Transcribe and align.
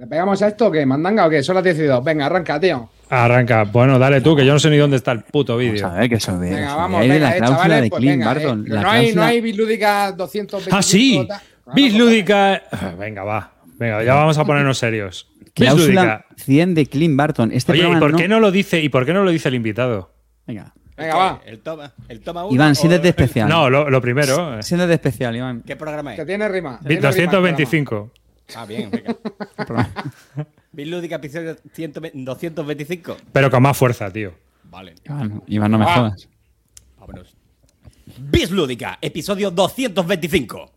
¿Le 0.00 0.06
pegamos 0.06 0.40
a 0.40 0.48
esto 0.48 0.68
o 0.68 0.70
qué? 0.70 0.86
¿Mandanga 0.86 1.26
o 1.26 1.30
qué? 1.30 1.42
Son 1.42 1.54
las 1.54 1.62
12. 1.62 1.88
Venga, 2.02 2.24
arranca, 2.24 2.58
tío. 2.58 2.88
Arranca. 3.10 3.64
Bueno, 3.64 3.98
dale 3.98 4.22
tú, 4.22 4.34
que 4.34 4.46
yo 4.46 4.54
no 4.54 4.58
sé 4.58 4.70
ni 4.70 4.78
dónde 4.78 4.96
está 4.96 5.12
el 5.12 5.20
puto 5.24 5.58
vídeo. 5.58 5.86
A 5.86 5.92
ver, 5.94 6.08
que 6.08 6.14
eso 6.14 6.38
de, 6.38 6.48
Venga, 6.50 6.66
eso 6.68 6.76
vamos, 6.76 7.00
venga, 7.00 7.18
la 7.18 7.34
eh, 7.34 7.36
cláusula 7.38 7.62
chavales, 7.62 7.82
de 7.82 7.90
pues 7.90 8.00
Clint 8.00 8.12
venga, 8.18 8.26
Barton. 8.34 8.64
eh. 8.66 8.70
la 8.70 8.80
no, 8.82 8.90
hay, 8.90 9.14
no 9.14 9.22
hay 9.22 9.40
Bislúdica 9.42 10.12
225. 10.12 10.74
Ah, 10.76 10.82
sí. 10.82 11.28
Bislúdica. 11.74 12.62
Venga, 12.98 13.24
va. 13.24 13.52
Venga, 13.78 14.02
ya 14.02 14.14
vamos 14.14 14.38
a 14.38 14.44
ponernos 14.44 14.78
serios. 14.78 15.28
Cláusula 15.54 15.86
Bislúdica. 16.02 16.26
100 16.36 16.74
de 16.74 16.86
Clint 16.86 17.16
Barton. 17.16 17.52
Este 17.52 17.72
Oye, 17.72 17.80
¿y 17.80 17.84
programa 17.84 18.06
por 18.10 18.16
qué 18.20 18.28
no 18.28 18.40
lo 18.40 18.50
dice? 18.50 18.80
¿Y 18.80 18.88
por 18.88 19.04
qué 19.04 19.12
no 19.12 19.22
lo 19.24 19.30
dice 19.30 19.48
el 19.48 19.54
invitado? 19.56 20.12
Venga. 20.46 20.72
Venga, 20.96 21.14
va. 21.16 21.40
El 21.46 21.60
toma, 21.60 21.92
el 22.08 22.20
toma 22.20 22.44
uno. 22.44 22.54
Iván, 22.54 22.74
siéntete 22.74 23.08
especial. 23.08 23.48
No, 23.48 23.68
lo, 23.70 23.88
lo 23.90 24.00
primero. 24.00 24.58
eh. 24.58 24.62
Siéntete 24.62 24.94
especial, 24.94 25.34
Iván. 25.34 25.62
¿Qué 25.66 25.76
programa 25.76 26.14
Que 26.14 26.22
es? 26.22 26.26
tiene 26.26 26.46
rima. 26.48 26.78
Vi- 26.82 26.88
tiene 26.98 27.00
rima 27.10 27.22
el 27.22 27.30
225. 27.40 28.12
Ah, 28.56 28.66
bien, 28.66 28.90
venga. 28.90 29.16
Bislúdica 30.72 31.16
episodio 31.16 31.56
100 31.72 31.92
225. 32.24 33.16
Pero 33.32 33.50
con 33.50 33.62
más 33.62 33.76
fuerza, 33.76 34.10
tío. 34.12 34.34
Vale, 34.64 34.94
Iván, 35.04 35.42
Iván, 35.46 35.70
no 35.70 35.78
me 35.78 35.84
Ah. 35.86 35.94
jodas. 35.96 36.28
vámonos. 36.98 37.34
Bislúdica, 38.18 38.98
episodio 39.00 39.50
225. 39.50 40.70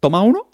Toma 0.00 0.22
uno. 0.22 0.48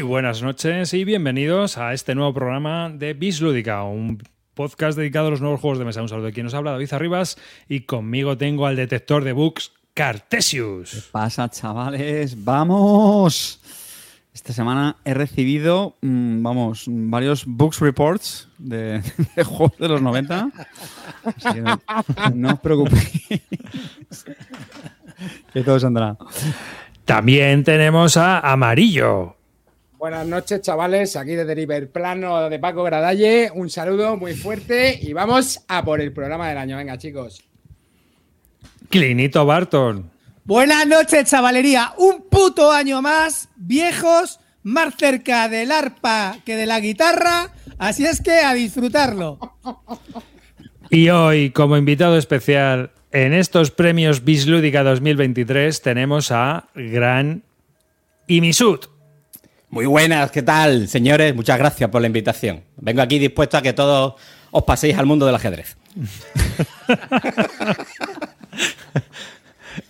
Muy 0.00 0.08
buenas 0.08 0.40
noches 0.40 0.94
y 0.94 1.04
bienvenidos 1.04 1.76
a 1.76 1.92
este 1.92 2.14
nuevo 2.14 2.32
programa 2.32 2.88
de 2.88 3.12
Bislúdica, 3.12 3.82
un 3.82 4.16
podcast 4.54 4.96
dedicado 4.96 5.26
a 5.26 5.30
los 5.30 5.42
nuevos 5.42 5.60
juegos 5.60 5.78
de 5.78 5.84
mesa. 5.84 6.00
Un 6.00 6.08
saludo 6.08 6.28
de 6.28 6.32
quien 6.32 6.44
nos 6.44 6.54
habla, 6.54 6.70
David 6.70 6.94
Arribas, 6.94 7.36
y 7.68 7.80
conmigo 7.80 8.38
tengo 8.38 8.64
al 8.64 8.76
detector 8.76 9.24
de 9.24 9.34
bugs, 9.34 9.74
Cartesius. 9.92 11.10
Pasa, 11.12 11.50
chavales. 11.50 12.42
¡Vamos! 12.42 13.60
Esta 14.32 14.54
semana 14.54 14.96
he 15.04 15.12
recibido, 15.12 15.98
mm, 16.00 16.42
vamos, 16.42 16.84
varios 16.86 17.44
books 17.44 17.80
reports 17.80 18.48
de, 18.56 19.02
de 19.36 19.44
juegos 19.44 19.76
de 19.76 19.88
los 19.88 20.00
90. 20.00 20.50
Así 21.24 21.52
que 21.52 21.60
no, 21.60 21.78
no 22.34 22.54
os 22.54 22.60
preocupéis. 22.60 23.28
que 25.52 25.62
todo 25.62 25.78
saldrá. 25.78 26.16
También 27.04 27.64
tenemos 27.64 28.16
a 28.16 28.40
Amarillo. 28.40 29.36
Buenas 30.00 30.26
noches, 30.26 30.62
chavales. 30.62 31.14
Aquí 31.14 31.32
desde 31.32 31.54
Riverplano 31.54 32.48
de 32.48 32.58
Paco 32.58 32.82
Gradalle. 32.82 33.50
Un 33.54 33.68
saludo 33.68 34.16
muy 34.16 34.32
fuerte 34.32 34.98
y 34.98 35.12
vamos 35.12 35.60
a 35.68 35.84
por 35.84 36.00
el 36.00 36.10
programa 36.10 36.48
del 36.48 36.56
año. 36.56 36.78
Venga, 36.78 36.96
chicos. 36.96 37.42
Clinito 38.88 39.44
Barton. 39.44 40.10
Buenas 40.46 40.86
noches, 40.86 41.28
chavalería. 41.28 41.92
Un 41.98 42.22
puto 42.30 42.72
año 42.72 43.02
más, 43.02 43.50
viejos, 43.56 44.40
más 44.62 44.94
cerca 44.96 45.50
del 45.50 45.70
arpa 45.70 46.38
que 46.46 46.56
de 46.56 46.64
la 46.64 46.80
guitarra. 46.80 47.52
Así 47.76 48.06
es 48.06 48.22
que 48.22 48.38
a 48.38 48.54
disfrutarlo. 48.54 49.38
Y 50.92 51.08
hoy, 51.10 51.50
como 51.50 51.76
invitado 51.76 52.16
especial 52.16 52.90
en 53.12 53.32
estos 53.32 53.70
premios 53.70 54.24
Bislúdica 54.24 54.82
2023, 54.82 55.82
tenemos 55.82 56.32
a 56.32 56.68
Gran 56.74 57.44
Imisut. 58.26 58.88
Muy 59.70 59.86
buenas, 59.86 60.30
¿qué 60.32 60.42
tal, 60.42 60.88
señores? 60.88 61.34
Muchas 61.34 61.56
gracias 61.58 61.88
por 61.90 62.00
la 62.00 62.08
invitación. 62.08 62.62
Vengo 62.76 63.02
aquí 63.02 63.18
dispuesto 63.18 63.56
a 63.56 63.62
que 63.62 63.72
todos 63.72 64.14
os 64.50 64.62
paséis 64.64 64.96
al 64.98 65.06
mundo 65.06 65.26
del 65.26 65.34
ajedrez. 65.34 65.76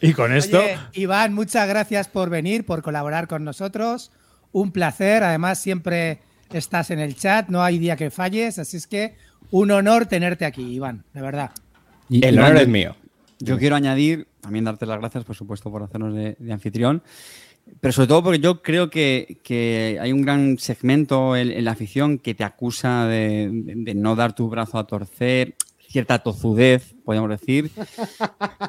Y 0.03 0.13
con 0.13 0.33
esto, 0.35 0.59
Oye, 0.59 0.77
Iván, 0.93 1.33
muchas 1.35 1.67
gracias 1.69 2.07
por 2.09 2.29
venir, 2.31 2.65
por 2.67 2.83
colaborar 2.83 3.27
con 3.29 3.45
nosotros. 3.45 4.13
Un 4.53 4.73
placer. 4.73 5.25
Además, 5.25 5.59
siempre 5.59 6.21
estás 6.53 6.91
en 6.91 6.99
el 7.01 7.17
chat, 7.17 7.49
no 7.49 7.63
hay 7.63 7.79
día 7.79 7.97
que 7.97 8.11
falles. 8.11 8.59
Así 8.59 8.77
es 8.77 8.87
que 8.87 9.15
un 9.51 9.71
honor 9.71 10.07
tenerte 10.07 10.45
aquí, 10.45 10.63
Iván, 10.75 11.05
de 11.15 11.23
verdad. 11.23 11.51
Y- 12.11 12.25
El 12.25 12.39
honor 12.39 12.59
es 12.59 12.69
mío. 12.69 12.95
Yo 13.41 13.59
quiero 13.59 13.75
añadir, 13.77 14.29
también 14.43 14.65
darte 14.67 14.85
las 14.85 14.99
gracias, 15.01 15.25
por 15.25 15.35
supuesto, 15.35 15.71
por 15.71 15.83
hacernos 15.83 16.15
de, 16.15 16.37
de 16.39 16.53
anfitrión, 16.53 17.03
pero 17.81 17.93
sobre 17.93 18.09
todo 18.09 18.23
porque 18.23 18.39
yo 18.41 18.63
creo 18.63 18.91
que, 18.91 19.41
que 19.45 19.99
hay 20.01 20.13
un 20.13 20.23
gran 20.23 20.59
segmento 20.59 21.37
en, 21.37 21.65
la 21.65 21.71
afición 21.73 22.19
que 22.19 22.35
te 22.35 22.45
acusa 22.45 23.07
de- 23.07 23.51
de 23.53 23.95
no 23.95 24.17
dar 24.17 24.35
tu 24.35 24.49
brazo 24.49 24.79
a 24.79 24.87
torcer, 24.87 25.55
cierta 25.89 26.21
tozudez, 26.21 26.95
podríamos 27.05 27.31
decir, 27.31 27.71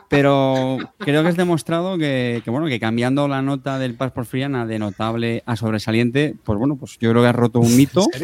pero 0.10 0.78
creo 1.00 1.24
que 1.24 1.30
es 1.30 1.38
demostrado 1.38 1.98
que, 1.98 2.42
que, 2.44 2.50
bueno, 2.50 2.68
que 2.68 2.80
cambiando 2.80 3.28
la 3.28 3.42
nota 3.42 3.80
del 3.80 3.96
Pass 3.96 4.12
por 4.12 4.26
Friana 4.26 4.66
de 4.66 4.80
notable 4.80 5.44
a 5.46 5.56
sobresaliente, 5.56 6.36
pues 6.44 6.58
bueno, 6.60 6.76
pues 6.78 6.98
yo 7.00 7.10
creo 7.12 7.22
que 7.22 7.30
has 7.30 7.36
roto 7.36 7.60
un 7.60 7.76
mito. 7.76 8.06
¿En 8.14 8.20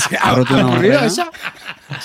serio? 0.00 0.20
Ha 0.22 0.34
roto 0.34 0.54
una 0.54 0.66
ocurrido 0.66 0.94
barrera. 0.94 1.06
eso? 1.06 1.24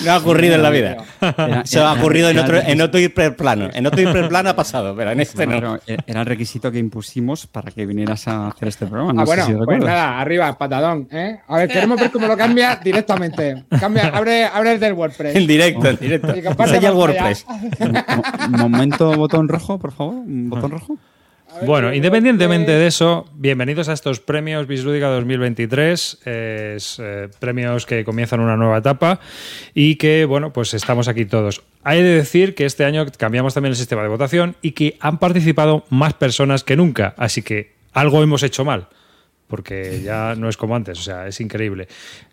No 0.04 0.12
ha 0.12 0.18
ocurrido 0.18 0.56
en 0.56 0.64
la 0.64 0.70
vida. 0.70 0.98
Era- 1.22 1.66
Se 1.66 1.80
ha 1.80 1.94
ocurrido 1.94 2.30
en 2.30 2.38
era- 2.38 2.46
otro, 2.46 2.60
en 2.60 2.82
otro 2.82 3.00
hiperplano. 3.00 3.70
En 3.74 3.86
otro 3.86 4.02
hiperplano 4.02 4.50
ha 4.50 4.56
pasado, 4.56 4.96
pero 4.96 5.12
en 5.12 5.20
este 5.22 5.46
no. 5.48 5.54
pero 5.54 5.80
era 6.06 6.20
el 6.22 6.26
requisito 6.26 6.72
que 6.72 6.80
impusimos 6.80 7.48
para 7.48 7.72
que 7.72 7.86
vinieras 7.86 8.28
a 8.28 8.48
hacer 8.50 8.68
este 8.68 8.86
programa. 8.86 9.14
No 9.14 9.22
ah, 9.22 9.26
sé 9.26 9.30
bueno, 9.30 9.46
si 9.46 9.52
pues 9.54 9.60
recuerdas. 9.62 9.88
nada, 9.88 10.20
arriba, 10.20 10.58
patadón. 10.58 11.08
¿eh? 11.12 11.40
A 11.48 11.58
ver, 11.58 11.70
queremos 11.70 12.00
ver 12.00 12.12
cómo 12.12 12.28
lo 12.28 12.36
cambia 12.38 12.76
directamente. 12.84 13.64
Cambia, 13.80 14.08
abre, 14.10 14.46
abre 14.46 14.74
el 14.74 14.80
del 14.80 14.94
WordPress. 14.94 15.36
En 15.36 15.48
directo, 15.48 15.88
en 15.88 15.98
directo. 15.98 16.36
Y 16.36 16.42
comparte 16.44 16.76
Enseña 16.76 16.90
el. 16.92 16.96
WordPress. 16.98 17.46
Mo- 17.48 18.50
momento 18.70 19.16
botón 19.16 19.48
rojo, 19.48 19.80
por 19.80 19.92
favor. 19.92 20.16
Botón 20.26 20.72
rojo. 20.72 20.98
Bueno, 21.66 21.94
independientemente 21.94 22.72
de 22.74 22.88
eso, 22.88 23.26
bienvenidos 23.34 23.88
a 23.88 23.94
estos 23.94 24.20
premios 24.20 24.68
Bislúdica 24.68 25.08
2023, 25.08 26.20
es, 26.26 27.00
eh, 27.02 27.30
premios 27.40 27.86
que 27.86 28.04
comienzan 28.04 28.42
una 28.42 28.58
nueva 28.58 28.78
etapa 28.80 29.20
y 29.74 29.96
que, 29.96 30.26
bueno, 30.26 30.52
pues 30.52 30.74
estamos 30.74 31.08
aquí 31.08 31.26
todos. 31.26 31.64
Hay 31.84 32.04
de 32.04 32.10
decir 32.10 32.54
que 32.54 32.66
este 32.66 32.84
año 32.84 33.06
cambiamos 33.18 33.54
también 33.54 33.72
el 33.72 33.78
sistema 33.78 34.02
de 34.04 34.10
votación 34.10 34.58
y 34.62 34.72
que 34.72 34.98
han 35.00 35.20
participado 35.20 35.86
más 35.90 36.14
personas 36.14 36.66
que 36.66 36.76
nunca, 36.76 37.16
así 37.18 37.42
que 37.42 37.76
algo 37.94 38.22
hemos 38.22 38.44
hecho 38.44 38.66
mal, 38.66 38.90
porque 39.48 40.02
ya 40.04 40.36
no 40.36 40.50
es 40.50 40.58
como 40.58 40.76
antes, 40.76 41.00
o 41.00 41.02
sea, 41.02 41.28
es 41.28 41.40
increíble. 41.40 41.88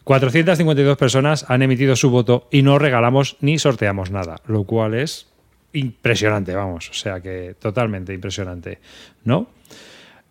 452 0.05 0.97
personas 0.97 1.45
han 1.49 1.63
emitido 1.63 1.97
su 1.97 2.11
voto 2.11 2.49
y 2.51 2.63
no 2.63 2.79
regalamos 2.79 3.37
ni 3.41 3.59
sorteamos 3.59 4.11
nada, 4.11 4.37
lo 4.47 4.65
cual 4.65 4.95
es 4.95 5.29
impresionante, 5.73 6.55
vamos, 6.55 6.91
o 6.91 6.95
sea 6.95 7.21
que 7.21 7.57
totalmente 7.59 8.13
impresionante, 8.13 8.79
¿no? 9.25 9.49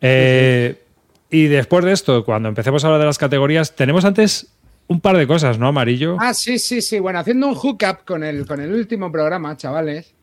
Eh, 0.01 0.81
y 1.30 1.47
después 1.47 1.83
de 1.85 1.94
esto, 1.94 2.24
cuando 2.25 2.50
empecemos 2.50 2.83
a 2.83 2.88
hablar 2.88 3.00
de 3.00 3.07
las 3.07 3.18
categorías, 3.18 3.75
tenemos 3.75 4.06
antes 4.06 4.53
un 4.88 5.00
par 5.00 5.18
de 5.18 5.25
cosas, 5.25 5.57
¿no, 5.57 5.68
Amarillo? 5.68 6.18
Ah, 6.19 6.33
sí, 6.33 6.59
sí, 6.59 6.81
sí. 6.81 7.00
Bueno, 7.00 7.19
haciendo 7.19 7.47
un 7.47 7.56
hookup 7.56 8.06
con 8.06 8.24
el, 8.24 8.45
con 8.45 8.59
el 8.59 8.74
último 8.74 9.12
programa, 9.12 9.56
chavales, 9.57 10.13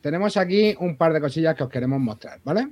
tenemos 0.00 0.36
aquí 0.36 0.74
un 0.80 0.96
par 0.96 1.12
de 1.12 1.20
cosillas 1.20 1.54
que 1.54 1.64
os 1.64 1.70
queremos 1.70 2.00
mostrar, 2.00 2.40
¿vale? 2.44 2.68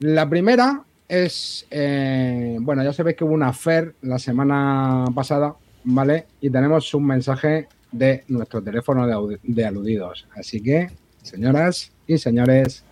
La 0.00 0.28
primera 0.28 0.82
es, 1.08 1.66
eh, 1.70 2.56
bueno, 2.60 2.82
ya 2.82 2.92
sabéis 2.92 3.16
que 3.16 3.24
hubo 3.24 3.34
una 3.34 3.52
FER 3.52 3.94
la 4.02 4.18
semana 4.18 5.04
pasada, 5.14 5.54
¿vale? 5.84 6.26
Y 6.40 6.50
tenemos 6.50 6.92
un 6.94 7.06
mensaje 7.06 7.68
de 7.92 8.24
nuestro 8.28 8.62
teléfono 8.62 9.06
de, 9.42 9.64
aludidos. 9.64 10.26
Así 10.34 10.62
que, 10.62 10.90
señoras 11.22 11.92
y 12.06 12.18
señores, 12.18 12.84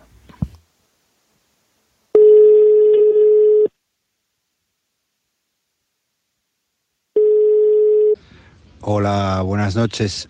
Hola, 8.87 9.41
buenas 9.43 9.75
noches. 9.75 10.29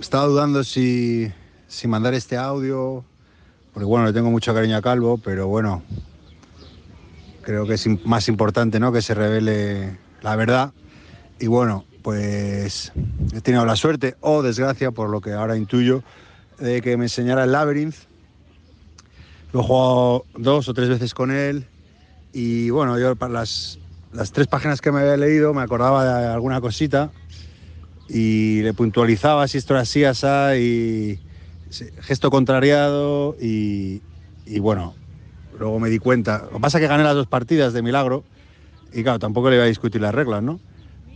estaba 0.00 0.24
dudando 0.24 0.64
si, 0.64 1.30
si 1.68 1.86
mandar 1.86 2.14
este 2.14 2.34
audio, 2.38 3.04
porque 3.74 3.84
bueno, 3.84 4.06
le 4.06 4.14
tengo 4.14 4.30
mucho 4.30 4.54
cariño 4.54 4.78
a 4.78 4.80
Calvo, 4.80 5.18
pero 5.18 5.46
bueno, 5.48 5.82
creo 7.46 7.64
que 7.64 7.74
es 7.74 7.86
más 8.04 8.28
importante 8.28 8.80
¿no? 8.80 8.90
que 8.90 9.00
se 9.00 9.14
revele 9.14 9.96
la 10.20 10.34
verdad. 10.34 10.72
Y 11.38 11.46
bueno, 11.46 11.84
pues 12.02 12.92
he 13.32 13.40
tenido 13.40 13.64
la 13.64 13.76
suerte 13.76 14.16
o 14.20 14.42
desgracia, 14.42 14.90
por 14.90 15.08
lo 15.08 15.20
que 15.20 15.32
ahora 15.32 15.56
intuyo, 15.56 16.02
de 16.58 16.82
que 16.82 16.96
me 16.96 17.04
enseñara 17.04 17.44
el 17.44 17.52
Labyrinth. 17.52 17.94
Lo 19.52 19.60
he 19.60 19.62
jugado 19.62 20.24
dos 20.36 20.68
o 20.68 20.74
tres 20.74 20.88
veces 20.88 21.14
con 21.14 21.30
él 21.30 21.66
y 22.32 22.70
bueno, 22.70 22.98
yo 22.98 23.14
para 23.14 23.32
las, 23.32 23.78
las 24.12 24.32
tres 24.32 24.48
páginas 24.48 24.80
que 24.80 24.90
me 24.90 25.00
había 25.00 25.16
leído 25.16 25.54
me 25.54 25.62
acordaba 25.62 26.04
de 26.04 26.26
alguna 26.26 26.60
cosita 26.60 27.12
y 28.08 28.60
le 28.62 28.74
puntualizaba 28.74 29.46
si 29.46 29.58
esto 29.58 29.74
era 29.74 29.82
así, 29.82 30.02
asá 30.02 30.56
y 30.56 31.20
gesto 32.00 32.28
contrariado 32.28 33.36
y, 33.40 34.02
y 34.46 34.58
bueno, 34.58 34.94
luego 35.58 35.78
me 35.78 35.88
di 35.88 35.98
cuenta. 35.98 36.42
Lo 36.44 36.56
que 36.56 36.60
pasa 36.60 36.78
es 36.78 36.82
que 36.82 36.88
gané 36.88 37.04
las 37.04 37.14
dos 37.14 37.26
partidas 37.26 37.72
de 37.72 37.82
milagro 37.82 38.24
y 38.92 39.02
claro, 39.02 39.18
tampoco 39.18 39.50
le 39.50 39.56
iba 39.56 39.64
a 39.64 39.68
discutir 39.68 40.00
las 40.00 40.14
reglas, 40.14 40.42
¿no? 40.42 40.60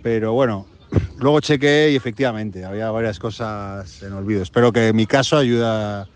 Pero 0.02 0.32
bueno, 0.32 0.66
luego 1.18 1.40
chequeé 1.40 1.92
y 1.92 1.96
efectivamente 1.96 2.64
había 2.64 2.90
varias 2.90 3.18
cosas 3.18 4.02
en 4.02 4.12
olvido. 4.12 4.42
Espero 4.42 4.72
que 4.72 4.92
mi 4.92 5.06
caso 5.06 5.36
ayude 5.36 5.64
a 5.64 6.06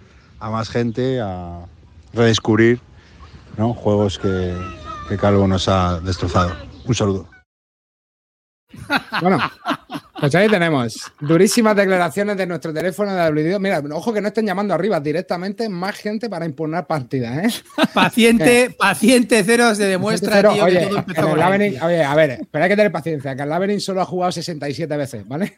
más 0.51 0.69
gente 0.69 1.21
a 1.21 1.65
redescubrir 2.13 2.81
¿no? 3.57 3.75
juegos 3.75 4.19
que, 4.19 4.55
que 5.09 5.17
Calvo 5.17 5.47
nos 5.47 5.69
ha 5.69 6.01
destrozado. 6.01 6.53
Un 6.87 6.95
saludo. 6.95 7.29
Bueno, 9.21 9.39
pues 10.21 10.35
ahí 10.35 10.49
tenemos 10.49 10.97
durísimas 11.21 11.77
declaraciones 11.77 12.37
de 12.37 12.47
nuestro 12.47 12.73
teléfono 12.73 13.15
de 13.15 13.31
WD. 13.31 13.59
Mira, 13.61 13.83
ojo 13.93 14.13
que 14.13 14.21
no 14.21 14.29
estén 14.29 14.47
llamando 14.47 14.75
arriba 14.75 15.01
directamente 15.01 15.69
más 15.69 15.97
gente 15.97 16.29
para 16.29 16.47
impugnar 16.47 16.87
partidas, 16.87 17.45
¿eh? 17.45 17.63
Paciente, 17.93 18.71
paciente 18.79 19.43
cero 19.45 19.75
se 19.75 19.85
demuestra, 19.85 20.37
Cero, 20.37 20.53
tío, 20.55 20.65
oye, 20.65 20.81
que 20.81 20.87
todo 20.87 20.99
empezó 20.99 21.21
en 21.21 21.27
el 21.27 21.31
por 21.33 21.43
ahí. 21.43 21.59
Labyrinth- 21.59 21.83
oye, 21.85 22.05
a 22.05 22.15
ver, 22.15 22.41
pero 22.51 22.65
hay 22.65 22.71
que 22.71 22.77
tener 22.77 22.93
paciencia, 22.93 23.37
que 23.37 23.43
el 23.43 23.49
Labyrinth 23.49 23.81
solo 23.81 24.01
ha 24.01 24.05
jugado 24.07 24.33
67 24.33 24.97
veces, 24.97 25.27
¿vale? 25.29 25.53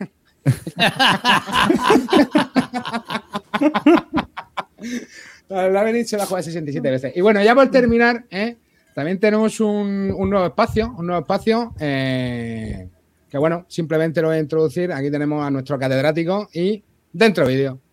el 5.48 5.72
Labyrinth 5.72 6.08
solo 6.08 6.22
ha 6.22 6.26
jugado 6.26 6.44
67 6.44 6.90
veces. 6.90 7.12
Y 7.16 7.20
bueno, 7.20 7.42
ya 7.42 7.54
por 7.54 7.70
terminar, 7.70 8.24
¿eh? 8.30 8.56
también 8.94 9.18
tenemos 9.20 9.60
un, 9.60 10.12
un 10.16 10.30
nuevo 10.30 10.46
espacio, 10.46 10.94
un 10.98 11.06
nuevo 11.06 11.20
espacio 11.20 11.74
eh, 11.78 12.88
que 13.36 13.40
bueno, 13.40 13.66
simplemente 13.68 14.22
lo 14.22 14.28
voy 14.28 14.38
a 14.38 14.40
introducir. 14.40 14.90
Aquí 14.92 15.10
tenemos 15.10 15.46
a 15.46 15.50
nuestro 15.50 15.78
catedrático 15.78 16.48
y 16.54 16.82
dentro 17.12 17.46
vídeo. 17.46 17.85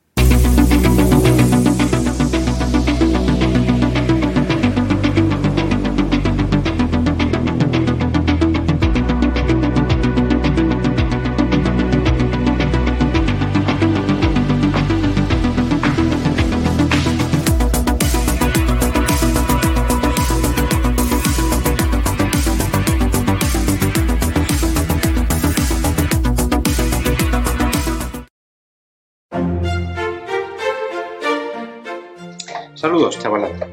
Saludos, 33.03 33.19
chavalada. 33.21 33.67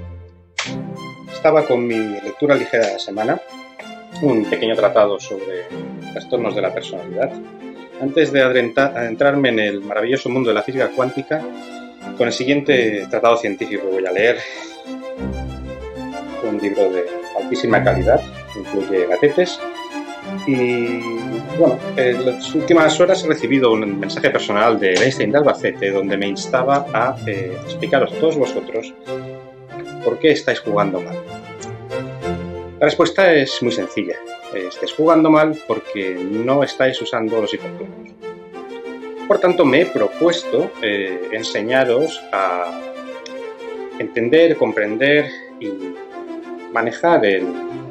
Estaba 1.33 1.65
con 1.65 1.87
mi 1.87 1.95
lectura 1.95 2.57
ligera 2.57 2.85
de 2.89 2.93
la 2.95 2.99
semana, 2.99 3.41
un 4.23 4.45
pequeño 4.45 4.75
tratado 4.75 5.21
sobre 5.21 5.69
trastornos 6.13 6.57
de 6.57 6.61
la 6.61 6.75
personalidad. 6.75 7.31
Antes 8.01 8.33
de 8.33 8.43
adentrarme 8.43 9.51
en 9.51 9.61
el 9.61 9.83
maravilloso 9.83 10.29
mundo 10.31 10.49
de 10.49 10.55
la 10.55 10.65
física 10.65 10.89
cuántica, 10.97 11.41
con 12.19 12.27
el 12.27 12.33
siguiente 12.33 13.07
tratado 13.09 13.37
científico 13.37 13.83
que 13.83 14.01
voy 14.01 14.07
a 14.07 14.11
leer, 14.11 14.39
un 16.43 16.59
libro 16.59 16.91
de 16.91 17.05
altísima 17.41 17.85
calidad, 17.85 18.21
incluye 18.57 19.07
gatetes. 19.07 19.61
Y 20.47 21.01
bueno, 21.59 21.79
en 21.97 22.25
las 22.27 22.55
últimas 22.55 22.99
horas 23.01 23.25
he 23.25 23.29
recibido 23.29 23.73
un 23.73 23.99
mensaje 23.99 24.31
personal 24.31 24.79
de 24.79 24.95
Einstein 24.95 25.33
de 25.33 25.39
Albacete 25.39 25.91
donde 25.91 26.17
me 26.17 26.27
instaba 26.29 26.87
a 26.93 27.17
eh, 27.27 27.57
explicaros 27.65 28.13
a 28.13 28.17
todos 28.17 28.37
vosotros 28.37 28.93
por 30.05 30.19
qué 30.19 30.31
estáis 30.33 30.61
jugando 30.61 31.01
mal. 31.01 31.17
La 32.79 32.87
respuesta 32.87 33.33
es 33.35 33.63
muy 33.63 33.73
sencilla. 33.73 34.17
Estáis 34.55 34.93
jugando 34.95 35.31
mal 35.31 35.57
porque 35.67 36.15
no 36.19 36.63
estáis 36.63 37.01
usando 37.03 37.41
los 37.41 37.53
hiperplanos. 37.53 38.13
Por 39.29 39.39
tanto, 39.39 39.65
me 39.65 39.83
he 39.83 39.87
propuesto 39.87 40.73
eh, 40.83 41.29
enseñaros 41.33 42.21
a 42.33 42.81
entender, 43.99 44.57
comprender 44.57 45.27
y 45.61 45.71
manejar 46.73 47.25
el- 47.27 47.47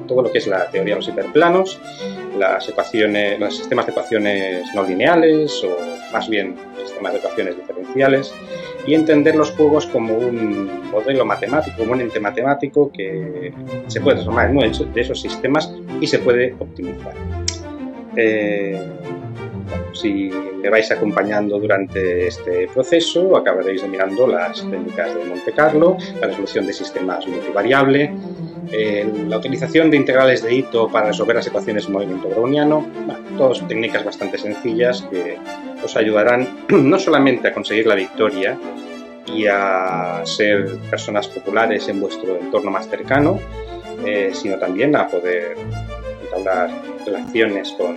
todo 0.10 0.24
lo 0.24 0.32
que 0.32 0.40
es 0.40 0.48
la 0.48 0.70
teoría 0.70 0.96
de 0.96 1.00
los 1.00 1.08
hiperplanos, 1.08 1.80
las 2.38 2.68
ecuaciones, 2.68 3.40
los 3.40 3.56
sistemas 3.56 3.86
de 3.86 3.92
ecuaciones 3.92 4.68
no 4.76 4.84
lineales 4.84 5.64
o 5.64 5.78
más 6.12 6.28
bien 6.28 6.56
sistemas 6.86 7.14
de 7.14 7.20
ecuaciones 7.20 7.56
diferenciales 7.56 8.34
y 8.86 8.96
entender 8.96 9.36
los 9.36 9.52
juegos 9.52 9.86
como 9.88 10.18
un 10.18 10.90
modelo 10.92 11.24
matemático, 11.26 11.78
como 11.78 11.94
un 11.94 12.02
ente 12.02 12.20
matemático 12.20 12.92
que 12.92 13.54
se 13.88 14.02
puede 14.02 14.16
transformar 14.16 14.46
en 14.50 14.58
uno 14.58 14.62
de 14.94 15.02
esos- 15.02 15.22
sistemas 15.22 15.72
y 16.02 16.08
se 16.08 16.20
puede 16.20 16.56
optimizar. 16.60 17.14
Eh, 18.16 18.82
si 19.94 20.30
me 20.30 20.70
vais 20.70 20.92
acompañando 20.92 21.60
durante 21.60 22.28
este 22.28 22.68
proceso, 22.74 23.36
acabaréis 23.38 23.82
dominando 23.82 24.28
las 24.28 24.62
técnicas 24.70 25.16
de 25.16 25.26
Monte 25.26 25.52
Carlo, 25.52 25.98
la 26.20 26.28
resolución 26.28 26.66
de 26.66 26.74
sistemas 26.74 27.28
multivariable, 27.28 28.14
eh, 28.72 29.12
la 29.28 29.38
utilización 29.38 29.90
de 29.90 29.98
integrales 29.98 30.44
de 30.44 30.54
Ito 30.54 30.90
para 30.90 31.08
resolver 31.08 31.36
las 31.36 31.48
ecuaciones 31.48 31.88
de 31.88 31.94
movimiento 31.94 32.30
browniano, 32.30 32.86
bueno, 33.06 33.20
todas 33.38 33.68
técnicas 33.68 34.04
bastante 34.04 34.38
sencillas 34.38 35.02
que 35.10 35.38
os 35.84 35.96
ayudarán 35.96 36.48
no 36.70 37.00
solamente 37.00 37.48
a 37.48 37.54
conseguir 37.54 37.88
la 37.88 37.96
victoria 37.96 38.58
y 39.26 39.46
a 39.48 40.22
ser 40.26 40.78
personas 40.90 41.28
populares 41.28 41.88
en 41.88 42.00
vuestro 42.00 42.38
entorno 42.38 42.72
más 42.72 42.88
cercano, 42.88 43.40
eh, 44.06 44.32
sino 44.34 44.58
también 44.58 44.96
a 44.96 45.08
poder 45.08 45.56
entablar 46.24 46.70
relaciones 47.06 47.72
con 47.72 47.96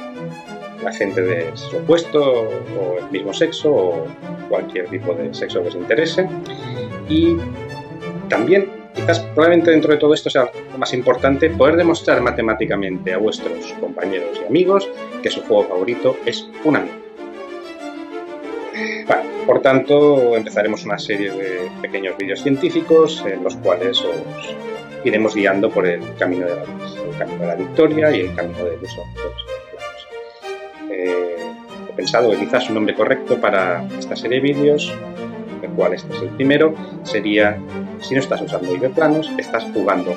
la 0.82 0.92
gente 0.92 1.22
de 1.22 1.56
sexo 1.56 1.78
opuesto 1.78 2.20
o 2.20 2.98
el 2.98 3.10
mismo 3.10 3.32
sexo 3.32 3.72
o 3.72 4.06
cualquier 4.48 4.88
tipo 4.88 5.14
de 5.14 5.32
sexo 5.34 5.62
que 5.62 5.68
os 5.68 5.74
interese. 5.74 6.28
Y 7.08 7.36
también, 8.28 8.68
quizás 8.94 9.20
probablemente 9.20 9.70
dentro 9.70 9.92
de 9.92 9.98
todo 9.98 10.14
esto 10.14 10.30
sea 10.30 10.50
lo 10.72 10.78
más 10.78 10.92
importante, 10.94 11.50
poder 11.50 11.76
demostrar 11.76 12.20
matemáticamente 12.20 13.12
a 13.12 13.18
vuestros 13.18 13.72
compañeros 13.80 14.40
y 14.42 14.46
amigos 14.46 14.88
que 15.22 15.30
su 15.30 15.42
juego 15.42 15.64
favorito 15.64 16.16
es 16.26 16.48
un 16.64 16.76
amigo. 16.76 17.02
Por 19.46 19.60
tanto, 19.60 20.36
empezaremos 20.36 20.84
una 20.84 20.98
serie 20.98 21.30
de 21.32 21.70
pequeños 21.80 22.16
vídeos 22.16 22.42
científicos 22.42 23.24
en 23.26 23.42
los 23.42 23.56
cuales 23.56 24.00
os 24.00 24.56
iremos 25.04 25.34
guiando 25.34 25.68
por 25.68 25.86
el 25.86 26.00
camino 26.16 26.46
de 26.46 26.54
la, 26.54 26.62
el 26.62 27.18
camino 27.18 27.40
de 27.40 27.46
la 27.46 27.54
victoria 27.56 28.16
y 28.16 28.20
el 28.20 28.34
camino 28.34 28.64
del 28.64 28.80
uso. 28.80 29.02
He 30.92 31.92
pensado 31.94 32.30
que 32.30 32.38
quizás 32.38 32.68
un 32.68 32.76
nombre 32.76 32.94
correcto 32.94 33.40
para 33.40 33.84
esta 33.98 34.16
serie 34.16 34.40
de 34.40 34.52
vídeos, 34.52 34.92
del 35.60 35.70
cual 35.72 35.94
este 35.94 36.14
es 36.14 36.22
el 36.22 36.28
primero, 36.30 36.74
sería 37.02 37.58
si 38.00 38.14
no 38.14 38.20
estás 38.20 38.40
usando 38.40 38.74
hiperplanos, 38.74 39.30
estás 39.38 39.64
jugando. 39.72 40.14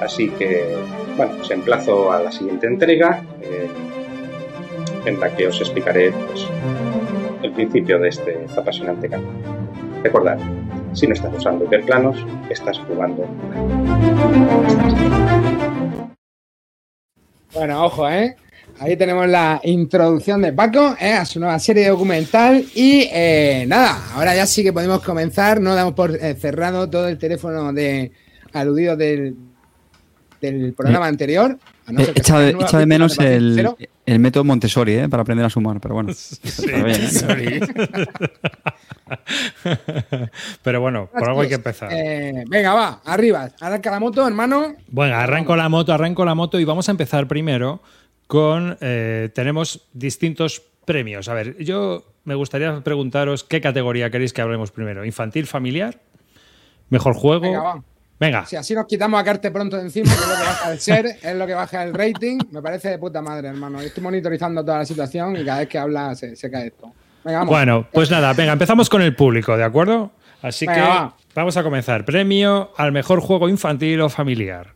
Así 0.00 0.30
que, 0.30 0.76
bueno, 1.16 1.34
os 1.40 1.50
emplazo 1.50 2.10
a 2.10 2.20
la 2.20 2.32
siguiente 2.32 2.66
entrega, 2.66 3.22
eh, 3.42 3.68
en 5.04 5.20
la 5.20 5.34
que 5.34 5.46
os 5.46 5.60
explicaré 5.60 6.10
pues, 6.12 6.46
el 7.42 7.52
principio 7.52 7.98
de 7.98 8.08
este 8.08 8.46
apasionante 8.56 9.08
camino. 9.08 9.30
Recordad, 10.02 10.38
si 10.92 11.06
no 11.06 11.14
estás 11.14 11.32
usando 11.36 11.64
hiperplanos, 11.64 12.16
estás 12.48 12.78
jugando. 12.80 13.26
Bueno, 17.52 17.84
ojo, 17.84 18.08
¿eh? 18.08 18.36
Ahí 18.80 18.96
tenemos 18.96 19.28
la 19.28 19.60
introducción 19.62 20.40
de 20.40 20.54
Paco 20.54 20.96
¿eh? 20.98 21.12
a 21.12 21.26
su 21.26 21.38
nueva 21.38 21.58
serie 21.58 21.86
documental. 21.86 22.64
Y 22.74 23.10
eh, 23.12 23.66
nada, 23.68 24.02
ahora 24.14 24.34
ya 24.34 24.46
sí 24.46 24.62
que 24.62 24.72
podemos 24.72 25.02
comenzar. 25.02 25.60
No 25.60 25.74
damos 25.74 25.92
por 25.92 26.16
eh, 26.16 26.34
cerrado 26.34 26.88
todo 26.88 27.06
el 27.06 27.18
teléfono 27.18 27.74
de 27.74 28.10
aludido 28.54 28.96
del, 28.96 29.36
del 30.40 30.72
programa 30.72 31.08
anterior. 31.08 31.58
No 31.88 32.00
Echa 32.00 32.38
de, 32.38 32.50
echa 32.50 32.78
de 32.78 32.86
menos 32.86 33.18
de 33.18 33.36
el, 33.36 33.68
el 34.06 34.18
método 34.18 34.44
Montessori 34.44 34.94
¿eh? 34.94 35.08
para 35.10 35.24
aprender 35.24 35.44
a 35.44 35.50
sumar, 35.50 35.78
pero 35.78 35.96
bueno. 35.96 36.12
Bien, 36.64 36.86
¿eh? 36.86 37.60
Pero 40.62 40.80
bueno, 40.80 41.10
por 41.12 41.28
algo 41.28 41.42
hay 41.42 41.48
que 41.48 41.56
empezar. 41.56 41.90
Eh, 41.92 42.44
venga, 42.48 42.72
va, 42.72 43.02
arriba. 43.04 43.50
Arranca 43.60 43.90
la 43.90 44.00
moto, 44.00 44.26
hermano. 44.26 44.74
Bueno, 44.88 45.16
arranco 45.16 45.54
la 45.54 45.68
moto, 45.68 45.92
arranco 45.92 46.24
la 46.24 46.34
moto 46.34 46.58
y 46.58 46.64
vamos 46.64 46.88
a 46.88 46.92
empezar 46.92 47.28
primero 47.28 47.82
con. 48.30 48.78
eh, 48.80 49.28
tenemos 49.34 49.88
distintos 49.92 50.62
premios. 50.86 51.28
A 51.28 51.34
ver, 51.34 51.56
yo 51.62 52.04
me 52.24 52.34
gustaría 52.34 52.80
preguntaros 52.80 53.44
qué 53.44 53.60
categoría 53.60 54.10
queréis 54.10 54.32
que 54.32 54.40
hablemos 54.40 54.70
primero. 54.70 55.04
¿Infantil, 55.04 55.46
familiar? 55.46 55.98
¿Mejor 56.88 57.14
juego? 57.14 57.42
Venga, 57.42 57.60
va. 57.62 57.82
Venga, 58.18 58.44
Si 58.44 58.54
así 58.54 58.74
nos 58.74 58.86
quitamos 58.86 59.18
a 59.18 59.24
Carte 59.24 59.50
pronto 59.50 59.76
de 59.76 59.82
encima, 59.84 60.10
que 60.12 60.20
es 60.20 60.28
lo 60.28 60.34
que 60.36 60.42
baja 60.42 60.72
el 60.72 60.78
ser, 60.80 61.06
es 61.22 61.34
lo 61.36 61.46
que 61.46 61.54
baja 61.54 61.82
el 61.84 61.94
rating, 61.94 62.38
me 62.50 62.60
parece 62.60 62.90
de 62.90 62.98
puta 62.98 63.22
madre, 63.22 63.48
hermano. 63.48 63.80
Estoy 63.80 64.02
monitorizando 64.02 64.62
toda 64.62 64.78
la 64.78 64.84
situación 64.84 65.36
y 65.36 65.44
cada 65.44 65.60
vez 65.60 65.68
que 65.68 65.78
habla 65.78 66.14
se, 66.14 66.36
se 66.36 66.50
cae 66.50 66.66
esto. 66.66 66.92
Venga, 67.24 67.38
vamos. 67.38 67.50
Bueno, 67.54 67.86
pues 67.92 68.10
nada, 68.10 68.32
venga, 68.34 68.52
empezamos 68.52 68.90
con 68.90 69.00
el 69.02 69.16
público, 69.16 69.56
¿de 69.56 69.64
acuerdo? 69.64 70.12
Así 70.42 70.66
Venga, 70.66 70.74
que 70.82 70.88
va. 70.88 71.16
vamos 71.34 71.56
a 71.56 71.62
comenzar. 71.62 72.04
Premio 72.04 72.72
al 72.76 72.92
mejor 72.92 73.20
juego 73.20 73.48
infantil 73.48 74.00
o 74.02 74.08
familiar. 74.10 74.72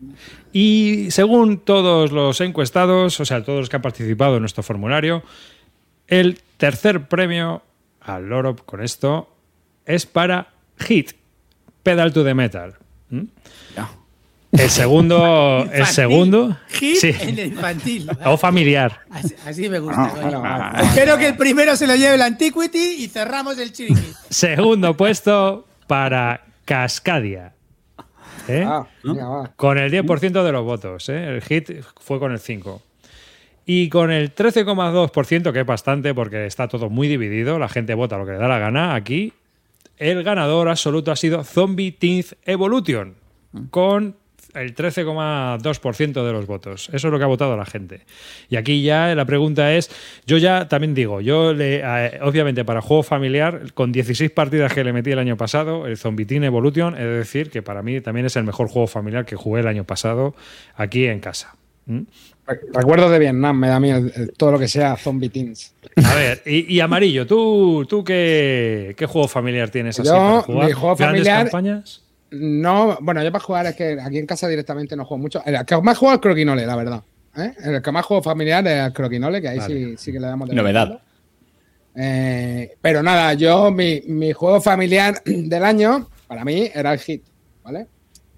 Y 0.57 1.11
según 1.11 1.59
todos 1.59 2.13
los 2.13 2.41
encuestados, 2.41 3.19
o 3.19 3.25
sea, 3.25 3.43
todos 3.43 3.59
los 3.59 3.69
que 3.69 3.75
han 3.75 3.83
participado 3.83 4.37
en 4.37 4.43
nuestro 4.43 4.63
formulario, 4.63 5.25
el 6.07 6.39
tercer 6.59 7.09
premio 7.09 7.63
al 8.01 8.29
loro 8.29 8.55
con 8.55 8.81
esto 8.81 9.35
es 9.85 10.07
para 10.07 10.53
Hit, 10.79 11.11
Pedal 11.83 12.13
to 12.13 12.23
the 12.23 12.35
Metal. 12.35 12.77
¿Mm? 13.11 13.23
El 14.53 14.71
segundo, 14.71 15.69
el 15.73 15.87
segundo, 15.87 16.57
Hit 16.69 16.99
sí, 16.99 17.13
en 17.19 17.37
el 17.37 17.47
infantil. 17.49 18.09
o 18.25 18.37
familiar. 18.37 19.01
Así, 19.11 19.35
así 19.45 19.69
me 19.69 19.81
gusta. 19.81 20.09
coño. 20.11 20.23
bueno, 20.23 20.41
vale. 20.41 20.87
Espero 20.87 21.19
que 21.19 21.27
el 21.27 21.37
primero 21.37 21.75
se 21.75 21.89
lo 21.89 21.97
lleve 21.97 22.15
el 22.15 22.23
Antiquity 22.23 23.03
y 23.03 23.09
cerramos 23.09 23.59
el 23.59 23.73
chiringuito. 23.73 24.17
Segundo 24.31 24.97
puesto 24.97 25.67
para 25.89 26.45
Cascadia. 26.65 27.54
¿Eh? 28.49 28.65
Ah. 28.67 28.87
Con 29.57 29.79
el 29.79 29.93
10% 29.93 30.43
de 30.45 30.53
los 30.53 30.65
votos. 30.65 31.09
¿eh? 31.09 31.35
El 31.35 31.43
hit 31.43 31.71
fue 32.01 32.19
con 32.19 32.33
el 32.33 32.39
5%. 32.39 32.81
Y 33.67 33.89
con 33.89 34.11
el 34.11 34.35
13,2%, 34.35 35.53
que 35.53 35.61
es 35.61 35.67
bastante 35.67 36.13
porque 36.13 36.47
está 36.47 36.69
todo 36.69 36.91
muy 36.91 37.09
dividido, 37.09 37.59
la 37.59 37.69
gente 37.69 37.95
vota 37.95 38.19
lo 38.19 38.27
que 38.27 38.33
le 38.33 38.39
da 38.39 38.47
la 38.47 38.59
gana, 38.59 38.95
aquí 38.95 39.33
el 39.97 40.23
ganador 40.23 40.69
absoluto 40.69 41.13
ha 41.13 41.17
sido 41.17 41.45
Zombie 41.45 41.93
Teens 41.93 42.37
Evolution, 42.45 43.15
con 43.71 44.17
el 44.55 44.75
13,2% 44.75 46.25
de 46.25 46.33
los 46.33 46.47
votos. 46.47 46.89
Eso 46.93 47.09
es 47.09 47.13
lo 47.13 47.19
que 47.19 47.25
ha 47.25 47.29
votado 47.29 47.57
la 47.57 47.65
gente. 47.67 48.01
Y 48.49 48.57
aquí 48.57 48.83
ya 48.83 49.15
la 49.15 49.25
pregunta 49.25 49.75
es, 49.75 49.91
yo 50.27 50.39
ya 50.39 50.69
también 50.69 50.95
digo, 50.95 51.21
yo 51.21 51.53
le, 51.53 51.83
eh, 51.85 52.19
obviamente 52.23 52.65
para 52.65 52.81
juego 52.81 53.03
familiar, 53.03 53.73
con 53.75 53.93
16 53.93 54.31
partidas 54.31 54.73
que 54.73 54.85
le 54.85 54.93
metí 54.93 55.11
el 55.13 55.19
año 55.19 55.37
pasado, 55.37 55.87
el 55.87 55.97
Zombie 55.97 56.27
Teen 56.27 56.45
Evolution, 56.45 56.95
es 56.95 57.07
decir, 57.07 57.51
que 57.51 57.63
para 57.63 57.83
mí 57.83 58.01
también 58.01 58.27
es 58.27 58.37
el 58.37 58.45
mejor 58.45 58.69
juego 58.69 58.87
familiar 58.87 59.25
que 59.25 59.37
jugué 59.37 59.61
el 59.61 59.69
año 59.69 59.85
pasado 59.85 60.35
aquí 60.77 61.07
en 61.07 61.21
casa. 61.21 61.55
¿Mm? 61.87 62.01
Recuerdos 62.75 63.11
de 63.11 63.19
Vietnam, 63.19 63.59
me 63.59 63.69
da 63.69 63.77
el- 63.79 64.13
el- 64.15 64.33
todo 64.37 64.53
lo 64.53 64.59
que 64.59 64.69
sea 64.69 64.97
zombie 64.97 65.31
teens. 65.31 65.75
A 66.05 66.15
ver, 66.15 66.43
y, 66.45 66.75
y 66.75 66.81
Amarillo, 66.81 67.27
¿tú, 67.27 67.87
tú 67.89 68.05
qué, 68.05 68.95
qué 68.99 69.07
juego 69.07 69.29
familiar 69.29 69.71
tienes 69.71 69.99
así 69.99 70.09
Yo, 70.09 70.15
para 70.15 70.41
jugar? 70.43 70.67
mi 70.67 70.73
juego 70.73 70.97
¿Grandes 70.97 71.23
familiar- 71.23 71.43
campañas? 71.45 72.04
No, 72.35 72.99
bueno, 73.01 73.23
yo 73.23 73.31
para 73.33 73.45
jugar 73.45 73.67
es 73.67 73.77
que 73.77 73.99
aquí 74.01 74.19
en 74.19 74.27
casa 74.27 74.49
directamente 74.49 74.97
no 74.97 75.05
juego 75.05 75.23
mucho. 75.23 75.43
El 75.45 75.65
que 75.65 75.81
más 75.81 75.99
juego 75.99 76.15
es 76.15 76.21
croquinole, 76.21 76.67
la 76.67 76.77
verdad. 76.77 77.03
¿eh? 77.37 77.53
El 77.63 77.83
que 77.83 77.93
más 77.93 78.05
juego 78.05 78.23
familiar 78.23 78.67
es 78.67 78.87
el 78.87 78.93
croquinole, 78.93 79.41
que 79.41 79.49
ahí 79.49 79.59
Vale. 79.59 79.75
sí, 79.75 79.97
sí 79.97 80.13
que 80.13 80.21
le 80.21 80.27
damos 80.27 80.49
de 80.49 80.55
Novedad. 80.55 81.01
Eh, 81.97 82.77
pero 82.81 83.03
nada, 83.03 83.35
yo, 83.35 83.71
mi, 83.71 84.03
mi 84.07 84.33
juego 84.33 84.61
familiar 84.61 85.23
del 85.25 85.65
año, 85.65 86.09
para 86.27 86.45
mí, 86.45 86.71
era 86.75 86.93
el 86.93 86.99
hit, 86.99 87.25
¿vale? 87.63 87.87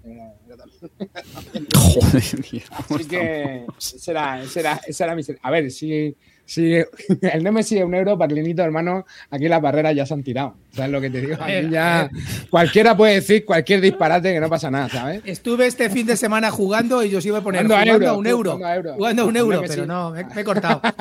Eh. 0.05 0.33
Joder, 1.75 2.23
mía. 2.51 2.63
Así 2.89 3.07
que 3.07 3.65
era, 4.07 4.43
ese 4.43 5.03
era 5.03 5.15
mi. 5.15 5.23
A 5.41 5.51
ver, 5.51 5.71
si, 5.71 6.15
si 6.47 6.73
el 7.21 7.43
Nemesis 7.43 7.77
es 7.79 7.83
un 7.83 7.93
euro, 7.93 8.17
Parlinito, 8.17 8.63
hermano, 8.63 9.05
aquí 9.29 9.47
las 9.47 9.61
barreras 9.61 9.93
ya 9.93 10.05
se 10.05 10.13
han 10.13 10.23
tirado. 10.23 10.55
¿Sabes 10.71 10.91
lo 10.91 11.01
que 11.01 11.09
te 11.09 11.21
digo? 11.21 11.35
Aquí 11.39 11.69
ya 11.69 12.09
cualquiera 12.49 12.95
puede 12.95 13.15
decir 13.15 13.43
cualquier 13.45 13.81
disparate 13.81 14.33
que 14.33 14.39
no 14.39 14.49
pasa 14.49 14.71
nada, 14.71 14.87
¿sabes? 14.89 15.21
Estuve 15.25 15.67
este 15.67 15.89
fin 15.89 16.07
de 16.07 16.15
semana 16.15 16.49
jugando 16.49 17.03
y 17.03 17.09
yo 17.09 17.17
os 17.17 17.25
iba 17.25 17.39
a 17.39 17.41
poner 17.41 17.63
Jugando 17.63 17.75
a 17.75 17.95
jugando, 17.95 18.05
euro, 18.05 18.15
a 18.15 18.17
un 18.17 18.27
euro. 18.27 18.51
jugando 18.53 18.67
a 18.67 18.75
euro. 18.75 18.93
Jugando 18.95 19.21
a 19.21 19.25
un 19.25 19.37
euro, 19.37 19.61
pero 19.67 19.85
no, 19.85 20.11
me, 20.11 20.23
me 20.23 20.41
he 20.41 20.43
cortado. 20.43 20.81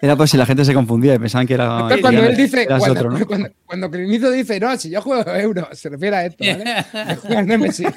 Era 0.00 0.16
por 0.16 0.26
si 0.28 0.36
la 0.38 0.46
gente 0.46 0.64
se 0.64 0.72
confundía 0.72 1.14
y 1.14 1.18
pensaban 1.18 1.46
que 1.46 1.54
era. 1.54 1.64
Entonces, 1.74 2.00
cuando 2.00 2.24
él 2.24 2.36
dice, 2.36 2.66
cuando, 2.66 2.92
otro, 2.92 3.10
¿no? 3.10 3.26
cuando, 3.26 3.48
cuando 3.66 3.90
Clinito 3.90 4.30
dice, 4.30 4.58
no, 4.58 4.76
si 4.78 4.88
yo 4.90 5.02
juego 5.02 5.30
euro, 5.34 5.68
se 5.72 5.90
refiere 5.90 6.16
a 6.16 6.26
esto, 6.26 6.44
¿vale? 6.44 7.16
Juega 7.16 7.38
al 7.40 7.46
Nemesis. 7.46 7.88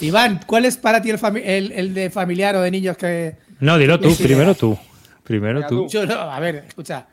Iván, 0.00 0.40
¿cuál 0.46 0.64
es 0.64 0.76
para 0.76 1.02
ti 1.02 1.10
el, 1.10 1.18
fami- 1.18 1.42
el- 1.44 1.72
el 1.72 1.94
de 1.94 2.10
familiar 2.10 2.54
o 2.56 2.60
de 2.62 2.70
niños 2.70 2.96
que 2.96 3.36
No, 3.60 3.78
dilo 3.78 3.98
tú, 3.98 4.14
primero 4.16 4.54
tú. 4.54 4.78
Primero 5.24 5.66
tú. 5.66 5.88
yo 5.88 6.06
no? 6.06 6.14
A 6.14 6.38
ver, 6.40 6.64
escucha, 6.68 7.06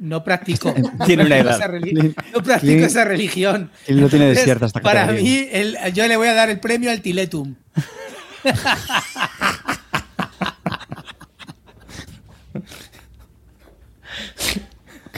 no 0.00 0.22
practico. 0.24 0.74
Tiene 1.06 1.24
una 1.24 1.38
edad. 1.38 1.58
no 2.34 2.42
practico 2.42 2.84
esa 2.84 3.04
religión. 3.04 3.70
Clint 3.86 4.02
lo 4.02 4.08
tiene 4.08 4.26
desierta 4.26 4.66
esta 4.66 4.80
Para 4.80 5.06
mí, 5.12 5.48
el- 5.52 5.76
yo 5.94 6.06
le 6.08 6.16
voy 6.16 6.28
a 6.28 6.34
dar 6.34 6.50
el 6.50 6.58
premio 6.60 6.90
al 6.90 7.00
Tiletum. 7.00 7.54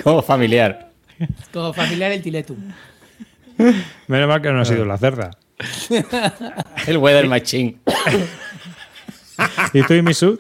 Como 0.03 0.23
familiar. 0.23 0.91
Como 1.53 1.73
familiar, 1.73 2.13
el 2.13 2.23
Tiletum. 2.23 2.57
Menos 4.09 4.29
mal 4.29 4.43
que 4.43 4.51
no 4.53 4.61
ha 4.61 4.65
sido 4.65 4.85
la 4.85 4.99
cerda. 4.99 5.31
El 6.87 6.99
Weather 6.99 7.27
Machine. 7.27 7.77
¿Y 9.73 9.83
tú 9.83 9.95
y 9.95 10.03
Misu? 10.03 10.39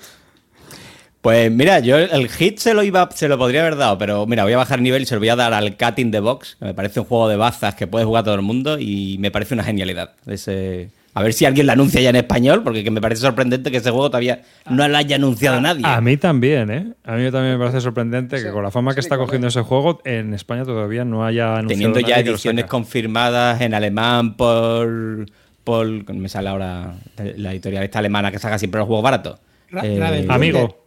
Pues 1.25 1.51
mira, 1.51 1.79
yo 1.79 1.97
el 1.97 2.29
hit 2.29 2.59
se 2.59 2.75
lo 2.75 2.83
iba, 2.83 3.09
se 3.11 3.29
lo 3.29 3.39
podría 3.39 3.63
haber 3.63 3.77
dado, 3.77 3.97
pero 3.97 4.27
mira, 4.27 4.45
voy 4.45 4.53
a 4.53 4.59
bajar 4.59 4.83
nivel 4.83 5.05
y 5.05 5.07
se 5.07 5.15
lo 5.15 5.21
voy 5.21 5.31
a 5.31 5.37
dar 5.37 5.55
al 5.55 5.75
Cat 5.79 5.99
in 5.99 6.11
the 6.11 6.21
Box, 6.21 6.57
que 6.59 6.67
me 6.67 6.75
parece 6.75 7.01
un 7.01 7.07
juego 7.07 7.31
de 7.31 7.37
bazas 7.37 7.75
que 7.75 7.87
puede 7.87 8.05
jugar 8.05 8.25
todo 8.25 8.35
el 8.35 8.43
mundo 8.43 8.79
y 8.79 9.17
me 9.19 9.31
parece 9.31 9.55
una 9.55 9.65
genialidad. 9.65 10.13
Ese, 10.27 10.91
a 11.17 11.23
ver 11.23 11.33
si 11.33 11.45
alguien 11.45 11.67
lo 11.67 11.73
anuncia 11.73 12.01
ya 12.01 12.11
en 12.11 12.17
español, 12.17 12.63
porque 12.65 12.83
que 12.83 12.91
me 12.91 13.01
parece 13.01 13.23
sorprendente 13.23 13.71
que 13.71 13.77
ese 13.77 13.91
juego 13.91 14.09
todavía 14.11 14.43
no 14.69 14.87
lo 14.89 14.97
haya 14.97 15.17
anunciado 15.17 15.61
nadie. 15.61 15.83
A 15.87 16.01
mí 16.01 16.17
también, 16.17 16.71
¿eh? 16.71 16.93
A 17.05 17.13
mí 17.15 17.31
también 17.31 17.53
me 17.55 17.59
parece 17.59 17.81
sorprendente 17.81 18.43
que 18.43 18.51
con 18.51 18.63
la 18.65 18.71
forma 18.71 18.95
que 18.95 19.01
está 19.01 19.17
cogiendo 19.17 19.47
ese 19.49 19.63
juego, 19.63 20.01
en 20.05 20.35
España 20.35 20.65
todavía 20.65 21.05
no 21.05 21.25
haya 21.25 21.57
anunciado 21.57 21.69
Teniendo 21.69 22.01
ya 22.01 22.17
nadie 22.17 22.31
ediciones 22.31 22.65
confirmadas 22.67 23.61
en 23.61 23.75
alemán 23.75 24.37
por, 24.37 25.27
por. 25.63 25.87
Me 26.15 26.29
sale 26.29 26.49
ahora 26.49 26.95
la 27.37 27.53
editorial 27.53 27.85
esta 27.85 28.01
alemana 28.01 28.31
que 28.33 28.39
saca 28.39 28.59
siempre 28.59 28.79
los 28.81 28.87
juegos 28.87 29.05
baratos. 29.05 29.39
Ra- 29.71 29.87
Eh, 29.87 29.97
Raven. 29.99 30.31
Amigo. 30.31 30.85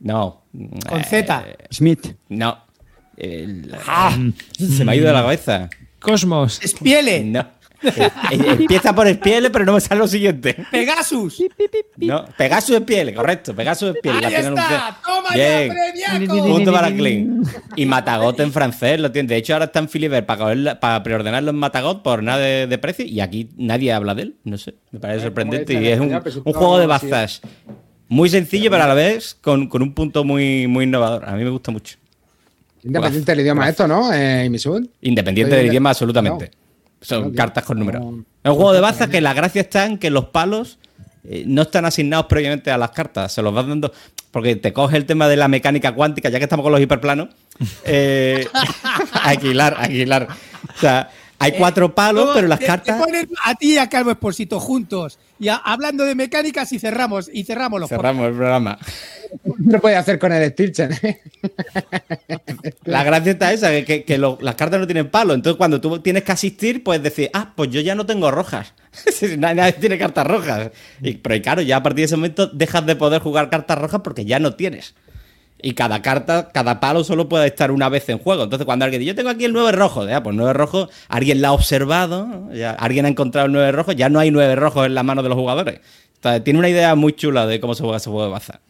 No. 0.00 0.42
Con 0.88 1.04
Z. 1.04 1.44
Eh, 1.48 1.56
Smith. 1.70 2.14
no. 2.28 2.58
El- 3.16 3.74
Se 4.58 4.84
me 4.84 4.92
ha 4.92 4.94
ido 4.96 5.06
de 5.08 5.12
la 5.12 5.22
cabeza. 5.22 5.68
Cosmos. 5.98 6.60
Espiele, 6.62 7.24
No. 7.24 7.44
Eh, 7.82 8.10
eh, 8.32 8.56
Empieza 8.58 8.92
por 8.94 9.06
Espiele, 9.06 9.50
pero 9.50 9.64
no 9.64 9.74
me 9.74 9.80
sale 9.80 10.00
lo 10.00 10.08
siguiente. 10.08 10.56
Pegasus. 10.70 11.40
No, 11.96 12.24
Pegasus 12.36 12.76
Espiele, 12.76 13.14
correcto. 13.14 13.54
Pegasus 13.54 13.94
Espiele. 13.94 14.18
Ahí 14.18 14.22
la 14.24 14.28
tienen 14.28 14.58
está. 14.58 14.98
Toma 15.06 15.28
Bien. 15.34 15.72
ya. 15.96 16.34
Punto 16.42 16.72
para 16.72 16.90
Clean. 16.92 17.42
Y 17.76 17.86
Matagot 17.86 18.40
en 18.40 18.52
francés 18.52 18.98
lo 18.98 19.12
tiene. 19.12 19.28
De 19.28 19.36
hecho, 19.36 19.52
ahora 19.52 19.66
está 19.66 19.78
en 19.78 19.88
Filiber 19.88 20.26
para, 20.26 20.44
cogerla- 20.44 20.80
para 20.80 21.02
preordenarlo 21.02 21.50
en 21.50 21.56
Matagot 21.56 22.02
por 22.02 22.22
nada 22.22 22.38
de, 22.38 22.66
de 22.66 22.78
precio. 22.78 23.04
Y 23.04 23.20
aquí 23.20 23.48
nadie 23.56 23.92
habla 23.92 24.14
de 24.14 24.22
él. 24.22 24.34
No 24.44 24.58
sé. 24.58 24.74
Me 24.90 24.98
parece 24.98 25.22
sorprendente. 25.24 25.74
como 25.74 25.84
Y 25.86 25.88
es 25.88 26.00
un, 26.00 26.10
no, 26.10 26.22
juego 26.52 26.78
de 26.78 26.86
bazas 26.86 27.40
muy 28.08 28.28
sencillo, 28.30 28.70
pero 28.70 28.84
a 28.84 28.88
la 28.88 28.94
vez 28.94 29.36
con, 29.40 29.68
con 29.68 29.82
un 29.82 29.92
punto 29.94 30.24
muy, 30.24 30.66
muy 30.66 30.84
innovador. 30.84 31.28
A 31.28 31.32
mí 31.36 31.44
me 31.44 31.50
gusta 31.50 31.70
mucho. 31.70 31.96
Independiente 32.82 33.32
del 33.32 33.40
idioma 33.40 33.68
esto, 33.68 33.86
¿no? 33.86 34.12
Eh. 34.12 34.46
Independiente 35.02 35.54
del 35.54 35.64
de- 35.64 35.68
idioma, 35.70 35.90
absolutamente. 35.90 36.50
no. 36.52 36.57
Son 37.00 37.32
cartas 37.32 37.64
con 37.64 37.78
números. 37.78 38.02
No. 38.02 38.24
Es 38.42 38.50
un 38.50 38.56
juego 38.56 38.72
de 38.72 38.80
bazas 38.80 39.08
que 39.08 39.20
la 39.20 39.34
gracia 39.34 39.60
está 39.60 39.86
en 39.86 39.98
que 39.98 40.10
los 40.10 40.26
palos 40.26 40.78
eh, 41.24 41.44
no 41.46 41.62
están 41.62 41.84
asignados 41.84 42.26
previamente 42.26 42.70
a 42.70 42.78
las 42.78 42.90
cartas. 42.90 43.32
Se 43.32 43.42
los 43.42 43.54
vas 43.54 43.66
dando. 43.66 43.92
Porque 44.30 44.56
te 44.56 44.72
coge 44.72 44.96
el 44.96 45.06
tema 45.06 45.26
de 45.26 45.36
la 45.36 45.48
mecánica 45.48 45.94
cuántica, 45.94 46.28
ya 46.28 46.38
que 46.38 46.44
estamos 46.44 46.62
con 46.62 46.72
los 46.72 46.80
hiperplanos. 46.80 47.28
Eh, 47.84 48.46
Aguilar, 49.12 49.76
Aguilar. 49.78 50.28
O 50.76 50.80
sea, 50.80 51.10
hay 51.40 51.52
cuatro 51.52 51.94
palos, 51.94 52.22
¿Cómo 52.24 52.34
pero 52.34 52.48
las 52.48 52.58
te- 52.58 52.66
cartas. 52.66 52.98
Te 52.98 53.04
ponen 53.04 53.28
a 53.44 53.54
ti 53.54 53.74
y 53.74 53.78
a 53.78 53.88
Calvo 53.88 54.10
Esposito 54.10 54.58
juntos. 54.58 55.18
Y 55.38 55.48
a- 55.48 55.56
hablando 55.56 56.04
de 56.04 56.14
mecánicas 56.14 56.72
y 56.72 56.78
cerramos. 56.78 57.30
Y 57.32 57.44
cerramos 57.44 57.78
los 57.80 57.88
Cerramos 57.88 58.26
el 58.28 58.34
programa. 58.34 58.76
No 59.58 59.78
puede 59.80 59.96
hacer 59.96 60.18
con 60.18 60.32
el 60.32 60.50
Stilchen. 60.52 60.90
La 62.84 63.04
gracia 63.04 63.32
está 63.32 63.52
esa, 63.52 63.70
que, 63.70 63.84
que- 63.84 64.04
que 64.04 64.18
lo- 64.18 64.38
las 64.40 64.54
cartas 64.54 64.80
no 64.80 64.86
tienen 64.86 65.10
palo. 65.10 65.34
Entonces, 65.34 65.56
cuando 65.58 65.80
tú 65.80 66.00
tienes 66.00 66.24
que 66.24 66.32
asistir, 66.32 66.82
puedes 66.82 67.02
decir, 67.02 67.30
ah, 67.32 67.52
pues 67.54 67.70
yo 67.70 67.80
ya 67.80 67.94
no 67.94 68.06
tengo 68.06 68.30
rojas. 68.30 68.74
nadie, 69.38 69.54
nadie 69.54 69.72
tiene 69.74 69.98
cartas 69.98 70.26
rojas. 70.26 70.70
Y, 71.02 71.14
pero 71.14 71.34
y 71.36 71.42
claro, 71.42 71.62
ya 71.62 71.76
a 71.76 71.82
partir 71.82 72.02
de 72.02 72.06
ese 72.06 72.16
momento 72.16 72.46
dejas 72.48 72.84
de 72.86 72.96
poder 72.96 73.20
jugar 73.22 73.50
cartas 73.50 73.78
rojas 73.78 74.00
porque 74.02 74.24
ya 74.24 74.38
no 74.38 74.54
tienes. 74.54 74.94
Y 75.60 75.72
cada 75.72 76.02
carta, 76.02 76.50
cada 76.52 76.78
palo 76.78 77.02
solo 77.02 77.28
puede 77.28 77.46
estar 77.48 77.70
una 77.72 77.88
vez 77.88 78.08
en 78.08 78.18
juego. 78.18 78.44
Entonces, 78.44 78.64
cuando 78.64 78.84
alguien 78.84 79.00
dice, 79.00 79.08
yo 79.08 79.14
tengo 79.16 79.30
aquí 79.30 79.44
el 79.44 79.52
9 79.52 79.72
rojo, 79.72 80.06
ya, 80.06 80.22
pues 80.22 80.36
9 80.36 80.52
rojo, 80.52 80.88
alguien 81.08 81.40
la 81.42 81.48
ha 81.48 81.52
observado, 81.52 82.52
ya, 82.54 82.70
alguien 82.70 83.06
ha 83.06 83.08
encontrado 83.08 83.46
el 83.46 83.52
9 83.52 83.72
rojo, 83.72 83.90
ya 83.92 84.08
no 84.08 84.20
hay 84.20 84.30
9 84.30 84.54
rojos 84.54 84.86
en 84.86 84.94
la 84.94 85.02
mano 85.02 85.22
de 85.22 85.28
los 85.30 85.36
jugadores. 85.36 85.80
Entonces, 86.14 86.44
tiene 86.44 86.58
una 86.60 86.68
idea 86.68 86.94
muy 86.94 87.12
chula 87.14 87.46
de 87.46 87.58
cómo 87.60 87.74
se 87.74 87.82
juega 87.82 87.96
ese 87.96 88.08
juego 88.10 88.24
de 88.26 88.30
baza. 88.30 88.60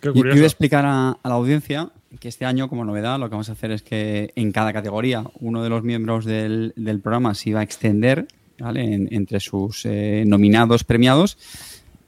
Qué 0.00 0.08
Yo, 0.08 0.08
yo 0.08 0.12
voy 0.14 0.22
curioso. 0.22 0.42
a 0.42 0.46
explicar 0.46 0.84
a, 0.86 1.10
a 1.22 1.28
la 1.28 1.34
audiencia 1.34 1.88
que 2.18 2.28
este 2.28 2.46
año, 2.46 2.68
como 2.70 2.84
novedad, 2.86 3.18
lo 3.18 3.26
que 3.26 3.32
vamos 3.32 3.50
a 3.50 3.52
hacer 3.52 3.70
es 3.72 3.82
que 3.82 4.30
en 4.36 4.52
cada 4.52 4.72
categoría 4.72 5.22
uno 5.40 5.62
de 5.62 5.68
los 5.68 5.82
miembros 5.82 6.24
del, 6.24 6.72
del 6.76 7.00
programa 7.00 7.34
se 7.34 7.50
iba 7.50 7.60
a 7.60 7.62
extender 7.62 8.26
¿vale? 8.58 8.84
En- 8.94 9.08
entre 9.12 9.38
sus 9.40 9.84
eh, 9.84 10.24
nominados 10.26 10.82
premiados, 10.84 11.36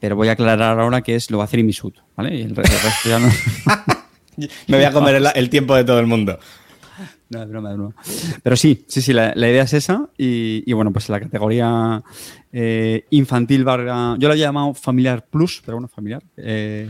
pero 0.00 0.16
voy 0.16 0.28
a 0.28 0.32
aclarar 0.32 0.80
ahora 0.80 1.02
que 1.02 1.14
es 1.14 1.30
lo 1.30 1.36
va 1.38 1.44
a 1.44 1.46
hacer 1.46 1.60
Imisud, 1.60 1.92
¿vale? 2.16 2.36
Y 2.36 2.42
el, 2.42 2.56
re- 2.56 2.62
el 2.62 2.70
resto 2.80 3.08
ya 3.08 3.18
no. 3.18 3.28
Me 4.66 4.76
voy 4.76 4.84
a 4.84 4.92
comer 4.92 5.16
el, 5.16 5.26
el 5.34 5.50
tiempo 5.50 5.74
de 5.74 5.84
todo 5.84 5.98
el 6.00 6.06
mundo. 6.06 6.38
No, 7.30 7.42
es 7.42 7.48
broma, 7.48 7.70
es 7.72 7.76
broma. 7.76 7.94
Pero 8.42 8.56
sí, 8.56 8.84
sí, 8.88 9.02
sí, 9.02 9.12
la, 9.12 9.32
la 9.34 9.48
idea 9.50 9.64
es 9.64 9.74
esa. 9.74 10.08
Y, 10.16 10.62
y 10.66 10.72
bueno, 10.72 10.92
pues 10.92 11.08
la 11.08 11.20
categoría 11.20 12.02
eh, 12.52 13.04
infantil 13.10 13.64
barra. 13.64 14.16
Yo 14.18 14.28
la 14.28 14.34
he 14.34 14.38
llamado 14.38 14.72
familiar 14.74 15.26
plus, 15.26 15.60
pero 15.64 15.76
bueno, 15.76 15.88
familiar. 15.88 16.22
eh, 16.36 16.88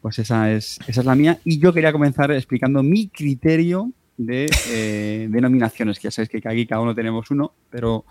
pues 0.00 0.18
esa 0.20 0.50
es, 0.52 0.78
esa 0.86 1.00
es 1.00 1.06
la 1.06 1.14
mía. 1.14 1.38
Y 1.44 1.58
yo 1.58 1.72
quería 1.72 1.92
comenzar 1.92 2.30
explicando 2.30 2.82
mi 2.82 3.08
criterio 3.08 3.90
de, 4.16 4.50
eh, 4.70 5.26
de 5.28 5.40
nominaciones, 5.40 5.98
que 5.98 6.04
ya 6.04 6.10
sabéis 6.10 6.30
que 6.30 6.40
aquí 6.48 6.66
cada 6.66 6.80
uno 6.80 6.94
tenemos 6.94 7.30
uno, 7.30 7.52
pero 7.70 8.04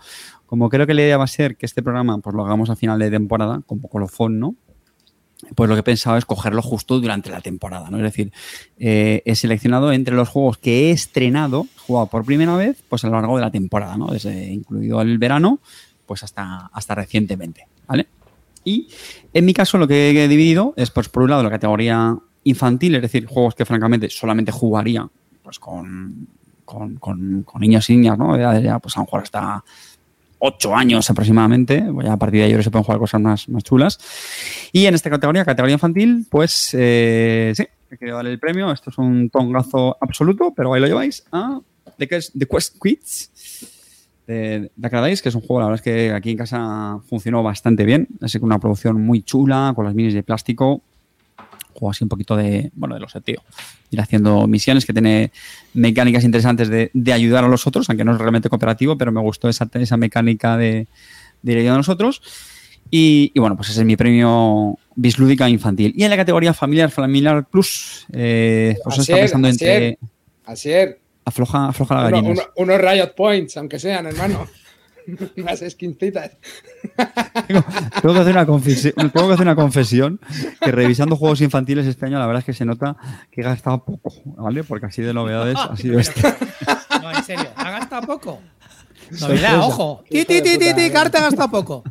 como 0.46 0.68
creo 0.68 0.86
que 0.86 0.94
la 0.94 1.02
idea 1.02 1.16
va 1.16 1.24
a 1.24 1.28
ser 1.28 1.56
que 1.56 1.66
este 1.66 1.82
programa 1.82 2.18
pues 2.18 2.34
lo 2.36 2.44
hagamos 2.44 2.70
a 2.70 2.76
final 2.76 2.98
de 2.98 3.10
temporada, 3.10 3.62
como 3.66 3.88
colofón, 3.88 4.38
¿no? 4.38 4.54
Pues 5.54 5.68
lo 5.68 5.76
que 5.76 5.80
he 5.80 5.84
pensado 5.84 6.16
es 6.16 6.24
cogerlo 6.24 6.62
justo 6.62 6.98
durante 6.98 7.30
la 7.30 7.40
temporada, 7.40 7.90
¿no? 7.90 7.98
Es 7.98 8.02
decir, 8.02 8.32
eh, 8.78 9.22
he 9.24 9.36
seleccionado 9.36 9.92
entre 9.92 10.16
los 10.16 10.28
juegos 10.28 10.58
que 10.58 10.88
he 10.88 10.90
estrenado, 10.90 11.66
jugado 11.86 12.06
por 12.08 12.24
primera 12.24 12.56
vez, 12.56 12.82
pues 12.88 13.04
a 13.04 13.06
lo 13.06 13.14
largo 13.14 13.36
de 13.36 13.42
la 13.42 13.50
temporada, 13.52 13.96
¿no? 13.96 14.06
Desde 14.08 14.52
incluido 14.52 15.00
el 15.00 15.16
verano, 15.18 15.60
pues 16.06 16.24
hasta, 16.24 16.66
hasta 16.72 16.94
recientemente, 16.96 17.66
¿vale? 17.86 18.08
Y 18.64 18.88
en 19.32 19.44
mi 19.44 19.54
caso 19.54 19.78
lo 19.78 19.86
que 19.86 20.10
he 20.10 20.28
dividido 20.28 20.74
es, 20.76 20.90
pues 20.90 21.08
por 21.08 21.22
un 21.22 21.30
lado, 21.30 21.44
la 21.44 21.50
categoría 21.50 22.18
infantil, 22.44 22.96
es 22.96 23.02
decir, 23.02 23.26
juegos 23.26 23.54
que 23.54 23.64
francamente 23.64 24.10
solamente 24.10 24.50
jugaría 24.50 25.08
pues 25.42 25.58
con, 25.60 26.26
con, 26.64 26.96
con- 26.96 27.44
niños 27.60 27.88
y 27.90 27.96
niñas, 27.96 28.18
¿no? 28.18 28.34
De 28.34 28.40
edades 28.42 28.64
ya, 28.64 28.78
pues 28.80 28.96
a 28.96 29.00
lo 29.00 29.04
mejor 29.04 29.22
hasta 29.22 29.64
8 30.38 30.74
años 30.74 31.10
aproximadamente, 31.10 31.84
ya 32.02 32.12
a 32.12 32.16
partir 32.16 32.40
de 32.40 32.46
ahí 32.46 32.62
se 32.62 32.70
pueden 32.70 32.84
jugar 32.84 32.98
cosas 32.98 33.20
más, 33.20 33.48
más 33.48 33.64
chulas. 33.64 33.98
Y 34.72 34.86
en 34.86 34.94
esta 34.94 35.10
categoría, 35.10 35.44
categoría 35.44 35.74
infantil, 35.74 36.26
pues 36.30 36.70
eh, 36.78 37.52
sí, 37.56 37.66
he 37.90 37.96
querido 37.96 38.16
darle 38.16 38.32
el 38.32 38.38
premio. 38.38 38.70
Esto 38.72 38.90
es 38.90 38.98
un 38.98 39.30
tongazo 39.30 39.96
absoluto, 40.00 40.52
pero 40.54 40.72
ahí 40.72 40.80
lo 40.80 40.86
lleváis 40.86 41.24
a 41.32 41.60
The 41.96 42.08
Quest, 42.08 42.78
Quiz 42.78 43.30
de 44.26 44.70
Dacradais, 44.76 45.22
que 45.22 45.30
es 45.30 45.34
un 45.34 45.40
juego, 45.40 45.60
la 45.60 45.66
verdad 45.66 45.80
es 45.80 45.82
que 45.82 46.12
aquí 46.12 46.32
en 46.32 46.36
casa 46.36 47.00
funcionó 47.08 47.42
bastante 47.42 47.84
bien. 47.84 48.08
Así 48.20 48.38
que 48.38 48.44
una 48.44 48.58
producción 48.58 49.00
muy 49.02 49.22
chula, 49.22 49.72
con 49.74 49.84
las 49.86 49.94
minis 49.94 50.14
de 50.14 50.22
plástico. 50.22 50.82
Juego 51.78 51.90
así 51.92 52.04
un 52.04 52.08
poquito 52.08 52.36
de, 52.36 52.70
bueno, 52.74 52.94
de 52.96 53.00
los 53.00 53.12
tío. 53.24 53.40
Ir 53.90 54.00
haciendo 54.00 54.46
misiones 54.46 54.84
que 54.84 54.92
tiene 54.92 55.30
mecánicas 55.74 56.24
interesantes 56.24 56.68
de, 56.68 56.90
de 56.92 57.12
ayudar 57.12 57.44
a 57.44 57.48
los 57.48 57.66
otros, 57.66 57.88
aunque 57.88 58.04
no 58.04 58.12
es 58.12 58.18
realmente 58.18 58.48
cooperativo, 58.48 58.98
pero 58.98 59.12
me 59.12 59.20
gustó 59.20 59.48
esa, 59.48 59.68
esa 59.74 59.96
mecánica 59.96 60.56
de, 60.56 60.86
de 61.42 61.52
ir 61.52 61.58
ayudando 61.58 61.76
a 61.76 61.78
nosotros. 61.78 62.20
Y, 62.90 63.30
y 63.34 63.38
bueno, 63.40 63.54
pues 63.56 63.68
ese 63.68 63.80
es 63.80 63.86
mi 63.86 63.96
premio 63.96 64.78
Bislúdica 64.96 65.48
Infantil. 65.48 65.92
Y 65.96 66.04
en 66.04 66.10
la 66.10 66.16
categoría 66.16 66.54
Familiar, 66.54 66.90
Familiar 66.90 67.46
Plus, 67.46 68.06
eh, 68.12 68.76
pues 68.82 68.98
está 68.98 69.14
es, 69.16 69.20
pensando 69.20 69.48
entre. 69.48 69.88
es. 69.88 69.96
Así 70.46 70.72
es. 70.72 70.96
Afloja, 71.24 71.68
afloja 71.68 71.94
la 71.96 72.00
Uno- 72.08 72.10
gallina. 72.10 72.30
uno- 72.32 72.42
unos 72.56 72.80
Riot 72.80 73.14
Points, 73.14 73.56
aunque 73.58 73.78
sean, 73.78 74.06
hermano. 74.06 74.48
Unas 75.36 75.60
skincitas. 75.68 76.32
Tengo 78.02 78.14
que, 78.14 78.20
hacer 78.20 78.32
una 78.32 78.46
confesión, 78.46 78.92
tengo 78.94 79.28
que 79.28 79.34
hacer 79.34 79.46
una 79.46 79.54
confesión 79.56 80.20
que 80.60 80.72
revisando 80.72 81.16
juegos 81.16 81.40
infantiles 81.40 81.86
este 81.86 82.06
año 82.06 82.18
la 82.18 82.26
verdad 82.26 82.40
es 82.40 82.46
que 82.46 82.52
se 82.52 82.64
nota 82.64 82.96
que 83.30 83.40
he 83.40 83.44
gastado 83.44 83.84
poco, 83.84 84.12
¿vale? 84.24 84.64
Porque 84.64 84.86
así 84.86 85.02
de 85.02 85.14
novedades 85.14 85.56
ha 85.56 85.76
sido 85.76 85.98
este. 85.98 86.20
No, 87.02 87.10
en 87.10 87.24
serio, 87.24 87.48
¿ha 87.56 87.70
gastado 87.70 88.06
poco? 88.06 88.40
Sorpresa. 89.10 89.52
Novedad, 89.52 89.58
ojo. 89.60 90.04
Ti, 90.10 90.24
ti, 90.24 90.42
ti, 90.42 90.58
ti, 90.58 90.74
ti, 90.74 90.90
carta 90.90 91.18
ha 91.18 91.22
gastado 91.22 91.50
poco. 91.50 91.84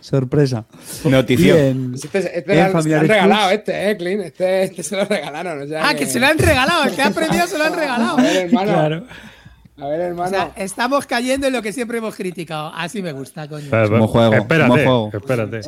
Sorpresa. 0.00 0.64
Notición. 1.04 1.56
Bien. 1.56 1.92
Este, 1.94 2.18
este 2.18 2.38
En 2.52 2.56
le 2.56 2.62
han- 2.62 2.66
se 2.68 2.72
lo 2.72 2.78
Familiar 2.78 3.00
han 3.00 3.08
regalado, 3.08 3.50
este, 3.50 3.90
eh, 3.90 3.96
Clint. 3.96 4.22
Este, 4.22 4.62
este 4.64 4.82
se 4.82 4.96
lo 4.96 5.04
regalaron. 5.04 5.62
o 5.62 5.66
sea 5.66 5.88
Ah, 5.88 5.94
que 5.94 6.06
se 6.06 6.18
lo 6.20 6.26
han 6.26 6.38
regalado. 6.38 6.84
El 6.84 6.94
que 6.94 7.02
ha 7.02 7.08
aprendido 7.08 7.46
se 7.46 7.58
lo 7.58 7.64
han 7.64 7.74
regalado. 7.74 8.18
A 8.18 8.22
ver, 8.22 8.36
hermano. 8.46 8.72
Claro. 8.72 9.06
A 9.78 9.88
ver, 9.88 10.00
O 10.00 10.04
hermano. 10.04 10.30
sea, 10.30 10.52
estamos 10.56 11.04
cayendo 11.06 11.46
en 11.48 11.52
lo 11.52 11.60
que 11.60 11.70
siempre 11.72 11.98
hemos 11.98 12.14
criticado. 12.16 12.72
Así 12.74 13.02
me 13.02 13.12
gusta, 13.12 13.46
coño. 13.46 13.66
Pero, 13.70 13.90
Buen 13.90 14.06
juego, 14.06 14.34
Espérate, 14.34 14.68
buen 14.70 14.84
juego. 14.84 15.10
espérate. 15.12 15.60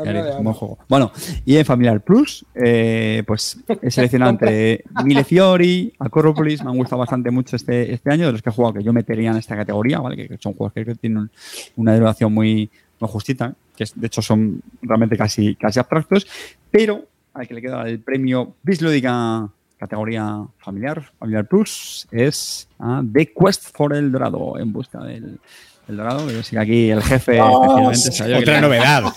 Buen 0.42 0.54
juego. 0.54 0.78
Bueno, 0.88 1.12
y 1.44 1.56
en 1.56 1.64
Familiar 1.66 2.00
Plus, 2.00 2.44
eh, 2.54 3.22
pues 3.26 3.58
he 3.82 3.90
seleccionado 3.90 4.30
entre 4.32 4.82
Mille 5.04 5.24
Fiori, 5.24 5.92
Acropolis, 5.98 6.64
me 6.64 6.70
han 6.70 6.76
gustado 6.78 7.00
bastante 7.00 7.30
mucho 7.30 7.56
este, 7.56 7.92
este 7.92 8.10
año, 8.10 8.26
de 8.26 8.32
los 8.32 8.40
que 8.42 8.48
he 8.48 8.52
jugado 8.52 8.74
que 8.74 8.82
yo 8.82 8.92
metería 8.94 9.30
en 9.30 9.36
esta 9.36 9.54
categoría, 9.56 9.98
¿vale? 10.00 10.16
Que 10.28 10.38
son 10.38 10.54
juegos 10.54 10.72
que 10.72 10.84
que 10.86 10.94
tienen 10.94 11.18
un- 11.18 11.30
una 11.76 11.94
duración 11.94 12.32
muy, 12.32 12.70
muy 13.00 13.10
justita, 13.10 13.54
que 13.76 13.84
es- 13.84 14.00
de 14.00 14.06
hecho 14.06 14.22
son 14.22 14.62
realmente 14.80 15.18
casi, 15.18 15.54
casi 15.54 15.80
abstractos, 15.80 16.26
pero 16.70 17.04
al 17.34 17.46
que 17.46 17.54
le 17.54 17.60
queda 17.60 17.82
el 17.86 18.00
premio 18.00 18.54
Bislúdica 18.62 19.48
categoría 19.78 20.44
familiar, 20.58 21.02
familiar 21.18 21.46
plus, 21.46 22.06
es 22.10 22.68
a 22.78 23.02
The 23.12 23.32
Quest 23.32 23.74
for 23.76 23.94
el 23.94 24.10
Dorado, 24.12 24.58
en 24.58 24.72
busca 24.72 24.98
del, 25.00 25.38
del 25.86 25.96
Dorado. 25.96 26.26
que 26.26 26.34
Yo 26.34 26.42
sé 26.42 26.50
que 26.50 26.58
aquí 26.58 26.90
el 26.90 27.02
jefe, 27.02 27.32
que 27.34 27.40
Otra 27.40 28.60
novedad. 28.60 29.04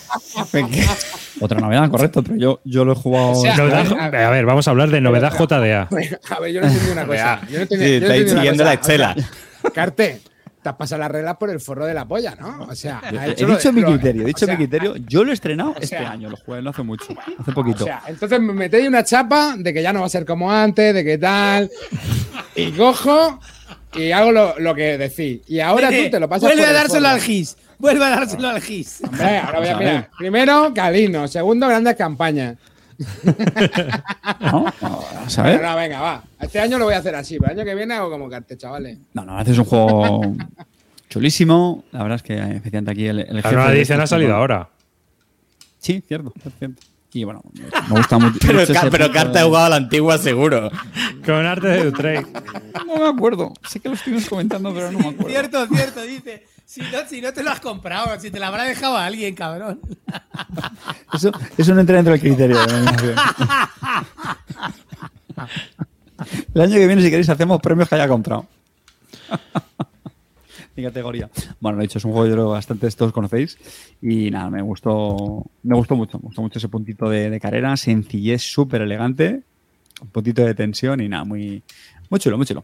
otra 1.42 1.60
novedad, 1.60 1.90
correcto, 1.90 2.24
pero 2.24 2.36
yo, 2.38 2.60
yo 2.64 2.86
lo 2.86 2.92
he 2.94 2.96
jugado. 2.96 3.32
O 3.32 3.42
sea, 3.42 3.56
Novedad- 3.56 3.92
a 4.00 4.10
ver, 4.10 4.22
a 4.24 4.30
ver, 4.30 4.46
vamos 4.46 4.68
a 4.68 4.72
hablar 4.72 4.90
de 4.90 5.02
novedad 5.02 5.34
JDA. 5.38 5.88
A 6.30 6.40
ver, 6.40 6.52
yo 6.54 6.62
no 6.62 6.68
entendí 6.68 6.92
una 6.92 7.06
cosa. 7.06 7.42
Yo 7.50 7.58
no 7.58 7.62
entendí, 7.64 7.86
Sí, 7.86 7.92
yo 7.94 8.00
no 8.00 8.06
estáis 8.06 8.22
entendí 8.22 8.32
una 8.32 8.42
siguiendo 8.42 8.64
cosa. 8.64 8.64
la 8.64 8.74
estela. 8.74 9.16
O 9.18 9.62
sea, 9.62 9.72
Carte, 9.72 10.22
te 10.62 10.70
has 10.70 10.76
pasado 10.76 11.00
las 11.00 11.12
reglas 11.12 11.38
por 11.38 11.50
el 11.50 11.60
forro 11.60 11.86
de 11.86 11.94
la 11.94 12.06
polla, 12.06 12.36
¿no? 12.40 12.68
O 12.70 12.76
sea, 12.76 13.02
he 13.12 13.32
hecho 13.32 13.48
dicho 13.48 13.74
mi 13.74 13.84
criterio, 13.84 14.24
he 14.24 14.26
dicho 14.26 14.46
o 14.46 14.48
sea, 14.48 14.56
mi 14.56 14.68
criterio. 14.68 14.96
Yo 15.08 15.24
lo 15.24 15.32
he 15.32 15.34
estrenado 15.34 15.74
este 15.76 15.88
sea- 15.98 16.12
año, 16.12 16.30
lo 16.30 16.38
jugué 16.38 16.62
no 16.62 16.70
hace 16.70 16.84
mucho, 16.84 17.06
hace 17.40 17.52
O 17.52 17.54
poquito. 17.54 17.84
sea, 17.84 18.02
entonces 18.08 18.40
me 18.40 18.54
metéis 18.54 18.88
una 18.88 19.04
chapa 19.04 19.56
de 19.58 19.74
que 19.74 19.82
ya 19.82 19.92
no 19.92 20.02
va 20.02 20.06
a 20.06 20.10
ser 20.10 20.26
como 20.26 20.52
antes, 20.52 20.94
de 20.94 21.04
que 21.04 21.18
tal. 21.18 21.70
Y 22.56 22.72
cojo 22.72 23.40
y 23.94 24.12
hago 24.12 24.32
lo, 24.32 24.60
lo 24.60 24.76
que 24.76 24.98
decís. 24.98 25.42
Y 25.48 25.60
ahora 25.60 25.90
tú 25.90 26.10
te 26.12 26.20
lo 26.20 26.30
pasas 26.30 26.44
Vuelve 26.44 26.62
por 26.62 26.68
a 26.68 26.72
el 26.72 26.78
dárselo 26.78 27.08
al 27.08 27.20
GIS. 27.22 27.58
Vuelve 27.80 28.06
a 28.06 28.10
dárselo 28.12 28.48
al 28.50 28.62
GIS. 28.62 29.02
Hombre, 29.04 29.38
ahora 29.40 29.60
voy 29.60 29.68
a 29.68 29.78
mirar. 29.78 30.10
Primero, 30.18 30.72
Calino. 30.76 31.28
Segundo, 31.28 31.68
grandes 31.68 31.96
campañas. 31.96 32.58
¿No? 34.42 34.66
No, 34.82 35.04
vamos 35.14 35.38
a 35.40 35.42
Bueno, 35.44 35.58
ver. 35.60 35.70
no, 35.70 35.76
venga, 35.76 36.02
va. 36.02 36.24
Este 36.40 36.60
año 36.60 36.78
lo 36.78 36.86
voy 36.86 36.94
a 36.94 36.98
hacer 36.98 37.16
así, 37.16 37.38
pero 37.40 37.52
el 37.54 37.60
año 37.60 37.66
que 37.66 37.76
viene 37.76 37.94
hago 37.96 38.10
como 38.10 38.30
Carte, 38.30 38.58
chavales. 38.58 38.98
No, 39.14 39.26
no, 39.26 39.40
este 39.40 39.52
es 39.54 39.58
un 39.58 39.66
juego 39.66 40.22
chulísimo. 41.10 41.84
La 41.92 42.04
verdad 42.04 42.16
es 42.18 42.24
que 42.24 42.34
efectivamente 42.38 42.92
aquí 42.92 43.06
el, 43.08 43.20
el 43.20 43.36
La 43.38 43.42
jefe 43.42 43.56
de 43.56 43.78
edición 43.78 44.00
este 44.00 44.04
ha 44.04 44.08
salido 44.08 44.36
ahora. 44.36 44.70
Sí, 45.80 46.04
cierto. 46.08 46.34
Y 47.14 47.24
bueno, 47.26 47.42
me 47.90 47.98
gusta 47.98 48.18
mucho. 48.20 48.38
Pero, 48.46 48.60
mucho 48.62 48.74
Ca- 48.74 48.88
pero 48.90 49.12
Carta 49.12 49.42
ha 49.42 49.44
jugado 49.44 49.66
a 49.66 49.70
la 49.70 49.76
antigua 49.76 50.18
seguro. 50.18 50.72
Con 51.26 51.46
arte 51.46 51.68
de 51.68 51.88
Utrecht. 51.90 52.28
No 52.88 52.96
me 52.98 53.10
acuerdo. 53.18 53.52
Sé 53.68 53.82
que 53.82 53.90
lo 53.90 53.96
estuvimos 53.96 54.30
comentando, 54.30 54.74
pero 54.74 54.92
no 54.94 55.00
me 55.00 55.08
acuerdo. 55.10 55.28
Cierto, 55.30 55.68
cierto, 55.68 56.02
dice. 56.04 56.46
Si 56.72 56.80
no, 56.80 57.06
si 57.06 57.20
no 57.20 57.34
te 57.34 57.44
lo 57.44 57.50
has 57.50 57.60
comprado, 57.60 58.18
si 58.18 58.32
te 58.32 58.40
lo 58.40 58.46
habrá 58.46 58.64
dejado 58.64 58.96
a 58.96 59.06
alguien, 59.06 59.36
cabrón. 59.36 59.82
Eso, 61.14 61.30
eso 61.58 61.76
no 61.76 61.82
entra 61.82 61.98
dentro 61.98 62.14
del 62.14 62.22
criterio. 62.22 62.56
El 66.54 66.62
año 66.62 66.76
que 66.76 66.88
viene, 66.88 67.02
si 67.02 67.10
queréis, 67.10 67.28
hacemos 67.28 67.60
premios 67.60 67.90
que 67.90 67.96
haya 67.96 68.08
comprado. 68.08 68.46
Mi 70.78 70.84
categoría. 70.84 71.30
Bueno, 71.60 71.76
lo 71.76 71.82
he 71.82 71.88
dicho, 71.88 71.98
es 71.98 72.06
un 72.06 72.14
juego 72.14 72.30
que 72.30 72.38
yo 72.38 72.50
bastante 72.52 72.90
todos 72.92 73.12
conocéis. 73.12 73.58
Y 74.02 74.32
nada, 74.32 74.50
me 74.50 74.62
gustó, 74.62 75.46
me 75.64 75.76
gustó 75.76 75.98
mucho. 75.98 76.20
Me 76.20 76.28
gustó 76.28 76.42
mucho 76.42 76.58
ese 76.58 76.70
puntito 76.70 77.10
de, 77.10 77.30
de 77.30 77.40
carrera, 77.42 77.76
sencillez 77.76 78.44
súper 78.44 78.82
elegante, 78.82 79.42
un 80.02 80.08
puntito 80.08 80.46
de 80.46 80.56
tensión 80.56 81.02
y 81.02 81.10
nada, 81.10 81.26
muy, 81.26 81.64
muy 82.10 82.20
chulo, 82.22 82.38
muy 82.38 82.46
chulo. 82.46 82.64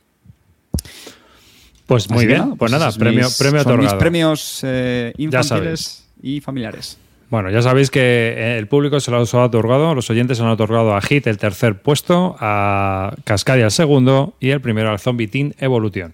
Pues 1.88 2.10
muy 2.12 2.26
bien. 2.28 2.40
nada, 2.40 2.56
pues 2.56 2.72
nada, 2.72 2.92
premio, 2.92 3.26
mis- 3.26 3.38
premio 3.38 3.64
son 3.64 3.80
mis 3.80 3.94
premios 3.94 4.60
eh, 4.64 5.14
infantiles 5.18 6.06
y 6.22 6.40
familiares. 6.42 6.98
Bueno, 7.30 7.50
ya 7.50 7.62
sabéis 7.62 7.90
que 7.92 8.58
el 8.58 8.68
público 8.68 9.00
se 9.02 9.12
lo 9.12 9.18
ha 9.18 9.22
otorgado, 9.46 9.94
los 9.96 10.10
oyentes 10.10 10.40
han 10.40 10.48
otorgado 10.48 10.96
a 10.96 11.02
Hit 11.02 11.28
el 11.28 11.38
tercer 11.38 11.82
puesto, 11.82 12.38
a 12.40 13.14
Cascadia 13.26 13.66
el 13.66 13.72
segundo 13.72 14.36
y 14.40 14.52
el 14.52 14.62
primero 14.62 14.90
al 14.92 15.00
Zombie 15.00 15.28
Team 15.28 15.52
Evolution. 15.60 16.14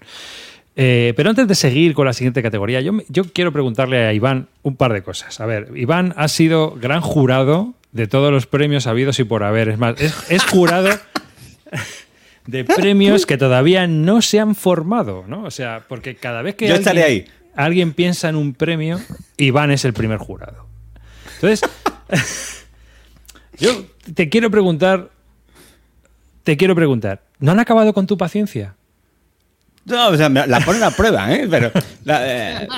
Eh, 0.76 1.12
pero 1.16 1.30
antes 1.30 1.46
de 1.46 1.54
seguir 1.54 1.94
con 1.94 2.06
la 2.06 2.12
siguiente 2.12 2.42
categoría, 2.42 2.80
yo, 2.80 2.92
yo 3.08 3.22
quiero 3.32 3.52
preguntarle 3.52 4.06
a 4.06 4.12
Iván 4.12 4.48
un 4.64 4.74
par 4.74 4.92
de 4.92 5.02
cosas. 5.04 5.40
A 5.40 5.46
ver, 5.46 5.68
Iván 5.76 6.14
ha 6.16 6.26
sido 6.26 6.72
gran 6.72 7.00
jurado 7.00 7.74
de 7.92 8.08
todos 8.08 8.32
los 8.32 8.46
premios 8.48 8.88
habidos 8.88 9.20
y 9.20 9.24
por 9.24 9.44
haber. 9.44 9.68
Es 9.68 9.78
más, 9.78 10.00
es, 10.00 10.14
es 10.30 10.42
jurado 10.44 10.88
de 12.46 12.64
premios 12.64 13.26
que 13.26 13.38
todavía 13.38 13.86
no 13.86 14.20
se 14.22 14.38
han 14.40 14.54
formado, 14.54 15.24
¿no? 15.26 15.44
O 15.44 15.50
sea, 15.50 15.82
porque 15.88 16.14
cada 16.16 16.42
vez 16.42 16.54
que 16.56 16.66
Yo 16.68 16.74
alguien, 16.74 16.88
estaré 16.88 17.02
ahí. 17.04 17.24
alguien 17.54 17.92
piensa 17.94 18.28
en 18.28 18.36
un 18.36 18.52
premio, 18.54 19.00
Iván 19.38 19.70
es 19.70 19.84
el 19.84 19.92
primer 19.94 20.18
jurado. 20.18 20.66
Entonces, 21.36 21.62
yo 23.58 23.84
te 24.14 24.28
quiero 24.28 24.50
preguntar, 24.50 25.10
te 26.42 26.56
quiero 26.56 26.74
preguntar, 26.74 27.22
¿no 27.38 27.52
han 27.52 27.60
acabado 27.60 27.92
con 27.94 28.06
tu 28.06 28.16
paciencia? 28.18 28.74
No, 29.86 30.08
o 30.08 30.16
sea, 30.16 30.28
me- 30.30 30.46
la 30.46 30.60
ponen 30.60 30.82
a 30.82 30.90
prueba, 30.90 31.30
¿eh? 31.34 31.46
Pero 31.50 31.70
la- 32.04 32.22
eh, 32.62 32.68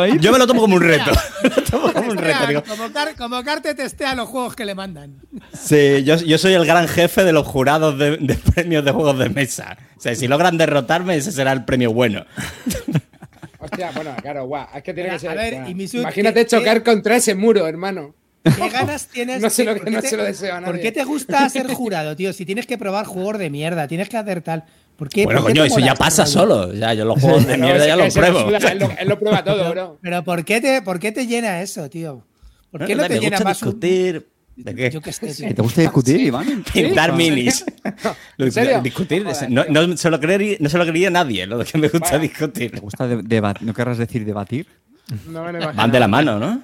Ahí. 0.00 0.18
yo 0.20 0.32
me 0.32 0.38
lo 0.38 0.46
tomo 0.46 0.60
como 0.60 0.76
un 0.76 0.82
reto. 0.82 1.10
lo 1.42 1.62
tomo 1.64 1.92
como 1.92 2.10
un 2.10 2.18
reto. 2.18 2.46
digo, 2.48 2.62
como, 2.64 2.92
Car, 2.92 3.14
como 3.16 3.42
Car 3.44 3.60
te 3.60 3.74
testea 3.74 4.14
los 4.14 4.28
juegos 4.28 4.54
que 4.56 4.64
le 4.64 4.74
mandan. 4.74 5.16
Sí, 5.52 6.02
yo, 6.04 6.16
yo 6.16 6.38
soy 6.38 6.54
el 6.54 6.64
gran 6.66 6.88
jefe 6.88 7.24
de 7.24 7.32
los 7.32 7.46
jurados 7.46 7.98
de, 7.98 8.16
de 8.18 8.34
premios 8.34 8.84
de 8.84 8.90
juegos 8.90 9.18
de 9.18 9.28
mesa. 9.28 9.76
O 9.96 10.00
sea, 10.00 10.14
si 10.14 10.26
logran 10.28 10.58
derrotarme, 10.58 11.16
ese 11.16 11.32
será 11.32 11.52
el 11.52 11.64
premio 11.64 11.92
bueno. 11.92 12.24
Hostia, 13.58 13.92
bueno, 13.94 14.10
claro, 14.20 14.46
guau. 14.46 14.66
Es 14.74 14.82
que 14.82 14.92
tiene 14.92 15.10
Mira, 15.10 15.14
que 15.14 15.20
ser. 15.20 15.30
a 15.30 15.34
ver, 15.34 15.54
guau. 15.54 15.68
y 15.70 15.74
Misut, 15.74 16.00
Imagínate 16.00 16.40
¿qué- 16.40 16.46
chocar 16.50 16.78
qué- 16.82 16.90
contra 16.90 17.16
ese 17.16 17.34
muro, 17.34 17.66
hermano. 17.66 18.14
¿Qué 18.42 18.68
ganas 18.70 19.06
tienes? 19.06 19.40
No 19.40 19.48
se 19.50 19.62
lo- 19.62 19.76
¿Por 19.76 19.88
no 19.88 20.00
te- 20.00 20.08
se 20.08 20.16
lo 20.16 20.24
deseo 20.24 20.52
a 20.56 20.58
¿Por 20.58 20.70
nadie. 20.70 20.80
qué 20.82 20.90
te 20.90 21.04
gusta 21.04 21.48
ser 21.48 21.66
jurado, 21.72 22.16
tío? 22.16 22.32
Si 22.32 22.44
tienes 22.44 22.66
que 22.66 22.76
probar 22.76 23.06
juegos 23.06 23.38
de 23.38 23.50
mierda, 23.50 23.86
tienes 23.86 24.08
que 24.08 24.16
hacer 24.16 24.42
tal. 24.42 24.64
¿Por 25.02 25.08
qué? 25.08 25.24
Bueno, 25.24 25.40
por 25.40 25.52
qué 25.52 25.58
coño, 25.58 25.64
eso 25.64 25.80
ya 25.80 25.96
pasa 25.96 26.24
solo. 26.26 26.72
Ya, 26.72 26.94
yo 26.94 27.04
los 27.04 27.20
juegos 27.20 27.44
de 27.44 27.56
No, 27.58 27.64
mierda 27.66 27.86
ya 27.88 27.96
los 27.96 28.14
lo 28.14 28.20
pruebo. 28.22 28.38
él, 28.50 28.78
lo, 28.78 28.90
él 29.00 29.08
lo 29.08 29.18
prueba 29.18 29.42
todo, 29.42 29.68
bro. 29.72 29.98
Pero 30.00 30.22
¿por 30.22 30.44
qué 30.44 30.60
te, 30.60 30.80
por 30.80 31.00
qué 31.00 31.10
te 31.10 31.26
llena 31.26 31.60
eso, 31.60 31.90
tío? 31.90 32.24
¿Por 32.70 32.86
qué 32.86 32.94
no, 32.94 33.02
me 33.02 33.08
te 33.08 33.14
llena 33.18 33.38
gusta 33.38 33.44
más 33.44 33.62
un- 33.62 33.68
discutir. 33.70 34.28
¿De 34.54 34.74
qué? 34.76 34.90
Yo 34.92 35.00
qué 35.00 35.12
sé, 35.12 35.34
tío. 35.34 35.48
¿Que 35.48 35.54
te 35.54 35.62
gusta 35.62 35.80
discutir, 35.80 36.20
Iván? 36.20 36.62
Pintar 36.72 37.14
minis. 37.14 37.64
Lo- 38.36 38.46
¿En 38.46 38.52
serio? 38.52 38.80
Discutir. 38.80 39.24
Joder, 39.24 39.50
no, 39.50 39.64
no 39.68 39.96
se 39.96 40.08
lo 40.08 40.20
creería, 40.20 40.56
no 40.60 40.68
se 40.68 40.78
lo 40.78 40.84
creería 40.84 41.10
nadie, 41.10 41.46
lo 41.48 41.58
de 41.58 41.64
que 41.64 41.78
me 41.78 41.88
gusta 41.88 42.16
discutir. 42.20 42.70
¿Te 42.70 42.78
gusta 42.78 43.08
de- 43.08 43.22
deba- 43.24 43.54
¿No 43.60 43.74
querrás 43.74 43.98
decir 43.98 44.24
debatir? 44.24 44.68
No 45.26 45.42
me 45.44 45.50
lo 45.50 45.58
imagino. 45.58 45.82
Van 45.82 45.90
de 45.90 45.98
la 45.98 46.06
mano, 46.06 46.38
¿no? 46.38 46.62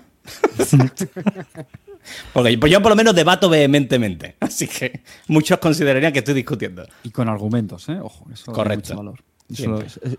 Porque 2.33 2.53
yo, 2.55 2.61
pues 2.61 2.73
yo 2.73 2.81
por 2.83 2.91
lo 2.91 2.97
menos 2.97 3.15
debato 3.15 3.49
vehementemente. 3.49 4.37
Así 4.41 4.67
que 4.67 5.03
muchos 5.29 5.59
considerarían 5.59 6.13
que 6.13 6.21
estoy 6.21 6.35
discutiendo. 6.35 6.87
Y 7.03 7.11
con 7.11 7.29
argumentos, 7.29 7.89
¿eh? 7.89 7.99
Ojo, 8.01 8.27
eso 8.33 8.53
Correcto. 8.53 8.95
mucho 8.95 8.97
valor. 8.97 9.21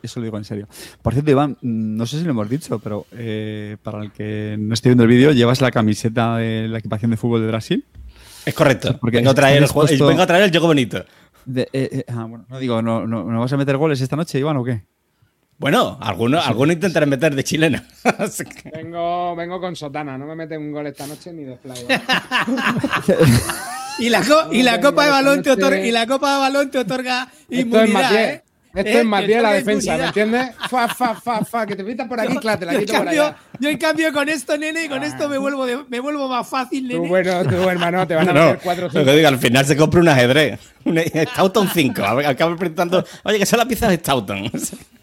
Eso, 0.04 0.20
lo 0.20 0.24
digo 0.26 0.38
en 0.40 0.44
serio. 0.44 0.68
Por 1.04 1.14
cierto, 1.14 1.30
Iván, 1.30 1.56
no 1.62 2.06
sé 2.08 2.18
si 2.18 2.24
lo 2.26 2.32
hemos 2.32 2.50
dicho, 2.50 2.80
pero 2.80 3.06
eh, 3.12 3.78
para 3.84 4.02
el 4.02 4.12
que 4.12 4.56
no 4.60 4.74
esté 4.74 4.90
viendo 4.90 5.04
el 5.04 5.10
vídeo, 5.10 5.32
llevas 5.34 5.62
la 5.62 5.70
camiseta 5.70 6.38
de 6.38 6.68
la 6.68 6.80
equipación 6.80 7.12
de 7.12 7.18
fútbol 7.18 7.42
de 7.42 7.48
Brasil. 7.48 7.86
Es 8.46 8.56
correcto. 8.56 8.98
Porque 9.00 9.18
vengo, 9.18 9.30
a 9.30 9.34
traer 9.36 9.58
el 9.58 9.64
estás 9.66 9.74
juego- 9.74 9.88
dispuesto- 9.88 10.08
vengo 10.08 10.22
a 10.24 10.28
traer 10.28 10.44
el 10.46 10.50
juego 10.50 10.66
bonito. 10.68 11.06
De- 11.46 11.70
eh, 11.74 11.90
eh, 11.92 12.06
ah, 12.08 12.26
bueno, 12.26 12.46
no 12.50 12.58
digo, 12.58 12.82
¿no, 12.82 13.06
no, 13.06 13.24
¿no 13.24 13.40
vas 13.40 13.54
a 13.54 13.58
meter 13.58 13.78
goles 13.78 14.02
esta 14.02 14.16
noche, 14.16 14.40
Iván, 14.40 14.58
o 14.58 14.64
qué? 14.64 14.82
Bueno, 15.60 15.98
algunos 16.02 16.48
alguno 16.48 16.72
intentaré 16.72 17.06
meter 17.06 17.36
de 17.36 17.44
chilena. 17.44 17.86
Vengo, 18.74 19.36
vengo 19.36 19.60
con 19.60 19.76
sotana, 19.76 20.18
no 20.18 20.26
me 20.26 20.34
mete 20.36 20.58
un 20.58 20.72
gol 20.72 20.88
esta 20.88 21.06
noche 21.06 21.32
ni 21.34 21.44
de 21.44 21.58
fly. 21.58 21.86
Y 24.00 24.08
la, 24.10 24.22
co- 24.22 24.54
y 24.54 24.64
la 24.64 24.80
copa 24.80 25.04
de 25.04 25.12
balón 25.12 25.44
te 25.44 25.52
otorga, 25.52 25.86
y 25.86 25.92
la 25.92 26.08
copa 26.08 26.34
de 26.36 26.40
balón 26.40 26.72
te 26.72 26.78
otorga 26.78 27.28
es 27.50 27.60
inmunidad. 27.60 28.16
¿eh? 28.16 28.44
Esto 28.72 28.90
¿Eh? 28.92 29.00
es 29.00 29.06
Matié 29.06 29.36
Te 29.38 29.42
la 29.42 29.54
defensa, 29.54 29.98
¿me 29.98 30.06
entiendes? 30.06 30.52
Fa, 30.70 30.88
fa, 30.88 31.16
fa, 31.16 31.44
fa, 31.44 31.66
que 31.66 31.76
te 31.76 31.84
pitas 31.84 32.08
por 32.08 32.20
aquí, 32.22 32.38
claro, 32.38 32.60
te 32.60 32.66
la 32.68 32.78
quito 32.78 32.94
por 32.94 33.04
cambio, 33.06 33.24
allá. 33.26 33.38
yo 33.60 33.70
en 33.70 33.78
cambio 33.80 34.14
con 34.14 34.30
esto, 34.30 34.58
nene, 34.60 34.88
con 34.88 35.02
esto 35.04 35.28
me 35.28 35.40
vuelvo, 35.40 35.66
de- 35.66 35.84
me 35.90 36.00
vuelvo 36.00 36.28
más 36.30 36.48
fácil, 36.48 36.88
Tú, 36.88 36.94
nene. 36.98 37.08
bueno, 37.10 37.44
tú, 37.46 37.68
hermano, 37.68 38.06
te 38.08 38.14
van 38.14 38.30
a 38.30 38.34
No, 38.34 38.40
hacer 38.42 38.60
4 38.64 38.86
o 38.86 38.88
lo 38.90 38.94
que 38.94 39.00
5. 39.00 39.12
digo, 39.16 39.28
al 39.28 39.40
final 39.40 39.66
se 39.66 39.76
compra 39.76 40.00
un 40.02 40.08
ajedrez. 40.10 40.60
Un 40.86 40.98
Stoughton 41.00 41.68
5. 41.74 42.04
Acaba 42.04 42.56
preguntando, 42.56 43.04
oye, 43.24 43.40
que 43.40 43.46
son 43.48 43.58
las 43.58 43.68
piezas 43.68 43.90
de 43.90 43.96
Stoughton. 43.98 44.52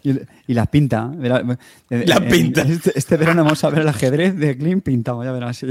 Y, 0.03 0.11
y 0.47 0.53
las 0.53 0.67
pinta. 0.69 1.11
verá, 1.13 1.43
eh, 1.89 2.03
Las 2.07 2.19
eh, 2.19 2.27
pinta. 2.31 2.61
Este, 2.61 2.97
este 2.97 3.17
verano 3.17 3.43
vamos 3.43 3.61
a 3.65 3.69
ver 3.69 3.79
el 3.81 3.89
ajedrez 3.89 4.37
de 4.37 4.57
Klim 4.57 4.79
pintado, 4.79 5.21
ya 5.25 5.31
verás. 5.33 5.59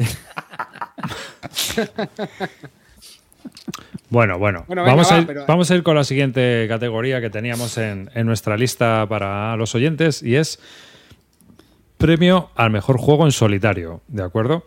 Bueno, 4.08 4.38
bueno. 4.38 4.64
Bueno, 4.68 4.82
venga, 4.82 4.92
vamos, 4.94 5.10
a 5.10 5.14
va, 5.16 5.20
ir, 5.22 5.26
pero- 5.26 5.46
vamos 5.46 5.70
a 5.70 5.74
ir 5.74 5.82
con 5.82 5.96
la 5.96 6.04
siguiente 6.04 6.66
categoría 6.68 7.20
que 7.20 7.28
teníamos 7.30 7.76
en, 7.78 8.10
en 8.14 8.26
nuestra 8.26 8.56
lista 8.56 9.04
para 9.08 9.56
los 9.56 9.74
oyentes 9.74 10.22
y 10.22 10.36
es 10.36 10.60
premio 11.98 12.50
al 12.54 12.70
mejor 12.70 12.98
juego 12.98 13.24
en 13.24 13.32
solitario, 13.32 14.02
¿de 14.08 14.22
acuerdo? 14.22 14.64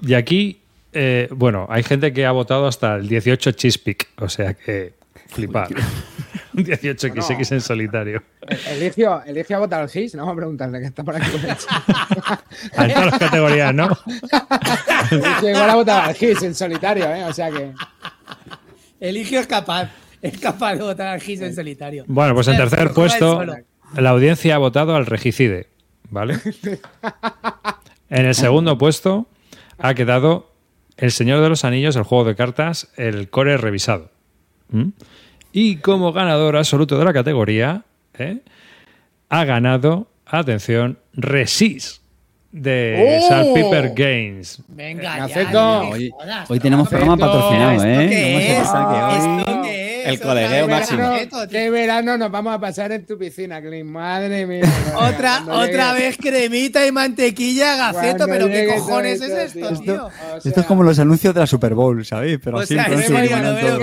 Y 0.00 0.14
aquí, 0.14 0.60
eh, 0.92 1.28
bueno, 1.30 1.66
hay 1.70 1.82
gente 1.84 2.12
que 2.12 2.26
ha 2.26 2.32
votado 2.32 2.66
hasta 2.66 2.96
el 2.96 3.08
18 3.08 3.52
Chispic, 3.52 4.08
o 4.18 4.28
sea 4.28 4.54
que 4.54 4.94
flipar. 5.28 5.68
Un 6.56 6.64
18XX 6.64 7.52
en 7.52 7.60
solitario. 7.60 8.22
Eligio, 8.68 9.22
Eligio 9.24 9.56
ha 9.56 9.60
votado 9.60 9.82
al 9.82 9.88
GIS, 9.88 10.14
no 10.14 10.22
vamos 10.22 10.34
a 10.34 10.36
preguntarle 10.36 10.80
que 10.80 10.86
está 10.86 11.04
por 11.04 11.16
aquí. 11.16 11.30
con 11.30 11.40
el 11.40 11.56
chat. 11.56 12.40
En 12.78 12.92
todas 12.92 13.06
las 13.06 13.18
categorías, 13.18 13.74
¿no? 13.74 13.88
Eligio 15.10 15.50
igual 15.50 15.70
ha 15.70 15.74
votado 15.74 16.02
al 16.02 16.14
GIS 16.14 16.42
en 16.42 16.54
solitario, 16.54 17.04
¿eh? 17.06 17.24
O 17.24 17.32
sea 17.32 17.50
que. 17.50 17.72
Eligio 19.02 19.40
es 19.40 19.48
capaz, 19.48 19.90
es 20.22 20.38
capaz 20.38 20.76
de 20.76 20.82
votar 20.82 21.08
al 21.08 21.20
Gis 21.20 21.40
en 21.40 21.54
solitario. 21.54 22.04
Bueno, 22.06 22.34
pues 22.34 22.46
en 22.46 22.56
tercer 22.56 22.92
puesto, 22.92 23.44
la 23.96 24.10
audiencia 24.10 24.54
ha 24.54 24.58
votado 24.58 24.94
al 24.94 25.06
regicide, 25.06 25.68
¿vale? 26.08 26.38
En 28.08 28.26
el 28.26 28.34
segundo 28.36 28.78
puesto 28.78 29.26
ha 29.78 29.94
quedado 29.94 30.52
El 30.96 31.10
Señor 31.10 31.40
de 31.40 31.48
los 31.48 31.64
Anillos, 31.64 31.96
el 31.96 32.04
juego 32.04 32.24
de 32.24 32.36
cartas, 32.36 32.92
el 32.96 33.28
core 33.28 33.56
revisado. 33.56 34.10
¿Mm? 34.68 34.90
Y 35.52 35.76
como 35.76 36.12
ganador 36.12 36.56
absoluto 36.56 36.98
de 36.98 37.04
la 37.04 37.12
categoría, 37.12 37.82
¿eh? 38.18 38.38
ha 39.28 39.44
ganado, 39.44 40.08
atención, 40.26 40.98
Resist 41.14 42.00
de 42.52 43.18
¡Oh! 43.22 43.28
Saltpeter 43.28 43.92
Games. 43.94 44.62
Venga, 44.68 45.16
Gaceto. 45.18 45.50
ya, 45.52 45.52
no 45.52 45.80
Hoy, 45.90 46.10
jodas. 46.10 46.50
hoy 46.50 46.60
tenemos 46.60 46.88
programa 46.88 47.16
patrocinado, 47.16 47.72
¿Esto 47.72 47.86
¿eh? 47.86 48.08
qué 48.08 48.14
No 48.32 48.38
se 48.38 48.38
es? 48.38 48.46
piensa 48.46 48.88
que 48.88 49.02
hoy- 49.02 49.38
¿Esto 49.42 49.62
qué 49.62 50.00
es? 50.02 50.04
El 50.04 50.18
vez 50.18 50.68
máximo. 50.68 51.48
¿Qué 51.48 51.70
verano 51.70 52.18
nos 52.18 52.30
vamos 52.30 52.54
a 52.54 52.58
pasar 52.58 52.90
en 52.92 53.06
tu 53.06 53.16
piscina, 53.16 53.60
Clint? 53.62 53.88
Madre 53.88 54.46
mía. 54.46 54.62
Otra, 54.96 55.44
otra 55.48 55.92
llegue- 55.94 55.98
vez 56.08 56.16
cremita 56.18 56.86
y 56.86 56.92
mantequilla, 56.92 57.76
Gaceto, 57.76 58.26
cuando 58.26 58.46
pero 58.46 58.48
¿qué 58.48 58.66
cojones 58.78 59.20
es 59.22 59.54
esto, 59.54 59.80
tío. 59.80 60.06
O 60.06 60.36
Esto 60.44 60.60
es 60.60 60.66
como 60.66 60.82
los 60.82 60.98
anuncios 60.98 61.32
de 61.32 61.40
la 61.40 61.46
Super 61.46 61.74
Bowl, 61.74 62.04
¿sabéis? 62.04 62.38
Pero 62.42 62.56
O 62.56 62.60
así 62.60 62.74
sea, 62.74 62.84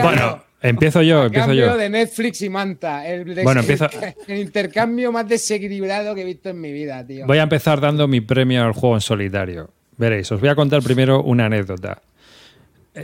Bueno, 0.04 0.44
empiezo 0.62 1.02
yo, 1.02 1.26
empiezo 1.26 1.54
yo. 1.54 1.76
de 1.78 1.89
Netflix 1.89 2.41
y 2.41 2.50
Manta. 2.50 3.08
El, 3.08 3.43
Bueno, 3.43 3.62
empieza- 3.62 3.89
el 4.28 4.39
intercambio 4.39 5.12
más 5.12 5.28
desequilibrado 5.28 6.13
que 6.15 6.22
he 6.22 6.26
visto 6.26 6.50
en 6.50 6.60
mi 6.62 6.72
vida, 6.72 7.06
tío. 7.06 7.26
Voy 7.26 7.38
a 7.38 7.43
empezar 7.43 7.80
dando 7.82 8.08
mi 8.08 8.22
premio 8.22 8.63
al 8.63 8.74
juego 8.74 8.95
en 8.95 9.02
solitario. 9.02 9.69
Veréis, 9.98 10.32
os 10.32 10.39
voy 10.39 10.50
a 10.50 10.56
contar 10.56 10.82
primero 10.82 11.22
una 11.24 11.45
anécdota. 11.45 12.02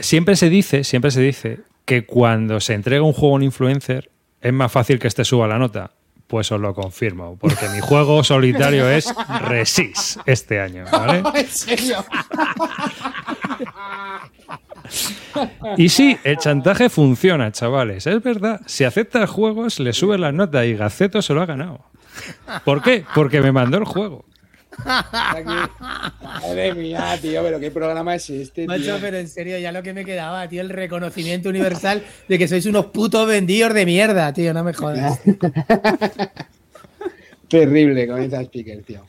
Siempre 0.00 0.36
se 0.36 0.48
dice, 0.50 0.82
siempre 0.84 1.10
se 1.10 1.20
dice 1.20 1.58
que 1.84 2.04
cuando 2.04 2.60
se 2.60 2.74
entrega 2.74 3.02
un 3.02 3.12
juego 3.12 3.34
a 3.34 3.36
un 3.36 3.42
influencer 3.42 4.10
es 4.40 4.52
más 4.52 4.70
fácil 4.72 4.98
que 4.98 5.08
este 5.08 5.24
suba 5.24 5.46
la 5.46 5.58
nota. 5.58 5.90
Pues 6.26 6.50
os 6.50 6.60
lo 6.60 6.74
confirmo, 6.74 7.36
porque 7.40 7.68
mi 7.68 7.78
juego 7.80 8.24
solitario 8.24 8.90
es 8.90 9.14
Resist 9.42 10.18
este 10.26 10.60
año, 10.60 10.84
¿vale? 10.90 11.22
¿En 11.40 11.46
serio? 11.46 12.04
Y 15.76 15.88
sí, 15.88 16.16
el 16.24 16.36
chantaje 16.38 16.88
funciona, 16.88 17.52
chavales. 17.52 18.06
Es 18.06 18.22
verdad. 18.22 18.60
Si 18.66 18.84
aceptas 18.84 19.28
juegos, 19.28 19.80
le 19.80 19.92
sube 19.92 20.18
la 20.18 20.32
nota 20.32 20.64
y 20.64 20.74
Gaceto 20.74 21.22
se 21.22 21.34
lo 21.34 21.42
ha 21.42 21.46
ganado. 21.46 21.80
¿Por 22.64 22.82
qué? 22.82 23.04
Porque 23.14 23.40
me 23.40 23.52
mandó 23.52 23.78
el 23.78 23.84
juego. 23.84 24.24
Madre 24.84 26.74
mía, 26.74 27.18
tío, 27.20 27.42
pero 27.42 27.58
qué 27.58 27.70
programa 27.70 28.14
es 28.14 28.28
este, 28.28 28.66
Macho, 28.66 28.82
tío. 28.82 28.96
pero 29.00 29.16
en 29.16 29.28
serio, 29.28 29.58
ya 29.58 29.72
lo 29.72 29.82
que 29.82 29.94
me 29.94 30.04
quedaba, 30.04 30.46
tío, 30.48 30.60
el 30.60 30.68
reconocimiento 30.68 31.48
universal 31.48 32.02
de 32.28 32.38
que 32.38 32.46
sois 32.46 32.66
unos 32.66 32.86
putos 32.86 33.26
vendidos 33.26 33.72
de 33.74 33.86
mierda, 33.86 34.32
tío, 34.32 34.52
no 34.52 34.64
me 34.64 34.74
jodas. 34.74 35.20
Terrible 37.48 38.06
con 38.06 38.22
esa 38.22 38.42
speaker, 38.42 38.82
tío. 38.82 39.02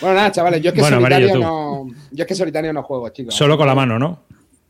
Bueno, 0.00 0.16
nada, 0.16 0.32
chavales, 0.32 0.60
yo 0.60 0.70
es 0.70 0.74
que 0.74 0.80
Bueno, 0.80 0.98
solitario 0.98 1.36
no. 1.36 1.86
Yo 2.10 2.22
es 2.22 2.26
que 2.26 2.34
solitario 2.34 2.72
no 2.72 2.82
juego, 2.82 3.08
chicos. 3.10 3.34
Solo 3.34 3.56
con 3.56 3.66
la 3.66 3.74
mano, 3.74 3.98
¿no? 3.98 4.24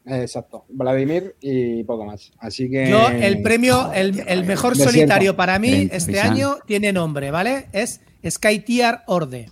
Exacto. 0.05 0.65
Vladimir 0.69 1.37
y 1.41 1.85
poco 1.85 2.05
más. 2.05 2.33
Así 2.38 2.69
que. 2.69 2.88
Yo, 2.88 3.09
el 3.09 3.41
premio, 3.43 3.93
el, 3.93 4.21
el 4.27 4.45
mejor 4.45 4.77
Me 4.77 4.85
solitario 4.85 5.23
siento. 5.31 5.37
para 5.37 5.59
mí 5.59 5.71
Ven, 5.71 5.91
este 5.93 6.21
año 6.21 6.57
tiene 6.67 6.93
nombre, 6.93 7.31
¿vale? 7.31 7.69
Es 7.73 8.01
Sky 8.29 8.61
Tier 8.61 9.01
Orde. 9.07 9.51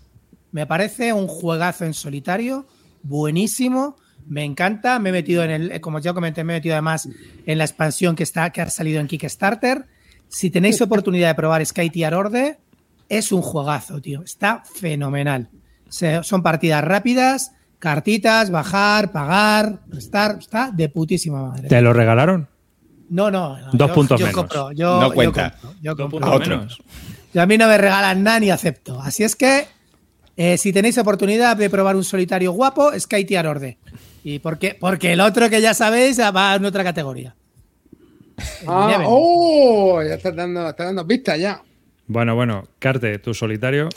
Me 0.52 0.66
parece 0.66 1.12
un 1.12 1.28
juegazo 1.28 1.84
en 1.84 1.94
solitario, 1.94 2.66
buenísimo. 3.02 3.96
Me 4.26 4.44
encanta. 4.44 4.98
Me 4.98 5.10
he 5.10 5.12
metido 5.12 5.44
en 5.44 5.50
el, 5.50 5.80
como 5.80 5.98
ya 6.00 6.12
comenté, 6.14 6.42
me 6.44 6.54
he 6.54 6.56
metido 6.56 6.74
además 6.74 7.08
en 7.46 7.58
la 7.58 7.64
expansión 7.64 8.16
que 8.16 8.22
está, 8.24 8.50
que 8.50 8.60
ha 8.60 8.70
salido 8.70 9.00
en 9.00 9.06
Kickstarter. 9.06 9.86
Si 10.28 10.50
tenéis 10.50 10.80
oportunidad 10.82 11.28
de 11.28 11.34
probar 11.34 11.64
Sky 11.64 11.90
Tier 11.90 12.14
Orde, 12.14 12.58
es 13.08 13.30
un 13.32 13.42
juegazo, 13.42 14.00
tío. 14.00 14.22
Está 14.22 14.62
fenomenal. 14.74 15.48
Se- 15.88 16.22
son 16.22 16.42
partidas 16.42 16.82
rápidas, 16.84 17.52
cartitas, 17.80 18.50
bajar, 18.50 19.10
pagar, 19.10 19.80
estar, 19.96 20.36
está 20.38 20.70
de 20.72 20.88
putísima 20.88 21.42
madre. 21.48 21.68
¿Te 21.68 21.80
lo 21.80 21.92
regalaron? 21.92 22.48
No, 23.08 23.28
no, 23.30 23.58
no, 23.58 23.70
Dos 23.72 23.88
yo- 23.88 23.94
puntos 23.94 24.20
yo 24.20 24.26
menos. 24.26 24.40
compro, 24.40 24.70
yo- 24.70 25.00
No 25.00 25.08
yo 25.08 25.14
cuenta. 25.14 25.50
compro, 25.60 25.80
yo 25.82 25.94
Dos 25.96 26.00
compro. 26.10 26.30
puntos 26.30 26.48
menos. 26.48 26.78
Yo 27.34 27.42
a 27.42 27.46
mí 27.46 27.58
no 27.58 27.66
me 27.66 27.76
regalan 27.78 28.22
nada 28.22 28.38
ni 28.38 28.50
acepto. 28.50 29.00
Así 29.00 29.24
es 29.24 29.34
que, 29.34 29.66
eh, 30.36 30.56
si 30.58 30.72
tenéis 30.72 30.96
oportunidad 30.98 31.56
de 31.56 31.68
probar 31.70 31.96
un 31.96 32.04
solitario 32.04 32.52
guapo, 32.52 32.92
Sky 32.98 33.24
Tier 33.24 33.46
Orde. 33.48 33.78
¿Y 34.22 34.38
por 34.38 34.58
qué? 34.58 34.76
Porque 34.78 35.12
el 35.14 35.20
otro 35.20 35.48
que 35.50 35.60
ya 35.60 35.74
sabéis 35.74 36.20
va 36.20 36.54
en 36.54 36.64
otra 36.64 36.84
categoría. 36.84 37.34
Ah. 38.66 39.02
¡Oh! 39.06 40.02
Ya 40.02 40.14
está 40.14 40.30
dando, 40.32 40.68
está 40.68 40.84
dando 40.84 41.06
pistas 41.06 41.38
ya. 41.38 41.62
Bueno, 42.06 42.34
bueno, 42.34 42.64
Carte, 42.78 43.18
tu 43.18 43.34
solitario. 43.34 43.88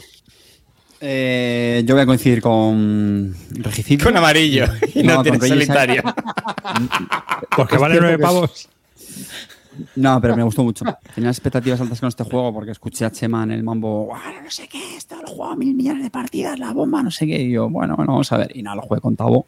Eh, 1.06 1.84
yo 1.86 1.96
voy 1.96 2.04
a 2.04 2.06
coincidir 2.06 2.42
con 2.42 3.36
Regicito. 3.52 4.06
Con 4.06 4.16
amarillo. 4.16 4.66
Y 4.96 5.04
no, 5.04 5.16
No, 5.16 5.24
tiene 5.24 5.38
Reyes 5.38 5.58
solitario. 5.58 6.02
Porque 7.58 7.78
vale 7.78 8.00
nueve 8.00 8.18
pavos. 8.20 8.70
No, 9.98 10.22
pero 10.22 10.38
me 10.38 10.44
gustó 10.44 10.64
mucho. 10.64 10.86
Tenía 11.14 11.30
expectativas 11.30 11.82
altas 11.82 12.00
con 12.00 12.08
este 12.08 12.24
juego 12.24 12.54
porque 12.54 12.72
escuché 12.72 13.06
a 13.06 13.12
Chema 13.12 13.44
en 13.44 13.52
el 13.52 13.64
mambo, 13.64 14.06
"Guau, 14.06 14.22
no 14.44 14.52
sé 14.52 14.68
qué, 14.68 14.96
esto 14.96 15.16
lo 15.16 15.24
he 15.28 15.32
jugado 15.32 15.56
mil 15.56 15.74
millones 15.74 16.04
de 16.04 16.10
partidas, 16.12 16.60
la 16.60 16.72
bomba, 16.74 17.02
no 17.02 17.10
sé 17.12 17.26
qué. 17.26 17.42
Y 17.42 17.52
yo, 17.52 17.70
bueno, 17.70 17.96
bueno, 17.96 18.12
vamos 18.14 18.32
a 18.32 18.38
ver. 18.38 18.56
Y 18.56 18.62
nada, 18.62 18.76
lo 18.78 18.84
jugué 18.84 19.02
con 19.02 19.16
Tabo. 19.16 19.46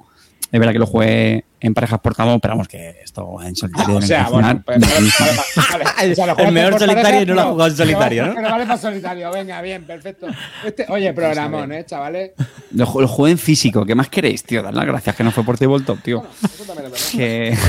Es 0.51 0.59
verdad 0.59 0.73
que 0.73 0.79
lo 0.79 0.85
jugué 0.85 1.43
en 1.59 1.73
parejas 1.73 1.99
por 1.99 2.15
Tabo, 2.15 2.37
pero 2.39 2.53
vamos, 2.53 2.67
que 2.67 3.01
esto 3.03 3.41
en 3.41 3.55
solitario 3.55 3.95
O 3.97 4.01
sea, 4.01 4.29
bueno, 4.29 4.61
pues, 4.65 4.79
vale, 4.79 4.93
vale, 5.19 5.33
vale. 5.73 6.11
O 6.11 6.15
sea, 6.15 6.27
lo 6.27 6.37
El 6.37 6.51
mejor 6.53 6.79
solitario 6.79 7.03
pareja, 7.03 7.21
y 7.21 7.25
no 7.25 7.33
lo 7.33 7.41
ha 7.41 7.45
jugado 7.45 7.71
en 7.71 7.77
solitario, 7.77 8.21
pero- 8.23 8.33
¿no? 8.33 8.35
Pero 8.41 8.49
vale 8.51 8.65
para 8.65 8.77
solitario, 8.79 9.31
venga, 9.31 9.61
bien, 9.61 9.83
perfecto. 9.85 10.27
Este, 10.63 10.85
oye, 10.89 11.13
programón, 11.13 11.71
¿eh, 11.71 11.85
chavales? 11.85 12.31
Lo, 12.71 12.85
lo 13.01 13.07
jugué 13.07 13.31
en 13.31 13.37
físico. 13.37 13.85
¿Qué 13.85 13.95
más 13.95 14.09
queréis, 14.09 14.43
tío? 14.43 14.61
Dar 14.63 14.73
las 14.73 14.85
gracias 14.85 15.15
que 15.15 15.23
no 15.23 15.31
fue 15.31 15.43
por 15.43 15.57
Tabletop, 15.57 15.99
tío. 16.01 16.23
Eso 16.43 16.63
también 16.63 16.91
es. 16.93 17.09
Que... 17.11 17.57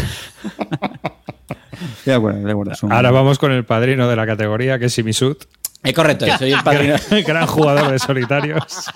De 2.05 2.15
acuerdo, 2.15 2.41
de 2.41 2.51
acuerdo. 2.53 2.73
Ahora 2.91 3.11
vamos 3.11 3.39
con 3.39 3.53
el 3.53 3.65
padrino 3.65 4.09
de 4.09 4.17
la 4.17 4.27
categoría, 4.27 4.79
que 4.79 4.87
es 4.87 4.95
Simisut. 4.95 5.45
Es 5.83 5.93
correcto, 5.93 6.27
soy 6.39 6.53
el 6.53 6.63
padrino. 6.63 6.95
Gran 7.27 7.47
jugador 7.47 7.91
de 7.91 7.99
solitarios. 7.99 8.87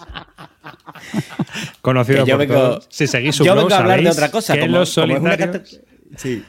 Conocido 1.81 2.25
yo 2.27 2.37
por 2.37 2.47
vengo- 2.47 2.55
todos. 2.55 2.87
Si 2.91 3.07
seguís 3.07 3.37
su 3.37 3.45
yo 3.45 3.53
blog, 3.53 3.65
vengo 3.65 3.75
a 3.75 3.79
hablar 3.79 4.03
de 4.03 4.11
otra 4.11 4.31
cosa. 4.31 4.55
que 4.55 4.61
Como, 4.61 4.79
los 4.79 4.97
una 4.97 5.37
Sí. 6.17 6.45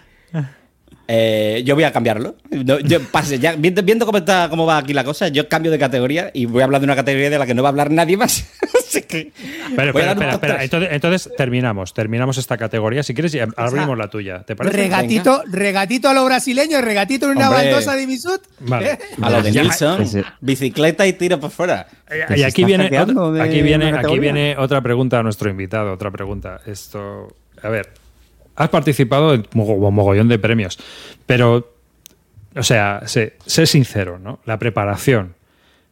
Eh, 1.13 1.61
yo 1.65 1.75
voy 1.75 1.83
a 1.83 1.91
cambiarlo. 1.91 2.35
No, 2.51 2.79
yo 2.79 3.01
pase, 3.11 3.37
ya, 3.37 3.53
viendo, 3.57 3.83
viendo 3.83 4.05
cómo, 4.05 4.19
está, 4.19 4.47
cómo 4.49 4.65
va 4.65 4.77
aquí 4.77 4.93
la 4.93 5.03
cosa, 5.03 5.27
yo 5.27 5.49
cambio 5.49 5.69
de 5.69 5.77
categoría 5.77 6.31
y 6.33 6.45
voy 6.45 6.61
a 6.61 6.65
hablar 6.65 6.79
de 6.79 6.85
una 6.85 6.95
categoría 6.95 7.29
de 7.29 7.37
la 7.37 7.45
que 7.45 7.53
no 7.53 7.61
va 7.63 7.67
a 7.67 7.71
hablar 7.71 7.91
nadie 7.91 8.15
más. 8.15 8.49
Así 8.79 9.01
que 9.01 9.33
Pero, 9.75 9.89
espera, 9.89 10.11
espera, 10.11 10.31
espera. 10.31 10.63
Entonces, 10.63 10.89
entonces 10.93 11.29
terminamos, 11.35 11.93
terminamos 11.93 12.37
esta 12.37 12.57
categoría. 12.57 13.03
Si 13.03 13.13
quieres, 13.13 13.35
y 13.35 13.39
abrimos 13.57 13.97
la 13.97 14.09
tuya. 14.09 14.43
¿Te 14.43 14.55
parece? 14.55 14.77
Regatito, 14.77 15.43
regatito 15.51 16.07
a 16.07 16.13
lo 16.13 16.23
brasileño, 16.23 16.79
regatito 16.79 17.25
en 17.29 17.37
una 17.37 17.49
Hombre. 17.49 17.65
baldosa 17.71 17.95
de 17.97 18.07
Misut. 18.07 18.41
Vale. 18.61 18.97
A 19.21 19.29
lo 19.29 19.41
de 19.41 19.51
Nilsson, 19.51 19.97
que 19.97 20.05
se- 20.05 20.23
bicicleta 20.39 21.05
y 21.07 21.13
tiro 21.13 21.41
por 21.41 21.51
fuera. 21.51 21.87
Y 22.09 22.37
se 22.39 22.45
aquí 22.45 22.61
está 22.63 22.65
viene, 22.67 22.85
otra, 22.99 23.43
aquí, 23.43 23.61
viene, 23.61 23.89
aquí 23.97 24.17
viene 24.17 24.55
otra 24.57 24.79
pregunta 24.81 25.19
a 25.19 25.23
nuestro 25.23 25.49
invitado. 25.49 25.91
Otra 25.91 26.09
pregunta. 26.09 26.61
Esto. 26.65 27.35
A 27.61 27.67
ver. 27.67 27.89
Has 28.61 28.69
participado 28.69 29.33
en 29.33 29.43
mogo- 29.53 29.91
mogollón 29.91 30.27
de 30.27 30.39
premios, 30.39 30.77
pero. 31.25 31.73
O 32.53 32.63
sea, 32.63 33.03
sé, 33.05 33.37
sincero, 33.47 34.19
¿no? 34.19 34.39
La 34.43 34.59
preparación, 34.59 35.35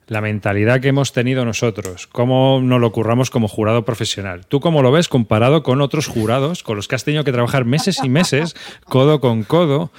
la 0.07 0.19
mentalidad 0.19 0.81
que 0.81 0.89
hemos 0.89 1.13
tenido 1.13 1.45
nosotros, 1.45 2.05
cómo 2.07 2.59
nos 2.61 2.81
lo 2.81 2.91
curramos 2.91 3.29
como 3.29 3.47
jurado 3.47 3.85
profesional. 3.85 4.45
¿Tú 4.45 4.59
cómo 4.59 4.81
lo 4.81 4.91
ves 4.91 5.07
comparado 5.07 5.63
con 5.63 5.79
otros 5.79 6.07
jurados 6.07 6.61
con 6.63 6.75
los 6.75 6.89
que 6.89 6.95
has 6.95 7.05
tenido 7.05 7.23
que 7.23 7.31
trabajar 7.31 7.63
meses 7.63 7.99
y 8.03 8.09
meses, 8.09 8.55
codo 8.85 9.21
con 9.21 9.43
codo? 9.43 9.89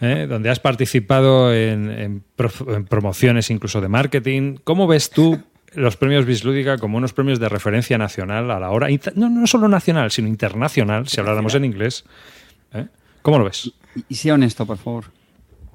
¿eh? 0.00 0.26
donde 0.28 0.50
has 0.50 0.60
participado 0.60 1.52
en, 1.54 1.90
en 1.90 2.84
promociones 2.88 3.50
incluso 3.50 3.80
de 3.80 3.88
marketing. 3.88 4.56
¿Cómo 4.62 4.86
ves 4.86 5.10
tú 5.10 5.40
los 5.76 5.96
premios 5.96 6.24
Bislúdica 6.26 6.78
como 6.78 6.98
unos 6.98 7.12
premios 7.12 7.38
de 7.40 7.48
referencia 7.48 7.98
nacional 7.98 8.50
a 8.50 8.58
la 8.60 8.70
hora? 8.70 8.88
No, 9.14 9.28
no 9.28 9.46
solo 9.46 9.68
nacional, 9.68 10.10
sino 10.10 10.28
internacional, 10.28 11.08
si 11.08 11.20
habláramos 11.20 11.54
en 11.54 11.64
inglés. 11.64 12.04
¿eh? 12.72 12.86
¿Cómo 13.22 13.38
lo 13.38 13.44
ves? 13.44 13.66
Y, 13.96 14.04
y 14.08 14.14
sea 14.14 14.34
honesto, 14.34 14.66
por 14.66 14.78
favor. 14.78 15.04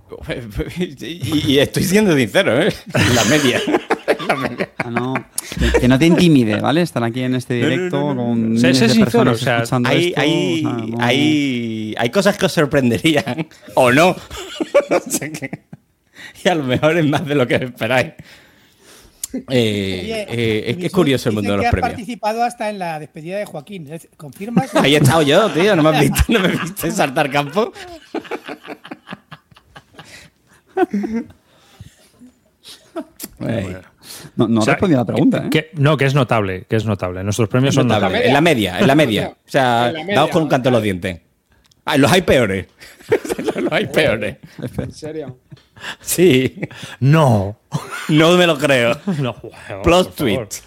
Y, 0.79 1.51
y 1.53 1.59
estoy 1.59 1.83
siendo 1.83 2.15
sincero, 2.15 2.59
¿eh? 2.61 2.73
La 3.13 3.23
media. 3.25 3.61
La 4.27 4.35
media. 4.35 4.69
Ah, 4.77 4.89
no, 4.91 5.13
que, 5.59 5.79
que 5.81 5.87
no 5.87 5.97
te 5.99 6.05
intimide, 6.07 6.59
¿vale? 6.59 6.81
Estar 6.81 7.03
aquí 7.03 7.21
en 7.21 7.35
este 7.35 7.55
directo 7.55 8.15
con 8.15 8.57
Sé- 8.57 8.67
miles 8.67 8.77
sé 8.77 8.87
de 8.87 8.93
sincero, 8.93 9.23
personas 9.25 9.71
o 9.71 9.79
sea, 9.79 9.79
Hay, 9.91 10.07
esto, 10.07 10.21
hay, 10.21 10.65
o 10.65 10.69
sea, 10.69 10.77
no- 10.87 10.97
hay, 10.99 11.95
hay 11.97 12.09
cosas 12.09 12.37
que 12.37 12.45
os 12.47 12.51
sorprenderían 12.51 13.47
o 13.75 13.91
no. 13.91 14.15
No 14.89 14.99
sé 14.99 15.31
qué. 15.31 15.65
Y 16.43 16.49
a 16.49 16.55
lo 16.55 16.63
mejor 16.63 16.97
es 16.97 17.05
más 17.05 17.25
de 17.25 17.35
lo 17.35 17.47
que 17.47 17.55
esperáis. 17.55 18.13
Eh, 19.33 20.01
Oye, 20.03 20.21
eh, 20.21 20.25
es 20.27 20.63
que 20.63 20.69
es 20.71 20.77
Misut, 20.77 20.91
curioso 20.91 21.29
el 21.29 21.35
mundo 21.35 21.51
de 21.51 21.57
los 21.57 21.63
que 21.63 21.67
has 21.67 21.71
premios. 21.71 21.89
participado 21.91 22.43
hasta 22.43 22.69
en 22.69 22.79
la 22.79 22.99
despedida 22.99 23.37
de 23.37 23.45
Joaquín. 23.45 23.91
¿Es- 23.91 24.07
¿Confirmas? 24.17 24.73
Ahí 24.75 24.95
he 24.95 24.97
estado 24.97 25.21
yo, 25.21 25.49
tío. 25.51 25.75
No 25.75 25.83
me 25.83 25.89
has 25.89 25.99
visto, 26.01 26.23
no 26.29 26.39
me 26.39 26.47
viste 26.49 26.89
saltar 26.91 27.29
campo. 27.29 27.71
Ay, 33.39 33.77
No, 34.35 34.47
no 34.47 34.59
O 34.59 34.63
sea, 34.63 34.73
respondí 34.73 34.95
a 34.95 34.99
la 34.99 35.05
pregunta, 35.05 35.37
¿eh? 35.45 35.49
Que- 35.49 35.69
no, 35.75 35.95
que 35.95 36.05
es 36.05 36.13
notable, 36.15 36.65
que 36.67 36.75
es 36.75 36.85
notable. 36.85 37.23
Nuestros 37.23 37.47
premios 37.47 37.75
son 37.75 37.87
notable. 37.87 38.05
notables. 38.07 38.27
En 38.27 38.33
la 38.33 38.41
media, 38.41 38.79
en 38.79 38.87
la 38.87 38.95
media. 38.95 39.33
O 39.47 39.51
sea, 39.51 39.93
daos 40.13 40.29
con 40.31 40.43
un 40.43 40.49
canto 40.49 40.69
en 40.69 40.73
los 40.73 40.83
dientes. 40.83 41.21
Ah, 41.85 41.97
los 41.97 42.11
hay 42.11 42.21
peores. 42.21 42.67
los 43.63 43.71
hay 43.71 43.87
peores. 43.87 44.37
En 44.77 44.91
serio. 44.91 45.39
Sí. 45.99 46.59
No. 46.99 47.57
No 48.09 48.37
me 48.37 48.47
lo 48.47 48.57
creo. 48.57 48.97
No, 49.19 49.35
bueno, 49.41 49.81
Plot 49.83 50.15
twist. 50.15 50.63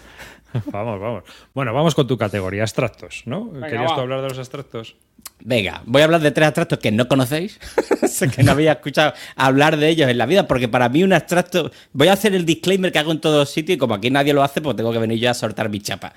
Vamos, 0.67 0.99
vamos. 0.99 1.23
Bueno, 1.53 1.73
vamos 1.73 1.95
con 1.95 2.07
tu 2.07 2.17
categoría, 2.17 2.61
abstractos, 2.61 3.23
¿no? 3.25 3.51
¿Querías 3.53 3.91
va. 3.91 3.95
tú 3.95 4.01
hablar 4.01 4.21
de 4.21 4.29
los 4.29 4.37
abstractos? 4.37 4.95
Venga, 5.39 5.81
voy 5.85 6.01
a 6.01 6.05
hablar 6.05 6.21
de 6.21 6.31
tres 6.31 6.47
abstractos 6.47 6.79
que 6.79 6.91
no 6.91 7.07
conocéis. 7.07 7.59
sé 8.07 8.29
que 8.29 8.43
no 8.43 8.51
había 8.51 8.73
escuchado 8.73 9.13
hablar 9.35 9.77
de 9.77 9.89
ellos 9.89 10.09
en 10.09 10.17
la 10.17 10.25
vida, 10.25 10.47
porque 10.47 10.67
para 10.67 10.89
mí 10.89 11.03
un 11.03 11.13
abstracto. 11.13 11.71
Voy 11.91 12.07
a 12.07 12.13
hacer 12.13 12.35
el 12.35 12.45
disclaimer 12.45 12.91
que 12.91 12.99
hago 12.99 13.11
en 13.11 13.19
todos 13.19 13.49
sitios 13.49 13.77
y 13.77 13.79
como 13.79 13.95
aquí 13.95 14.11
nadie 14.11 14.33
lo 14.33 14.43
hace, 14.43 14.61
pues 14.61 14.75
tengo 14.75 14.91
que 14.91 14.99
venir 14.99 15.19
yo 15.19 15.31
a 15.31 15.33
soltar 15.33 15.69
mi 15.69 15.79
chapa. 15.79 16.13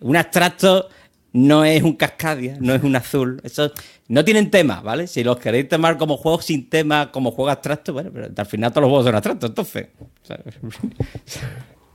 Un 0.00 0.16
abstracto 0.16 0.88
no 1.32 1.64
es 1.64 1.82
un 1.82 1.94
cascadia, 1.94 2.56
no 2.60 2.74
es 2.74 2.82
un 2.82 2.94
azul. 2.96 3.40
Eso 3.42 3.72
no 4.08 4.24
tienen 4.24 4.50
tema, 4.50 4.80
¿vale? 4.80 5.06
Si 5.06 5.24
los 5.24 5.38
queréis 5.38 5.68
tomar 5.68 5.96
como 5.96 6.16
juegos 6.16 6.44
sin 6.44 6.68
tema, 6.68 7.10
como 7.10 7.30
juego 7.30 7.50
abstracto, 7.50 7.92
bueno, 7.92 8.10
pero 8.12 8.28
al 8.36 8.46
final 8.46 8.70
todos 8.70 8.82
los 8.82 8.88
juegos 8.90 9.06
son 9.06 9.14
abstractos, 9.14 9.50
entonces. 9.50 9.86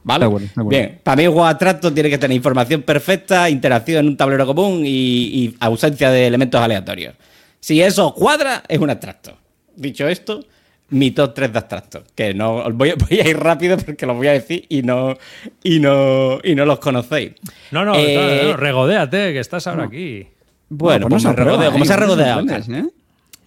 ¿Vale? 0.04 0.26
Bien, 0.68 1.02
para 1.04 1.18
mí 1.18 1.28
un 1.28 1.34
juego 1.34 1.48
abstracto 1.48 1.94
tiene 1.94 2.10
que 2.10 2.18
tener 2.18 2.36
información 2.36 2.82
perfecta, 2.82 3.50
interacción 3.50 4.00
en 4.00 4.08
un 4.08 4.18
tablero 4.18 4.46
común 4.46 4.84
y, 4.86 4.90
y 4.90 5.58
ausencia 5.60 6.10
de 6.10 6.28
elementos 6.28 6.62
aleatorios. 6.62 7.14
Si 7.60 7.82
eso 7.82 8.14
cuadra, 8.14 8.64
es 8.70 8.80
un 8.80 8.90
abstracto. 8.90 9.38
Dicho 9.76 10.08
esto, 10.08 10.46
mi 10.90 11.12
top 11.12 11.34
3 11.34 11.52
de 11.54 11.58
abstractos. 11.60 12.04
Que 12.16 12.34
no 12.34 12.70
voy, 12.72 12.94
voy 13.10 13.20
a 13.20 13.28
ir 13.30 13.38
rápido 13.38 13.78
porque 13.78 14.06
los 14.06 14.16
voy 14.16 14.28
a 14.28 14.34
decir 14.34 14.66
y 14.70 14.82
no, 14.84 15.16
y 15.64 15.80
no, 15.80 16.40
y 16.44 16.56
no 16.56 16.66
los 16.66 16.80
conocéis. 16.80 17.34
No, 17.72 17.84
no, 17.86 17.96
Eh, 17.96 18.42
no, 18.44 18.52
no, 18.52 18.58
regodéate, 18.58 19.34
que 19.34 19.40
estás 19.40 19.68
ahora 19.68 19.86
aquí. 19.86 20.28
Bueno, 20.70 21.08
Bueno, 21.08 21.10
pues 21.10 21.24
ponnos 21.24 21.24
me 21.26 21.30
a 21.30 21.34
prueba, 21.36 21.52
regodeo. 21.52 21.70
¿eh? 21.70 21.74
¿Cómo 21.74 21.86
se 21.86 21.94
ha 21.94 21.96
Igual 21.96 22.08
te 22.10 22.16
regodeado? 22.16 22.40
sorprendes, 22.42 22.86
¿eh? 22.86 22.90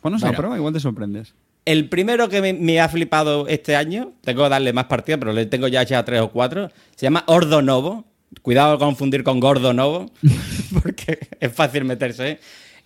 Ponnos 0.00 0.22
a 0.22 0.26
Bueno. 0.26 0.36
prueba, 0.38 0.56
igual 0.56 0.72
te 0.74 0.80
sorprendes. 0.80 1.34
El 1.66 1.88
primero 1.90 2.28
que 2.30 2.40
me, 2.40 2.52
me 2.54 2.80
ha 2.80 2.88
flipado 2.88 3.46
este 3.46 3.76
año, 3.76 4.12
tengo 4.22 4.42
que 4.44 4.48
darle 4.48 4.72
más 4.72 4.86
partida, 4.86 5.18
pero 5.18 5.32
le 5.34 5.44
tengo 5.46 5.68
ya 5.68 5.82
ya 5.82 6.02
tres 6.04 6.20
o 6.22 6.30
cuatro, 6.30 6.70
se 6.96 7.04
llama 7.06 7.24
Ordo 7.26 7.60
Novo. 7.62 8.06
Cuidado 8.42 8.78
con 8.78 8.90
confundir 8.90 9.24
con 9.24 9.40
Gordo 9.40 9.72
Novo, 9.74 10.06
porque 10.82 11.18
es 11.40 11.52
fácil 11.52 11.84
meterse. 11.84 12.28
¿eh? 12.30 12.40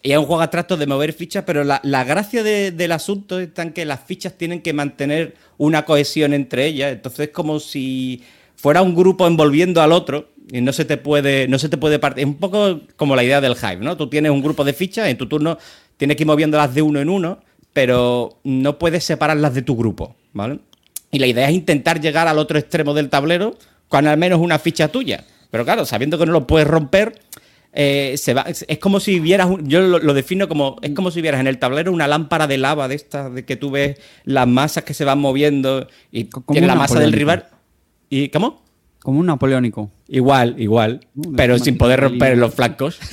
Y 0.07 0.13
es 0.13 0.19
un 0.19 0.27
juego 0.27 0.43
abstracto 0.43 0.77
de 0.77 0.87
mover 0.87 1.15
fichas, 1.15 1.45
pero 1.47 1.65
la, 1.65 1.81
gracia 2.05 2.43
de- 2.43 2.71
del 2.73 2.93
asunto 2.93 3.41
está 3.41 3.63
en 3.63 3.73
que 3.73 3.87
las 3.87 4.01
fichas 4.01 4.35
tienen 4.35 4.61
que 4.61 4.75
mantener 4.75 5.35
una 5.57 5.87
cohesión 5.87 6.35
entre 6.35 6.67
ellas. 6.67 6.93
Entonces 6.93 7.29
es 7.29 7.33
como 7.33 7.59
si 7.59 8.23
fuera 8.55 8.83
un 8.83 8.95
grupo 8.95 9.27
envolviendo 9.27 9.81
al 9.81 9.93
otro 9.93 10.29
y 10.53 10.61
no 10.61 10.75
se 10.75 10.85
te 10.85 10.99
puede, 10.99 11.49
no 11.49 11.59
se 11.59 11.71
te 11.71 11.79
puede 11.79 11.99
partir. 11.99 12.25
Es 12.25 12.27
un 12.29 12.35
poco 12.37 12.81
como 12.97 13.17
la 13.17 13.25
idea 13.25 13.41
del 13.41 13.55
Hive, 13.57 13.79
¿no? 13.79 13.97
Tú 13.97 14.11
tienes 14.11 14.31
un 14.31 14.43
grupo 14.43 14.63
de 14.63 14.75
fichas, 14.75 15.09
en 15.09 15.17
tu 15.17 15.27
turno 15.27 15.57
tienes 15.97 16.19
que 16.19 16.25
ir 16.25 16.27
moviéndolas 16.27 16.75
de 16.75 16.83
uno 16.83 17.01
en 17.01 17.09
uno, 17.09 17.39
pero 17.73 18.41
no 18.45 18.79
puedes 18.79 19.05
separarlas 19.05 19.55
de 19.55 19.63
tu 19.63 19.75
grupo, 19.75 20.17
¿vale? 20.35 20.59
Y 21.13 21.19
la 21.19 21.27
idea 21.29 21.49
es 21.49 21.55
intentar 21.55 21.99
llegar 22.03 22.29
al 22.29 22.39
otro 22.39 22.59
extremo 22.59 22.93
del 22.93 23.09
tablero 23.09 23.57
con 23.89 24.07
al 24.07 24.19
menos 24.19 24.39
una 24.39 24.59
ficha 24.59 24.89
tuya. 24.89 25.25
Pero 25.51 25.65
claro, 25.65 25.87
sabiendo 25.87 26.19
que 26.19 26.27
no 26.27 26.33
lo 26.33 26.47
puedes 26.47 26.69
romper, 26.69 27.21
eh, 27.75 28.15
se 28.17 28.35
va, 28.35 28.43
es, 28.43 28.65
como 28.79 29.01
si 29.01 29.19
vieras, 29.21 29.49
un- 29.49 29.69
yo 29.69 29.81
lo, 29.81 29.99
lo 29.99 30.15
defino 30.15 30.49
como, 30.49 30.77
es 30.83 30.93
como 30.93 31.11
si 31.11 31.21
vieras 31.21 31.41
en 31.41 31.47
el 31.49 31.59
tablero 31.59 31.93
una 31.93 32.07
lámpara 32.07 32.47
de 32.47 32.57
lava 32.59 32.87
de 32.89 32.95
estas, 32.95 33.35
de 33.35 33.45
que 33.45 33.57
tú 33.57 33.71
ves 33.71 33.99
las 34.25 34.47
masas 34.47 34.85
que 34.85 34.95
se 34.95 35.05
van 35.05 35.19
moviendo 35.19 35.87
y 36.13 36.29
la 36.67 36.75
masa 36.77 36.95
del 37.01 37.13
rival. 37.13 37.47
¿Y 38.09 38.29
cómo? 38.29 38.63
Como 39.01 39.21
un 39.21 39.27
napoleónico. 39.27 39.91
Igual, 40.09 40.55
igual, 40.59 41.01
Uh, 41.17 41.35
pero 41.37 41.59
sin 41.59 41.77
poder 41.77 42.01
de 42.01 42.07
romper 42.09 42.39
los 42.39 42.55
flancos. 42.55 42.99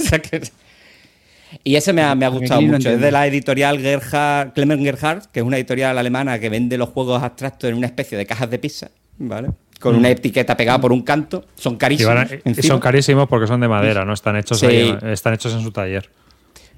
Y 1.66 1.76
ese 1.76 1.92
me 1.92 2.02
ha, 2.02 2.16
me 2.16 2.26
ha 2.26 2.30
gustado 2.30 2.62
mucho. 2.62 2.90
Es 2.90 3.02
de 3.02 3.12
la 3.12 3.28
editorial 3.28 3.78
Gerhard, 3.80 4.54
Clement 4.54 4.82
Gerhard, 4.82 5.26
que 5.34 5.42
es 5.42 5.46
una 5.46 5.58
editorial 5.58 5.98
alemana 5.98 6.40
que 6.40 6.48
vende 6.48 6.78
los 6.78 6.90
juegos 6.90 7.22
abstractos 7.22 7.70
en 7.70 7.76
una 7.76 7.88
especie 7.88 8.18
de 8.18 8.26
cajas 8.26 8.50
de 8.50 8.58
pizza, 8.58 8.90
¿vale? 9.18 9.50
Con 9.82 9.96
una 9.96 10.10
etiqueta 10.10 10.56
pegada 10.56 10.80
por 10.80 10.92
un 10.92 11.02
canto. 11.02 11.44
Son 11.56 11.76
carísimos. 11.76 12.14
van 12.16 12.28
y 12.46 12.50
encima. 12.50 12.68
son 12.68 12.80
carísimos 12.80 13.28
porque 13.28 13.48
son 13.48 13.60
de 13.62 13.68
madera, 13.68 14.06
no 14.06 14.14
están 14.14 14.36
hechos 14.38 14.60
Sí. 14.60 14.68
ahí, 14.68 14.98
están 15.12 15.34
hechos 15.34 15.54
en 15.54 15.62
su 15.62 15.72
taller. 15.72 16.10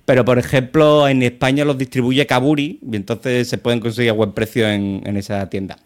Pero, 0.06 0.26
por 0.26 0.38
ejemplo, 0.40 1.08
en 1.08 1.22
España 1.24 1.64
los 1.64 1.78
distribuye 1.78 2.26
Kaburi 2.26 2.80
y 2.92 2.96
entonces 2.96 3.48
se 3.48 3.58
pueden 3.58 3.80
conseguir 3.80 4.10
a 4.10 4.14
buen 4.14 4.32
precio 4.34 4.68
en, 4.68 5.02
en 5.06 5.16
esa 5.18 5.50
tienda. 5.50 5.78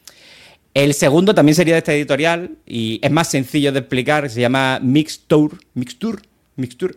El 0.74 0.94
segundo 0.94 1.34
también 1.36 1.56
sería 1.56 1.74
de 1.74 1.80
esta 1.80 1.94
editorial 1.94 2.52
y 2.66 3.00
es 3.04 3.12
más 3.12 3.30
sencillo 3.30 3.72
de 3.72 3.80
explicar, 3.80 4.30
se 4.30 4.42
llama 4.42 4.80
Mixture, 4.82 5.56
Mixture, 5.74 6.20
Mixture, 6.56 6.94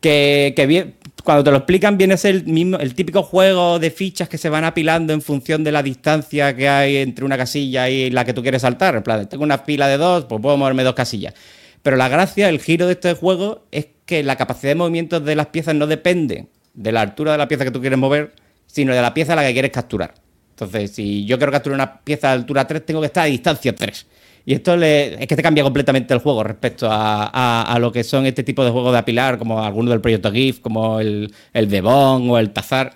que, 0.00 0.52
que 0.56 0.66
bien- 0.66 0.94
cuando 1.24 1.44
te 1.44 1.50
lo 1.50 1.58
explican 1.58 1.96
viene 1.96 2.14
a 2.14 2.16
ser 2.16 2.34
el, 2.34 2.44
mismo, 2.44 2.78
el 2.78 2.94
típico 2.94 3.22
juego 3.22 3.78
de 3.78 3.90
fichas 3.90 4.28
que 4.28 4.38
se 4.38 4.48
van 4.48 4.64
apilando 4.64 5.12
en 5.12 5.22
función 5.22 5.64
de 5.64 5.72
la 5.72 5.82
distancia 5.82 6.54
que 6.54 6.68
hay 6.68 6.96
entre 6.98 7.24
una 7.24 7.36
casilla 7.36 7.88
y 7.88 8.10
la 8.10 8.24
que 8.24 8.32
tú 8.32 8.42
quieres 8.42 8.62
saltar. 8.62 8.96
En 8.96 9.02
plan, 9.02 9.28
tengo 9.28 9.44
una 9.44 9.58
fila 9.58 9.88
de 9.88 9.96
dos, 9.96 10.24
pues 10.24 10.40
puedo 10.40 10.56
moverme 10.56 10.84
dos 10.84 10.94
casillas. 10.94 11.34
Pero 11.82 11.96
la 11.96 12.08
gracia, 12.08 12.48
el 12.48 12.60
giro 12.60 12.86
de 12.86 12.92
este 12.92 13.14
juego 13.14 13.64
es 13.70 13.86
que 14.06 14.22
la 14.22 14.36
capacidad 14.36 14.70
de 14.70 14.76
movimiento 14.76 15.20
de 15.20 15.34
las 15.34 15.46
piezas 15.46 15.74
no 15.74 15.86
depende 15.86 16.46
de 16.74 16.92
la 16.92 17.00
altura 17.00 17.32
de 17.32 17.38
la 17.38 17.48
pieza 17.48 17.64
que 17.64 17.70
tú 17.70 17.80
quieres 17.80 17.98
mover, 17.98 18.32
sino 18.66 18.94
de 18.94 19.02
la 19.02 19.14
pieza 19.14 19.32
a 19.32 19.36
la 19.36 19.42
que 19.44 19.52
quieres 19.52 19.70
capturar. 19.70 20.14
Entonces, 20.50 20.92
si 20.92 21.24
yo 21.24 21.38
quiero 21.38 21.52
capturar 21.52 21.74
una 21.74 22.00
pieza 22.00 22.28
de 22.28 22.34
altura 22.34 22.66
3, 22.66 22.86
tengo 22.86 23.00
que 23.00 23.06
estar 23.06 23.24
a 23.24 23.26
distancia 23.26 23.74
3. 23.74 24.06
Y 24.44 24.54
esto 24.54 24.76
le- 24.76 25.14
es 25.22 25.26
que 25.26 25.36
te 25.36 25.42
cambia 25.42 25.62
completamente 25.62 26.12
el 26.14 26.20
juego 26.20 26.42
respecto 26.42 26.90
a, 26.90 27.26
a- 27.32 27.62
a 27.62 27.78
lo 27.78 27.92
que 27.92 28.02
son 28.04 28.26
este 28.26 28.42
tipo 28.42 28.64
de 28.64 28.70
juegos 28.70 28.92
de 28.92 28.98
apilar, 28.98 29.38
como 29.38 29.62
algunos 29.62 29.90
del 29.90 30.00
proyecto 30.00 30.32
GIF, 30.32 30.60
como 30.60 30.98
el, 31.00 31.32
el 31.52 31.68
Devon 31.70 32.28
o 32.30 32.38
el 32.38 32.50
Tazar. 32.50 32.94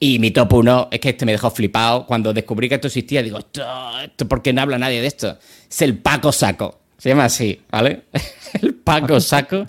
Y 0.00 0.18
mi 0.20 0.30
top 0.30 0.52
1 0.52 0.88
es 0.92 1.00
que 1.00 1.08
este 1.10 1.24
me 1.26 1.32
dejó 1.32 1.50
flipado. 1.50 2.06
Cuando 2.06 2.32
descubrí 2.32 2.68
que 2.68 2.76
esto 2.76 2.86
existía, 2.86 3.22
digo, 3.22 3.38
esto, 3.38 3.62
esto 4.04 4.28
¿por 4.28 4.42
qué 4.42 4.52
no 4.52 4.62
habla 4.62 4.78
nadie 4.78 5.00
de 5.00 5.06
esto? 5.08 5.36
Es 5.68 5.82
el 5.82 5.98
Paco 5.98 6.30
Saco. 6.30 6.78
Se 6.98 7.08
llama 7.08 7.24
así, 7.24 7.60
¿vale? 7.70 8.02
el 8.62 8.74
Paco 8.74 9.20
Saco. 9.20 9.66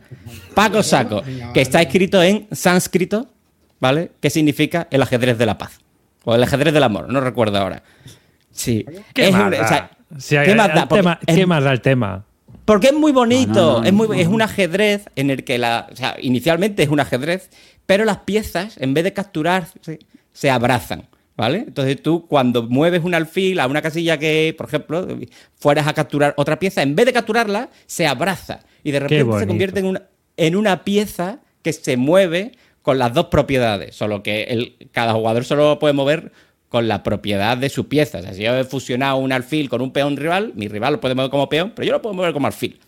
Paco 0.53 0.83
Saco, 0.83 1.23
que 1.53 1.61
está 1.61 1.81
escrito 1.81 2.21
en 2.21 2.47
sánscrito, 2.51 3.27
¿vale? 3.79 4.11
Que 4.19 4.29
significa 4.29 4.87
el 4.91 5.01
ajedrez 5.01 5.37
de 5.37 5.45
la 5.45 5.57
paz. 5.57 5.79
O 6.25 6.35
el 6.35 6.43
ajedrez 6.43 6.73
del 6.73 6.83
amor, 6.83 7.11
no 7.11 7.21
recuerdo 7.21 7.57
ahora. 7.57 7.81
Sí. 8.51 8.85
¿Qué 9.13 9.29
Es 9.29 9.35
o 9.35 9.67
sea, 9.67 9.91
Si 10.17 10.35
¿qué 10.37 10.55
más 10.55 10.73
da? 10.73 10.87
Tema- 10.87 11.19
es- 11.25 11.35
¿Qué 11.35 11.45
más 11.45 11.63
da 11.63 11.71
el 11.71 11.81
tema? 11.81 12.25
porque 12.65 12.87
es 12.87 12.93
muy 12.93 13.11
bonito, 13.11 13.53
No, 13.53 13.73
no, 13.73 13.79
no, 13.79 13.85
es, 13.85 13.93
muy, 13.93 14.07
no. 14.09 14.13
es 14.13 14.27
un 14.27 14.41
ajedrez 14.43 15.05
en 15.15 15.29
el 15.31 15.43
que 15.43 15.57
la. 15.57 15.87
O 15.91 15.95
sea, 15.95 16.15
inicialmente 16.21 16.83
es 16.83 16.89
un 16.89 16.99
ajedrez, 16.99 17.49
pero 17.87 18.05
las 18.05 18.17
piezas, 18.19 18.77
en 18.77 18.93
vez 18.93 19.03
de 19.03 19.13
capturarse, 19.13 19.99
se 20.33 20.49
abrazan. 20.49 21.07
¿Vale? 21.35 21.59
Entonces 21.67 22.03
tú, 22.03 22.27
cuando 22.27 22.63
mueves 22.63 23.01
un 23.05 23.15
alfil 23.15 23.61
a 23.61 23.67
una 23.67 23.81
casilla 23.81 24.17
que, 24.19 24.53
por 24.57 24.67
ejemplo, 24.67 25.07
fueras 25.55 25.87
a 25.87 25.93
capturar 25.93 26.33
otra 26.35 26.59
pieza, 26.59 26.81
en 26.83 26.97
vez 26.97 27.05
de 27.05 27.13
capturarla, 27.13 27.69
se 27.85 28.05
abraza. 28.07 28.59
Y 28.83 28.91
de 28.91 28.99
repente 28.99 29.39
se 29.39 29.47
convierte 29.47 29.79
en 29.79 29.85
una, 29.85 30.01
en 30.35 30.55
una 30.57 30.83
pieza 30.83 31.39
que 31.61 31.71
se 31.71 31.95
mueve 31.95 32.51
con 32.81 32.99
las 32.99 33.13
dos 33.13 33.27
propiedades. 33.27 33.95
Solo 33.95 34.21
que 34.21 34.43
el, 34.43 34.89
cada 34.91 35.13
jugador 35.13 35.45
solo 35.45 35.79
puede 35.79 35.93
mover 35.93 36.33
con 36.69 36.87
la 36.87 37.03
propiedad 37.03 37.57
de 37.57 37.69
su 37.69 37.87
pieza. 37.87 38.19
O 38.19 38.21
sea, 38.21 38.33
si 38.33 38.43
yo 38.43 38.55
he 38.55 38.63
fusionado 38.63 39.17
un 39.17 39.31
alfil 39.31 39.69
con 39.69 39.81
un 39.81 39.91
peón 39.91 40.15
rival, 40.15 40.53
mi 40.55 40.67
rival 40.67 40.93
lo 40.93 41.01
puede 41.01 41.15
mover 41.15 41.31
como 41.31 41.49
peón, 41.49 41.73
pero 41.75 41.85
yo 41.85 41.91
lo 41.91 42.01
puedo 42.01 42.13
mover 42.13 42.31
como 42.31 42.47
alfil. 42.47 42.79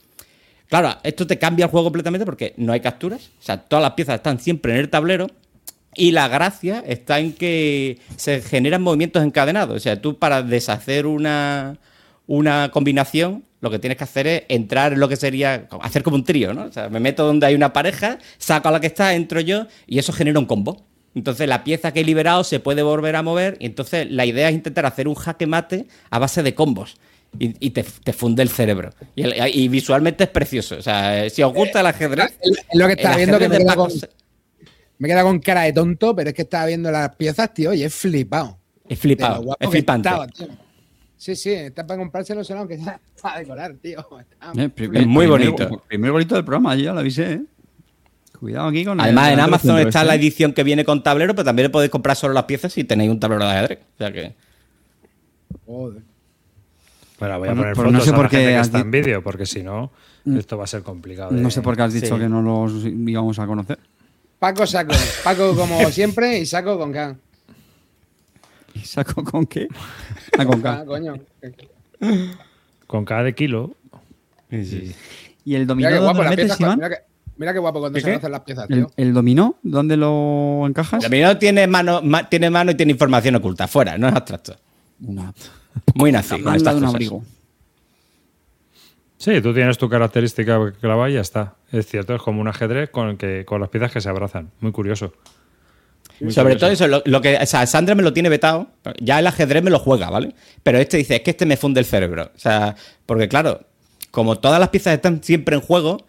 Claro, 0.69 0.95
esto 1.03 1.27
te 1.27 1.37
cambia 1.37 1.65
el 1.65 1.71
juego 1.71 1.87
completamente 1.87 2.25
porque 2.25 2.53
no 2.57 2.71
hay 2.71 2.79
capturas. 2.79 3.31
O 3.39 3.43
sea, 3.43 3.57
todas 3.57 3.83
las 3.83 3.91
piezas 3.93 4.15
están 4.15 4.39
siempre 4.39 4.71
en 4.71 4.79
el 4.79 4.89
tablero. 4.89 5.27
Y 5.93 6.11
la 6.11 6.29
gracia 6.29 6.81
está 6.87 7.19
en 7.19 7.33
que 7.33 7.99
se 8.15 8.41
generan 8.41 8.81
movimientos 8.81 9.21
encadenados. 9.23 9.75
O 9.75 9.79
sea, 9.79 9.99
tú 9.99 10.17
para 10.17 10.41
deshacer 10.41 11.05
una, 11.05 11.77
una 12.27 12.71
combinación, 12.71 13.43
lo 13.59 13.69
que 13.69 13.79
tienes 13.79 13.97
que 13.97 14.05
hacer 14.05 14.27
es 14.27 14.43
entrar 14.47 14.93
en 14.93 15.01
lo 15.01 15.09
que 15.09 15.17
sería 15.17 15.67
hacer 15.81 16.03
como 16.03 16.15
un 16.15 16.23
trío, 16.23 16.53
¿no? 16.53 16.63
O 16.63 16.71
sea, 16.71 16.87
me 16.87 17.01
meto 17.01 17.25
donde 17.25 17.47
hay 17.47 17.55
una 17.55 17.73
pareja, 17.73 18.19
saco 18.37 18.69
a 18.69 18.71
la 18.71 18.79
que 18.79 18.87
está, 18.87 19.13
entro 19.13 19.41
yo 19.41 19.67
y 19.85 19.99
eso 19.99 20.13
genera 20.13 20.39
un 20.39 20.45
combo. 20.45 20.85
Entonces 21.13 21.47
la 21.47 21.63
pieza 21.63 21.91
que 21.91 22.01
he 22.01 22.03
liberado 22.03 22.43
se 22.43 22.59
puede 22.59 22.83
volver 22.83 23.15
a 23.15 23.21
mover 23.23 23.57
y 23.59 23.65
entonces 23.65 24.09
la 24.09 24.25
idea 24.25 24.47
es 24.49 24.55
intentar 24.55 24.85
hacer 24.85 25.07
un 25.07 25.15
jaque 25.15 25.45
mate 25.47 25.87
a 26.09 26.19
base 26.19 26.41
de 26.43 26.55
combos. 26.55 26.97
Y, 27.39 27.55
y 27.65 27.69
te, 27.71 27.83
te 28.03 28.11
funde 28.13 28.43
el 28.43 28.49
cerebro. 28.49 28.89
Y, 29.15 29.23
el- 29.23 29.55
y 29.55 29.67
visualmente 29.69 30.25
es 30.25 30.29
precioso. 30.29 30.75
O 30.77 30.81
sea, 30.81 31.29
si 31.29 31.41
os 31.43 31.53
gusta 31.53 31.79
el 31.79 31.85
ajedrez, 31.87 32.37
Es 32.41 32.57
lo 32.73 32.87
que 32.87 32.93
estaba 32.93 33.15
el 33.15 33.19
viendo 33.19 33.39
que 33.39 33.47
me 33.49 33.57
queda, 33.57 33.75
con, 33.75 33.89
me 34.97 35.07
queda 35.07 35.23
con 35.23 35.39
cara 35.39 35.61
de 35.63 35.73
tonto, 35.73 36.13
pero 36.15 36.29
es 36.29 36.35
que 36.35 36.41
estaba 36.41 36.65
viendo 36.65 36.91
las 36.91 37.15
piezas, 37.15 37.53
tío, 37.53 37.73
y 37.73 37.83
es 37.83 37.93
flipado. 37.95 38.57
es 38.87 38.99
flipado, 38.99 39.55
es 39.59 39.69
flipante. 39.69 40.09
estaba. 40.09 40.27
Sí, 41.15 41.35
sí, 41.35 41.51
está 41.51 41.85
para 41.87 41.99
comprárselo 41.99 42.43
solo, 42.43 42.61
aunque 42.61 42.77
sea 42.79 42.99
para 43.21 43.39
decorar, 43.39 43.75
tío. 43.75 44.05
Está- 44.19 44.51
Eh, 44.51 44.57
muy 44.57 44.69
primer- 44.69 45.27
bonito. 45.29 45.83
Primer 45.87 46.11
bonito 46.11 46.35
del 46.35 46.43
programa, 46.43 46.75
yo 46.75 46.83
ya 46.85 46.93
lo 46.93 46.99
avisé, 46.99 47.31
¿eh? 47.33 47.41
Cuidado 48.41 48.67
aquí 48.69 48.83
con 48.83 48.99
el- 48.99 49.03
Además, 49.05 49.31
en 49.31 49.39
Amazon 49.39 49.79
está 49.79 50.03
la 50.03 50.15
edición 50.15 50.51
que 50.51 50.63
viene 50.63 50.83
con 50.83 51.01
tablero, 51.03 51.33
pero 51.35 51.45
también 51.45 51.65
le 51.67 51.69
podéis 51.69 51.91
comprar 51.91 52.17
solo 52.17 52.33
las 52.33 52.43
piezas 52.45 52.73
si 52.73 52.83
tenéis 52.83 53.09
un 53.11 53.19
tablero 53.19 53.45
de 53.45 53.51
ajedrez. 53.51 53.79
O 53.93 53.97
sea 53.99 54.11
que. 54.11 54.33
Joder. 55.65 56.01
Bueno, 57.19 57.37
voy 57.39 57.47
a 57.49 57.51
poner 57.51 57.65
pues 57.65 57.77
fotos 57.77 57.91
no 57.93 58.01
sé 58.01 58.09
a 58.09 58.11
la 58.13 58.17
por 58.17 58.29
qué 58.29 58.37
gente 58.37 58.51
que 58.51 58.57
has 58.57 58.67
está 58.67 58.79
en 58.79 58.89
vídeo, 58.91 59.23
porque 59.23 59.45
si 59.45 59.61
no, 59.61 59.91
esto 60.25 60.57
va 60.57 60.63
a 60.63 60.67
ser 60.67 60.81
complicado. 60.81 61.29
de- 61.29 61.39
No 61.39 61.51
sé 61.51 61.61
por 61.61 61.75
qué 61.75 61.83
has 61.83 61.93
dicho 61.93 62.15
Sí. 62.15 62.19
que 62.21 62.27
no 62.27 62.41
los 62.41 62.83
íbamos 62.83 63.37
a 63.37 63.45
conocer. 63.45 63.77
Paco 64.39 64.65
saco. 64.65 64.93
Paco 65.23 65.55
como 65.55 65.79
siempre 65.91 66.39
y 66.39 66.47
saco 66.47 66.79
con 66.79 66.91
K. 66.91 67.15
¿Y 68.73 68.79
saco 68.79 69.23
con 69.23 69.45
qué? 69.45 69.67
Ah, 70.35 70.45
con 70.45 70.65
Ah, 70.65 70.79
K. 70.79 70.85
coño. 70.85 71.13
Con 72.87 73.05
cada 73.05 73.31
kilo. 73.33 73.75
¿Y 74.49 75.53
el 75.55 75.67
dominó 75.67 75.89
Mira 75.89 75.89
qué 75.91 75.95
dónde 76.03 76.13
guapo 76.19 76.23
las 76.23 76.35
piezas. 76.35 76.59
Mira 76.75 76.89
que, 76.89 76.95
mira 77.37 77.53
qué 77.53 77.59
guapo 77.59 77.79
cuando 77.79 77.97
¿Qué, 77.97 78.01
se 78.01 78.09
qué? 78.11 78.15
hacen 78.17 78.31
las 78.31 78.41
piezas, 78.41 78.69
¿El, 78.69 78.75
tío. 78.77 78.91
el 78.97 79.13
dominó? 79.13 79.55
¿Dónde 79.63 79.97
lo 79.97 80.63
encajas? 80.67 81.03
El 81.03 81.09
dominó 81.09 81.37
tiene 81.37 81.67
mano, 81.67 82.01
ma- 82.03 82.29
tiene 82.29 82.49
mano 82.49 82.71
y 82.71 82.75
tiene 82.75 82.91
información 82.91 83.35
oculta. 83.35 83.67
Fuera, 83.67 83.97
no 83.97 84.07
es 84.07 84.13
abstracto. 84.15 84.55
Una 85.01 85.33
Muy 85.95 86.11
nazi. 86.11 86.37
manga 86.37 86.55
estas 86.57 86.73
de 86.73 86.77
un 86.77 86.81
cosas. 86.85 86.93
abrigo. 86.95 87.23
Sí, 89.17 89.39
tú 89.41 89.53
tienes 89.53 89.77
tu 89.77 89.87
característica 89.87 90.59
clava 90.81 91.09
y 91.09 91.13
ya 91.13 91.21
está. 91.21 91.53
Es 91.71 91.85
cierto, 91.87 92.15
es 92.15 92.21
como 92.21 92.41
un 92.41 92.47
ajedrez 92.47 92.89
con, 92.89 93.17
que, 93.17 93.45
con 93.45 93.61
las 93.61 93.69
piezas 93.69 93.91
que 93.91 94.01
se 94.01 94.09
abrazan. 94.09 94.49
Muy 94.61 94.71
curioso. 94.71 95.13
Muy 96.19 96.31
Sobre 96.31 96.55
curioso. 96.55 96.59
todo 96.65 96.71
eso, 96.71 96.87
lo, 96.87 97.01
lo 97.05 97.21
que. 97.21 97.37
O 97.37 97.45
sea, 97.45 97.65
Sandra 97.67 97.93
me 97.93 98.01
lo 98.03 98.13
tiene 98.13 98.29
vetado. 98.29 98.67
Ya 98.99 99.19
el 99.19 99.27
ajedrez 99.27 99.63
me 99.63 99.69
lo 99.69 99.77
juega, 99.79 100.09
¿vale? 100.09 100.33
Pero 100.63 100.79
este 100.79 100.97
dice, 100.97 101.17
es 101.17 101.21
que 101.21 101.31
este 101.31 101.45
me 101.45 101.55
funde 101.57 101.79
el 101.79 101.85
cerebro. 101.85 102.31
O 102.35 102.39
sea, 102.39 102.75
porque 103.05 103.27
claro, 103.27 103.61
como 104.09 104.39
todas 104.39 104.59
las 104.59 104.69
piezas 104.69 104.93
están 104.95 105.23
siempre 105.23 105.55
en 105.55 105.61
juego, 105.61 106.03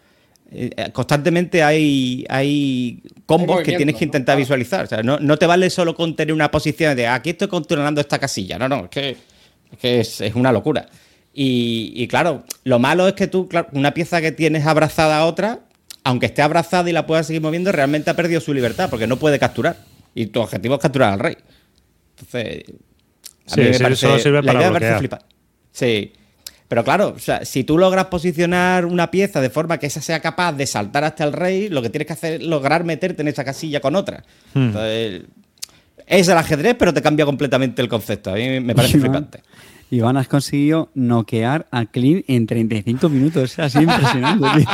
constantemente 0.91 1.63
hay, 1.63 2.25
hay 2.29 3.01
combos 3.25 3.59
Hay 3.59 3.63
que 3.65 3.77
tienes 3.77 3.95
que 3.95 4.05
intentar 4.05 4.37
visualizar. 4.37 4.85
O 4.85 4.87
sea, 4.87 5.01
no, 5.03 5.19
no 5.19 5.37
te 5.37 5.45
vale 5.45 5.69
solo 5.69 5.95
con 5.95 6.15
tener 6.15 6.33
una 6.33 6.51
posición 6.51 6.95
de 6.95 7.07
aquí 7.07 7.31
estoy 7.31 7.47
controlando 7.47 8.01
esta 8.01 8.19
casilla. 8.19 8.57
No, 8.59 8.69
no, 8.69 8.83
es 8.85 8.89
que 8.89 9.09
es, 9.11 9.17
que 9.79 9.99
es, 9.99 10.21
es 10.21 10.35
una 10.35 10.51
locura. 10.51 10.85
Y, 11.33 11.93
y 11.95 12.07
claro, 12.07 12.43
lo 12.63 12.77
malo 12.79 13.07
es 13.07 13.13
que 13.13 13.27
tú, 13.27 13.47
claro, 13.47 13.67
una 13.73 13.93
pieza 13.93 14.21
que 14.21 14.31
tienes 14.31 14.65
abrazada 14.67 15.17
a 15.17 15.25
otra, 15.25 15.61
aunque 16.03 16.27
esté 16.27 16.41
abrazada 16.41 16.89
y 16.89 16.93
la 16.93 17.07
puedas 17.07 17.25
seguir 17.27 17.41
moviendo, 17.41 17.71
realmente 17.71 18.09
ha 18.09 18.15
perdido 18.15 18.39
su 18.41 18.53
libertad 18.53 18.89
porque 18.89 19.07
no 19.07 19.17
puede 19.17 19.39
capturar. 19.39 19.77
Y 20.13 20.27
tu 20.27 20.41
objetivo 20.41 20.75
es 20.75 20.81
capturar 20.81 21.13
al 21.13 21.19
rey. 21.19 21.35
Entonces, 22.19 22.63
a 23.47 23.55
Sí, 23.55 23.61
mí 23.61 23.67
me 23.67 23.73
sí, 23.73 23.83
parece- 23.83 24.01
solo 24.07 24.19
sirve 24.19 24.41
la 24.41 24.47
para 24.47 24.59
idea 24.59 24.67
me 24.71 24.73
parece 24.79 24.91
bloquear. 24.99 25.19
flipa- 25.21 25.27
Sí. 25.71 26.13
Pero 26.67 26.83
claro, 26.83 27.13
o 27.15 27.19
sea, 27.19 27.45
si 27.45 27.63
tú 27.63 27.77
logras 27.77 28.05
posicionar 28.05 28.85
una 28.85 29.11
pieza 29.11 29.41
de 29.41 29.49
forma 29.49 29.77
que 29.77 29.87
esa 29.87 30.01
sea 30.01 30.19
capaz 30.21 30.53
de 30.53 30.65
saltar 30.65 31.03
hasta 31.03 31.23
el 31.23 31.33
rey, 31.33 31.69
lo 31.69 31.81
que 31.81 31.89
tienes 31.89 32.07
que 32.07 32.13
hacer 32.13 32.33
es 32.33 32.43
lograr 32.43 32.83
meterte 32.83 33.21
en 33.21 33.27
esa 33.27 33.43
casilla 33.43 33.79
con 33.79 33.95
otra. 33.95 34.23
Hmm. 34.53 34.67
Entonces, 34.67 35.21
es 36.05 36.27
el 36.27 36.37
ajedrez, 36.37 36.75
pero 36.77 36.93
te 36.93 37.01
cambia 37.01 37.25
completamente 37.25 37.81
el 37.81 37.87
concepto. 37.87 38.31
A 38.31 38.35
mí 38.35 38.59
me 38.59 38.75
parece 38.75 38.99
flipante. 38.99 39.41
Iván, 39.93 40.17
has 40.17 40.27
conseguido 40.27 40.89
noquear 40.95 41.67
a 41.71 41.85
Clean 41.85 42.23
en 42.27 42.47
35 42.47 43.09
minutos. 43.09 43.43
O 43.43 43.47
sea, 43.47 43.65
así 43.65 43.79
impresionante, 43.79 44.47
tío. 44.59 44.69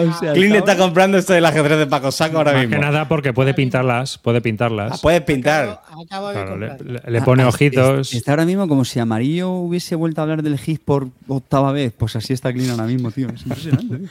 O 0.00 0.12
sea, 0.18 0.32
está 0.34 0.76
comprando 0.76 1.18
esto 1.18 1.32
del 1.32 1.44
ajedrez 1.46 1.78
de 1.78 1.86
Paco 1.86 2.10
Saco 2.10 2.38
ahora 2.38 2.52
Más 2.52 2.62
mismo. 2.62 2.74
que 2.76 2.80
nada 2.82 3.06
porque 3.08 3.32
puede 3.32 3.54
pintarlas, 3.54 4.18
puede 4.18 4.40
pintarlas. 4.40 4.92
Ah, 4.94 4.98
puedes 5.00 5.20
pintar. 5.22 5.80
Acabo, 5.86 6.02
acabo 6.02 6.28
de 6.28 6.34
Claro, 6.34 6.56
le, 6.58 6.68
le- 6.84 7.00
le 7.10 7.22
pone 7.22 7.42
Ah, 7.44 7.48
ojitos. 7.48 8.08
es- 8.08 8.14
Está 8.14 8.32
ahora 8.32 8.44
mismo 8.44 8.66
como 8.68 8.84
si 8.84 8.98
Amarillo 8.98 9.50
hubiese 9.50 9.94
vuelto 9.94 10.20
a 10.20 10.24
hablar 10.24 10.42
del 10.42 10.58
hit 10.58 10.80
por 10.84 11.08
octava 11.28 11.72
vez. 11.72 11.92
Pues 11.96 12.16
así 12.16 12.32
está 12.32 12.52
Clean 12.52 12.70
ahora 12.70 12.84
mismo, 12.86 13.10
tío. 13.10 13.28
Es 13.28 13.42
impresionante, 13.42 13.96
tío. 13.98 14.08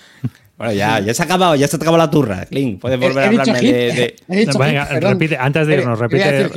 Bueno, 0.58 0.72
ya, 0.72 1.02
ya 1.02 1.14
se 1.14 1.22
ha 1.22 1.26
acabado, 1.26 1.54
ya 1.56 1.68
se 1.68 1.78
te 1.78 1.84
acabó 1.84 1.98
la 1.98 2.10
turra. 2.10 2.46
Clint, 2.46 2.80
puedes 2.80 2.98
He- 2.98 3.02
volver 3.06 3.24
he 3.24 3.28
a 3.28 3.30
dicho 3.30 3.42
hablarme 3.42 3.60
hit. 3.60 3.72
de, 3.76 3.92
de- 3.92 4.16
He 4.30 4.46
dicho 4.46 4.58
Venga, 4.58 4.86
hit, 4.86 5.04
repite, 5.04 5.38
antes 5.38 5.68
de 5.68 5.74
irnos, 5.76 6.00
repite, 6.00 6.50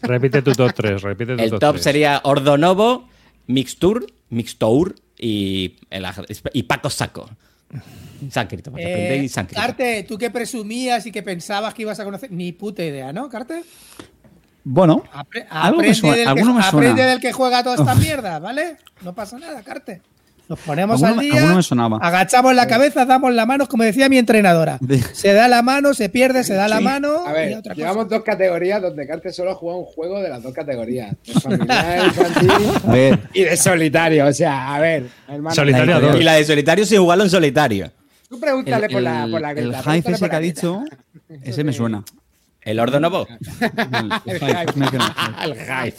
repite 0.00 0.40
tu 0.42 0.52
top 0.52 0.72
3. 0.74 1.02
Repite 1.02 1.36
tu 1.36 1.42
El 1.42 1.50
top, 1.50 1.60
top 1.60 1.72
tres. 1.72 1.82
sería 1.84 2.20
Ordonovo, 2.24 3.06
Mixtur, 3.46 4.06
Mixtour 4.30 4.94
y, 5.18 5.76
el 5.90 6.04
y 6.52 6.62
Paco 6.64 6.90
Saco. 6.90 7.28
Sánscrito, 8.30 8.70
para 8.70 8.84
aprender 8.84 9.12
Eh, 9.20 9.24
y. 9.24 9.60
Carte, 9.60 10.02
tú 10.04 10.16
que 10.16 10.30
presumías 10.30 11.04
y 11.06 11.12
que 11.12 11.22
pensabas 11.22 11.74
que 11.74 11.82
ibas 11.82 11.98
a 12.00 12.04
conocer, 12.04 12.30
ni 12.30 12.52
puta 12.52 12.84
idea, 12.84 13.12
¿no, 13.12 13.28
Carte? 13.28 13.62
Bueno, 14.66 15.02
Apre- 15.12 15.46
Algo 15.50 15.78
me 15.82 15.88
aprende, 15.90 15.94
suena- 15.94 16.16
del, 16.16 16.24
que, 16.24 16.28
alguno 16.30 16.54
me 16.54 16.62
suena. 16.62 16.68
aprende 16.90 17.02
del 17.04 17.20
que 17.20 17.32
juega 17.32 17.62
toda 17.62 17.76
esta 17.76 17.94
mierda, 17.96 18.38
¿vale? 18.38 18.78
No 19.02 19.14
pasa 19.14 19.38
nada, 19.38 19.62
Carte. 19.62 20.00
Nos 20.46 20.58
ponemos 20.60 21.02
Alguno 21.02 21.20
al 21.22 21.26
día, 21.26 21.38
alguno 21.38 21.56
me 21.56 21.62
sonaba. 21.62 21.98
agachamos 22.02 22.54
la 22.54 22.66
cabeza, 22.66 23.06
damos 23.06 23.32
la 23.32 23.46
mano, 23.46 23.66
como 23.66 23.82
decía 23.82 24.08
mi 24.10 24.18
entrenadora. 24.18 24.78
Se 25.12 25.32
da 25.32 25.48
la 25.48 25.62
mano, 25.62 25.94
se 25.94 26.10
pierde, 26.10 26.44
se 26.44 26.52
da 26.52 26.68
la 26.68 26.80
mano 26.80 27.26
A 27.26 27.30
y 27.30 27.32
ver, 27.32 27.58
otra 27.58 27.74
llevamos 27.74 28.04
cosa. 28.04 28.16
dos 28.16 28.24
categorías 28.24 28.82
donde 28.82 29.06
Carte 29.06 29.32
solo 29.32 29.54
juega 29.54 29.78
un 29.78 29.84
juego 29.86 30.20
de 30.20 30.28
las 30.28 30.42
dos 30.42 30.52
categorías. 30.52 31.14
De 31.24 31.32
familiar, 31.40 32.04
infantil 32.06 33.18
y 33.32 33.44
de 33.44 33.56
solitario. 33.56 34.26
O 34.26 34.32
sea, 34.34 34.74
a 34.74 34.80
ver, 34.80 35.06
hermano. 35.28 35.54
Solitario 35.54 35.98
La. 36.00 36.16
Y 36.18 36.22
la 36.22 36.32
de 36.34 36.44
solitario 36.44 36.84
sin 36.84 36.98
jugarlo 37.00 37.24
en 37.24 37.30
solitario. 37.30 37.90
Tú 38.28 38.38
pregúntale 38.38 38.86
El, 38.86 38.92
por 38.92 39.00
la, 39.02 39.24
el, 39.24 39.30
por 39.30 39.40
la 39.40 39.50
el 39.52 39.74
hype 39.76 40.10
ese 40.12 40.28
que 40.28 40.36
ha 40.36 40.38
la 40.38 40.40
dicho, 40.40 40.84
ese 41.42 41.64
me 41.64 41.72
suena. 41.72 42.04
El 42.60 42.80
Ordonovo. 42.80 43.26
El, 43.28 44.10
el 44.26 44.38
hype. 44.40 44.72
El 45.44 45.54
hype. 45.54 45.96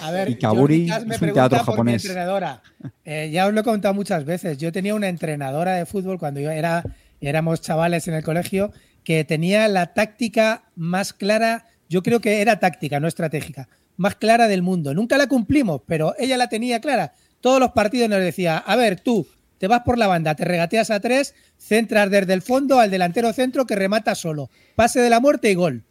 A 0.00 0.10
ver, 0.10 0.30
Y 0.30 0.36
Kaburi 0.36 0.60
Jordi 0.60 0.86
Cas 0.88 1.06
me 1.06 1.14
es 1.14 1.22
un 1.22 1.32
teatro 1.32 1.58
japonés. 1.58 2.04
entrenadora. 2.04 2.62
Eh, 3.04 3.30
ya 3.32 3.46
os 3.46 3.52
lo 3.52 3.60
he 3.60 3.64
contado 3.64 3.94
muchas 3.94 4.24
veces. 4.24 4.58
Yo 4.58 4.72
tenía 4.72 4.94
una 4.94 5.08
entrenadora 5.08 5.74
de 5.74 5.86
fútbol 5.86 6.18
cuando 6.18 6.40
yo 6.40 6.50
era, 6.50 6.82
éramos 7.20 7.60
chavales 7.60 8.08
en 8.08 8.14
el 8.14 8.22
colegio 8.22 8.72
que 9.04 9.24
tenía 9.24 9.66
la 9.68 9.92
táctica 9.94 10.64
más 10.76 11.12
clara. 11.12 11.66
Yo 11.88 12.02
creo 12.02 12.20
que 12.20 12.40
era 12.40 12.58
táctica, 12.60 13.00
no 13.00 13.08
estratégica, 13.08 13.68
más 13.96 14.14
clara 14.16 14.48
del 14.48 14.62
mundo. 14.62 14.94
Nunca 14.94 15.18
la 15.18 15.26
cumplimos, 15.26 15.82
pero 15.86 16.14
ella 16.18 16.36
la 16.36 16.48
tenía 16.48 16.80
clara. 16.80 17.14
Todos 17.40 17.60
los 17.60 17.72
partidos 17.72 18.08
nos 18.08 18.20
decía: 18.20 18.58
A 18.58 18.76
ver, 18.76 19.00
tú 19.00 19.26
te 19.58 19.68
vas 19.68 19.82
por 19.82 19.98
la 19.98 20.06
banda, 20.06 20.34
te 20.34 20.44
regateas 20.44 20.90
a 20.90 21.00
tres, 21.00 21.34
centras 21.58 22.10
desde 22.10 22.32
el 22.32 22.42
fondo 22.42 22.80
al 22.80 22.90
delantero 22.90 23.32
centro 23.32 23.66
que 23.66 23.76
remata 23.76 24.14
solo, 24.14 24.50
pase 24.74 25.00
de 25.00 25.10
la 25.10 25.20
muerte 25.20 25.50
y 25.50 25.54
gol. 25.54 25.84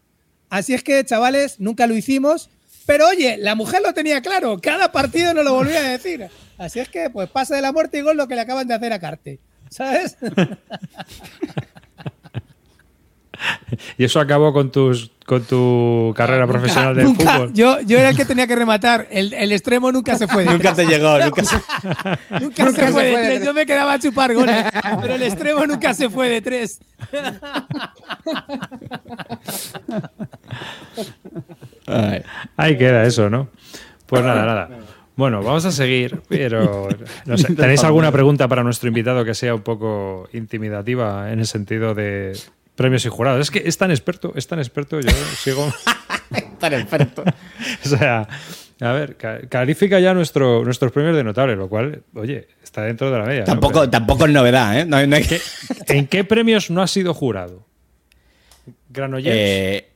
Así 0.50 0.74
es 0.74 0.84
que, 0.84 1.04
chavales, 1.06 1.60
nunca 1.62 1.88
lo 1.88 1.96
hicimos. 1.96 2.50
Pero 2.92 3.08
oye, 3.08 3.38
la 3.38 3.56
mujer 3.56 3.82
lo 3.82 3.94
tenía 3.94 4.20
claro. 4.20 4.60
Cada 4.62 4.92
partido 4.92 5.34
nos 5.34 5.46
lo 5.46 5.54
volvía 5.54 5.80
a 5.80 5.92
decir. 5.92 6.28
Así 6.58 6.82
es 6.82 6.90
que, 6.90 7.10
pues, 7.10 7.30
pase 7.30 7.56
de 7.56 7.62
la 7.62 7.72
muerte 7.72 7.98
y 7.98 8.02
gol 8.02 8.18
lo 8.18 8.28
que 8.28 8.36
le 8.36 8.42
acaban 8.42 8.68
de 8.68 8.74
hacer 8.74 8.92
a 8.92 9.00
Carte. 9.00 9.40
¿Sabes? 9.70 10.18
Y 13.98 14.04
eso 14.06 14.20
acabó 14.20 14.54
con 14.54 14.72
tus 14.72 15.12
con 15.26 15.44
tu 15.44 16.14
carrera 16.16 16.46
Nunca- 16.46 16.60
profesional 16.60 16.96
del 16.96 17.06
nunca- 17.06 17.34
fútbol. 17.38 17.54
Yo, 17.54 17.80
yo 17.82 17.98
era 17.98 18.10
el 18.10 18.18
que 18.18 18.26
tenía 18.26 18.48
que 18.48 18.56
rematar. 18.56 19.08
El, 19.12 19.34
el 19.34 19.52
extremo 19.54 19.92
nunca 19.92 20.18
se 20.18 20.28
fue 20.28 20.44
de 20.44 20.52
Nunca 20.52 20.74
tres. 20.74 20.88
te 20.88 20.94
llegó, 20.94 21.18
nunca 21.20 21.44
se... 21.46 21.56
Nunca 22.40 22.40
Nunca 22.66 22.66
se 22.66 22.88
se 22.88 22.92
fue 22.92 23.04
de 23.04 23.10
de 23.10 23.16
tres. 23.16 23.28
tres. 23.36 23.46
Yo 23.46 23.54
me 23.54 23.66
quedaba 23.66 23.94
a 23.94 24.00
chupar 24.00 24.34
goles. 24.34 24.66
Pero 25.02 25.16
el 25.16 25.24
extremo 25.24 25.66
nunca 25.66 25.94
se 25.94 26.10
fue 26.10 26.28
de 26.30 26.42
tres. 26.42 26.80
Ay. 31.88 32.22
Ahí 32.58 32.78
queda 32.78 33.04
eso, 33.06 33.30
¿no? 33.30 33.50
Pues 34.08 34.24
nada, 34.24 34.46
nada. 34.46 34.70
Bueno, 35.16 35.44
vamos 35.44 35.66
a 35.66 35.72
seguir, 35.72 36.22
pero 36.28 36.88
no 37.26 37.38
sé, 37.38 37.54
¿tenéis 37.54 37.84
alguna 37.84 38.12
pregunta 38.12 38.48
para 38.48 38.64
nuestro 38.64 38.88
invitado 38.88 39.24
que 39.26 39.36
sea 39.36 39.54
un 39.54 39.62
poco 39.62 40.28
intimidativa 40.34 41.32
en 41.32 41.40
el 41.40 41.48
sentido 41.48 41.94
de 41.94 42.38
premios 42.82 43.06
y 43.06 43.10
jurados? 43.10 43.42
Es 43.42 43.52
que 43.52 43.62
es 43.66 43.78
tan 43.78 43.92
experto, 43.92 44.34
es 44.36 44.48
tan 44.48 44.60
experto, 44.60 45.00
yo 45.00 45.10
sigo... 45.44 45.72
Tan 46.60 46.74
experto. 46.74 47.24
O 47.86 47.88
sea, 47.90 48.28
a 48.80 48.92
ver, 48.94 49.16
ca- 49.18 49.42
califica 49.50 50.00
ya 50.00 50.14
nuestro, 50.14 50.64
nuestros 50.64 50.92
premios 50.92 51.16
de 51.16 51.24
notable, 51.24 51.56
lo 51.56 51.68
cual, 51.70 52.04
oye, 52.16 52.48
está 52.64 52.84
dentro 52.84 53.12
de 53.12 53.20
la 53.20 53.26
media. 53.26 53.40
¿no? 53.42 53.46
Tampoco, 53.46 53.80
Pero, 53.82 53.90
tampoco 53.92 54.26
es 54.26 54.32
novedad, 54.32 54.80
¿eh? 54.80 54.86
No, 54.86 55.06
no 55.06 55.16
hay 55.16 55.24
que... 55.24 55.40
¿En 55.88 56.08
qué 56.08 56.24
premios 56.24 56.70
no 56.72 56.82
has 56.82 56.92
sido 56.92 57.14
jurado? 57.14 57.66
Granollers. 58.90 59.36
Eh, 59.38 59.91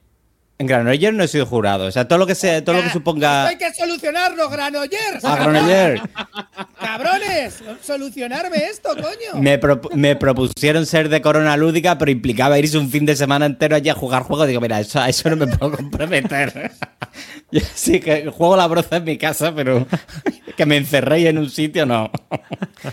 en 0.57 0.67
Granollers 0.67 1.13
no 1.13 1.23
he 1.23 1.27
sido 1.27 1.45
jurado. 1.45 1.85
O 1.85 1.91
sea, 1.91 2.07
todo 2.07 2.17
lo 2.19 2.25
que 2.25 2.35
sea, 2.35 2.63
todo 2.63 2.77
lo 2.77 2.83
que 2.83 2.89
suponga 2.89 3.47
hay 3.47 3.57
que 3.57 3.73
solucionarlo, 3.73 4.49
Granollers. 4.49 5.23
a 5.23 5.35
Granollers. 5.35 6.01
Cabrones, 6.79 7.63
solucionarme 7.81 8.57
esto, 8.69 8.89
coño. 8.95 9.41
Me, 9.41 9.59
me 9.95 10.15
propusieron 10.15 10.85
ser 10.85 11.09
de 11.09 11.21
corona 11.21 11.57
lúdica, 11.57 11.97
pero 11.97 12.11
implicaba 12.11 12.57
irse 12.57 12.77
un 12.77 12.89
fin 12.89 13.05
de 13.05 13.15
semana 13.15 13.45
entero 13.45 13.75
allí 13.75 13.89
a 13.89 13.95
jugar 13.95 14.23
juegos. 14.23 14.47
Digo, 14.47 14.61
mira, 14.61 14.79
eso, 14.79 14.99
a 14.99 15.09
eso 15.09 15.29
no 15.29 15.35
me 15.35 15.47
puedo 15.47 15.75
comprometer. 15.75 16.71
Yo 17.51 17.61
sí 17.73 17.99
que 17.99 18.29
juego 18.29 18.55
la 18.55 18.67
broza 18.67 18.97
en 18.97 19.03
mi 19.03 19.17
casa, 19.17 19.53
pero 19.53 19.85
que 20.57 20.65
me 20.65 20.77
encerréis 20.77 21.27
en 21.27 21.37
un 21.37 21.49
sitio, 21.49 21.85
no. 21.85 22.11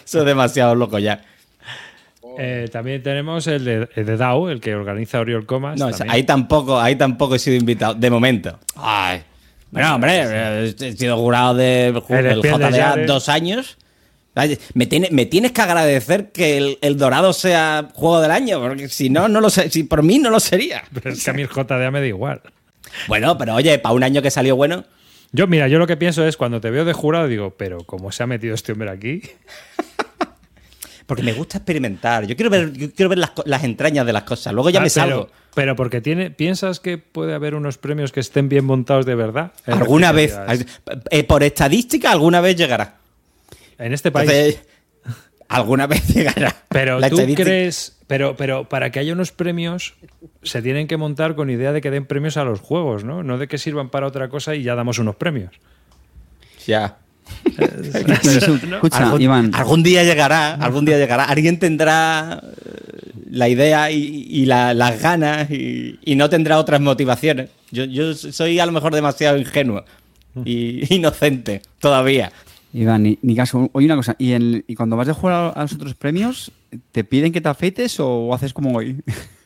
Eso 0.04 0.20
es 0.20 0.26
demasiado 0.26 0.74
loco 0.74 0.98
ya. 0.98 1.24
Eh, 2.38 2.68
también 2.72 3.02
tenemos 3.02 3.46
el 3.46 3.64
de, 3.64 3.88
el 3.94 4.06
de 4.06 4.16
DAO, 4.16 4.50
el 4.50 4.60
que 4.60 4.74
organiza 4.74 5.20
Oriol 5.20 5.44
Comas. 5.46 5.78
No, 5.78 5.86
o 5.86 5.88
sea, 5.90 5.98
también. 5.98 6.14
ahí 6.16 6.22
tampoco, 6.24 6.80
ahí 6.80 6.96
tampoco 6.96 7.34
he 7.34 7.38
sido 7.38 7.56
invitado, 7.56 7.94
de 7.94 8.10
momento. 8.10 8.58
Ay. 8.76 9.22
Bueno, 9.70 9.94
hombre, 9.94 10.68
he 10.78 10.92
sido 10.96 11.16
jurado 11.16 11.54
de, 11.54 11.88
El 11.88 12.22
del 12.24 12.42
de 12.42 12.50
JDA 12.50 12.70
Jare. 12.72 13.06
dos 13.06 13.28
años. 13.28 13.78
Me, 14.74 14.86
tiene- 14.86 15.08
me 15.10 15.26
tienes 15.26 15.52
que 15.52 15.60
agradecer 15.60 16.30
que 16.32 16.56
el, 16.56 16.78
el 16.80 16.96
Dorado 16.96 17.32
sea 17.34 17.88
juego 17.94 18.20
del 18.22 18.30
año, 18.30 18.60
porque 18.60 18.88
si 18.88 19.10
no, 19.10 19.28
no 19.28 19.40
lo 19.42 19.50
sé, 19.50 19.68
si 19.70 19.82
por 19.84 20.02
mí 20.02 20.18
no 20.18 20.30
lo 20.30 20.40
sería. 20.40 20.82
Pero 20.92 21.10
es 21.14 21.22
que 21.22 21.30
a 21.30 21.34
mí 21.34 21.42
el 21.42 21.48
JDA 21.48 21.90
me 21.90 22.00
da 22.00 22.06
igual. 22.06 22.40
Bueno, 23.08 23.36
pero 23.38 23.54
oye, 23.54 23.78
para 23.78 23.94
un 23.94 24.02
año 24.02 24.22
que 24.22 24.30
salió 24.30 24.56
bueno, 24.56 24.84
Yo, 25.32 25.46
mira, 25.46 25.68
yo 25.68 25.78
lo 25.78 25.86
que 25.86 25.96
pienso 25.98 26.26
es 26.26 26.36
cuando 26.36 26.60
te 26.60 26.70
veo 26.70 26.84
de 26.84 26.92
jurado, 26.94 27.26
digo, 27.28 27.54
pero 27.56 27.78
¿cómo 27.84 28.10
se 28.12 28.22
ha 28.22 28.26
metido 28.26 28.54
este 28.54 28.72
hombre 28.72 28.90
aquí? 28.90 29.22
Porque 31.12 31.22
me 31.22 31.32
gusta 31.32 31.58
experimentar. 31.58 32.26
Yo 32.26 32.36
quiero 32.36 32.50
ver, 32.50 32.72
yo 32.72 32.90
quiero 32.92 33.10
ver 33.10 33.18
las, 33.18 33.64
entrañas 33.64 34.06
de 34.06 34.12
las 34.14 34.22
cosas. 34.22 34.52
Luego 34.54 34.70
ya 34.70 34.80
Ah, 34.80 34.82
me 34.82 34.88
salgo. 34.88 35.28
Pero 35.54 35.76
porque 35.76 36.00
tiene, 36.00 36.30
¿piensas 36.30 36.80
que 36.80 36.96
puede 36.96 37.34
haber 37.34 37.54
unos 37.54 37.76
premios 37.76 38.12
que 38.12 38.20
estén 38.20 38.48
bien 38.48 38.64
montados 38.64 39.04
de 39.04 39.14
verdad? 39.14 39.52
Alguna 39.66 40.10
vez, 40.12 40.34
eh, 41.10 41.24
por 41.24 41.42
estadística, 41.42 42.10
alguna 42.10 42.40
vez 42.40 42.56
llegará. 42.56 42.96
En 43.78 43.92
este 43.92 44.10
país. 44.10 44.30
Entonces, 44.30 44.62
alguna 45.48 45.86
vez 45.86 46.08
llegará. 46.08 46.56
pero 46.70 46.98
tú 47.10 47.18
crees. 47.34 47.98
Pero, 48.06 48.34
pero 48.36 48.68
para 48.68 48.90
que 48.90 48.98
haya 48.98 49.12
unos 49.12 49.32
premios, 49.32 49.94
se 50.42 50.62
tienen 50.62 50.86
que 50.86 50.96
montar 50.96 51.34
con 51.34 51.50
idea 51.50 51.72
de 51.72 51.82
que 51.82 51.90
den 51.90 52.06
premios 52.06 52.38
a 52.38 52.44
los 52.44 52.60
juegos, 52.60 53.04
¿no? 53.04 53.22
No 53.22 53.36
de 53.36 53.48
que 53.48 53.58
sirvan 53.58 53.90
para 53.90 54.06
otra 54.06 54.30
cosa 54.30 54.54
y 54.54 54.62
ya 54.62 54.74
damos 54.74 54.98
unos 54.98 55.16
premios. 55.16 55.52
Ya. 56.66 56.98
Escucha, 57.56 59.04
algún, 59.04 59.20
Iván, 59.22 59.50
algún 59.54 59.82
día 59.82 60.02
llegará, 60.04 60.54
algún 60.54 60.84
día 60.84 60.98
llegará. 60.98 61.24
Alguien 61.24 61.58
tendrá 61.58 62.42
eh, 62.42 63.10
la 63.30 63.48
idea 63.48 63.90
y, 63.90 64.26
y 64.28 64.46
la- 64.46 64.74
las 64.74 65.00
ganas 65.00 65.50
y, 65.50 65.98
y 66.04 66.14
no 66.14 66.28
tendrá 66.30 66.58
otras 66.58 66.80
motivaciones. 66.80 67.50
Yo, 67.70 67.84
yo 67.84 68.14
soy 68.14 68.58
a 68.58 68.66
lo 68.66 68.72
mejor 68.72 68.94
demasiado 68.94 69.38
ingenuo 69.38 69.84
y 70.44 70.82
inocente 70.94 71.62
todavía. 71.78 72.32
Iván, 72.74 73.02
ni, 73.02 73.18
ni 73.22 73.36
caso. 73.36 73.68
Oye, 73.72 73.86
una 73.86 73.96
cosa, 73.96 74.16
¿y, 74.18 74.32
en- 74.32 74.64
y 74.66 74.74
cuando 74.74 74.96
vas 74.96 75.08
a 75.08 75.14
jugar 75.14 75.52
a 75.54 75.62
los 75.62 75.74
otros 75.74 75.94
premios, 75.94 76.52
te 76.90 77.04
piden 77.04 77.32
que 77.32 77.40
te 77.40 77.48
afeites 77.48 77.96
o 78.00 78.32
haces 78.34 78.52
como 78.54 78.76
hoy? 78.76 78.96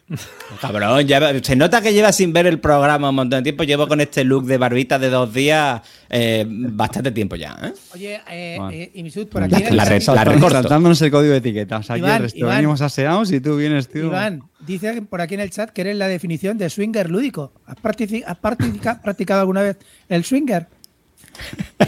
Cabrón, 0.61 1.04
lleva- 1.07 1.32
se 1.42 1.57
nota 1.57 1.80
que 1.82 1.92
lleva 1.92 2.12
sin 2.12 2.32
ver 2.32 2.46
el 2.46 2.61
programa 2.61 3.09
un 3.11 3.16
montón 3.16 3.40
de 3.40 3.42
tiempo. 3.42 3.64
Llevo 3.64 3.88
con 3.88 4.00
este 4.00 4.22
look 4.22 4.44
de 4.46 4.57
barbita 4.57 4.98
de 5.00 5.11
dos 5.11 5.32
días 5.34 5.80
eh, 6.09 6.44
bastante 6.48 7.11
tiempo 7.11 7.34
ya. 7.34 7.57
¿eh? 7.62 7.72
Oye, 7.92 8.20
eh, 8.30 8.57
Vale. 8.59 8.82
eh, 8.84 8.90
Imisud, 8.94 9.26
por 9.26 9.42
aquí. 9.42 9.64
La 9.70 9.84
red- 9.84 10.00
la. 10.07 10.50
Saltándonos 10.50 11.02
el 11.02 11.11
código 11.11 11.32
de 11.32 11.38
etiquetas. 11.38 11.90
Aquí 11.90 11.98
Iván, 11.98 12.16
el 12.16 12.22
resto 12.22 12.38
Iván. 12.38 12.57
venimos 12.57 12.80
aseados 12.82 13.32
y 13.32 13.40
tú 13.40 13.57
vienes, 13.57 13.88
tío. 13.88 14.07
Iván, 14.07 14.42
dice 14.61 15.02
por 15.02 15.20
aquí 15.20 15.34
en 15.34 15.40
el 15.40 15.50
chat 15.50 15.70
que 15.70 15.80
eres 15.80 15.96
la 15.96 16.07
definición 16.07 16.57
de 16.57 16.70
swinger 16.70 17.11
lúdico. 17.11 17.52
¿Has, 17.66 17.76
partici- 17.76 18.22
has 18.24 18.36
partica- 18.38 19.02
practicado 19.02 19.40
alguna 19.40 19.62
vez 19.62 19.76
el 20.09 20.24
swinger? 20.24 20.68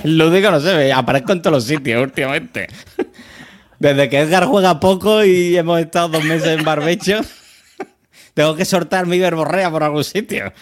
El 0.02 0.18
lúdico 0.18 0.50
no 0.50 0.58
se 0.60 0.74
ve, 0.74 0.92
aparezco 0.92 1.32
en 1.32 1.40
todos 1.40 1.54
los 1.54 1.64
sitios 1.64 2.02
últimamente. 2.02 2.66
Desde 3.78 4.08
que 4.08 4.18
Edgar 4.18 4.44
juega 4.46 4.80
poco 4.80 5.24
y 5.24 5.56
hemos 5.56 5.78
estado 5.78 6.08
dos 6.08 6.24
meses 6.24 6.58
en 6.58 6.64
barbecho, 6.64 7.20
tengo 8.38 8.54
que 8.54 8.64
soltar 8.64 9.04
mi 9.04 9.18
verborrea 9.18 9.68
por 9.68 9.82
algún 9.82 10.04
sitio. 10.04 10.52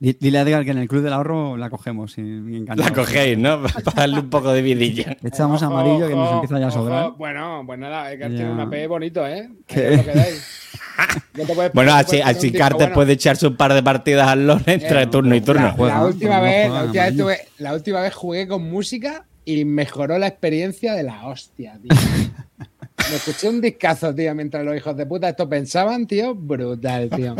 Di- 0.00 0.16
Dile 0.20 0.38
a 0.38 0.42
Edgar 0.42 0.64
que 0.64 0.72
en 0.72 0.78
el 0.78 0.88
Club 0.88 1.04
del 1.04 1.12
Ahorro 1.12 1.56
la 1.56 1.70
cogemos. 1.70 2.18
Y. 2.18 2.64
La 2.74 2.92
cogéis, 2.92 3.38
¿no? 3.38 3.62
Para 3.84 3.94
darle 4.02 4.18
un 4.18 4.28
poco 4.28 4.52
de 4.52 4.60
vidilla. 4.60 5.16
Echamos 5.22 5.62
Ojo, 5.62 5.72
amarillo 5.72 6.08
que 6.08 6.16
nos 6.16 6.26
ojo, 6.26 6.34
empieza 6.42 6.58
ya 6.58 6.64
a 6.66 6.68
ojo. 6.70 6.78
sobrar. 6.80 7.10
Bueno, 7.16 7.62
pues 7.64 7.78
nada, 7.78 8.10
Edgar 8.12 8.28
Ya. 8.32 8.36
tiene 8.38 8.50
un 8.50 8.58
AP 8.60 8.88
bonito, 8.88 9.24
¿eh? 9.24 9.48
¿Qué? 9.68 9.96
Lo. 9.96 10.02
No 11.34 11.44
te 11.44 11.70
Bueno, 11.74 11.92
así, 11.94 12.20
así 12.20 12.50
Carter 12.52 12.78
bueno. 12.78 12.94
puede 12.94 13.12
echarse 13.14 13.46
un 13.46 13.56
par 13.56 13.72
de 13.72 13.82
partidas 13.84 14.26
al 14.28 14.46
LoL 14.48 14.62
entre 14.66 15.02
Eh, 15.02 15.06
turno 15.06 15.34
y 15.36 15.40
turno. 15.40 15.62
La, 15.66 15.72
Juega, 15.72 15.94
la 16.00 16.06
última 16.06 16.40
vez, 16.40 16.68
la 16.70 16.82
última 16.84 16.92
vez, 16.92 16.98
amarillo. 17.12 17.24
tuve- 17.24 17.48
la 17.58 17.74
última 17.74 18.00
vez 18.00 18.14
jugué 18.14 18.48
con 18.48 18.68
música 18.68 19.24
y 19.44 19.64
mejoró 19.64 20.18
la 20.18 20.26
experiencia 20.26 20.94
de 20.94 21.02
la 21.04 21.26
hostia, 21.26 21.78
tío. 21.80 21.90
Me 23.10 23.16
escuché 23.16 23.48
un 23.48 23.60
discazo, 23.60 24.14
tío, 24.14 24.34
mientras 24.34 24.64
los 24.64 24.76
hijos 24.76 24.96
de 24.96 25.06
puta 25.06 25.28
esto 25.28 25.48
pensaban, 25.48 26.06
tío. 26.06 26.34
Brutal, 26.34 27.10
tío. 27.10 27.36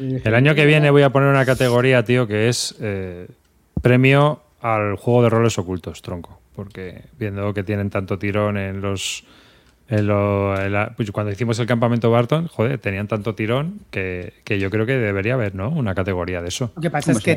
El 0.00 0.34
año 0.34 0.54
que 0.54 0.66
viene 0.66 0.90
voy 0.90 1.02
a 1.02 1.10
poner 1.10 1.28
una 1.28 1.44
categoría, 1.44 2.02
tío, 2.04 2.26
que 2.26 2.48
es 2.48 2.74
eh, 2.80 3.28
premio 3.80 4.40
al 4.60 4.96
juego 4.96 5.22
de 5.22 5.28
roles 5.30 5.58
ocultos, 5.58 6.02
tronco. 6.02 6.40
Porque 6.56 7.02
viendo 7.18 7.54
que 7.54 7.62
tienen 7.62 7.90
tanto 7.90 8.18
tirón 8.18 8.56
en 8.56 8.80
los. 8.80 9.24
en 9.88 10.06
lo- 10.06 10.58
en 10.60 10.72
la- 10.72 10.92
pues 10.96 11.10
cuando 11.10 11.30
hicimos 11.32 11.58
el 11.58 11.66
campamento 11.66 12.10
Barton, 12.10 12.46
joder, 12.48 12.78
tenían 12.78 13.08
tanto 13.08 13.34
tirón 13.34 13.80
que, 13.90 14.32
que 14.44 14.58
yo 14.58 14.70
creo 14.70 14.86
que 14.86 14.92
debería 14.96 15.34
haber, 15.34 15.54
¿no? 15.54 15.68
Una 15.70 15.94
categoría 15.94 16.40
de 16.40 16.48
eso. 16.48 16.72
Lo 16.76 16.80
que 16.82 16.90
pasa 16.90 17.12
es 17.12 17.18
que 17.20 17.36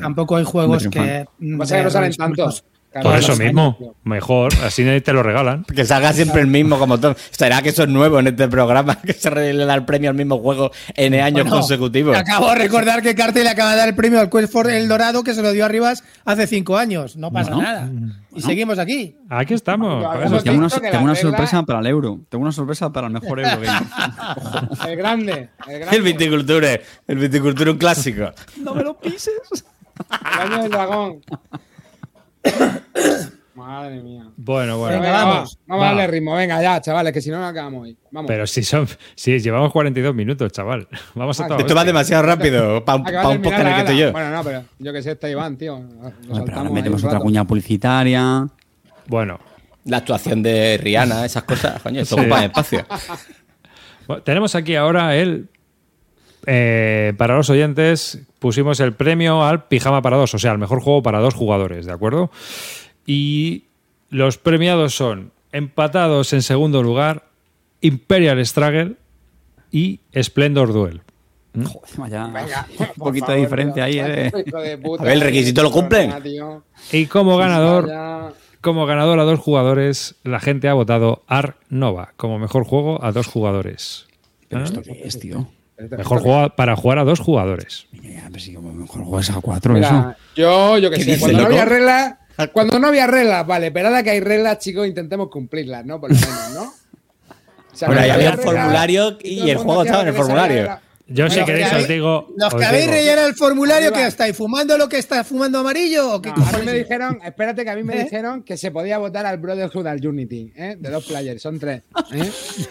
tampoco 0.00 0.36
hay 0.36 0.44
juegos 0.44 0.84
que 0.88 1.26
pasa 1.58 1.76
que 1.78 1.82
no 1.84 1.90
salen 1.90 2.12
tantos. 2.14 2.64
Por 2.92 3.16
eso 3.16 3.36
mismo, 3.36 3.94
mejor, 4.02 4.52
así 4.64 4.84
te 5.00 5.12
lo 5.12 5.22
regalan. 5.22 5.64
Que 5.74 5.84
salga 5.84 6.12
siempre 6.12 6.40
el 6.40 6.48
mismo 6.48 6.78
como 6.78 6.98
todo. 6.98 7.14
¿Será 7.30 7.62
que 7.62 7.68
eso 7.68 7.84
es 7.84 7.88
nuevo 7.88 8.18
en 8.18 8.26
este 8.26 8.48
programa? 8.48 8.96
Que 9.02 9.12
se 9.12 9.30
le 9.30 9.64
da 9.64 9.74
el 9.74 9.84
premio 9.84 10.10
al 10.10 10.16
mismo 10.16 10.38
juego 10.38 10.72
N 10.96 11.22
años 11.22 11.44
Bueno, 11.44 11.56
consecutivos. 11.58 12.16
Acabo 12.16 12.48
de 12.50 12.56
recordar 12.56 13.00
que 13.02 13.14
Carter 13.14 13.44
le 13.44 13.50
acaba 13.50 13.70
de 13.72 13.76
dar 13.76 13.88
el 13.88 13.94
premio 13.94 14.18
al 14.18 14.28
Quest 14.28 14.52
for 14.52 14.68
El 14.68 14.88
Dorado 14.88 15.22
que 15.22 15.34
se 15.34 15.42
lo 15.42 15.52
dio 15.52 15.64
arriba 15.64 15.92
hace 16.24 16.46
cinco 16.48 16.76
años. 16.76 17.16
No 17.16 17.30
pasa 17.30 17.54
Bueno. 17.54 17.62
nada. 17.62 17.88
Y 18.34 18.40
seguimos 18.42 18.78
aquí. 18.78 19.16
Aquí 19.28 19.54
estamos. 19.54 20.04
Tengo 20.42 20.58
una, 20.58 20.68
tengo 20.68 21.14
sorpresa 21.14 21.62
para 21.62 21.80
el 21.80 21.86
euro. 21.86 22.20
Tengo 22.28 22.42
una 22.42 22.52
sorpresa 22.52 22.92
para 22.92 23.06
el 23.06 23.12
mejor 23.12 23.40
Eurogame. 23.40 23.68
El 24.88 24.96
grande. 24.96 25.48
El 25.68 25.78
grande. 25.80 25.96
El 25.96 26.02
viticulture. 26.02 26.82
El 27.06 27.18
viticulture 27.18 27.70
un 27.70 27.78
clásico. 27.78 28.30
no 28.62 28.74
me 28.74 28.82
lo 28.82 28.98
pises. 28.98 29.64
El 30.34 30.52
año 30.52 30.62
del 30.62 30.70
dragón. 30.70 31.20
Madre 33.54 34.00
mía. 34.00 34.24
Bueno, 34.36 34.78
bueno. 34.78 35.00
Venga, 35.00 35.10
Venga, 35.12 35.24
vamos. 35.24 35.56
va, 35.56 35.60
vamos 35.66 35.82
Va. 35.82 35.86
a 35.86 35.94
darle 35.94 36.06
ritmo. 36.06 36.34
Venga, 36.34 36.62
ya, 36.62 36.80
chavales, 36.80 37.12
que 37.12 37.20
si 37.20 37.30
no, 37.30 37.38
no 37.38 37.46
acabamos 37.46 37.82
hoy. 37.82 37.96
Vamos. 38.10 38.28
Pero 38.28 38.46
si 38.46 38.62
son. 38.62 38.88
Si 39.14 39.38
llevamos 39.38 39.70
42 39.72 40.14
minutos, 40.14 40.50
chaval. 40.52 40.88
Vamos 41.14 41.38
a 41.40 41.44
Ah, 41.44 41.48
todo. 41.48 41.58
Esto 41.58 41.74
va 41.74 41.84
demasiado 41.84 42.22
rápido 42.22 42.82
para 42.84 43.02
pa' 43.22 43.28
un 43.28 43.42
podcast 43.42 43.60
en 43.62 43.66
el 43.68 43.74
que 43.74 43.80
estoy 43.80 43.98
yo. 43.98 44.12
Bueno, 44.12 44.30
no, 44.30 44.42
pero 44.44 44.64
yo 44.78 44.92
que 44.92 45.02
sé, 45.02 45.10
está 45.12 45.28
Iván, 45.28 45.56
tío. 45.58 45.78
Nos 45.78 46.12
Bueno, 46.28 46.44
pero 46.46 46.58
ahora 46.58 46.70
metemos 46.70 47.04
otra 47.04 47.18
cuña 47.18 47.44
publicitaria. 47.44 48.46
Bueno, 49.08 49.38
La 49.84 49.98
actuación 49.98 50.42
de 50.42 50.78
Rihanna, 50.82 51.24
esas 51.26 51.42
cosas, 51.42 51.82
coño, 51.82 52.00
esto 52.00 52.14
Sí. 52.14 52.20
ocupa 52.22 52.44
espacio. 52.44 52.86
Bueno, 54.06 54.22
tenemos 54.22 54.54
aquí 54.54 54.74
ahora 54.76 55.14
el. 55.16 55.48
Eh, 56.46 57.12
para 57.16 57.36
los 57.36 57.50
oyentes, 57.50 58.20
pusimos 58.38 58.80
el 58.80 58.92
premio 58.94 59.44
al 59.44 59.64
Pijama 59.64 60.02
para 60.02 60.16
dos, 60.16 60.34
o 60.34 60.38
sea, 60.38 60.52
el 60.52 60.58
mejor 60.58 60.80
juego 60.80 61.02
para 61.02 61.18
dos 61.20 61.34
jugadores, 61.34 61.86
¿de 61.86 61.92
acuerdo? 61.92 62.30
Y 63.06 63.64
los 64.08 64.38
premiados 64.38 64.94
son 64.94 65.32
empatados 65.52 66.32
en 66.32 66.42
segundo 66.42 66.82
lugar, 66.82 67.24
Imperial 67.80 68.44
Struggle 68.44 68.96
y 69.70 70.00
Splendor 70.20 70.72
Duel. 70.72 71.02
Joder, 71.52 71.90
vaya. 71.96 72.26
Venga, 72.26 72.66
un 72.78 72.86
poquito 72.96 73.32
de 73.32 73.38
diferencia 73.38 73.84
ahí, 73.84 73.98
¿eh? 73.98 74.30
A 74.54 74.58
A 74.58 75.04
ver, 75.04 75.12
¿el 75.12 75.20
requisito 75.20 75.62
lo 75.62 75.70
cumplen? 75.70 76.12
Y 76.92 77.06
como 77.06 77.36
ganador, 77.36 77.88
Vaya. 77.88 78.32
como 78.60 78.86
ganador 78.86 79.18
a 79.18 79.24
dos 79.24 79.40
jugadores, 79.40 80.14
la 80.22 80.38
gente 80.38 80.68
ha 80.68 80.74
votado 80.74 81.24
Ark 81.26 81.56
Nova 81.68 82.12
como 82.16 82.38
mejor 82.38 82.64
juego 82.64 83.02
a 83.04 83.10
dos 83.10 83.26
jugadores. 83.26 84.06
¿Pero 84.48 84.62
¿Ah? 84.62 84.64
esto 84.64 84.82
qué 84.82 85.00
es, 85.04 85.18
tío? 85.18 85.48
Mejor 85.96 86.20
juego 86.20 86.50
para 86.56 86.76
jugar 86.76 86.98
a 86.98 87.04
dos 87.04 87.20
jugadores. 87.20 87.86
Ya, 87.92 88.24
pero 88.28 88.40
si 88.40 88.54
como 88.54 88.72
mejor 88.72 89.04
juegas 89.04 89.30
a 89.30 89.40
cuatro, 89.40 89.74
Mira, 89.74 89.88
eso. 89.88 90.14
yo, 90.36 90.78
yo 90.78 90.90
que 90.90 90.96
¿Qué 90.96 91.16
sé, 91.16 91.20
cuando 91.20 91.40
no 91.40 91.46
había 91.46 91.64
reglas, 91.64 92.14
cuando 92.52 92.78
no 92.78 92.86
había 92.88 93.06
reglas, 93.06 93.46
vale, 93.46 93.70
pero 93.70 93.88
ahora 93.88 94.02
que 94.02 94.10
hay 94.10 94.20
reglas, 94.20 94.58
chicos, 94.58 94.86
intentemos 94.86 95.28
cumplirlas, 95.28 95.84
¿no? 95.84 96.00
Por 96.00 96.10
lo 96.10 96.16
menos, 96.16 96.50
¿no? 96.54 96.62
O 96.62 97.76
sea, 97.76 97.88
Bueno, 97.88 98.02
ahí 98.02 98.10
había 98.10 98.32
reglas, 98.32 98.44
formulario 98.46 99.18
y 99.22 99.48
el 99.50 99.56
juego 99.58 99.82
estaba 99.82 100.02
en 100.02 100.08
el 100.08 100.14
formulario. 100.14 100.78
Yo 101.12 101.28
si 101.28 101.40
Bueno, 101.40 101.46
queréis 101.46 101.68
que 101.70 101.76
os 101.76 101.88
digo. 101.88 102.28
¿Los 102.36 102.54
os 102.54 102.60
que 102.60 102.66
habéis 102.66 102.86
rellenado 102.88 103.26
el 103.26 103.34
formulario 103.34 103.92
que 103.92 104.06
estáis 104.06 104.36
fumando 104.36 104.78
lo 104.78 104.88
que 104.88 104.98
está 104.98 105.24
fumando 105.24 105.58
amarillo 105.58 106.14
o 106.14 106.22
qué 106.22 106.30
No, 106.30 106.46
a 106.46 106.52
mí 106.52 106.64
me 106.64 106.72
dijeron, 106.72 107.18
espérate 107.24 107.64
que 107.64 107.70
a 107.70 107.74
mí 107.74 107.82
me 107.82 107.96
¿Eh? 107.96 108.04
dijeron 108.04 108.44
que 108.44 108.56
se 108.56 108.70
podía 108.70 108.96
votar 108.98 109.26
al 109.26 109.38
Brotherhood 109.38 109.88
al 109.88 110.06
Unity, 110.06 110.52
¿eh? 110.54 110.76
De 110.78 110.88
dos 110.88 111.04
players, 111.04 111.42
son 111.42 111.58
tres. 111.58 111.82
¿eh? 112.12 112.30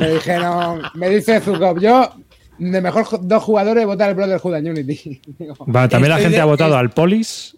me 0.00 0.08
dijeron, 0.10 0.82
me 0.94 1.08
dice 1.10 1.40
Zukov, 1.40 1.78
yo 1.80 2.12
de 2.58 2.80
mejor 2.80 3.06
dos 3.22 3.42
jugadores 3.42 3.86
votar 3.86 4.08
al 4.10 4.14
Brotherhood 4.14 4.54
al 4.54 4.66
Unity. 4.68 5.20
Digo, 5.38 5.54
Va, 5.74 5.88
también 5.88 6.10
la 6.10 6.18
gente 6.18 6.36
de- 6.36 6.40
ha 6.40 6.44
votado 6.46 6.74
es- 6.74 6.80
al 6.80 6.90
Polis 6.90 7.56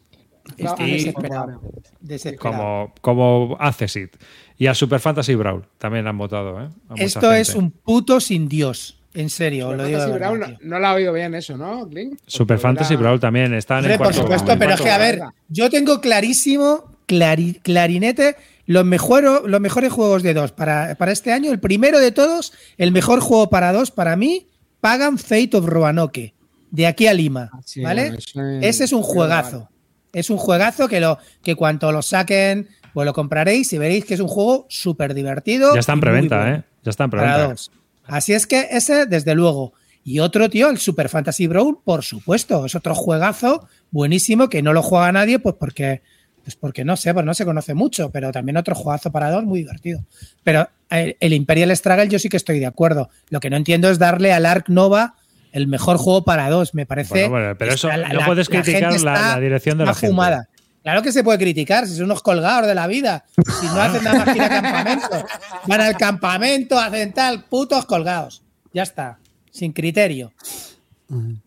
no, 0.59 0.71
Estoy 0.71 0.91
y- 0.91 0.93
desesperado. 1.05 1.61
Desesperado. 2.01 2.93
como, 3.01 3.47
como 3.47 3.57
Accesit. 3.61 4.17
Y 4.59 4.67
a 4.67 4.75
Super 4.75 5.01
Fantasy 5.01 5.35
Brawl 5.35 5.65
también 5.79 6.07
han 6.07 6.19
votado. 6.19 6.61
¿eh? 6.63 6.69
Esto 6.97 7.33
es 7.33 7.55
un 7.55 7.71
puto 7.71 8.21
sin 8.21 8.49
Dios. 8.49 8.99
En 9.15 9.29
serio, 9.29 9.69
os 9.69 9.77
lo 9.77 9.85
digo. 9.85 9.99
Fantasy 9.99 10.19
Brawl 10.19 10.41
no, 10.41 10.47
no 10.63 10.79
la 10.79 10.91
ha 10.91 10.95
oído 10.95 11.13
bien 11.13 11.35
eso, 11.35 11.57
¿no, 11.57 11.87
Clint? 11.89 12.19
Super 12.27 12.57
Porque 12.57 12.63
Fantasy 12.63 12.95
era- 12.95 13.03
Brawl 13.03 13.21
también 13.21 13.53
está 13.55 13.79
en 13.79 13.85
el 13.87 13.91
por 13.93 14.07
cuarto. 14.07 14.21
supuesto, 14.23 14.53
pero 14.59 14.71
el 14.71 14.75
es 14.77 14.81
que, 14.81 14.91
a 14.91 14.99
ver, 14.99 15.21
yo 15.49 15.69
tengo 15.69 16.01
clarísimo, 16.01 16.85
clari- 17.07 17.61
clarinete, 17.63 18.37
los, 18.67 18.85
mejor- 18.85 19.49
los 19.49 19.61
mejores 19.61 19.93
juegos 19.93 20.23
de 20.23 20.35
dos 20.35 20.53
para, 20.53 20.95
para 20.97 21.13
este 21.13 21.33
año. 21.33 21.51
El 21.53 21.61
primero 21.61 21.99
de 21.99 22.13
todos, 22.13 22.53
el 22.79 22.93
mejor 22.93 23.21
juego 23.21 23.51
para 23.51 23.73
dos, 23.73 23.91
para 23.91 24.17
mí, 24.17 24.47
Pagan 24.81 25.19
Fate 25.19 25.51
of 25.55 25.67
Roanoke, 25.67 26.35
de 26.71 26.87
aquí 26.87 27.07
a 27.07 27.15
Lima. 27.15 27.51
sí, 27.65 27.83
¿Vale? 27.83 28.17
Ese 28.61 28.85
es 28.85 28.93
un 28.93 29.03
juegazo. 29.03 29.69
Es 30.13 30.29
un 30.31 30.37
juegazo 30.37 30.89
que, 30.89 31.01
lo, 31.01 31.19
que 31.43 31.55
cuanto 31.55 31.91
lo 31.93 32.03
saquen, 32.03 32.69
pues 32.93 33.07
lo 33.07 33.13
compraréis 33.15 33.73
y 33.73 33.79
veréis 33.79 34.05
que 34.05 34.15
es 34.15 34.21
un 34.21 34.29
juego 34.29 34.67
súper 34.69 35.15
divertido. 35.15 35.73
Ya 35.75 35.81
está 35.81 35.93
en 35.95 36.01
preventa, 36.01 36.37
bueno 36.39 36.57
¿eh? 36.57 36.65
Ya 36.83 36.91
está 36.91 37.05
en 37.05 37.11
para 37.11 37.23
preventa. 37.23 37.49
dos. 37.49 37.71
Así 38.05 38.33
es 38.35 38.47
que 38.47 38.69
ese, 38.73 39.07
desde 39.07 39.35
luego. 39.35 39.73
Y 40.05 40.19
otro, 40.19 40.51
tío, 40.51 40.69
el 40.69 40.79
Super 40.79 41.09
Fantasy 41.09 41.47
Brawl, 41.47 41.79
por 41.85 42.03
supuesto. 42.03 42.67
Es 42.67 42.75
otro 42.75 42.95
juegazo 42.95 43.69
buenísimo 43.93 44.49
que 44.49 44.61
no 44.61 44.73
lo 44.73 44.83
juega 44.83 45.13
nadie, 45.13 45.39
pues 45.39 45.55
porque, 45.59 46.03
pues 46.45 46.57
porque 46.57 46.85
no 46.85 46.97
sé, 46.97 47.13
pues 47.15 47.25
no 47.25 47.35
se 47.35 47.45
conoce 47.45 47.75
mucho, 47.75 48.11
pero 48.11 48.33
también 48.33 48.57
otro 48.57 48.75
juegazo 48.75 49.13
para 49.13 49.31
dos 49.31 49.45
muy 49.45 49.61
divertido. 49.61 50.05
Pero 50.43 50.69
el, 50.91 51.17
el 51.21 51.33
Imperial 51.33 51.75
Struggle 51.77 52.09
yo 52.09 52.19
sí 52.19 52.29
que 52.29 52.37
estoy 52.37 52.59
de 52.59 52.67
acuerdo. 52.67 53.09
Lo 53.31 53.41
que 53.41 53.49
no 53.51 53.57
entiendo 53.57 53.89
es 53.91 53.99
darle 53.99 54.33
al 54.33 54.47
Ark 54.47 54.65
Nova 54.69 55.15
el 55.53 55.67
mejor 55.69 55.99
juego 55.99 56.25
para 56.25 56.49
dos. 56.51 56.75
Me 56.75 56.87
parece. 56.87 57.11
Bueno, 57.29 57.31
bueno, 57.31 57.55
pero 57.59 57.75
eso 57.75 57.89
no 57.89 58.27
puedes 58.27 58.49
criticar 58.49 59.01
la- 59.01 59.39
dirección 59.41 59.79
de 59.79 59.85
la 59.85 59.91
está 59.93 60.01
gente. 60.01 60.13
fumada. 60.13 60.49
Claro 60.83 61.01
que 61.03 61.13
se 61.13 61.23
puede 61.23 61.39
criticar, 61.39 61.87
si 61.87 61.95
son 61.95 62.07
unos 62.07 62.23
colgados 62.23 62.67
de 62.67 62.75
la 62.75 62.89
vida. 62.89 63.25
Si 63.61 63.67
no 63.67 63.81
hacen 63.81 64.03
nada 64.03 64.25
más 64.25 64.29
que 64.31 64.37
ir 64.39 64.43
a 64.43 64.49
campamento. 64.49 65.25
Van 65.69 65.81
al 65.81 65.97
campamento, 65.97 66.77
hacen 66.77 67.13
tal, 67.13 67.45
putos 67.45 67.87
colgados. 67.87 68.43
Ya 68.75 68.83
está. 68.83 69.19
Sin 69.53 69.73
criterio. 69.73 70.33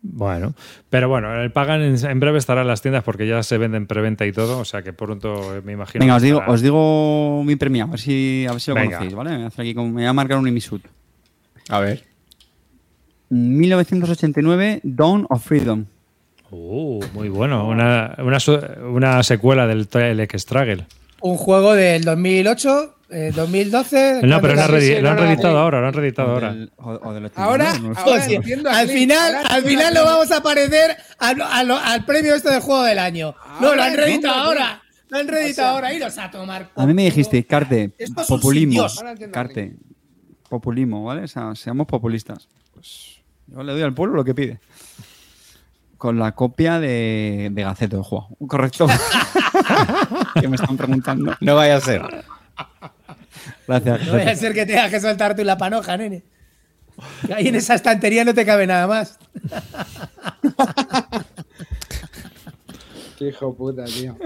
Bueno, 0.02 0.54
pero 0.90 1.08
bueno, 1.08 1.42
el 1.42 1.50
Pagan 1.50 1.82
en, 1.82 2.06
en 2.06 2.20
breve 2.20 2.38
estará 2.38 2.62
en 2.62 2.68
las 2.68 2.82
tiendas 2.82 3.02
porque 3.02 3.26
ya 3.26 3.42
se 3.42 3.58
venden 3.58 3.86
preventa 3.86 4.24
y 4.24 4.32
todo, 4.32 4.58
o 4.58 4.64
sea 4.64 4.82
que 4.82 4.92
pronto 4.92 5.56
eh, 5.56 5.62
me 5.64 5.72
imagino. 5.72 6.04
Venga, 6.04 6.16
os 6.16 6.22
digo, 6.22 6.38
estará. 6.38 6.52
os 6.52 6.62
digo 6.62 7.42
mi 7.44 7.56
premio, 7.56 7.84
a 7.84 7.88
ver 7.88 8.00
si, 8.00 8.46
a 8.48 8.52
ver 8.52 8.60
si 8.60 8.70
lo 8.70 8.76
Venga. 8.76 8.98
conocéis, 8.98 9.14
¿vale? 9.14 9.30
Me 9.30 9.36
voy 9.36 9.44
a, 9.44 9.48
hacer 9.48 9.62
aquí 9.62 9.74
me 9.74 9.90
voy 9.90 10.04
a 10.04 10.12
marcar 10.12 10.38
un 10.38 10.46
Imisud. 10.46 10.80
A 11.68 11.80
ver. 11.80 12.04
1989, 13.28 14.80
Dawn 14.84 15.26
of 15.28 15.44
Freedom. 15.44 15.86
Uh, 16.50 17.00
muy 17.12 17.28
bueno. 17.28 17.68
Una, 17.68 18.16
una, 18.18 19.22
secuela 19.22 19.66
del 19.66 19.88
Telex 19.88 20.40
Struggle. 20.42 20.86
Un 21.20 21.36
juego 21.36 21.74
del 21.74 22.04
2008, 22.04 22.95
eh, 23.10 23.32
2012. 23.34 24.20
No, 24.24 24.40
pero 24.40 24.54
lo 24.54 24.60
han, 24.62 24.68
¿cuándo 24.68 24.76
reedi- 24.86 24.96
sí, 24.96 25.00
lo 25.02 25.08
han 25.10 25.16
no, 25.16 25.22
reeditado 25.22 25.58
ahora, 25.58 25.80
lo 25.80 25.86
han 25.88 25.92
reeditado 25.94 26.30
ahora. 26.32 26.52
del- 26.52 26.72
o- 26.76 26.90
o 27.02 27.12
del 27.12 27.24
89, 27.26 27.36
Ahora, 27.36 27.78
no 27.78 28.16
entiendo 28.34 28.70
al 28.70 28.88
final, 28.88 29.34
ahora 29.36 29.48
al 29.48 29.62
final 29.62 29.94
lo 29.94 30.04
vamos 30.04 30.30
a 30.32 30.42
parecer 30.42 30.96
al, 31.18 31.40
al- 31.42 31.70
al 31.70 32.04
premio 32.04 32.34
este 32.34 32.50
del 32.50 32.60
juego 32.60 32.82
del 32.84 32.98
año. 32.98 33.34
no, 33.60 33.74
lo 33.74 33.82
han 33.82 33.96
reeditado 33.96 34.34
ahora. 34.34 34.82
Lo 35.08 35.18
han 35.18 35.28
reeditado 35.28 35.68
ahora. 35.74 35.92
Iros 35.92 36.18
a 36.18 36.30
tomar. 36.30 36.68
A 36.74 36.84
mí 36.86 36.92
me 36.92 37.04
dijiste, 37.04 37.44
Carte, 37.46 37.92
populismo. 38.26 38.86
Carte, 39.32 39.76
populismo, 40.48 41.04
¿vale? 41.04 41.22
O 41.22 41.28
sea, 41.28 41.54
seamos 41.54 41.86
populistas. 41.86 42.48
Pues 42.74 43.18
yo 43.46 43.62
le 43.62 43.72
doy 43.72 43.82
al 43.82 43.94
pueblo 43.94 44.16
lo 44.16 44.24
que 44.24 44.34
pide. 44.34 44.58
Con 45.96 46.18
la 46.18 46.32
copia 46.32 46.78
de, 46.80 47.48
de 47.52 47.62
Gaceto 47.62 47.96
del 47.96 48.04
juego. 48.04 48.28
¿Correcto? 48.48 48.86
que 50.40 50.48
me 50.48 50.56
están 50.56 50.76
preguntando. 50.76 51.34
No 51.40 51.54
vaya 51.54 51.76
a 51.76 51.80
ser. 51.80 52.02
Gracias. 53.66 54.06
No 54.06 54.12
vaya 54.12 54.30
a 54.30 54.36
ser 54.36 54.52
que 54.54 54.66
tengas 54.66 54.90
que 54.90 55.00
soltar 55.00 55.34
tú 55.36 55.44
la 55.44 55.58
panoja, 55.58 55.96
nene. 55.96 56.22
Que 57.26 57.34
Ahí 57.34 57.48
en 57.48 57.54
esa 57.56 57.74
estantería 57.74 58.24
no 58.24 58.34
te 58.34 58.46
cabe 58.46 58.66
nada 58.66 58.86
más. 58.86 59.18
Qué 63.18 63.28
hijo 63.28 63.54
puta, 63.54 63.84
tío. 63.84 64.16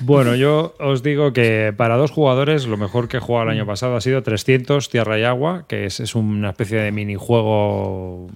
Bueno, 0.00 0.34
yo 0.34 0.74
os 0.80 1.02
digo 1.02 1.32
que 1.32 1.72
para 1.76 1.96
dos 1.96 2.10
jugadores 2.10 2.66
lo 2.66 2.76
mejor 2.76 3.08
que 3.08 3.18
he 3.18 3.20
jugado 3.20 3.44
el 3.44 3.56
año 3.56 3.66
pasado 3.66 3.96
ha 3.96 4.00
sido 4.00 4.22
300 4.22 4.88
Tierra 4.88 5.18
y 5.18 5.24
Agua, 5.24 5.66
que 5.68 5.86
es, 5.86 6.00
es 6.00 6.14
una 6.14 6.50
especie 6.50 6.80
de 6.80 6.92
minijuego 6.92 8.28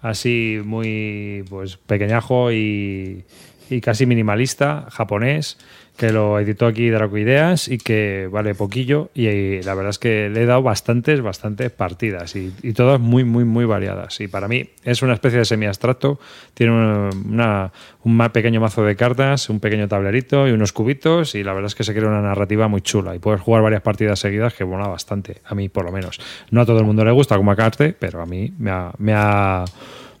así 0.00 0.60
muy 0.64 1.44
pues 1.48 1.76
pequeñajo 1.76 2.52
y, 2.52 3.24
y 3.70 3.80
casi 3.80 4.06
minimalista, 4.06 4.86
japonés, 4.90 5.58
que 5.96 6.10
lo 6.12 6.40
editó 6.40 6.66
aquí 6.66 6.90
Draco 6.90 7.16
Ideas 7.18 7.68
y 7.68 7.78
que 7.78 8.28
vale 8.30 8.54
poquillo 8.56 9.10
y, 9.14 9.62
la 9.62 9.74
verdad 9.74 9.90
es 9.90 9.98
que 10.00 10.28
le 10.28 10.42
he 10.42 10.46
dado 10.46 10.60
bastantes, 10.62 11.20
bastantes 11.20 11.70
partidas 11.70 12.34
y, 12.34 12.52
y 12.64 12.72
todas 12.72 12.98
muy, 12.98 13.22
muy, 13.22 13.44
muy 13.44 13.64
variadas. 13.64 14.20
Y 14.20 14.26
para 14.26 14.48
mí 14.48 14.70
es 14.82 15.02
una 15.02 15.14
especie 15.14 15.38
de 15.38 15.44
semi-abstracto, 15.44 16.18
tiene 16.54 16.72
una- 16.72 17.10
una- 17.24 17.72
un 18.02 18.28
pequeño 18.32 18.60
mazo 18.60 18.82
de 18.84 18.96
cartas, 18.96 19.48
un 19.48 19.60
pequeño 19.60 19.86
tablerito 19.86 20.48
y 20.48 20.50
unos 20.50 20.72
cubitos 20.72 21.36
y 21.36 21.44
la 21.44 21.52
verdad 21.52 21.68
es 21.68 21.74
que 21.76 21.84
se 21.84 21.94
crea 21.94 22.08
una 22.08 22.20
narrativa 22.22 22.66
muy 22.66 22.80
chula 22.82 23.14
y 23.14 23.20
puedes 23.20 23.40
jugar 23.40 23.62
varias 23.62 23.82
partidas 23.82 24.18
seguidas 24.18 24.52
que 24.54 24.64
mola 24.64 24.88
bastante, 24.88 25.36
a 25.44 25.54
mí 25.54 25.68
por 25.68 25.84
lo 25.84 25.92
menos. 25.92 26.18
No 26.50 26.60
a 26.62 26.66
todo 26.66 26.80
el 26.80 26.86
mundo 26.86 27.04
le 27.04 27.12
gusta 27.12 27.36
como 27.36 27.52
a 27.52 27.56
Carte, 27.56 27.94
pero 27.96 28.20
a 28.20 28.26
mí 28.26 28.52
me 28.58 28.70
ha, 28.72 28.90
me 28.98 29.12
ha, 29.14 29.64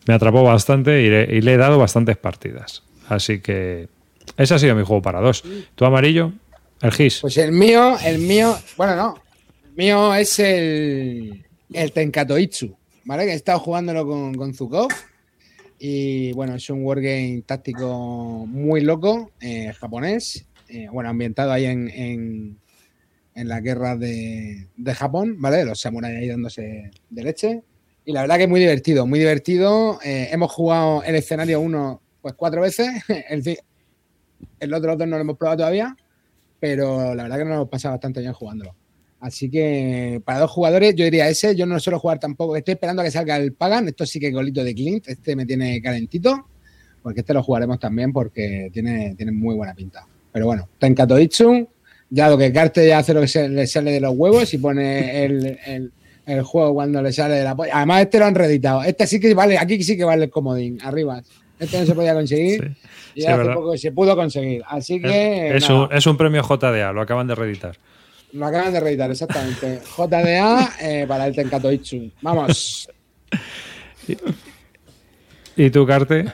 me 0.06 0.14
atrapó 0.14 0.44
bastante 0.44 1.02
y 1.02 1.40
le 1.40 1.52
he 1.52 1.56
dado 1.56 1.78
bastantes 1.78 2.16
partidas. 2.16 2.84
Así 3.08 3.40
que 3.40 3.88
ese 4.36 4.54
ha 4.54 4.58
sido 4.58 4.74
mi 4.74 4.84
juego 4.84 5.02
para 5.02 5.20
dos. 5.20 5.42
¿Tú 5.74 5.84
amarillo? 5.84 6.32
El 6.80 6.92
GIS. 6.92 7.20
Pues 7.20 7.36
el 7.38 7.52
mío, 7.52 7.96
el 8.04 8.18
mío, 8.18 8.56
bueno, 8.76 8.96
no. 8.96 9.14
El 9.64 9.72
mío 9.76 10.14
es 10.14 10.38
el, 10.38 11.44
el 11.72 11.92
Tenkatoitsu, 11.92 12.76
¿vale? 13.04 13.24
Que 13.24 13.32
he 13.32 13.36
estado 13.36 13.58
jugándolo 13.60 14.06
con, 14.06 14.34
con 14.34 14.54
Zukov. 14.54 14.88
Y 15.78 16.32
bueno, 16.32 16.54
es 16.54 16.68
un 16.70 16.84
wargame 16.84 17.42
táctico 17.46 18.46
muy 18.46 18.80
loco, 18.80 19.32
eh, 19.40 19.72
japonés. 19.78 20.46
eh, 20.68 20.88
bueno, 20.92 21.10
ambientado 21.10 21.52
ahí 21.52 21.66
en, 21.66 21.88
en, 21.90 23.48
la 23.48 23.60
guerra 23.60 23.96
de, 23.96 24.68
de 24.76 24.94
Japón, 24.94 25.36
¿vale? 25.38 25.64
Los 25.64 25.80
samuráis 25.80 26.16
ahí 26.16 26.28
dándose 26.28 26.90
de 27.10 27.22
leche. 27.22 27.62
Y 28.04 28.12
la 28.12 28.22
verdad 28.22 28.36
que 28.36 28.44
es 28.44 28.48
muy 28.48 28.60
divertido, 28.60 29.06
muy 29.06 29.18
divertido. 29.18 29.98
Eh, 30.04 30.28
hemos 30.30 30.52
jugado 30.52 31.02
el 31.02 31.14
escenario 31.16 31.60
1 31.60 32.00
pues 32.22 32.34
cuatro 32.34 32.60
veces. 32.62 32.88
El, 33.28 33.42
el 34.60 34.74
otro 34.74 34.94
otro 34.94 35.06
no 35.06 35.16
lo 35.16 35.22
hemos 35.22 35.36
probado 35.36 35.58
todavía 35.58 35.96
pero 36.60 37.14
la 37.14 37.24
verdad 37.24 37.38
que 37.38 37.44
nos 37.44 37.54
hemos 37.56 37.68
pasado 37.68 37.92
bastante 37.94 38.20
bien 38.20 38.32
jugándolo. 38.32 38.74
Así 39.20 39.50
que 39.50 40.22
para 40.24 40.38
dos 40.38 40.50
jugadores, 40.50 40.94
yo 40.94 41.04
diría 41.04 41.28
ese. 41.28 41.54
Yo 41.54 41.66
no 41.66 41.78
suelo 41.78 41.98
jugar 41.98 42.18
tampoco. 42.18 42.56
Estoy 42.56 42.72
esperando 42.72 43.02
a 43.02 43.04
que 43.04 43.10
salga 43.10 43.36
el 43.36 43.52
Pagan. 43.52 43.86
Esto 43.88 44.06
sí 44.06 44.18
que 44.18 44.28
es 44.28 44.32
golito 44.32 44.64
de 44.64 44.74
Clint. 44.74 45.06
Este 45.08 45.36
me 45.36 45.44
tiene 45.44 45.82
calentito. 45.82 46.46
Porque 47.02 47.20
este 47.20 47.34
lo 47.34 47.42
jugaremos 47.42 47.78
también 47.78 48.14
porque 48.14 48.70
tiene, 48.72 49.14
tiene 49.14 49.32
muy 49.32 49.54
buena 49.54 49.74
pinta. 49.74 50.06
Pero 50.32 50.46
bueno, 50.46 50.68
Tenkatoitsu. 50.78 51.68
Ya 52.08 52.30
lo 52.30 52.38
que 52.38 52.50
Carte 52.50 52.86
ya 52.88 52.98
hace 52.98 53.12
lo 53.12 53.20
que 53.20 53.28
se, 53.28 53.46
le 53.48 53.66
sale 53.66 53.92
de 53.92 54.00
los 54.00 54.14
huevos 54.16 54.54
y 54.54 54.58
pone 54.58 55.22
el, 55.24 55.58
el- 55.66 55.92
el 56.24 56.42
juego 56.42 56.72
cuando 56.72 57.02
le 57.02 57.12
sale 57.12 57.34
de 57.34 57.44
la 57.44 57.54
polla. 57.54 57.72
Además, 57.76 58.00
este 58.02 58.18
lo 58.18 58.24
han 58.24 58.34
reeditado. 58.34 58.82
Este 58.84 59.06
sí 59.06 59.20
que 59.20 59.34
vale, 59.34 59.58
aquí 59.58 59.82
sí 59.82 59.98
que 59.98 60.04
vale 60.04 60.24
el 60.24 60.30
comodín. 60.30 60.78
Arriba. 60.82 61.22
Este 61.58 61.80
no 61.80 61.86
se 61.86 61.94
podía 61.94 62.14
conseguir. 62.14 62.60
Sí. 62.62 62.88
Y 63.16 63.20
Sí, 63.22 63.26
hace 63.26 63.36
verdad. 63.36 63.54
poco 63.54 63.76
se 63.76 63.92
pudo 63.92 64.16
conseguir. 64.16 64.62
Así 64.66 65.00
que. 65.00 65.56
Es, 65.56 65.68
un, 65.70 65.88
es 65.92 66.06
un 66.06 66.16
premio 66.16 66.42
JDA, 66.42 66.92
lo 66.92 67.00
acaban 67.00 67.26
de 67.26 67.34
reeditar. 67.34 67.76
Lo 68.32 68.46
acaban 68.46 68.72
de 68.72 68.80
reeditar, 68.80 69.10
exactamente. 69.10 69.80
JDA 69.96 70.72
eh, 70.80 71.04
para 71.06 71.26
el 71.26 71.34
Tenkatoitsu. 71.34 72.10
Vamos. 72.22 72.88
¿Y 75.56 75.70
tú, 75.70 75.86
Carte? 75.86 76.24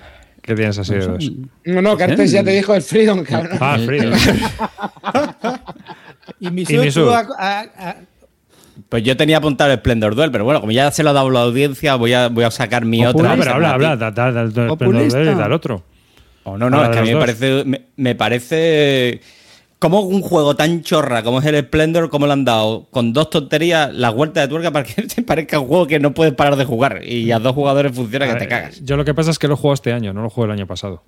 ¿Qué 0.40 0.54
tienes 0.54 0.78
así 0.78 0.94
de 0.94 1.06
dos? 1.06 1.30
No, 1.66 1.82
no, 1.82 1.96
Cartes 1.96 2.30
ya 2.30 2.42
te 2.42 2.52
dijo 2.52 2.74
el 2.74 2.80
Freedom, 2.82 3.22
cabrón. 3.22 3.58
Ah, 3.60 3.78
Freedom. 3.84 4.14
Y 6.38 6.50
mi 6.50 6.64
a- 6.64 7.60
a- 7.76 7.96
Pues 8.90 9.02
yo 9.04 9.16
tenía 9.16 9.38
apuntado 9.38 9.72
el 9.72 9.78
Splendor 9.78 10.14
Duel, 10.14 10.30
pero 10.30 10.44
bueno, 10.44 10.60
como 10.60 10.72
ya 10.72 10.90
se 10.90 11.02
lo 11.02 11.10
ha 11.10 11.12
dado 11.14 11.30
la 11.30 11.42
audiencia, 11.42 11.94
voy 11.94 12.12
a, 12.12 12.28
voy 12.28 12.44
a 12.44 12.50
sacar 12.50 12.84
mi 12.84 13.06
otra. 13.06 13.34
pero 13.38 13.52
habla, 13.54 13.70
habla, 13.72 13.96
da, 13.96 14.10
da, 14.10 14.30
da, 14.32 14.46
da- 14.48 14.66
Populista. 14.68 15.18
da- 15.22 15.34
da 15.34 15.46
el 15.46 15.52
otro. 15.52 15.82
Oh, 16.44 16.58
no, 16.58 16.68
no, 16.68 16.78
Habla 16.78 16.88
es 16.90 16.92
que 16.94 16.98
a 16.98 17.02
mí 17.02 17.14
me 17.14 17.20
parece, 17.20 17.64
me, 17.64 17.82
me 17.96 18.14
parece 18.16 19.20
como 19.78 20.00
un 20.00 20.20
juego 20.20 20.56
tan 20.56 20.82
chorra 20.82 21.22
como 21.22 21.38
es 21.38 21.46
el 21.46 21.58
Splendor, 21.64 22.10
como 22.10 22.26
le 22.26 22.32
han 22.32 22.44
dado 22.44 22.86
con 22.90 23.12
dos 23.12 23.30
tonterías 23.30 23.94
la 23.94 24.10
vuelta 24.10 24.40
de 24.40 24.48
tuerca 24.48 24.70
para 24.72 24.84
que 24.84 25.02
te 25.14 25.22
parezca 25.22 25.58
un 25.60 25.68
juego 25.68 25.86
que 25.86 26.00
no 26.00 26.12
puedes 26.12 26.34
parar 26.34 26.56
de 26.56 26.64
jugar 26.64 27.00
y 27.06 27.30
a 27.30 27.38
dos 27.38 27.54
jugadores 27.54 27.92
funciona 27.94 28.26
que 28.26 28.34
te 28.40 28.48
cagas. 28.48 28.80
Yo 28.84 28.96
lo 28.96 29.04
que 29.04 29.14
pasa 29.14 29.30
es 29.30 29.38
que 29.38 29.48
lo 29.48 29.56
juego 29.56 29.74
este 29.74 29.92
año, 29.92 30.12
no 30.12 30.22
lo 30.22 30.30
juego 30.30 30.46
el 30.52 30.58
año 30.58 30.66
pasado. 30.66 31.02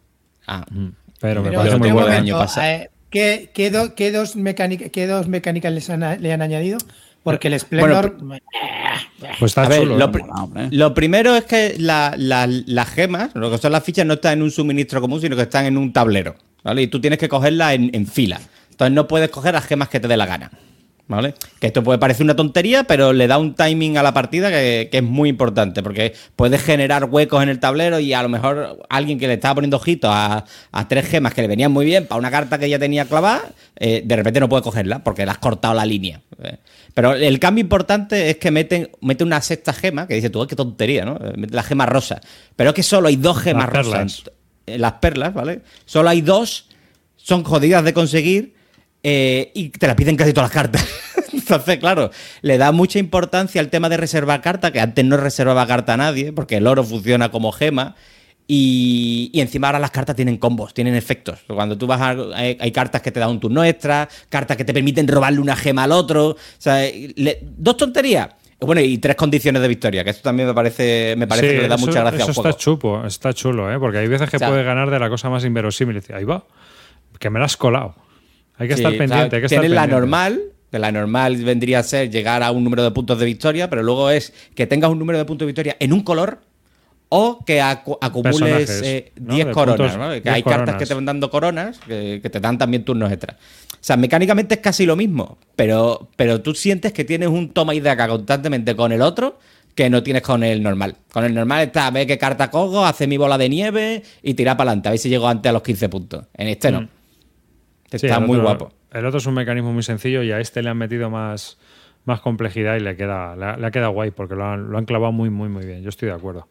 Ah, 0.47 0.65
Pero 1.21 1.43
me 1.43 1.49
pero 1.51 1.61
parece 1.61 1.79
muy 1.79 1.91
bueno. 1.91 2.09
el 2.09 2.15
año 2.15 2.39
pasado. 2.39 2.67
eh, 2.67 2.91
¿qué, 3.11 3.51
qué 3.53 3.71
do- 3.71 3.95
qué 3.95 4.13
dos 4.13 4.37
mecánica- 4.37 4.89
qué 4.91 5.07
dos 5.07 5.27
mecánicas 5.29 5.73
les 5.73 5.91
han- 5.91 6.23
le 6.23 6.33
han 6.33 6.43
añadido? 6.43 6.79
Porque 7.23 7.49
el 7.49 7.59
Splendor. 7.61 8.17
Pues 9.39 9.51
está 9.53 9.63
A 9.63 9.69
ver, 9.69 9.81
chulo. 9.83 10.11
lo, 10.71 10.95
primero 10.95 11.37
es 11.37 11.45
que 11.45 11.77
la- 11.79 12.15
la- 12.17 12.47
las 12.49 12.89
gemas, 12.91 13.31
lo 13.35 13.51
que 13.51 13.59
son 13.59 13.71
las 13.73 13.85
fichas, 13.85 14.05
no 14.05 14.15
están 14.15 14.35
en 14.35 14.43
un 14.43 14.51
suministro 14.51 15.01
común, 15.01 15.21
sino 15.21 15.37
que 15.37 15.43
están 15.43 15.67
en 15.67 15.77
un 15.77 15.93
tablero. 15.93 16.35
¿Vale? 16.65 16.83
Y 16.83 16.87
tú 16.89 17.01
tienes 17.01 17.19
que 17.19 17.29
cogerlas 17.29 17.75
en, 17.75 17.91
en 17.95 18.07
fila. 18.07 18.41
Entonces 18.71 18.95
no 18.95 19.07
puedes 19.09 19.31
coger 19.31 19.55
las 19.55 19.65
gemas 19.67 19.89
que 19.89 20.01
te 20.01 20.09
dé 20.09 20.17
la 20.17 20.27
gana. 20.27 20.51
¿Vale? 21.13 21.35
Que 21.61 21.67
esto 21.69 21.83
puede 21.83 21.99
parecer 21.99 22.25
una 22.25 22.35
tontería, 22.35 22.85
pero 22.85 23.13
le 23.13 23.27
da 23.27 23.37
un 23.39 23.55
timing 23.55 23.99
a 23.99 24.03
la 24.03 24.15
partida 24.15 24.51
que, 24.51 24.89
que 24.91 24.97
es 24.99 25.03
muy 25.05 25.29
importante, 25.29 25.83
porque 25.83 26.15
puedes 26.37 26.63
generar 26.63 27.05
huecos 27.05 27.43
en 27.43 27.51
el 27.51 27.61
tablero 27.61 28.01
y 28.01 28.13
a 28.15 28.23
lo 28.23 28.29
mejor 28.31 28.79
alguien 28.89 29.19
que 29.19 29.27
le 29.29 29.35
estaba 29.35 29.57
poniendo 29.57 29.77
ojitos 29.77 30.11
a, 30.13 30.45
a 30.73 30.89
tres 30.89 31.07
gemas 31.07 31.35
que 31.35 31.43
le 31.43 31.49
venían 31.49 31.71
muy 31.71 31.85
bien 31.85 32.07
para 32.07 32.19
una 32.19 32.31
carta 32.31 32.59
que 32.59 32.69
ya 32.69 32.79
tenía 32.79 33.05
clavada, 33.05 33.43
eh, 33.77 34.03
de 34.05 34.17
repente 34.17 34.41
no 34.41 34.49
puede 34.49 34.63
cogerla 34.63 35.05
porque 35.05 35.25
le 35.25 35.31
has 35.31 35.39
cortado 35.39 35.75
la 35.75 35.85
línea. 35.85 36.21
Eh, 36.43 36.57
Pero 36.95 37.13
el 37.15 37.39
cambio 37.39 37.61
importante 37.63 38.31
es 38.31 38.37
que 38.39 38.51
meten, 38.51 38.91
mete 39.01 39.23
una 39.23 39.41
sexta 39.43 39.73
gema, 39.73 40.07
que 40.09 40.15
dice 40.15 40.31
tú, 40.31 40.41
"Ay, 40.41 40.49
qué 40.49 40.57
tontería, 40.57 41.05
¿no? 41.05 41.17
Eh, 41.17 41.35
Mete 41.37 41.55
la 41.55 41.63
gema 41.63 41.85
rosa. 41.87 42.21
Pero 42.57 42.71
es 42.71 42.75
que 42.77 42.83
solo 42.83 43.09
hay 43.09 43.17
dos 43.17 43.39
gemas 43.39 43.67
Las 43.67 43.73
rosas. 43.87 43.93
perlas. 43.93 44.23
en- 44.67 44.75
en 44.75 44.81
las 44.81 44.93
perlas, 44.93 45.35
¿vale? 45.35 45.61
Solo 45.85 46.09
hay 46.09 46.21
dos, 46.23 46.69
son 47.17 47.43
jodidas 47.45 47.85
de 47.85 47.93
conseguir 47.93 48.55
eh, 49.03 49.51
y 49.55 49.71
te 49.71 49.87
la 49.87 49.97
piden 49.97 50.17
casi 50.17 50.33
todas 50.33 50.51
las 50.51 50.55
cartas. 50.55 50.87
Entonces, 51.33 51.79
claro, 51.79 52.11
le 52.43 52.59
da 52.59 52.73
mucha 52.73 52.99
importancia 52.99 53.61
al 53.61 53.69
tema 53.69 53.89
de 53.89 53.97
reservar 53.97 54.41
carta, 54.43 54.71
que 54.71 54.81
antes 54.81 55.05
no 55.05 55.17
reservaba 55.17 55.67
carta 55.67 55.95
a 55.95 55.97
nadie, 55.97 56.33
porque 56.33 56.57
el 56.59 56.67
oro 56.67 56.85
funciona 56.85 57.31
como 57.31 57.53
gema. 57.53 57.97
Y, 58.49 59.31
y 59.33 59.41
encima 59.41 59.69
ahora 59.69 59.79
las 59.79 59.93
cartas 59.93 60.17
tienen 60.17 60.37
combos, 60.37 60.75
tienen 60.75 60.95
efectos. 60.95 61.39
Cuando 61.47 61.79
tú 61.79 61.87
vas 61.87 62.01
a. 62.01 62.11
Hay, 62.35 62.59
hay 62.61 62.73
cartas 62.73 63.01
que 63.01 63.11
te 63.11 63.21
dan 63.21 63.31
un 63.31 63.41
turno 63.41 63.65
extra, 63.65 64.09
cartas 64.29 64.57
que 64.57 64.65
te 64.65 64.75
permiten 64.75 65.07
robarle 65.09 65.41
una 65.41 65.57
gema 65.57 65.85
al 65.85 65.93
otro. 65.93 66.31
O 66.31 66.37
sea, 66.59 66.81
le- 67.17 67.39
dos 67.43 67.77
tonterías. 67.77 68.29
Bueno, 68.61 68.81
y 68.81 68.99
tres 68.99 69.17
condiciones 69.17 69.61
de 69.63 69.69
victoria, 69.69 70.05
que 70.05 70.11
esto 70.11 70.23
también 70.23 70.47
me 70.49 70.55
parece, 70.55 71.15
me 71.17 71.27
parece 71.27 71.49
Sí, 71.49 71.55
que 71.57 71.63
le 71.63 71.69
da 71.69 71.75
eso, 71.77 71.87
mucha 71.87 72.01
gracia 72.01 72.19
eso 72.19 72.29
al 72.29 72.35
juego. 72.35 72.49
está 72.51 72.59
chupo, 72.61 73.05
está 73.07 73.33
chulo, 73.33 73.73
¿eh? 73.73 73.79
porque 73.79 73.99
hay 73.99 74.07
veces 74.07 74.31
que 74.31 74.37
O 74.37 74.39
sea, 74.39 74.49
puedes 74.49 74.65
ganar 74.65 74.89
de 74.91 74.99
la 75.01 75.09
cosa 75.09 75.29
más 75.31 75.45
inverosímil. 75.45 76.01
Ahí 76.15 76.23
va, 76.25 76.45
que 77.19 77.29
me 77.31 77.39
la 77.41 77.47
has 77.47 77.57
colado. 77.57 77.97
Hay 78.63 78.69
que 78.69 78.75
Sí, 78.77 78.81
estar 78.81 78.93
o 78.93 78.97
sea, 78.97 78.99
pendiente, 79.07 79.37
hay 79.37 79.43
que 79.43 79.47
estar 79.47 79.61
tienes 79.61 79.71
la 79.75 79.83
pendiente. 79.83 80.01
normal, 80.01 80.41
que 80.71 80.79
la 80.79 80.91
normal 80.93 81.37
vendría 81.45 81.81
a 81.81 81.83
ser 81.83 82.11
llegar 82.11 82.43
a 82.43 82.51
un 82.51 82.65
número 82.65 82.83
de 82.83 82.91
puntos 82.93 83.19
de 83.19 83.27
victoria, 83.27 83.69
pero 83.69 83.83
luego 83.83 84.11
es 84.11 84.33
que 84.55 84.67
tengas 84.67 84.91
un 84.91 84.99
número 84.99 85.19
de 85.19 85.25
puntos 85.25 85.45
de 85.45 85.47
victoria 85.47 85.77
en 85.79 85.93
un 85.93 86.01
color 86.03 86.41
o 87.15 87.45
que 87.45 87.61
acu- 87.61 87.99
acumules 88.01 88.39
Personajes, 88.41 88.83
eh, 88.83 89.13
¿no? 89.21 89.35
10 89.35 89.47
De 89.49 89.53
coronas, 89.53 89.93
puntos, 89.93 89.99
¿no? 90.09 90.15
Que 90.15 90.21
10 90.23 90.35
hay 90.35 90.43
cartas 90.43 90.77
que 90.77 90.87
te 90.87 90.95
van 90.95 91.05
dando 91.05 91.31
coronas 91.31 91.79
que, 91.87 92.21
que 92.23 92.31
te 92.31 92.41
dan 92.41 92.57
también 92.57 92.85
turnos 92.85 93.13
extras. 93.13 93.37
O 93.73 93.77
sea, 93.85 93.99
mecánicamente 93.99 94.55
es 94.55 94.61
casi 94.61 94.87
lo 94.87 94.97
mismo, 94.97 95.37
pero, 95.57 96.09
pero 96.17 96.41
tú 96.41 96.55
sientes 96.55 96.93
que 96.95 97.05
tienes 97.05 97.29
un 97.29 97.51
toma 97.51 97.75
y 97.75 97.81
daca 97.81 98.09
constantemente 98.09 98.75
con 98.75 98.93
el 98.93 99.03
otro 99.03 99.39
que 99.75 99.91
no 99.91 100.03
tienes 100.03 100.23
con 100.23 100.43
el 100.43 100.63
normal. 100.63 100.97
Con 101.13 101.25
el 101.25 101.35
normal 101.35 101.65
está, 101.67 101.91
ve 101.91 102.07
qué 102.07 102.17
carta 102.17 102.51
cojo, 102.51 102.85
hace 102.85 103.07
mi 103.07 103.19
bola 103.19 103.37
de 103.37 103.49
nieve 103.51 104.03
y 104.23 104.33
tira 104.35 104.57
para 104.57 104.71
adelante, 104.71 104.89
a 104.89 104.93
ver 104.93 104.99
si 104.99 105.09
llego 105.11 105.29
antes 105.29 105.51
a 105.51 105.53
los 105.53 105.63
15 105.63 105.89
puntos. 105.91 106.25
En 106.35 106.49
este 106.49 106.71
no. 106.73 106.83
Mm. 106.83 106.89
Sí, 107.99 108.07
Está 108.07 108.19
el 108.19 108.27
muy 108.27 108.37
otro- 108.39 108.49
guapo. 108.49 108.73
El 108.93 109.07
otro 109.07 109.19
es 109.19 109.27
un 109.27 109.35
mecanismo 109.35 109.73
muy 109.73 109.83
sencillo 109.83 110.23
y 110.23 110.33
a 110.33 110.41
este 110.41 110.63
le 110.63 110.69
han 110.71 110.77
metido 110.79 111.09
más, 111.11 111.59
más 112.05 112.21
complejidad 112.21 112.77
y 112.77 112.81
le 112.81 112.97
queda, 112.97 113.35
le, 113.37 113.45
ha- 113.45 113.57
le 113.57 113.67
ha 113.67 113.71
quedado 113.71 113.93
guay 113.93 114.11
porque 114.11 114.35
lo 114.35 114.45
han, 114.45 114.71
lo 114.71 114.79
han 114.79 114.85
clavado 114.85 115.13
muy, 115.13 115.31
muy, 115.31 115.49
muy 115.49 115.65
bien. 115.65 115.83
Yo 115.83 115.89
estoy 115.89 116.09
de 116.09 116.15
acuerdo. 116.15 116.49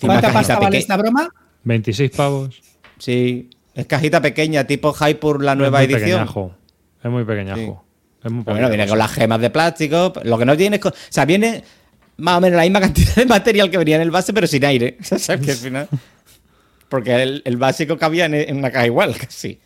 ¿Cuánta 0.00 0.32
pasta 0.32 0.58
vale 0.58 0.78
esta 0.78 0.96
broma? 0.96 1.28
26 1.64 2.10
pavos. 2.10 2.60
Sí, 2.98 3.50
es 3.74 3.86
cajita 3.86 4.20
pequeña, 4.20 4.64
tipo 4.64 4.92
Hyper 4.92 5.40
la 5.40 5.54
nueva 5.54 5.82
es 5.82 5.88
muy 5.88 5.94
edición. 5.94 6.18
pequeñajo. 6.20 6.54
Es 7.02 7.10
muy 7.10 7.24
pequeñajo. 7.24 7.84
Es 8.22 8.30
muy 8.30 8.44
bueno, 8.44 8.68
viene 8.68 8.86
con 8.86 8.98
las 8.98 9.10
gemas 9.12 9.40
de 9.40 9.48
plástico. 9.50 10.12
Lo 10.24 10.36
que 10.38 10.44
no 10.44 10.56
tiene 10.56 10.76
es. 10.76 10.84
O 10.84 10.92
sea, 11.08 11.24
viene 11.24 11.64
más 12.18 12.36
o 12.36 12.40
menos 12.42 12.56
la 12.58 12.62
misma 12.64 12.80
cantidad 12.80 13.14
de 13.14 13.24
material 13.26 13.70
que 13.70 13.78
venía 13.78 13.96
en 13.96 14.02
el 14.02 14.10
base, 14.10 14.32
pero 14.34 14.46
sin 14.46 14.64
aire. 14.64 14.98
O 15.10 15.18
sea, 15.18 15.38
que 15.38 15.52
al 15.52 15.56
final. 15.56 15.88
Porque 16.88 17.22
el, 17.22 17.42
el 17.44 17.56
básico 17.56 17.96
cabía 17.96 18.26
en, 18.26 18.34
en 18.34 18.56
una 18.58 18.70
caja 18.70 18.86
igual, 18.86 19.16
casi. 19.20 19.58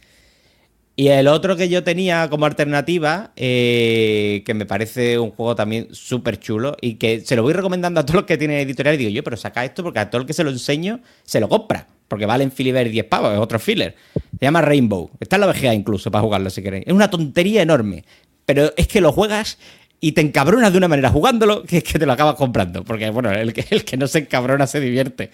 Y 0.96 1.08
el 1.08 1.26
otro 1.26 1.56
que 1.56 1.68
yo 1.68 1.82
tenía 1.82 2.30
como 2.30 2.46
alternativa, 2.46 3.32
eh, 3.34 4.42
que 4.46 4.54
me 4.54 4.64
parece 4.64 5.18
un 5.18 5.32
juego 5.32 5.56
también 5.56 5.88
súper 5.92 6.38
chulo 6.38 6.76
y 6.80 6.94
que 6.94 7.20
se 7.20 7.34
lo 7.34 7.42
voy 7.42 7.52
recomendando 7.52 7.98
a 7.98 8.06
todos 8.06 8.20
los 8.20 8.24
que 8.24 8.38
tienen 8.38 8.60
editorial 8.60 8.94
y 8.94 8.98
digo, 8.98 9.10
yo, 9.10 9.24
pero 9.24 9.36
saca 9.36 9.64
esto 9.64 9.82
porque 9.82 9.98
a 9.98 10.08
todo 10.08 10.20
el 10.20 10.26
que 10.26 10.32
se 10.32 10.44
lo 10.44 10.50
enseño 10.50 11.00
se 11.24 11.40
lo 11.40 11.48
compra. 11.48 11.88
Porque 12.06 12.26
vale 12.26 12.44
en 12.44 12.52
Filiber 12.52 12.88
10 12.88 13.06
pavos, 13.06 13.32
es 13.32 13.40
otro 13.40 13.58
filler. 13.58 13.96
Se 14.38 14.44
llama 14.46 14.60
Rainbow. 14.60 15.10
Está 15.18 15.36
en 15.36 15.40
la 15.40 15.46
VGA 15.48 15.74
incluso 15.74 16.10
para 16.12 16.22
jugarlo 16.22 16.48
si 16.50 16.62
queréis. 16.62 16.86
Es 16.86 16.92
una 16.92 17.10
tontería 17.10 17.62
enorme. 17.62 18.04
Pero 18.46 18.72
es 18.76 18.86
que 18.86 19.00
lo 19.00 19.10
juegas 19.10 19.58
y 20.00 20.12
te 20.12 20.20
encabronas 20.20 20.70
de 20.70 20.78
una 20.78 20.86
manera 20.86 21.10
jugándolo 21.10 21.64
que 21.64 21.78
es 21.78 21.84
que 21.84 21.98
te 21.98 22.06
lo 22.06 22.12
acabas 22.12 22.36
comprando. 22.36 22.84
Porque, 22.84 23.10
bueno, 23.10 23.32
el 23.32 23.52
que, 23.52 23.64
el 23.70 23.84
que 23.84 23.96
no 23.96 24.06
se 24.06 24.20
encabrona 24.20 24.66
se 24.68 24.78
divierte. 24.78 25.30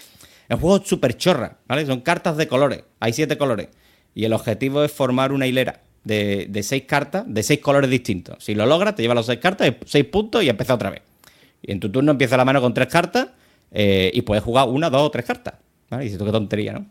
El 0.48 0.56
juego 0.56 0.78
es 0.78 0.88
súper 0.88 1.16
chorra, 1.16 1.58
¿vale? 1.66 1.84
Son 1.84 2.00
cartas 2.00 2.36
de 2.36 2.48
colores. 2.48 2.82
Hay 2.98 3.12
siete 3.12 3.36
colores. 3.36 3.68
Y 4.14 4.24
el 4.24 4.32
objetivo 4.32 4.82
es 4.84 4.92
formar 4.92 5.32
una 5.32 5.46
hilera 5.46 5.80
de, 6.04 6.60
seis 6.62 6.84
cartas 6.86 7.24
de 7.26 7.42
seis 7.42 7.60
colores 7.60 7.90
distintos. 7.90 8.42
Si 8.42 8.54
lo 8.54 8.66
logras, 8.66 8.94
te 8.94 9.02
lleva 9.02 9.14
las 9.14 9.26
seis 9.26 9.38
cartas, 9.38 9.72
seis 9.86 10.04
puntos 10.06 10.42
y 10.42 10.48
empieza 10.48 10.74
otra 10.74 10.90
vez. 10.90 11.02
Y 11.62 11.72
en 11.72 11.80
tu 11.80 11.90
turno 11.90 12.12
empieza 12.12 12.36
la 12.36 12.44
mano 12.44 12.60
con 12.60 12.74
tres 12.74 12.88
cartas 12.88 13.28
eh, 13.70 14.10
y 14.12 14.22
puedes 14.22 14.42
jugar 14.42 14.68
una, 14.68 14.90
dos 14.90 15.02
o 15.02 15.10
tres 15.10 15.24
cartas. 15.24 15.54
¿Vale? 15.90 16.04
Y 16.04 16.06
dices 16.06 16.18
tú 16.18 16.24
qué 16.24 16.32
tontería, 16.32 16.72
¿no? 16.72 16.86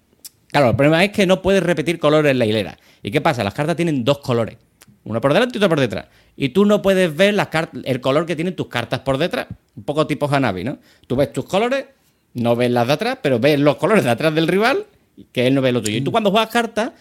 Claro, 0.47 0.69
el 0.69 0.75
problema 0.75 1.03
es 1.03 1.11
que 1.11 1.27
no 1.27 1.41
puedes 1.41 1.61
repetir 1.61 1.99
colores 1.99 2.31
en 2.31 2.39
la 2.39 2.45
hilera. 2.45 2.77
¿Y 3.03 3.11
qué 3.11 3.21
pasa? 3.21 3.43
Las 3.43 3.53
cartas 3.53 3.75
tienen 3.75 4.03
dos 4.03 4.19
colores. 4.19 4.57
Uno 5.03 5.21
por 5.21 5.33
delante 5.33 5.57
y 5.57 5.59
otro 5.59 5.69
por 5.69 5.79
detrás. 5.79 6.07
Y 6.35 6.49
tú 6.49 6.65
no 6.65 6.81
puedes 6.81 7.15
ver 7.15 7.33
las 7.33 7.49
el 7.83 8.01
color 8.01 8.25
que 8.25 8.35
tienen 8.35 8.55
tus 8.55 8.67
cartas 8.67 8.99
por 9.01 9.17
detrás. 9.17 9.47
Un 9.75 9.83
poco 9.83 10.07
tipo 10.07 10.27
Hanabi, 10.29 10.63
¿no? 10.63 10.79
Tú 11.07 11.15
ves 11.15 11.31
tus 11.31 11.45
colores, 11.45 11.85
no 12.33 12.55
ves 12.55 12.71
las 12.71 12.87
de 12.87 12.93
atrás, 12.93 13.19
pero 13.21 13.39
ves 13.39 13.59
los 13.59 13.77
colores 13.77 14.03
de 14.03 14.09
atrás 14.09 14.33
del 14.33 14.47
rival, 14.47 14.85
que 15.31 15.47
él 15.47 15.55
no 15.55 15.61
ve 15.61 15.71
lo 15.71 15.81
tuyo. 15.81 15.97
Y 15.97 16.01
tú 16.01 16.11
cuando 16.11 16.31
juegas 16.31 16.49
cartas, 16.49 16.91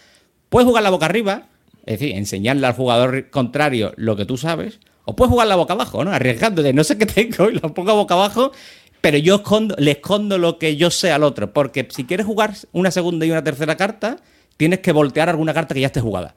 puedes 0.48 0.66
jugar 0.66 0.82
la 0.82 0.90
boca 0.90 1.06
arriba, 1.06 1.46
es 1.86 1.98
decir, 1.98 2.16
enseñarle 2.16 2.66
al 2.66 2.74
jugador 2.74 3.30
contrario 3.30 3.92
lo 3.96 4.16
que 4.16 4.24
tú 4.24 4.36
sabes, 4.36 4.80
o 5.04 5.16
puedes 5.16 5.30
jugar 5.30 5.46
la 5.48 5.56
boca 5.56 5.72
abajo, 5.74 6.04
¿no? 6.04 6.12
Arriesgándote, 6.12 6.72
no 6.72 6.84
sé 6.84 6.98
qué 6.98 7.06
tengo 7.06 7.50
y 7.50 7.54
lo 7.54 7.72
pongo 7.74 7.94
boca 7.94 8.14
abajo, 8.14 8.52
pero 9.00 9.16
yo 9.18 9.36
escondo, 9.36 9.74
le 9.78 9.92
escondo 9.92 10.38
lo 10.38 10.58
que 10.58 10.76
yo 10.76 10.90
sé 10.90 11.10
al 11.12 11.22
otro, 11.22 11.52
porque 11.52 11.86
si 11.90 12.04
quieres 12.04 12.26
jugar 12.26 12.54
una 12.72 12.90
segunda 12.90 13.24
y 13.24 13.30
una 13.30 13.42
tercera 13.44 13.76
carta, 13.76 14.18
tienes 14.56 14.80
que 14.80 14.92
voltear 14.92 15.28
alguna 15.28 15.54
carta 15.54 15.74
que 15.74 15.80
ya 15.80 15.86
esté 15.86 16.00
jugada. 16.00 16.34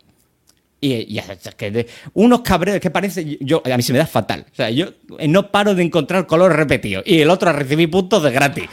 Y, 0.84 0.94
y 1.14 1.20
es 1.20 1.26
que 1.58 1.70
de- 1.70 1.88
unos 2.14 2.42
cabreos 2.42 2.80
que 2.80 2.90
parece, 2.90 3.38
yo, 3.42 3.62
a 3.72 3.78
mí 3.78 3.84
se 3.84 3.94
me 3.94 4.00
da 4.00 4.08
fatal. 4.08 4.46
O 4.52 4.56
sea, 4.56 4.70
yo 4.72 4.88
no 5.28 5.52
paro 5.52 5.76
de 5.76 5.84
encontrar 5.84 6.26
color 6.26 6.56
repetido 6.56 7.04
y 7.06 7.20
el 7.20 7.30
otro 7.30 7.50
a 7.50 7.54
recibir 7.54 7.90
puntos 7.92 8.24
de 8.24 8.32
gratis. 8.32 8.66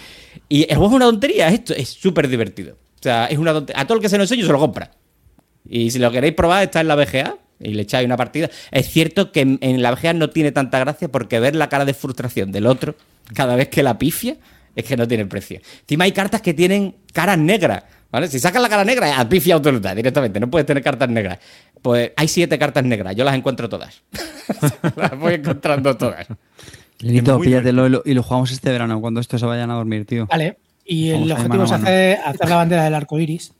Y 0.48 0.62
el 0.70 0.76
juego 0.76 0.86
es 0.92 0.96
una 0.96 1.04
tontería, 1.06 1.48
esto 1.48 1.74
es 1.74 1.88
súper 1.88 2.28
divertido. 2.28 2.76
O 2.98 3.02
sea, 3.02 3.26
es 3.26 3.38
una 3.38 3.52
tontería. 3.52 3.82
A 3.82 3.86
todo 3.86 3.96
el 3.96 4.02
que 4.02 4.08
se 4.08 4.16
lo 4.16 4.24
enseño 4.24 4.44
se 4.44 4.52
lo 4.52 4.58
compra. 4.58 4.90
Y 5.68 5.90
si 5.90 5.98
lo 5.98 6.10
queréis 6.10 6.34
probar, 6.34 6.64
está 6.64 6.80
en 6.80 6.88
la 6.88 6.96
BGA 6.96 7.36
y 7.60 7.74
le 7.74 7.82
echáis 7.82 8.06
una 8.06 8.16
partida. 8.16 8.50
Es 8.70 8.88
cierto 8.88 9.32
que 9.32 9.40
en, 9.40 9.58
en 9.60 9.82
la 9.82 9.92
BGA 9.92 10.14
no 10.14 10.30
tiene 10.30 10.52
tanta 10.52 10.78
gracia 10.78 11.08
porque 11.08 11.40
ver 11.40 11.54
la 11.54 11.68
cara 11.68 11.84
de 11.84 11.94
frustración 11.94 12.52
del 12.52 12.66
otro 12.66 12.94
cada 13.34 13.56
vez 13.56 13.68
que 13.68 13.82
la 13.82 13.98
pifia 13.98 14.36
es 14.74 14.84
que 14.84 14.96
no 14.96 15.06
tiene 15.06 15.26
precio. 15.26 15.60
Encima 15.80 16.04
hay 16.04 16.12
cartas 16.12 16.40
que 16.40 16.54
tienen 16.54 16.96
caras 17.12 17.38
negras. 17.38 17.84
¿Vale? 18.10 18.28
Si 18.28 18.38
sacas 18.38 18.62
la 18.62 18.70
cara 18.70 18.84
negra, 18.84 19.20
a 19.20 19.28
pifia 19.28 19.56
absoluta 19.56 19.94
directamente. 19.94 20.40
No 20.40 20.48
puedes 20.48 20.66
tener 20.66 20.82
cartas 20.82 21.10
negras. 21.10 21.38
Pues 21.82 22.12
hay 22.16 22.26
siete 22.26 22.58
cartas 22.58 22.84
negras. 22.84 23.14
Yo 23.14 23.24
las 23.24 23.34
encuentro 23.34 23.68
todas. 23.68 24.02
las 24.96 25.18
voy 25.18 25.34
encontrando 25.34 25.94
todas. 25.96 26.26
Lenito, 27.00 27.38
píllatelo 27.38 27.86
y 27.86 27.90
lo, 27.90 28.02
y 28.04 28.14
lo 28.14 28.22
jugamos 28.22 28.50
este 28.50 28.70
verano 28.70 29.00
cuando 29.00 29.20
estos 29.20 29.40
se 29.40 29.46
vayan 29.46 29.70
a 29.70 29.74
dormir, 29.74 30.06
tío. 30.06 30.26
Vale. 30.26 30.56
Y 30.90 31.10
el 31.10 31.30
objetivo 31.30 31.64
es 31.64 31.70
mano. 31.70 31.84
hacer, 31.84 32.18
hacer 32.24 32.48
la 32.48 32.56
bandera 32.56 32.84
del 32.84 32.94
arco 32.94 33.18
iris. 33.20 33.52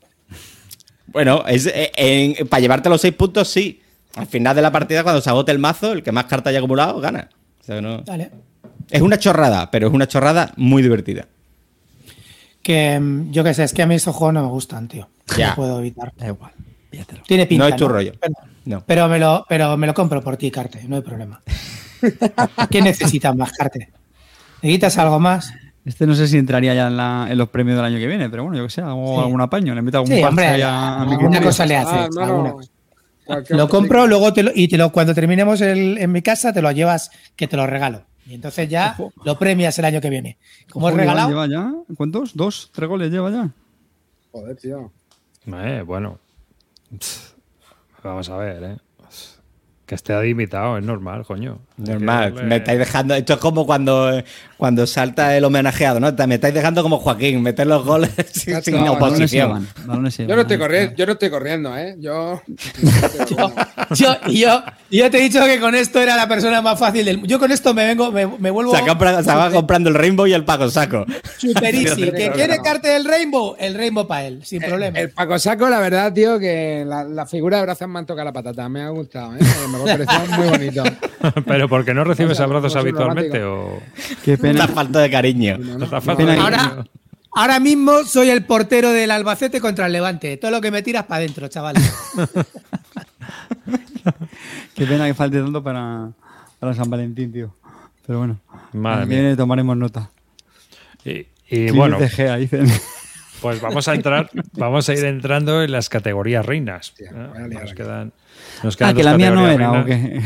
Bueno, 1.07 1.43
es, 1.47 1.67
eh, 1.67 1.91
en- 1.95 2.47
para 2.47 2.59
llevarte 2.59 2.89
los 2.89 2.99
seis 3.01 3.13
puntos, 3.13 3.47
sí. 3.47 3.81
Al 4.15 4.25
final 4.25 4.55
de 4.55 4.61
la 4.63 4.71
partida, 4.71 5.03
cuando 5.03 5.21
se 5.21 5.29
agote 5.29 5.51
el 5.51 5.59
mazo, 5.59 5.91
el 5.91 6.01
que 6.03 6.11
más 6.11 6.25
cartas 6.25 6.49
haya 6.49 6.57
acumulado, 6.59 6.99
gana. 6.99 7.29
O 7.61 7.63
sea, 7.63 7.81
no- 7.81 8.01
Vale. 8.03 8.31
Es 8.89 9.01
una 9.01 9.19
chorrada, 9.19 9.69
pero 9.69 9.87
es 9.87 9.93
una 9.93 10.07
chorrada 10.07 10.51
muy 10.57 10.81
divertida. 10.81 11.27
Que 12.63 12.99
mm, 12.99 13.31
yo 13.31 13.43
qué 13.43 13.53
sé, 13.53 13.63
es 13.63 13.73
que 13.73 13.83
a 13.83 13.87
mí 13.87 13.95
estos 13.95 14.15
juegos 14.15 14.33
no 14.33 14.41
me 14.43 14.49
gustan, 14.49 14.87
tío. 14.87 15.07
Ya. 15.37 15.49
No 15.51 15.55
puedo 15.55 15.79
evitar. 15.79 16.11
Da 16.17 16.27
igual. 16.27 16.51
Tiene 17.27 17.45
pinta. 17.45 17.63
No 17.65 17.69
es 17.69 17.75
tu 17.75 17.87
rollo. 17.87 18.13
Pero, 18.19 18.33
No. 18.65 18.83
pero 18.85 19.07
me 19.07 19.19
lo, 19.19 19.45
pero 19.47 19.77
me 19.77 19.85
lo 19.85 19.93
compro 19.93 20.23
por 20.23 20.35
ti, 20.37 20.49
Carte, 20.49 20.83
no 20.87 20.95
hay 20.95 21.01
problema. 21.03 21.41
¿Qué 22.71 22.81
necesitas 22.81 23.35
más, 23.35 23.51
Carte? 23.51 23.91
¿Necesitas 24.63 24.97
algo 24.97 25.19
más? 25.19 25.53
Este 25.85 26.05
no 26.05 26.13
sé 26.13 26.27
si 26.27 26.37
entraría 26.37 26.73
ya 26.73 26.87
en, 26.87 26.97
la- 26.97 27.27
en 27.29 27.37
los 27.37 27.49
premios 27.49 27.77
del 27.77 27.85
año 27.85 27.97
que 27.97 28.07
viene, 28.07 28.29
pero 28.29 28.43
bueno, 28.43 28.57
yo 28.57 28.65
que 28.65 28.69
sé, 28.69 28.81
hago 28.81 29.15
Sí. 29.17 29.23
algún 29.23 29.41
apaño, 29.41 29.73
le 29.73 29.81
meto 29.81 29.97
algún 29.99 30.13
Sí, 30.15 30.23
hombre, 30.23 30.63
a, 30.63 31.01
a 31.01 31.05
mi 31.05 31.11
alguna 31.13 31.17
criterio. 31.29 31.47
cosa 31.47 31.65
le 31.65 31.77
hace. 31.77 31.95
Ah, 31.95 32.09
alguna 32.25 32.53
Lo 33.49 33.69
compro, 33.69 34.07
luego 34.07 34.33
te 34.33 34.43
lo, 34.43 34.51
y 34.53 34.67
te 34.67 34.77
lo, 34.77 34.91
cuando 34.91 35.13
terminemos 35.15 35.61
el- 35.61 35.97
en 35.97 36.11
mi 36.11 36.21
casa 36.21 36.51
te 36.53 36.61
lo 36.61 36.71
llevas, 36.71 37.11
que 37.35 37.47
te 37.47 37.55
lo 37.57 37.65
regalo. 37.67 38.03
Y 38.27 38.35
entonces 38.35 38.69
ya 38.69 38.95
lo 39.23 39.39
premias 39.39 39.79
el 39.79 39.85
año 39.85 40.01
que 40.01 40.09
viene. 40.09 40.37
Ojo, 40.73 40.89
es 40.89 40.93
lleva- 40.95 41.01
regalado, 41.01 41.29
Lleva 41.29 41.47
ya, 41.47 41.73
¿cuántos? 41.95 42.35
¿Dos? 42.35 42.69
¿Tres 42.73 42.87
goles 42.89 43.09
lleva 43.11 43.31
ya? 43.31 43.49
Joder, 44.31 44.55
tío. 44.57 44.91
Eh, 45.47 45.83
bueno. 45.85 46.19
Pff, 46.97 47.31
Vamos 48.03 48.29
a 48.29 48.37
ver, 48.37 48.63
¿eh? 48.63 48.77
Que 49.89 49.95
esté 49.95 50.29
invitado, 50.29 50.77
es 50.77 50.83
normal, 50.83 51.25
coño. 51.25 51.57
Normal, 51.77 52.35
darle- 52.35 52.43
me 52.47 52.55
estáis 52.57 52.77
dejando. 52.77 53.15
Esto 53.15 53.33
es 53.33 53.39
como 53.39 53.65
cuando, 53.65 54.21
cuando 54.55 54.85
salta 54.85 55.35
el 55.35 55.43
homenajeado, 55.43 55.99
¿no? 55.99 56.11
Me 56.27 56.35
estáis 56.35 56.53
dejando 56.53 56.83
como 56.83 56.99
Joaquín, 56.99 57.41
meter 57.41 57.65
los 57.65 57.83
goles 57.83 58.11
sin, 58.31 58.61
sin 58.61 58.75
No, 58.85 58.93
oposición. 58.93 59.67
Yo 59.87 60.35
no 60.35 60.41
estoy 60.41 60.59
corriendo, 60.59 60.93
yo 60.95 61.05
no 61.07 61.13
estoy 61.13 61.29
corriendo, 61.31 61.75
¿eh? 61.75 61.95
Yo. 61.99 62.39
yo, 64.29 64.63
yo, 64.91 65.09
te 65.11 65.17
he 65.17 65.21
dicho 65.21 65.43
que 65.45 65.59
con 65.59 65.73
esto 65.73 65.99
era 65.99 66.15
la 66.15 66.27
persona 66.27 66.61
más 66.61 66.77
fácil 66.79 67.05
del 67.05 67.23
Yo 67.23 67.39
con 67.39 67.51
esto 67.51 67.73
me 67.73 67.85
vengo, 67.85 68.11
me, 68.11 68.27
me 68.27 68.51
vuelvo 68.51 68.75
Se, 68.75 68.83
compra- 68.83 69.23
se 69.23 69.33
va 69.33 69.49
comprando 69.49 69.89
el 69.89 69.95
Rainbow 69.95 70.27
y 70.27 70.33
el 70.33 70.45
Paco 70.45 70.69
Saco. 70.69 71.03
super 71.37 71.73
easy. 71.75 71.95
Sí, 72.05 72.11
¿Que 72.11 72.31
quiere. 72.31 72.59
Carte 72.59 72.89
del 72.89 73.05
Rainbow? 73.05 73.55
El 73.57 73.73
Rainbow 73.73 74.05
para 74.07 74.25
él, 74.27 74.41
sin 74.45 74.61
problema. 74.61 74.99
El 74.99 75.09
Paco 75.11 75.39
Saco, 75.39 75.67
la 75.67 75.79
verdad, 75.79 76.13
tío, 76.13 76.37
que 76.37 76.83
la, 76.85 77.03
la 77.05 77.25
figura 77.25 77.57
de 77.57 77.63
brazos 77.63 77.87
me 77.87 77.97
han 77.97 78.05
tocado 78.05 78.25
la 78.25 78.33
patata. 78.33 78.69
Me 78.69 78.81
ha 78.83 78.89
gustado, 78.89 79.33
¿eh? 79.35 79.39
Me 79.71 79.78
ha 79.83 79.97
parecido 79.97 80.37
muy 80.37 80.47
bonito. 80.47 80.83
Pero 81.45 81.67
porque 81.69 81.93
no 81.93 82.03
recibes 82.03 82.31
O 82.31 82.35
sea, 82.35 82.45
abrazos 82.45 82.75
habitualmente 82.75 83.43
o. 83.43 83.81
Qué 84.23 84.31
La 84.31 84.37
pena. 84.37 84.67
falta 84.67 84.99
de 84.99 85.09
cariño. 85.09 85.57
Pena 85.57 85.87
falta- 86.01 86.15
que- 86.17 86.31
Ahora, 86.39 86.85
ahora 87.35 87.59
mismo 87.59 88.03
soy 88.05 88.29
el 88.29 88.43
portero 88.45 88.91
del 88.91 89.11
Albacete 89.11 89.59
contra 89.61 89.85
el 89.87 89.93
Levante. 89.93 90.37
Todo 90.37 90.51
lo 90.51 90.61
que 90.61 90.71
me 90.71 90.81
tiras 90.81 91.05
para 91.05 91.17
adentro, 91.17 91.47
chavales. 91.47 91.83
Qué 94.75 94.85
pena 94.85 95.05
que 95.07 95.13
falte 95.13 95.39
tanto 95.41 95.61
para, 95.63 96.09
para 96.59 96.73
San 96.73 96.89
Valentín, 96.89 97.31
tío. 97.31 97.53
Pero 98.05 98.19
bueno, 98.19 98.39
Madre 98.73 99.05
mía. 99.05 99.19
viene 99.19 99.35
tomaremos 99.35 99.77
nota. 99.77 100.09
Y, 101.03 101.71
bueno, 101.71 101.99
de 101.99 102.09
Gea, 102.09 102.37
dicen. 102.37 102.65
pues 103.41 103.59
vamos 103.61 103.87
a 103.87 103.93
entrar, 103.95 104.29
vamos 104.53 104.87
a 104.89 104.93
ir 104.93 105.05
entrando 105.05 105.61
en 105.63 105.71
las 105.71 105.89
categorías 105.89 106.45
reinas. 106.45 106.89
Hostia, 106.89 107.11
¿eh? 107.11 107.47
Nos 107.49 107.73
quedan, 107.73 108.13
nos 108.63 108.81
Ah, 108.81 108.93
que 108.93 109.03
la 109.03 109.17
mía 109.17 109.31
no 109.31 109.47
era, 109.47 109.71
¿o 109.71 109.85
qué? 109.85 110.21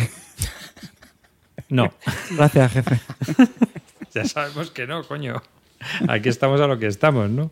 No, 1.69 1.91
Gracias, 2.31 2.71
jefe. 2.71 2.99
ya 4.13 4.25
sabemos 4.25 4.69
que 4.69 4.85
no, 4.85 5.03
coño. 5.03 5.41
Aquí 6.07 6.29
estamos 6.29 6.61
a 6.61 6.67
lo 6.67 6.77
que 6.77 6.87
estamos, 6.87 7.29
¿no? 7.29 7.51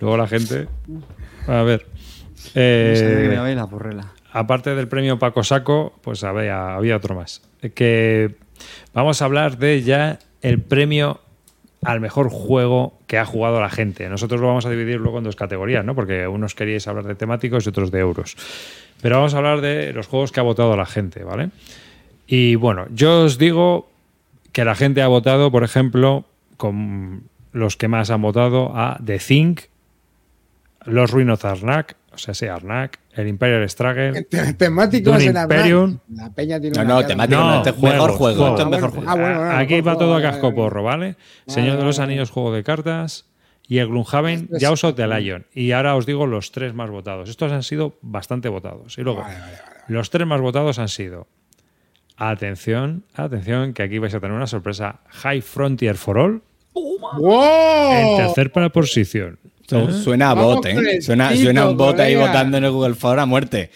Luego 0.00 0.16
la 0.16 0.26
gente. 0.26 0.68
A 1.46 1.62
ver. 1.62 1.86
Eh, 2.54 3.54
la 3.54 3.66
porrela. 3.68 4.12
aparte 4.32 4.74
del 4.74 4.88
premio 4.88 5.18
Paco 5.18 5.44
Saco, 5.44 5.94
pues 6.02 6.24
había, 6.24 6.74
había 6.74 6.96
otro 6.96 7.14
más. 7.14 7.42
Que 7.74 8.34
vamos 8.92 9.22
a 9.22 9.26
hablar 9.26 9.58
de 9.58 9.82
ya 9.82 10.18
el 10.42 10.60
premio 10.60 11.20
al 11.82 12.00
mejor 12.00 12.28
juego 12.28 12.98
que 13.06 13.18
ha 13.18 13.24
jugado 13.24 13.60
la 13.60 13.70
gente. 13.70 14.08
Nosotros 14.08 14.40
lo 14.40 14.48
vamos 14.48 14.66
a 14.66 14.70
dividir 14.70 14.98
luego 14.98 15.18
en 15.18 15.24
dos 15.24 15.36
categorías, 15.36 15.84
¿no? 15.84 15.94
Porque 15.94 16.26
unos 16.26 16.54
queríais 16.54 16.86
hablar 16.88 17.06
de 17.06 17.14
temáticos 17.14 17.64
y 17.66 17.68
otros 17.70 17.90
de 17.90 18.00
euros. 18.00 18.36
Pero 19.02 19.16
vamos 19.16 19.34
a 19.34 19.38
hablar 19.38 19.60
de 19.60 19.92
los 19.92 20.06
juegos 20.06 20.32
que 20.32 20.40
ha 20.40 20.42
votado 20.42 20.76
la 20.76 20.86
gente, 20.86 21.24
¿vale? 21.24 21.50
Y 22.26 22.54
bueno, 22.56 22.86
yo 22.92 23.24
os 23.24 23.38
digo 23.38 23.88
que 24.52 24.64
la 24.64 24.74
gente 24.74 25.02
ha 25.02 25.08
votado, 25.08 25.50
por 25.50 25.64
ejemplo, 25.64 26.24
con 26.56 27.22
los 27.52 27.76
que 27.76 27.88
más 27.88 28.10
han 28.10 28.22
votado 28.22 28.72
a 28.76 28.98
The 29.04 29.18
Think, 29.18 29.60
Los 30.84 31.10
Ruinos 31.10 31.44
Arnak, 31.44 31.96
o 32.12 32.18
sea, 32.18 32.34
sí, 32.34 32.46
Arnak, 32.46 32.98
el 33.14 33.28
Imperial 33.28 33.68
Struggle, 33.68 34.22
Te- 34.30 34.54
Temáticos 34.54 35.12
Dune 35.14 35.26
en 35.30 35.36
Arnak. 35.36 35.56
Imperium. 35.58 35.98
La 36.14 36.30
peña 36.30 36.60
tiene 36.60 36.76
No, 36.78 36.84
no, 36.84 37.06
temático 37.06 37.40
no, 37.40 37.56
este 37.56 37.70
es 37.70 37.76
juego, 37.76 37.94
es 37.94 38.66
mejor 38.66 38.90
juego. 38.90 39.10
ah, 39.10 39.14
bueno, 39.14 39.38
bueno, 39.38 39.56
Aquí 39.56 39.74
mejor 39.76 39.88
va 39.88 39.98
todo 39.98 40.10
a 40.10 40.12
vale, 40.14 40.24
casco 40.24 40.42
vale, 40.48 40.56
porro, 40.56 40.82
¿vale? 40.82 41.16
Señor 41.46 41.78
de 41.78 41.84
los 41.84 41.98
Anillos, 41.98 42.30
juego 42.30 42.52
de 42.52 42.62
cartas. 42.64 43.24
Y 43.70 43.78
el 43.78 43.86
Gloomhaven, 43.86 44.48
es- 44.52 44.60
Jaws 44.62 44.82
of 44.82 44.96
the 44.96 45.06
Lion. 45.06 45.46
Y 45.54 45.70
ahora 45.70 45.94
os 45.94 46.04
digo 46.04 46.26
los 46.26 46.50
tres 46.50 46.74
más 46.74 46.90
votados. 46.90 47.28
Estos 47.30 47.52
han 47.52 47.62
sido 47.62 47.96
bastante 48.02 48.48
votados. 48.48 48.98
Y 48.98 49.02
luego, 49.02 49.24
los 49.86 50.10
tres 50.10 50.26
más 50.26 50.40
votados 50.40 50.78
han 50.80 50.88
sido. 50.88 51.28
Atención, 52.16 53.04
atención, 53.14 53.72
que 53.72 53.82
aquí 53.84 53.98
vais 53.98 54.12
a 54.14 54.20
tener 54.20 54.36
una 54.36 54.48
sorpresa. 54.48 55.00
High 55.08 55.40
Frontier 55.40 55.96
for 55.96 56.18
All. 56.18 56.42
En 56.74 57.18
¡Wow! 57.22 58.34
tercera 58.34 58.68
posición. 58.70 59.38
Su- 59.66 59.92
Suena 60.02 60.30
a 60.30 60.34
bot, 60.34 60.66
¿eh? 60.66 60.72
el 60.96 61.02
Suena, 61.02 61.34
suena 61.36 61.68
un 61.68 61.76
bot 61.76 61.98
ahí 62.00 62.16
votando 62.16 62.58
en 62.58 62.64
el 62.64 62.72
Google 62.72 62.94
Form 62.96 63.20
a 63.20 63.24
muerte. 63.26 63.70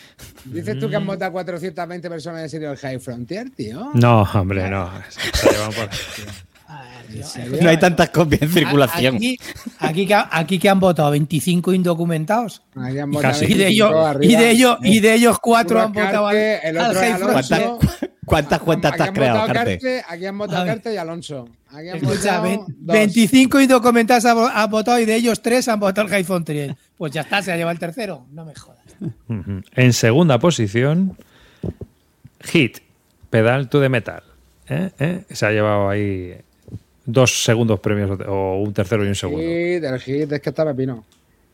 Dices 0.45 0.76
tú 0.80 0.90
que 0.90 0.97
han 0.97 1.07
votado 1.07 1.30
420 1.30 2.09
personas 2.11 2.42
en 2.42 2.49
serio 2.51 2.72
el 2.72 2.76
High 2.78 2.99
Frontier, 2.99 3.49
tío. 3.51 3.90
No, 3.95 4.22
hombre, 4.34 4.68
no. 4.68 4.90
Se 5.09 5.49
llevan 5.51 5.72
por- 5.72 5.88
No 7.61 7.68
hay 7.68 7.78
tantas 7.78 8.11
copias 8.11 8.42
en 8.42 8.50
circulación. 8.50 9.16
Aquí, 9.16 9.38
aquí, 9.78 10.07
que, 10.07 10.14
aquí 10.30 10.59
que 10.59 10.68
han 10.68 10.80
votado 10.80 11.11
25 11.11 11.72
indocumentados. 11.72 12.62
Han 12.74 13.11
votado. 13.11 13.42
Y 13.44 13.55
de 13.55 13.64
25 13.64 13.66
ellos, 13.66 14.07
arriba. 14.07 14.32
y 14.32 14.36
de 14.36 14.50
ellos, 14.50 14.78
y 14.82 15.00
de 15.00 15.14
ellos 15.14 15.38
cuatro 15.40 15.80
han 15.80 15.92
votado 15.92 16.26
al, 16.26 16.36
el 16.36 16.78
al 16.78 16.90
otro 16.90 17.00
Alonso. 17.02 17.28
Frontier. 17.48 17.68
¿Cuántas, 18.24 18.59
cuántas 18.59 18.61
cuentas 18.61 18.92
Aquí 18.92 18.98
te 18.98 19.02
has 19.05 19.11
creado, 19.12 19.46
Carte? 19.46 19.78
Carte, 19.78 20.05
Aquí 20.09 20.26
han 20.26 20.38
votado. 20.38 20.66
Carte 20.66 20.94
y 20.94 20.96
Alonso. 20.96 21.48
Aquí 21.70 21.88
han 21.88 21.96
Escucha, 22.02 22.38
votado 22.40 22.42
ve- 22.42 22.61
dos. 22.78 22.94
25 22.94 23.61
indocumentados 23.61 24.24
han, 24.24 24.36
vo- 24.36 24.50
han 24.52 24.70
votado 24.70 24.98
y 24.98 25.05
de 25.05 25.14
ellos 25.14 25.42
tres 25.42 25.68
han 25.68 25.78
votado 25.80 26.07
el 26.07 26.12
High 26.12 26.24
Frontier. 26.24 26.76
Pues 26.96 27.12
ya 27.12 27.20
está, 27.22 27.42
se 27.42 27.52
ha 27.52 27.57
llevado 27.57 27.72
el 27.72 27.78
tercero. 27.78 28.26
No 28.32 28.44
me 28.44 28.55
jodas. 28.55 28.78
En 29.76 29.92
segunda 29.92 30.38
posición, 30.38 31.16
Hit, 32.40 32.78
Pedal 33.30 33.68
to 33.68 33.80
the 33.80 33.88
Metal. 33.88 34.22
¿Eh? 34.68 34.90
¿Eh? 34.98 35.24
Se 35.30 35.44
ha 35.46 35.50
llevado 35.50 35.88
ahí 35.90 36.34
dos 37.07 37.44
segundos 37.44 37.80
premios 37.80 38.18
o 38.26 38.61
un 38.61 38.72
tercero 38.72 39.05
y 39.05 39.09
un 39.09 39.14
segundo. 39.14 39.42
Sí, 39.42 39.78
del 39.80 39.98
hit, 40.00 40.32
es 40.32 40.40
que 40.40 40.50
está 40.50 40.64
pepino. 40.64 41.05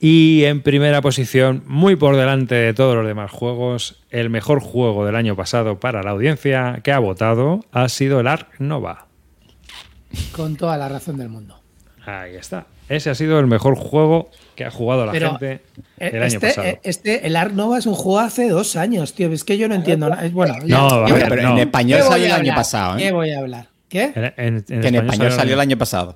Y 0.03 0.44
en 0.44 0.62
primera 0.62 1.03
posición, 1.03 1.62
muy 1.66 1.94
por 1.96 2.16
delante 2.16 2.55
de 2.55 2.72
todos 2.72 2.96
los 2.96 3.07
demás 3.07 3.30
juegos, 3.30 4.03
el 4.11 4.30
mejor 4.30 4.61
juego 4.61 5.05
del 5.05 5.14
año 5.14 5.36
pasado 5.36 5.78
para 5.78 6.03
la 6.03 6.11
audiencia 6.12 6.80
que 6.82 6.90
ha 6.92 6.98
votado 6.98 7.61
ha 7.70 7.88
sido 7.90 8.18
el 8.20 8.26
Ark 8.26 8.48
Nova. 8.59 9.07
Con 10.32 10.57
toda 10.57 10.76
la 10.78 10.88
razón 10.88 11.18
del 11.18 11.28
mundo. 11.28 11.61
Ahí 12.07 12.34
está. 12.34 12.66
Ese 12.88 13.11
ha 13.11 13.14
sido 13.14 13.38
el 13.38 13.46
mejor 13.46 13.76
juego 13.76 14.30
que 14.57 14.64
ha 14.64 14.70
jugado 14.70 15.07
la 15.07 15.12
Pero, 15.12 15.30
gente 15.38 15.61
Eh, 15.98 16.11
el 16.14 16.22
año 16.22 16.26
este, 16.26 16.46
pasado. 16.48 16.66
eh, 16.66 16.80
este, 16.82 17.26
el 17.26 17.36
Ark 17.36 17.53
Nova 17.53 17.78
es 17.78 17.86
un 17.86 17.94
juego 17.94 18.18
hace 18.18 18.48
dos 18.48 18.74
años, 18.76 19.14
tío. 19.14 19.30
Es 19.32 19.44
que 19.44 19.59
yo 19.59 19.68
no 19.68 19.74
entiendo 19.76 20.09
nada. 20.09 20.24
Es- 20.24 20.32
Bueno, 20.32 20.55
No, 20.66 20.86
a 20.88 21.07
¿qué 21.07 21.12
ver, 21.12 21.20
voy 21.22 21.30
pero 21.30 21.42
no. 21.42 21.48
en 21.51 21.57
¿qué 21.57 21.62
español 21.62 22.01
salió 22.03 22.26
el 22.26 22.32
año 22.32 22.55
pasado, 22.55 22.96
¿Qué 22.96 23.09
¿eh? 23.09 23.12
voy 23.12 23.30
a 23.30 23.38
hablar? 23.38 23.68
¿Qué? 23.91 24.05
En, 24.14 24.24
en- 24.47 24.64
en 24.68 24.80
Que 24.80 24.88
en 24.88 24.95
español 24.95 25.32
salió 25.32 25.55
el 25.55 25.61
año- 25.61 25.76
pasado. 25.76 26.14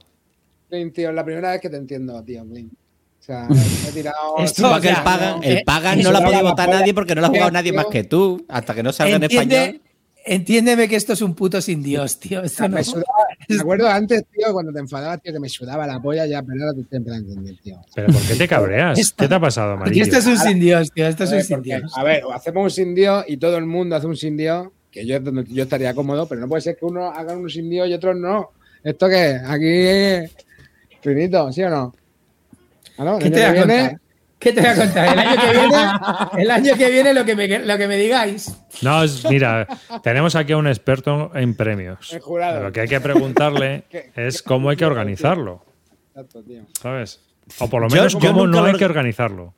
Clint, 0.70 0.95
tío, 0.95 1.11
es 1.11 1.14
la 1.14 1.25
primera 1.25 1.51
vez 1.51 1.61
que 1.61 1.68
te 1.68 1.77
entiendo, 1.77 2.22
tío, 2.25 2.43
Clint. 2.47 2.72
O 2.72 3.22
sea, 3.22 3.47
me 3.51 3.89
he 3.89 3.93
tirado. 3.93 4.39
Esto, 4.39 4.70
porque 4.70 4.87
ya, 4.89 4.95
el 4.99 5.03
Pagan, 5.03 5.37
no, 5.37 5.43
el 5.43 5.57
eh, 5.59 5.62
Pagan 5.66 6.03
no 6.03 6.12
la 6.12 6.20
da 6.20 6.25
podía 6.27 6.43
la 6.43 6.51
votar 6.51 6.68
nadie 6.70 6.95
porque 6.95 7.14
no 7.14 7.20
la 7.20 7.27
ha 7.27 7.31
jugado 7.31 7.51
nadie 7.51 7.70
Tío. 7.72 7.81
más 7.83 7.87
que 7.91 8.05
tú. 8.05 8.45
Hasta 8.49 8.75
que 8.75 8.83
no 8.83 8.93
salga 8.93 9.16
en 9.16 9.25
español. 9.25 9.81
Entiéndeme 10.27 10.89
que 10.89 10.97
esto 10.97 11.12
es 11.12 11.20
un 11.20 11.35
puto 11.35 11.61
sin 11.61 11.83
Dios, 11.83 12.18
tío. 12.18 12.43
Esto 12.43 12.66
no- 12.66 12.77
Me 12.77 12.85
sudaba, 12.85 13.05
me 13.49 13.61
acuerdo 13.61 13.89
antes, 13.89 14.25
tío, 14.33 14.53
cuando 14.55 14.72
te 14.72 14.79
enfadabas, 14.79 15.20
tío, 15.20 15.33
que 15.35 15.41
me 15.41 15.51
sudaba 15.51 15.87
la 15.87 16.01
polla 16.01 16.25
ya, 16.27 16.43
pero 16.43 16.62
ahora 16.62 16.75
te 16.75 16.81
estoy 16.81 16.97
empezando 16.97 17.29
a 17.29 17.33
entender, 17.33 17.57
tío. 17.62 17.77
¿Pero 17.95 18.07
por 18.12 18.22
qué 18.22 18.35
te 18.35 18.49
cabreas? 18.49 18.99
Esto- 18.99 19.22
¿Qué 19.22 19.29
te 19.29 19.35
ha 19.35 19.41
pasado, 19.41 19.72
amarillo? 19.72 20.03
esto 20.03 20.16
es 20.16 20.27
un 20.27 20.39
sin 20.39 20.59
Dios, 20.61 20.91
tío. 20.93 21.07
Esto 21.07 21.25
es 21.25 21.31
A 21.31 21.33
un 21.33 21.37
ver, 21.39 21.47
sin 21.47 21.62
Dios. 21.62 21.93
a 21.95 22.03
ver, 22.05 22.25
o 22.25 22.33
hacemos 22.33 22.62
un 22.64 22.70
sin 22.70 22.95
Dios 22.95 23.25
y 23.29 23.37
todo 23.37 23.59
el 23.59 23.66
mundo 23.66 23.97
hace 23.97 24.07
un 24.07 24.16
sin 24.16 24.37
Dios, 24.39 24.68
que 24.95 25.05
yo, 25.05 25.18
yo 25.49 25.64
estaría 25.64 25.92
cómodo, 25.92 26.26
pero 26.28 26.40
no 26.40 26.49
puede 26.49 26.62
ser 26.62 26.76
que 26.76 26.84
uno 26.84 27.11
haga 27.11 27.34
un 27.36 27.51
sin 27.51 27.68
Dios 27.68 27.88
y 27.88 27.95
otros 27.95 28.16
no. 28.16 28.51
¿Esto 28.84 29.09
qué? 29.09 29.40
Aquí, 29.45 30.32
finito, 31.03 31.53
¿sí 31.53 31.62
o 31.64 31.70
no? 31.70 31.95
¿Ah, 32.97 33.05
no? 33.05 33.18
¿Qué 33.18 33.28
te 33.30 33.40
voy 33.40 33.42
a 33.42 33.53
viene, 33.53 33.78
contar? 33.80 34.01
¿Qué 34.38 34.53
te 34.53 34.61
voy 34.61 34.70
a 34.70 34.76
contar? 34.76 35.09
El 35.12 35.18
año 35.18 35.40
que 35.40 35.51
viene, 35.59 36.42
el 36.45 36.51
año 36.51 36.76
que 36.76 36.90
viene 36.90 37.14
lo, 37.14 37.24
que 37.24 37.34
me, 37.34 37.59
lo 37.59 37.76
que 37.78 37.88
me 37.88 37.97
digáis. 37.97 38.55
No, 38.82 39.03
es- 39.03 39.24
mira, 39.28 39.66
tenemos 40.03 40.36
aquí 40.36 40.53
a 40.53 40.59
un 40.59 40.68
experto 40.68 41.32
en 41.34 41.55
premios. 41.57 42.12
El 42.12 42.20
jurado. 42.20 42.62
Lo 42.62 42.72
que 42.72 42.82
hay 42.82 42.88
que 42.88 43.01
preguntarle 43.01 43.84
¿Qué- 43.90 44.11
es 44.14 44.42
cómo 44.42 44.70
hay 44.70 44.76
que 44.76 44.84
organizarlo, 44.84 45.64
Exacto, 46.11 46.42
tío. 46.42 46.62
¿sabes? 46.80 47.20
O 47.59 47.68
por 47.68 47.82
lo 47.82 47.88
menos 47.88 48.12
yo 48.12 48.20
cómo 48.20 48.47
no 48.47 48.64
hay 48.64 48.74
que 48.74 48.84
organizarlo. 48.84 49.55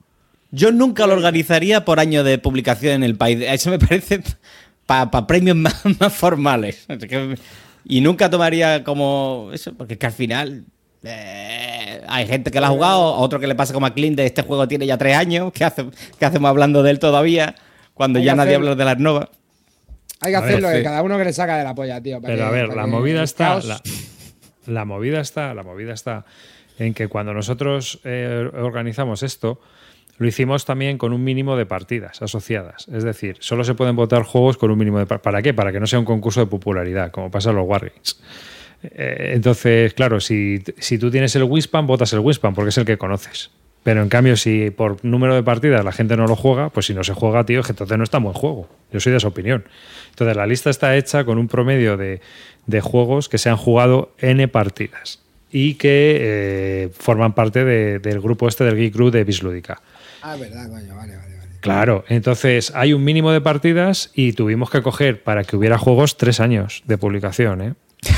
Yo 0.53 0.71
nunca 0.73 1.07
lo 1.07 1.13
organizaría 1.15 1.85
por 1.85 1.99
año 2.01 2.23
de 2.25 2.39
publicación 2.39 2.95
en 2.95 3.03
el 3.03 3.17
país. 3.17 3.41
Eso 3.47 3.69
me 3.71 3.79
parece 3.81 4.23
para 4.87 5.27
premios 5.27 5.57
más, 5.57 5.83
más 6.01 6.13
formales. 6.13 6.87
Y 7.85 8.01
nunca 8.01 8.31
tomaría 8.31 8.83
como 8.85 9.51
eso, 9.53 9.75
porque 9.75 9.95
es 9.95 9.99
que 9.99 10.07
al 10.07 10.13
final 10.13 10.65
eh, 11.05 12.03
hay 12.09 12.27
gente 12.27 12.51
que 12.51 12.61
lo 12.61 12.67
ha 12.67 12.71
jugado, 12.71 13.15
a 13.15 13.19
otro 13.19 13.39
que 13.39 13.47
le 13.47 13.55
pasa 13.55 13.73
como 13.73 13.87
a 13.87 13.95
Clint 13.95 14.17
de 14.17 14.27
este 14.27 14.43
juego 14.43 14.67
tiene 14.67 14.87
ya 14.87 14.99
tres 14.99 15.17
años. 15.17 15.53
¿Qué, 15.53 15.65
hace- 15.65 15.87
qué 16.19 16.25
hacemos 16.25 16.49
hablando 16.49 16.83
de 16.83 16.91
él 16.91 16.99
todavía? 16.99 17.55
Cuando 17.95 18.19
Hay 18.19 18.25
ya 18.25 18.35
nadie 18.35 18.51
hacer- 18.57 18.57
habla 18.69 18.75
de 18.75 18.85
las 18.85 18.99
novas. 18.99 19.29
Hay 20.21 20.33
que 20.33 20.37
A 20.37 20.39
hacer 20.41 20.53
ver, 20.55 20.63
lo 20.63 20.69
que 20.71 20.79
sí. 20.79 20.83
cada 20.83 21.03
uno 21.03 21.19
que 21.19 21.25
le 21.25 21.33
saca 21.33 21.59
de 21.59 21.65
la 21.65 21.75
polla, 21.75 22.01
tío. 22.01 22.21
Pero 22.21 22.37
que- 22.37 22.43
a 22.43 22.51
ver, 22.51 22.69
la 22.69 22.85
que 22.85 22.91
movida 22.91 23.23
está. 23.23 23.61
La, 23.61 23.81
la 24.67 24.85
movida 24.85 25.21
está, 25.21 25.55
la 25.55 25.63
movida 25.63 25.93
está 25.95 26.25
en 26.79 26.93
que 26.95 27.09
cuando 27.09 27.33
nosotros 27.35 28.01
eh, 28.05 28.51
organizamos 28.55 29.23
esto, 29.23 29.61
lo 30.19 30.27
hicimos 30.27 30.65
también 30.65 30.99
con 30.99 31.13
un 31.13 31.23
mínimo 31.23 31.57
de 31.57 31.67
partidas 31.67 32.23
asociadas. 32.23 32.87
Es 32.93 33.05
decir, 33.05 33.37
solo 33.41 33.65
se 33.65 33.75
pueden 33.75 33.97
votar 33.97 34.23
juegos 34.23 34.57
con 34.57 34.71
un 34.71 34.79
mínimo 34.79 34.99
de 34.99 35.07
partidas. 35.07 35.25
¿Para 35.25 35.43
qué? 35.43 35.53
Para 35.55 35.73
que 35.73 35.81
no 35.81 35.87
sea 35.87 35.99
un 35.99 36.05
concurso 36.05 36.41
de 36.41 36.47
popularidad, 36.47 37.11
como 37.11 37.31
pasa 37.31 37.51
en 37.51 37.57
los 37.57 37.67
Wargames. 37.67 38.21
Eh, 38.83 39.33
entonces, 39.35 39.95
claro, 39.95 40.21
si, 40.21 40.63
si 40.79 40.99
tú 40.99 41.11
tienes 41.11 41.35
el 41.37 41.45
Wispan, 41.45 41.87
votas 41.87 42.13
el 42.13 42.21
Wispan 42.21 42.55
porque 42.55 42.69
es 42.71 42.79
el 42.79 42.85
que 42.85 42.97
conoces. 42.99 43.51
Pero 43.83 44.03
en 44.03 44.09
cambio, 44.09 44.37
si 44.37 44.71
por 44.71 45.05
número 45.05 45.35
de 45.35 45.45
partidas 45.45 45.85
la 45.85 45.93
gente 45.93 46.17
no 46.17 46.27
lo 46.27 46.35
juega, 46.35 46.71
pues 46.71 46.87
si 46.87 46.95
no 46.95 47.05
se 47.05 47.13
juega, 47.13 47.45
tío, 47.45 47.61
entonces 47.69 47.97
no 47.97 48.03
está 48.03 48.17
en 48.17 48.25
buen 48.25 48.35
juego. 48.35 48.69
Yo 48.93 48.99
soy 48.99 49.13
de 49.13 49.19
esa 49.19 49.29
opinión. 49.29 49.65
Entonces, 50.11 50.37
la 50.37 50.47
lista 50.47 50.71
está 50.71 50.97
hecha 50.97 51.25
con 51.25 51.39
un 51.39 51.47
promedio 51.47 51.97
de, 51.97 52.21
de 52.67 52.81
juegos 52.81 53.29
que 53.29 53.39
se 53.39 53.49
han 53.49 53.57
jugado 53.57 54.13
N 54.19 54.49
partidas 54.49 55.23
y 55.53 55.75
que 55.75 56.17
eh, 56.21 56.91
forman 56.99 57.35
parte 57.35 57.65
de- 57.65 58.01
del 58.01 58.21
grupo 58.21 58.49
este 58.49 58.65
del 58.65 58.77
Geek 58.77 58.93
Group 58.93 59.13
de 59.13 59.23
Bislúdica. 59.23 59.81
Ah, 60.29 60.35
es 60.35 60.41
verdad, 60.41 60.69
coño, 60.69 60.97
vale, 60.97 61.17
vale, 61.17 61.37
vale. 61.37 61.51
Claro, 61.61 62.05
entonces 62.09 62.73
hay 62.75 62.93
un 62.93 63.03
mínimo 63.05 63.33
de 63.33 63.41
partidas 63.41 64.11
y 64.15 64.33
tuvimos 64.33 64.71
que 64.71 64.83
coger 64.83 65.23
para 65.23 65.45
que 65.45 65.57
hubiera 65.57 65.79
juegos 65.79 66.17
tres 66.17 66.41
años 66.41 66.83
de 66.87 66.99
publicación, 66.99 67.61
¿eh? 67.63 67.75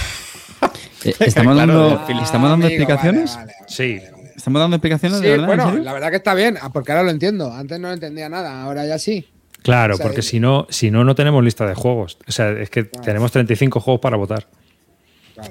Eh, 1.05 1.15
¿Estamos 1.21 1.55
Claro, 1.55 1.91
dando, 1.91 2.07
del 2.09 2.19
¿estamos 2.19 2.51
dando 2.51 2.67
amigo, 2.67 2.83
explicaciones? 2.83 3.35
vale, 3.37 3.47
vale, 3.47 3.55
vale. 3.61 3.71
Sí. 3.73 4.01
¿Estamos 4.35 4.61
dando 4.61 4.77
explicaciones 4.77 5.19
Sí, 5.19 5.25
de 5.25 5.31
verdad? 5.31 5.51
¿En 5.51 5.57
bueno, 5.65 5.85
la 5.85 5.93
verdad 5.93 6.11
que 6.11 6.17
está 6.17 6.35
bien, 6.35 6.59
ah, 6.61 6.71
porque 6.73 6.91
ahora 6.91 7.05
lo 7.05 7.11
entiendo. 7.11 7.53
Antes 7.53 7.79
no 7.79 7.93
entendía 7.93 8.29
nada, 8.29 8.63
ahora 8.65 8.85
ya 8.85 8.99
sí. 8.99 9.29
Claro, 9.63 9.95
O 9.95 9.97
sea, 9.97 10.05
porque 10.07 10.23
si 10.23 10.41
no, 10.41 10.67
si 10.71 10.91
no, 10.91 11.05
no 11.05 11.15
tenemos 11.15 11.45
lista 11.45 11.67
de 11.69 11.75
juegos. 11.77 12.19
O 12.27 12.33
sea, 12.33 12.51
es 12.51 12.69
que 12.69 12.83
tenemos 12.83 13.31
35 13.31 13.79
juegos 13.81 14.01
para 14.01 14.17
votar. 14.17 14.49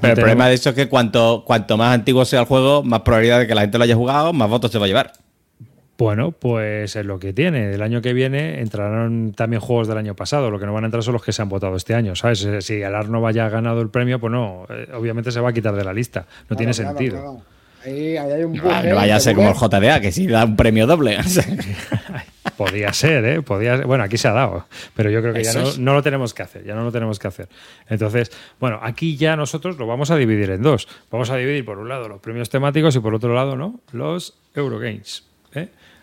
Pero 0.02 0.14
el 0.14 0.20
problema 0.20 0.50
de 0.50 0.56
eso 0.56 0.70
es 0.72 0.76
que 0.76 0.90
cuanto, 0.90 1.44
cuanto 1.48 1.78
más 1.78 1.94
antiguo 1.94 2.26
sea 2.26 2.42
el 2.42 2.46
juego, 2.46 2.84
más 2.84 3.02
probabilidad 3.02 3.40
de 3.40 3.48
que 3.48 3.56
la 3.56 3.62
gente 3.62 3.78
lo 3.78 3.86
haya 3.86 3.96
jugado, 3.96 4.34
más 4.34 4.50
votos 4.50 4.70
se 4.70 4.80
va 4.80 4.84
a 4.86 4.88
llevar. 4.90 5.14
Bueno, 5.98 6.32
pues 6.32 6.96
es 6.96 7.06
lo 7.06 7.18
que 7.20 7.34
tiene. 7.34 7.74
El 7.74 7.82
año 7.82 8.02
que 8.02 8.14
viene 8.14 8.60
entrarán 8.62 9.34
también 9.34 9.60
juegos 9.62 9.88
del 9.88 9.98
año 9.98 10.16
pasado. 10.16 10.52
Lo 10.52 10.60
que 10.60 10.66
no 10.68 10.74
van 10.74 10.84
a 10.84 10.88
entrar 10.88 11.02
son 11.04 11.14
los 11.14 11.24
que 11.24 11.32
se 11.34 11.42
han 11.42 11.50
votado 11.50 11.76
este 11.76 11.96
año, 11.96 12.16
¿sabes? 12.16 12.44
Eh, 12.46 12.62
Si 12.62 12.76
el 12.82 12.94
Arno 12.94 13.20
vaya 13.20 13.50
ganado 13.50 13.82
el 13.82 13.90
premio, 13.90 14.20
pues 14.20 14.32
no, 14.32 14.66
eh, 14.70 14.90
obviamente 14.94 15.32
se 15.32 15.40
va 15.40 15.50
a 15.50 15.54
quitar 15.54 15.76
de 15.76 15.84
la 15.84 15.94
lista. 15.94 16.26
No 16.50 16.56
tiene 16.56 16.74
Claro, 16.74 16.90
sentido. 16.90 17.18
claro. 17.18 17.42
Ahí, 17.86 18.18
ahí 18.18 18.32
hay 18.32 18.44
un 18.44 18.54
No, 18.54 18.64
no 18.84 18.96
vaya 18.96 19.16
a 19.16 19.20
ser 19.20 19.36
como 19.36 19.50
el. 19.50 19.56
JDA, 19.56 20.00
que 20.02 20.12
sí 20.12 20.28
da 20.28 20.46
un 20.46 20.56
premio 20.56 20.86
doble. 20.88 21.18
Podía 22.58 22.92
ser, 22.94 23.24
¿eh? 23.26 23.42
Podía 23.44 23.78
Bueno, 23.82 24.04
aquí 24.04 24.18
se 24.18 24.28
ha 24.28 24.32
dado, 24.34 24.66
pero 24.96 25.10
yo 25.12 25.22
creo 25.22 25.34
que 25.34 25.44
ya 25.44 25.54
no, 25.54 25.64
no 25.78 25.94
lo 25.94 26.02
tenemos 26.02 26.34
que 26.34 26.42
hacer, 26.44 26.64
ya 26.64 26.74
no 26.74 26.84
lo 26.84 26.92
tenemos 26.92 27.20
que 27.20 27.28
hacer. 27.28 27.48
Entonces, 27.88 28.32
bueno, 28.60 28.80
aquí 28.82 29.16
ya 29.16 29.36
nosotros 29.36 29.78
lo 29.78 29.86
vamos 29.86 30.10
a 30.10 30.16
dividir 30.16 30.50
en 30.52 30.64
dos. 30.64 30.88
Vamos 31.12 31.30
a 31.30 31.36
dividir 31.36 31.64
por 31.66 31.78
un 31.78 31.88
lado 31.90 32.08
los 32.08 32.20
premios 32.20 32.50
temáticos 32.50 32.96
y 32.96 33.00
por 33.00 33.14
otro 33.14 33.34
lado, 33.36 33.56
¿no? 33.56 33.80
Los 33.92 34.34
Eurogames. 34.56 35.27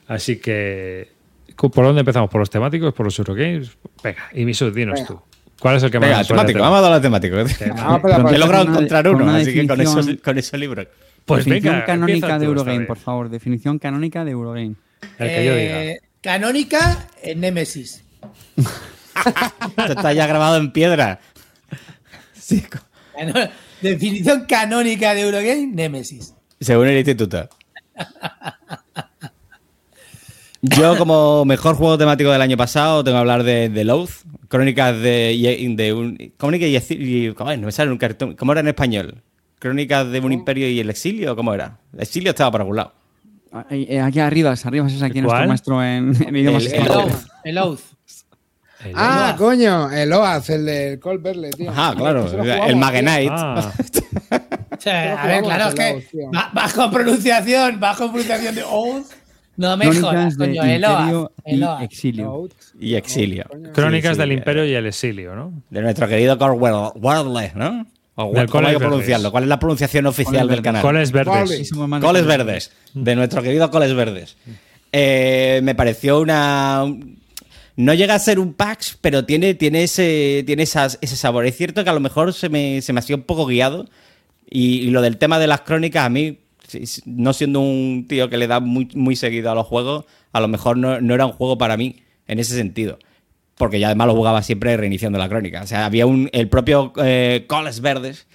Así 0.06 0.36
que, 0.36 1.08
¿por 1.56 1.72
dónde 1.84 2.00
empezamos? 2.00 2.30
¿Por 2.30 2.40
los 2.40 2.50
temáticos? 2.50 2.92
¿Por 2.94 3.06
los 3.06 3.18
Eurogames? 3.18 3.70
Venga, 4.02 4.22
y 4.32 4.44
Misu, 4.44 4.70
dinos 4.70 4.94
Venga. 5.00 5.06
tú. 5.08 5.20
¿Cuál 5.60 5.76
es 5.76 5.82
el 5.82 5.90
que 5.90 5.98
más 5.98 6.08
Venga, 6.08 6.18
nos 6.18 6.28
temático, 6.28 6.58
vamos 6.58 6.78
a 6.78 6.82
dar 6.82 6.90
la 6.90 7.00
temático. 7.00 7.36
Vamos 7.36 7.52
Pero 8.02 8.28
He 8.28 8.38
logrado 8.38 8.68
encontrar 8.68 9.04
con 9.06 9.22
uno, 9.22 9.34
así 9.34 9.54
que 9.54 9.66
con 9.66 9.80
esos, 9.80 10.06
con 10.22 10.36
esos 10.38 10.60
libros. 10.60 10.86
Pues 11.24 11.44
Definición 11.44 11.74
venga, 11.74 11.86
canónica 11.86 12.38
de 12.38 12.44
Eurogame, 12.46 12.84
por 12.86 12.98
favor. 12.98 13.30
Definición 13.30 13.78
canónica 13.78 14.24
de 14.24 14.32
Eurogame. 14.32 14.74
El 15.18 15.28
que 15.28 15.44
yo 15.46 15.54
diga. 15.56 15.84
Eh, 15.84 16.00
Canónica 16.20 17.06
en 17.22 17.40
Nemesis. 17.40 18.02
Esto 18.56 19.92
está 19.92 20.12
ya 20.12 20.26
grabado 20.26 20.56
en 20.56 20.72
piedra. 20.72 21.20
Cano- 23.16 23.48
Definición 23.80 24.44
canónica 24.46 25.14
de 25.14 25.22
Eurogame, 25.22 25.66
Nemesis. 25.72 26.34
Según 26.60 26.88
el 26.88 26.96
instituto. 26.98 27.48
Yo, 30.66 30.96
como 30.96 31.44
mejor 31.44 31.74
juego 31.76 31.98
temático 31.98 32.30
del 32.30 32.40
año 32.40 32.56
pasado, 32.56 33.04
tengo 33.04 33.16
que 33.16 33.20
hablar 33.20 33.42
de, 33.42 33.68
de 33.68 33.84
Loath, 33.84 34.10
crónicas 34.48 34.98
de, 34.98 35.74
de 35.76 35.92
un. 35.92 36.32
Crónicas 36.38 36.90
y, 36.90 36.94
y- 36.94 37.32
¿cómo, 37.34 37.50
es? 37.50 37.58
No 37.58 37.66
me 37.66 37.72
sale 37.72 37.90
un 37.90 37.98
cartón. 37.98 38.34
¿Cómo 38.34 38.52
era 38.52 38.60
en 38.62 38.68
español? 38.68 39.22
¿Crónicas 39.58 40.10
de 40.10 40.20
un 40.20 40.32
imperio 40.32 40.68
y 40.68 40.80
el 40.80 40.88
exilio? 40.88 41.36
¿Cómo 41.36 41.52
era? 41.52 41.78
El 41.92 42.00
exilio 42.00 42.30
estaba 42.30 42.50
por 42.50 42.60
algún 42.62 42.76
lado. 42.76 42.92
Ahí, 43.68 43.86
eh, 43.88 44.00
Aquí 44.00 44.20
arriba, 44.20 44.54
arriba 44.64 44.86
es 44.86 45.02
aquí 45.02 45.20
¿Cuál? 45.22 45.48
nuestro 45.48 45.76
maestro 45.76 45.84
en, 45.84 46.28
en 46.28 46.36
idiomas 46.36 46.64
El- 46.66 46.74
El. 46.74 46.88
Oath. 46.90 47.12
El 47.44 47.58
Oath. 47.58 47.80
El 48.84 48.92
Ah, 48.96 49.30
Oath. 49.30 49.38
coño, 49.38 49.90
el 49.92 50.12
OAZ, 50.12 50.50
el 50.50 50.64
del 50.66 50.98
Cold 51.00 51.22
Berle, 51.22 51.50
tío. 51.50 51.70
Ajá, 51.70 51.94
claro. 51.94 52.26
Eso 52.26 52.36
lo 52.38 52.44
El 52.44 52.76
Magenite. 52.76 53.28
Ah, 53.30 53.72
a 54.30 55.26
ver, 55.26 55.42
claro, 55.42 55.68
es 55.68 55.74
que 55.74 56.26
ba- 56.32 56.50
bajo 56.52 56.90
pronunciación, 56.90 57.80
bajo 57.80 58.08
pronunciación 58.08 58.54
de 58.54 58.62
Oath. 58.64 59.06
No 59.56 59.76
me 59.76 59.86
jodas, 59.94 60.36
coño, 60.36 60.62
Eloa. 60.64 61.30
Y. 61.46 61.84
Exilio. 61.84 62.48
Y 62.80 62.94
exilio. 62.94 63.44
Crónicas 63.72 64.10
Sí, 64.10 64.14
sí, 64.14 64.20
del 64.20 64.30
eh, 64.32 64.34
Imperio 64.34 64.64
y 64.64 64.74
el 64.74 64.86
Exilio, 64.86 65.34
¿no? 65.34 65.52
De 65.70 65.80
nuestro 65.82 66.08
querido 66.08 66.36
Corwell 66.38 66.90
Wordle, 66.96 67.52
¿no? 67.54 67.86
O 68.16 68.32
Del 68.32 68.48
¿Cómo 68.48 68.66
hay 68.68 68.74
que 68.74 68.78
pronunciarlo? 68.78 69.30
¿Cuál 69.32 69.44
es 69.44 69.48
la 69.48 69.58
pronunciación 69.58 70.06
oficial 70.06 70.46
del 70.48 70.62
canal? 70.62 70.82
Coles 70.82 71.10
verdes. 71.12 71.72
Coles 72.00 72.26
Verdes, 72.26 72.72
de 72.94 73.16
nuestro 73.16 73.42
querido 73.42 73.70
Coles 73.70 73.94
Verdes. 73.94 74.36
Eh, 74.92 75.60
me 75.64 75.74
pareció 75.74 76.20
una. 76.20 76.84
No 77.76 77.92
llega 77.94 78.14
a 78.14 78.18
ser 78.20 78.38
un 78.38 78.54
PAX, 78.54 78.96
pero 79.00 79.24
tiene, 79.24 79.54
tiene, 79.54 79.82
ese, 79.82 80.44
tiene 80.46 80.62
esas- 80.62 80.96
ese 81.00 81.16
sabor. 81.16 81.44
Es 81.44 81.56
cierto 81.56 81.82
que 81.82 81.90
a 81.90 81.92
lo 81.92 81.98
mejor 81.98 82.32
se 82.32 82.48
me, 82.48 82.80
se 82.82 82.92
me 82.92 83.00
hacía 83.00 83.16
un 83.16 83.22
poco 83.22 83.46
guiado. 83.46 83.86
Y, 84.48 84.76
y 84.82 84.90
lo 84.90 85.02
del 85.02 85.16
tema 85.16 85.40
de 85.40 85.48
las 85.48 85.62
crónicas, 85.62 86.04
a 86.04 86.08
mí, 86.08 86.38
no 87.06 87.32
siendo 87.32 87.60
un 87.60 88.06
tío 88.08 88.28
que 88.28 88.36
le 88.36 88.46
da 88.46 88.60
muy, 88.60 88.88
muy 88.94 89.16
seguido 89.16 89.50
a 89.50 89.54
los 89.54 89.66
juegos, 89.66 90.04
a 90.32 90.40
lo 90.40 90.48
mejor 90.48 90.76
no, 90.76 91.00
no 91.00 91.14
era 91.14 91.26
un 91.26 91.32
juego 91.32 91.58
para 91.58 91.76
mí 91.76 92.02
en 92.26 92.38
ese 92.38 92.56
sentido. 92.56 92.98
Porque 93.56 93.78
ya 93.78 93.88
además 93.88 94.08
lo 94.08 94.14
jugaba 94.14 94.42
siempre 94.42 94.76
reiniciando 94.76 95.18
la 95.18 95.28
crónica. 95.28 95.62
O 95.62 95.66
sea, 95.66 95.86
había 95.86 96.06
un. 96.06 96.28
El 96.32 96.48
propio 96.48 96.92
eh, 96.96 97.44
Coles 97.46 97.80
Verdes 97.80 98.26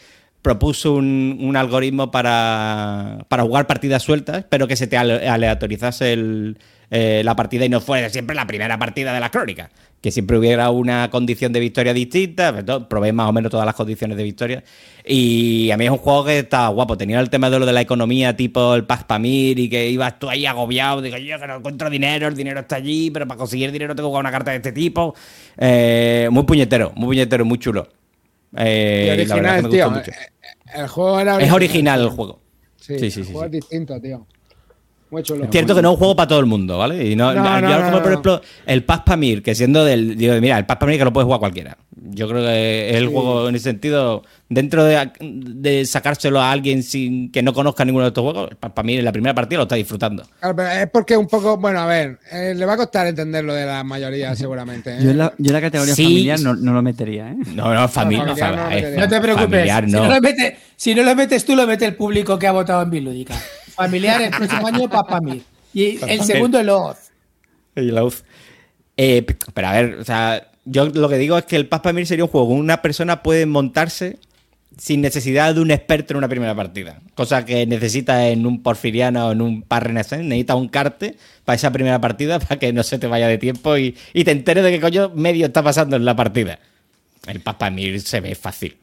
propuso 0.41 0.93
un, 0.93 1.53
algoritmo 1.57 2.11
para, 2.11 3.25
para 3.27 3.43
jugar 3.43 3.67
partidas 3.67 4.03
sueltas, 4.03 4.45
pero 4.49 4.67
que 4.67 4.77
se 4.77 4.87
te 4.87 4.97
ale- 4.97 5.27
aleatorizase 5.27 6.15
eh, 6.91 7.21
la 7.25 7.35
partida 7.35 7.65
y 7.65 7.69
no 7.69 7.81
fuera 7.81 8.09
siempre 8.09 8.35
la 8.35 8.47
primera 8.47 8.79
partida 8.79 9.13
de 9.13 9.19
la 9.19 9.31
crónica. 9.31 9.69
Que 10.01 10.11
siempre 10.11 10.37
hubiera 10.37 10.69
una 10.69 11.09
condición 11.09 11.51
de 11.51 11.59
victoria 11.59 11.93
distinta. 11.93 12.53
pues, 12.53 12.79
Probé 12.89 13.11
más 13.11 13.27
o 13.27 13.33
menos 13.33 13.51
todas 13.51 13.65
las 13.65 13.75
condiciones 13.75 14.15
de 14.15 14.23
victoria. 14.23 14.63
Y 15.05 15.69
a 15.71 15.77
mí 15.77 15.85
es 15.85 15.91
un 15.91 15.97
juego 15.97 16.23
que 16.25 16.39
está 16.39 16.67
guapo. 16.69 16.95
Tenía 16.97 17.19
el 17.19 17.29
tema 17.29 17.49
de 17.49 17.59
lo 17.59 17.65
de 17.65 17.73
la 17.73 17.81
economía, 17.81 18.35
tipo 18.37 18.75
el 18.75 18.85
Pax 18.85 19.03
Pamir, 19.03 19.59
y 19.59 19.67
que 19.69 19.89
ibas 19.89 20.17
tú 20.17 20.29
ahí 20.29 20.45
agobiado. 20.45 21.01
Digo, 21.01 21.17
yo 21.17 21.37
que 21.37 21.47
no 21.47 21.57
encuentro 21.57 21.89
dinero, 21.89 22.27
el 22.29 22.35
dinero 22.35 22.61
está 22.61 22.77
allí, 22.77 23.11
pero 23.11 23.27
para 23.27 23.37
conseguir 23.37 23.71
dinero 23.73 23.93
tengo 23.93 24.07
que 24.07 24.11
jugar 24.11 24.23
una 24.23 24.31
carta 24.31 24.51
de 24.51 24.57
este 24.57 24.71
tipo. 24.71 25.13
Eh, 25.57 26.29
muy 26.31 26.43
puñetero, 26.43 26.93
muy 26.95 27.07
puñetero, 27.07 27.43
muy 27.43 27.57
chulo. 27.59 27.89
Eh, 28.55 29.17
Y 29.21 29.25
la 29.25 29.35
verdad 29.35 29.55
original, 29.55 29.55
que 29.57 29.63
me 29.63 29.69
tío. 29.69 29.85
gustó 29.91 29.99
mucho. 29.99 30.11
El 30.75 30.87
juego 30.87 31.19
era 31.19 31.41
Es 31.41 31.51
original 31.51 32.01
el 32.01 32.09
juego. 32.09 32.39
Sí, 32.77 32.97
Sí, 32.99 33.11
sí, 33.11 33.19
el 33.19 33.25
sí, 33.25 33.31
juego 33.33 33.39
sí. 33.41 33.45
es 33.47 33.51
distinto, 33.51 33.99
tío. 34.01 34.25
Muy 35.11 35.23
chulo. 35.23 35.45
Es 35.45 35.49
cierto 35.51 35.73
que 35.75 35.81
no 35.81 35.89
es 35.89 35.93
un 35.93 35.97
juego 35.99 36.15
para 36.15 36.27
todo 36.27 36.39
el 36.39 36.45
mundo, 36.45 36.77
¿vale? 36.77 37.03
Y 37.09 37.15
no, 37.15 37.33
No, 37.33 37.43
yo 37.43 37.61
no, 37.61 37.79
no, 37.79 37.85
como 37.89 38.01
por 38.03 38.11
ejemplo 38.11 38.41
el 38.65 38.83
Paz 38.83 39.01
Pamir, 39.05 39.41
que 39.41 39.55
siendo 39.55 39.83
del. 39.83 40.15
Digo, 40.15 40.35
mira, 40.39 40.57
el 40.57 40.65
Paz 40.65 40.77
Pamir 40.77 40.97
que 40.99 41.05
lo 41.05 41.11
puede 41.13 41.25
jugar 41.25 41.39
cualquiera. 41.39 41.77
Yo 42.11 42.27
creo 42.29 42.41
que 42.43 42.89
es 42.91 42.95
el 42.95 43.07
juego 43.07 43.49
en 43.49 43.55
ese 43.55 43.65
sentido, 43.65 44.23
dentro 44.47 44.83
de, 44.85 45.11
de 45.19 45.85
sacárselo 45.85 46.39
a 46.39 46.49
alguien 46.51 46.81
sin 46.81 47.29
que 47.31 47.43
no 47.43 47.53
conozca 47.53 47.83
ninguno 47.85 48.05
de 48.05 48.09
estos 48.09 48.23
juegos, 48.23 48.49
el 48.51 48.57
Paz 48.57 48.71
Pamir 48.73 48.99
en 48.99 49.05
la 49.05 49.11
primera 49.11 49.33
partida 49.35 49.57
lo 49.57 49.63
está 49.63 49.75
disfrutando. 49.75 50.23
Claro, 50.39 50.55
pero 50.55 50.69
es 50.69 50.89
porque 50.91 51.17
un 51.17 51.27
poco, 51.27 51.57
bueno, 51.57 51.79
a 51.81 51.85
ver, 51.87 52.17
eh, 52.31 52.53
le 52.55 52.65
va 52.65 52.73
a 52.73 52.77
costar 52.77 53.05
entender 53.07 53.43
lo 53.43 53.53
de 53.53 53.65
la 53.65 53.83
mayoría 53.83 54.35
seguramente. 54.37 54.93
¿eh? 54.95 54.99
Yo 55.01 55.09
en 55.11 55.17
la, 55.17 55.33
yo 55.37 55.47
en 55.49 55.53
la 55.53 55.61
categoría 55.61 55.93
Sí. 55.95 56.03
familiar 56.03 56.39
no, 56.39 56.55
no 56.55 56.73
lo 56.73 56.81
metería, 56.81 57.31
¿eh? 57.31 57.35
No, 57.53 57.73
no, 57.73 57.87
familia. 57.89 58.25
No, 58.25 58.35
familiar 58.37 58.55
no 58.63 58.69
metería. 58.75 58.99
No 59.01 59.09
te 59.09 59.21
preocupes. 59.21 59.49
Familiar 59.49 59.85
Si, 59.85 59.91
lo 59.91 60.21
mete- 60.21 60.57
si 60.77 60.95
no 60.95 61.03
lo 61.03 61.15
metes 61.15 61.45
tú, 61.45 61.55
lo 61.55 61.67
mete 61.67 61.85
el 61.85 61.95
público 61.95 62.39
que 62.39 62.47
ha 62.47 62.51
votado 62.53 62.81
en 62.83 62.89
Bilúdica. 62.91 63.35
Familiar 63.79 64.21
el 64.21 64.31
próximo 64.31 64.67
año, 64.67 64.89
Papá 64.89 65.21
Mí. 65.21 65.41
Y 65.73 66.03
el 66.05 66.21
segundo, 66.23 66.59
el 66.59 66.69
Oz. 66.69 67.11
La 67.75 68.03
UZ. 68.03 68.23
Eh, 68.97 69.25
pero 69.53 69.67
a 69.69 69.71
ver, 69.71 69.95
o 69.95 70.03
sea, 70.03 70.49
yo 70.65 70.87
lo 70.87 71.07
que 71.07 71.17
digo 71.17 71.37
es 71.37 71.45
que 71.45 71.55
el 71.55 71.67
Paz 71.67 71.79
Pamir 71.79 72.05
sería 72.05 72.25
un 72.25 72.29
juego 72.29 72.47
una 72.47 72.81
persona 72.81 73.23
puede 73.23 73.45
montarse 73.45 74.19
sin 74.77 74.99
necesidad 74.99 75.55
de 75.55 75.61
un 75.61 75.71
experto 75.71 76.11
en 76.11 76.17
una 76.17 76.27
primera 76.27 76.53
partida. 76.53 76.99
Cosa 77.15 77.45
que 77.45 77.65
necesita 77.65 78.27
en 78.27 78.45
un 78.45 78.61
Porfiriano 78.61 79.27
o 79.27 79.31
en 79.31 79.41
un 79.41 79.61
Par 79.61 79.87
Renaissance. 79.87 80.25
Necesita 80.25 80.55
un 80.55 80.67
carte 80.67 81.15
para 81.45 81.55
esa 81.55 81.71
primera 81.71 82.01
partida 82.01 82.39
para 82.39 82.59
que 82.59 82.73
no 82.73 82.83
se 82.83 82.99
te 82.99 83.07
vaya 83.07 83.29
de 83.29 83.37
tiempo 83.37 83.77
y, 83.77 83.95
y 84.13 84.25
te 84.25 84.31
enteres 84.31 84.65
de 84.65 84.71
qué 84.71 84.81
coño 84.81 85.09
medio 85.15 85.45
está 85.45 85.63
pasando 85.63 85.95
en 85.95 86.03
la 86.03 86.17
partida. 86.17 86.59
El 87.27 87.39
Paz 87.39 87.55
Pamir 87.55 88.01
se 88.01 88.19
ve 88.19 88.35
fácil. 88.35 88.75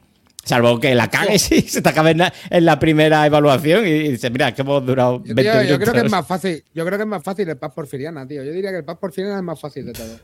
Salvo 0.47 0.79
que 0.79 0.95
la 0.95 1.09
cagues 1.09 1.51
y 1.51 1.61
se 1.61 1.81
te 1.81 1.89
acabe 1.89 2.11
en 2.11 2.19
la, 2.19 2.33
en 2.49 2.65
la 2.65 2.79
primera 2.79 3.25
evaluación 3.25 3.85
y 3.85 4.09
dices, 4.09 4.31
mira, 4.31 4.53
que 4.53 4.61
hemos 4.61 4.85
durado 4.85 5.17
Yo, 5.25 5.35
20 5.35 5.41
tío, 5.43 5.51
minutos. 5.51 5.69
yo 5.69 5.79
creo 5.79 5.93
que 5.93 5.99
es 6.07 6.11
más 6.11 6.25
fácil. 6.25 6.63
Yo 6.73 6.85
creo 6.85 6.97
que 6.97 7.03
es 7.03 7.07
más 7.09 7.23
fácil 7.23 7.49
el 7.49 7.57
Paz 7.57 7.73
Porfiriana, 7.73 8.25
tío. 8.27 8.43
Yo 8.43 8.51
diría 8.51 8.71
que 8.71 8.77
el 8.77 8.83
Paz 8.85 8.97
Porfiriana 8.97 9.37
es 9.37 9.43
más 9.43 9.59
fácil 9.59 9.85
de 9.85 9.93
todo. 9.93 10.17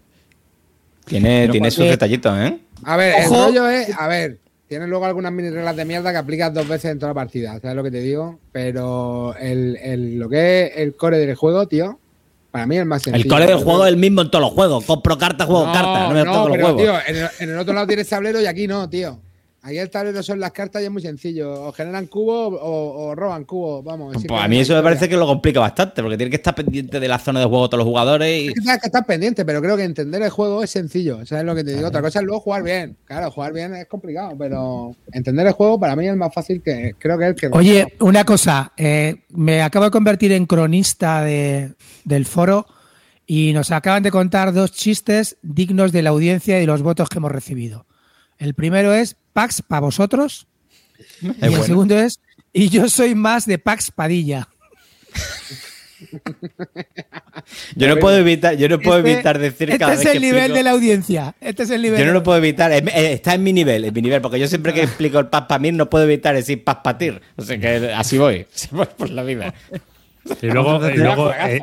Tiene, 1.05 1.49
tiene 1.49 1.69
sus 1.69 1.79
porque- 1.79 1.91
detallitos, 1.91 2.37
¿eh? 2.39 2.57
A 2.85 2.97
ver, 2.97 3.15
Ojo. 3.25 3.35
el 3.35 3.45
rollo 3.53 3.69
es, 3.69 3.89
a 3.97 4.07
ver, 4.07 4.39
tienes 4.67 4.87
luego 4.89 5.05
algunas 5.05 5.31
mini 5.31 5.49
reglas 5.49 5.75
de 5.75 5.85
mierda 5.85 6.11
que 6.11 6.17
aplicas 6.17 6.53
dos 6.53 6.67
veces 6.67 6.91
en 6.91 6.99
toda 6.99 7.09
la 7.11 7.15
partida, 7.15 7.59
¿sabes 7.59 7.75
lo 7.75 7.83
que 7.83 7.91
te 7.91 7.99
digo? 7.99 8.39
Pero 8.51 9.35
el, 9.39 9.77
el- 9.81 10.17
lo 10.19 10.29
que 10.29 10.63
es 10.65 10.71
el 10.77 10.95
core 10.95 11.17
del 11.19 11.35
juego, 11.35 11.67
tío, 11.67 11.99
para 12.51 12.65
mí 12.65 12.75
es 12.75 12.81
el 12.81 12.87
más 12.87 13.01
sencillo. 13.01 13.23
El 13.23 13.29
core 13.29 13.45
del 13.47 13.57
juego 13.63 13.85
es 13.85 13.89
el 13.91 13.97
mismo 13.97 14.21
en 14.21 14.31
todos 14.31 14.43
los 14.45 14.51
juegos. 14.53 14.85
Compro 14.85 15.17
cartas, 15.17 15.47
juego 15.47 15.65
cartas. 15.73 16.09
No 16.09 16.13
me 16.13 16.23
pero, 16.23 16.67
huevos. 16.67 16.81
tío, 16.81 16.93
en 17.07 17.15
el, 17.17 17.27
en 17.39 17.49
el 17.49 17.57
otro 17.57 17.73
lado 17.73 17.87
tienes 17.87 18.07
tablero 18.07 18.39
y 18.41 18.45
aquí 18.45 18.67
no, 18.67 18.89
tío. 18.89 19.19
Aquí 19.65 19.77
el 19.77 19.89
tablero 19.89 20.21
son 20.21 20.41
las 20.41 20.51
cartas 20.51 20.81
y 20.81 20.85
es 20.85 20.91
muy 20.91 21.01
sencillo. 21.01 21.53
O 21.67 21.71
generan 21.71 22.07
cubos 22.07 22.59
o, 22.61 23.07
o 23.07 23.15
roban 23.15 23.45
cubos, 23.45 23.81
vamos. 23.81 24.13
Pues 24.27 24.41
a 24.43 24.47
mí 24.49 24.59
eso 24.59 24.75
me 24.75 24.83
parece 24.83 25.07
que 25.07 25.15
lo 25.15 25.25
complica 25.25 25.61
bastante, 25.61 26.01
porque 26.01 26.17
tiene 26.17 26.29
que 26.29 26.35
estar 26.35 26.53
pendiente 26.53 26.99
de 26.99 27.07
la 27.07 27.17
zona 27.17 27.39
de 27.39 27.45
juego 27.45 27.69
todos 27.69 27.79
los 27.79 27.87
jugadores. 27.87 28.41
Y... 28.43 28.47
Es 28.47 28.53
que 28.55 28.59
tienes 28.59 28.81
que 28.81 28.87
estar 28.87 29.05
pendiente, 29.05 29.45
pero 29.45 29.61
creo 29.61 29.77
que 29.77 29.83
entender 29.85 30.21
el 30.21 30.31
juego 30.31 30.63
es 30.63 30.69
sencillo. 30.69 31.25
¿Sabes 31.25 31.45
lo 31.45 31.55
que 31.55 31.63
te 31.63 31.75
digo? 31.77 31.87
Otra 31.87 32.01
cosa 32.01 32.19
es 32.19 32.25
luego 32.25 32.41
jugar 32.41 32.61
bien. 32.63 32.97
Claro, 33.05 33.31
jugar 33.31 33.53
bien 33.53 33.73
es 33.73 33.85
complicado, 33.87 34.35
pero 34.37 34.93
entender 35.13 35.47
el 35.47 35.53
juego 35.53 35.79
para 35.79 35.95
mí 35.95 36.09
es 36.09 36.15
más 36.17 36.33
fácil 36.33 36.61
que 36.61 36.95
creo 36.99 37.17
que 37.17 37.23
es 37.23 37.29
el 37.29 37.35
que. 37.35 37.47
Oye, 37.57 37.93
una 38.01 38.25
cosa, 38.25 38.73
eh, 38.75 39.23
me 39.29 39.61
acabo 39.61 39.85
de 39.85 39.91
convertir 39.91 40.33
en 40.33 40.45
cronista 40.45 41.21
de- 41.23 41.73
del 42.03 42.25
foro 42.25 42.65
y 43.25 43.53
nos 43.53 43.71
acaban 43.71 44.03
de 44.03 44.11
contar 44.11 44.51
dos 44.51 44.73
chistes 44.73 45.37
dignos 45.41 45.93
de 45.93 46.01
la 46.01 46.09
audiencia 46.09 46.61
y 46.61 46.65
los 46.65 46.81
votos 46.81 47.07
que 47.07 47.19
hemos 47.19 47.31
recibido. 47.31 47.85
El 48.37 48.55
primero 48.55 48.93
es 48.93 49.15
Pax 49.33 49.61
para 49.61 49.81
vosotros 49.81 50.47
y 51.21 51.45
el 51.45 51.63
segundo 51.63 51.97
es 51.99 52.19
y 52.53 52.69
yo 52.69 52.87
soy 52.87 53.15
más 53.15 53.45
de 53.45 53.57
Pax 53.57 53.91
Padilla. 53.91 54.47
Yo 57.75 57.87
no 57.87 57.97
puedo 57.97 58.17
evitar, 58.17 58.55
yo 58.55 58.69
no 58.69 58.79
puedo 58.79 58.99
Este- 58.99 59.13
evitar 59.13 59.39
decir 59.39 59.69
este 59.69 59.79
cada 59.79 59.93
es 59.93 59.99
vez 59.99 60.07
que 60.07 60.17
el 60.17 60.21
nivel 60.21 60.37
explico- 60.51 60.53
de 60.57 60.63
la 60.63 60.71
audiencia. 60.71 61.35
Este 61.41 61.63
es 61.63 61.69
el 61.69 61.81
nivel. 61.81 61.99
Yo 61.99 62.05
no 62.05 62.13
lo 62.13 62.23
puedo 62.23 62.37
evitar, 62.37 62.71
eh, 62.71 62.83
está 63.13 63.33
en 63.35 63.43
mi 63.43 63.53
nivel, 63.53 63.85
en 63.85 63.93
mi 63.93 64.01
nivel, 64.01 64.21
porque 64.21 64.39
yo 64.39 64.47
siempre 64.47 64.73
que 64.73 64.83
explico 64.83 65.19
el 65.19 65.27
paz 65.27 65.45
para 65.47 65.59
mí 65.59 65.71
no 65.71 65.89
puedo 65.89 66.03
evitar 66.05 66.35
decir 66.35 66.63
paz 66.63 66.77
patir. 66.83 67.21
O 67.35 67.41
sea 67.41 67.57
que 67.59 67.91
así 67.93 68.17
voy, 68.17 68.45
así 68.55 68.67
voy 68.71 68.87
por 68.97 69.09
la 69.09 69.23
vida. 69.23 69.53
Y 70.41 70.47
luego, 70.47 70.89
y 70.89 70.97
luego 70.97 71.31
eh, 71.33 71.59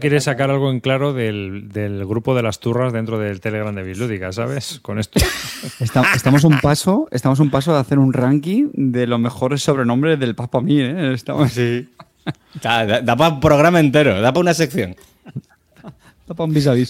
quiere 0.00 0.20
sacar 0.20 0.50
algo 0.50 0.70
en 0.70 0.80
claro 0.80 1.12
del, 1.12 1.68
del 1.72 2.04
grupo 2.06 2.34
de 2.34 2.42
las 2.42 2.58
turras 2.58 2.92
dentro 2.92 3.18
del 3.18 3.40
Telegram 3.40 3.74
de 3.74 3.82
Bislúdica, 3.82 4.32
¿sabes? 4.32 4.80
Con 4.82 4.98
esto. 4.98 5.20
Está- 5.80 6.04
estamos 6.14 6.44
un 6.44 6.58
paso, 6.60 7.08
estamos 7.12 7.38
un 7.40 7.50
paso 7.50 7.72
de 7.74 7.80
hacer 7.80 7.98
un 7.98 8.12
ranking 8.12 8.68
de 8.72 9.06
los 9.06 9.20
mejores 9.20 9.62
sobrenombres 9.62 10.18
del 10.18 10.34
Papa 10.34 10.60
Mí, 10.60 10.80
¿eh? 10.80 11.12
Estamos, 11.14 11.52
Sí. 11.52 11.88
Da, 12.62 12.84
da- 12.84 13.00
da 13.00 13.16
para 13.16 13.34
un 13.34 13.40
programa 13.40 13.80
entero, 13.80 14.20
da 14.20 14.32
para 14.32 14.40
una 14.40 14.54
sección. 14.54 14.94
Está 16.20 16.34
para 16.34 16.44
un 16.44 16.52
vis 16.54 16.66
a 16.66 16.72
vis. 16.74 16.88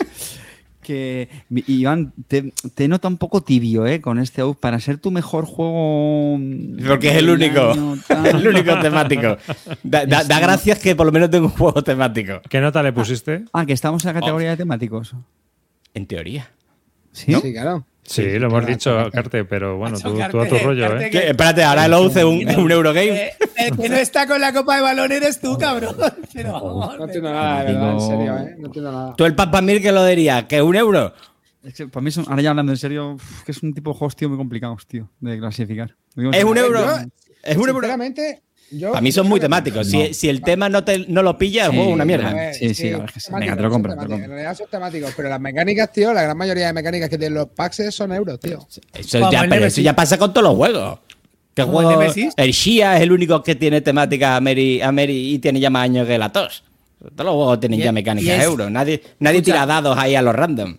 Que, 0.89 1.29
Iván, 1.67 2.15
te, 2.29 2.51
te 2.75 2.89
nota 2.89 3.09
un 3.09 3.19
poco 3.19 3.43
tibio, 3.43 3.87
¿eh? 3.87 4.01
Con 4.01 4.19
este 4.19 4.41
AUF 4.41 4.57
para 4.57 4.81
ser 4.81 4.97
tu 4.97 5.11
mejor 5.11 5.45
juego. 5.45 6.41
Porque 6.89 7.11
es 7.11 7.17
el 7.17 7.29
único, 7.29 7.73
año, 7.73 7.99
el 8.25 8.49
único 8.49 8.79
temático. 8.81 9.37
Da, 9.83 10.07
da- 10.07 10.25
da 10.25 10.41
gracias 10.41 10.79
que 10.79 10.97
por 10.97 11.05
lo 11.05 11.13
menos 11.13 11.29
tengo 11.31 11.45
un 11.49 11.53
juego 11.53 11.83
temático. 11.85 12.41
¿Qué 12.49 12.61
nota 12.63 12.83
le 12.83 12.95
pusiste? 12.95 13.45
Ah, 13.53 13.67
que 13.67 13.75
estamos 13.75 14.03
en 14.07 14.15
la 14.15 14.21
categoría 14.21 14.49
de 14.51 14.57
temáticos. 14.57 15.15
En 15.93 16.07
teoría. 16.07 16.51
¿Sí? 17.13 17.35
Sí, 17.35 17.53
claro. 17.53 17.85
Sí, 18.09 18.39
lo 18.39 18.47
hemos 18.47 18.65
dicho, 18.65 19.11
Carte, 19.13 19.45
pero 19.45 19.77
bueno, 19.77 19.99
tú, 20.01 20.19
tú 20.31 20.41
a 20.41 20.49
tu 20.49 20.59
rollo, 20.59 20.99
¿eh? 20.99 21.11
¿Qué? 21.11 21.29
Espérate, 21.29 21.63
ahora 21.63 21.85
el 21.85 21.93
OUCE 21.93 22.25
un, 22.25 22.49
un 22.59 22.73
Eurogame. 22.73 23.11
Eh, 23.11 23.33
el 23.57 23.77
que 23.77 23.89
no 23.89 23.97
está 23.97 24.27
con 24.27 24.41
la 24.41 24.53
copa 24.53 24.77
de 24.77 24.83
balón 24.83 25.13
eres 25.13 25.41
tú, 25.41 25.59
cabrón. 25.59 25.95
Pero 26.33 26.53
No 26.99 27.05
entiendo 27.05 27.31
nada, 27.31 27.65
de 27.65 27.73
verdad, 27.75 27.93
en 27.93 28.01
serio, 28.01 28.37
¿eh? 28.39 28.57
No 28.59 28.67
entiendo 28.67 28.93
nada. 28.93 29.15
Tú 29.15 29.25
el 29.27 29.35
Paz 29.35 29.63
Mil 29.63 29.83
que 29.83 29.93
lo 29.93 30.05
dirías, 30.07 30.45
que 30.45 30.63
un 30.63 30.75
euro. 30.77 31.13
Es 31.63 31.75
que 31.75 31.87
para 31.89 32.03
mí, 32.03 32.11
son, 32.11 32.25
ahora 32.29 32.41
ya 32.41 32.51
hablando 32.51 32.73
en 32.73 32.79
serio, 32.79 33.17
que 33.45 33.53
es 33.53 33.63
un 33.63 33.75
tipo 33.75 33.93
de 33.93 33.99
juegos, 33.99 34.17
tío, 34.17 34.29
muy 34.31 34.39
complicados, 34.39 34.87
tío, 34.87 35.11
de 35.21 35.39
clasificar. 35.39 35.95
Digo, 36.15 36.31
Es 36.33 36.45
un 36.45 36.57
euro. 36.57 36.81
Es 37.43 37.57
un 37.57 37.69
euro. 37.69 37.81
Sinceramente, 37.81 38.43
yo. 38.71 38.91
Para 38.91 39.01
mí 39.01 39.13
son 39.13 39.29
muy 39.29 39.41
temáticos. 39.41 39.87
Si, 39.87 40.13
si 40.15 40.29
el 40.29 40.43
tema 40.43 40.69
no, 40.69 40.85
te, 40.85 41.07
no 41.09 41.23
lo 41.23 41.37
pilla, 41.39 41.67
el 41.67 41.71
Sí, 41.73 41.77
juego 41.77 41.91
es 41.91 41.95
una 41.95 42.03
A 42.03 42.07
mierda. 42.07 42.33
ver, 42.35 42.55
Sí, 42.55 42.75
sí, 42.75 42.93
Venga, 43.33 43.57
te 43.57 43.63
lo 43.63 43.71
compro. 43.71 43.93
En 43.93 44.09
realidad 44.29 44.57
son 44.57 44.67
temáticos, 44.71 45.13
pero 45.17 45.29
las 45.29 45.41
mecánicas, 45.41 45.93
tío, 45.93 46.13
la 46.13 46.23
gran 46.23 46.37
mayoría 46.37 46.67
de 46.69 46.73
mecánicas 46.73 47.09
que 47.09 47.19
tienen 47.19 47.35
los 47.39 47.49
packs 47.49 47.83
son 47.95 48.13
euros, 48.13 48.39
tío. 48.41 48.67
Eso 48.93 49.31
ya, 49.31 49.43
el 49.43 49.49
pero 49.49 49.67
eso 49.67 49.81
ya 49.81 49.95
pasa 49.97 50.19
con 50.19 50.33
todos 50.33 50.45
los 50.49 50.57
juegos. 50.57 50.99
¿Qué 51.55 51.63
el 51.63 51.69
juego? 51.69 51.91
Nemesis. 51.91 52.35
El 52.37 52.53
Shia 52.53 52.97
es 52.97 53.03
el 53.03 53.11
único 53.13 53.43
que 53.43 53.55
tiene 53.57 53.81
temática 53.81 54.37
a 54.37 54.41
Mary, 54.41 54.81
a 54.81 54.93
Mary 54.93 55.35
y 55.35 55.39
tiene 55.41 55.59
ya 55.59 55.71
más 55.71 55.85
años 55.85 56.07
que 56.07 56.17
la 56.19 56.31
tos. 56.31 56.63
Todos 57.01 57.25
los 57.27 57.35
juegos 57.35 57.61
tienen 57.61 57.81
Y 57.81 57.83
ya 57.83 57.93
mecánicas 57.93 58.43
euros. 58.45 58.71
Nadie, 58.71 59.03
nadie 59.19 59.39
Escucha. 59.39 59.55
tira 59.55 59.67
dados 59.67 59.97
ahí 59.99 60.15
a 60.15 60.23
los 60.23 60.35
random. 60.35 60.77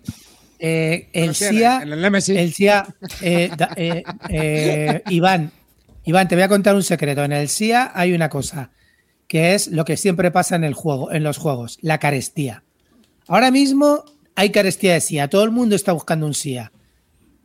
Eh, 0.58 1.08
el 1.14 1.24
en 1.24 1.92
el 1.92 2.14
el 2.36 2.54
eh, 3.22 3.50
da- 3.56 3.70
eh, 3.76 4.02
eh, 4.28 5.02
Iván, 5.08 5.50
Iván, 6.10 6.26
te 6.26 6.34
voy 6.34 6.42
a 6.42 6.48
contar 6.48 6.74
un 6.74 6.82
secreto. 6.82 7.22
En 7.22 7.30
el 7.30 7.48
SIA 7.48 7.92
hay 7.94 8.12
una 8.12 8.28
cosa 8.28 8.72
que 9.28 9.54
es 9.54 9.68
lo 9.68 9.84
que 9.84 9.96
siempre 9.96 10.32
pasa 10.32 10.56
en 10.56 10.64
el 10.64 10.74
juego, 10.74 11.12
en 11.12 11.22
los 11.22 11.38
juegos, 11.38 11.78
la 11.82 11.98
carestía. 11.98 12.64
Ahora 13.28 13.52
mismo 13.52 14.02
hay 14.34 14.50
carestía 14.50 14.94
de 14.94 15.00
SIA, 15.00 15.30
todo 15.30 15.44
el 15.44 15.52
mundo 15.52 15.76
está 15.76 15.92
buscando 15.92 16.26
un 16.26 16.34
SIA. 16.34 16.72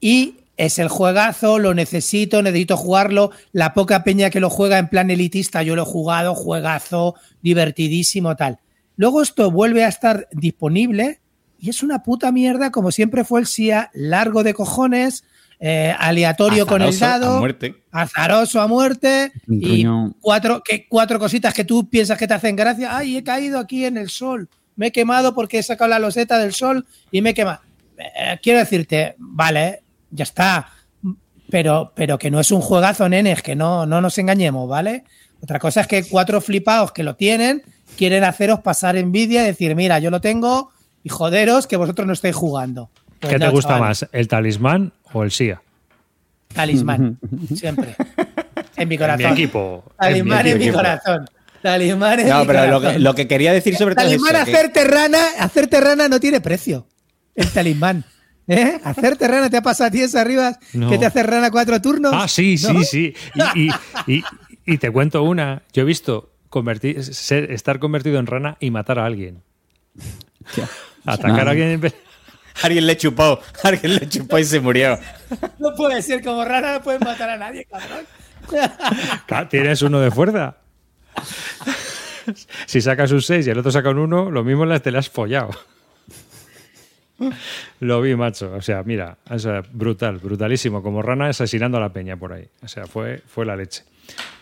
Y 0.02 0.38
es 0.58 0.80
el 0.80 0.88
juegazo, 0.88 1.60
lo 1.60 1.76
necesito, 1.76 2.42
necesito 2.42 2.76
jugarlo. 2.76 3.30
La 3.52 3.76
poca 3.76 4.04
peña 4.04 4.32
que 4.32 4.40
lo 4.40 4.50
juega 4.50 4.80
en 4.80 4.90
plan 4.90 5.12
elitista, 5.12 5.62
yo 5.62 5.76
lo 5.76 5.84
he 5.84 5.86
jugado, 5.86 6.34
juegazo, 6.34 7.14
divertidísimo, 7.44 8.36
tal. 8.36 8.58
Luego 8.96 9.22
esto 9.22 9.52
vuelve 9.52 9.84
a 9.84 9.90
estar 9.90 10.28
disponible 10.32 11.20
y 11.60 11.70
es 11.70 11.84
una 11.84 12.02
puta 12.02 12.32
mierda 12.32 12.72
como 12.72 12.90
siempre 12.90 13.26
fue 13.26 13.42
el 13.42 13.46
SIA, 13.46 13.92
largo 13.94 14.44
de 14.44 14.56
cojones, 14.56 15.24
eh, 15.60 15.96
aleatorio 15.98 16.66
con 16.66 16.82
el 16.82 16.98
dado, 16.98 17.38
a 17.38 17.40
muerte. 17.40 17.76
azaroso 17.92 18.62
a 18.62 18.68
muerte 18.68 19.32
y 19.48 19.86
cuatro, 20.20 20.62
que, 20.64 20.88
cuatro 20.88 21.20
cositas 21.20 21.54
que 21.54 21.64
tú 21.64 21.90
piensas 21.90 22.18
que 22.18 22.28
te 22.28 22.34
hacen 22.34 22.56
gracia. 22.56 22.98
Ay, 22.98 23.18
he 23.18 23.24
caído 23.24 23.60
aquí 23.60 23.86
en 23.86 23.98
el 23.98 24.10
sol, 24.10 24.50
me 24.76 24.88
he 24.88 24.92
quemado 24.92 25.34
porque 25.34 25.60
he 25.60 25.64
sacado 25.64 25.90
la 25.90 26.00
loseta 26.00 26.38
del 26.38 26.54
sol 26.54 26.86
y 27.12 27.22
me 27.22 27.32
he 27.32 27.34
quemado. 27.34 27.62
Eh, 27.98 28.38
quiero 28.42 28.60
decirte, 28.60 29.16
vale, 29.18 29.84
ya 30.12 30.24
está, 30.24 30.70
pero, 31.50 31.94
pero 31.96 32.18
que 32.18 32.32
no 32.32 32.40
es 32.40 32.52
un 32.52 32.62
juegazo, 32.62 33.08
nenes, 33.08 33.42
que 33.42 33.56
no, 33.56 33.86
no 33.86 34.02
nos 34.02 34.18
engañemos, 34.18 34.68
¿vale? 34.68 35.04
Otra 35.42 35.60
cosa 35.60 35.82
es 35.82 35.88
que 35.88 36.04
cuatro 36.04 36.42
flipados 36.42 36.92
que 36.92 37.04
lo 37.04 37.16
tienen 37.16 37.64
quieren 37.98 38.24
haceros 38.24 38.60
pasar 38.60 38.98
envidia 38.98 39.44
y 39.44 39.48
decir, 39.48 39.76
mira, 39.76 40.00
yo 40.00 40.10
lo 40.10 40.22
tengo 40.22 40.72
y 41.04 41.10
joderos 41.10 41.68
que 41.68 41.78
vosotros 41.78 42.08
no 42.08 42.14
estáis 42.14 42.36
jugando. 42.36 42.90
Pues 43.20 43.34
¿Qué 43.34 43.40
te 43.40 43.48
gusta 43.50 43.76
chavales. 43.76 44.02
más, 44.02 44.10
el 44.12 44.28
talismán 44.28 44.94
o 45.16 45.24
el 45.24 45.32
SIA? 45.32 45.62
Talismán, 46.54 47.18
siempre. 47.56 47.96
En 48.78 48.90
mi 48.90 48.96
En 48.96 49.00
corazón. 49.02 49.26
mi 49.28 49.32
equipo. 49.32 49.84
Talismán 49.98 50.48
en 50.48 50.58
mi 50.60 50.70
corazón. 50.70 51.26
Talismán 51.62 52.20
en 52.20 52.28
No, 52.30 52.42
mi 52.42 52.46
pero 52.48 52.66
lo 52.68 52.74
corazón. 52.80 52.94
que, 52.94 53.00
lo 53.00 53.16
que 53.16 53.28
quería 53.28 53.54
decir 53.54 53.76
sobre 53.78 53.96
todo 53.96 54.04
Talismán 54.06 54.36
eso, 54.36 54.46
que- 54.46 54.52
hacerte 54.52 54.84
rana, 54.84 55.20
hacerte 55.40 55.80
rana 55.80 56.10
no 56.10 56.20
tiene 56.20 56.42
precio. 56.42 56.86
El 57.36 57.50
talismán. 57.52 58.04
¿Eh? 58.48 58.78
Hacerte 58.84 59.28
rana 59.30 59.50
te 59.50 59.56
ha 59.58 59.62
pasado 59.62 59.88
a 59.88 59.92
ti 59.92 60.02
esa 60.02 60.20
arriba 60.22 60.60
No. 60.74 60.90
que 60.90 60.98
te 60.98 61.06
hace 61.06 61.24
rana 61.24 61.50
cuatro 61.52 61.82
turnos. 61.82 62.12
Ah, 62.14 62.28
sí, 62.28 62.58
¿No? 62.64 62.84
sí, 62.84 62.84
sí. 62.86 63.14
Y, 63.56 63.62
y- 63.68 63.72
y- 64.18 64.24
y 64.66 64.78
te 64.78 64.92
cuento 64.92 65.24
una. 65.24 65.64
Yo 65.72 65.84
he 65.84 65.86
visto 65.86 66.34
convertir, 66.50 67.02
ser- 67.04 67.52
estar 67.52 67.80
convertido 67.80 68.20
en 68.20 68.28
rana 68.28 68.58
y 68.60 68.72
matar 68.72 69.00
a 69.00 69.06
alguien. 69.06 69.42
Atacar 71.06 71.48
a 71.48 71.52
alguien. 71.52 71.82
Alguien 72.64 72.88
le 72.88 72.96
chupó, 72.98 73.40
alguien 73.64 73.96
le 73.96 74.08
chupó 74.10 74.40
y 74.40 74.44
se 74.46 74.60
murió. 74.60 74.98
No 75.60 75.76
puede 75.76 76.02
ser 76.02 76.24
como 76.24 76.44
rana, 76.46 76.74
no 76.74 76.82
puedes 76.82 77.02
matar 77.02 77.30
a 77.30 77.38
nadie, 77.38 77.66
cabrón. 77.66 78.06
Ca- 79.28 79.50
Tienes 79.50 79.82
uno 79.82 80.00
de 80.00 80.10
fuerza. 80.12 80.58
Si 82.66 82.82
sacas 82.82 83.12
un 83.12 83.22
6 83.22 83.46
y 83.46 83.50
el 83.50 83.60
otro 83.60 83.72
saca 83.72 83.90
un 83.90 84.00
1, 84.00 84.32
lo 84.32 84.44
mismo 84.44 84.66
te 84.80 84.92
la 84.92 85.00
has 85.00 85.10
follado. 85.10 85.52
Lo 87.80 88.02
vi, 88.02 88.16
macho. 88.16 88.54
O 88.54 88.62
sea, 88.62 88.84
mira, 88.84 89.18
o 89.30 89.40
sea, 89.40 89.62
brutal, 89.72 90.18
brutalísimo. 90.18 90.82
Como 90.84 91.02
rana 91.02 91.28
asesinando 91.28 91.78
a 91.78 91.82
la 91.82 91.94
peña 91.94 92.18
por 92.18 92.34
ahí. 92.34 92.48
O 92.64 92.68
sea, 92.68 92.86
fue, 92.88 93.22
fue 93.28 93.46
la 93.46 93.56
leche. 93.56 93.84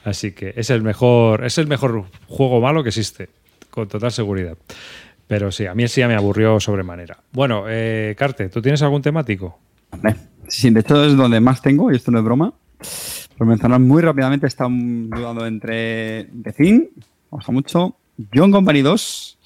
Así 0.03 0.31
que 0.31 0.53
es 0.55 0.69
el 0.69 0.81
mejor, 0.81 1.45
es 1.45 1.57
el 1.57 1.67
mejor 1.67 2.05
juego 2.27 2.59
malo 2.61 2.83
que 2.83 2.89
existe, 2.89 3.29
con 3.69 3.87
total 3.87 4.11
seguridad. 4.11 4.57
Pero 5.33 5.51
sí, 5.51 5.65
a 5.65 5.73
mí 5.73 5.87
sí 5.87 5.99
me 6.05 6.13
aburrió 6.13 6.59
sobremanera. 6.59 7.17
Bueno, 7.31 7.63
eh, 7.67 8.13
Carte, 8.15 8.49
¿tú 8.49 8.61
tienes 8.61 8.83
algún 8.83 9.01
temático? 9.01 9.57
Sí, 10.47 10.69
de 10.69 10.81
hecho 10.81 11.03
es 11.05 11.17
donde 11.17 11.39
más 11.39 11.59
tengo, 11.59 11.91
y 11.91 11.95
esto 11.95 12.11
no 12.11 12.19
es 12.19 12.23
broma. 12.23 12.53
Por 13.35 13.47
mencionar 13.47 13.79
muy 13.79 14.03
rápidamente, 14.03 14.45
está 14.45 14.67
dudando 14.69 15.47
entre 15.47 16.25
The 16.43 16.51
Thing, 16.53 16.73
me 16.75 16.85
gusta 17.31 17.51
mucho, 17.51 17.95
John 18.31 18.51
Company 18.51 18.83
2. 18.83 19.37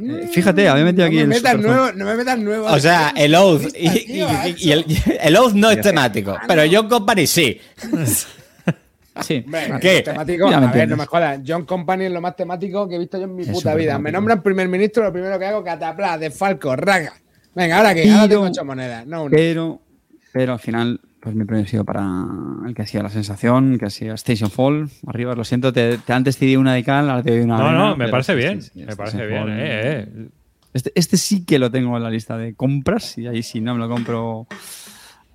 Eh, 0.00 0.30
fíjate, 0.32 0.70
había 0.70 0.84
metido 0.86 1.04
aquí 1.04 1.16
no 1.16 1.26
me 1.26 1.36
el 1.36 1.42
metas 1.42 1.52
Super- 1.52 1.66
nuevo, 1.66 1.92
no 1.92 2.04
me 2.06 2.14
metas 2.16 2.38
nuevo. 2.38 2.66
O 2.68 2.78
sea, 2.80 3.12
el 3.14 3.34
Oath 3.34 3.74
y, 3.76 3.88
y- 3.88 4.06
Tío, 4.06 4.26
y- 4.46 4.68
y 4.68 4.72
el, 4.72 4.86
el 5.20 5.36
Oath 5.36 5.52
no 5.52 5.70
es 5.70 5.82
temático, 5.82 6.34
pero 6.48 6.62
John 6.72 6.88
Company 6.88 7.26
sí. 7.26 7.60
Sí. 9.22 9.44
¿Qué? 9.80 10.02
Temático, 10.02 10.48
a 10.48 10.60
ver, 10.72 10.88
no 10.88 10.96
me 10.96 11.06
jodas. 11.06 11.40
John 11.46 11.64
Company 11.64 12.04
es 12.06 12.12
lo 12.12 12.20
más 12.20 12.36
temático 12.36 12.88
que 12.88 12.96
he 12.96 12.98
visto 12.98 13.18
yo 13.18 13.24
en 13.24 13.34
mi 13.36 13.42
Es 13.42 13.48
puta 13.48 13.74
vida. 13.74 13.98
Me 13.98 14.10
nombran 14.12 14.42
primer 14.42 14.68
ministro, 14.68 15.02
lo 15.04 15.12
primero 15.12 15.38
que 15.38 15.46
hago, 15.46 15.62
catapla, 15.64 16.18
de 16.18 16.30
Falco, 16.30 16.74
raga. 16.76 17.12
Venga, 17.54 17.78
ahora 17.78 17.94
que 17.94 18.02
ahora 18.10 18.22
Pero- 18.22 18.28
tengo 18.28 18.42
ocho 18.44 18.64
monedas. 18.64 19.06
No, 19.06 19.24
una. 19.24 19.30
Pero, 19.36 19.80
pero 20.32 20.52
al 20.52 20.58
final, 20.60 21.00
pues 21.20 21.34
mi 21.34 21.44
premio 21.44 21.64
ha 21.64 21.68
sido 21.68 21.84
para 21.84 22.02
el 22.66 22.74
que 22.74 22.82
hacía 22.82 23.02
la 23.02 23.08
sensación, 23.10 23.76
que 23.78 23.86
hacía 23.86 24.14
Station 24.14 24.50
Fall. 24.50 24.88
Arriba, 25.06 25.34
lo 25.34 25.44
siento, 25.44 25.72
te, 25.72 25.98
te 25.98 26.12
antes 26.12 26.36
te 26.38 26.46
di 26.46 26.56
una 26.56 26.74
de 26.74 26.84
cal, 26.84 27.10
ahora 27.10 27.22
te 27.22 27.30
doy 27.32 27.40
una 27.40 27.58
No, 27.58 27.64
de 27.64 27.70
no, 27.72 27.78
arena, 27.88 27.96
me 27.96 28.08
parece 28.08 28.34
bien. 28.34 28.62
sí, 28.62 28.70
sí, 28.74 28.84
me 28.84 28.94
parece 28.96 29.26
bien. 29.26 29.40
Fall. 29.42 29.50
eh, 29.50 29.56
eh. 29.60 30.28
Este, 30.72 30.92
este 30.94 31.16
sí 31.16 31.44
que 31.44 31.58
lo 31.58 31.68
tengo 31.72 31.96
en 31.96 32.02
la 32.04 32.10
lista 32.10 32.38
de 32.38 32.54
compras 32.54 33.18
y 33.18 33.26
ahí 33.26 33.42
si 33.42 33.60
no 33.60 33.74
me 33.74 33.80
lo 33.80 33.88
compro, 33.88 34.46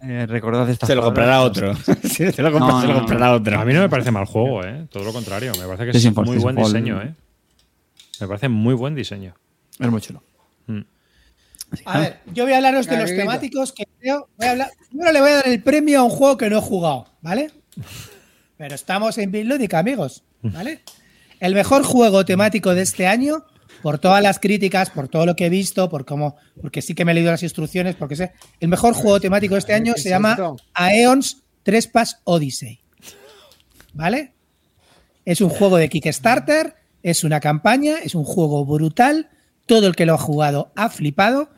eh, 0.08 0.26
recordad 0.26 0.70
estas 0.70 0.88
Se 0.88 0.95
lo 0.95 1.01
comprará 1.01 1.41
otro. 1.41 1.74
Si 2.03 2.32
se 2.32 2.41
lo 2.41 2.51
compra, 2.51 2.74
No, 2.74 2.82
se 2.82 2.88
lo 2.88 2.93
no, 2.93 2.99
comprará 2.99 3.34
otro. 3.34 3.60
A 3.60 3.66
mí 3.66 3.74
no 3.74 3.82
me 3.82 3.89
parece 3.89 4.12
mal 4.12 4.26
juego, 4.26 4.64
¿eh? 4.64 4.88
Todo 4.89 5.03
lo 5.03 5.14
contrario. 5.14 5.51
Me 5.60 5.66
parece 5.66 5.91
que 5.91 5.97
es 5.97 6.16
muy 6.16 6.38
buen 6.38 6.56
diseño, 6.56 7.01
¿eh? 7.01 7.14
Me 8.20 8.28
parece 8.28 8.49
muy 8.49 8.74
buen 8.74 8.95
diseño. 8.95 9.36
Es 9.80 9.89
muy 9.89 10.01
chulo. 10.01 10.24
Mm. 10.68 10.82
A 11.86 11.99
ver, 11.99 12.20
yo 12.34 12.43
voy 12.43 12.53
a 12.53 12.58
hablaros 12.58 12.88
de 12.88 12.97
los 12.97 13.10
temáticos 13.10 13.74
que 13.74 13.86
creo. 13.99 14.30
Voy 14.38 14.47
a 14.47 14.51
hablar, 14.51 14.70
primero 14.89 15.12
le 15.12 15.22
voy 15.22 15.30
a 15.32 15.36
dar 15.36 15.47
el 15.47 15.62
premio 15.62 15.99
a 15.99 16.03
un 16.03 16.10
juego 16.10 16.38
que 16.38 16.49
no 16.49 16.60
he 16.60 16.62
jugado, 16.62 17.08
¿vale? 17.22 17.51
Pero 18.58 18.76
estamos 18.76 19.18
en 19.18 19.32
Bitlúdica, 19.32 19.80
amigos, 19.80 20.24
¿vale? 20.41 20.82
El 21.41 21.53
mejor 21.53 21.84
juego 21.84 22.24
temático 22.24 22.74
de 22.74 22.84
este 22.84 23.08
año, 23.08 23.45
por 23.82 23.99
todas 23.99 24.21
las 24.21 24.39
críticas, 24.39 24.89
por 24.89 25.07
todo 25.07 25.26
lo 25.26 25.36
que 25.36 25.45
he 25.45 25.49
visto, 25.49 25.89
por 25.89 26.05
cómo, 26.05 26.38
porque 26.61 26.82
sí 26.82 26.95
que 26.95 27.05
me 27.05 27.11
he 27.11 27.15
leído 27.15 27.32
las 27.32 27.43
instrucciones, 27.43 27.95
porque 27.95 28.15
sé. 28.15 28.32
El 28.59 28.69
mejor 28.69 28.93
juego 28.93 29.19
temático 29.19 29.55
de 29.55 29.59
este 29.59 29.73
año 29.73 29.93
¿Qué 29.93 30.01
se 30.01 30.09
llama? 30.09 30.38
Aeons 30.73 31.43
Trespass 31.63 32.19
Odyssey. 32.23 32.80
¿Vale? 33.93 34.34
Es 35.26 35.41
un 35.41 35.49
juego 35.49 35.78
de 35.78 35.89
Kickstarter, 35.89 36.76
es 37.01 37.23
una 37.23 37.39
campaña, 37.39 37.95
es 38.03 38.15
un 38.15 38.23
juego 38.23 38.65
brutal. 38.65 39.30
Todo 39.65 39.88
el 39.88 39.95
que 39.95 40.05
lo 40.05 40.13
ha 40.13 40.17
jugado 40.19 40.71
ha 40.76 40.89
flipado. 40.89 41.49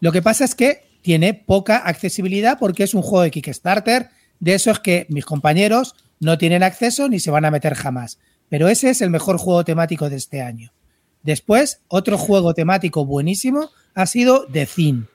Lo 0.00 0.12
que 0.12 0.22
pasa 0.22 0.44
es 0.44 0.54
que 0.54 0.86
tiene 1.02 1.34
poca 1.34 1.78
accesibilidad 1.78 2.58
porque 2.58 2.84
es 2.84 2.94
un 2.94 3.02
juego 3.02 3.22
de 3.22 3.30
Kickstarter, 3.30 4.10
de 4.38 4.54
esos 4.54 4.80
que 4.80 5.06
mis 5.08 5.24
compañeros 5.24 5.94
no 6.20 6.38
tienen 6.38 6.62
acceso 6.62 7.08
ni 7.08 7.20
se 7.20 7.30
van 7.30 7.44
a 7.44 7.50
meter 7.50 7.74
jamás. 7.74 8.18
Pero 8.48 8.68
ese 8.68 8.90
es 8.90 9.00
el 9.00 9.10
mejor 9.10 9.38
juego 9.38 9.64
temático 9.64 10.08
de 10.08 10.16
este 10.16 10.42
año. 10.42 10.72
Después, 11.26 11.80
otro 11.88 12.18
juego 12.18 12.54
temático 12.54 13.04
buenísimo 13.04 13.70
ha 13.96 14.06
sido 14.06 14.46
The 14.46 14.64
Thin. 14.64 15.08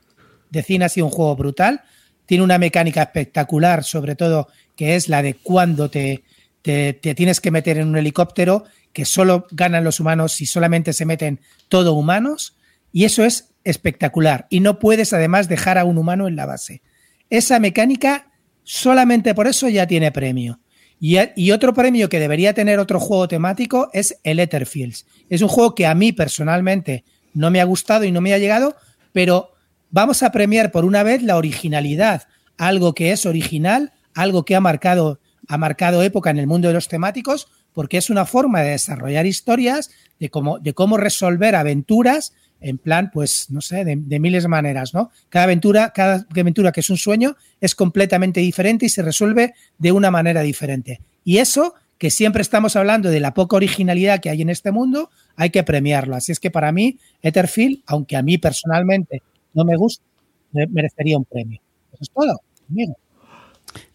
The 0.52 0.62
Thin 0.62 0.84
ha 0.84 0.90
sido 0.90 1.06
un 1.06 1.12
juego 1.14 1.38
brutal. 1.38 1.84
Tiene 2.26 2.44
una 2.44 2.58
mecánica 2.58 3.02
espectacular, 3.02 3.86
sobre 3.86 4.16
todo, 4.18 4.50
que 4.76 4.98
es 4.98 5.08
la 5.08 5.22
de 5.22 5.36
cuando 5.36 5.90
te, 5.90 6.26
te, 6.64 6.92
te 6.92 7.16
tienes 7.16 7.40
que 7.40 7.50
meter 7.50 7.78
en 7.78 7.88
un 7.88 7.98
helicóptero, 7.98 8.66
que 8.92 9.06
solo 9.06 9.48
ganan 9.52 9.86
los 9.86 10.02
humanos 10.02 10.34
si 10.34 10.46
solamente 10.46 10.92
se 10.92 11.06
meten 11.06 11.40
todo 11.70 11.94
humanos. 11.94 12.58
Y 12.92 13.06
eso 13.06 13.24
es 13.24 13.54
espectacular. 13.64 14.48
Y 14.50 14.60
no 14.60 14.80
puedes 14.80 15.14
además 15.14 15.48
dejar 15.48 15.78
a 15.78 15.86
un 15.86 15.98
humano 15.98 16.28
en 16.28 16.36
la 16.36 16.46
base. 16.46 16.82
Esa 17.30 17.58
mecánica, 17.62 18.34
solamente 18.64 19.34
por 19.34 19.48
eso 19.48 19.70
ya 19.70 19.88
tiene 19.88 20.12
premio. 20.12 20.60
Y, 21.04 21.50
otro 21.50 21.74
premio 21.74 22.10
que 22.10 22.20
debería 22.20 22.54
tener 22.54 22.78
otro 22.78 23.00
juego 23.00 23.28
temático 23.28 23.90
es 23.92 24.20
el 24.24 24.40
Etherfields. 24.40 25.08
Es 25.32 25.42
un 25.42 25.48
juego 25.48 25.74
que 25.74 25.88
a 25.88 25.96
mí 25.96 26.12
personalmente 26.12 27.04
no 27.34 27.50
me 27.50 27.60
ha 27.60 27.64
gustado 27.64 28.04
y 28.04 28.12
no 28.12 28.22
me 28.22 28.36
ha 28.36 28.38
llegado, 28.38 28.76
pero 29.12 29.56
vamos 29.90 30.22
a 30.22 30.32
premiar 30.32 30.72
por 30.72 30.86
una 30.86 31.02
vez 31.02 31.24
la 31.24 31.38
originalidad, 31.38 32.28
algo 32.56 32.94
que 32.94 33.12
es 33.12 33.26
original, 33.26 33.94
algo 34.14 34.46
que 34.46 34.56
ha 34.56 34.62
marcado, 34.62 35.20
ha 35.48 35.58
marcado 35.58 36.04
época 36.04 36.30
en 36.30 36.38
el 36.38 36.46
mundo 36.46 36.68
de 36.68 36.76
los 36.76 36.88
temáticos, 36.88 37.48
porque 37.74 37.98
es 37.98 38.12
una 38.12 38.28
forma 38.28 38.62
de 38.62 38.70
desarrollar 38.70 39.26
historias, 39.26 39.90
de 40.20 40.30
cómo, 40.30 40.60
de 40.60 40.76
cómo 40.76 40.98
resolver 40.98 41.56
aventuras 41.56 42.34
en 42.62 42.78
plan, 42.78 43.10
pues, 43.12 43.48
no 43.50 43.60
sé, 43.60 43.84
de, 43.84 43.96
de, 43.98 44.20
miles 44.20 44.44
de 44.44 44.50
maneras, 44.50 44.94
¿no? 44.94 45.12
Cada 45.30 45.46
aventura, 45.46 45.92
cada 45.94 46.26
aventura 46.30 46.72
que 46.72 46.80
es 46.80 46.90
un 46.90 46.98
sueño 46.98 47.36
es 47.60 47.76
completamente 47.76 48.40
diferente 48.40 48.86
y 48.86 48.90
se 48.90 49.02
resuelve 49.02 49.54
de 49.78 49.92
una 49.92 50.12
manera 50.12 50.42
diferente. 50.42 51.02
Y 51.24 51.38
eso, 51.38 51.74
que 51.98 52.10
siempre 52.10 52.42
estamos 52.42 52.76
hablando 52.76 53.10
de 53.10 53.20
la 53.20 53.34
poca 53.34 53.56
originalidad 53.56 54.20
que 54.20 54.30
hay 54.30 54.42
en 54.42 54.50
este 54.50 54.72
mundo, 54.72 55.10
hay 55.36 55.50
que 55.50 55.64
premiarlo. 55.64 56.16
Así 56.16 56.32
es 56.32 56.40
que 56.40 56.52
para 56.52 56.72
mí, 56.72 56.98
Etherfield, 57.22 57.82
aunque 57.88 58.16
a 58.16 58.22
mí 58.22 58.38
personalmente 58.38 59.22
no 59.54 59.66
me 59.66 59.76
gusta, 59.76 60.04
merecería 60.52 61.18
un 61.18 61.26
premio. 61.26 61.60
Eso 61.94 62.04
es 62.04 62.10
todo, 62.12 62.42
amigo. 62.70 62.96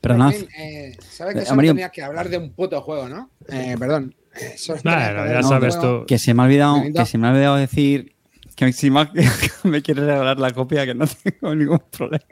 Perdonad. 0.00 0.34
Eh, 0.58 0.96
¿Sabes 1.08 1.34
que 1.34 1.42
Eh, 1.42 1.46
solo 1.46 1.62
tenías 1.62 1.90
que 1.90 2.02
hablar 2.02 2.28
de 2.28 2.38
un 2.38 2.50
puto 2.50 2.80
juego, 2.80 3.08
no? 3.08 3.30
Eh, 3.48 3.76
perdón. 3.78 4.14
Eh, 4.40 4.56
Nah, 4.84 5.24
que 5.24 5.32
ya 5.32 5.42
sabes 5.42 5.78
tú. 5.78 6.04
Que 6.06 6.18
se 6.18 6.34
me 6.34 6.42
ha 6.42 6.46
olvidado, 6.46 6.82
que 6.94 7.06
se 7.06 7.18
me 7.18 7.26
ha 7.26 7.30
olvidado 7.30 7.56
decir 7.56 8.15
que 8.56 8.90
Mac 8.90 9.12
me 9.64 9.82
quiere 9.82 10.06
regalar 10.06 10.40
la 10.40 10.50
copia, 10.52 10.86
que 10.86 10.94
no 10.94 11.04
tengo 11.22 11.54
ningún 11.54 11.82
problema. 11.90 12.24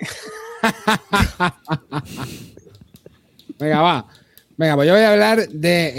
Venga, 3.58 3.82
va. 3.82 4.06
Venga, 4.56 4.76
pues 4.76 4.86
yo 4.86 4.94
voy 4.94 5.02
a 5.02 5.10
hablar 5.12 5.48
de 5.48 5.92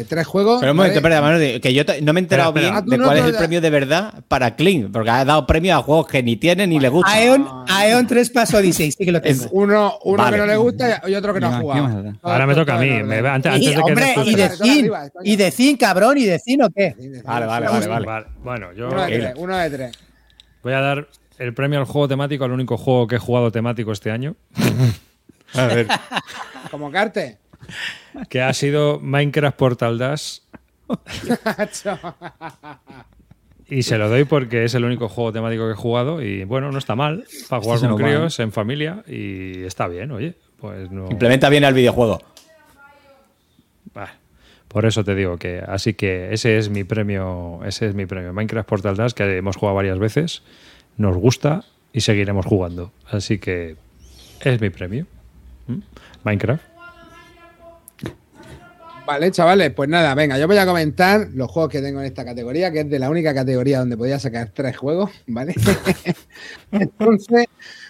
eh, 0.00 0.04
tres 0.08 0.26
juegos. 0.26 0.58
Pero 0.60 0.72
un 0.72 0.76
momento, 0.78 0.98
espera, 1.00 1.20
Manoli, 1.20 1.60
que 1.60 1.74
yo 1.74 1.84
te- 1.84 2.00
no 2.00 2.14
me 2.14 2.20
he 2.20 2.22
enterado 2.22 2.50
bien. 2.54 2.70
Ah, 2.72 2.80
de 2.80 2.96
no 2.96 3.04
cuál 3.04 3.18
es 3.18 3.24
el 3.26 3.34
premio 3.34 3.60
de 3.60 3.68
verdad 3.68 4.14
para 4.26 4.56
Clean, 4.56 4.90
porque 4.90 5.10
ha 5.10 5.22
dado 5.26 5.46
premio 5.46 5.76
a 5.76 5.82
juegos 5.82 6.06
que 6.06 6.22
ni 6.22 6.36
tiene 6.36 6.66
ni 6.66 6.80
le 6.80 6.88
gusta. 6.88 7.12
Aeon, 7.12 7.46
Aeon 7.68 8.06
3 8.06 8.30
Paso 8.30 8.56
Odyssey, 8.56 8.90
sí 8.90 9.04
que 9.04 9.12
lo 9.12 9.20
tengo. 9.20 9.44
Uno, 9.50 9.98
uno 10.04 10.16
Vale. 10.22 10.36
que 10.36 10.40
no 10.40 10.46
le 10.46 10.56
gusta 10.56 11.02
y 11.06 11.14
otro 11.14 11.34
que 11.34 11.40
no 11.40 11.48
ha 11.48 11.50
¿Qué 11.56 11.60
jugado. 11.60 12.14
Ahora 12.22 12.46
me 12.46 12.54
toca 12.54 12.76
a 12.76 12.78
mí. 12.78 12.88
Todo 12.88 12.98
en 13.00 13.06
me- 13.06 13.18
orden. 13.18 13.32
antes, 13.32 13.52
Y, 13.52 13.54
antes 13.54 13.74
de 13.76 13.82
hombre, 13.82 14.14
y 14.24 14.34
de 14.34 14.48
coño. 14.48 15.02
y 15.24 15.36
de 15.36 15.50
Cin, 15.50 15.76
cabrón, 15.76 16.16
y 16.18 16.24
de 16.24 16.38
Cin, 16.38 16.62
¿o 16.62 16.70
qué? 16.70 16.94
Vale, 17.24 17.44
vale, 17.46 17.66
vale, 17.68 17.86
vale. 17.86 18.06
Vale, 18.06 18.26
Bueno, 18.42 18.72
yo 18.72 18.88
Uno 18.88 19.02
de 19.04 19.18
tres, 19.18 19.34
uno 19.36 19.56
de 19.58 19.70
tres. 19.70 19.98
voy 20.62 20.72
a 20.72 20.80
dar 20.80 21.06
el 21.38 21.52
premio 21.52 21.78
al 21.80 21.84
juego 21.84 22.08
temático 22.08 22.44
al 22.46 22.52
único 22.52 22.78
juego 22.78 23.06
que 23.06 23.16
he 23.16 23.18
jugado 23.18 23.52
temático 23.52 23.92
este 23.92 24.10
año, 24.10 24.36
A 25.54 25.66
ver. 25.66 25.86
Como 26.70 26.90
Carte. 26.90 27.36
Que 28.28 28.42
ha 28.42 28.52
sido 28.52 29.00
Minecraft 29.00 29.56
Portal 29.56 29.98
Dash. 29.98 30.38
Y 33.68 33.84
se 33.84 33.98
lo 33.98 34.08
doy 34.08 34.24
porque 34.24 34.64
es 34.64 34.74
el 34.74 34.84
único 34.84 35.08
juego 35.08 35.32
temático 35.32 35.66
que 35.66 35.72
he 35.72 35.76
jugado 35.76 36.20
y 36.20 36.42
bueno, 36.42 36.72
no 36.72 36.78
está 36.78 36.96
mal 36.96 37.24
para 37.48 37.62
jugar 37.62 37.76
Este 37.76 37.88
con 37.88 37.98
críos 37.98 38.40
en 38.40 38.50
familia 38.50 39.04
y 39.06 39.62
está 39.62 39.86
bien, 39.86 40.10
oye. 40.10 40.34
Pues 40.58 40.90
no. 40.90 41.08
Implementa 41.08 41.48
bien 41.48 41.62
el 41.62 41.72
videojuego. 41.72 42.20
Bah, 43.94 44.12
Por 44.66 44.86
eso 44.86 45.04
te 45.04 45.14
digo 45.14 45.38
que 45.38 45.62
así 45.64 45.94
que 45.94 46.34
ese 46.34 46.58
es 46.58 46.68
mi 46.68 46.82
premio, 46.82 47.60
ese 47.64 47.86
es 47.86 47.94
mi 47.94 48.06
premio 48.06 48.32
Minecraft 48.32 48.68
Portal 48.68 48.96
Dash 48.96 49.12
que 49.12 49.36
hemos 49.36 49.56
jugado 49.56 49.76
varias 49.76 50.00
veces, 50.00 50.42
nos 50.96 51.16
gusta 51.16 51.64
y 51.92 52.00
seguiremos 52.00 52.46
jugando. 52.46 52.92
Así 53.08 53.38
que 53.38 53.76
es 54.42 54.60
mi 54.60 54.70
premio. 54.70 55.06
¿Mm? 55.68 55.78
Minecraft. 56.24 56.69
Vale, 59.06 59.30
chavales, 59.32 59.72
pues 59.72 59.88
nada, 59.88 60.14
venga, 60.14 60.38
yo 60.38 60.46
voy 60.46 60.56
a 60.58 60.66
comentar 60.66 61.28
los 61.34 61.50
juegos 61.50 61.70
que 61.72 61.80
tengo 61.80 62.00
en 62.00 62.06
esta 62.06 62.24
categoría, 62.24 62.70
que 62.70 62.80
es 62.80 62.90
de 62.90 62.98
la 62.98 63.10
única 63.10 63.34
categoría 63.34 63.80
donde 63.80 63.96
podía 63.96 64.20
sacar 64.20 64.50
tres 64.54 64.76
juegos, 64.76 65.10
¿vale? 65.26 65.54
Entonces, 66.72 67.46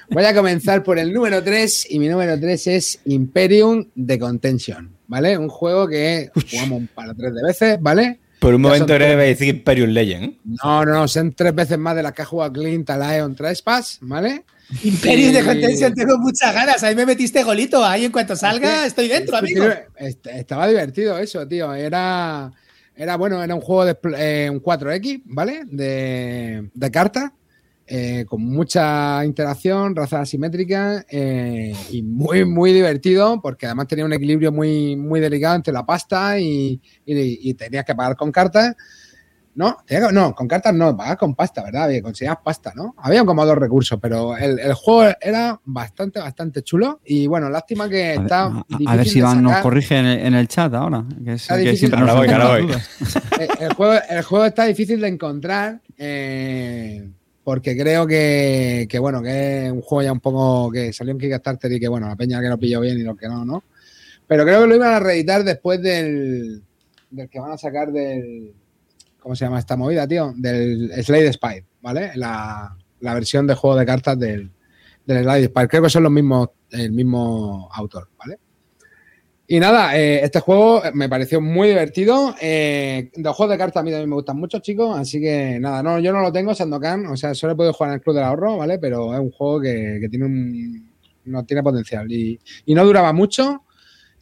voy 0.08 0.24
a 0.24 0.34
comenzar 0.34 0.82
por 0.82 0.98
el 0.98 1.12
número 1.12 1.42
3 1.42 1.88
y 1.90 1.98
mi 1.98 2.08
número 2.08 2.38
3 2.40 2.66
es 2.68 3.00
Imperium 3.04 3.84
de 3.94 4.18
Contention, 4.18 4.90
¿vale? 5.08 5.36
Un 5.36 5.48
juego 5.48 5.86
que 5.88 6.30
jugamos 6.50 6.78
un 6.80 6.86
par 6.86 7.10
o 7.10 7.14
tres 7.14 7.34
de 7.34 7.42
veces, 7.42 7.78
¿vale? 7.82 8.18
Por 8.38 8.54
un 8.54 8.62
Ya 8.62 8.68
momento 8.68 8.94
era 8.94 9.04
tres. 9.06 9.18
de 9.18 9.24
decir 9.26 9.48
Imperium 9.48 9.90
Legend. 9.90 10.34
No, 10.64 10.86
no, 10.86 10.92
no, 10.92 11.08
son 11.08 11.32
tres 11.34 11.54
veces 11.54 11.76
más 11.76 11.94
de 11.96 12.02
las 12.02 12.12
que 12.12 12.22
ha 12.22 12.26
jugado 12.26 12.52
Clint, 12.54 12.88
Lion, 12.88 13.34
Trespass, 13.34 13.98
¿vale? 14.00 14.44
Imperio 14.84 15.32
de 15.32 15.44
Contention, 15.44 15.94
tengo 15.94 16.18
muchas 16.18 16.54
ganas. 16.54 16.82
Ahí 16.82 16.94
me 16.94 17.04
metiste 17.06 17.42
golito. 17.42 17.84
Ahí 17.84 18.04
en 18.04 18.12
cuanto 18.12 18.36
salga, 18.36 18.86
estoy 18.86 19.08
dentro, 19.08 19.36
amigo. 19.36 19.64
estaba 19.98 20.66
divertido 20.68 21.18
eso, 21.18 21.46
tío. 21.48 21.74
Era, 21.74 22.50
era 22.94 23.16
bueno, 23.16 23.42
era 23.42 23.54
un 23.54 23.60
juego 23.60 23.84
de 23.84 23.96
eh, 24.16 24.48
un 24.50 24.62
4X, 24.62 25.22
¿vale? 25.24 25.62
De, 25.66 26.70
de 26.72 26.90
cartas, 26.90 27.32
eh, 27.86 28.24
con 28.28 28.42
mucha 28.44 29.24
interacción, 29.24 29.96
razas 29.96 30.20
asimétricas 30.20 31.04
eh, 31.10 31.74
y 31.90 32.02
muy, 32.02 32.44
muy 32.44 32.72
divertido, 32.72 33.40
porque 33.42 33.66
además 33.66 33.88
tenía 33.88 34.04
un 34.04 34.12
equilibrio 34.12 34.52
muy, 34.52 34.94
muy 34.94 35.18
delicado 35.18 35.56
entre 35.56 35.72
la 35.72 35.84
pasta 35.84 36.38
y, 36.38 36.80
y- 37.04 37.50
y 37.50 37.54
tenías 37.54 37.84
que 37.84 37.94
pagar 37.96 38.14
con 38.16 38.30
cartas. 38.30 38.76
No, 39.52 39.76
no, 40.12 40.34
con 40.34 40.46
cartas 40.46 40.72
no, 40.72 40.96
pagar 40.96 41.18
con 41.18 41.34
pasta, 41.34 41.62
¿verdad? 41.64 41.90
Conseguías 42.02 42.38
pasta, 42.42 42.72
¿no? 42.74 42.94
Había 42.98 43.24
como 43.24 43.44
dos 43.44 43.58
recursos, 43.58 43.98
pero 44.00 44.36
el, 44.36 44.58
el 44.60 44.72
juego 44.74 45.12
era 45.20 45.60
bastante, 45.64 46.20
bastante 46.20 46.62
chulo. 46.62 47.00
Y 47.04 47.26
bueno, 47.26 47.50
lástima 47.50 47.88
que 47.88 48.12
A 48.12 48.14
ver, 48.14 48.20
está. 48.22 48.42
a- 48.44 48.48
a 48.48 48.64
difícil 48.78 48.96
ver 48.96 49.06
si 49.06 49.12
de 49.14 49.18
Iván 49.18 49.42
nos 49.42 49.56
corrige 49.58 49.98
en 49.98 50.06
el, 50.06 50.18
en 50.26 50.34
el 50.34 50.48
chat 50.48 50.72
ahora. 50.72 51.04
Que 51.24 51.32
es 51.32 51.50
el 51.50 51.64
que 51.64 51.76
siempre 51.76 52.00
nos 52.00 52.16
voy, 52.16 52.28
voy. 52.28 52.74
Eh, 53.40 53.48
el, 53.60 53.72
juego, 53.74 53.94
el 54.08 54.22
juego 54.22 54.44
está 54.44 54.64
difícil 54.66 55.00
de 55.00 55.08
encontrar 55.08 55.80
eh, 55.98 57.08
porque 57.42 57.76
creo 57.76 58.06
que, 58.06 58.86
que, 58.88 58.98
bueno, 58.98 59.22
que 59.22 59.66
es 59.66 59.72
un 59.72 59.80
juego 59.80 60.02
ya 60.02 60.12
un 60.12 60.20
poco 60.20 60.70
que 60.70 60.92
salió 60.92 61.12
en 61.12 61.18
Kickstarter 61.18 61.72
y 61.72 61.80
que, 61.80 61.88
bueno, 61.88 62.06
la 62.06 62.16
peña 62.16 62.40
que 62.40 62.48
lo 62.48 62.58
pilló 62.58 62.80
bien 62.80 62.98
y 62.98 63.02
lo 63.02 63.16
que 63.16 63.28
no, 63.28 63.44
¿no? 63.44 63.64
Pero 64.26 64.44
creo 64.44 64.60
que 64.62 64.66
lo 64.68 64.76
iban 64.76 64.92
a 64.94 65.00
reeditar 65.00 65.42
después 65.42 65.82
del, 65.82 66.62
del 67.10 67.28
que 67.28 67.40
van 67.40 67.52
a 67.52 67.58
sacar 67.58 67.90
del. 67.90 68.52
¿Cómo 69.20 69.36
se 69.36 69.44
llama 69.44 69.58
esta 69.58 69.76
movida, 69.76 70.08
tío? 70.08 70.32
Del 70.36 70.90
Slade 71.04 71.32
Spire, 71.32 71.66
¿vale? 71.80 72.12
La, 72.16 72.76
la 73.00 73.14
versión 73.14 73.46
de 73.46 73.54
juego 73.54 73.76
de 73.76 73.86
cartas 73.86 74.18
del, 74.18 74.50
del 75.06 75.22
Slade 75.22 75.44
Spire. 75.46 75.68
Creo 75.68 75.82
que 75.82 75.90
son 75.90 76.02
los 76.02 76.12
mismos, 76.12 76.48
el 76.70 76.92
mismo 76.92 77.68
autor, 77.72 78.08
¿vale? 78.18 78.38
Y 79.46 79.58
nada, 79.58 79.98
eh, 79.98 80.22
este 80.22 80.38
juego 80.38 80.80
me 80.94 81.08
pareció 81.08 81.40
muy 81.40 81.66
divertido. 81.66 82.36
Eh, 82.40 83.10
los 83.16 83.34
juegos 83.34 83.52
de 83.52 83.58
cartas 83.58 83.80
a 83.80 83.82
mí 83.82 83.90
también 83.90 84.08
me 84.08 84.14
gustan 84.14 84.38
mucho, 84.38 84.60
chicos. 84.60 84.96
Así 84.96 85.20
que 85.20 85.58
nada, 85.58 85.82
no, 85.82 85.98
yo 85.98 86.12
no 86.12 86.20
lo 86.20 86.30
tengo, 86.30 86.54
Sandokan. 86.54 87.06
O 87.06 87.16
sea, 87.16 87.34
solo 87.34 87.52
he 87.52 87.72
jugar 87.72 87.90
en 87.90 87.94
el 87.94 88.00
Club 88.00 88.14
del 88.14 88.24
Ahorro, 88.24 88.58
¿vale? 88.58 88.78
Pero 88.78 89.12
es 89.12 89.18
un 89.18 89.32
juego 89.32 89.60
que, 89.60 89.98
que 90.00 90.08
tiene 90.08 90.26
un. 90.26 90.90
No 91.24 91.44
tiene 91.44 91.64
potencial. 91.64 92.10
Y, 92.12 92.38
y 92.64 92.74
no 92.76 92.84
duraba 92.84 93.12
mucho. 93.12 93.64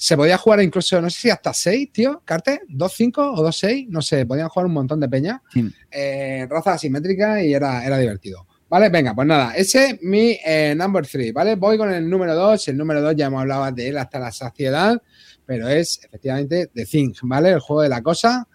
Se 0.00 0.16
podía 0.16 0.38
jugar 0.38 0.62
incluso, 0.62 1.00
no 1.00 1.10
sé 1.10 1.20
si 1.22 1.30
hasta 1.30 1.52
6, 1.52 1.92
tío, 1.92 2.22
Carte, 2.24 2.60
2-5 2.68 3.34
o 3.36 3.44
2-6, 3.44 3.88
no 3.88 4.00
sé, 4.00 4.24
podían 4.26 4.48
jugar 4.48 4.66
un 4.66 4.72
montón 4.72 5.00
de 5.00 5.08
peña. 5.08 5.42
Sí. 5.52 5.68
Eh, 5.90 6.46
raza 6.48 6.74
asimétrica 6.74 7.42
y 7.42 7.52
era, 7.52 7.84
era 7.84 7.98
divertido. 7.98 8.46
Vale, 8.68 8.90
venga, 8.90 9.12
pues 9.12 9.26
nada, 9.26 9.56
ese 9.56 9.86
es 9.86 10.02
mi 10.02 10.38
eh, 10.44 10.72
number 10.76 11.04
3, 11.04 11.32
¿vale? 11.32 11.56
Voy 11.56 11.76
con 11.76 11.92
el 11.92 12.08
número 12.08 12.36
2. 12.36 12.68
El 12.68 12.76
número 12.76 13.02
2 13.02 13.16
ya 13.16 13.26
hemos 13.26 13.40
hablado 13.40 13.72
de 13.72 13.88
él 13.88 13.98
hasta 13.98 14.20
la 14.20 14.30
saciedad, 14.30 15.02
pero 15.44 15.66
es 15.68 16.00
efectivamente 16.04 16.70
The 16.72 16.86
Thing, 16.86 17.14
¿vale? 17.22 17.50
El 17.50 17.60
juego 17.60 17.82
de 17.82 17.88
la 17.88 18.00
cosa. 18.00 18.46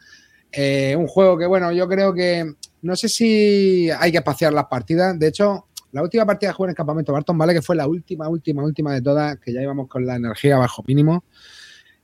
Eh, 0.49 0.95
un 0.97 1.07
juego 1.07 1.37
que, 1.37 1.45
bueno, 1.45 1.73
yo 1.73 1.89
creo 1.89 2.13
que 2.13 2.53
no 2.83 2.95
sé 2.95 3.09
si 3.09 3.89
hay 3.89 4.11
que 4.11 4.19
espaciar 4.19 4.53
las 4.53 4.67
partidas. 4.67 5.19
De 5.19 5.27
hecho, 5.27 5.67
la 5.93 6.01
última 6.01 6.25
partida 6.25 6.49
que 6.49 6.55
jugué 6.55 6.67
en 6.67 6.71
el 6.71 6.75
campamento 6.75 7.13
Barton, 7.13 7.37
¿vale? 7.37 7.53
Que 7.53 7.61
fue 7.61 7.75
la 7.75 7.87
última, 7.87 8.27
última, 8.27 8.63
última 8.63 8.93
de 8.93 9.01
todas, 9.01 9.37
que 9.39 9.53
ya 9.53 9.61
íbamos 9.61 9.87
con 9.87 10.05
la 10.05 10.15
energía 10.15 10.57
bajo 10.57 10.83
mínimo. 10.85 11.23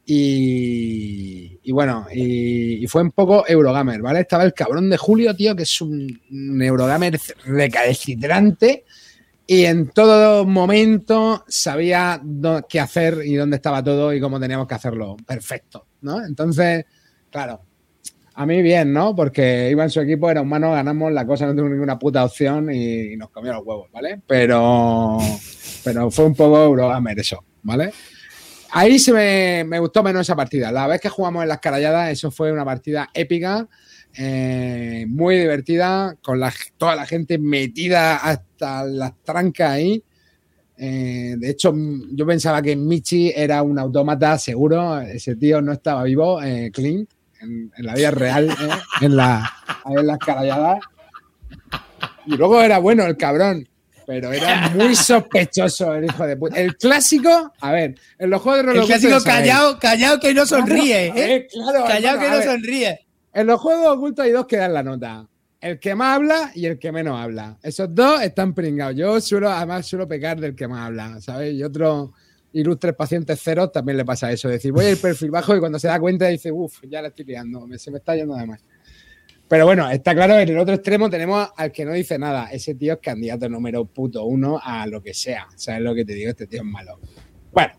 Y, 0.06 1.72
bueno, 1.72 2.08
y, 2.12 2.86
fue 2.88 3.04
un 3.04 3.12
poco 3.12 3.46
Eurogamer, 3.48 4.02
¿vale? 4.02 4.22
Estaba 4.22 4.44
el 4.44 4.54
cabrón 4.54 4.90
de 4.90 4.98
Julio, 4.98 5.36
tío, 5.36 5.56
que 5.56 5.64
es 5.64 5.82
un, 5.82 6.20
un 6.32 6.62
Eurogamer 6.62 7.20
recalcitrante 7.46 8.86
y 9.46 9.66
en 9.66 9.90
todo 9.90 10.46
momento 10.46 11.44
sabía 11.48 12.22
qué 12.68 12.80
hacer 12.80 13.22
y 13.26 13.36
dónde 13.36 13.56
estaba 13.56 13.84
todo 13.84 14.14
y 14.14 14.22
cómo 14.22 14.40
teníamos 14.40 14.68
que 14.68 14.76
hacerlo. 14.76 15.18
Perfecto, 15.26 15.88
¿no? 16.02 16.24
Entonces, 16.24 16.86
claro, 17.32 17.62
a 18.40 18.46
mí 18.46 18.62
bien, 18.62 18.94
¿no? 18.94 19.14
Porque 19.14 19.68
iba 19.70 19.84
en 19.84 19.90
su 19.90 20.00
equipo, 20.00 20.32
era 20.32 20.42
humano, 20.42 20.72
ganamos, 20.72 21.12
la 21.12 21.26
cosa 21.26 21.46
no 21.46 21.54
tuvo 21.54 21.68
ninguna 21.68 22.00
puta 22.00 22.24
opción 22.24 22.74
y 22.74 23.18
nos 23.18 23.32
comió 23.32 23.52
los 23.52 23.66
huevos, 23.66 23.92
¿vale? 23.92 24.22
Pero, 24.26 25.18
pero 25.84 26.10
fue 26.10 26.24
un 26.24 26.36
poco 26.36 26.64
Eurogamer 26.64 27.20
eso, 27.20 27.44
¿vale? 27.64 27.92
Ahí 28.72 28.98
se 28.98 29.12
me, 29.12 29.66
me 29.66 29.78
gustó 29.80 30.04
menos 30.04 30.22
esa 30.22 30.38
partida. 30.38 30.72
La 30.72 30.88
vez 30.88 31.02
que 31.02 31.10
jugamos 31.10 31.44
en 31.44 31.50
las 31.50 31.60
caralladas, 31.60 32.12
eso 32.12 32.32
fue 32.32 32.50
una 32.54 32.64
partida 32.64 33.10
épica, 33.14 33.68
eh, 34.18 35.06
muy 35.10 35.38
divertida, 35.38 36.16
con 36.24 36.40
la, 36.40 36.54
toda 36.78 36.96
la 36.96 37.06
gente 37.06 37.40
metida 37.40 38.16
hasta 38.16 38.86
las 38.86 39.22
trancas 39.22 39.72
ahí. 39.72 40.02
Eh, 40.78 41.36
de 41.38 41.50
hecho, 41.50 41.76
yo 42.14 42.26
pensaba 42.26 42.62
que 42.62 42.78
Michi 42.78 43.34
era 43.36 43.62
un 43.64 43.78
autómata 43.78 44.38
seguro. 44.38 45.02
Ese 45.02 45.36
tío 45.36 45.62
no 45.62 45.74
estaba 45.74 46.04
vivo, 46.04 46.42
eh, 46.42 46.72
Clint, 46.74 47.10
en, 47.40 47.72
en 47.76 47.86
la 47.86 47.94
vida 47.94 48.12
real, 48.12 48.50
eh, 48.50 48.70
en, 49.02 49.16
la, 49.16 49.52
en 49.86 50.08
las 50.08 50.18
caralladas. 50.20 50.80
Y 52.26 52.38
luego 52.38 52.62
era 52.62 52.80
bueno 52.80 53.06
el 53.06 53.18
cabrón, 53.18 53.68
pero 54.06 54.32
era 54.32 54.70
muy 54.70 54.96
sospechoso 54.96 55.94
el 55.94 56.06
hijo 56.06 56.26
de 56.26 56.38
puta. 56.38 56.60
El 56.60 56.76
clásico, 56.78 57.54
a 57.60 57.72
ver, 57.72 57.96
en 58.18 58.30
los 58.30 58.42
juegos 58.42 58.64
de 58.64 58.72
El 58.72 58.78
roller 58.78 59.00
clásico 59.00 59.24
callado, 59.24 59.80
callado 59.80 60.20
que 60.20 60.34
no 60.34 60.46
sonríe, 60.46 61.12
A 61.12 61.18
¿eh? 61.18 61.48
claro, 61.52 61.86
Callado 61.86 62.20
que 62.20 62.30
no 62.30 62.42
sonríe. 62.42 63.00
En 63.34 63.48
los 63.48 63.60
juegos 63.62 63.98
ocultos 63.98 64.26
hay 64.26 64.32
dos 64.32 64.48
que 64.48 64.58
dan 64.58 64.74
la 64.74 64.84
nota. 64.84 65.28
El 65.62 65.80
que 65.80 65.94
más 65.94 66.16
habla 66.16 66.52
y 66.56 66.66
el 66.66 66.80
que 66.80 66.92
menos 66.92 67.20
habla. 67.20 67.58
Esos 67.62 67.94
dos 67.94 68.22
están 68.22 68.54
pringados. 68.54 68.96
Yo 68.96 69.20
suelo, 69.20 69.52
además, 69.52 69.86
suelo 69.86 70.08
pecar 70.08 70.40
del 70.40 70.56
que 70.56 70.68
más 70.68 70.88
habla, 70.88 71.20
¿sabes? 71.20 71.54
Y 71.54 71.64
otros 71.64 72.12
ilustres 72.54 72.96
pacientes 72.96 73.42
ceros 73.42 73.72
también 73.72 73.98
le 73.98 74.06
pasa 74.06 74.32
eso. 74.32 74.50
Decir, 74.50 74.72
voy 74.72 74.86
al 74.86 74.98
perfil 74.98 75.32
bajo 75.32 75.56
y 75.56 75.60
cuando 75.60 75.80
se 75.80 75.88
da 75.88 76.00
cuenta 76.00 76.28
dice, 76.28 76.52
uff, 76.52 76.82
ya 76.90 77.02
la 77.02 77.10
estoy 77.10 77.26
liando, 77.26 77.68
se 77.78 77.92
me 77.92 77.98
está 77.98 78.16
yendo 78.16 78.36
de 78.36 78.46
más. 78.46 78.64
Pero 79.48 79.66
bueno, 79.66 79.90
está 79.90 80.14
claro 80.14 80.38
en 80.38 80.48
el 80.48 80.60
otro 80.60 80.76
extremo 80.76 81.10
tenemos 81.10 81.50
al 81.58 81.72
que 81.72 81.84
no 81.84 81.94
dice 81.94 82.20
nada. 82.20 82.52
Ese 82.52 82.76
tío 82.76 82.94
es 82.94 83.00
candidato 83.00 83.50
número 83.50 83.84
puto 83.86 84.24
uno 84.26 84.60
a 84.64 84.86
lo 84.86 85.02
que 85.02 85.14
sea. 85.16 85.48
¿Sabes 85.56 85.82
lo 85.82 85.96
que 85.96 86.06
te 86.06 86.14
digo? 86.14 86.30
Este 86.30 86.46
tío 86.46 86.60
es 86.60 86.68
malo. 86.68 87.00
Bueno, 87.52 87.74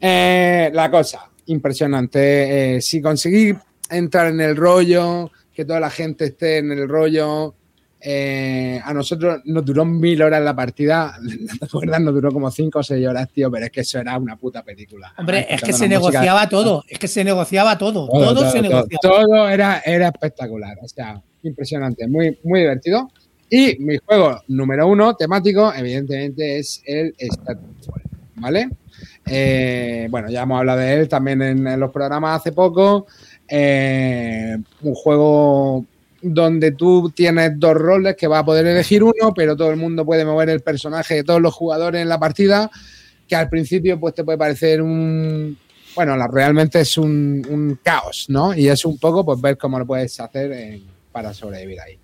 eh, 0.00 0.70
la 0.72 0.90
cosa, 0.90 1.30
impresionante. 1.46 2.76
Eh, 2.76 2.80
si 2.80 3.02
conseguí 3.02 3.54
entrar 3.90 4.28
en 4.28 4.40
el 4.40 4.56
rollo, 4.56 5.30
que 5.52 5.66
toda 5.66 5.78
la 5.78 5.90
gente 5.90 6.24
esté 6.24 6.56
en 6.56 6.72
el 6.72 6.88
rollo, 6.88 7.54
eh, 8.02 8.80
a 8.84 8.94
nosotros 8.94 9.40
nos 9.44 9.64
duró 9.64 9.84
mil 9.84 10.20
horas 10.22 10.42
la 10.42 10.54
partida. 10.56 11.14
¿Te 11.58 11.64
acuerdas? 11.66 12.00
Nos 12.00 12.14
duró 12.14 12.30
como 12.32 12.50
cinco 12.50 12.78
o 12.78 12.82
seis 12.82 13.06
horas, 13.06 13.28
tío, 13.30 13.50
pero 13.50 13.66
es 13.66 13.70
que 13.70 13.80
eso 13.82 13.98
era 13.98 14.16
una 14.18 14.36
puta 14.36 14.62
película. 14.62 15.12
Hombre, 15.18 15.46
es 15.50 15.60
que 15.60 15.72
se 15.72 15.84
música- 15.84 15.88
negociaba 15.88 16.48
todo. 16.48 16.84
Es 16.88 16.98
que 16.98 17.08
se 17.08 17.24
negociaba 17.24 17.76
todo. 17.78 18.08
todo, 18.08 18.34
Todo, 18.34 18.50
se 18.50 18.62
negociaba. 18.62 18.98
todo 19.02 19.48
era, 19.48 19.80
era 19.84 20.08
espectacular. 20.08 20.78
O 20.82 20.88
sea, 20.88 21.20
impresionante, 21.42 22.06
muy, 22.08 22.38
muy 22.44 22.60
divertido. 22.60 23.10
Y 23.48 23.76
mi 23.80 23.96
juego 23.98 24.40
número 24.48 24.86
uno 24.86 25.14
temático, 25.16 25.72
evidentemente, 25.74 26.58
es 26.58 26.82
el 26.86 27.14
Statusfall, 27.18 28.02
¿vale? 28.36 28.68
Eh, 29.26 30.06
bueno, 30.10 30.30
ya 30.30 30.42
hemos 30.42 30.58
hablado 30.60 30.78
de 30.78 30.94
él 30.94 31.08
también 31.08 31.42
en, 31.42 31.66
en 31.66 31.80
los 31.80 31.90
programas 31.90 32.40
hace 32.40 32.52
poco. 32.52 33.06
Eh, 33.48 34.56
un 34.82 34.94
juego 34.94 35.84
donde 36.22 36.72
tú 36.72 37.10
tienes 37.14 37.52
dos 37.58 37.74
roles 37.74 38.16
que 38.16 38.26
vas 38.26 38.40
a 38.40 38.44
poder 38.44 38.66
elegir 38.66 39.02
uno, 39.02 39.32
pero 39.34 39.56
todo 39.56 39.70
el 39.70 39.76
mundo 39.76 40.04
puede 40.04 40.24
mover 40.24 40.50
el 40.50 40.60
personaje 40.60 41.14
de 41.16 41.24
todos 41.24 41.40
los 41.40 41.54
jugadores 41.54 42.02
en 42.02 42.08
la 42.08 42.18
partida, 42.18 42.70
que 43.26 43.36
al 43.36 43.48
principio 43.48 43.98
pues 43.98 44.14
te 44.14 44.24
puede 44.24 44.38
parecer 44.38 44.82
un... 44.82 45.56
Bueno, 45.96 46.16
la- 46.16 46.28
realmente 46.28 46.80
es 46.80 46.96
un, 46.98 47.44
un 47.48 47.78
caos, 47.82 48.26
¿no? 48.28 48.54
Y 48.54 48.68
es 48.68 48.84
un 48.84 48.98
poco 48.98 49.24
pues 49.24 49.40
ver 49.40 49.56
cómo 49.58 49.78
lo 49.78 49.86
puedes 49.86 50.18
hacer 50.20 50.52
en- 50.52 50.84
para 51.10 51.32
sobrevivir 51.34 51.80
ahí. 51.80 51.98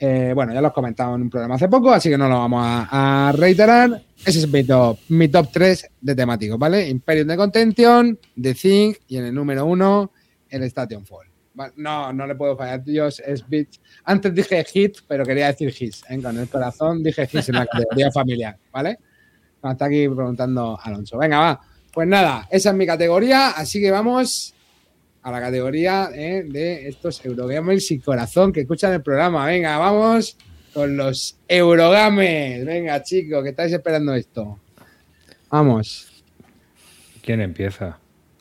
Eh, 0.00 0.32
bueno, 0.34 0.52
ya 0.54 0.60
lo 0.60 0.68
he 0.68 0.72
comentado 0.72 1.14
en 1.16 1.22
un 1.22 1.30
programa 1.30 1.56
hace 1.56 1.68
poco, 1.68 1.90
así 1.92 2.08
que 2.08 2.18
no 2.18 2.28
lo 2.28 2.38
vamos 2.38 2.62
a, 2.64 3.28
a 3.28 3.32
reiterar. 3.32 4.02
Ese 4.24 4.40
es 4.40 4.48
mi 4.52 4.62
top, 4.64 4.98
mi 5.08 5.28
top 5.28 5.48
3 5.52 5.90
de 6.00 6.14
temáticos, 6.14 6.58
¿vale? 6.58 6.88
Imperium 6.88 7.28
de 7.28 7.36
Contention, 7.36 8.18
The 8.40 8.54
Thing 8.54 8.94
y 9.08 9.16
en 9.16 9.24
el 9.26 9.34
número 9.34 9.64
1, 9.66 10.12
el 10.50 10.62
Station 10.64 11.04
Fall. 11.06 11.27
No, 11.76 12.12
no 12.12 12.26
le 12.26 12.34
puedo 12.34 12.56
fallar, 12.56 12.84
Dios, 12.84 13.20
es 13.24 13.48
Beats. 13.48 13.80
Antes 14.04 14.34
dije 14.34 14.64
Hit, 14.64 14.98
pero 15.06 15.24
quería 15.24 15.48
decir 15.48 15.74
His. 15.78 16.04
¿eh? 16.08 16.20
Con 16.22 16.38
el 16.38 16.48
corazón 16.48 17.02
dije 17.02 17.28
His 17.30 17.48
en 17.48 17.56
la 17.56 17.66
categoría 17.66 18.10
familiar, 18.10 18.56
¿vale? 18.72 18.98
Me 19.62 19.72
está 19.72 19.86
aquí 19.86 20.08
preguntando 20.08 20.78
Alonso. 20.82 21.18
Venga, 21.18 21.38
va. 21.38 21.60
Pues 21.92 22.06
nada, 22.06 22.46
esa 22.50 22.70
es 22.70 22.76
mi 22.76 22.86
categoría, 22.86 23.50
así 23.50 23.80
que 23.80 23.90
vamos 23.90 24.54
a 25.22 25.30
la 25.32 25.40
categoría 25.40 26.10
eh, 26.14 26.44
de 26.46 26.88
estos 26.88 27.24
Eurogamers 27.24 27.90
y 27.90 27.98
corazón 27.98 28.52
que 28.52 28.60
escuchan 28.60 28.92
el 28.92 29.02
programa. 29.02 29.46
Venga, 29.46 29.76
vamos 29.78 30.36
con 30.72 30.96
los 30.96 31.36
Eurogamers. 31.48 32.64
Venga, 32.64 33.02
chicos, 33.02 33.42
que 33.42 33.50
estáis 33.50 33.72
esperando 33.72 34.14
esto. 34.14 34.60
Vamos. 35.50 36.22
¿Quién 37.22 37.40
empieza? 37.40 37.98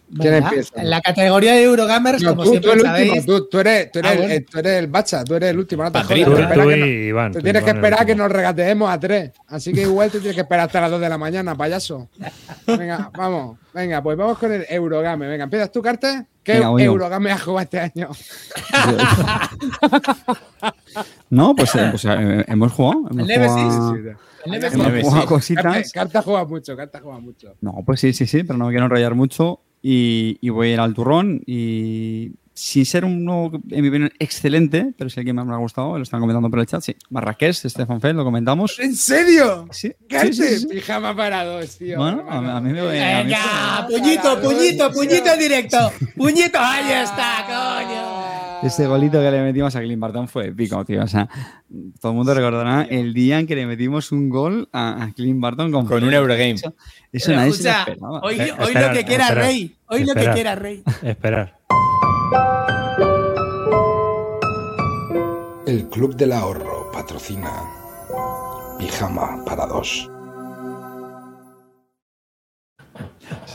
¿Quién 0.10 0.32
Venga, 0.36 0.48
empieza? 0.50 0.82
En 0.82 0.90
la 0.90 1.02
categoría 1.02 1.54
de 1.54 1.64
Eurogamers, 1.64 2.24
No, 2.24 2.30
como 2.30 2.44
tú, 2.44 2.52
tú 2.54 2.60
siempre 2.60 2.72
el 2.74 2.82
sabéis. 2.82 3.12
último, 3.12 3.26
tú, 3.40 3.48
tú 3.50 3.60
eres, 3.60 3.92
tú, 3.92 4.00
eres, 4.00 4.12
Ah, 4.12 4.14
el- 4.16 4.22
bueno. 4.28 4.46
tú 4.50 4.60
eres 4.60 4.74
el 4.80 4.88
bacha, 4.88 5.24
tú 5.26 5.36
eres 5.36 5.50
el 5.50 5.58
último. 5.60 5.84
No 5.84 5.92
te 5.92 6.00
Padrino. 6.00 6.28
jodas, 6.32 6.54
Tú, 6.54 6.60
tú 6.62 6.66
no- 6.70 6.76
Iván. 6.86 7.32
Tú, 7.34 7.40
tienes 7.42 7.64
que 7.64 7.70
Iván, 7.72 7.78
esperar 7.84 8.02
a 8.02 8.06
que 8.06 8.16
nos 8.16 8.32
regateemos 8.32 8.90
a 8.90 9.00
tres. 9.00 9.32
Así 9.48 9.74
que 9.74 9.82
igual 9.82 10.10
te 10.10 10.20
tienes 10.20 10.36
que 10.36 10.42
esperar 10.42 10.68
hasta 10.68 10.80
las 10.82 10.92
2 10.92 11.02
de 11.02 11.10
la 11.10 11.18
mañana, 11.18 11.56
payaso. 11.56 12.08
Venga, 12.66 13.12
vamos. 13.18 13.58
Venga, 13.74 14.02
pues 14.02 14.18
vamos 14.18 14.38
con 14.38 14.54
el 14.54 14.66
Eurogame. 14.70 15.28
Venga, 15.28 15.44
¿empiezas 15.44 15.72
tú, 15.72 15.82
Carte? 15.82 16.26
¿Qué 16.42 16.54
Venga, 16.54 16.70
voy 16.70 16.84
yo. 16.86 16.92
Eurogame 16.92 17.32
has 17.32 17.42
jugado 17.44 17.64
este 17.64 17.80
año? 17.82 18.10
No, 21.30 21.56
pues, 21.56 21.76
eh, 21.76 21.88
pues, 21.92 22.06
eh, 22.06 22.46
hemos 22.48 22.72
jugado. 22.72 23.08
Hemos 23.12 23.28
Nemesis? 23.28 23.52
jugado, 23.52 23.96
Sí, 23.96 24.02
sí. 24.02 24.10
El 24.46 24.52
Nemesis. 24.52 24.74
hemos 24.80 25.04
jugado 25.04 25.26
cositas. 25.28 25.92
Carte 25.92 26.22
juega 26.22 26.46
mucho, 26.46 26.78
Carte 26.78 27.00
juega 27.00 27.20
mucho. 27.20 27.56
No, 27.62 27.84
pues 27.86 28.00
sí, 28.00 28.14
sí, 28.14 28.26
sí, 28.26 28.44
pero 28.44 28.58
no 28.58 28.66
me 28.66 28.72
quiero 28.72 28.86
enrollar 28.86 29.14
mucho 29.16 29.60
y, 29.90 30.38
y 30.42 30.50
voy 30.50 30.68
a 30.70 30.74
ir 30.74 30.80
al 30.82 30.94
turrón 30.94 31.42
y 31.46 32.32
sin 32.54 32.86
ser 32.88 33.06
uno, 33.06 33.52
en 33.70 33.82
mi 33.84 33.88
opinión, 33.90 34.12
excelente, 34.20 34.92
pero 34.98 35.08
es 35.10 35.16
el 35.18 35.24
que 35.24 35.32
más 35.32 35.46
me 35.46 35.54
ha 35.54 35.58
gustado, 35.58 35.96
lo 35.96 36.02
están 36.04 36.20
comentando 36.20 36.50
por 36.50 36.60
el 36.60 36.66
chat, 36.66 36.82
sí. 36.82 36.96
Marrakech, 37.12 37.54
Stefan 37.54 38.02
Feld, 38.02 38.18
lo 38.18 38.24
comentamos. 38.26 38.80
¿En 38.80 38.96
serio? 38.96 39.68
Sí, 39.72 39.94
Carte, 40.10 40.34
sí, 40.34 40.44
sí, 40.44 40.58
sí. 40.62 40.68
pijama 40.68 41.16
para 41.16 41.46
dos, 41.46 41.78
tío. 41.78 42.00
Bueno, 42.00 42.22
hermano. 42.22 42.50
a- 42.50 42.58
a 42.58 42.62
mí 42.62 42.74
me- 42.74 42.80
a 42.82 42.84
mí- 42.84 42.90
Venga, 43.30 43.88
puñito, 43.88 44.42
puñito, 44.42 44.92
puñito 44.92 45.34
en 45.34 45.40
directo. 45.40 45.92
Puñito, 46.16 46.58
ahí 46.60 46.92
está, 47.04 47.46
coño. 47.46 48.47
Ese 48.64 48.88
golito 48.88 49.20
que 49.22 49.30
le 49.32 49.42
metimos 49.44 49.76
a 49.76 49.80
Clint 49.82 50.00
Barton 50.00 50.28
fue 50.28 50.48
épico, 50.48 50.84
tío. 50.86 51.04
O 51.04 51.08
sea, 51.08 51.28
todo 52.02 52.12
el 52.12 52.18
mundo 52.18 52.34
recordará 52.34 52.84
el 52.84 53.14
día 53.14 53.40
en 53.40 53.48
que 53.48 53.56
le 53.56 53.66
metimos 53.66 54.12
un 54.12 54.30
gol 54.30 54.68
a, 54.72 55.04
a 55.04 55.12
Clint 55.14 55.40
Barton 55.40 55.72
con, 55.72 55.86
Con 55.86 56.04
un 56.04 56.14
Eurogame. 56.14 56.52
Eso, 56.52 56.74
eso 57.12 57.26
Pero 57.28 57.38
nadie 57.40 57.54
se 57.54 57.70
esperaba. 57.70 58.20
hoy, 58.22 58.40
Eh, 58.40 58.54
lo 58.74 58.94
que 58.94 59.06
quiera 59.06 59.30
Rey. 59.32 59.76
Hoy 59.88 60.04
lo 60.06 60.14
que 60.14 60.32
quiera 60.32 60.56
Rey. 60.56 60.84
Esperar. 61.04 61.58
El 65.66 65.88
Club 65.90 66.16
del 66.16 66.32
Ahorro 66.32 66.90
patrocina 66.92 67.52
Pijama 68.80 69.44
para 69.46 69.66
dos. 69.68 70.10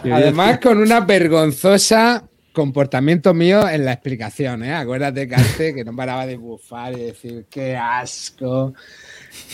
Además, 0.04 0.58
con 0.58 0.78
una 0.78 1.00
vergonzosa 1.00 2.24
comportamiento 2.52 3.32
mío 3.34 3.68
en 3.68 3.84
la 3.84 3.92
explicación, 3.92 4.62
¿eh? 4.64 4.74
Acuérdate, 4.74 5.26
Carte, 5.28 5.74
que 5.74 5.84
no 5.84 5.94
paraba 5.96 6.26
de 6.26 6.36
bufar 6.36 6.92
y 6.94 7.02
decir, 7.02 7.46
qué 7.50 7.76
asco, 7.76 8.74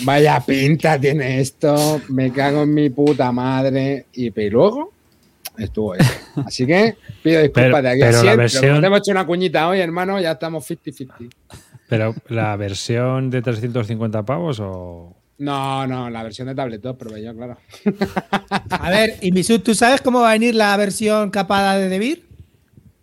vaya 0.02 0.40
pinta 0.40 0.98
tiene 1.00 1.40
esto, 1.40 2.00
me 2.08 2.32
cago 2.32 2.62
en 2.62 2.74
mi 2.74 2.90
puta 2.90 3.30
madre. 3.32 4.06
Y 4.12 4.30
pero 4.30 4.58
luego 4.60 4.92
estuvo 5.56 5.94
eso. 5.94 6.12
Así 6.44 6.66
que 6.66 6.96
pido 7.22 7.40
disculpas 7.42 7.64
Pero- 7.64 7.82
de 7.82 7.88
aquí 7.90 8.00
pero 8.00 8.08
a 8.08 8.12
la 8.12 8.20
siempre. 8.20 8.36
versión- 8.44 8.84
hemos 8.84 8.98
hecho 8.98 9.10
una 9.12 9.26
cuñita 9.26 9.68
hoy, 9.68 9.80
hermano, 9.80 10.20
ya 10.20 10.32
estamos 10.32 10.64
50-50. 10.68 11.34
Pero 11.88 12.14
la 12.28 12.54
versión 12.56 13.30
de 13.30 13.40
350 13.42 14.22
pavos 14.24 14.60
o. 14.60 15.14
No, 15.38 15.86
no, 15.86 16.10
la 16.10 16.22
versión 16.24 16.48
de 16.48 16.54
tabletop 16.54 16.98
probé 16.98 17.22
yo, 17.22 17.34
claro. 17.34 17.56
A 18.70 18.90
ver, 18.90 19.16
y 19.20 19.30
Misut, 19.32 19.62
¿tú 19.62 19.74
sabes 19.74 20.00
cómo 20.02 20.20
va 20.20 20.30
a 20.30 20.32
venir 20.32 20.54
la 20.54 20.76
versión 20.76 21.30
capada 21.30 21.78
de 21.78 21.88
Debir? 21.88 22.27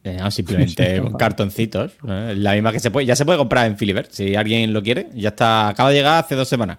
Eh, 0.05 0.17
no, 0.19 0.29
simplemente 0.29 1.01
cartoncitos. 1.19 1.93
eh, 2.07 2.35
La 2.37 2.53
misma 2.53 2.71
que 2.71 2.79
se 2.79 2.91
puede. 2.91 3.05
Ya 3.07 3.15
se 3.15 3.25
puede 3.25 3.37
comprar 3.39 3.65
en 3.67 3.75
Filibert. 3.77 4.11
Si 4.11 4.35
alguien 4.35 4.71
lo 4.71 4.81
quiere. 4.83 5.09
Ya 5.15 5.29
está. 5.29 5.69
Acaba 5.69 5.89
de 5.89 5.95
llegar 5.95 6.23
hace 6.23 6.35
dos 6.35 6.47
semanas. 6.47 6.77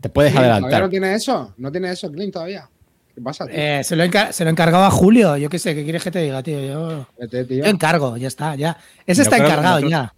Te 0.00 0.08
puedes 0.08 0.32
¿Todavía 0.32 0.54
adelantar. 0.56 0.82
no 0.82 0.88
tiene 0.90 1.14
eso? 1.14 1.54
¿No 1.56 1.70
tiene 1.72 1.90
eso, 1.92 2.10
Clint, 2.10 2.32
todavía? 2.32 2.68
¿Qué 3.14 3.20
pasa, 3.20 3.46
tío? 3.46 3.54
Eh, 3.56 3.84
se, 3.84 3.94
lo 3.96 4.04
se 4.32 4.44
lo 4.44 4.50
he 4.50 4.52
encargado 4.52 4.84
a 4.84 4.90
Julio. 4.90 5.36
Yo 5.36 5.48
qué 5.48 5.58
sé, 5.60 5.74
¿qué 5.74 5.84
quieres 5.84 6.02
que 6.02 6.10
te 6.10 6.18
diga, 6.20 6.42
tío? 6.42 6.60
Yo, 6.60 7.06
Vete, 7.18 7.44
tío. 7.44 7.64
yo 7.64 7.70
encargo, 7.70 8.16
ya 8.16 8.26
está, 8.28 8.56
ya. 8.56 8.76
Ese 9.06 9.20
No 9.20 9.22
está 9.22 9.36
creo- 9.36 9.48
encargado 9.48 9.74
no 9.76 9.86
creo- 9.86 9.90
ya. 9.90 10.14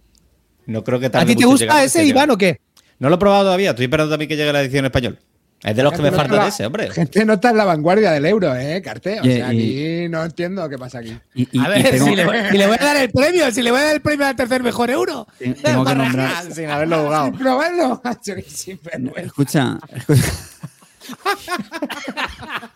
No 0.65 0.83
creo 0.83 0.99
que 0.99 1.05
¿A 1.05 1.23
ti 1.25 1.35
te 1.35 1.45
gusta 1.45 1.83
ese, 1.83 2.03
Iván, 2.03 2.31
o 2.31 2.37
qué? 2.37 2.59
No 2.99 3.07
lo 3.09 3.15
he 3.15 3.19
probado 3.19 3.43
todavía. 3.43 3.69
Estoy 3.69 3.85
esperando 3.85 4.09
también 4.11 4.27
que 4.27 4.35
llegue 4.35 4.51
la 4.51 4.61
edición 4.61 4.79
en 4.79 4.85
español. 4.85 5.19
Es 5.63 5.75
de 5.75 5.81
los 5.83 5.91
que 5.91 6.03
me 6.03 6.11
Gente 6.11 6.11
no 6.11 6.17
falta 6.17 6.23
está 6.23 6.35
de 6.35 6.37
la- 6.43 6.47
ese, 6.49 6.65
hombre. 6.67 6.91
Gente 6.91 7.25
no 7.25 7.33
está 7.33 7.49
en 7.49 7.57
la 7.57 7.65
vanguardia 7.65 8.11
del 8.11 8.25
euro, 8.27 8.55
¿eh, 8.55 8.79
Carte? 8.83 9.19
O 9.19 9.25
Y- 9.25 9.31
sea, 9.37 9.51
y- 9.53 9.57
aquí 10.01 10.09
no 10.09 10.23
entiendo 10.23 10.69
qué 10.69 10.77
pasa 10.77 10.99
aquí. 10.99 11.17
Y, 11.33 11.47
y- 11.51 11.59
A 11.59 11.65
y 11.65 11.83
ver, 11.83 11.91
tengo, 11.91 12.05
si, 12.05 12.15
le 12.15 12.25
voy, 12.25 12.37
si 12.51 12.57
le 12.59 12.67
voy 12.67 12.77
a 12.79 12.83
dar 12.85 12.97
el 12.97 13.09
premio, 13.11 13.51
si 13.51 13.61
le 13.63 13.71
voy 13.71 13.79
a 13.79 13.83
dar 13.85 13.95
el 13.95 14.01
premio 14.01 14.27
al 14.27 14.35
tercer 14.35 14.61
mejor 14.61 14.89
euro. 14.91 15.27
te- 15.39 15.53
tengo 15.55 15.83
que 15.83 15.95
nombrar. 15.95 16.53
Sin 16.53 16.69
haberlo 16.69 17.03
jugado. 17.03 17.25
Sin 17.25 17.37
probarlo, 17.37 18.01
macho, 18.03 18.35
que 18.35 18.41
sinvergüenza. 18.43 19.21
Escucha, 19.21 19.79
escucha. 19.95 20.31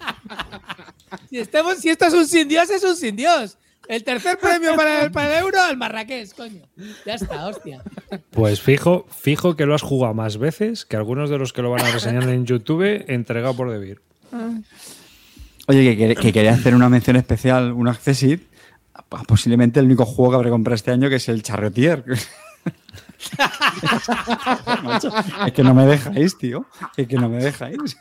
Si, 1.29 1.37
estemos, 1.39 1.77
si 1.77 1.89
esto 1.89 2.05
es 2.05 2.13
un 2.13 2.25
sin 2.27 2.47
Dios, 2.47 2.69
es 2.69 2.83
un 2.83 2.95
sin 2.95 3.15
Dios. 3.15 3.57
El 3.91 4.05
tercer 4.05 4.37
premio 4.39 4.77
para 4.77 5.03
el, 5.03 5.11
para 5.11 5.37
el 5.37 5.43
euro 5.43 5.61
al 5.61 5.75
Marrakech, 5.75 6.33
coño. 6.33 6.61
Ya 7.05 7.15
está, 7.15 7.45
hostia. 7.45 7.83
Pues 8.29 8.61
fijo, 8.61 9.05
fijo 9.09 9.57
que 9.57 9.65
lo 9.65 9.75
has 9.75 9.81
jugado 9.81 10.13
más 10.13 10.37
veces 10.37 10.85
que 10.85 10.95
algunos 10.95 11.29
de 11.29 11.37
los 11.37 11.51
que 11.51 11.61
lo 11.61 11.71
van 11.71 11.81
a 11.81 11.91
reseñar 11.91 12.23
en 12.29 12.45
YouTube 12.45 13.03
entregado 13.09 13.53
por 13.53 13.69
Debir. 13.69 14.01
Oye, 15.67 15.97
que, 15.97 16.15
que 16.15 16.31
quería 16.31 16.53
hacer 16.53 16.73
una 16.73 16.87
mención 16.87 17.17
especial, 17.17 17.73
un 17.73 17.89
Accessit, 17.89 18.41
posiblemente 19.27 19.81
el 19.81 19.87
único 19.87 20.05
juego 20.05 20.31
que 20.31 20.35
habré 20.37 20.49
comprado 20.51 20.75
este 20.75 20.91
año, 20.91 21.09
que 21.09 21.15
es 21.15 21.27
el 21.27 21.43
Charretier. 21.43 22.05
Es 25.45 25.53
que 25.53 25.63
no 25.63 25.73
me 25.73 25.85
dejáis, 25.85 26.37
tío. 26.37 26.65
Es 26.97 27.07
que 27.07 27.17
no 27.17 27.29
me 27.29 27.37
dejáis. 27.37 27.97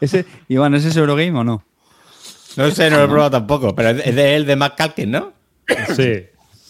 Ese, 0.00 0.24
Iván, 0.48 0.74
¿ese 0.74 0.88
es 0.88 0.96
Eurogame 0.96 1.38
o 1.38 1.44
no? 1.44 1.62
No 2.56 2.70
sé, 2.70 2.90
no 2.90 2.98
lo 2.98 3.04
he 3.04 3.08
probado 3.08 3.30
tampoco. 3.30 3.74
Pero 3.74 3.90
es 3.90 4.14
de 4.14 4.36
él, 4.36 4.46
de 4.46 4.56
Matt 4.56 4.76
Calkin, 4.76 5.10
¿no? 5.10 5.32
Sí. 5.96 6.24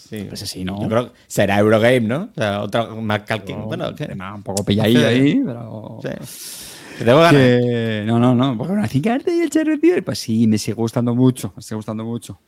Sí. 0.09 0.25
Pues 0.27 0.39
sí, 0.39 0.63
¿no? 0.65 0.81
Yo 0.81 0.87
creo 0.89 1.05
que 1.13 1.19
será 1.27 1.59
Eurogame, 1.59 2.01
¿no? 2.01 2.29
O 2.31 2.33
sea, 2.35 2.61
otra 2.61 2.85
Matt 2.87 3.27
Calkin. 3.27 3.63
bueno, 3.65 3.93
¿qué? 3.95 4.05
Un 4.35 4.43
poco 4.43 4.63
pilladillo 4.65 5.07
ahí, 5.07 5.41
pero... 5.45 5.99
Sí. 6.01 7.03
Tengo 7.05 7.19
ganas. 7.19 7.33
Que- 7.33 8.03
No, 8.05 8.19
no, 8.19 8.35
no. 8.35 8.57
Porque 8.57 8.73
una 8.73 8.87
cicarte 8.87 9.33
y 9.35 9.39
el 9.41 9.49
Charretier, 9.49 10.03
pues 10.03 10.19
sí, 10.19 10.47
me 10.47 10.57
sigue 10.57 10.73
gustando 10.75 11.15
mucho. 11.15 11.53
Me 11.55 11.61
sigue 11.61 11.75
gustando 11.77 12.03
mucho. 12.03 12.39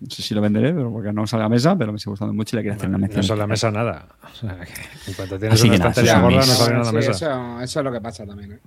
No 0.00 0.10
sé 0.10 0.20
si 0.22 0.34
lo 0.34 0.40
venderé, 0.40 0.74
pero 0.74 0.92
porque 0.92 1.12
no 1.12 1.26
sale 1.26 1.44
a 1.44 1.48
mesa, 1.48 1.74
pero 1.78 1.92
me 1.92 1.98
sigue 1.98 2.10
gustando 2.10 2.34
mucho 2.34 2.54
y 2.54 2.58
le 2.58 2.62
quiero 2.64 2.76
hacer 2.76 2.88
una 2.88 2.98
No 2.98 3.02
mención. 3.02 3.22
sale 3.22 3.40
a 3.40 3.44
la 3.44 3.46
mesa 3.46 3.70
nada. 3.70 4.08
O 4.30 4.34
sea, 4.34 4.56
que 4.60 5.10
en 5.10 5.14
cuanto 5.14 5.38
tienes 5.38 5.58
Así 5.58 5.68
una 5.68 5.76
estantería 5.76 6.20
gorda, 6.20 6.36
no 6.38 6.42
sale 6.42 6.74
nada 6.74 6.90
a 6.90 6.92
la 6.92 7.00
Sí, 7.02 7.08
mesa. 7.08 7.10
eso, 7.12 7.60
eso 7.62 7.78
es 7.80 7.84
lo 7.84 7.92
que 7.92 8.00
pasa 8.00 8.26
también, 8.26 8.52
¿eh? 8.52 8.58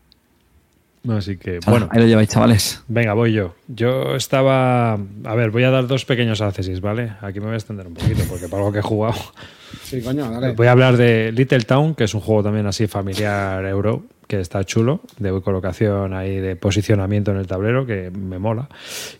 Así 1.09 1.37
que, 1.37 1.59
bueno. 1.67 1.87
Ahí 1.91 2.01
lo 2.01 2.07
lleváis, 2.07 2.29
chavales. 2.29 2.83
Venga, 2.87 3.13
voy 3.13 3.33
yo. 3.33 3.55
Yo 3.67 4.15
estaba. 4.15 4.93
A 4.93 5.35
ver, 5.35 5.51
voy 5.51 5.63
a 5.63 5.69
dar 5.69 5.87
dos 5.87 6.05
pequeños 6.05 6.41
accesis, 6.41 6.81
¿vale? 6.81 7.13
Aquí 7.21 7.39
me 7.39 7.45
voy 7.45 7.53
a 7.53 7.57
extender 7.57 7.87
un 7.87 7.93
poquito, 7.93 8.23
porque 8.29 8.47
para 8.47 8.63
algo 8.63 8.71
que 8.71 8.79
he 8.79 8.83
jugado. 8.83 9.15
Sí, 9.83 10.01
coño, 10.01 10.29
dale. 10.29 10.53
Voy 10.53 10.67
a 10.67 10.71
hablar 10.71 10.97
de 10.97 11.31
Little 11.31 11.61
Town, 11.61 11.95
que 11.95 12.05
es 12.05 12.13
un 12.13 12.21
juego 12.21 12.43
también 12.43 12.65
así 12.65 12.87
familiar 12.87 13.65
euro, 13.65 14.03
que 14.27 14.39
está 14.39 14.63
chulo, 14.63 15.01
de 15.19 15.29
colocación 15.41 16.13
ahí, 16.13 16.37
de 16.37 16.55
posicionamiento 16.55 17.31
en 17.31 17.37
el 17.37 17.47
tablero, 17.47 17.85
que 17.85 18.09
me 18.11 18.39
mola. 18.39 18.69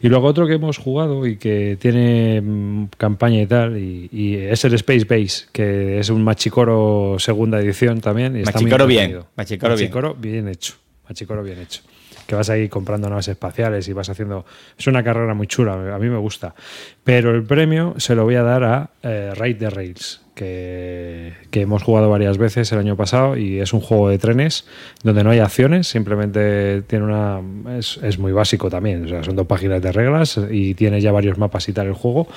Y 0.01 0.09
luego 0.09 0.27
otro 0.27 0.47
que 0.47 0.53
hemos 0.53 0.77
jugado 0.77 1.27
y 1.27 1.37
que 1.37 1.77
tiene 1.79 2.41
mm, 2.41 2.85
campaña 2.97 3.41
y 3.41 3.47
tal, 3.47 3.77
y, 3.77 4.09
y 4.11 4.35
es 4.35 4.63
el 4.65 4.73
Space 4.75 5.05
Base, 5.05 5.45
que 5.51 5.99
es 5.99 6.09
un 6.09 6.23
Machicoro 6.23 7.17
segunda 7.19 7.59
edición 7.59 8.01
también. 8.01 8.35
Y 8.35 8.39
está 8.39 8.53
muy 8.53 8.63
Machicoro 8.63 8.87
bien. 8.87 9.19
Machicoro 9.35 9.75
bien. 9.75 9.89
Machicoro 9.89 10.15
bien 10.15 10.47
hecho. 10.47 10.75
Machicoro 11.07 11.43
bien 11.43 11.59
hecho. 11.59 11.81
Que 12.27 12.35
vas 12.35 12.49
ahí 12.49 12.69
comprando 12.69 13.09
naves 13.09 13.27
espaciales 13.27 13.87
y 13.87 13.93
vas 13.93 14.09
haciendo. 14.09 14.45
Es 14.77 14.87
una 14.87 15.03
carrera 15.03 15.33
muy 15.33 15.47
chula, 15.47 15.95
a 15.95 15.99
mí 15.99 16.09
me 16.09 16.17
gusta. 16.17 16.55
Pero 17.03 17.31
el 17.31 17.43
premio 17.43 17.93
se 17.97 18.15
lo 18.15 18.23
voy 18.23 18.35
a 18.35 18.43
dar 18.43 18.63
a 18.63 18.89
eh, 19.03 19.55
the 19.59 19.69
Rails, 19.69 20.21
que, 20.33 21.33
que 21.51 21.61
hemos 21.61 21.83
jugado 21.83 22.09
varias 22.09 22.37
veces 22.37 22.71
el 22.71 22.79
año 22.79 22.95
pasado 22.95 23.37
y 23.37 23.59
es 23.59 23.73
un 23.73 23.81
juego 23.81 24.09
de 24.09 24.17
trenes 24.17 24.65
donde 25.03 25.23
no 25.23 25.29
hay 25.29 25.39
acciones, 25.39 25.87
simplemente 25.87 26.81
tiene 26.83 27.05
una. 27.05 27.41
Es, 27.77 27.99
es 28.01 28.17
muy 28.17 28.31
básico 28.31 28.69
también, 28.69 29.05
o 29.05 29.07
sea, 29.07 29.23
son 29.23 29.35
dos 29.35 29.45
páginas 29.45 29.81
de 29.81 29.91
reglas 29.91 30.39
y 30.49 30.73
tiene 30.73 31.01
ya 31.01 31.11
varios 31.11 31.37
mapas 31.37 31.69
y 31.69 31.73
tal 31.73 31.87
el 31.87 31.93
juego. 31.93 32.27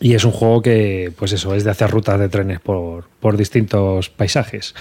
Y 0.00 0.14
es 0.14 0.24
un 0.24 0.30
juego 0.30 0.62
que, 0.62 1.12
pues 1.18 1.32
eso, 1.32 1.54
es 1.54 1.64
de 1.64 1.70
hacer 1.70 1.90
rutas 1.90 2.20
de 2.20 2.28
trenes 2.28 2.60
por, 2.60 3.04
por 3.20 3.36
distintos 3.36 4.10
paisajes. 4.10 4.74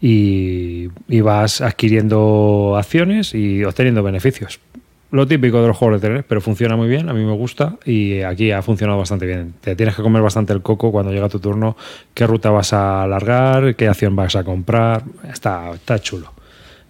Y, 0.00 0.88
vas 1.20 1.60
adquiriendo 1.60 2.76
acciones 2.76 3.34
y 3.34 3.64
obteniendo 3.64 4.02
beneficios. 4.02 4.60
Lo 5.10 5.26
típico 5.26 5.62
de 5.62 5.68
los 5.68 5.76
juegos 5.76 6.00
de 6.00 6.06
trenes, 6.06 6.24
pero 6.28 6.40
funciona 6.40 6.76
muy 6.76 6.88
bien, 6.88 7.08
a 7.08 7.14
mí 7.14 7.24
me 7.24 7.32
gusta 7.32 7.76
y 7.84 8.22
aquí 8.22 8.50
ha 8.50 8.60
funcionado 8.60 8.98
bastante 8.98 9.26
bien. 9.26 9.54
Te 9.60 9.76
tienes 9.76 9.94
que 9.94 10.02
comer 10.02 10.20
bastante 10.20 10.52
el 10.52 10.62
coco 10.62 10.92
cuando 10.92 11.12
llega 11.12 11.28
tu 11.28 11.38
turno, 11.38 11.76
qué 12.12 12.26
ruta 12.26 12.50
vas 12.50 12.72
a 12.72 13.04
alargar, 13.04 13.76
qué 13.76 13.88
acción 13.88 14.14
vas 14.16 14.36
a 14.36 14.44
comprar. 14.44 15.04
Está, 15.30 15.70
está 15.70 15.98
chulo. 16.00 16.32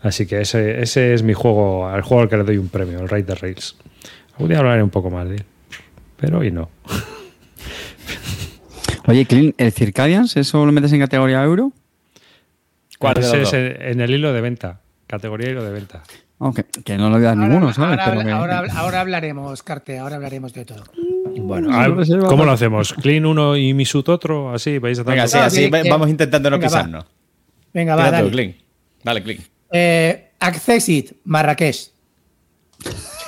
Así 0.03 0.27
que 0.27 0.41
ese, 0.41 0.83
ese 0.83 1.15
es 1.15 1.23
mi 1.23 1.35
juego, 1.35 1.93
el 1.95 2.03
juego 2.03 2.23
al 2.23 2.29
que 2.29 2.37
le 2.37 2.45
doy 2.45 2.59
un 2.59 2.69
premio, 2.69 3.01
el 3.01 3.09
Ride 3.09 3.25
the 3.25 3.35
Rails. 3.35 3.77
Algún 4.33 4.49
día 4.49 4.59
hablaré 4.59 4.83
un 4.83 4.91
poco 4.91 5.11
más 5.11 5.29
de 5.29 5.37
él, 5.37 5.45
pero 6.17 6.39
hoy 6.41 6.51
no. 6.51 6.69
Oye, 9.07 9.25
Clint, 9.25 9.55
¿el 9.59 9.73
Circadians, 9.73 10.37
eso 10.37 10.67
lo 10.67 10.73
metes 10.73 10.93
en 10.93 11.01
categoría 11.01 11.43
euro? 11.43 11.73
¿Cuál 12.99 13.19
Ese 13.19 13.43
es 13.43 13.53
en 13.53 14.01
el 14.01 14.11
hilo 14.11 14.33
de 14.33 14.41
venta, 14.41 14.81
categoría 15.07 15.51
hilo 15.51 15.65
de 15.65 15.71
venta. 15.73 16.03
Aunque 16.39 16.65
que 16.65 16.97
no 16.99 17.09
lo 17.09 17.19
dar 17.21 17.37
ninguno, 17.37 17.73
¿sabes? 17.73 17.99
ahora, 17.99 18.05
Pero 18.11 18.25
que- 18.25 18.31
ahora 18.33 18.59
habla- 18.59 18.73
ahora 18.75 19.01
hablaremos, 19.01 19.63
Carte, 19.63 19.99
ahora 19.99 20.17
hablaremos 20.17 20.53
de 20.53 20.65
todo. 20.67 20.85
Bueno, 21.39 21.69
Ah, 21.73 21.89
¿cómo 22.29 22.45
lo 22.45 22.53
hacemos? 22.53 22.93
¿Clean 22.95 23.25
uno 23.27 23.57
y 23.57 23.73
Misut 23.75 24.09
otro? 24.09 24.53
Así, 24.55 24.79
vais 24.79 24.99
a 24.99 25.03
Venga, 25.03 25.25
así 25.25 25.69
bien. 25.71 25.85
vamos 25.91 26.09
intentando 26.11 26.51
no 26.51 26.57
Venga, 26.59 26.69
va. 26.69 26.77
pisarnos. 26.79 27.05
Venga, 27.73 27.97
va, 27.97 28.11
dale. 28.11 28.31
Clint. 28.31 28.57
Dale, 29.03 29.23
Clint. 29.23 29.41
Eh, 29.71 30.31
Accessit, 30.41 31.13
Marrakech. 31.25 31.91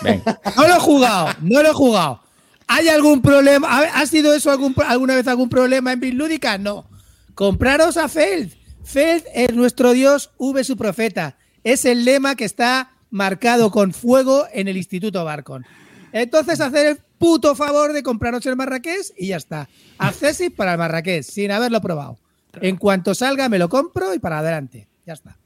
Ven. 0.02 0.22
No 0.56 0.68
lo 0.68 0.74
he 0.76 0.80
jugado, 0.80 1.28
no 1.40 1.62
lo 1.62 1.70
he 1.70 1.74
jugado. 1.74 2.20
¿Hay 2.66 2.88
algún 2.88 3.22
problema? 3.22 3.68
¿Ha 3.70 4.00
ha 4.02 4.06
sido 4.06 4.34
eso 4.34 4.50
algún, 4.50 4.74
alguna 4.86 5.14
vez 5.14 5.26
algún 5.28 5.48
problema 5.48 5.92
en 5.92 6.00
Bitlúdica? 6.00 6.58
No. 6.58 6.86
Compraros 7.34 7.96
a 7.96 8.08
Feld. 8.08 8.52
Feld 8.84 9.24
es 9.34 9.54
nuestro 9.54 9.92
dios, 9.92 10.30
V 10.38 10.64
su 10.64 10.76
profeta. 10.76 11.36
Es 11.64 11.84
el 11.84 12.04
lema 12.04 12.34
que 12.36 12.44
está 12.44 12.92
marcado 13.10 13.70
con 13.70 13.92
fuego 13.92 14.46
en 14.52 14.68
el 14.68 14.76
Instituto 14.76 15.24
Barcon. 15.24 15.64
Entonces, 16.12 16.60
hacer 16.60 16.86
el 16.86 16.98
puto 17.18 17.54
favor 17.54 17.92
de 17.92 18.02
compraros 18.02 18.46
el 18.46 18.56
Marrakech 18.56 19.12
y 19.16 19.28
ya 19.28 19.36
está. 19.36 19.68
Accessit 19.98 20.54
para 20.54 20.72
el 20.72 20.78
Marrakech, 20.78 21.24
sin 21.24 21.50
haberlo 21.50 21.80
probado. 21.80 22.18
En 22.60 22.76
cuanto 22.76 23.14
salga, 23.14 23.48
me 23.48 23.58
lo 23.58 23.68
compro 23.68 24.14
y 24.14 24.18
para 24.18 24.38
adelante. 24.38 24.88
Ya 25.06 25.12
está. 25.14 25.36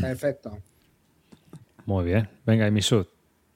Perfecto. 0.00 0.58
Muy 1.84 2.04
bien. 2.04 2.28
Venga, 2.46 2.66
y 2.66 2.70
Misut. 2.70 3.08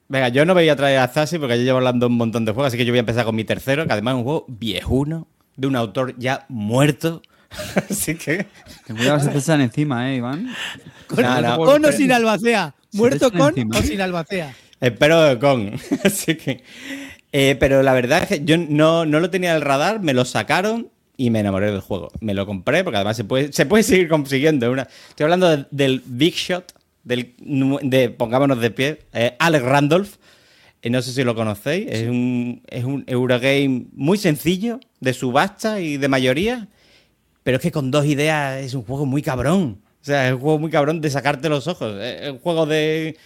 Venga, 0.08 0.28
yo 0.28 0.44
no 0.44 0.54
voy 0.54 0.68
a 0.68 0.76
traer 0.76 0.98
a 0.98 1.08
Zazi 1.08 1.38
porque 1.38 1.58
yo 1.58 1.64
llevo 1.64 1.78
hablando 1.78 2.06
un 2.06 2.16
montón 2.16 2.44
de 2.44 2.52
juegos, 2.52 2.68
así 2.68 2.76
que 2.76 2.84
yo 2.84 2.92
voy 2.92 2.98
a 2.98 3.00
empezar 3.00 3.24
con 3.24 3.34
mi 3.34 3.44
tercero, 3.44 3.86
que 3.86 3.92
además 3.92 4.12
es 4.12 4.18
un 4.18 4.24
juego 4.24 4.44
viejuno, 4.48 5.26
de 5.56 5.66
un 5.66 5.74
autor 5.74 6.14
ya 6.18 6.46
muerto. 6.48 7.22
así 7.90 8.14
que. 8.14 8.46
Ten 8.86 8.96
cuidado, 8.96 9.20
se 9.20 9.28
te 9.30 9.38
echan 9.38 9.60
encima, 9.60 10.10
¿eh, 10.12 10.16
Iván? 10.16 10.48
No, 11.16 11.40
no. 11.40 11.56
Con 11.58 11.84
o 11.84 11.92
sin 11.92 12.12
albacea. 12.12 12.74
Muerto 12.92 13.30
con 13.30 13.48
encima. 13.48 13.78
o 13.78 13.82
sin 13.82 14.00
albacea. 14.00 14.54
Espero 14.80 15.38
con. 15.38 15.72
Así 16.04 16.34
que. 16.36 16.62
eh, 17.32 17.56
pero 17.58 17.82
la 17.82 17.92
verdad 17.94 18.22
es 18.22 18.28
que 18.28 18.44
yo 18.44 18.56
no, 18.58 19.06
no 19.06 19.20
lo 19.20 19.30
tenía 19.30 19.50
en 19.50 19.56
el 19.56 19.62
radar, 19.62 20.00
me 20.00 20.12
lo 20.14 20.24
sacaron 20.24 20.88
y 21.16 21.30
me 21.30 21.40
enamoré 21.40 21.70
del 21.70 21.80
juego. 21.80 22.10
Me 22.20 22.34
lo 22.34 22.44
compré 22.46 22.84
porque 22.84 22.96
además 22.96 23.16
se 23.16 23.24
puede, 23.24 23.52
se 23.52 23.66
puede 23.66 23.82
seguir 23.82 24.08
consiguiendo. 24.08 24.70
Una, 24.70 24.86
estoy 25.08 25.24
hablando 25.24 25.48
de- 25.48 25.66
del 25.70 26.02
Big 26.04 26.34
Shot, 26.34 26.72
del, 27.04 27.34
de, 27.38 28.10
pongámonos 28.10 28.60
de 28.60 28.70
pie, 28.70 28.98
eh, 29.12 29.34
Alex 29.38 29.64
Randolph. 29.64 30.14
Eh, 30.82 30.90
no 30.90 31.00
sé 31.00 31.12
si 31.12 31.24
lo 31.24 31.34
conocéis. 31.34 31.86
Es 31.90 32.08
un, 32.08 32.62
es 32.68 32.84
un 32.84 33.02
Eurogame 33.06 33.86
muy 33.94 34.18
sencillo, 34.18 34.78
de 35.00 35.14
subasta 35.14 35.80
y 35.80 35.96
de 35.96 36.08
mayoría. 36.08 36.68
Pero 37.46 37.58
es 37.58 37.62
que 37.62 37.70
con 37.70 37.92
dos 37.92 38.04
ideas 38.06 38.60
es 38.60 38.74
un 38.74 38.82
juego 38.82 39.06
muy 39.06 39.22
cabrón. 39.22 39.78
O 40.02 40.04
sea, 40.04 40.26
es 40.26 40.34
un 40.34 40.40
juego 40.40 40.58
muy 40.58 40.68
cabrón 40.68 41.00
de 41.00 41.08
sacarte 41.10 41.48
los 41.48 41.68
ojos. 41.68 41.94
Es 42.02 42.28
un 42.28 42.40
juego 42.40 42.66
de, 42.66 43.16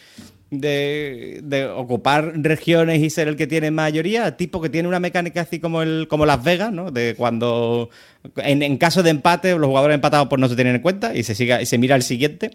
de, 0.50 1.40
de 1.42 1.64
ocupar 1.64 2.34
regiones 2.34 3.00
y 3.00 3.08
ser 3.08 3.28
el 3.28 3.36
que 3.36 3.46
tiene 3.46 3.70
mayoría. 3.70 4.36
Tipo 4.36 4.60
que 4.60 4.68
tiene 4.68 4.88
una 4.88 5.00
mecánica 5.00 5.40
así 5.40 5.58
como 5.58 5.80
el 5.80 6.06
como 6.06 6.26
Las 6.26 6.44
Vegas, 6.44 6.70
¿no? 6.70 6.90
De 6.90 7.14
cuando. 7.16 7.88
En, 8.36 8.62
en 8.62 8.76
caso 8.76 9.02
de 9.02 9.08
empate, 9.08 9.56
los 9.56 9.68
jugadores 9.68 9.94
empatados 9.94 10.28
pues 10.28 10.38
no 10.38 10.50
se 10.50 10.54
tienen 10.54 10.74
en 10.74 10.82
cuenta 10.82 11.16
y 11.16 11.22
se, 11.22 11.34
siga, 11.34 11.62
y 11.62 11.64
se 11.64 11.78
mira 11.78 11.96
el 11.96 12.02
siguiente. 12.02 12.50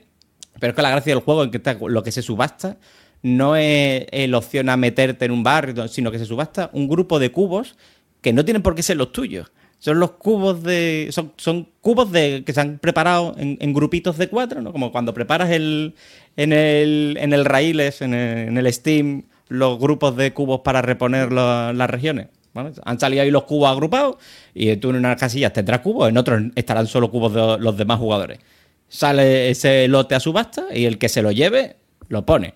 Pero 0.59 0.69
es 0.69 0.75
que 0.75 0.83
la 0.83 0.91
gracia 0.91 1.15
del 1.15 1.23
juego 1.23 1.45
en 1.45 1.49
que 1.49 1.57
está 1.57 1.73
lo 1.73 2.03
que 2.03 2.11
se 2.11 2.21
subasta 2.21 2.77
no 3.23 3.55
es 3.55 4.05
el 4.11 4.35
opción 4.35 4.69
a 4.69 4.77
meterte 4.77 5.25
en 5.25 5.31
un 5.31 5.41
bar, 5.41 5.73
sino 5.89 6.11
que 6.11 6.19
se 6.19 6.25
subasta 6.25 6.69
un 6.73 6.87
grupo 6.87 7.17
de 7.17 7.31
cubos 7.31 7.75
que 8.21 8.33
no 8.33 8.45
tienen 8.45 8.61
por 8.61 8.75
qué 8.75 8.83
ser 8.83 8.97
los 8.97 9.11
tuyos. 9.11 9.51
Son 9.79 9.99
los 9.99 10.11
cubos 10.11 10.63
de. 10.63 11.09
Son, 11.11 11.33
son 11.37 11.67
cubos 11.81 12.11
de 12.11 12.43
que 12.45 12.53
se 12.53 12.61
han 12.61 12.79
preparado 12.79 13.35
en, 13.37 13.57
en 13.61 13.73
grupitos 13.73 14.17
de 14.17 14.27
cuatro, 14.29 14.61
¿no? 14.61 14.71
Como 14.71 14.91
cuando 14.91 15.13
preparas 15.13 15.51
el, 15.51 15.93
en 16.37 16.53
el, 16.53 17.17
en 17.19 17.33
el 17.33 17.45
Raíles, 17.45 18.01
en 18.01 18.13
el, 18.13 18.47
en 18.47 18.57
el 18.57 18.73
Steam, 18.73 19.23
los 19.47 19.77
grupos 19.79 20.15
de 20.15 20.33
cubos 20.33 20.61
para 20.61 20.81
reponer 20.81 21.31
la- 21.31 21.71
las 21.73 21.89
regiones. 21.89 22.27
¿vale? 22.53 22.71
Han 22.85 22.99
salido 22.99 23.21
ahí 23.21 23.29
los 23.31 23.43
cubos 23.43 23.69
agrupados 23.69 24.15
y 24.53 24.75
tú 24.77 24.89
en 24.89 24.95
unas 24.95 25.19
casillas 25.19 25.51
tendrás 25.53 25.81
cubos, 25.81 26.09
en 26.09 26.17
otros 26.17 26.41
estarán 26.55 26.87
solo 26.87 27.11
cubos 27.11 27.33
de 27.33 27.57
los 27.63 27.77
demás 27.77 27.99
jugadores. 27.99 28.39
Sale 28.87 29.49
ese 29.49 29.87
lote 29.87 30.15
a 30.15 30.19
subasta 30.19 30.65
y 30.73 30.85
el 30.85 30.97
que 30.97 31.09
se 31.09 31.21
lo 31.21 31.31
lleve 31.31 31.75
lo 32.07 32.25
pone. 32.25 32.53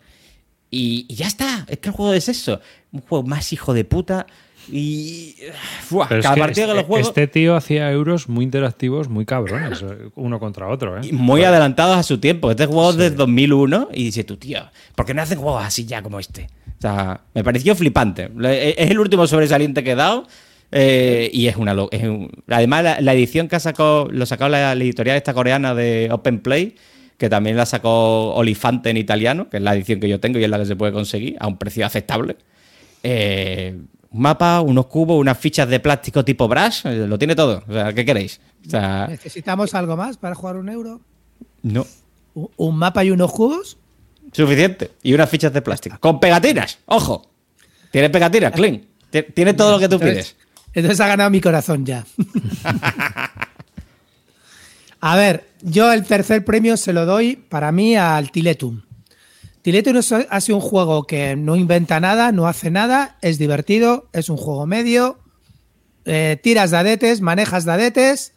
Y 0.72 1.14
ya 1.14 1.28
está. 1.28 1.66
Es 1.68 1.80
que 1.80 1.90
el 1.90 1.96
juego 1.96 2.14
es 2.14 2.30
eso. 2.30 2.62
Un 2.92 3.02
juego 3.02 3.26
más 3.28 3.52
hijo 3.52 3.74
de 3.74 3.84
puta. 3.84 4.26
Y. 4.72 5.36
Fuah, 5.82 6.08
Pero 6.08 6.20
es 6.20 6.24
cada 6.24 6.36
que 6.36 6.42
partida 6.42 6.64
este, 6.66 6.76
que 6.76 6.82
lo 6.82 6.88
juego. 6.88 7.08
este 7.08 7.28
tío 7.28 7.56
hacía 7.56 7.92
euros 7.92 8.30
muy 8.30 8.44
interactivos, 8.46 9.10
muy 9.10 9.26
cabrones, 9.26 9.84
uno 10.16 10.40
contra 10.40 10.68
otro. 10.68 10.98
¿eh? 10.98 11.02
y 11.04 11.12
muy 11.14 11.44
adelantados 11.44 11.98
a 11.98 12.04
su 12.04 12.20
tiempo. 12.20 12.52
Este 12.52 12.66
juego 12.66 12.92
es 12.92 12.98
desde 12.98 13.16
2001 13.16 13.90
y 13.94 14.04
dice 14.06 14.24
tú, 14.24 14.38
tío, 14.38 14.60
¿por 14.96 15.06
qué 15.06 15.14
no 15.14 15.22
hacen 15.22 15.40
juegos 15.40 15.64
así 15.66 15.86
ya 15.86 16.02
como 16.02 16.20
este? 16.20 16.48
O 16.78 16.82
sea, 16.82 17.22
me 17.34 17.44
pareció 17.44 17.76
flipante. 17.76 18.30
Le- 18.38 18.70
Es 18.82 18.90
el 18.92 19.00
último 19.00 19.28
sobresaliente 19.28 19.84
que 19.84 19.92
he 19.92 19.96
dado 19.96 20.28
eh, 20.72 21.30
y 21.34 21.48
es 21.48 21.56
una... 21.58 21.76
es 21.92 22.04
un- 22.04 22.32
además, 22.48 22.84
la, 22.84 23.02
la 23.02 23.14
edición 23.14 23.48
que 23.48 23.56
ha 23.56 23.60
sacado, 23.60 24.08
lo 24.12 24.26
sacó 24.26 24.48
la, 24.50 24.76
la 24.76 24.84
editorial 24.84 25.18
esta 25.18 25.34
coreana 25.34 25.74
de 25.76 26.10
Open 26.12 26.40
Play, 26.40 26.76
que 27.18 27.28
también 27.28 27.58
la 27.58 27.66
sacó 27.66 28.34
Olifante 28.36 28.90
en 28.92 28.96
italiano, 28.98 29.50
que 29.50 29.58
es 29.58 29.64
la 29.64 29.76
edición 29.76 30.00
que 30.00 30.08
yo 30.08 30.20
tengo 30.22 30.40
y 30.40 30.44
es 30.46 30.50
la 30.50 30.58
que 30.60 30.66
se 30.66 30.76
puede 30.78 30.94
conseguir 30.94 31.36
a 31.40 31.48
un 31.48 31.58
precio 31.58 31.86
aceptable. 31.86 32.38
Eh, 33.04 33.76
un 34.12 34.22
mapa, 34.22 34.62
unos 34.62 34.88
cubos, 34.88 35.20
unas 35.20 35.38
fichas 35.38 35.68
de 35.70 35.80
plástico 35.80 36.24
tipo 36.26 36.48
brush, 36.48 36.82
eh, 36.86 37.06
lo 37.08 37.18
tiene 37.20 37.36
todo. 37.36 37.64
O 37.68 37.74
sea, 37.74 37.94
¿qué 37.94 38.04
queréis? 38.06 38.40
O 38.66 38.70
sea, 38.70 39.08
¿Necesitamos 39.10 39.74
algo 39.76 39.96
más 39.96 40.18
para 40.18 40.36
jugar 40.36 40.58
un 40.58 40.70
euro? 40.70 41.02
no. 41.64 41.86
¿Un- 42.36 42.50
¿Un 42.58 42.76
mapa 42.78 43.04
y 43.04 43.10
unos 43.12 43.32
cubos? 43.32 43.78
Suficiente. 44.32 44.92
Y 45.02 45.14
unas 45.14 45.30
fichas 45.30 45.52
de 45.52 45.62
plástico. 45.64 45.98
Con 46.00 46.20
pegatinas. 46.20 46.78
Ojo. 46.86 47.30
Tiene 47.92 48.10
pegatinas, 48.12 48.52
Clean. 48.52 48.86
Ti- 49.10 49.24
Tiene 49.34 49.54
todo 49.56 49.72
lo 49.72 49.80
que 49.80 49.90
tú 49.90 49.96
Entonces- 49.96 50.34
pides. 50.36 50.50
Entonces 50.74 51.00
ha 51.02 51.08
ganado 51.08 51.32
mi 51.32 51.42
corazón 51.42 51.84
ya. 51.86 52.06
A 55.02 55.16
ver, 55.16 55.48
yo 55.62 55.92
el 55.94 56.04
tercer 56.06 56.44
premio 56.44 56.76
se 56.78 56.94
lo 56.94 57.06
doy 57.06 57.36
para 57.38 57.72
mí 57.72 57.96
al 57.96 58.32
Tiletum. 58.32 58.82
Tiletum 59.62 59.98
es- 59.98 60.12
ha 60.12 60.42
sido 60.42 60.58
un 60.58 60.62
juego 60.62 61.04
que 61.06 61.36
no 61.36 61.56
inventa 61.56 62.00
nada, 62.00 62.32
no 62.32 62.48
hace 62.48 62.72
nada, 62.72 63.18
es 63.22 63.38
divertido, 63.38 64.10
es 64.14 64.30
un 64.30 64.38
juego 64.38 64.66
medio, 64.66 65.20
eh, 66.06 66.40
tiras 66.42 66.72
dadetes, 66.72 67.22
manejas 67.22 67.66
dadetes 67.66 68.34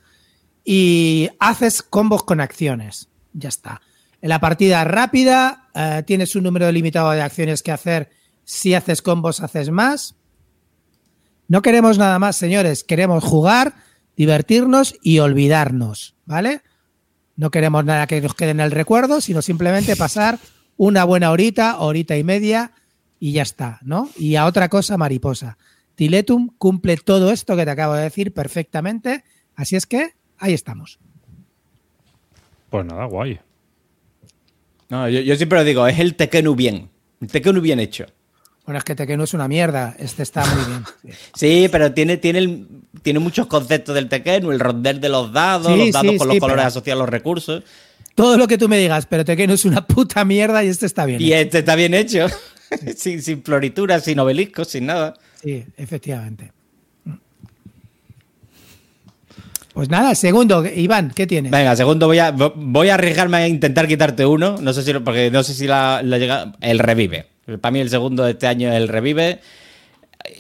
y 0.65 1.31
haces 1.39 1.83
combos 1.83 2.25
con 2.25 2.41
acciones. 2.41 3.09
Ya 3.33 3.49
está. 3.49 3.81
En 4.21 4.29
la 4.29 4.41
partida 4.41 4.85
rápida, 4.85 5.69
eh, 5.75 6.03
tienes 6.07 6.35
un 6.37 6.43
número 6.45 6.71
limitado 6.71 7.11
de 7.13 7.23
acciones 7.23 7.63
que 7.63 7.73
hacer. 7.73 8.11
Si 8.45 8.75
haces 8.75 9.01
combos, 9.01 9.41
haces 9.41 9.71
más. 9.71 10.17
No 11.49 11.63
queremos 11.63 11.99
nada 11.99 12.19
más, 12.19 12.37
señores. 12.37 12.85
Queremos 12.85 13.23
jugar, 13.25 13.75
divertirnos 14.17 14.97
y 15.03 15.21
olvidarnos, 15.21 16.15
¿vale? 16.25 16.63
No 17.37 17.51
queremos 17.51 17.85
nada 17.85 18.07
que 18.07 18.21
nos 18.21 18.35
quede 18.35 18.51
en 18.51 18.61
el 18.61 18.71
recuerdo, 18.71 19.21
sino 19.21 19.41
simplemente 19.43 19.97
pasar 19.97 20.39
una 20.77 21.05
buena 21.05 21.31
horita, 21.31 21.79
horita 21.79 22.17
y 22.17 22.25
media 22.25 22.73
y 23.21 23.33
ya 23.33 23.43
está, 23.43 23.79
¿no? 23.83 24.11
Y 24.17 24.37
a 24.37 24.47
otra 24.47 24.69
cosa, 24.69 24.97
mariposa. 24.97 25.59
Tiletum 25.95 26.49
cumple 26.59 26.97
todo 26.97 27.31
esto 27.31 27.55
que 27.57 27.65
te 27.65 27.71
acabo 27.71 27.95
de 27.95 28.03
decir 28.05 28.33
perfectamente, 28.33 29.25
así 29.55 29.77
es 29.77 29.87
que 29.87 30.15
ahí 30.39 30.53
estamos. 30.55 30.99
Pues 32.71 32.85
nada, 32.87 33.05
guay. 33.05 33.39
No, 34.89 35.09
yo, 35.09 35.21
yo 35.21 35.37
siempre 35.37 35.59
lo 35.59 35.65
digo, 35.65 35.87
es 35.87 35.99
el 35.99 36.15
Tekenu 36.17 36.55
bien. 36.55 36.91
El 37.21 37.29
Tekenu 37.29 37.61
bien 37.61 37.81
hecho. 37.81 38.07
Bueno, 38.65 38.79
es 38.79 38.85
que 38.85 38.95
Tekken 38.95 39.21
es 39.21 39.35
una 39.35 39.49
mierda, 39.49 39.97
este 39.99 40.23
está 40.23 40.45
muy 40.47 40.65
bien. 40.65 41.17
Sí, 41.35 41.69
pero 41.73 41.93
tiene, 41.93 42.17
tiene, 42.17 42.39
el- 42.39 42.67
tiene 43.03 43.19
muchos 43.19 43.47
conceptos 43.47 43.95
del 43.95 44.09
Tekken, 44.09 44.45
el 44.51 44.61
ronder 44.61 45.01
de 45.01 45.09
los 45.09 45.33
dados, 45.33 45.67
Sí, 45.73 45.79
los 45.79 45.93
dados 45.93 46.13
sí, 46.13 46.19
con 46.19 46.29
sí, 46.29 46.35
los 46.35 46.41
colores 46.41 46.61
pero- 46.63 46.69
asociados 46.69 47.01
a 47.01 47.05
los 47.05 47.09
recursos. 47.11 47.65
Todo 48.15 48.37
lo 48.37 48.47
que 48.47 48.59
tú 48.59 48.69
me 48.69 48.79
digas, 48.79 49.07
pero 49.07 49.25
Tekken 49.25 49.51
es 49.51 49.65
una 49.65 49.87
puta 49.87 50.25
mierda 50.25 50.63
y 50.65 50.69
este 50.69 50.87
está 50.87 51.07
bien. 51.07 51.21
Y 51.21 51.33
hecho. 51.33 51.37
este 51.43 51.59
está 51.61 51.75
bien 51.77 51.95
hecho. 51.95 52.27
sin, 52.97 53.23
sin 53.23 53.43
florituras, 53.43 54.05
sin 54.05 54.19
obeliscos, 54.19 54.69
sin 54.69 54.87
nada. 54.87 55.15
Sí, 55.43 55.65
efectivamente. 55.77 56.53
Pues 59.73 59.89
nada, 59.89 60.15
segundo, 60.15 60.65
Iván, 60.67 61.13
¿qué 61.15 61.27
tienes? 61.27 61.51
Venga, 61.51 61.75
segundo, 61.75 62.07
voy 62.07 62.19
a, 62.19 62.31
voy 62.31 62.89
a 62.91 62.95
arriesgarme 62.95 63.39
a 63.39 63.49
intentar 63.49 63.89
quitarte 63.89 64.27
uno. 64.27 64.59
No 64.61 64.73
sé 64.75 64.83
si, 64.83 64.93
lo- 64.93 65.03
porque 65.03 65.31
no 65.31 65.43
sé 65.43 65.55
si 65.55 65.67
la, 65.67 66.03
la 66.05 66.19
llega. 66.19 66.53
El 66.61 66.79
revive. 66.79 67.27
Para 67.61 67.73
mí, 67.73 67.81
el 67.81 67.89
segundo 67.89 68.25
de 68.25 68.33
este 68.33 68.47
año 68.47 68.69
es 68.71 68.77
el 68.77 68.89
revive. 68.89 69.41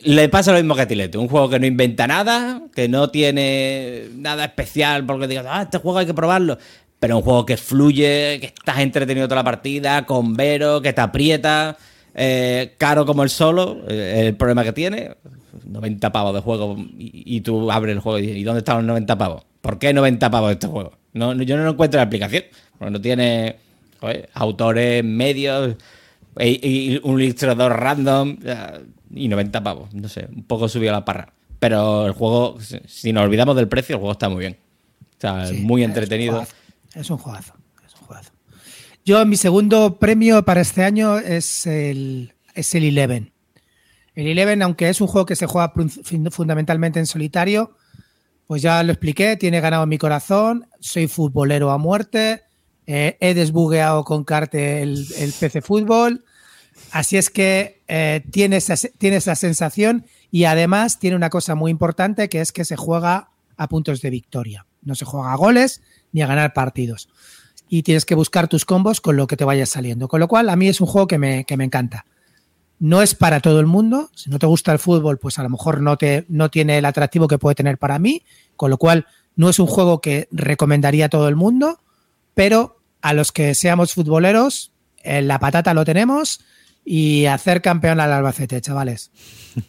Le 0.02 0.28
pasa 0.28 0.52
lo 0.52 0.58
mismo 0.58 0.74
que 0.74 0.82
a 0.82 0.86
Tilete. 0.88 1.16
Un 1.16 1.28
juego 1.28 1.48
que 1.48 1.58
no 1.58 1.64
inventa 1.66 2.06
nada, 2.06 2.60
que 2.74 2.88
no 2.88 3.08
tiene 3.10 4.04
nada 4.16 4.44
especial 4.44 5.06
porque 5.06 5.26
digas, 5.26 5.46
ah, 5.48 5.62
este 5.62 5.78
juego 5.78 5.98
hay 5.98 6.06
que 6.06 6.14
probarlo. 6.14 6.58
Pero 7.02 7.16
un 7.16 7.22
juego 7.24 7.44
que 7.44 7.56
fluye, 7.56 8.38
que 8.38 8.46
estás 8.46 8.78
entretenido 8.78 9.26
toda 9.26 9.40
la 9.40 9.44
partida, 9.44 10.06
con 10.06 10.34
Vero, 10.34 10.80
que 10.80 10.92
te 10.92 11.00
aprieta, 11.00 11.76
eh, 12.14 12.74
caro 12.78 13.04
como 13.04 13.24
el 13.24 13.28
solo. 13.28 13.78
eh, 13.88 14.26
el 14.28 14.36
problema 14.36 14.62
que 14.62 14.72
tiene, 14.72 15.16
90 15.64 16.12
pavos 16.12 16.32
de 16.32 16.40
juego 16.42 16.76
y, 16.78 17.24
y 17.26 17.40
tú 17.40 17.72
abres 17.72 17.94
el 17.94 17.98
juego 17.98 18.20
y 18.20 18.22
dices, 18.22 18.36
¿y 18.36 18.44
dónde 18.44 18.60
están 18.60 18.76
los 18.76 18.84
90 18.84 19.18
pavos? 19.18 19.42
¿Por 19.60 19.80
qué 19.80 19.92
90 19.92 20.30
pavos 20.30 20.50
de 20.50 20.52
este 20.54 20.68
juego? 20.68 20.92
No, 21.12 21.34
no- 21.34 21.42
yo 21.42 21.56
no 21.56 21.64
lo 21.64 21.70
encuentro 21.72 21.98
en 21.98 22.02
la 22.02 22.06
aplicación, 22.06 22.44
porque 22.78 22.92
no 22.92 23.00
tiene 23.00 23.56
joder, 24.00 24.28
autores, 24.34 25.02
medios 25.02 25.74
y, 26.38 26.68
y 26.94 27.00
un 27.02 27.20
ilustrador 27.20 27.72
random 27.80 28.36
y 29.12 29.26
90 29.26 29.60
pavos. 29.60 29.92
No 29.92 30.08
sé, 30.08 30.28
un 30.32 30.44
poco 30.44 30.68
subido 30.68 30.92
la 30.92 31.04
parra. 31.04 31.32
Pero 31.58 32.06
el 32.06 32.12
juego, 32.12 32.58
si- 32.86 33.12
nos 33.12 33.24
olvidamos 33.24 33.56
del 33.56 33.66
precio, 33.66 33.96
el 33.96 33.98
juego 33.98 34.12
está 34.12 34.28
muy 34.28 34.38
bien. 34.38 34.56
O 35.18 35.20
sea, 35.20 35.46
Sí, 35.46 35.54
muy 35.56 35.82
entretenido. 35.82 36.46
Es 36.94 37.10
un 37.10 37.18
juegazo. 37.18 37.54
Es 37.86 37.94
un 37.94 38.06
juegazo. 38.06 38.32
Yo, 39.04 39.24
mi 39.26 39.36
segundo 39.36 39.98
premio 39.98 40.44
para 40.44 40.60
este 40.60 40.84
año 40.84 41.18
es 41.18 41.66
el, 41.66 42.34
es 42.54 42.74
el 42.74 42.84
Eleven. 42.84 43.32
El 44.14 44.28
Eleven, 44.28 44.62
aunque 44.62 44.88
es 44.88 45.00
un 45.00 45.06
juego 45.06 45.26
que 45.26 45.36
se 45.36 45.46
juega 45.46 45.72
fundamentalmente 46.30 47.00
en 47.00 47.06
solitario, 47.06 47.76
pues 48.46 48.62
ya 48.62 48.82
lo 48.82 48.92
expliqué, 48.92 49.36
tiene 49.36 49.60
ganado 49.60 49.86
mi 49.86 49.98
corazón, 49.98 50.68
soy 50.80 51.08
futbolero 51.08 51.70
a 51.70 51.78
muerte, 51.78 52.42
eh, 52.86 53.16
he 53.20 53.34
desbugueado 53.34 54.04
con 54.04 54.24
Carte 54.24 54.82
el, 54.82 55.06
el 55.16 55.32
PC 55.32 55.62
Fútbol, 55.62 56.24
así 56.90 57.16
es 57.16 57.30
que 57.30 57.82
eh, 57.88 58.22
tiene, 58.30 58.58
esa, 58.58 58.74
tiene 58.98 59.16
esa 59.16 59.34
sensación 59.34 60.04
y 60.30 60.44
además 60.44 60.98
tiene 60.98 61.16
una 61.16 61.30
cosa 61.30 61.54
muy 61.54 61.70
importante 61.70 62.28
que 62.28 62.40
es 62.40 62.52
que 62.52 62.64
se 62.64 62.76
juega 62.76 63.30
a 63.56 63.68
puntos 63.68 64.02
de 64.02 64.10
victoria. 64.10 64.66
No 64.82 64.94
se 64.94 65.04
juega 65.04 65.32
a 65.32 65.36
goles 65.36 65.80
ni 66.12 66.22
a 66.22 66.26
ganar 66.26 66.52
partidos. 66.52 67.08
Y 67.68 67.82
tienes 67.82 68.04
que 68.04 68.14
buscar 68.14 68.48
tus 68.48 68.64
combos 68.64 69.00
con 69.00 69.16
lo 69.16 69.26
que 69.26 69.36
te 69.36 69.44
vaya 69.44 69.64
saliendo. 69.66 70.06
Con 70.08 70.20
lo 70.20 70.28
cual, 70.28 70.48
a 70.50 70.56
mí 70.56 70.68
es 70.68 70.80
un 70.80 70.86
juego 70.86 71.06
que 71.06 71.18
me, 71.18 71.44
que 71.44 71.56
me 71.56 71.64
encanta. 71.64 72.04
No 72.78 73.00
es 73.00 73.14
para 73.14 73.40
todo 73.40 73.60
el 73.60 73.66
mundo. 73.66 74.10
Si 74.14 74.28
no 74.28 74.38
te 74.38 74.46
gusta 74.46 74.72
el 74.72 74.78
fútbol, 74.78 75.18
pues 75.18 75.38
a 75.38 75.42
lo 75.42 75.48
mejor 75.48 75.80
no, 75.80 75.96
te, 75.96 76.26
no 76.28 76.50
tiene 76.50 76.78
el 76.78 76.84
atractivo 76.84 77.28
que 77.28 77.38
puede 77.38 77.54
tener 77.54 77.78
para 77.78 77.98
mí. 77.98 78.22
Con 78.56 78.70
lo 78.70 78.76
cual, 78.76 79.06
no 79.36 79.48
es 79.48 79.58
un 79.58 79.66
juego 79.68 80.00
que 80.00 80.28
recomendaría 80.32 81.06
a 81.06 81.08
todo 81.08 81.28
el 81.28 81.36
mundo. 81.36 81.80
Pero 82.34 82.80
a 83.00 83.14
los 83.14 83.32
que 83.32 83.54
seamos 83.54 83.94
futboleros, 83.94 84.72
en 85.02 85.28
la 85.28 85.38
patata 85.38 85.72
lo 85.74 85.84
tenemos. 85.84 86.40
Y 86.84 87.26
hacer 87.26 87.62
campeón 87.62 88.00
al 88.00 88.12
Albacete, 88.12 88.60
chavales. 88.60 89.12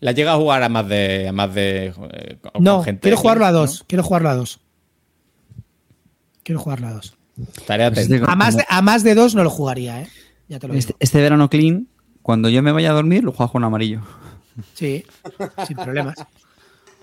La 0.00 0.10
llega 0.10 0.32
a 0.32 0.36
jugar 0.36 0.64
a 0.64 0.68
más 0.68 0.88
de. 0.88 1.28
A 1.28 1.32
más 1.32 1.54
de 1.54 1.86
eh, 1.86 2.38
con- 2.40 2.64
No, 2.64 2.82
gente 2.82 3.02
quiero 3.02 3.16
jugarlo 3.16 3.44
a 3.46 3.52
dos. 3.52 3.84
Quiero 3.86 4.02
jugarlo 4.02 4.30
a 4.30 4.34
dos. 4.34 4.58
Quiero 6.42 6.60
jugarlo 6.60 6.88
a 6.88 6.92
dos. 6.92 7.16
Estaré 7.56 7.88
Pues 7.90 8.06
atento. 8.06 8.14
este- 8.16 8.30
A 8.32 8.36
más, 8.36 8.56
de, 8.56 8.64
a 8.68 8.82
más 8.82 9.02
de 9.02 9.14
dos 9.14 9.34
no 9.34 9.42
lo 9.44 9.50
jugaría, 9.50 10.02
¿eh? 10.02 10.08
Ya 10.48 10.58
te 10.58 10.68
lo 10.68 10.74
digo. 10.74 10.78
Este, 10.80 10.94
este 10.98 11.20
verano 11.20 11.48
clean, 11.48 11.88
cuando 12.22 12.48
yo 12.48 12.62
me 12.62 12.72
vaya 12.72 12.90
a 12.90 12.94
dormir, 12.94 13.24
lo 13.24 13.32
juego 13.32 13.52
con 13.52 13.64
amarillo. 13.64 14.00
Sí, 14.74 15.04
sin 15.66 15.76
problemas. 15.76 16.14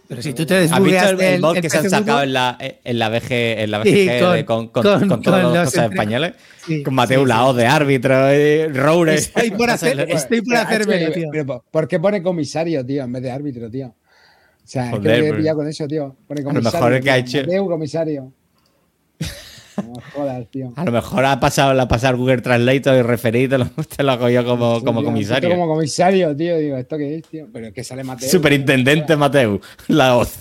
Pero 0.07 0.21
si 0.23 0.33
tú 0.33 0.43
te 0.45 0.55
¿Has 0.55 0.61
visto 0.63 0.75
desbugueas 0.75 1.11
el, 1.11 1.21
el 1.21 1.41
mod 1.41 1.55
el 1.55 1.61
que 1.61 1.69
se 1.69 1.77
han 1.77 1.89
sacado 1.89 2.23
en 2.23 2.33
la, 2.33 2.57
en 2.59 2.97
la 2.99 3.09
BG, 3.09 3.31
en 3.31 3.71
la 3.71 3.83
Sí, 3.83 4.07
BGG 4.07 4.45
con- 4.45 4.67
con, 4.69 4.83
con, 4.83 4.99
con- 4.99 5.09
con 5.09 5.21
todas 5.21 5.43
con 5.43 5.53
las 5.53 5.63
los 5.65 5.65
cosas 5.71 5.83
entre- 5.85 5.95
españoles? 5.95 6.33
Sí, 6.65 6.83
con 6.83 6.93
Mateo 6.95 7.21
sí, 7.21 7.27
Lao 7.27 7.53
de 7.53 7.67
árbitro, 7.67 8.33
y 8.35 8.67
Roure. 8.69 9.13
Estoy 9.15 9.51
por 9.51 9.69
hacer, 9.69 9.99
estoy 10.09 10.41
por 10.41 10.53
Pero, 10.55 10.61
hacérmelo, 10.67 11.07
H, 11.07 11.13
tío. 11.19 11.29
pero, 11.31 11.63
¿Por 11.69 11.87
qué 11.87 11.99
pone 11.99 12.23
comisario, 12.23 12.83
tío, 12.85 13.03
en 13.03 13.11
vez 13.13 13.21
de 13.23 13.31
árbitro, 13.31 13.69
tío? 13.69 13.87
O 13.87 13.93
sea, 14.71 14.89
Joder, 14.91 15.21
me 15.23 15.29
he 15.29 15.33
pillado 15.33 15.57
con 15.57 15.67
eso, 15.67 15.87
tío. 15.87 16.15
Pone 16.27 16.41
A 16.41 16.53
lo 16.53 16.61
mejor 16.61 16.93
es 16.93 17.01
que 17.03 17.11
ha 17.11 17.17
hecho- 17.17 17.39
Mateu, 17.41 17.67
comisario. 17.67 18.33
No 19.77 19.93
me 19.93 20.01
jodas, 20.11 20.45
tío. 20.51 20.73
A 20.75 20.83
lo 20.83 20.91
mejor 20.91 21.23
ha 21.23 21.39
pasado 21.39 21.73
la 21.73 21.87
pasar 21.87 22.17
Google 22.17 22.41
Translate 22.41 22.97
y 22.97 23.01
referido, 23.01 23.51
te 23.51 23.57
lo, 23.63 23.69
te 23.85 24.03
lo 24.03 24.11
ha 24.11 24.19
cogido 24.19 24.43
como, 24.43 24.79
Sí, 24.79 24.85
como 24.85 24.99
tío, 24.99 25.05
comisario. 25.09 25.49
Como 25.51 25.67
comisario, 25.67 26.35
tío. 26.35 26.57
Digo, 26.57 26.75
¿esto 26.75 26.97
qué 26.97 27.15
es, 27.15 27.23
tío? 27.29 27.47
Pero 27.53 27.67
es 27.67 27.73
que 27.73 27.83
sale 27.85 28.03
Mateo. 28.03 28.27
Superintendente 28.29 29.15
Mateu, 29.15 29.61
la 29.87 30.17
hoz. 30.17 30.37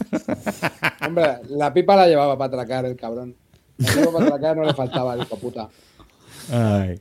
Hombre, 1.07 1.25
la 1.51 1.73
pipa 1.73 1.95
la 1.95 2.09
llevaba 2.09 2.37
para 2.37 2.49
atracar 2.49 2.85
el 2.87 2.97
cabrón. 2.97 3.37
La 3.77 3.93
pipa 3.93 4.11
para 4.13 4.25
atracar 4.27 4.57
no 4.57 4.65
le 4.65 4.75
faltaba, 4.75 5.15
el 5.15 5.21
hijo 5.23 5.37
puta. 5.39 5.69
Ay. 6.51 6.99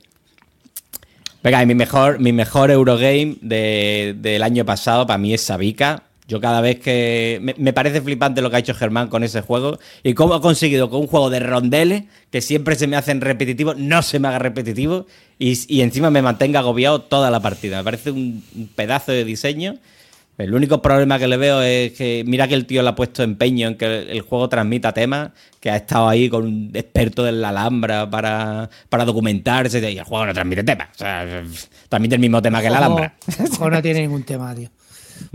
Venga, 1.42 1.62
y 1.62 1.66
mi 1.66 1.74
mejor, 1.74 2.20
mi 2.20 2.32
mejor 2.32 2.70
Eurogame 2.70 3.36
de- 3.40 4.14
del 4.16 4.44
año 4.44 4.64
pasado 4.64 5.06
para 5.08 5.18
mí 5.18 5.34
es 5.34 5.40
Sabica. 5.40 6.04
Yo 6.28 6.40
cada 6.40 6.60
vez 6.60 6.78
que... 6.78 7.38
Me, 7.42 7.54
me 7.58 7.72
parece 7.72 8.02
flipante 8.02 8.42
lo 8.42 8.50
que 8.50 8.56
ha 8.56 8.58
hecho 8.58 8.74
Germán 8.74 9.08
con 9.08 9.24
ese 9.24 9.40
juego 9.40 9.78
y 10.02 10.12
cómo 10.12 10.34
ha 10.34 10.42
conseguido 10.42 10.90
con 10.90 11.00
un 11.00 11.06
juego 11.06 11.30
de 11.30 11.40
rondeles 11.40 12.04
que 12.30 12.42
siempre 12.42 12.76
se 12.76 12.86
me 12.86 12.96
hacen 12.96 13.22
repetitivos, 13.22 13.78
no 13.78 14.02
se 14.02 14.18
me 14.18 14.28
haga 14.28 14.38
repetitivo 14.38 15.06
y, 15.38 15.58
y 15.74 15.80
encima 15.80 16.10
me 16.10 16.20
mantenga 16.20 16.60
agobiado 16.60 17.00
toda 17.00 17.30
la 17.30 17.40
partida. 17.40 17.78
Me 17.78 17.84
parece 17.84 18.10
un, 18.10 18.44
un 18.54 18.68
pedazo 18.68 19.10
de 19.10 19.24
diseño. 19.24 19.76
El 20.36 20.54
único 20.54 20.80
problema 20.80 21.18
que 21.18 21.26
le 21.26 21.36
veo 21.36 21.62
es 21.62 21.92
que 21.94 22.22
mira 22.24 22.46
que 22.46 22.54
el 22.54 22.64
tío 22.64 22.82
le 22.82 22.90
ha 22.90 22.94
puesto 22.94 23.24
empeño 23.24 23.66
en 23.66 23.76
que 23.76 23.86
el, 23.86 24.10
el 24.10 24.20
juego 24.20 24.48
transmita 24.48 24.92
temas, 24.92 25.30
que 25.58 25.70
ha 25.70 25.76
estado 25.76 26.08
ahí 26.08 26.28
con 26.28 26.44
un 26.44 26.70
experto 26.74 27.24
de 27.24 27.32
la 27.32 27.48
Alhambra 27.48 28.08
para, 28.08 28.70
para 28.88 29.04
documentarse 29.04 29.80
y 29.90 29.98
el 29.98 30.04
juego 30.04 30.26
no 30.26 30.34
transmite 30.34 30.62
temas. 30.62 30.88
O 30.94 30.98
sea, 30.98 31.42
transmite 31.88 32.14
el 32.14 32.20
mismo 32.20 32.40
tema 32.40 32.62
que 32.62 32.70
la 32.70 32.78
Alhambra. 32.78 33.16
Ojo, 33.26 33.44
ojo, 33.50 33.70
no 33.70 33.82
tiene 33.82 34.02
ningún 34.02 34.22
tema, 34.22 34.54
tío. 34.54 34.68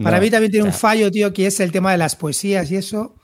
Para 0.01 0.17
No, 0.17 0.23
mí 0.23 0.29
también 0.29 0.51
tiene 0.51 0.65
un 0.67 0.73
fallo, 0.73 1.11
tío, 1.11 1.33
que 1.33 1.47
es 1.47 1.59
el 1.59 1.71
tema 1.71 1.91
de 1.91 1.97
las 1.97 2.15
poesías 2.15 2.69
y 2.71 2.75
eso, 2.77 3.15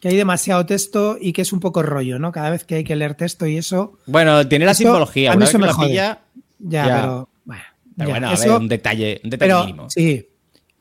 que 0.00 0.08
hay 0.08 0.16
demasiado 0.16 0.64
texto 0.66 1.16
y 1.20 1.32
que 1.32 1.42
es 1.42 1.52
un 1.52 1.60
poco 1.60 1.82
rollo, 1.82 2.18
¿no? 2.18 2.32
Cada 2.32 2.50
vez 2.50 2.64
que 2.64 2.76
hay 2.76 2.84
que 2.84 2.96
leer 2.96 3.14
texto 3.14 3.46
y 3.46 3.56
eso. 3.58 3.98
Bueno, 4.06 4.46
tiene 4.48 4.64
la 4.64 4.74
simbología. 4.74 5.32
a 5.32 5.36
mí 5.36 5.44
eso 5.44 5.58
me 5.58 5.68
jode. 5.72 5.88
pilla, 5.88 6.20
Ya, 6.58 6.86
Ya. 6.86 6.94
pero. 7.00 7.28
Bueno, 7.44 7.62
pero 7.96 8.08
ya, 8.08 8.14
bueno, 8.14 8.28
a 8.28 8.36
ver, 8.36 8.50
un 8.52 8.68
detalle, 8.68 9.20
un 9.24 9.30
detalle 9.30 9.48
pero 9.52 9.64
mínimo. 9.66 9.90
sí. 9.90 10.26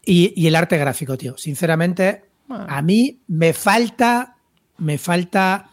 Y, 0.06 0.34
y 0.36 0.48
el 0.48 0.56
arte 0.56 0.78
gráfico, 0.78 1.18
tío. 1.18 1.38
Sinceramente, 1.38 2.24
Bueno. 2.48 2.66
a 2.68 2.82
mí 2.82 3.20
me 3.28 3.54
falta. 3.54 4.36
Me 4.78 4.98
falta 4.98 5.70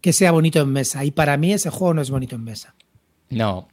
que 0.00 0.12
sea 0.12 0.32
bonito 0.32 0.60
en 0.60 0.68
mesa. 0.70 1.04
Y 1.04 1.12
para 1.12 1.36
mí 1.36 1.52
ese 1.52 1.70
juego 1.70 1.94
no 1.94 2.02
es 2.02 2.10
bonito 2.10 2.34
en 2.34 2.42
mesa. 2.42 2.74
No. 3.30 3.68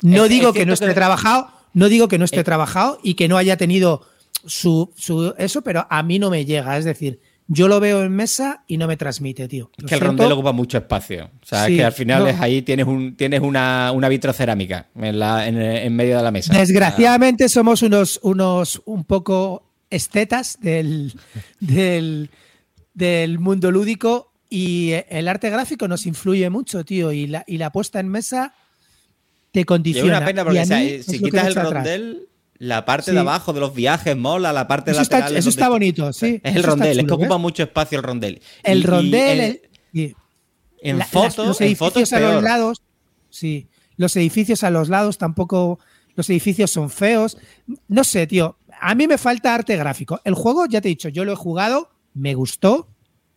No 0.00 0.24
Es- 0.24 0.30
digo 0.30 0.48
es 0.48 0.54
que 0.54 0.64
no 0.66 0.72
esté 0.72 0.86
que- 0.86 0.94
trabajado, 0.94 1.48
no 1.74 1.88
digo 1.90 2.08
que 2.08 2.18
no 2.18 2.24
esté 2.24 2.40
Eh. 2.40 2.44
trabajado 2.44 2.98
y 3.02 3.12
que 3.14 3.28
no 3.28 3.36
haya 3.36 3.58
tenido 3.58 4.02
su, 4.46 4.92
su 4.96 5.34
eso, 5.38 5.62
pero 5.62 5.86
a 5.88 6.02
mí 6.02 6.18
no 6.18 6.30
me 6.30 6.44
llega. 6.44 6.76
Es 6.78 6.84
decir, 6.84 7.20
yo 7.48 7.68
lo 7.68 7.78
veo 7.80 8.02
en 8.02 8.12
mesa 8.12 8.64
y 8.66 8.76
no 8.76 8.86
me 8.88 8.96
transmite, 8.96 9.46
tío. 9.48 9.70
Es 9.76 9.84
que 9.84 9.94
el 9.94 10.00
siento. 10.00 10.06
rondel 10.06 10.32
ocupa 10.32 10.52
mucho 10.52 10.78
espacio. 10.78 11.30
O 11.42 11.46
sea, 11.46 11.66
Sí, 11.66 11.74
es 11.74 11.78
que 11.78 11.84
al 11.84 11.92
final 11.92 12.22
no. 12.24 12.28
es 12.28 12.40
ahí 12.40 12.62
tienes 12.62 12.86
un 12.86 13.16
tienes 13.16 13.40
una, 13.40 13.92
una 13.92 14.08
vitrocerámica 14.08 14.88
en, 14.96 15.18
la, 15.18 15.46
en, 15.46 15.60
en 15.60 15.94
medio 15.94 16.16
de 16.16 16.22
la 16.24 16.30
mesa. 16.30 16.52
Desgraciadamente 16.58 17.48
somos 17.48 17.82
unos, 17.82 18.18
unos 18.22 18.82
un 18.86 19.04
poco 19.04 19.70
estetas 19.90 20.58
del, 20.60 21.12
del, 21.60 22.30
del 22.94 23.38
mundo 23.38 23.70
lúdico 23.70 24.32
Y 24.50 24.92
el 25.08 25.28
arte 25.28 25.48
gráfico 25.50 25.86
nos 25.88 26.06
influye 26.06 26.50
mucho, 26.50 26.84
tío, 26.84 27.12
y 27.12 27.26
la, 27.28 27.44
y 27.46 27.58
la 27.58 27.70
puesta 27.70 28.00
en 28.00 28.08
mesa 28.08 28.54
te 29.52 29.60
Y 29.60 29.62
es 29.62 29.66
condiciona. 29.66 30.16
una 30.18 30.26
pena 30.26 30.44
porque 30.44 30.60
o 30.60 30.64
sea, 30.66 30.78
si 31.02 31.18
quitas 31.20 31.46
el 31.48 31.58
atrás. 31.58 31.84
La 32.58 32.84
parte 32.84 33.10
Sí. 33.10 33.12
de 33.12 33.18
abajo 33.20 33.52
de 33.52 33.60
los 33.60 33.74
viajes 33.74 34.16
mola, 34.16 34.52
la 34.52 34.66
parte 34.68 34.90
Eso 34.92 35.00
lateral. 35.00 35.22
está, 35.24 35.32
es 35.34 35.38
eso 35.40 35.48
está 35.50 35.68
bonito, 35.68 36.12
sí. 36.12 36.40
Es 36.42 36.56
el 36.56 36.62
rondel, 36.62 36.98
es 37.00 37.04
que 37.06 37.12
ocupa 37.12 37.38
mucho 37.38 37.62
espacio 37.62 37.98
el 37.98 38.04
rondel. 38.04 38.40
El 38.62 38.78
Y- 38.78 38.80
y 38.80 38.84
rondel, 38.84 39.40
el- 39.40 39.44
el- 39.50 39.60
y- 39.92 40.14
en 40.82 40.98
la- 40.98 41.04
las- 41.04 41.10
fotos, 41.10 41.46
los 41.46 41.60
en 41.60 41.76
fotos 41.76 41.96
edificios 42.02 42.12
a 42.12 42.32
los 42.34 42.42
lados, 42.42 42.82
sí, 43.30 43.68
los 43.96 44.14
edificios 44.16 44.62
a 44.64 44.70
los 44.70 44.88
lados 44.88 45.18
tampoco, 45.18 45.78
los 46.14 46.28
edificios 46.30 46.70
son 46.70 46.90
feos. 46.90 47.36
No 47.88 48.04
sé, 48.04 48.26
tío, 48.26 48.58
a 48.80 48.94
mí 48.94 49.06
me 49.06 49.18
falta 49.18 49.54
arte 49.54 49.76
gráfico. 49.76 50.20
El 50.24 50.34
juego, 50.34 50.66
ya 50.66 50.80
te 50.80 50.88
he 50.88 50.90
dicho, 50.90 51.08
yo 51.08 51.24
lo 51.24 51.32
he 51.32 51.36
jugado, 51.36 51.90
me 52.14 52.34
gustó, 52.34 52.88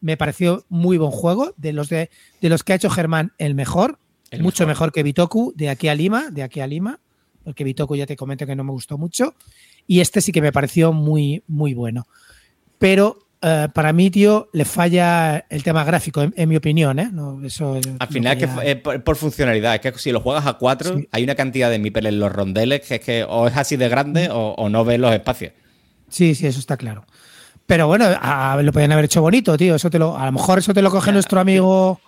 me 0.02 0.16
pareció 0.16 0.66
muy 0.70 0.98
buen 0.98 1.12
juego, 1.12 1.54
de 1.58 1.74
los 1.74 1.90
de, 1.90 2.10
de 2.42 2.50
los 2.50 2.64
que 2.64 2.74
ha 2.74 2.76
hecho 2.78 2.90
Germán, 2.90 3.34
el 3.38 3.54
mejor, 3.56 4.00
El 4.32 4.44
mucho 4.44 4.64
mejor. 4.64 4.68
mejor 4.88 4.92
que 4.94 5.04
Bitoku, 5.04 5.54
de 5.56 5.70
aquí 5.70 5.88
a 5.90 5.96
Lima, 5.96 6.30
de 6.32 6.44
aquí 6.44 6.60
a 6.62 6.68
Lima, 6.68 7.00
porque 7.44 7.64
Bitoku 7.64 7.96
ya 7.96 8.06
te 8.06 8.16
comento 8.16 8.46
que 8.46 8.56
no 8.56 8.64
me 8.64 8.72
gustó 8.72 8.98
mucho, 8.98 9.36
y 9.88 10.00
este 10.02 10.22
sí 10.22 10.32
que 10.32 10.42
me 10.42 10.52
pareció 10.52 10.94
muy, 10.94 11.44
muy 11.48 11.74
bueno. 11.74 12.08
Pero 12.78 13.20
eh, 13.42 13.68
para 13.74 13.94
mí, 13.94 14.10
tío, 14.10 14.50
le 14.54 14.66
falla 14.66 15.46
el 15.50 15.64
tema 15.64 15.84
gráfico, 15.84 16.22
en, 16.22 16.34
en 16.38 16.50
mi 16.50 16.56
opinión, 16.58 17.00
¿eh? 17.00 17.10
No, 17.12 17.44
eso 17.46 17.76
es 17.78 17.88
Al 18.00 18.08
final 18.08 18.38
es 18.38 18.48
que 18.50 18.70
es 18.72 18.76
por, 18.78 19.04
por 19.04 19.16
funcionalidad. 19.16 19.76
Es 19.76 19.82
que 19.82 19.98
si 20.00 20.12
lo 20.12 20.20
juegas 20.22 20.46
a 20.46 20.54
4, 20.54 20.98
Sí. 20.98 21.08
hay 21.12 21.24
una 21.24 21.36
cantidad 21.36 21.70
de 21.70 21.80
mipel 21.80 22.06
en 22.06 22.20
los 22.20 22.32
rondeles 22.32 22.82
que 22.82 22.96
es 22.96 23.02
que 23.02 23.24
o 23.24 23.48
es 23.48 23.56
así 23.58 23.78
de 23.78 23.90
grande 23.90 24.30
o, 24.30 24.54
o 24.58 24.70
no 24.70 24.84
ves 24.86 25.00
los 25.00 25.14
espacios. 25.14 25.54
Sí, 26.10 26.36
sí, 26.36 26.48
eso 26.48 26.60
está 26.60 26.76
claro. 26.78 27.06
Pero 27.66 27.88
bueno, 27.88 28.06
a- 28.20 28.60
lo 28.62 28.72
podían 28.72 28.92
haber 28.92 29.06
hecho 29.06 29.22
bonito, 29.22 29.56
tío. 29.58 29.76
Eso 29.76 29.90
te 29.90 30.00
lo, 30.00 30.18
a 30.18 30.26
lo 30.26 30.32
mejor 30.32 30.60
eso 30.60 30.74
te 30.74 30.82
lo 30.82 30.90
coge 30.90 31.12
nuestro 31.12 31.40
amigo 31.40 32.00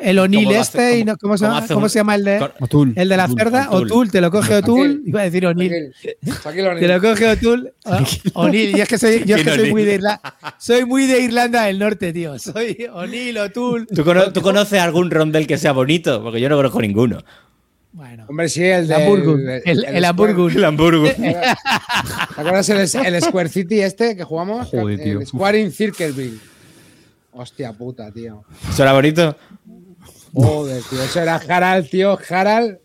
el 0.00 0.18
O'Neill 0.18 0.44
¿Cómo 0.44 0.54
lo 0.56 0.60
este, 0.62 0.78
hace- 0.78 0.98
y 0.98 1.04
no- 1.04 1.16
¿cómo, 1.16 1.36
se 1.38 1.44
llama, 1.44 1.58
hace 1.58 1.74
¿cómo 1.74 1.84
un- 1.86 1.90
se 1.90 1.98
llama 1.98 2.14
el 2.14 2.24
de, 2.24 2.50
con- 2.70 2.92
el 2.96 3.08
de 3.08 3.16
la 3.16 3.28
cerda? 3.28 3.70
O'Toole. 3.70 4.10
Te 4.10 4.20
lo 4.20 4.30
coge 4.30 4.54
O'Toole. 4.56 5.00
Iba 5.04 5.20
a 5.20 5.24
decir 5.24 5.46
O'Neill. 5.46 5.92
Te 6.02 6.88
lo 6.88 7.00
coge 7.00 7.26
O'Toole. 7.30 7.72
O'Neill. 8.34 8.76
Y 8.76 8.80
es 8.80 8.88
que 8.88 8.98
soy, 8.98 9.24
yo 9.24 9.36
es 9.36 9.44
que 9.44 9.54
soy 9.54 9.70
muy 9.70 9.84
de 9.84 9.94
Irlanda. 9.94 10.34
Soy 10.58 10.84
muy 10.84 11.06
de 11.06 11.20
Irlanda 11.20 11.64
del 11.64 11.78
Norte, 11.78 12.12
tío. 12.12 12.38
Soy 12.38 12.86
O'Neill, 12.92 13.38
O'Toole. 13.38 13.86
¿Tú, 13.86 14.04
cono- 14.04 14.32
tú 14.32 14.40
conoces 14.42 14.80
algún 14.80 15.10
rondel 15.10 15.46
que 15.46 15.58
sea 15.58 15.72
bonito? 15.72 16.22
Porque 16.22 16.40
yo 16.40 16.48
no 16.48 16.56
conozco 16.56 16.80
ninguno. 16.80 17.22
Bueno, 17.90 18.26
Hombre, 18.28 18.48
sí, 18.48 18.62
el 18.62 18.82
el 18.82 18.88
de. 18.88 18.94
Hamburgo. 18.94 19.36
El, 19.64 19.84
el 19.84 20.04
Hamburgo. 20.04 20.48
El 20.48 20.64
Hamburgo. 20.64 21.08
¿Te 21.08 21.34
acuerdas 22.36 22.68
el, 22.68 22.78
el 23.14 23.22
Square 23.22 23.48
City 23.48 23.80
este 23.80 24.14
que 24.16 24.24
jugamos? 24.24 24.68
Joder, 24.68 25.02
tío. 25.02 25.20
El 25.20 25.26
Square 25.26 25.58
in 25.60 25.72
Circleville. 25.72 26.38
Hostia 27.32 27.72
puta, 27.72 28.10
tío. 28.12 28.44
¿Eso 28.70 28.82
era 28.82 28.92
bonito? 28.92 29.36
Joder, 30.32 30.82
tío. 30.88 31.02
Eso 31.02 31.20
era 31.20 31.36
Harald, 31.36 31.88
tío. 31.90 32.18
Harald, 32.28 32.78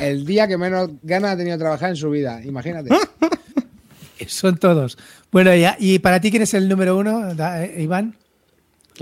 el 0.00 0.24
día 0.26 0.46
que 0.48 0.56
menos 0.58 0.90
ganas 1.02 1.32
ha 1.32 1.36
tenido 1.36 1.56
de 1.56 1.62
trabajar 1.62 1.90
en 1.90 1.96
su 1.96 2.10
vida. 2.10 2.40
Imagínate. 2.44 2.90
Son 4.28 4.56
todos. 4.56 4.96
Bueno, 5.32 5.54
ya, 5.54 5.76
¿y 5.80 5.98
para 5.98 6.20
ti 6.20 6.30
quién 6.30 6.42
es 6.42 6.54
el 6.54 6.68
número 6.68 6.96
uno, 6.96 7.34
da- 7.34 7.64
eh, 7.64 7.82
Iván? 7.82 8.16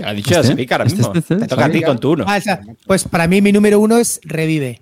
Ha 0.03 0.13
dicho 0.13 0.31
Este, 0.33 0.47
Sabica 0.47 0.75
ahora 0.75 0.85
este, 0.85 0.97
mismo. 0.97 1.13
este, 1.13 1.35
Te 1.35 1.47
toca 1.47 1.65
a 1.65 1.67
ti 1.67 1.73
Sabica. 1.73 1.87
con 1.87 1.99
tu 1.99 2.11
uno. 2.13 2.25
Ah, 2.27 2.39
pues 2.87 3.03
para 3.03 3.27
mí 3.27 3.41
mi 3.41 3.51
número 3.51 3.79
uno 3.79 3.97
es 3.97 4.19
Revive. 4.23 4.79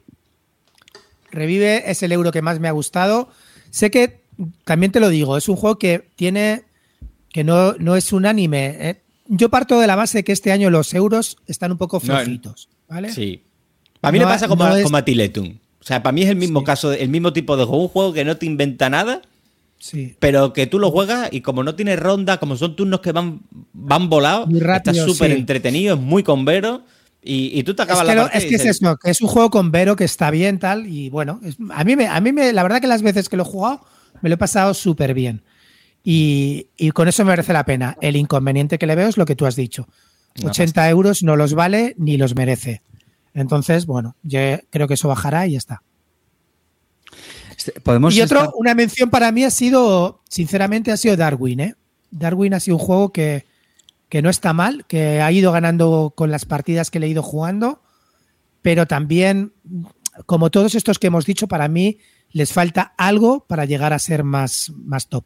Revive 1.32 1.90
es 1.92 2.02
el 2.04 2.12
euro 2.12 2.32
que 2.32 2.42
más 2.42 2.60
me 2.60 2.68
ha 2.68 2.72
gustado. 2.72 3.30
Sé 3.70 3.92
que, 3.92 4.22
también 4.64 4.92
te 4.92 5.00
lo 5.00 5.10
digo, 5.10 5.36
es 5.38 5.50
un 5.50 5.56
juego 5.58 5.78
que 5.78 6.08
tiene, 6.16 6.64
que 7.34 7.44
no, 7.44 7.74
no 7.74 7.96
es 7.96 8.14
un 8.14 8.26
anime. 8.26 8.78
¿eh? 8.80 9.02
Yo 9.28 9.50
parto 9.50 9.80
de 9.80 9.88
la 9.88 9.96
base 9.96 10.24
que 10.24 10.32
este 10.32 10.52
año 10.52 10.70
los 10.70 10.94
euros 10.94 11.38
están 11.48 11.72
un 11.72 11.78
poco 11.78 11.98
No, 11.98 12.02
flojitos. 12.16 12.70
¿Vale? 12.90 13.12
Sí. 13.14 13.44
Para 14.02 14.12
mí 14.12 14.20
No 14.20 14.26
le 14.26 14.32
pasa 14.32 14.48
como, 14.48 14.66
no 14.68 14.76
es- 14.76 14.84
como 14.84 14.98
a 14.98 15.06
Tiletum. 15.06 15.58
O 15.82 15.84
sea, 15.84 16.04
para 16.04 16.12
mí 16.14 16.24
es 16.24 16.30
el 16.30 16.36
mismo 16.36 16.60
Sí. 16.60 16.66
caso, 16.66 16.92
el 16.94 17.10
mismo 17.10 17.32
tipo 17.34 17.56
de 17.58 17.64
juego. 17.66 17.84
Un 17.84 17.90
juego 17.90 18.14
que 18.14 18.26
no 18.26 18.38
te 18.38 18.46
inventa 18.46 18.90
nada, 18.90 19.22
Sí. 19.78 20.16
pero 20.20 20.52
que 20.54 20.68
tú 20.68 20.78
lo 20.80 20.92
juegas 20.92 21.30
y 21.32 21.42
como 21.42 21.64
no 21.64 21.76
tiene 21.76 21.96
ronda, 21.96 22.38
como 22.38 22.58
son 22.58 22.76
turnos 22.76 23.00
que 23.00 23.12
van, 23.14 23.42
van 23.74 24.10
volados, 24.10 24.50
está 24.54 24.94
súper 24.94 25.32
sí. 25.32 25.38
entretenido, 25.38 25.96
es 25.96 26.02
muy 26.02 26.22
convero 26.24 26.84
y, 27.24 27.58
y 27.58 27.64
tú 27.64 27.74
te 27.74 27.84
Es 27.84 27.86
acabas 27.90 28.08
que, 28.08 28.16
la 28.16 28.26
es 28.28 28.46
que 28.46 28.56
es 28.56 28.66
eso, 28.66 28.98
que 28.98 29.10
es 29.10 29.22
un 29.22 29.30
juego 29.30 29.50
con 29.50 29.72
Vero 29.72 29.96
que 29.96 30.04
está 30.04 30.32
bien, 30.32 30.60
tal, 30.60 30.86
y 30.88 31.10
bueno, 31.10 31.40
es- 31.44 31.58
a 31.72 31.84
mí 31.86 31.96
me, 31.96 32.08
a 32.08 32.20
mí 32.20 32.32
me, 32.34 32.52
la 32.54 32.64
verdad 32.64 32.82
que 32.82 32.88
las 32.88 33.02
veces 33.02 33.30
que 33.30 33.38
lo 33.38 33.44
he 33.44 33.46
jugado 33.46 33.82
me 34.22 34.28
lo 34.30 34.36
he 34.36 34.38
pasado 34.38 34.74
súper 34.74 35.14
bien. 35.14 35.42
Y, 36.04 36.68
y 36.78 36.92
con 36.92 37.08
eso 37.08 37.24
me 37.24 37.32
merece 37.32 37.52
la 37.54 37.66
pena. 37.66 37.98
El 38.02 38.16
inconveniente 38.16 38.78
que 38.78 38.88
le 38.88 38.96
veo 38.96 39.08
es 39.10 39.18
lo 39.18 39.26
que 39.26 39.36
tú 39.36 39.46
has 39.46 39.56
dicho. 39.56 39.88
Una 40.42 40.52
80 40.52 40.90
euros 40.90 41.24
no 41.24 41.36
los 41.36 41.54
vale 41.54 41.96
ni 41.98 42.18
los 42.18 42.36
merece. 42.36 42.82
Entonces, 43.34 43.86
bueno, 43.86 44.16
yo 44.24 44.40
creo 44.70 44.88
que 44.88 44.94
eso 44.96 45.08
bajará 45.08 45.48
y 45.48 45.52
ya 45.54 45.58
está. 45.58 45.84
Este, 47.58 47.80
Podemos 47.82 48.16
Y 48.16 48.22
otro, 48.22 48.40
estar- 48.40 48.54
una 48.56 48.74
mención 48.74 49.10
para 49.10 49.32
mí 49.32 49.44
ha 49.44 49.52
sido, 49.52 50.22
sinceramente, 50.30 50.92
ha 50.92 50.98
sido 50.98 51.18
Darwin. 51.18 51.60
¿eh? 51.60 51.76
Darwin 52.12 52.54
ha 52.54 52.60
sido 52.60 52.78
un 52.78 52.84
juego 52.84 53.12
que, 53.12 53.46
que 54.08 54.22
no 54.22 54.30
está 54.30 54.54
mal, 54.54 54.86
que 54.88 55.22
ha 55.22 55.32
ido 55.32 55.52
ganando 55.52 56.14
con 56.16 56.32
las 56.32 56.46
partidas 56.46 56.90
que 56.90 57.00
le 57.00 57.08
he 57.08 57.10
ido 57.10 57.24
jugando, 57.24 57.82
pero 58.62 58.88
también, 58.88 59.54
como 60.26 60.50
todos 60.50 60.76
estos 60.76 61.00
que 61.00 61.08
hemos 61.08 61.26
dicho, 61.26 61.48
para 61.48 61.68
mí 61.68 61.98
les 62.32 62.54
falta 62.54 62.94
algo 62.98 63.46
para 63.46 63.66
llegar 63.66 63.92
a 63.94 64.00
ser 64.00 64.24
más, 64.24 64.72
más 64.76 65.08
top. 65.08 65.26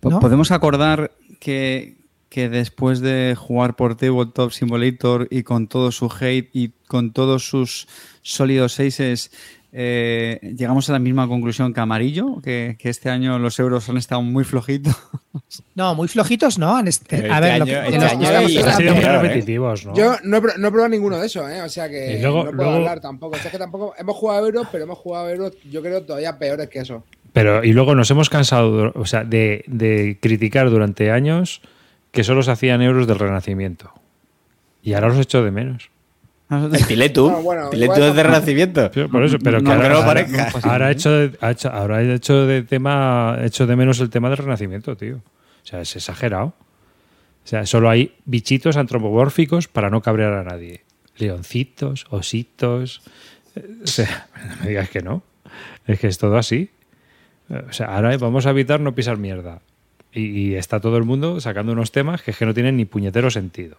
Podemos 0.00 0.50
acordar 0.50 1.12
que, 1.40 1.97
que 2.28 2.48
después 2.48 3.00
de 3.00 3.34
jugar 3.38 3.74
por 3.76 3.96
Tabletop 3.96 4.50
Simulator 4.52 5.28
y 5.30 5.42
con 5.42 5.66
todo 5.68 5.90
su 5.92 6.12
hate 6.20 6.50
y 6.52 6.70
con 6.86 7.12
todos 7.12 7.48
sus 7.48 7.88
sólidos 8.22 8.72
seises, 8.74 9.30
eh, 9.72 10.38
llegamos 10.56 10.88
a 10.88 10.92
la 10.94 10.98
misma 10.98 11.28
conclusión 11.28 11.72
que 11.74 11.80
Amarillo, 11.80 12.40
que, 12.42 12.76
que 12.78 12.88
este 12.88 13.10
año 13.10 13.38
los 13.38 13.58
euros 13.58 13.88
han 13.88 13.96
estado 13.98 14.22
muy 14.22 14.44
flojitos. 14.44 14.94
No, 15.74 15.94
muy 15.94 16.08
flojitos, 16.08 16.58
¿no? 16.58 16.74
Han 16.76 16.88
est- 16.88 17.04
Pero 17.08 17.32
a 17.32 17.38
este 17.38 17.70
ver, 17.70 17.84
este 18.58 19.18
repetitivos, 19.22 19.86
¿no? 19.86 19.94
Yo 19.94 20.16
no 20.24 20.38
he, 20.38 20.40
pro- 20.40 20.58
no 20.58 20.68
he 20.68 20.70
probado 20.70 20.88
ninguno 20.88 21.18
de 21.18 21.26
esos, 21.26 21.48
¿eh? 21.50 21.62
O 21.62 21.68
sea 21.68 21.88
que 21.88 22.18
luego- 22.20 22.38
no 22.44 22.50
puedo 22.50 22.56
luego- 22.56 22.72
hablar 22.76 23.00
tampoco. 23.00 23.36
O 23.36 23.38
sea, 23.38 23.50
que 23.50 23.58
tampoco 23.58 23.94
hemos 23.98 24.16
jugado 24.16 24.46
euros, 24.46 24.66
pero 24.72 24.84
hemos 24.84 24.98
jugado 24.98 25.28
euros, 25.30 25.52
yo 25.70 25.80
creo, 25.82 26.02
todavía 26.02 26.38
peores 26.38 26.68
que 26.68 26.80
eso. 26.80 27.04
Pero, 27.32 27.62
y 27.62 27.72
luego 27.72 27.94
nos 27.94 28.10
hemos 28.10 28.30
cansado 28.30 28.90
o 28.94 29.06
sea, 29.06 29.22
de, 29.24 29.64
de 29.66 30.18
criticar 30.20 30.70
durante 30.70 31.10
años 31.10 31.60
que 32.18 32.24
solo 32.24 32.42
se 32.42 32.50
hacían 32.50 32.82
euros 32.82 33.06
del 33.06 33.16
Renacimiento. 33.16 33.92
Y 34.82 34.94
ahora 34.94 35.06
los 35.06 35.18
echo 35.18 35.44
de 35.44 35.52
menos. 35.52 35.88
el 36.50 36.84
Tiletum, 36.84 37.30
No, 37.32 37.42
bueno, 37.42 37.70
es 37.72 38.14
de 38.16 38.22
renacimiento. 38.24 38.90
Sí, 38.92 39.04
Por 39.04 39.22
eso, 39.22 39.38
pero 39.38 39.58
que 39.58 39.62
No, 39.64 39.70
ahora, 39.74 39.82
que 39.84 39.88
no 39.90 39.94
ahora- 39.98 40.06
parezca. 40.26 40.68
ahora 40.68 40.88
he 40.88 40.92
hecho, 40.94 41.10
de- 41.12 41.38
ha 41.40 41.50
hecho- 41.52 41.70
ahora 41.70 42.02
he 42.02 42.12
hecho 42.12 42.44
de 42.44 42.62
tema, 42.64 43.36
he 43.40 43.46
hecho 43.46 43.68
de 43.68 43.76
menos 43.76 44.00
el 44.00 44.10
tema 44.10 44.28
del 44.30 44.38
renacimiento, 44.38 44.96
tío. 44.96 45.18
O 45.18 45.22
sea, 45.62 45.80
es 45.80 45.94
exagerado. 45.94 46.46
O 46.46 47.46
sea, 47.46 47.64
solo 47.66 47.88
hay 47.88 48.16
bichitos 48.24 48.76
antropomórficos 48.76 49.68
para 49.68 49.90
no 49.90 50.02
cabrear 50.02 50.32
a 50.32 50.42
nadie. 50.42 50.82
Leoncitos, 51.18 52.04
ositos. 52.10 53.00
eh, 53.54 53.64
O 53.84 53.86
sea, 53.86 54.26
no 54.48 54.56
me 54.64 54.70
digas 54.70 54.90
que 54.90 55.02
no. 55.02 55.22
Es 55.86 56.00
que 56.00 56.08
es 56.08 56.18
todo 56.18 56.36
así. 56.36 56.70
O 57.48 57.72
sea, 57.72 57.94
ahora 57.94 58.16
vamos 58.16 58.44
a 58.46 58.50
evitar 58.50 58.80
no 58.80 58.92
pisar 58.96 59.18
mierda. 59.18 59.60
Y, 60.18 60.50
y 60.50 60.54
está 60.56 60.80
todo 60.80 60.96
el 60.96 61.04
mundo 61.04 61.40
sacando 61.40 61.72
unos 61.72 61.92
temas 61.92 62.22
que 62.22 62.30
es 62.32 62.36
que 62.36 62.46
no 62.46 62.54
tienen 62.54 62.76
ni 62.76 62.84
puñetero 62.84 63.30
sentido. 63.30 63.76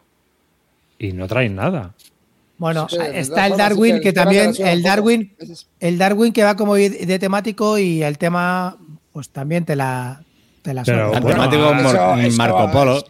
Y 0.97 1.13
no 1.13 1.27
traen 1.27 1.55
nada. 1.55 1.93
Bueno, 2.57 2.87
Sí, 2.89 2.97
está 3.13 3.47
el 3.47 3.55
Darwin, 3.57 4.01
que 4.01 4.09
el 4.09 4.13
también, 4.13 4.53
el 4.59 4.83
Darwin, 4.83 5.33
el 5.79 5.97
Darwin 5.97 6.33
que 6.33 6.43
va 6.43 6.55
como 6.57 6.75
de 6.75 7.19
temático 7.19 7.77
y 7.77 8.03
el 8.03 8.17
tema, 8.17 8.77
pues 9.13 9.29
también 9.29 9.63
te 9.63 9.75
la, 9.77 10.21
te 10.61 10.73
la 10.73 10.83
Pero 10.83 11.09
bueno, 11.11 11.27
Temático 11.27 11.73
eso- 11.73 11.83
Mor- 11.83 12.19
eso- 12.19 12.37
Marco 12.37 12.71
Polo. 12.71 13.03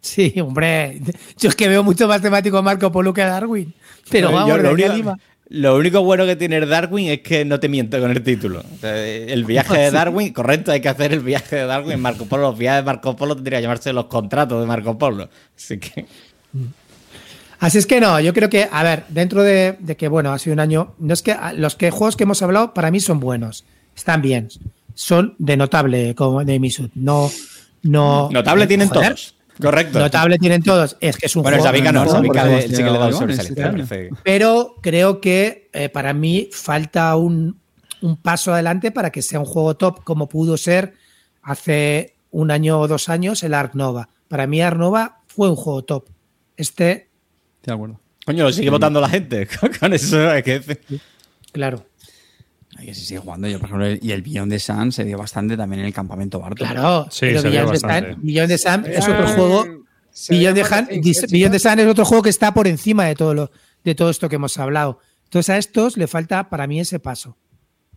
Sí, 0.00 0.34
hombre, 0.40 1.00
yo 1.38 1.48
es 1.48 1.56
que 1.56 1.68
veo 1.68 1.82
mucho 1.82 2.06
más 2.06 2.20
temático 2.22 2.58
a 2.58 2.62
Marco 2.62 2.92
Polo 2.92 3.12
que 3.14 3.22
a 3.22 3.28
Darwin. 3.28 3.72
Pero 4.10 4.28
Yo 4.30 4.36
vamos, 4.36 4.62
lo, 4.62 4.72
único, 4.72 4.92
Lima. 4.92 5.18
Lo 5.48 5.76
único 5.76 6.02
bueno 6.02 6.26
que 6.26 6.34
tiene 6.34 6.56
el 6.56 6.68
Darwin 6.68 7.08
es 7.08 7.20
que 7.20 7.44
no 7.44 7.60
te 7.60 7.68
miente 7.68 8.00
con 8.00 8.10
el 8.10 8.22
título. 8.22 8.60
O 8.60 8.80
sea, 8.80 8.96
el 9.06 9.44
viaje 9.44 9.78
de 9.78 9.90
Darwin, 9.90 10.32
correcto, 10.32 10.72
hay 10.72 10.80
que 10.80 10.88
hacer 10.88 11.12
el 11.12 11.20
viaje 11.20 11.56
de 11.56 11.66
Darwin. 11.66 12.00
Marco 12.00 12.26
Polo, 12.26 12.50
los 12.50 12.58
viajes 12.58 12.82
de 12.82 12.86
Marco 12.86 13.14
Polo 13.14 13.36
tendría 13.36 13.58
que 13.58 13.62
llamarse 13.62 13.92
los 13.92 14.06
contratos 14.06 14.60
de 14.60 14.66
Marco 14.66 14.98
Polo. 14.98 15.28
Así 15.56 15.78
que. 15.78 16.06
Así 17.58 17.78
es 17.78 17.86
que 17.86 18.00
no, 18.00 18.20
yo 18.20 18.34
creo 18.34 18.50
que, 18.50 18.68
a 18.70 18.82
ver, 18.82 19.04
dentro 19.08 19.42
de, 19.42 19.76
de 19.78 19.96
que, 19.96 20.08
bueno, 20.08 20.32
ha 20.32 20.38
sido 20.38 20.54
un 20.54 20.60
año, 20.60 20.94
no 20.98 21.14
es 21.14 21.22
que 21.22 21.36
los 21.54 21.76
que 21.76 21.90
juegos 21.90 22.16
que 22.16 22.24
hemos 22.24 22.42
hablado 22.42 22.74
para 22.74 22.90
mí 22.90 23.00
son 23.00 23.18
buenos, 23.18 23.64
están 23.96 24.20
bien, 24.20 24.48
son 24.94 25.34
de 25.38 25.56
notable, 25.56 26.14
como 26.14 26.44
de 26.44 26.58
Misut, 26.58 26.90
no, 26.94 27.30
no. 27.82 28.28
Notable 28.30 28.66
tienen 28.66 28.88
joder, 28.88 29.14
todos. 29.14 29.35
Correcto. 29.60 29.98
Notable 29.98 30.38
tienen 30.38 30.62
todos, 30.62 30.96
es 31.00 31.16
que 31.16 31.26
es 31.26 31.36
un 31.36 31.42
Bueno, 31.42 31.58
juego. 31.58 31.68
Sabica 31.68 31.92
no, 31.92 32.04
no, 32.04 32.10
Sabica 32.10 32.46
hemos 32.46 32.64
sí 32.64 32.76
que 32.76 32.90
le 32.90 32.98
da 32.98 33.06
un 33.06 33.30
este. 33.30 34.10
Pero 34.22 34.76
creo 34.82 35.20
que 35.20 35.70
eh, 35.72 35.88
para 35.88 36.12
mí 36.12 36.48
falta 36.52 37.16
un, 37.16 37.58
un 38.02 38.16
paso 38.16 38.52
adelante 38.52 38.90
para 38.90 39.10
que 39.10 39.22
sea 39.22 39.40
un 39.40 39.46
juego 39.46 39.76
top 39.76 40.04
como 40.04 40.28
pudo 40.28 40.56
ser 40.56 40.94
hace 41.42 42.16
un 42.30 42.50
año 42.50 42.80
o 42.80 42.88
dos 42.88 43.08
años 43.08 43.42
el 43.42 43.54
Ark 43.54 43.74
Nova. 43.74 44.08
Para 44.28 44.46
mí 44.46 44.60
Ark 44.60 44.78
Nova 44.78 45.20
fue 45.26 45.48
un 45.48 45.56
juego 45.56 45.84
top. 45.84 46.08
Este, 46.56 47.08
de 47.62 47.72
acuerdo. 47.72 48.00
Coño, 48.24 48.44
lo 48.44 48.52
sigue 48.52 48.70
votando 48.70 49.00
la 49.00 49.08
gente. 49.08 49.48
Con 49.80 49.92
eso 49.92 50.30
hay 50.30 50.42
que 50.42 50.60
claro. 51.52 51.86
Que 52.80 52.94
se 52.94 53.00
sigue 53.04 53.20
jugando. 53.20 53.48
Yo, 53.48 53.58
por 53.58 53.66
ejemplo, 53.68 53.86
el- 53.86 53.98
y 54.02 54.12
el 54.12 54.22
Beyond 54.22 54.52
de 54.52 54.58
Sun 54.58 54.92
se 54.92 55.04
dio 55.04 55.18
bastante 55.18 55.56
también 55.56 55.80
en 55.80 55.86
el 55.86 55.92
campamento 55.94 56.38
Barton. 56.40 56.68
Claro, 56.68 57.06
Sí, 57.10 57.20
pero 57.26 57.40
se 57.42 57.62
bastante. 57.62 58.12
Sun- 58.14 58.22
Beyond 58.22 58.48
the 58.48 58.58
Sun 58.58 58.84
es 58.86 59.08
otro 59.08 59.28
juego. 59.28 59.66
se 60.10 60.34
Beyond 60.34 60.56
the, 60.56 60.62
llama- 60.62 60.76
Sun, 60.86 60.86
¿en 60.94 61.02
dis- 61.02 61.20
qué 61.20 61.26
Beyond 61.32 61.52
the 61.52 61.58
chico? 61.58 61.70
Sun 61.70 61.78
es 61.80 61.86
otro 61.86 62.04
juego 62.04 62.22
que 62.22 62.30
está 62.30 62.54
por 62.54 62.66
encima 62.66 63.04
de 63.06 63.14
todo, 63.14 63.34
lo, 63.34 63.50
de 63.84 63.94
todo 63.94 64.10
esto 64.10 64.28
que 64.28 64.36
hemos 64.36 64.56
hablado. 64.58 65.00
Entonces 65.24 65.50
a 65.50 65.58
estos 65.58 65.96
le 65.96 66.06
falta 66.06 66.48
para 66.48 66.66
mí 66.66 66.78
ese 66.80 66.98
paso. 67.00 67.36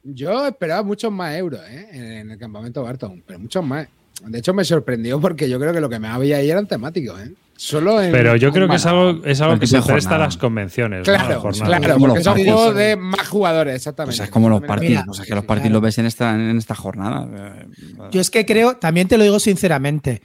Yo 0.04 0.48
esperaba 0.48 0.82
muchos 0.84 1.12
más 1.12 1.36
euros 1.36 1.62
¿eh? 1.70 1.88
en, 1.92 2.04
en 2.12 2.32
el 2.32 2.38
campamento 2.40 2.82
Barton, 2.84 3.24
pero 3.28 3.38
muchos 3.40 3.64
más. 3.64 3.88
De 4.26 4.40
hecho, 4.40 4.54
me 4.54 4.64
sorprendió 4.66 5.20
porque 5.22 5.50
yo 5.50 5.60
creo 5.60 5.72
que 5.74 5.80
lo 5.82 5.90
que 5.90 6.00
me 6.00 6.08
había 6.08 6.38
ahí 6.38 6.50
eran 6.50 6.68
temáticos. 6.68 7.20
¿eh? 7.22 7.32
Solo 7.62 8.02
en- 8.02 8.14
Pero 8.14 8.38
yo 8.38 8.54
creo 8.54 8.70
que 8.70 8.78
es 8.78 8.86
algo, 8.86 9.22
es 9.26 9.42
que 9.60 9.68
se 9.68 9.82
presta 9.82 10.16
a 10.16 10.18
las 10.18 10.38
convenciones. 10.38 11.02
A 11.02 11.04
Claro, 11.04 11.42
claro, 11.52 11.98
porque 12.00 12.24
son 12.24 12.34
partidos. 12.34 12.56
juegos 12.56 12.76
de 12.76 12.96
más 12.96 13.28
jugadores, 13.28 13.76
exactamente. 13.76 14.16
Pues 14.18 14.28
es 14.30 14.32
como 14.32 14.48
los 14.48 14.62
partidos. 14.62 15.02
mira, 15.04 15.06
o 15.10 15.14
sea, 15.14 15.26
que 15.26 15.36
los 15.36 15.44
partidos 15.44 15.64
claro. 15.68 15.74
los 15.74 15.82
ves 15.82 15.98
en 15.98 16.06
esta, 16.06 16.34
en 16.36 16.58
esta 16.58 16.74
jornada. 16.74 17.28
Eh, 17.60 17.66
Yo 18.12 18.22
es 18.22 18.30
que 18.32 18.46
creo, 18.46 18.78
también 18.78 19.10
te 19.10 19.18
lo 19.18 19.26
digo 19.26 19.42
sinceramente. 19.42 20.22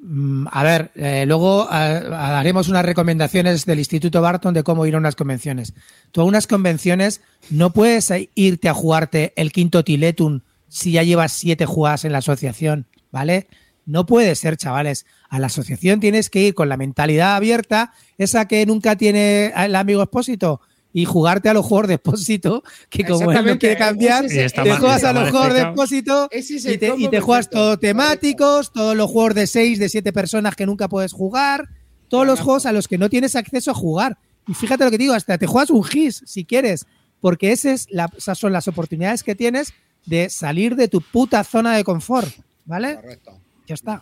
mm, 0.00 0.48
A 0.50 0.64
ver, 0.64 0.90
eh, 0.96 1.24
luego 1.28 1.68
ah, 1.70 2.38
haremos 2.40 2.68
unas 2.68 2.84
recomendaciones 2.84 3.64
del 3.66 3.78
Instituto 3.78 4.20
Barton 4.20 4.52
de 4.52 4.64
cómo 4.64 4.84
ir 4.84 4.96
a 4.96 4.98
unas 4.98 5.14
convenciones. 5.14 5.74
Tú 6.10 6.22
a 6.22 6.24
unas 6.24 6.48
convenciones 6.48 7.20
no 7.50 7.70
puedes 7.70 8.12
irte 8.34 8.68
a 8.68 8.74
jugarte 8.74 9.32
el 9.36 9.52
quinto 9.52 9.84
Tiletun 9.84 10.42
si 10.66 10.90
ya 10.90 11.04
llevas 11.04 11.30
siete 11.30 11.66
jugadas 11.66 12.04
en 12.04 12.10
la 12.10 12.18
asociación, 12.18 12.86
¿vale? 13.12 13.46
No 13.86 14.06
puede 14.06 14.34
ser, 14.34 14.56
chavales. 14.56 15.06
A 15.34 15.40
la 15.40 15.46
asociación 15.46 15.98
tienes 15.98 16.30
que 16.30 16.40
ir 16.42 16.54
con 16.54 16.68
la 16.68 16.76
mentalidad 16.76 17.34
abierta, 17.34 17.92
esa 18.18 18.46
que 18.46 18.64
nunca 18.66 18.94
tiene 18.94 19.52
el 19.56 19.74
amigo 19.74 20.00
expósito, 20.00 20.60
y 20.92 21.06
jugarte 21.06 21.48
a 21.48 21.54
los 21.54 21.66
juegos 21.66 21.88
de 21.88 21.94
expósito, 21.94 22.62
que 22.88 23.02
como 23.04 23.32
él 23.32 23.44
no 23.44 23.58
quiere 23.58 23.76
cambiar, 23.76 24.24
está 24.26 24.62
te 24.62 24.68
mal- 24.70 24.78
juegas 24.78 24.96
está 24.98 25.10
a 25.10 25.12
los 25.12 25.30
juegos 25.30 25.54
de 25.54 25.60
expósito 25.62 26.28
es 26.30 26.50
y 26.52 26.78
te, 26.78 26.86
y 26.86 26.90
combo 26.90 27.10
te 27.10 27.20
juegas 27.20 27.50
todo 27.50 27.78
temáticos, 27.80 28.72
todos 28.72 28.96
los 28.96 29.10
juegos 29.10 29.34
de 29.34 29.46
6, 29.48 29.80
de 29.80 29.88
7 29.88 30.12
personas 30.12 30.54
que 30.54 30.66
nunca 30.66 30.88
puedes 30.88 31.12
jugar, 31.12 31.68
todos 32.06 32.24
los 32.26 32.38
juegos 32.40 32.64
a 32.66 32.72
los 32.72 32.86
que 32.86 32.96
no 32.96 33.10
tienes 33.10 33.34
acceso 33.34 33.72
a 33.72 33.74
jugar. 33.74 34.18
Y 34.46 34.54
fíjate 34.54 34.84
lo 34.84 34.92
que 34.92 34.98
te 34.98 35.02
digo, 35.02 35.14
hasta 35.14 35.36
te 35.36 35.48
juegas 35.48 35.70
un 35.70 35.82
GIS 35.82 36.22
si 36.26 36.44
quieres, 36.44 36.86
porque 37.20 37.50
ese 37.50 37.72
es 37.72 37.88
la- 37.90 38.08
esas 38.16 38.38
son 38.38 38.52
las 38.52 38.68
oportunidades 38.68 39.24
que 39.24 39.34
tienes 39.34 39.72
de 40.06 40.30
salir 40.30 40.76
de 40.76 40.86
tu 40.86 41.00
puta 41.00 41.42
zona 41.42 41.74
de 41.74 41.82
confort, 41.82 42.32
¿vale? 42.66 42.94
Correcto. 42.94 43.40
Ya 43.66 43.74
está. 43.74 44.00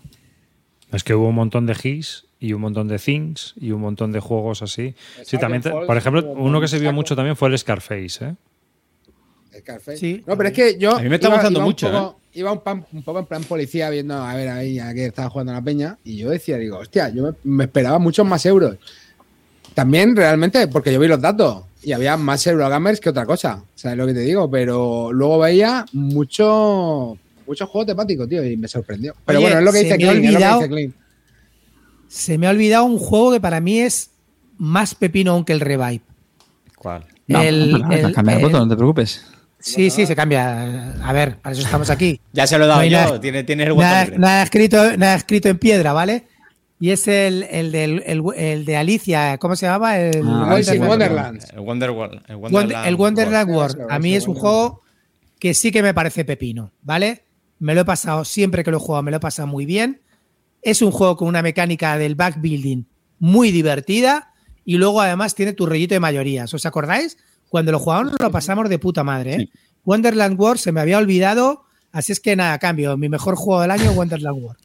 Es 0.92 1.04
que 1.04 1.14
hubo 1.14 1.28
un 1.28 1.34
montón 1.34 1.66
de 1.66 1.76
hits 1.82 2.26
y 2.38 2.52
un 2.52 2.60
montón 2.60 2.88
de 2.88 2.98
things 2.98 3.54
y 3.60 3.70
un 3.70 3.80
montón 3.80 4.12
de 4.12 4.20
juegos 4.20 4.62
así. 4.62 4.94
Sí, 5.24 5.38
también, 5.38 5.62
te- 5.62 5.70
por 5.70 5.96
ejemplo, 5.96 6.22
uno 6.36 6.60
que 6.60 6.68
se 6.68 6.78
vio 6.78 6.92
mucho 6.92 7.16
también 7.16 7.36
fue 7.36 7.48
el 7.48 7.58
Scarface, 7.58 8.24
¿eh? 8.24 8.34
Scarface. 9.58 9.96
Sí, 9.98 10.22
no, 10.26 10.36
pero 10.36 10.48
es 10.48 10.54
que 10.54 10.78
yo. 10.78 10.96
A 10.96 11.02
mí 11.02 11.08
me 11.08 11.16
está 11.16 11.28
iba- 11.28 11.36
gustando 11.36 11.58
iba 11.58 11.64
un 11.64 11.68
mucho, 11.70 11.86
¿eh? 11.88 12.12
Iba 12.34 12.52
un, 12.52 12.60
pan- 12.60 12.86
un 12.92 13.02
poco 13.02 13.18
en 13.18 13.26
plan 13.26 13.44
policía 13.44 13.90
viendo, 13.90 14.14
a 14.14 14.34
ver, 14.34 14.48
ahí, 14.48 14.78
a 14.78 14.94
que 14.94 15.06
estaba 15.06 15.28
jugando 15.28 15.52
la 15.52 15.60
peña. 15.62 15.98
Y 16.04 16.16
yo 16.16 16.30
decía, 16.30 16.56
digo, 16.56 16.78
hostia, 16.78 17.10
yo 17.10 17.24
me, 17.24 17.32
me 17.44 17.64
esperaba 17.64 17.98
muchos 17.98 18.26
más 18.26 18.44
euros. 18.46 18.76
También 19.74 20.16
realmente, 20.16 20.66
porque 20.68 20.92
yo 20.92 20.98
vi 21.00 21.08
los 21.08 21.20
datos 21.20 21.64
y 21.82 21.92
había 21.92 22.16
más 22.16 22.46
Eurogamers 22.46 23.00
que 23.00 23.10
otra 23.10 23.26
cosa. 23.26 23.62
¿Sabes 23.74 23.98
lo 23.98 24.06
que 24.06 24.14
te 24.14 24.20
digo? 24.20 24.50
Pero 24.50 25.12
luego 25.12 25.38
veía 25.40 25.84
mucho, 25.92 27.18
muchos 27.46 27.68
juegos 27.68 27.86
temáticos, 27.86 28.28
tío, 28.28 28.44
y 28.44 28.56
me 28.56 28.68
sorprendió. 28.68 29.14
Pero 29.24 29.38
Oye, 29.38 29.46
bueno, 29.48 29.58
es 29.60 29.64
lo 29.64 29.72
que 29.72 29.78
se 29.78 29.84
dice 29.84 29.98
me 29.98 30.04
ha 30.04 30.10
Clean, 30.10 30.16
es 30.16 30.22
lo 30.32 30.38
que 30.38 30.44
olvidado- 30.44 30.58
dice 30.60 30.70
Clean. 30.70 30.94
Se 32.08 32.38
me 32.38 32.46
ha 32.46 32.50
olvidado 32.50 32.84
un 32.84 32.98
juego 32.98 33.32
que 33.32 33.40
para 33.40 33.60
mí 33.60 33.78
es 33.80 34.10
más 34.58 34.94
pepino 34.94 35.32
aún 35.32 35.44
que 35.44 35.52
el 35.52 35.60
Revive. 35.60 36.02
¿Cuál? 36.76 37.04
no, 37.28 37.40
el- 37.40 37.70
no, 37.72 37.78
no, 37.78 37.92
el- 37.92 38.12
cambia 38.12 38.34
de 38.36 38.40
el- 38.42 38.46
voto, 38.46 38.58
no 38.58 38.68
te 38.68 38.76
preocupes. 38.76 39.24
Sí, 39.58 39.90
sí, 39.90 40.06
se 40.06 40.16
cambia. 40.16 40.92
A 41.04 41.12
ver, 41.12 41.36
para 41.38 41.52
eso 41.54 41.62
estamos 41.62 41.88
aquí. 41.88 42.20
Ya 42.32 42.46
se 42.46 42.58
lo 42.58 42.64
he 42.64 42.66
dado 42.66 42.80
No 42.80 42.86
yo. 42.86 42.98
nada- 42.98 43.20
tiene, 43.20 43.44
tiene 43.44 43.62
el 43.62 43.72
botón 43.72 43.84
nada, 43.90 44.04
libre. 44.04 44.18
nada 44.18 44.42
escrito, 44.42 44.96
nada 44.96 45.14
escrito 45.14 45.48
en 45.48 45.58
piedra, 45.58 45.92
¿vale? 45.92 46.26
Y 46.80 46.90
es 46.90 47.06
el, 47.06 47.44
el, 47.44 47.70
del- 47.70 48.02
el, 48.06 48.22
el 48.36 48.64
de 48.64 48.76
Alicia, 48.76 49.38
¿cómo 49.38 49.54
se 49.54 49.66
llama? 49.66 49.98
El, 50.00 50.16
Ah, 50.26 50.48
Wonderland. 50.50 50.88
Wonderland. 50.88 51.42
El 51.54 51.60
Wonderland. 51.60 52.86
el 52.88 52.94
Wonderland 52.96 53.50
World. 53.50 53.76
World. 53.78 53.92
A 53.92 53.98
mí 54.00 54.16
es 54.16 54.26
un 54.26 54.34
juego 54.34 54.82
que 55.38 55.54
sí 55.54 55.70
que 55.70 55.80
me 55.82 55.94
parece 55.94 56.24
pepino, 56.24 56.72
¿vale? 56.82 57.22
Me 57.62 57.76
lo 57.76 57.82
he 57.82 57.84
pasado, 57.84 58.24
siempre 58.24 58.64
que 58.64 58.72
lo 58.72 58.78
he 58.78 58.80
jugado, 58.80 59.04
me 59.04 59.12
lo 59.12 59.18
he 59.18 59.20
pasado 59.20 59.46
muy 59.46 59.66
bien. 59.66 60.00
Es 60.62 60.82
un 60.82 60.90
juego 60.90 61.16
con 61.16 61.28
una 61.28 61.42
mecánica 61.42 61.96
del 61.96 62.16
backbuilding 62.16 62.88
muy 63.20 63.52
divertida 63.52 64.34
y 64.64 64.78
luego 64.78 65.00
además 65.00 65.36
tiene 65.36 65.52
tu 65.52 65.66
rollito 65.66 65.94
de 65.94 66.00
mayorías. 66.00 66.52
¿Os 66.52 66.66
acordáis? 66.66 67.18
Cuando 67.48 67.70
lo 67.70 67.78
jugamos 67.78 68.14
lo 68.18 68.30
pasamos 68.32 68.68
de 68.68 68.80
puta 68.80 69.04
madre, 69.04 69.34
¿eh? 69.34 69.48
Wonderland 69.84 70.40
World 70.40 70.58
se 70.58 70.72
me 70.72 70.80
había 70.80 70.98
olvidado, 70.98 71.62
así 71.92 72.10
es 72.10 72.18
que 72.18 72.34
nada, 72.34 72.58
cambio. 72.58 72.96
Mi 72.96 73.08
mejor 73.08 73.36
juego 73.36 73.60
del 73.60 73.70
año, 73.70 73.92
Wonderland 73.92 74.42
World. 74.42 74.58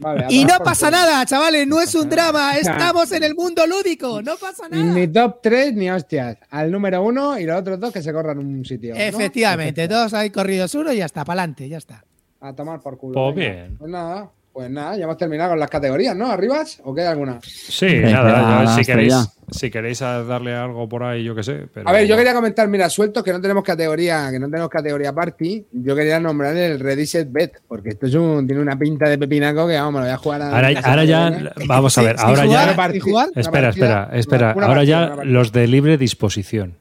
Vale, 0.00 0.26
Y 0.28 0.44
no 0.44 0.58
pasa 0.58 0.90
nada, 0.90 1.24
chavales, 1.24 1.66
no 1.66 1.80
es 1.80 1.94
un 1.94 2.08
drama, 2.10 2.56
estamos 2.56 3.10
en 3.12 3.22
el 3.22 3.34
mundo 3.34 3.66
lúdico, 3.66 4.22
no 4.22 4.36
pasa 4.36 4.68
nada. 4.68 4.84
Ni 4.84 5.08
top 5.08 5.40
3 5.42 5.74
ni 5.74 5.90
hostias. 5.90 6.36
Al 6.50 6.70
número 6.70 7.02
uno 7.02 7.38
y 7.38 7.44
los 7.44 7.58
otros 7.58 7.80
dos 7.80 7.92
que 7.92 8.02
se 8.02 8.12
corran 8.12 8.38
un 8.38 8.64
sitio. 8.64 8.94
¿no? 8.94 9.00
Efectivamente, 9.00 9.88
todos 9.88 10.14
hay 10.14 10.30
corridos 10.30 10.74
uno 10.74 10.92
y 10.92 10.98
ya 10.98 11.06
está, 11.06 11.24
para 11.24 11.40
adelante, 11.42 11.68
ya 11.68 11.78
está. 11.78 12.04
A 12.40 12.54
tomar 12.54 12.80
por 12.80 12.98
culo. 12.98 13.14
Pues 13.14 13.34
bien. 13.34 13.76
Pues 13.78 13.90
nada, 13.90 14.30
pues 14.58 14.70
nada, 14.72 14.96
ya 14.96 15.04
hemos 15.04 15.16
terminado 15.16 15.50
con 15.50 15.60
las 15.60 15.70
categorías, 15.70 16.16
¿no? 16.16 16.32
¿Arribas? 16.32 16.80
¿O 16.82 16.92
queda 16.92 17.12
alguna? 17.12 17.38
Sí, 17.44 18.00
nada, 18.00 18.74
si 18.74 18.84
queréis, 18.84 19.14
si 19.52 19.70
queréis 19.70 20.00
darle 20.00 20.52
algo 20.52 20.88
por 20.88 21.04
ahí, 21.04 21.22
yo 21.22 21.32
qué 21.32 21.44
sé. 21.44 21.68
Pero, 21.72 21.88
A 21.88 21.92
ver, 21.92 22.08
yo 22.08 22.16
quería 22.16 22.34
comentar, 22.34 22.66
mira, 22.66 22.90
sueltos 22.90 23.22
que 23.22 23.32
no 23.32 23.40
tenemos 23.40 23.62
categoría, 23.62 24.32
que 24.32 24.40
no 24.40 24.50
tenemos 24.50 24.68
categoría 24.68 25.12
party. 25.12 25.64
Yo 25.70 25.94
quería 25.94 26.18
nombrar 26.18 26.56
el 26.56 26.80
Reddit 26.80 27.30
Bet, 27.30 27.60
porque 27.68 27.90
esto 27.90 28.06
es 28.06 28.14
un, 28.16 28.48
tiene 28.48 28.60
una 28.60 28.76
pinta 28.76 29.08
de 29.08 29.16
pepinaco 29.16 29.68
que 29.68 29.76
vamos, 29.76 29.92
me 29.92 29.98
lo 30.00 30.06
voy 30.06 30.14
a 30.14 30.16
jugar 30.16 30.42
a. 30.42 30.56
Ahora, 30.56 30.80
ahora 30.82 31.04
ya, 31.04 31.52
vamos 31.68 31.96
a 31.96 32.02
ver, 32.02 32.16
ahora 32.18 32.44
ya. 32.44 33.00
jugar. 33.00 33.28
Espera, 33.36 33.68
partida, 33.68 34.10
espera, 34.12 34.18
espera. 34.18 34.54
una 34.56 34.66
Ahora 34.66 34.80
partida, 34.80 35.16
ya 35.16 35.24
los 35.24 35.52
de 35.52 35.68
libre 35.68 35.98
disposición. 35.98 36.78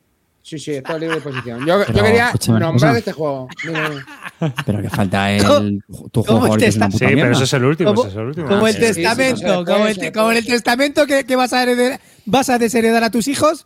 Sí, 0.47 0.57
sí, 0.59 0.71
esto 0.75 0.93
es 0.95 1.01
libre 1.01 1.15
disposición. 1.15 1.59
Yo, 1.65 1.79
yo 1.79 1.85
Pero, 1.87 2.03
quería 2.05 2.31
nombrar 2.47 2.95
este 2.95 3.11
juego. 3.11 3.49
Mira, 3.65 3.89
mira. 3.89 4.53
Pero 4.65 4.81
que 4.81 4.89
falta 4.89 5.29
el, 5.33 5.81
tu 6.11 6.23
¿Cómo 6.23 6.39
juego 6.39 6.55
es 6.55 6.75
una 6.77 6.85
está- 6.87 6.91
Sí, 6.91 7.05
pero 7.15 7.31
ese 7.31 7.43
es 7.43 7.53
el 7.53 7.65
último, 7.65 7.89
Como- 7.93 8.01
ese 8.07 8.11
es 8.11 8.15
el 8.17 8.25
último. 8.27 8.47
Como 8.47 8.67
el 8.67 8.73
sí, 8.75 8.79
testamento, 8.79 9.35
sí, 9.35 9.41
sí, 9.43 9.65
como, 9.73 9.87
el, 9.87 10.13
como 10.13 10.33
testamento 10.33 11.05
que, 11.05 11.25
que 11.25 11.35
vas 11.35 11.51
a 11.51 11.63
heredar, 11.63 11.99
vas 12.25 12.49
a 12.49 12.57
desheredar 12.57 13.03
a 13.03 13.11
tus 13.11 13.27
hijos 13.27 13.65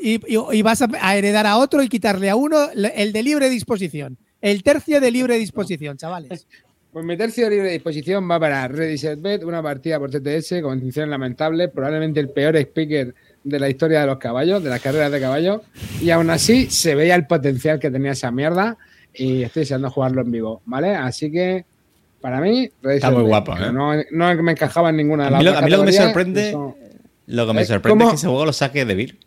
y, 0.00 0.20
y- 0.32 0.38
y 0.58 0.62
vas 0.62 0.82
a, 0.82 1.16
heredar 1.16 1.46
a 1.48 1.56
otro 1.56 1.82
y 1.82 1.88
quitarle 1.88 2.30
a 2.30 2.36
uno 2.36 2.68
el 2.72 3.12
de 3.12 3.22
libre 3.24 3.50
disposición. 3.50 4.16
El 4.40 4.62
tercio 4.62 5.00
de 5.00 5.10
libre 5.10 5.38
disposición, 5.38 5.96
chavales. 5.96 6.46
Pues 6.92 7.04
mi 7.06 7.16
tercio 7.16 7.44
de 7.44 7.50
libre 7.50 7.70
disposición 7.72 8.30
va 8.30 8.38
para 8.38 8.68
Reddit 8.68 9.18
Bet, 9.22 9.42
una 9.44 9.62
partida 9.62 9.98
por 9.98 10.10
TTS 10.10 10.60
con 10.60 10.78
condiciones 10.78 11.08
lamentables, 11.10 11.70
probablemente 11.74 12.20
el 12.20 12.28
peor 12.28 12.54
speaker 12.56 13.14
de 13.44 13.58
la 13.60 13.68
historia 13.68 14.00
de 14.00 14.06
los 14.06 14.18
caballos, 14.18 14.62
de 14.62 14.70
las 14.70 14.80
carreras 14.80 15.10
de 15.12 15.20
caballos, 15.20 15.60
y 16.00 16.10
aún 16.10 16.30
así 16.30 16.70
se 16.70 16.94
veía 16.94 17.14
el 17.14 17.26
potencial 17.26 17.78
que 17.80 17.90
tenía 17.90 18.12
esa 18.12 18.30
mierda 18.30 18.76
y 19.14 19.42
estoy 19.42 19.60
deseando 19.62 19.90
jugarlo 19.90 20.22
en 20.22 20.30
vivo, 20.30 20.62
¿vale? 20.64 20.94
Así 20.94 21.30
que 21.30 21.64
para 22.20 22.40
mí, 22.40 22.70
Está 22.84 23.10
muy 23.10 23.22
guapo, 23.24 23.52
¿eh? 23.56 23.72
No, 23.72 23.92
no 24.12 24.42
me 24.42 24.52
encajaba 24.52 24.90
en 24.90 24.96
ninguna 24.96 25.24
de 25.24 25.28
A 25.28 25.30
las 25.32 25.40
mí 25.40 25.44
lo, 25.50 25.58
a 25.58 25.62
mí 25.62 25.70
lo 25.70 25.78
que 25.80 25.84
me 25.86 25.92
sorprende, 25.92 26.48
eso- 26.50 26.76
lo 27.26 27.46
que 27.46 27.52
me 27.52 27.62
Eh, 27.62 27.64
sorprende 27.64 27.98
¿cómo? 27.98 28.04
es 28.04 28.10
que 28.12 28.16
ese 28.16 28.26
juego 28.28 28.46
lo 28.46 28.52
saque 28.52 28.84
de 28.84 28.94
Vir. 28.94 29.18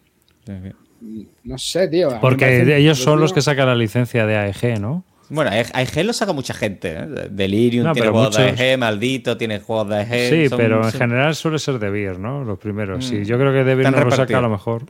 no 1.44 1.58
sé, 1.58 1.88
tío. 1.88 2.10
a 2.16 2.20
Porque 2.22 2.78
ellos 2.78 3.00
son 3.00 3.20
los 3.20 3.34
que 3.34 3.42
sacan 3.42 3.68
la 3.68 3.76
licencia 3.76 4.26
de 4.26 4.36
AEG, 4.38 4.80
¿no? 4.80 5.04
Bueno, 5.30 5.50
AEG 5.52 6.04
lo 6.06 6.14
saca 6.14 6.34
mucha 6.34 6.54
gente. 6.54 6.92
¿eh? 6.98 7.06
Delirium 7.32 7.86
No, 7.88 7.94
tiene 7.94 8.10
juegos 8.10 8.36
de 8.38 8.44
AEG, 8.44 8.78
Maldito 8.78 9.38
tiene 9.38 9.60
juegos 9.60 9.90
de 9.90 9.96
AEG. 9.96 10.30
Sí, 10.30 10.50
son- 10.50 10.58
pero 10.58 10.84
en 10.86 10.92
son- 10.92 11.00
general 11.02 11.36
suele 11.36 11.60
ser 11.60 11.80
de 11.80 11.90
Beer, 11.90 12.20
¿no? 12.20 12.44
Los 12.44 12.60
primeros. 12.60 13.00
Mm. 13.06 13.10
Sí, 13.10 13.26
yo 13.26 13.38
creo 13.40 13.52
que 13.52 13.64
de 13.64 13.76
Beer 13.76 13.92
no 13.92 14.04
lo 14.04 14.12
saca 14.12 14.38
a 14.38 14.42
lo 14.42 14.50
mejor. 14.50 14.84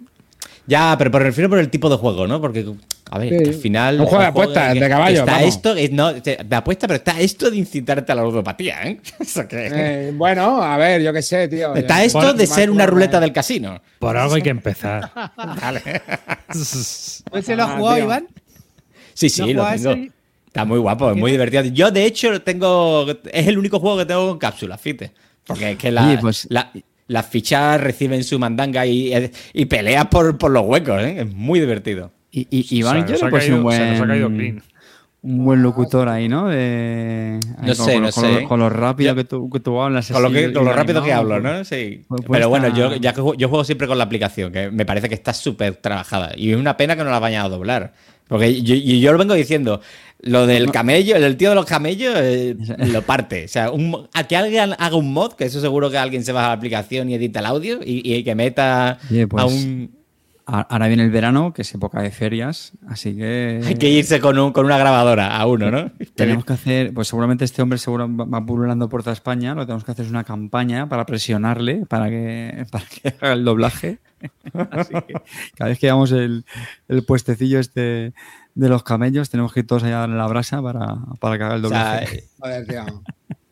Ya, 0.68 0.95
pero 0.98 1.12
me 1.12 1.20
refiero 1.20 1.48
por 1.48 1.60
el 1.60 1.70
tipo 1.70 1.90
de 1.91 1.95
juego, 1.98 2.26
¿no? 2.26 2.41
Porque, 2.41 2.66
a 3.12 3.20
ver, 3.20 3.30
Sí. 3.30 3.38
que 3.38 3.49
al 3.49 3.53
final. 3.53 3.99
Un 4.02 4.07
juego 4.07 4.18
de 4.18 4.24
es 4.24 4.30
apuestas, 4.32 4.74
de 4.74 4.90
caballo, 4.90 5.20
Está 5.20 5.32
vamos. 5.34 5.48
esto, 5.48 5.76
no, 5.91 6.14
de 6.14 6.56
apuesta, 6.56 6.88
pero 6.88 6.98
está 6.98 7.20
esto 7.20 7.52
de 7.52 7.57
incitarte 7.57 8.12
a 8.12 8.16
la 8.16 8.24
ludopatía, 8.24 8.82
¿eh? 8.84 8.99
Que- 9.49 9.70
eh, 9.72 10.12
bueno, 10.16 10.64
a 10.64 10.76
ver, 10.78 11.03
yo 11.03 11.14
qué 11.14 11.22
sé, 11.22 11.48
tío. 11.48 11.76
está 11.76 11.99
Yo- 11.99 12.06
esto 12.07 12.34
de 12.34 12.48
ser 12.48 12.72
una 12.72 12.88
ruleta 12.88 13.20
del 13.20 13.32
casino. 13.32 13.80
Por 13.99 14.18
algo 14.18 14.34
hay 14.36 14.41
que 14.41 14.49
empezar. 14.49 15.12
Vale. 15.62 15.82
¿Pues 16.48 17.45
se 17.45 17.56
lo 17.56 17.64
ha 17.64 17.74
Ah, 17.74 17.78
jugado. 17.78 17.99
Iván? 17.99 18.28
Sí, 19.14 19.30
sí, 19.30 19.41
¿No 19.53 19.64
lo 19.64 19.70
tengo. 19.72 19.91
ese? 19.91 20.12
Está 20.56 20.64
muy 20.65 20.80
guapo, 20.80 21.11
es 21.11 21.18
muy 21.18 21.32
divertido. 21.32 21.64
Yo, 21.65 21.91
de 21.91 22.06
hecho, 22.06 22.41
tengo. 22.41 23.06
Es 23.32 23.45
el 23.48 23.57
único 23.57 23.77
juego 23.82 23.98
que 23.98 24.06
tengo 24.06 24.30
con 24.30 24.38
cápsulas, 24.40 24.80
fíjate. 24.80 25.11
Porque 25.45 25.72
es 25.72 25.77
que 25.77 25.91
la- 25.91 26.07
Oye, 26.07 26.18
pues- 26.19 26.48
la- 26.49 26.72
las 27.07 27.26
fichas 27.27 27.80
reciben 27.82 28.23
su 28.23 28.40
mandanga 28.40 28.86
y, 28.86 29.14
y 29.53 29.65
peleas 29.65 30.07
por, 30.07 30.38
por 30.38 30.52
los 30.52 30.64
huecos, 30.65 31.02
¿eh? 31.02 31.18
Es 31.19 31.34
muy 31.34 31.60
divertido. 31.60 32.11
Y, 32.32 32.48
y, 32.49 32.77
Iván 32.80 33.06
yo 33.06 33.15
puse 33.30 33.48
caído- 33.48 33.64
un 33.65 33.72
se 33.73 33.91
nos 33.91 34.02
ha 34.02 34.07
caído 34.07 34.30
buen, 34.30 34.38
clean. 34.40 34.64
Un 35.26 35.43
buen 35.43 35.61
locutor 35.64 36.07
ahí, 36.07 36.30
¿no? 36.30 36.47
De, 36.47 37.39
No 37.61 37.65
con, 37.65 37.76
sé, 37.76 37.93
con- 37.93 38.03
no 38.03 38.11
con 38.11 38.23
sé. 38.23 38.41
Lo, 38.41 38.47
con 38.47 38.60
lo 38.60 38.69
rápido 38.69 39.11
Yo- 39.11 39.15
que, 39.15 39.23
tú, 39.23 39.49
que 39.49 39.60
tú 39.60 39.81
hablas. 39.81 40.11
Con 40.11 40.22
lo, 40.22 40.31
que, 40.31 40.53
con 40.53 40.64
lo 40.65 40.72
y 40.72 40.73
rápido 40.73 41.03
que 41.03 41.11
hablo, 41.14 41.39
¿no? 41.39 41.64
Sí. 41.65 42.03
pues- 42.07 42.22
pues 42.26 42.38
Pero 42.38 42.49
bueno, 42.49 42.68
está- 42.68 42.77
yo, 42.80 42.95
ya 42.95 43.11
que 43.14 43.22
juego, 43.22 43.34
yo 43.38 43.49
juego 43.49 43.64
siempre 43.64 43.88
con 43.88 43.97
la 43.97 44.03
aplicación, 44.03 44.52
que 44.52 44.69
me 44.72 44.85
parece 44.85 45.10
que 45.10 45.15
está 45.15 45.34
súper 45.34 45.76
trabajada. 45.77 46.31
Y 46.38 46.52
es 46.52 46.57
una 46.57 46.77
pena 46.77 46.95
que 46.95 47.03
no 47.03 47.10
la 47.10 47.19
vayan 47.19 47.45
a 47.45 47.49
doblar. 47.49 47.93
Porque 48.27 48.61
yo, 48.64 48.73
y 48.76 48.99
yo 49.02 49.11
lo 49.11 49.19
vengo 49.19 49.35
diciendo, 49.35 49.81
lo 50.22 50.47
del 50.47 50.72
camello, 50.72 51.15
el 51.15 51.38
tío 51.38 51.49
de 51.49 51.56
los 51.56 51.65
camellos, 51.65 52.14
eh, 52.18 52.56
lo 52.88 53.02
parte. 53.03 53.45
O 53.45 53.47
sea, 53.47 53.69
un 53.72 54.07
a 54.14 54.23
que 54.23 54.35
alguien 54.35 54.73
haga 54.80 54.95
un 54.95 55.14
mod, 55.14 55.34
que 55.34 55.45
eso 55.45 55.61
seguro 55.61 55.91
que 55.91 55.97
alguien 55.99 56.23
se 56.23 56.31
baja 56.31 56.47
a 56.47 56.49
la 56.49 56.56
aplicación 56.56 57.10
y 57.10 57.14
edita 57.15 57.39
el 57.41 57.45
audio, 57.45 57.80
y, 57.85 58.02
y 58.15 58.23
que 58.23 58.34
meta 58.34 58.97
Oye, 59.11 59.27
pues, 59.27 59.43
a 59.43 59.45
un... 59.47 59.91
Ahora 60.48 60.88
viene 60.88 61.04
el 61.04 61.10
verano, 61.10 61.54
que 61.54 61.64
es 61.64 61.74
época 61.74 62.02
de 62.02 62.12
ferias, 62.12 62.74
así 62.88 63.16
que... 63.16 63.62
Hay 63.66 63.76
que 63.76 63.90
irse 63.90 64.20
con, 64.20 64.38
un, 64.38 64.54
con 64.54 64.66
una 64.66 64.78
grabadora 64.78 65.36
a 65.36 65.48
uno, 65.48 65.72
¿no? 65.72 65.92
Tenemos 66.16 66.46
que 66.46 66.54
hacer, 66.54 66.94
pues 66.94 67.08
seguramente 67.08 67.46
este 67.46 67.64
hombre 67.64 67.80
seguro 67.80 68.08
va 68.16 68.46
pululando 68.46 68.88
por 68.88 69.02
toda 69.02 69.14
España, 69.14 69.56
lo 69.56 69.62
que 69.62 69.66
tenemos 69.66 69.84
que 69.84 69.92
hacer 69.92 70.06
es 70.06 70.12
una 70.12 70.24
campaña 70.24 70.88
para 70.88 71.08
presionarle, 71.08 71.88
para 71.88 72.10
que, 72.10 72.64
para 72.72 72.86
que 72.86 73.10
haga 73.10 73.34
el 73.34 73.44
doblaje. 73.44 73.98
Así 74.72 74.94
que 75.08 75.14
cada 75.56 75.70
vez 75.70 75.80
que 75.80 75.88
veamos 75.88 76.12
el, 76.12 76.46
el 76.90 77.04
puestecillo 77.04 77.60
este 77.60 78.14
de 78.54 78.70
los 78.70 78.84
camellos, 78.84 79.32
tenemos 79.32 79.52
que 79.52 79.62
ir 79.62 79.68
todos 79.68 79.84
allá 79.84 79.98
a 79.98 80.00
darle 80.02 80.18
la 80.18 80.28
brasa 80.28 80.62
para, 80.62 80.96
para 81.20 81.38
que 81.40 81.44
haga 81.44 81.56
el 81.56 81.66
O 81.66 81.70
sea, 81.70 82.02
doblaje. 82.02 82.24
Tío. 82.70 83.04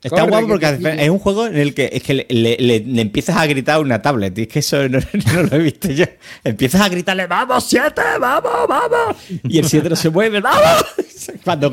Está 0.04 0.18
Corre, 0.22 0.30
guapo 0.32 0.48
que 0.60 0.68
porque 0.68 1.04
es 1.04 1.10
un 1.10 1.20
juego 1.20 1.48
en 1.48 1.56
el 1.58 1.74
que 1.74 1.90
es 1.94 2.04
que 2.04 2.14
le, 2.14 2.26
le- 2.30 2.58
le- 2.60 2.80
le 2.82 3.02
empiezas 3.02 3.38
a 3.38 3.46
gritar 3.46 3.80
una 3.80 4.02
tablet. 4.02 4.38
Y 4.38 4.42
es 4.44 4.48
que 4.50 4.60
eso 4.60 4.88
no, 4.90 5.00
no 5.34 5.44
lo 5.44 5.56
he 5.56 5.60
visto 5.60 5.90
yo. 5.90 6.06
Empiezas 6.44 6.82
a 6.82 6.90
gritarle, 6.90 7.26
vamos, 7.28 7.64
siete, 7.64 8.02
vamos, 8.20 8.52
vamos. 8.68 9.16
Y 9.44 9.60
el 9.60 9.66
siete 9.66 9.90
no 9.90 9.96
se 9.96 10.10
mueve, 10.10 10.42
vamos. 10.42 10.86
Cuando 11.46 11.72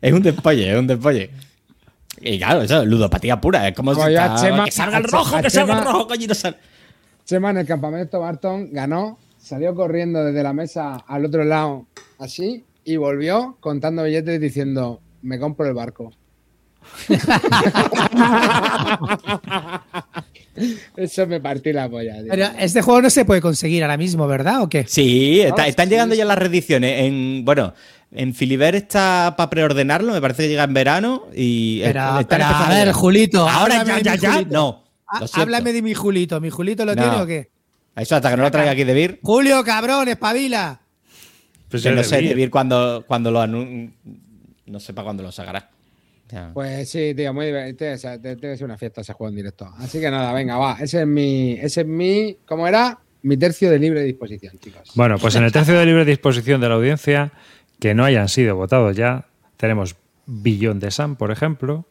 es 0.00 0.12
un 0.12 0.22
despolle, 0.22 0.72
es 0.72 0.78
un 0.78 0.86
despolle. 0.86 1.30
Y 2.20 2.38
claro, 2.38 2.62
eso 2.62 2.82
es 2.82 2.88
ludopatía 2.88 3.40
pura. 3.40 3.68
Es 3.68 3.74
como 3.74 3.94
si 3.94 4.00
está- 4.00 4.36
Chema- 4.36 4.64
que 4.64 4.70
salga 4.70 4.98
el 4.98 5.04
rojo, 5.04 5.40
que 5.42 5.50
salga 5.50 5.78
el 5.78 5.84
rojo, 5.84 6.06
coño, 6.08 6.26
no 6.28 6.34
sale. 6.34 6.56
Chema 7.24 7.50
en 7.50 7.58
el 7.58 7.66
campamento 7.66 8.20
Barton 8.20 8.70
ganó, 8.72 9.18
salió 9.38 9.74
corriendo 9.74 10.24
desde 10.24 10.42
la 10.44 10.52
mesa 10.52 10.94
al 11.08 11.24
otro 11.24 11.42
lado, 11.44 11.86
así, 12.20 12.64
y 12.84 12.96
volvió 12.96 13.56
contando 13.60 14.04
billetes 14.04 14.40
diciendo: 14.40 15.00
Me 15.22 15.38
compro 15.40 15.66
el 15.66 15.74
barco. 15.74 16.12
Eso 20.96 21.26
me 21.26 21.40
partí 21.40 21.72
la 21.72 21.88
polla. 21.88 22.14
tío. 22.22 22.26
Pero 22.30 22.46
este 22.58 22.82
juego 22.82 23.02
no 23.02 23.10
se 23.10 23.24
puede 23.24 23.40
conseguir 23.40 23.82
ahora 23.82 23.96
mismo, 23.96 24.26
¿verdad? 24.26 24.62
¿O 24.62 24.68
qué? 24.68 24.84
Sí, 24.88 25.40
está- 25.42 25.64
Ah, 25.64 25.68
están 25.68 25.86
sí, 25.86 25.90
llegando 25.90 26.14
sí. 26.14 26.18
ya 26.18 26.24
las 26.24 26.38
reediciones. 26.38 27.00
En, 27.04 27.44
bueno, 27.44 27.74
en 28.12 28.34
Filiber 28.34 28.74
está 28.74 29.34
para 29.36 29.50
preordenarlo, 29.50 30.12
me 30.12 30.20
parece 30.20 30.44
que 30.44 30.48
llega 30.48 30.64
en 30.64 30.74
verano. 30.74 31.24
Y 31.34 31.80
Pero, 31.80 32.00
están 32.20 32.26
pero, 32.26 32.44
empezando 32.44 32.74
a 32.74 32.78
ver. 32.84 32.92
Julito. 32.92 33.48
Ahora 33.48 33.84
ya, 33.84 33.98
ya, 34.00 34.14
ya. 34.14 34.32
Julito. 34.32 34.52
No. 34.52 34.84
Háblame 35.34 35.72
de 35.72 35.82
mi 35.82 35.94
Julito. 35.94 36.40
¿Mi 36.40 36.50
Julito 36.50 36.84
lo 36.84 36.94
No. 36.94 37.02
tiene 37.02 37.16
o 37.22 37.26
qué? 37.26 37.50
Eso 37.94 38.16
hasta 38.16 38.30
que 38.30 38.36
no 38.36 38.42
lo 38.42 38.50
traiga 38.50 38.72
aquí 38.72 38.84
de 38.84 38.92
Vir. 38.94 39.20
Julio, 39.22 39.62
cabrón, 39.64 40.08
espabila. 40.08 40.80
Pues 41.68 41.82
Que 41.82 41.88
yo 41.90 41.94
no 41.94 42.02
sé, 42.02 42.20
de 42.22 42.34
Vir 42.34 42.50
cuando, 42.50 43.04
cuando 43.06 43.30
lo 43.30 43.40
anun... 43.40 43.94
No 44.66 44.80
sé 44.80 44.92
para 44.92 45.04
cuándo 45.04 45.22
lo 45.22 45.30
sacará. 45.32 45.70
Pues 46.54 46.88
sí, 46.88 47.14
tío, 47.14 47.32
muy 47.32 47.46
divertido. 47.46 47.94
O 47.94 47.98
sea, 47.98 48.20
que 48.20 48.36
ser 48.56 48.64
una 48.64 48.78
fiesta 48.78 49.00
ese 49.00 49.12
juego 49.12 49.30
en 49.30 49.36
directo. 49.36 49.72
Así 49.78 50.00
que 50.00 50.10
nada, 50.10 50.32
venga, 50.32 50.56
va. 50.56 50.76
Ese 50.80 51.00
es 51.00 51.06
mi. 51.06 51.52
Ese 51.52 51.82
es 51.82 51.86
mi. 51.86 52.36
¿Cómo 52.46 52.66
era? 52.66 52.98
Mi 53.22 53.36
tercio 53.36 53.70
de 53.70 53.78
libre 53.78 54.02
disposición, 54.02 54.58
chicos. 54.58 54.92
Bueno, 54.94 55.18
pues 55.18 55.34
en 55.36 55.44
el 55.44 55.52
tercio 55.52 55.78
de 55.78 55.86
libre 55.86 56.04
disposición 56.04 56.60
de 56.60 56.68
la 56.68 56.74
audiencia, 56.74 57.32
que 57.80 57.94
no 57.94 58.04
hayan 58.04 58.28
sido 58.28 58.56
votados 58.56 58.96
ya, 58.96 59.26
tenemos 59.56 59.96
Billón 60.26 60.80
de 60.80 60.90
Sam, 60.90 61.16
por 61.16 61.30
ejemplo. 61.30 61.86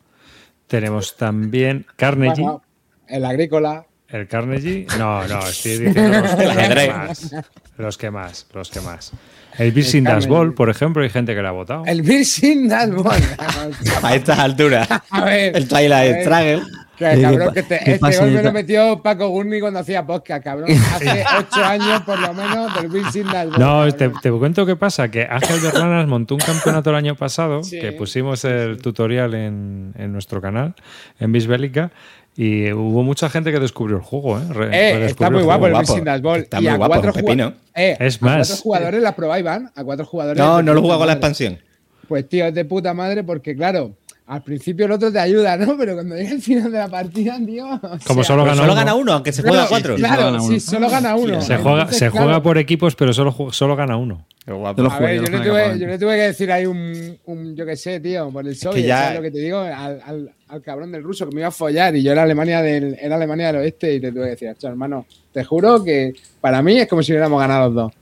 Tenemos 0.68 1.16
también 1.18 1.86
Carnegie. 1.96 2.44
Bueno, 2.44 2.64
el 3.08 3.26
agrícola. 3.26 3.86
¿El 4.08 4.28
Carnegie? 4.28 4.88
No, 4.98 5.28
no, 5.28 5.40
estoy 5.48 5.78
diciendo 5.80 6.20
los, 6.20 6.36
que 6.36 6.88
más. 6.92 7.36
Los 7.78 7.98
que 7.98 8.12
más, 8.12 8.48
los 8.54 8.70
que 8.70 8.82
más. 8.82 9.12
El 9.58 9.72
Virgin 9.72 10.04
Das 10.04 10.12
Carnegie. 10.14 10.30
Ball, 10.30 10.54
por 10.54 10.70
ejemplo, 10.70 11.04
hay 11.04 11.10
gente 11.10 11.34
que 11.36 11.42
le 11.42 11.48
ha 11.48 11.52
votado. 11.52 11.84
El 11.86 12.02
Virgin 12.02 12.68
Das 12.68 12.90
Ball. 12.92 13.22
a 14.04 14.16
estas 14.16 14.40
alturas, 14.40 14.88
A 15.10 15.26
ver. 15.26 15.56
el 15.56 15.68
Twilight. 15.68 16.22
Struggle. 16.22 16.62
Que, 16.98 17.04
¿Qué 17.14 17.22
cabrón, 17.24 17.54
que 17.54 17.64
te- 17.64 17.92
este 17.92 18.18
gol 18.20 18.32
me 18.32 18.42
lo 18.42 18.54
metió 18.54 19.02
Paco 19.04 19.28
Gurni 19.28 19.60
cuando 19.60 19.80
hacía 19.80 20.06
podcast, 20.06 20.42
cabrón. 20.46 20.70
Hace 20.96 21.26
ocho 21.40 21.62
años, 21.66 22.02
por 22.04 22.18
lo 22.18 22.34
menos, 22.34 22.74
del 22.74 22.88
Virgin 22.88 23.26
Das 23.26 23.50
Ball. 23.50 23.60
No, 23.60 23.94
te, 23.94 24.08
te 24.22 24.32
cuento 24.32 24.66
qué 24.66 24.78
pasa, 24.78 25.10
que 25.12 25.24
Ángel 25.30 25.60
Berlanas 25.60 26.08
montó 26.08 26.36
un 26.36 26.40
campeonato 26.40 26.92
el 26.92 26.96
año 26.96 27.16
pasado, 27.16 27.66
Sí. 27.66 27.80
que 27.82 27.92
pusimos 27.92 28.46
el 28.46 28.78
tutorial 28.82 29.34
en, 29.34 29.92
en 29.98 30.14
nuestro 30.14 30.40
canal, 30.40 30.74
en 31.20 31.34
Bisbélica, 31.34 31.92
y 32.36 32.72
hubo 32.72 33.04
mucha 33.04 33.30
gente 33.30 33.52
que 33.52 33.60
descubrió 33.60 33.98
el 33.98 34.04
juego, 34.04 34.38
¿eh? 34.38 34.44
Re- 34.50 34.68
Eh, 34.74 35.06
está 35.06 35.30
muy 35.30 35.44
guapo 35.44 35.68
el 35.68 35.74
juego. 35.74 35.86
guapo. 35.88 35.94
Virgin 35.94 36.06
Das 36.06 36.22
Ball. 36.22 36.40
Está 36.42 36.58
Y 36.60 36.62
muy 36.64 36.70
a 36.70 36.76
guapo, 36.78 36.94
cuatro 36.94 37.14
pepino. 37.14 37.54
eh, 37.74 37.96
Es 38.00 38.22
a 38.22 38.26
más. 38.26 38.48
cuatro 38.48 38.64
jugadores 38.64 39.02
la 39.02 39.16
probáis, 39.16 39.44
van. 39.46 39.72
A 39.76 39.84
cuatro 39.84 40.06
jugadores. 40.06 40.38
No, 40.44 40.62
no 40.62 40.74
lo 40.74 40.80
he 40.80 40.82
jugado 40.82 41.00
con 41.00 41.08
la 41.08 41.14
expansión. 41.14 41.60
Pues 42.08 42.28
tío, 42.30 42.46
es 42.46 42.54
de 42.54 42.66
puta 42.66 42.94
madre 42.94 43.24
porque, 43.24 43.56
claro, 43.56 43.96
al 44.28 44.42
principio 44.42 44.86
el 44.88 44.92
otro 44.92 45.12
te 45.12 45.20
ayuda, 45.20 45.56
¿no? 45.58 45.78
Pero 45.78 45.94
cuando 45.94 46.16
llega 46.16 46.32
el 46.32 46.42
final 46.42 46.72
de 46.72 46.78
la 46.80 46.88
partida, 46.88 47.38
tío. 47.46 47.68
Como 48.08 48.24
sea, 48.24 48.36
solo 48.36 48.44
Pero 48.44 48.46
gana 48.46 48.56
solo 48.56 48.64
uno. 48.64 48.76
gana 48.76 48.96
uno, 48.96 49.14
aunque 49.14 49.32
se 49.32 49.42
juega 49.44 49.64
a 49.64 49.68
cuatro. 49.68 49.96
Claro, 49.96 50.16
Solo 50.16 50.32
gana 50.32 50.40
sí, 50.40 50.48
uno. 50.50 50.60
solo 50.60 50.90
gana 50.90 51.16
uno. 51.16 51.42
Se 51.42 51.58
juega, 51.58 51.78
Entonces, 51.82 52.00
se 52.00 52.10
claro, 52.12 52.26
juega 52.26 52.42
por 52.44 52.58
equipos, 52.58 52.96
pero 52.96 53.14
solo, 53.14 53.36
solo 53.52 53.76
gana 53.76 53.98
uno. 53.98 54.26
Guapo. 54.48 54.84
A 54.92 55.00
ver, 55.00 55.16
yo 55.18 55.22
le, 55.24 55.28
tuve, 55.30 55.44
campamento. 55.44 55.78
yo 55.78 55.88
le 55.88 55.98
tuve 56.00 56.16
que 56.16 56.22
decir 56.22 56.52
ahí 56.52 56.66
un, 56.66 57.18
un 57.26 57.56
yo 57.56 57.66
qué 57.66 57.76
sé, 57.76 58.00
tío, 58.00 58.30
por 58.32 58.48
el 58.48 58.56
soviet, 58.56 58.86
ya- 58.86 58.98
¿sabes 59.04 59.16
lo 59.18 59.22
que 59.24 59.32
te 59.32 59.40
digo? 59.40 59.60
Al, 59.60 60.02
al- 60.06 60.32
al 60.48 60.62
cabrón 60.62 60.92
del 60.92 61.02
ruso 61.04 61.28
que 61.28 61.34
me 61.36 61.42
iba 61.42 61.48
a 61.48 61.52
follar 61.52 61.96
y 61.96 62.04
yo 62.04 62.12
era 62.12 62.22
Alemania 62.24 62.62
del, 62.62 62.96
era 63.02 63.16
Alemania 63.16 63.48
del 63.48 63.56
oeste 63.58 63.94
y 63.96 64.00
le 64.00 64.12
tuve 64.12 64.26
que 64.26 64.30
decir, 64.32 64.50
"Acho, 64.50 64.68
hermano, 64.68 65.06
te 65.34 65.44
juro 65.44 65.84
que 65.84 66.14
para 66.42 66.62
mí 66.62 66.78
es 66.78 66.88
como 66.88 67.02
si 67.02 67.12
hubiéramos 67.12 67.40
ganado 67.40 67.66
los 67.66 67.76
dos. 67.76 67.94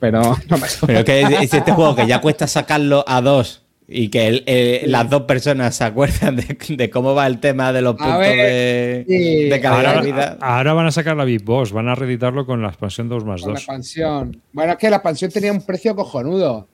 Pero 0.00 0.20
no 0.48 0.56
me 0.58 0.66
Pero 0.86 0.98
es 1.00 1.04
que 1.04 1.20
es 1.22 1.52
este 1.54 1.72
juego 1.72 1.94
que 1.94 2.06
ya 2.06 2.20
cuesta 2.22 2.46
sacarlo 2.46 3.04
a 3.06 3.20
dos 3.20 3.62
y 3.86 4.08
que 4.08 4.26
el- 4.28 4.44
eh, 4.46 4.84
las 4.86 5.10
dos 5.10 5.22
personas 5.22 5.74
se 5.76 5.84
acuerdan 5.84 6.36
de, 6.36 6.56
de 6.76 6.90
cómo 6.90 7.14
va 7.14 7.26
el 7.26 7.38
tema 7.38 7.72
de 7.72 7.82
los 7.82 7.96
puntos 7.96 8.18
ver, 8.18 8.36
de, 8.36 9.04
sí. 9.06 9.48
de 9.50 9.60
calidad 9.60 9.86
Ahora, 9.96 10.00
de 10.02 10.06
vida. 10.12 10.38
ahora 10.40 10.72
van 10.72 10.86
a 10.86 10.90
sacar 10.90 11.16
la 11.16 11.24
Big 11.24 11.42
Boss, 11.44 11.72
van 11.72 11.88
a 11.88 11.94
reeditarlo 11.94 12.46
con 12.46 12.62
la 12.62 12.68
expansión 12.68 13.08
2 13.08 13.24
más 13.24 13.42
con 13.42 13.50
la 13.50 13.54
2. 13.54 13.60
expansión. 13.62 14.40
Bueno, 14.52 14.72
es 14.72 14.78
que 14.78 14.88
la 14.90 14.96
expansión 14.96 15.30
tenía 15.30 15.52
un 15.52 15.60
precio 15.64 15.94
cojonudo. 15.94 16.68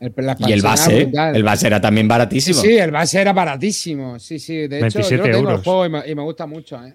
El, 0.00 0.12
la 0.16 0.36
Y 0.38 0.52
el 0.52 0.62
base, 0.62 1.10
el 1.34 1.42
base 1.42 1.66
era 1.66 1.80
también 1.80 2.06
baratísimo. 2.06 2.60
sí, 2.60 2.76
el 2.78 2.92
base 2.92 3.20
era 3.20 3.32
baratísimo. 3.32 4.18
Sí, 4.20 4.38
sí. 4.38 4.68
De 4.68 4.78
hecho, 4.78 5.00
yo 5.00 5.08
27 5.08 5.16
lo 5.28 5.36
tengo 5.38 5.50
el 5.50 5.56
juego 5.58 5.86
y 5.86 5.88
me, 5.90 6.08
y 6.08 6.14
me 6.14 6.22
gusta 6.22 6.46
mucho, 6.46 6.84
¿eh? 6.84 6.94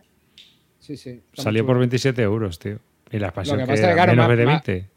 Sí, 0.79 0.95
sí. 0.97 1.21
Salió 1.33 1.65
por 1.65 1.73
chulo. 1.75 1.79
27 1.79 2.21
euros, 2.21 2.59
tío. 2.59 2.79
Y 3.11 3.19
la 3.19 3.27
expansión 3.27 3.57
Lo 3.59 3.65
que 3.65 3.73
que, 3.73 3.73
pasa 3.73 3.81
es 3.81 3.87
que, 3.87 3.93
era 3.93 3.95
claro, 3.95 4.11
menos 4.13 4.27
ma- 4.29 4.35
de 4.35 4.45
ma- 4.45 4.51
20. 4.65 4.89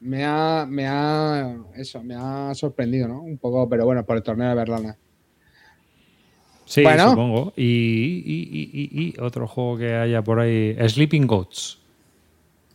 Me 0.00 0.24
ha, 0.24 0.64
me 0.68 0.86
ha, 0.86 1.56
eso, 1.76 2.02
me 2.02 2.14
ha 2.14 2.54
sorprendido, 2.54 3.08
¿no? 3.08 3.20
Un 3.22 3.36
poco, 3.38 3.68
pero 3.68 3.84
bueno, 3.84 4.04
por 4.06 4.16
el 4.16 4.22
torneo 4.22 4.48
de 4.48 4.54
Berlana. 4.54 4.96
Sí, 6.64 6.82
Bueno. 6.82 7.10
supongo. 7.10 7.52
Y, 7.56 7.64
y- 7.64 8.48
y- 8.52 8.70
y- 8.72 9.08
y 9.16 9.20
otro 9.20 9.48
juego 9.48 9.78
que 9.78 9.94
haya 9.94 10.22
por 10.22 10.38
ahí. 10.40 10.76
Sleeping 10.88 11.26
Goats. 11.26 11.78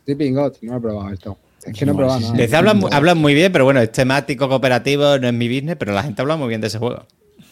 Sleeping 0.05 0.33
God, 0.33 0.53
no 0.63 0.77
he 0.77 0.81
probado 0.81 1.11
esto. 1.11 1.37
Es 1.65 1.77
que 1.77 1.85
no 1.85 1.93
he 1.93 1.95
probado 1.95 2.19
nada. 2.19 2.33
Desde 2.33 2.57
hablan, 2.57 2.81
hablan 2.91 3.17
muy 3.19 3.33
bien, 3.33 3.51
pero 3.53 3.63
bueno, 3.63 3.79
es 3.79 3.91
temático, 3.91 4.49
cooperativo, 4.49 5.17
no 5.17 5.27
es 5.27 5.33
mi 5.33 5.47
business, 5.47 5.77
pero 5.77 5.93
la 5.93 6.03
gente 6.03 6.21
habla 6.21 6.35
muy 6.35 6.49
bien 6.49 6.59
de 6.59 6.67
ese 6.67 6.77
juego. 6.79 7.05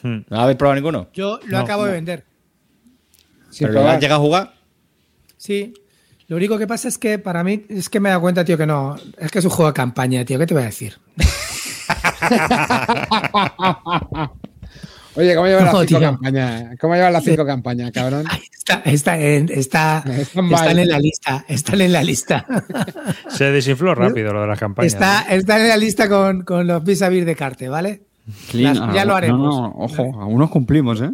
Hmm. 0.04 0.18
¿No 0.30 0.36
lo 0.38 0.40
habéis 0.42 0.58
probado 0.58 0.76
ninguno? 0.76 1.08
Yo 1.14 1.40
lo 1.46 1.58
No, 1.60 1.64
acabo 1.64 1.86
de 1.86 1.92
vender. 1.94 2.26
¿Pero 3.58 3.72
lo 3.74 3.88
has 3.88 4.02
llegado 4.02 4.20
a 4.22 4.26
jugar? 4.26 4.54
Sí. 5.38 5.74
Lo 6.32 6.38
único 6.38 6.58
que 6.58 6.66
pasa 6.66 6.88
es 6.88 6.98
que 6.98 7.20
para 7.20 7.44
mí 7.44 7.66
es 7.68 7.90
que 7.90 8.00
me 8.00 8.08
he 8.08 8.12
dado 8.12 8.22
cuenta, 8.22 8.46
tío, 8.46 8.58
que 8.58 8.66
no. 8.66 8.96
Es 9.18 9.30
que 9.32 9.40
es 9.40 9.44
un 9.44 9.52
juego 9.52 9.70
de 9.70 9.74
campaña, 9.74 10.24
tío. 10.24 10.40
¿Qué 10.40 10.46
te 10.48 10.54
voy 10.54 10.64
a 10.64 10.68
decir? 10.68 10.98
Oye, 15.16 15.36
¿cómo 15.36 15.48
llevan 15.48 15.66
No, 15.66 15.74
las 15.74 15.82
cinco 15.82 16.00
tío. 16.00 16.00
campañas? 16.00 16.80
¿Cómo 16.80 16.96
llevan 16.96 17.12
las 17.12 17.26
cinco 17.26 17.46
campañas, 17.46 17.92
cabrón? 17.92 18.24
Está, 18.58 18.82
está 18.86 19.20
en, 19.20 19.50
está, 19.52 20.06
Están 20.08 20.80
en 20.80 20.88
la 20.88 21.00
lista. 21.00 21.44
Están 21.50 21.82
en 21.82 21.92
la 21.92 22.02
lista. 22.02 22.46
Se 23.28 23.52
desinfló 23.52 23.94
rápido 23.94 24.32
lo 24.32 24.40
de 24.40 24.48
las 24.48 24.58
campañas. 24.58 24.94
Está, 24.94 25.24
están 25.24 25.60
en 25.64 25.68
la 25.68 25.76
lista 25.76 26.08
con, 26.08 26.44
con 26.44 26.66
los 26.66 26.82
vis 26.82 27.02
a 27.02 27.10
vis 27.10 27.26
de 27.26 27.36
Carte, 27.36 27.68
¿vale? 27.68 28.04
Clean, 28.50 28.80
Las- 28.80 28.96
ya 28.96 29.02
ah, 29.02 29.06
lo 29.06 29.16
haremos. 29.18 29.54
No, 29.54 29.62
no, 29.64 29.76
ojo, 29.80 30.22
algunos 30.22 30.50
cumplimos, 30.50 31.02
¿eh? 31.02 31.12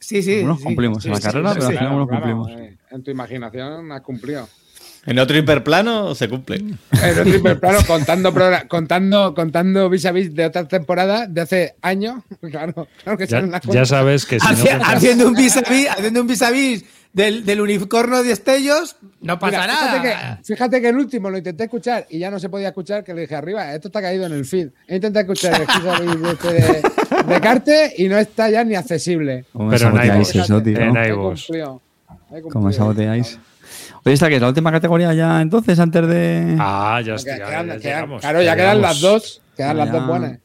Sí, 0.00 0.22
sí. 0.22 0.36
Algunos 0.36 0.58
sí. 0.58 0.64
cumplimos. 0.64 1.04
En 1.04 1.10
la 1.12 1.16
Sí, 1.18 1.22
carrera, 1.22 1.52
sí, 1.52 1.54
pero 1.58 1.66
sí. 1.68 1.72
al 1.72 1.78
final 1.78 1.92
algunos 1.92 2.08
cumplimos. 2.08 2.50
eh, 2.52 2.76
en 2.90 3.02
tu 3.02 3.10
imaginación 3.10 3.92
has 3.92 4.00
cumplido. 4.02 4.48
En 5.06 5.18
otro 5.20 5.38
hiperplano 5.38 6.14
se 6.14 6.28
cumple. 6.28 6.56
En 6.56 6.78
otro 7.20 7.28
hiperplano, 7.36 7.78
contando, 7.86 8.34
contando, 8.68 9.34
contando 9.34 9.88
vis 9.88 10.04
a 10.06 10.12
vis 10.12 10.34
de 10.34 10.46
otras 10.46 10.68
temporadas 10.68 11.32
de 11.32 11.40
hace 11.40 11.76
años. 11.82 12.22
Claro, 12.50 12.86
claro 13.02 13.18
que 13.18 13.26
Ya, 13.26 13.40
las 13.40 13.62
ya 13.62 13.68
cosas. 13.68 13.88
sabes 13.88 14.26
que 14.26 14.38
si 14.40 14.46
no 14.46 14.52
Haci- 14.52 14.68
compras- 14.70 14.94
haciendo 14.96 15.28
un 15.28 15.34
vis 15.34 15.56
a 15.56 15.60
vis, 15.62 15.88
haciendo 15.90 16.20
un 16.20 16.26
vis 16.26 16.42
a 16.42 16.50
vis 16.50 16.84
del, 17.12 17.44
del 17.46 17.60
unicornio 17.60 18.22
de 18.22 18.32
Estellos, 18.32 18.96
no 19.20 19.38
pasa 19.38 19.62
Mira, 19.62 19.66
nada. 19.66 19.90
Fíjate 19.92 20.08
que, 20.08 20.44
fíjate 20.44 20.80
que 20.82 20.88
el 20.90 20.96
último 20.96 21.30
lo 21.30 21.38
intenté 21.38 21.64
escuchar 21.64 22.06
y 22.10 22.18
ya 22.18 22.30
no 22.30 22.38
se 22.38 22.48
podía 22.48 22.68
escuchar, 22.68 23.02
que 23.02 23.14
le 23.14 23.22
dije 23.22 23.34
arriba, 23.34 23.72
esto 23.74 23.88
está 23.88 24.00
caído 24.02 24.26
en 24.26 24.32
el 24.32 24.44
feed. 24.44 24.68
He 24.86 24.96
intentado 24.96 25.22
escuchar 25.22 25.54
el 25.60 25.66
vis 25.66 25.86
a 25.86 26.00
vis 26.00 26.20
de 26.20 26.82
de, 27.26 27.34
de 27.34 27.40
Carte 27.40 27.94
y 27.96 28.08
no 28.08 28.18
está 28.18 28.50
ya 28.50 28.64
ni 28.64 28.74
accesible. 28.74 29.44
¿Cómo 29.52 29.70
Pero 29.70 29.88
en 29.88 29.94
saboteáis 29.94 30.34
iVoox. 30.34 30.44
eso, 30.44 30.62
tío? 30.62 30.78
En 30.80 30.96
iVoox. 31.10 31.46
cumplido. 31.46 31.82
¿Cómo 32.52 32.72
saboteáis? 32.72 33.38
Oye, 34.04 34.14
esta 34.14 34.28
que 34.28 34.36
es 34.36 34.40
la 34.40 34.48
última 34.48 34.70
categoría 34.72 35.12
ya 35.14 35.40
entonces, 35.40 35.78
antes 35.78 36.06
de. 36.08 36.56
Ah, 36.58 37.00
ya 37.04 37.14
está. 37.14 37.36
ya 37.36 37.62
llegamos, 37.76 38.20
claro, 38.20 38.42
ya 38.42 38.56
quedan 38.56 38.80
las 38.80 39.00
dos. 39.00 39.42
Quedan 39.56 39.76
las 39.78 39.90
dos 39.92 40.06
buenas. 40.06 40.38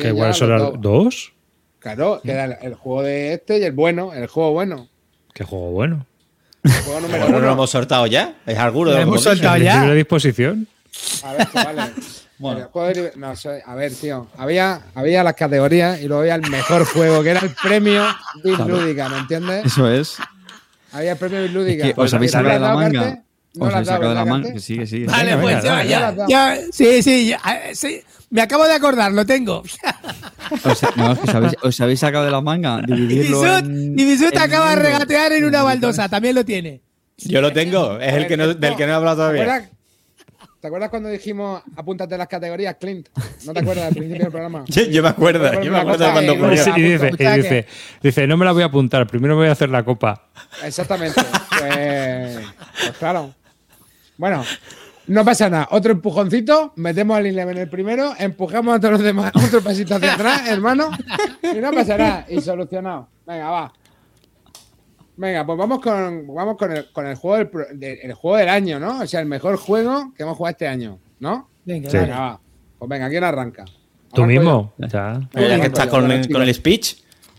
¿Qué 0.00 0.08
igual 0.08 0.34
son 0.34 0.50
las 0.50 0.80
dos. 0.80 1.32
Claro, 1.80 2.20
queda 2.24 2.44
el, 2.46 2.56
el 2.62 2.74
juego 2.74 3.02
de 3.02 3.34
este 3.34 3.58
y 3.58 3.64
el 3.64 3.72
bueno, 3.72 4.14
el 4.14 4.26
juego 4.26 4.52
bueno. 4.52 4.88
Qué 5.34 5.44
juego 5.44 5.70
bueno. 5.72 6.06
El 6.62 6.70
juego 6.72 7.00
número 7.00 7.18
Bueno, 7.24 7.32
no 7.32 7.36
uno. 7.38 7.46
lo 7.48 7.52
hemos 7.52 7.70
soltado 7.70 8.06
ya. 8.06 8.36
Es 8.46 8.56
alguno 8.58 8.90
de 8.92 8.96
Lo 8.96 9.00
los 9.00 9.02
hemos 9.08 9.26
hemos 9.26 9.38
soltado 9.38 9.56
En 9.56 9.62
ya. 9.64 9.92
disposición. 9.92 10.66
A 11.24 11.32
ver, 11.34 11.48
chavales. 11.52 12.23
El 12.40 12.64
juego 12.64 12.88
de- 12.88 13.12
no, 13.16 13.36
soy- 13.36 13.60
a 13.64 13.74
ver, 13.74 13.92
tío. 13.94 14.26
Había, 14.36 14.80
había 14.94 15.22
las 15.22 15.34
categorías 15.34 16.00
y 16.00 16.06
luego 16.08 16.22
había 16.22 16.34
el 16.34 16.50
mejor 16.50 16.84
juego, 16.84 17.22
que 17.22 17.30
era 17.30 17.40
el 17.40 17.50
premio 17.62 18.04
Bit 18.42 18.58
Lúdica, 18.60 19.08
¿me 19.08 19.18
entiendes? 19.18 19.66
Eso 19.66 19.88
es. 19.90 20.16
Había 20.92 21.12
el 21.12 21.18
premio 21.18 21.42
Bit 21.42 21.52
Lúdica. 21.52 21.86
Es 21.88 21.94
que 21.94 22.00
os 22.00 22.12
habéis 22.14 22.34
¿No 22.34 22.42
le 22.42 22.48
sacado 22.48 22.60
de 22.60 22.68
la 22.68 22.74
manga. 22.74 23.22
Os 23.58 23.72
habéis 23.72 23.88
sacado 23.88 24.08
de 24.10 24.14
la 24.16 24.24
manga. 24.24 24.42
Carte? 24.42 24.54
Que 24.54 24.60
sigue, 24.60 24.86
sigue. 24.86 25.06
Vale, 25.06 25.36
Venga, 25.36 25.42
pues 25.42 25.62
venga, 25.62 25.84
ya, 25.84 26.14
ya, 26.14 26.26
ya, 26.28 26.56
sí, 26.72 27.02
sí, 27.02 27.28
ya, 27.28 27.40
eh, 27.68 27.74
sí, 27.74 28.00
me 28.30 28.42
acabo 28.42 28.64
de 28.64 28.72
acordar, 28.74 29.12
lo 29.12 29.24
tengo. 29.24 29.62
Os, 30.64 30.82
no, 30.96 31.12
es 31.12 31.18
que 31.20 31.28
os, 31.30 31.34
habéis, 31.34 31.54
os 31.62 31.80
habéis 31.80 32.00
sacado 32.00 32.24
de 32.24 32.30
la 32.32 32.40
manga 32.40 32.82
dividirlo. 32.84 33.42
Ibisut 33.60 34.32
en 34.34 34.38
acaba 34.42 34.70
de 34.70 34.76
regatear 34.76 35.32
en 35.32 35.44
una 35.44 35.62
baldosa, 35.62 36.08
también 36.08 36.34
lo 36.34 36.44
tiene. 36.44 36.80
Yo 37.16 37.40
lo 37.40 37.52
tengo. 37.52 37.98
Es 38.00 38.12
el 38.12 38.26
que 38.26 38.36
no, 38.36 38.52
del 38.54 38.74
que 38.76 38.86
no 38.86 38.92
he 38.92 38.94
hablado 38.96 39.30
¿Te 39.30 39.36
todavía. 39.38 39.70
¿Te 40.64 40.68
acuerdas 40.68 40.88
cuando 40.88 41.10
dijimos 41.10 41.62
apúntate 41.76 42.16
las 42.16 42.26
categorías, 42.26 42.76
Clint? 42.80 43.08
¿No 43.44 43.52
te 43.52 43.60
acuerdas 43.60 43.84
al 43.88 43.92
principio 43.92 44.22
del 44.22 44.32
programa? 44.32 44.64
Yo, 44.68 44.82
yo 44.84 45.02
me 45.02 45.10
acuerdo. 45.10 45.60
Yo 45.62 45.70
me 45.70 45.78
acuerdo 45.78 46.10
cuando 46.10 46.32
Y, 46.32 46.36
ocurrió. 46.38 46.50
dice, 46.52 46.72
y 46.74 46.80
dice, 46.82 47.04
escucha 47.08 47.36
y 47.36 47.42
que- 47.42 47.42
dice, 47.42 47.66
dice, 48.02 48.26
no 48.26 48.38
me 48.38 48.46
la 48.46 48.52
voy 48.52 48.62
a 48.62 48.66
apuntar, 48.66 49.06
primero 49.06 49.36
voy 49.36 49.48
a 49.48 49.52
hacer 49.52 49.68
la 49.68 49.84
copa. 49.84 50.26
Exactamente. 50.64 51.20
Pues, 51.20 52.38
pues 52.80 52.96
claro. 52.98 53.34
Bueno, 54.16 54.42
no 55.08 55.22
pasa 55.22 55.50
nada. 55.50 55.68
Otro 55.70 55.92
empujoncito, 55.92 56.72
metemos 56.76 57.18
al 57.18 57.26
Eleven 57.26 57.58
el 57.58 57.68
primero, 57.68 58.14
empujamos 58.18 58.74
a 58.74 58.80
todos 58.80 58.92
los 58.92 59.02
demás 59.02 59.32
otro 59.46 59.60
pasito 59.60 59.96
hacia 59.96 60.14
atrás, 60.14 60.48
hermano, 60.48 60.88
y 61.42 61.56
no 61.58 61.72
pasa 61.72 61.98
nada. 61.98 62.24
Y 62.26 62.40
solucionado. 62.40 63.06
Venga, 63.26 63.50
va. 63.50 63.72
Venga, 65.16 65.46
pues 65.46 65.56
vamos 65.58 65.80
con, 65.80 66.26
vamos 66.34 66.56
con, 66.56 66.72
el, 66.72 66.90
con 66.92 67.06
el, 67.06 67.14
juego 67.14 67.36
del, 67.36 67.48
pro- 67.48 67.66
de- 67.72 68.00
el 68.02 68.14
juego 68.14 68.36
del 68.36 68.48
año, 68.48 68.80
¿no? 68.80 69.00
O 69.00 69.06
sea, 69.06 69.20
el 69.20 69.26
mejor 69.26 69.56
juego 69.56 70.12
que 70.16 70.22
hemos 70.24 70.36
jugado 70.36 70.52
este 70.52 70.66
año, 70.68 70.98
¿no? 71.20 71.48
Venga, 71.64 71.88
Sí. 71.90 71.98
Venga, 71.98 72.18
va. 72.20 72.40
Pues 72.78 72.88
venga, 72.88 73.08
¿quién 73.08 73.22
arranca? 73.24 73.64
Tú 73.64 74.22
Arranco 74.22 74.26
mismo. 74.26 74.72
Ya. 74.78 75.20
Ya 75.34 75.60
que 75.60 75.66
estás 75.66 75.86
con, 75.86 76.00
bueno, 76.06 76.14
con 76.20 76.22
chicos. 76.28 76.42
el 76.42 76.54
speech. 76.54 76.96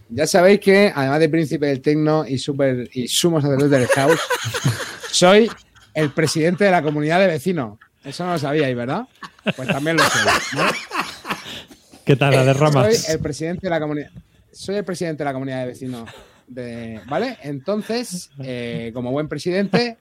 Ya 0.09 0.27
sabéis 0.27 0.59
que, 0.59 0.91
además 0.95 1.19
de 1.19 1.29
príncipe 1.29 1.65
del 1.65 1.81
tecno 1.81 2.25
y 2.27 2.37
super 2.37 2.89
y 2.93 3.07
sumo 3.07 3.41
sacerdote 3.41 3.77
del 3.79 3.87
house, 3.87 4.19
soy 5.11 5.49
el 5.93 6.11
presidente 6.11 6.63
de 6.63 6.71
la 6.71 6.81
comunidad 6.81 7.19
de 7.19 7.27
vecinos. 7.27 7.77
Eso 8.03 8.23
no 8.25 8.33
lo 8.33 8.39
sabíais, 8.39 8.75
¿verdad? 8.75 9.07
Pues 9.55 9.67
también 9.67 9.97
lo. 9.97 10.03
¿no? 10.03 10.63
¿Qué 12.05 12.15
tal 12.15 12.31
la 12.35 12.45
de 12.45 12.53
ramas? 12.53 12.97
Soy 12.97 13.13
el 13.15 13.19
presidente 13.19 13.61
de 13.65 13.69
la 13.69 13.79
comunidad. 13.79 14.09
Soy 14.51 14.75
el 14.75 14.85
presidente 14.85 15.19
de 15.23 15.25
la 15.25 15.33
comunidad 15.33 15.61
de 15.61 15.65
vecinos. 15.67 16.09
¿Vale? 16.47 17.37
Entonces, 17.41 18.29
eh, 18.43 18.91
como 18.93 19.11
buen 19.11 19.27
presidente, 19.27 19.97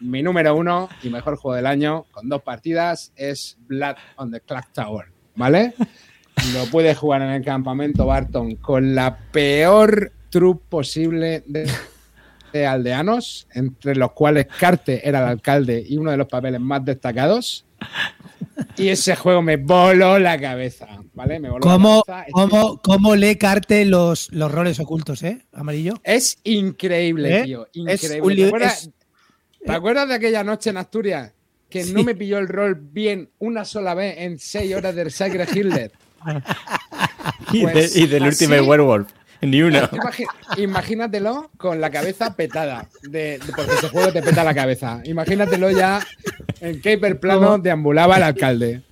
mi 0.00 0.22
número 0.22 0.54
uno 0.54 0.88
y 1.02 1.08
mejor 1.08 1.36
juego 1.36 1.56
del 1.56 1.66
año, 1.66 2.04
con 2.10 2.28
dos 2.28 2.42
partidas, 2.42 3.12
es 3.16 3.56
Blood 3.66 3.96
on 4.16 4.30
the 4.30 4.40
Clock 4.40 4.72
Tower. 4.72 5.06
¿Vale? 5.36 5.74
Lo 6.52 6.66
puede 6.66 6.94
jugar 6.94 7.22
en 7.22 7.30
el 7.30 7.44
campamento 7.44 8.06
Barton 8.06 8.56
con 8.56 8.94
la 8.94 9.16
peor 9.32 10.12
troupe 10.30 10.64
posible 10.68 11.42
de, 11.46 11.70
de 12.52 12.66
aldeanos, 12.66 13.46
entre 13.52 13.96
los 13.96 14.12
cuales 14.12 14.46
Carte 14.46 15.08
era 15.08 15.20
el 15.20 15.26
alcalde 15.26 15.84
y 15.86 15.96
uno 15.96 16.10
de 16.10 16.16
los 16.16 16.28
papeles 16.28 16.60
más 16.60 16.84
destacados. 16.84 17.66
Y 18.76 18.88
ese 18.88 19.16
juego 19.16 19.42
me 19.42 19.56
voló 19.56 20.18
la 20.18 20.38
cabeza, 20.40 20.86
¿vale? 21.12 21.38
Me 21.40 21.48
voló 21.50 21.60
¿Cómo, 21.60 22.02
la 22.06 22.14
cabeza. 22.14 22.32
cómo, 22.32 22.82
cómo 22.82 23.16
lee 23.16 23.36
Carte 23.36 23.84
los, 23.84 24.30
los 24.32 24.50
roles 24.50 24.78
ocultos, 24.80 25.22
eh? 25.22 25.44
Amarillo. 25.52 25.94
Es 26.04 26.38
increíble, 26.44 27.40
¿Eh? 27.40 27.42
tío. 27.44 27.68
Es 27.86 28.02
Increíble. 28.04 28.20
un 28.32 28.36
¿Te, 28.36 28.46
acuerdas, 28.46 28.82
es- 28.82 28.90
te 29.66 29.72
acuerdas 29.72 30.08
de 30.08 30.14
aquella 30.14 30.44
noche 30.44 30.70
en 30.70 30.76
Asturias 30.76 31.32
que 31.70 31.84
Sí. 31.84 31.92
no 31.92 32.04
me 32.04 32.14
pilló 32.14 32.38
el 32.38 32.46
rol 32.48 32.74
bien 32.76 33.30
una 33.38 33.64
sola 33.64 33.94
vez 33.94 34.16
en 34.18 34.38
seis 34.38 34.74
horas 34.74 34.94
del 34.94 35.10
Sacred 35.10 35.48
Hitler? 35.54 35.92
Y, 37.52 37.62
Pues 37.62 37.94
de- 37.94 38.00
y 38.00 38.06
del 38.06 38.24
así- 38.24 38.44
Ultimate 38.44 38.68
Werewolf. 38.68 39.10
Ni. 39.50 39.58
Imagi- 39.92 40.26
imagínatelo 40.56 41.50
con 41.56 41.80
la 41.80 41.90
cabeza 41.90 42.34
petada, 42.36 42.88
de, 43.02 43.38
de- 43.38 43.52
porque 43.54 43.72
ese 43.74 43.88
juego 43.88 44.12
te 44.12 44.22
peta 44.22 44.42
la 44.44 44.54
cabeza. 44.54 45.00
Imagínatelo 45.04 45.70
ya 45.70 46.00
en 46.60 46.80
qué 46.80 46.92
hiperplano 46.92 47.58
deambulaba 47.58 48.16
el 48.16 48.22
alcalde. 48.22 48.82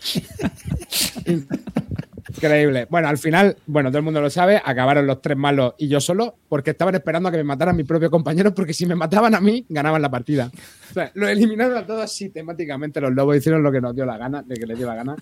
Increíble. 2.37 2.87
Bueno, 2.89 3.09
al 3.09 3.19
final, 3.19 3.57
bueno, 3.67 3.91
todo 3.91 3.99
el 3.99 4.05
mundo 4.05 4.21
lo 4.21 4.31
sabe, 4.31 4.61
acabaron 4.65 5.07
los 5.07 5.21
tres 5.21 5.37
malos 5.37 5.75
y 5.79 5.89
yo 5.89 6.01
solo, 6.01 6.37
porque 6.49 6.71
estaban 6.71 6.95
esperando 6.95 7.29
a 7.29 7.33
que 7.33 7.39
me 7.39 7.45
mataran 7.45 7.77
mis 7.77 7.87
propios 7.87 8.11
compañeros, 8.11 8.53
porque 8.55 8.73
si 8.73 8.87
me 8.87 8.95
mataban 8.95 9.35
a 9.35 9.41
mí, 9.41 9.65
ganaban 9.69 10.01
la 10.01 10.11
partida. 10.11 10.51
O 10.91 10.95
sea, 10.95 11.11
lo 11.15 11.29
eliminaron 11.29 11.77
a 11.77 11.87
todos 11.87 12.11
sistemáticamente, 12.13 13.01
los 13.01 13.13
lobos 13.13 13.37
hicieron 13.37 13.63
lo 13.63 13.71
que 13.71 13.81
nos 13.81 13.95
dio 13.95 14.07
la 14.07 14.17
gana, 14.17 14.43
de 14.43 14.55
que 14.57 14.67
les 14.67 14.79
dio 14.79 14.87
la 14.87 14.95
gana. 14.95 15.17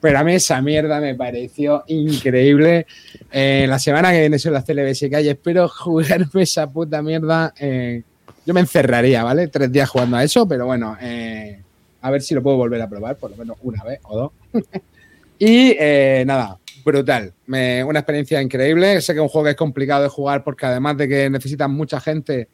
Pero 0.00 0.18
a 0.18 0.24
mí 0.24 0.34
esa 0.34 0.60
mierda 0.60 1.00
me 1.00 1.14
pareció 1.14 1.84
increíble. 1.86 2.86
Eh, 3.30 3.66
la 3.68 3.78
semana 3.78 4.10
que 4.10 4.20
viene 4.20 4.38
son 4.38 4.52
las 4.52 4.64
CLBS 4.64 5.02
y 5.02 5.28
espero 5.28 5.68
jugarme 5.68 6.42
esa 6.42 6.68
puta 6.68 7.02
mierda. 7.02 7.52
eh, 7.58 8.02
yo 8.44 8.54
me 8.54 8.60
encerraría, 8.60 9.22
¿vale? 9.22 9.48
Tres 9.48 9.70
días 9.70 9.88
jugando 9.88 10.16
a 10.16 10.24
eso, 10.24 10.48
pero 10.48 10.66
bueno, 10.66 10.96
eh, 11.00 11.60
a 12.00 12.10
ver 12.10 12.22
si 12.22 12.34
lo 12.34 12.42
puedo 12.42 12.56
volver 12.56 12.82
a 12.82 12.88
probar, 12.88 13.16
por 13.16 13.30
lo 13.30 13.36
menos 13.36 13.56
una 13.62 13.84
vez 13.84 14.00
o 14.02 14.16
dos. 14.16 14.32
y 15.38 15.76
eh, 15.78 16.24
nada, 16.26 16.58
brutal. 16.84 17.32
Me- 17.46 17.82
una 17.84 18.00
experiencia 18.00 18.40
increíble. 18.40 19.00
Sé 19.00 19.12
que 19.12 19.18
es 19.18 19.22
un 19.22 19.28
juego 19.28 19.44
que 19.46 19.50
es 19.50 19.56
complicado 19.56 20.02
de 20.02 20.08
jugar 20.08 20.44
porque 20.44 20.66
además 20.66 20.96
de 20.96 21.08
que 21.08 21.30
necesitas 21.30 21.68
mucha 21.68 22.00
gente, 22.00 22.48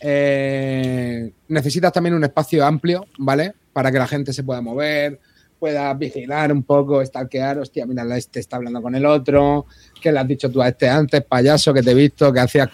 eh, 0.00 1.32
necesitas 1.48 1.92
también 1.92 2.14
un 2.14 2.24
espacio 2.24 2.64
amplio, 2.64 3.06
¿vale? 3.18 3.52
Para 3.72 3.90
que 3.90 3.98
la 3.98 4.06
gente 4.06 4.32
se 4.32 4.42
pueda 4.42 4.60
mover, 4.60 5.20
pueda 5.58 5.94
vigilar 5.94 6.52
un 6.52 6.64
poco, 6.64 7.04
stalkear, 7.04 7.58
hostia, 7.58 7.86
mira, 7.86 8.04
este 8.16 8.40
está 8.40 8.56
hablando 8.56 8.82
con 8.82 8.94
el 8.94 9.06
otro, 9.06 9.66
¿qué 10.00 10.10
le 10.10 10.18
has 10.18 10.26
dicho 10.26 10.50
tú 10.50 10.60
a 10.60 10.68
este 10.68 10.88
antes, 10.88 11.22
payaso, 11.22 11.72
que 11.72 11.82
te 11.82 11.92
he 11.92 11.94
visto, 11.94 12.32
que 12.32 12.40
hacías 12.40 12.68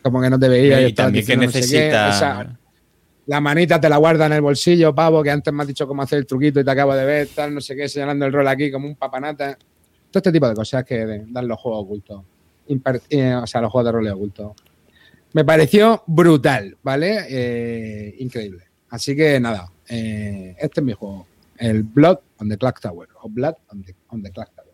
como 0.00 0.20
que 0.22 0.30
no 0.30 0.38
te 0.38 0.48
veía 0.48 0.80
Y 0.80 0.84
estabas 0.86 1.06
también 1.08 1.26
que 1.26 1.36
no 1.36 1.50
sé 1.50 1.58
necesita. 1.58 2.57
La 3.28 3.40
manita 3.40 3.80
te 3.80 3.88
la 3.88 3.96
guarda 3.98 4.26
en 4.26 4.32
el 4.32 4.40
bolsillo, 4.40 4.94
pavo, 4.94 5.22
que 5.22 5.30
antes 5.30 5.52
me 5.54 5.62
has 5.62 5.68
dicho 5.68 5.86
cómo 5.86 6.02
hacer 6.02 6.18
el 6.18 6.26
truquito 6.26 6.60
y 6.60 6.64
te 6.64 6.70
acabo 6.70 6.94
de 6.94 7.04
ver, 7.04 7.28
tal, 7.34 7.54
no 7.54 7.60
sé 7.60 7.76
qué, 7.76 7.88
señalando 7.88 8.26
el 8.26 8.32
rol 8.32 8.48
aquí 8.48 8.70
como 8.72 8.86
un 8.88 8.96
papanata. 8.96 9.56
Todo 10.10 10.18
este 10.18 10.32
tipo 10.32 10.48
de 10.48 10.54
cosas 10.54 10.84
que 10.84 11.24
dan 11.28 11.46
los 11.46 11.58
juegos 11.60 11.84
ocultos. 11.84 12.22
Imper- 12.68 13.02
eh, 13.10 13.34
o 13.34 13.46
sea, 13.46 13.60
los 13.60 13.70
juegos 13.70 13.86
de 13.86 13.92
rol 13.92 14.08
ocultos. 14.08 14.52
Me 15.34 15.44
pareció 15.44 16.02
brutal, 16.06 16.76
¿vale? 16.82 17.26
Eh, 17.28 18.16
increíble. 18.18 18.64
Así 18.90 19.14
que 19.14 19.38
nada, 19.38 19.70
eh, 19.88 20.56
este 20.58 20.80
es 20.80 20.84
mi 20.86 20.94
juego. 20.94 21.26
El 21.58 21.82
Blood 21.82 22.18
on 22.38 22.48
the 22.48 22.56
Clock 22.56 22.80
Tower. 22.80 23.08
O 23.22 23.28
Blood 23.28 23.54
on 23.70 23.82
the, 23.82 23.94
on 24.08 24.22
the 24.22 24.30
Clock 24.30 24.48
Tower. 24.54 24.68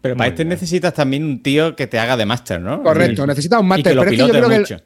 Pero 0.00 0.16
para 0.16 0.28
este 0.28 0.44
necesitas 0.44 0.94
también 0.94 1.24
un 1.24 1.42
tío 1.42 1.74
que 1.74 1.88
te 1.88 1.98
haga 1.98 2.16
de 2.16 2.26
máster, 2.26 2.60
¿no? 2.60 2.82
Correcto, 2.82 3.26
necesitas 3.26 3.58
un 3.58 3.66
Y 3.66 3.68
máster. 3.70 3.90
que 3.92 3.94
lo 3.96 4.02
pero 4.02 4.10
es 4.12 4.16
que 4.16 4.18
yo 4.24 4.28
creo 4.28 4.48
que 4.48 4.54
el- 4.54 4.60
mucho. 4.60 4.76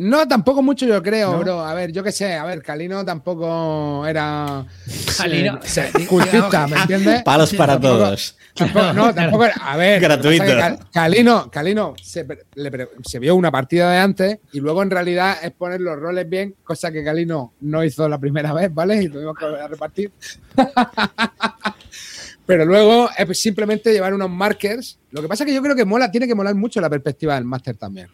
No, 0.00 0.26
tampoco 0.28 0.62
mucho 0.62 0.86
yo 0.86 1.02
creo, 1.02 1.32
¿No? 1.32 1.38
bro. 1.40 1.60
A 1.64 1.74
ver, 1.74 1.92
yo 1.92 2.02
qué 2.02 2.12
sé, 2.12 2.34
a 2.34 2.44
ver, 2.44 2.62
Calino 2.62 3.04
tampoco 3.04 4.04
era 4.06 4.64
Calino, 5.16 5.58
se- 5.62 5.90
cultista, 6.08 6.66
¿me 6.66 6.76
entiendes? 6.76 7.22
Palos 7.22 7.52
para 7.54 7.74
Tampoco- 7.74 7.94
todos. 8.04 8.36
tampoco- 8.54 8.92
no, 8.92 9.14
tampoco 9.14 9.44
era- 9.44 9.54
A 9.62 9.76
ver, 9.76 10.00
Gratuito. 10.00 10.44
Cal- 10.44 10.78
Calino, 10.92 11.50
Calino 11.50 11.94
se, 12.02 12.26
le 12.54 12.88
vio 13.20 13.34
una 13.34 13.50
partida 13.50 13.90
de 13.90 13.98
antes 13.98 14.38
y 14.52 14.60
luego 14.60 14.82
en 14.82 14.90
realidad 14.90 15.36
es 15.42 15.50
poner 15.52 15.80
los 15.80 15.98
roles 15.98 16.28
bien, 16.28 16.54
cosa 16.64 16.90
que 16.92 17.02
Calino 17.04 17.54
no 17.60 17.82
hizo 17.84 18.08
la 18.08 18.18
primera 18.18 18.52
vez, 18.52 18.72
¿vale? 18.72 19.02
Y 19.02 19.08
tuvimos 19.08 19.36
que 19.38 19.44
volver 19.44 19.62
a 19.62 19.68
repartir. 19.68 20.12
Pero 22.44 22.64
luego 22.64 23.08
es 23.16 23.40
simplemente 23.40 23.92
llevar 23.92 24.14
unos 24.14 24.30
markers. 24.30 24.98
Lo 25.10 25.20
que 25.20 25.26
pasa 25.28 25.42
es 25.42 25.48
que 25.48 25.54
yo 25.54 25.62
creo 25.62 25.74
que 25.74 25.84
mola, 25.84 26.10
tiene 26.12 26.28
que 26.28 26.34
molar 26.34 26.54
mucho 26.54 26.80
la 26.80 26.88
perspectiva 26.88 27.34
del 27.34 27.44
máster 27.44 27.76
también. 27.76 28.08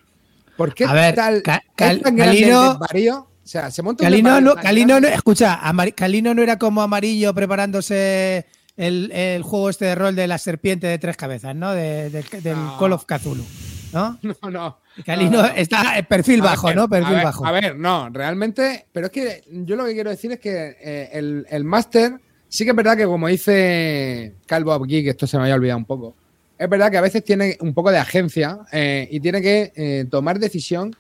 ¿Por 0.62 0.74
qué 0.74 0.84
A 0.84 0.92
ver, 0.92 1.14
tal, 1.14 1.42
Cal- 1.42 2.00
tan 2.00 2.16
grande 2.16 2.38
el 2.44 2.50
Calino-? 2.52 3.28
O 3.44 3.46
sea, 3.46 3.70
se 3.72 3.82
monta 3.82 4.04
un 4.04 4.06
Calino 4.10 4.28
desvarío 4.36 4.54
no, 4.54 4.62
Calino 4.62 5.00
no, 5.00 5.08
escucha, 5.08 5.58
Amari- 5.62 5.92
Calino 5.94 6.32
no 6.34 6.42
era 6.42 6.58
como 6.58 6.80
amarillo 6.82 7.34
preparándose 7.34 8.46
el, 8.76 9.10
el 9.12 9.42
juego 9.42 9.68
este 9.70 9.86
de 9.86 9.94
rol 9.96 10.14
de 10.14 10.26
la 10.28 10.38
serpiente 10.38 10.86
de 10.86 10.98
tres 10.98 11.16
cabezas, 11.16 11.54
¿no? 11.56 11.72
De- 11.72 12.08
de- 12.10 12.40
del 12.40 12.56
No. 12.56 12.78
Call 12.78 12.92
of 12.92 13.04
Cthulhu, 13.04 13.44
¿no? 13.92 14.18
No, 14.42 14.50
no. 14.50 14.78
Calino 15.04 15.42
No, 15.42 15.48
está 15.48 16.00
perfil 16.08 16.40
A 16.42 16.44
bajo, 16.44 16.68
ver, 16.68 16.76
¿no? 16.76 16.82
a 16.82 16.88
Perfil 16.88 17.14
ver, 17.16 17.24
bajo. 17.24 17.44
A 17.46 17.50
ver, 17.50 17.76
no, 17.76 18.08
realmente, 18.10 18.86
pero 18.92 19.06
es 19.06 19.12
que 19.12 19.42
yo 19.50 19.74
lo 19.74 19.84
que 19.86 19.94
quiero 19.94 20.10
decir 20.10 20.30
es 20.32 20.38
que 20.38 20.76
eh, 20.80 21.10
el, 21.12 21.44
el 21.50 21.64
máster, 21.64 22.20
sí 22.48 22.62
que 22.64 22.70
es 22.70 22.76
verdad 22.76 22.96
que 22.96 23.06
como 23.06 23.26
dice 23.28 24.36
Calvo 24.46 24.72
aquí, 24.72 25.02
que 25.02 25.10
esto 25.10 25.26
se 25.26 25.36
me 25.36 25.42
había 25.44 25.54
olvidado 25.56 25.78
un 25.78 25.84
poco, 25.86 26.14
es 26.62 26.68
verdad 26.68 26.92
que 26.92 26.96
a 26.96 27.00
veces 27.00 27.24
tiene 27.24 27.58
un 27.60 27.74
poco 27.74 27.90
de 27.90 27.98
agencia 27.98 28.60
eh, 28.70 29.08
y 29.10 29.18
tiene 29.18 29.42
que 29.42 29.72
eh, 29.74 30.06
tomar 30.08 30.38
decisión 30.38 30.94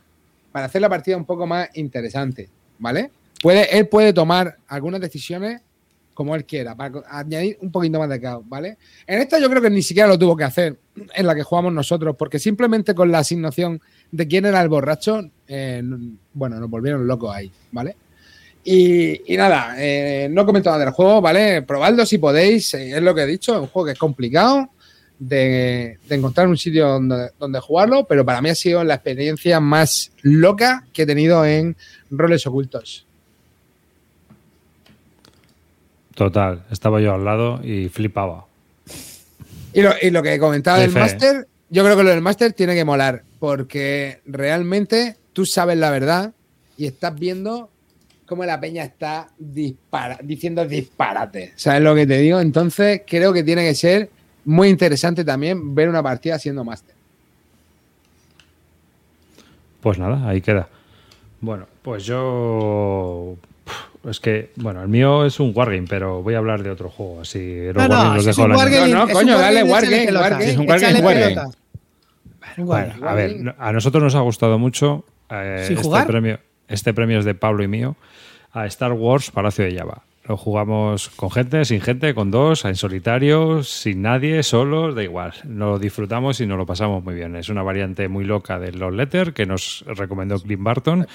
para 0.50 0.66
hacer 0.66 0.80
la 0.80 0.88
partida 0.88 1.16
un 1.16 1.24
poco 1.24 1.46
más 1.46 1.68
interesante, 1.74 2.48
¿vale? 2.80 3.12
Puede, 3.40 3.78
él 3.78 3.86
puede 3.86 4.12
tomar 4.12 4.56
algunas 4.66 5.00
decisiones 5.00 5.60
como 6.14 6.34
él 6.34 6.44
quiera, 6.44 6.74
para 6.74 7.04
añadir 7.08 7.58
un 7.60 7.70
poquito 7.70 8.00
más 8.00 8.08
de 8.08 8.20
caos, 8.20 8.42
¿vale? 8.48 8.76
En 9.06 9.20
esta 9.20 9.38
yo 9.38 9.48
creo 9.48 9.62
que 9.62 9.70
ni 9.70 9.82
siquiera 9.82 10.08
lo 10.08 10.18
tuvo 10.18 10.36
que 10.36 10.42
hacer 10.42 10.76
en 11.14 11.26
la 11.26 11.34
que 11.36 11.44
jugamos 11.44 11.72
nosotros, 11.72 12.16
porque 12.18 12.40
simplemente 12.40 12.92
con 12.92 13.12
la 13.12 13.20
asignación 13.20 13.80
de 14.10 14.26
quién 14.26 14.44
era 14.44 14.60
el 14.60 14.68
borracho, 14.68 15.20
eh, 15.46 15.80
bueno, 16.34 16.58
nos 16.58 16.68
volvieron 16.68 17.06
locos 17.06 17.32
ahí, 17.32 17.52
¿vale? 17.70 17.94
Y, 18.64 19.22
nada, 19.36 19.76
no 20.28 20.44
comento 20.44 20.70
nada 20.70 20.84
del 20.84 20.94
juego, 20.94 21.20
¿vale? 21.20 21.62
Probadlo 21.62 22.04
si 22.04 22.18
podéis, 22.18 22.74
es 22.74 23.02
lo 23.02 23.14
que 23.14 23.22
he 23.22 23.26
dicho, 23.26 23.54
es 23.54 23.60
un 23.60 23.66
juego 23.68 23.86
que 23.86 23.92
es 23.92 23.98
complicado 23.98 24.68
de, 25.28 25.98
de 26.08 26.14
encontrar 26.14 26.48
un 26.48 26.56
sitio 26.58 26.88
donde, 26.88 27.30
donde 27.38 27.60
jugarlo, 27.60 28.04
pero 28.04 28.24
para 28.24 28.40
mí 28.40 28.48
ha 28.48 28.54
sido 28.54 28.82
la 28.82 28.94
experiencia 28.94 29.60
más 29.60 30.10
loca 30.22 30.84
que 30.92 31.02
he 31.02 31.06
tenido 31.06 31.44
en 31.46 31.76
roles 32.10 32.46
ocultos. 32.46 33.06
Total, 36.14 36.64
estaba 36.70 37.00
yo 37.00 37.14
al 37.14 37.24
lado 37.24 37.60
y 37.64 37.88
flipaba. 37.88 38.46
Y 39.72 39.80
lo, 39.80 39.92
y 40.00 40.10
lo 40.10 40.22
que 40.22 40.38
comentaba 40.38 40.78
del 40.78 40.90
máster, 40.90 41.46
yo 41.70 41.84
creo 41.84 41.96
que 41.96 42.02
lo 42.02 42.10
del 42.10 42.20
máster 42.20 42.52
tiene 42.52 42.74
que 42.74 42.84
molar, 42.84 43.22
porque 43.38 44.20
realmente 44.26 45.16
tú 45.32 45.46
sabes 45.46 45.78
la 45.78 45.90
verdad 45.90 46.32
y 46.76 46.86
estás 46.86 47.18
viendo 47.18 47.70
cómo 48.26 48.44
la 48.44 48.60
peña 48.60 48.84
está 48.84 49.28
dispara- 49.38 50.18
diciendo 50.22 50.66
disparate. 50.66 51.52
¿Sabes 51.56 51.80
lo 51.82 51.94
que 51.94 52.06
te 52.06 52.18
digo? 52.18 52.40
Entonces 52.40 53.02
creo 53.06 53.32
que 53.32 53.42
tiene 53.42 53.62
que 53.66 53.74
ser 53.74 54.10
muy 54.44 54.68
interesante 54.68 55.24
también 55.24 55.74
ver 55.74 55.88
una 55.88 56.02
partida 56.02 56.38
siendo 56.38 56.64
máster. 56.64 56.94
Pues 59.80 59.98
nada, 59.98 60.28
ahí 60.28 60.40
queda. 60.40 60.68
Bueno, 61.40 61.66
pues 61.82 62.04
yo. 62.04 63.36
Es 64.08 64.18
que, 64.20 64.50
bueno, 64.56 64.82
el 64.82 64.88
mío 64.88 65.24
es 65.24 65.38
un 65.40 65.52
Wargame, 65.54 65.86
pero 65.88 66.22
voy 66.22 66.34
a 66.34 66.38
hablar 66.38 66.62
de 66.62 66.70
otro 66.70 66.88
juego. 66.90 67.20
Así, 67.20 67.66
los 67.66 67.76
No, 67.76 67.88
no, 67.88 67.94
Wargames 67.94 68.14
los 68.14 68.24
si 68.24 68.30
es 68.30 68.36
dejo 68.36 68.46
un 68.46 68.52
al 68.52 68.58
año. 68.60 68.64
wargame, 68.64 68.92
No, 68.92 68.98
no, 68.98 69.04
es 69.04 69.08
un 69.10 69.14
coño, 69.20 69.38
dale, 69.38 69.62
wargame. 69.64 70.02
Es 70.50 70.56
un 70.58 70.68
wargame, 70.68 71.00
Bueno, 72.58 73.08
a 73.08 73.14
ver, 73.14 73.54
a 73.58 73.72
nosotros 73.72 74.02
nos 74.02 74.14
ha 74.14 74.20
gustado 74.20 74.58
mucho. 74.58 75.04
eh, 75.30 75.64
¿Sin 75.66 75.76
este 75.76 75.84
jugar? 75.86 76.06
premio. 76.06 76.38
Este 76.68 76.92
premio 76.94 77.18
es 77.18 77.24
de 77.24 77.34
Pablo 77.34 77.62
y 77.62 77.68
mío. 77.68 77.96
A 78.52 78.66
Star 78.66 78.92
Wars 78.92 79.30
Palacio 79.30 79.64
de 79.64 79.76
Java. 79.76 80.02
Lo 80.24 80.36
jugamos 80.36 81.08
con 81.10 81.32
gente, 81.32 81.64
sin 81.64 81.80
gente, 81.80 82.14
con 82.14 82.30
dos, 82.30 82.64
en 82.64 82.76
solitario, 82.76 83.64
sin 83.64 84.02
nadie, 84.02 84.42
solos, 84.44 84.94
da 84.94 85.02
igual. 85.02 85.34
Nos 85.44 85.68
lo 85.70 85.78
disfrutamos 85.80 86.40
y 86.40 86.46
nos 86.46 86.58
lo 86.58 86.64
pasamos 86.64 87.02
muy 87.02 87.14
bien. 87.14 87.34
Es 87.34 87.48
una 87.48 87.64
variante 87.64 88.06
muy 88.06 88.24
loca 88.24 88.60
de 88.60 88.70
Love 88.70 88.94
Letter 88.94 89.32
que 89.32 89.46
nos 89.46 89.84
recomendó 89.86 90.38
Clint 90.38 90.62
Barton. 90.62 91.08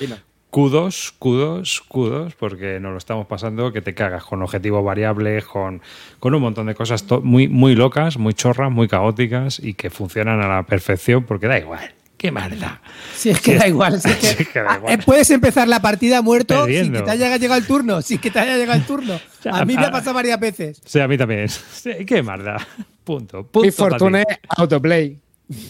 Kudos, 0.49 1.13
kudos, 1.19 1.81
kudos, 1.87 2.35
porque 2.35 2.79
nos 2.81 2.91
lo 2.91 2.97
estamos 2.97 3.27
pasando 3.27 3.71
que 3.71 3.81
te 3.81 3.93
cagas 3.93 4.23
con 4.25 4.41
objetivos 4.41 4.83
variables, 4.83 5.45
con, 5.45 5.81
con 6.19 6.35
un 6.35 6.41
montón 6.41 6.67
de 6.67 6.75
cosas 6.75 7.05
muy, 7.23 7.47
muy 7.47 7.75
locas, 7.75 8.17
muy 8.17 8.33
chorras, 8.33 8.71
muy 8.71 8.89
caóticas 8.89 9.59
y 9.59 9.73
que 9.73 9.89
funcionan 9.89 10.41
a 10.41 10.47
la 10.47 10.63
perfección 10.63 11.23
porque 11.23 11.47
da 11.47 11.59
igual. 11.59 11.93
¡Qué 12.17 12.31
maldad! 12.31 12.79
Si 13.15 13.29
es 13.29 13.39
que 13.39 13.55
da 13.55 13.67
igual. 13.67 14.01
si 14.01 14.09
es 14.09 14.15
que- 14.17 14.27
Sí, 14.27 14.45
que 14.53 14.59
da 14.61 14.71
Ah, 14.73 14.77
igual. 14.77 14.93
eh, 14.93 14.97
puedes 15.05 15.29
empezar 15.29 15.67
la 15.67 15.79
partida 15.81 16.21
muerto 16.23 16.55
sin 16.55 16.63
Perdiendo. 16.65 16.99
que 16.99 17.05
te 17.05 17.11
haya 17.11 17.37
llegado 17.37 17.59
el 17.59 17.67
turno. 17.67 18.01
Sin 18.07 18.17
que 18.19 18.31
te 18.31 18.39
haya 18.39 18.57
llegado 18.57 18.79
el 18.79 18.85
turno. 18.85 19.19
A 19.51 19.63
mí 19.65 19.75
me 19.75 19.85
ha 19.85 19.91
pasado 19.91 20.15
varias 20.15 20.39
veces. 20.39 20.81
Sí, 20.83 20.99
a 20.99 21.07
mí 21.07 21.17
también. 21.17 21.47
Sí, 21.47 21.91
¡Qué 22.05 22.21
maldad! 22.23 22.57
Punto. 23.03 23.45
Punto. 23.47 24.09
Mi 24.09 24.23
ti. 24.23 24.33
autoplay. 24.49 25.19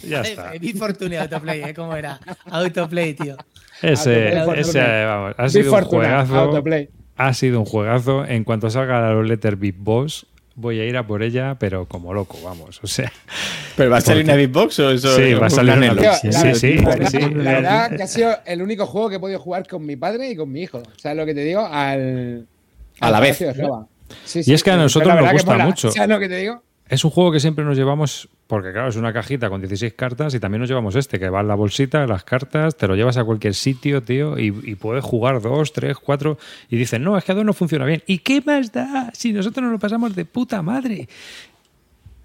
Ya 0.08 0.22
está. 0.22 0.54
Mi 0.60 0.74
fortuna 0.74 1.22
autoplay, 1.22 1.62
¿eh? 1.62 1.74
¿Cómo 1.76 1.96
era? 1.96 2.20
Autoplay, 2.50 3.14
tío. 3.14 3.36
Ese, 3.82 4.40
Autoplay, 4.40 4.62
ese, 4.62 4.72
Fortuna. 4.82 5.06
vamos, 5.06 5.36
ha 5.38 5.44
Mi 5.44 5.50
sido 5.50 5.64
un 5.74 5.80
fortuna, 5.80 6.02
juegazo. 6.08 6.36
autoplay. 6.40 6.90
Ha 7.18 7.34
sido 7.36 7.60
un 7.60 7.66
juegazo. 7.66 8.26
En 8.26 8.44
cuanto 8.44 8.70
salga 8.72 9.02
la 9.14 9.22
Letter 9.22 9.56
Big 9.56 9.76
Boss, 9.78 10.26
voy 10.58 10.80
a 10.80 10.86
ir 10.86 10.98
a 10.98 11.06
por 11.08 11.22
ella, 11.24 11.56
pero 11.60 11.86
como 11.86 12.14
loco, 12.14 12.38
vamos. 12.44 12.80
O 12.84 12.88
sea, 12.88 13.12
¿Pero 13.78 13.92
va 13.92 13.98
a 13.98 14.02
salir 14.02 14.24
Porque- 14.24 14.32
una 14.34 14.38
Big 14.38 14.50
Box 14.52 14.80
o 14.80 14.92
eso? 14.92 15.16
Sí, 15.16 15.34
va 15.36 15.46
a 15.48 15.50
salir 15.50 15.74
una? 15.74 15.96
Tío, 15.96 16.14
Sí, 16.16 16.28
la, 16.28 16.40
sí, 16.42 16.56
sí, 16.56 16.74
la 16.80 16.90
verdad, 16.90 17.10
sí. 17.10 17.20
la 17.20 17.52
verdad 17.54 17.96
que 17.96 18.04
ha 18.04 18.08
sido 18.08 18.36
el 18.46 18.62
único 18.64 18.86
juego 18.88 19.08
que 19.10 19.16
he 19.16 19.20
podido 19.20 19.40
jugar 19.40 19.66
con 19.68 19.86
mi 19.86 19.96
padre 19.96 20.30
y 20.32 20.36
con 20.36 20.52
mi 20.52 20.64
hijo. 20.64 20.82
¿Sabes 20.98 21.18
lo 21.18 21.26
que 21.26 21.34
te 21.36 21.44
digo? 21.44 21.66
Al, 21.66 22.48
A 23.00 23.12
la 23.12 23.20
vez. 23.20 23.38
Sí, 24.26 24.42
Y 24.46 24.54
es 24.54 24.64
que 24.64 24.72
a 24.72 24.78
nosotros 24.78 25.16
nos 25.16 25.32
gusta 25.32 25.58
mucho. 25.60 25.92
¿Sabes 25.94 26.10
lo 26.10 26.20
que 26.20 26.28
te 26.28 26.38
digo? 26.38 26.64
Es 26.90 27.04
un 27.04 27.12
juego 27.12 27.32
que 27.32 27.40
siempre 27.40 27.66
nos 27.66 27.78
llevamos, 27.78 28.30
porque 28.48 28.72
claro, 28.72 28.90
es 28.90 28.96
una 28.96 29.12
cajita 29.12 29.50
con 29.50 29.62
16 29.62 29.94
cartas 29.94 30.34
y 30.34 30.40
también 30.40 30.62
nos 30.62 30.70
llevamos 30.70 30.96
este, 30.96 31.20
que 31.20 31.30
va 31.30 31.42
en 31.42 31.48
la 31.48 31.56
bolsita, 31.56 32.06
las 32.08 32.24
cartas, 32.24 32.78
te 32.78 32.88
lo 32.88 32.96
llevas 32.96 33.18
a 33.18 33.24
cualquier 33.24 33.54
sitio, 33.54 34.04
tío, 34.04 34.38
y, 34.40 34.52
puedes 34.76 35.04
jugar 35.04 35.42
dos, 35.42 35.74
tres, 35.74 35.98
cuatro, 35.98 36.38
y 36.70 36.78
dicen, 36.78 37.04
no, 37.04 37.18
es 37.18 37.24
que 37.24 37.32
a 37.32 37.36
dos 37.36 37.46
no 37.46 37.54
funciona 37.54 37.86
bien. 37.86 38.04
¿Y 38.08 38.20
qué 38.20 38.42
más 38.42 38.72
da 38.72 39.12
si 39.14 39.34
nosotros 39.34 39.64
nos 39.64 39.72
lo 39.72 39.80
pasamos 39.80 40.16
de 40.16 40.26
puta 40.26 40.62
madre? 40.62 41.08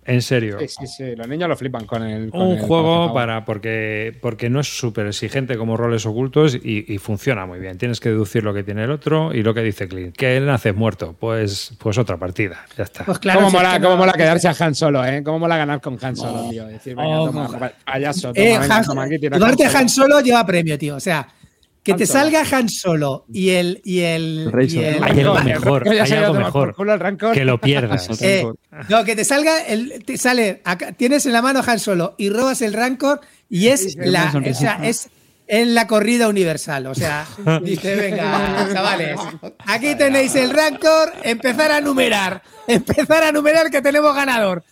En 0.04 0.20
serio. 0.20 0.58
Sí, 0.60 0.66
sí, 0.68 0.86
sí. 0.88 1.16
Los 1.16 1.28
niños 1.28 1.48
lo 1.48 1.56
flipan 1.56 1.84
con 1.86 2.02
el. 2.02 2.30
con 2.30 2.40
Un 2.42 2.56
el 2.56 2.60
juego 2.62 3.14
para 3.14 3.44
porque, 3.44 4.16
porque 4.20 4.50
no 4.50 4.58
es 4.60 4.66
súper 4.76 5.06
exigente 5.06 5.56
como 5.56 5.76
roles 5.76 6.04
ocultos 6.06 6.56
y, 6.60 6.84
y 6.92 6.98
funciona 6.98 7.46
muy 7.46 7.60
bien. 7.60 7.78
Tienes 7.78 8.00
que 8.00 8.08
deducir 8.08 8.42
lo 8.42 8.52
que 8.52 8.64
tiene 8.64 8.82
el 8.84 8.90
otro 8.90 9.32
y 9.32 9.42
lo 9.44 9.54
que 9.54 9.62
dice 9.62 9.86
Clint. 9.86 10.16
Que 10.16 10.36
él 10.36 10.46
nace 10.46 10.72
muerto. 10.72 11.14
Pues, 11.20 11.74
pues 11.78 11.98
otra 11.98 12.16
partida. 12.16 12.64
Ya 12.76 12.82
está. 12.84 13.04
Pues 13.04 13.18
claro, 13.20 13.38
¿Cómo, 13.40 13.50
si 13.50 13.56
es 13.56 13.62
mola, 13.62 13.76
que 13.76 13.82
cómo 13.82 13.94
no- 13.94 13.98
mola 14.00 14.12
quedarse 14.14 14.48
a 14.48 14.54
Han 14.58 14.74
Solo, 14.74 15.04
¿eh? 15.04 15.22
¿Cómo 15.22 15.38
mola 15.38 15.56
ganar 15.56 15.80
con 15.80 15.96
Han 16.02 16.16
Solo, 16.16 16.50
tío? 16.50 16.66
Decir, 16.66 16.96
venga, 16.96 17.20
Oh, 17.20 17.26
toma, 17.26 17.70
payaso, 17.84 18.32
toma, 18.32 18.44
Eh, 18.46 18.58
venga, 18.58 18.76
Han- 18.76 18.84
toma, 18.84 19.02
aquí 19.04 19.18
tira 19.20 19.36
Han 19.38 19.88
Solo 19.88 20.20
lleva 20.20 20.44
premio, 20.44 20.76
tío. 20.78 20.96
O 20.96 21.00
sea, 21.00 21.28
que 21.82 21.92
Han 21.92 21.98
te 21.98 22.06
Solo. 22.06 22.20
salga 22.20 22.44
Han 22.56 22.68
Solo 22.68 23.24
y 23.32 23.50
el. 23.50 23.80
Y 23.84 24.00
el, 24.00 24.50
y 24.68 24.78
el- 24.78 25.02
Hay 25.02 25.20
algo 25.20 25.34
mejor. 25.42 25.88
Hay 25.88 25.98
algo 26.12 26.34
mejor. 26.34 26.74
Que 27.34 27.44
lo 27.44 27.58
pierdas. 27.60 28.08
Eh, 28.22 28.44
no, 28.88 29.04
que 29.04 29.16
te 29.16 29.24
salga, 29.24 29.62
el, 29.66 30.04
te 30.04 30.16
sale, 30.16 30.60
acá- 30.64 30.92
tienes 30.92 31.26
en 31.26 31.32
la 31.32 31.42
mano 31.42 31.60
Han 31.66 31.78
Solo 31.80 32.14
y 32.18 32.30
robas 32.30 32.62
el 32.62 32.72
Rancor 32.72 33.20
y 33.50 33.66
es 33.68 33.96
la, 33.96 34.32
o 34.34 34.54
sea, 34.54 34.78
es 34.82 35.08
en 35.48 35.74
la 35.74 35.86
corrida 35.86 36.28
universal. 36.28 36.86
O 36.86 36.94
sea, 36.94 37.26
dice, 37.62 37.96
venga, 37.96 38.68
chavales, 38.72 39.20
aquí 39.66 39.94
tenéis 39.96 40.34
el 40.36 40.50
Rancor, 40.50 41.12
empezar 41.24 41.72
a 41.72 41.80
numerar, 41.80 42.42
empezar 42.68 43.24
a 43.24 43.32
numerar 43.32 43.70
que 43.70 43.82
tenemos 43.82 44.14
ganador. 44.14 44.62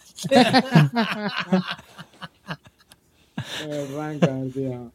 El 3.68 3.94
Rancor, 3.96 4.52
tío. 4.54 4.92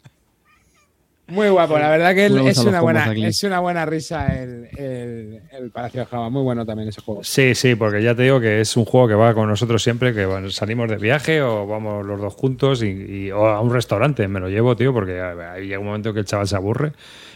Muy 1.27 1.49
guapo, 1.49 1.79
la 1.79 1.89
verdad 1.89 2.13
que 2.13 2.27
es 2.27 2.31
una, 2.59 2.81
buena, 2.81 2.99
es 3.27 3.43
una 3.43 3.59
buena 3.59 3.85
risa 3.87 4.39
el, 4.39 4.67
el, 4.77 5.41
el 5.51 5.71
Palacio 5.71 6.01
de 6.01 6.05
Java. 6.05 6.29
Muy 6.29 6.43
bueno 6.43 6.65
también 6.67 6.89
ese 6.89 7.01
juego. 7.01 7.23
Sí, 7.23 7.55
sí, 7.55 7.73
porque 7.73 8.03
ya 8.03 8.13
te 8.13 8.21
digo 8.23 8.39
que 8.39 8.61
es 8.61 8.77
un 8.77 8.85
juego 8.85 9.07
que 9.07 9.15
va 9.15 9.33
con 9.33 9.49
nosotros 9.49 9.81
siempre, 9.81 10.13
que 10.13 10.25
bueno, 10.27 10.51
salimos 10.51 10.87
de 10.87 10.97
viaje 10.97 11.41
o 11.41 11.65
vamos 11.65 12.05
los 12.05 12.21
dos 12.21 12.33
juntos 12.35 12.83
y, 12.83 12.89
y- 12.89 13.31
o 13.31 13.47
a 13.47 13.59
un 13.59 13.73
restaurante. 13.73 14.27
Me 14.27 14.39
lo 14.39 14.49
llevo, 14.49 14.75
tío, 14.75 14.93
porque 14.93 15.19
ahí 15.19 15.63
llega 15.67 15.79
un 15.79 15.87
momento 15.87 16.13
que 16.13 16.19
el 16.19 16.25
chaval 16.25 16.47
se 16.47 16.55
aburre 16.57 16.91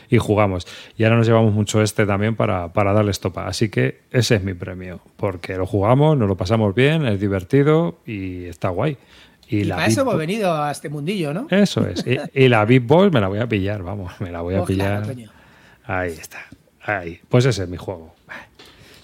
y 0.08 0.18
jugamos. 0.20 0.68
Y 0.96 1.04
ahora 1.04 1.18
nos 1.18 1.26
llevamos 1.28 1.52
mucho 1.54 1.82
este 1.82 2.06
también 2.06 2.36
para, 2.36 2.72
para 2.72 2.94
darle 2.94 3.10
estopa. 3.10 3.48
Así 3.48 3.70
que 3.70 4.02
ese 4.12 4.36
es 4.36 4.44
mi 4.44 4.54
premio, 4.54 5.00
porque 5.18 5.56
lo 5.56 5.66
jugamos, 5.66 6.16
nos 6.16 6.28
lo 6.28 6.38
pasamos 6.38 6.76
bien, 6.76 7.08
es 7.08 7.20
divertido 7.20 7.98
y 8.06 8.46
está 8.46 8.70
guay. 8.70 8.98
Y, 9.50 9.58
Y 9.58 9.64
la 9.64 9.76
para 9.76 9.88
eso 9.88 10.02
hemos 10.02 10.18
venido 10.18 10.54
a 10.54 10.72
este 10.72 10.90
mundillo, 10.90 11.34
¿no? 11.34 11.48
Eso 11.50 11.86
es. 11.88 12.06
Y, 12.06 12.46
y 12.46 12.48
la 12.50 12.64
Big 12.66 12.84
Boss 12.84 13.12
me 13.12 13.20
la 13.20 13.28
voy 13.28 13.40
a 13.40 13.48
pillar, 13.48 13.82
vamos, 13.82 14.14
me 14.20 14.32
la 14.32 14.42
voy 14.42 14.56
a 14.56 14.64
pillar. 14.64 15.04
Ahí 15.86 16.12
está. 16.12 16.40
Ahí. 16.84 17.20
Pues 17.28 17.46
ese 17.46 17.64
es 17.64 17.70
mi 17.70 17.78
juego. 17.78 18.14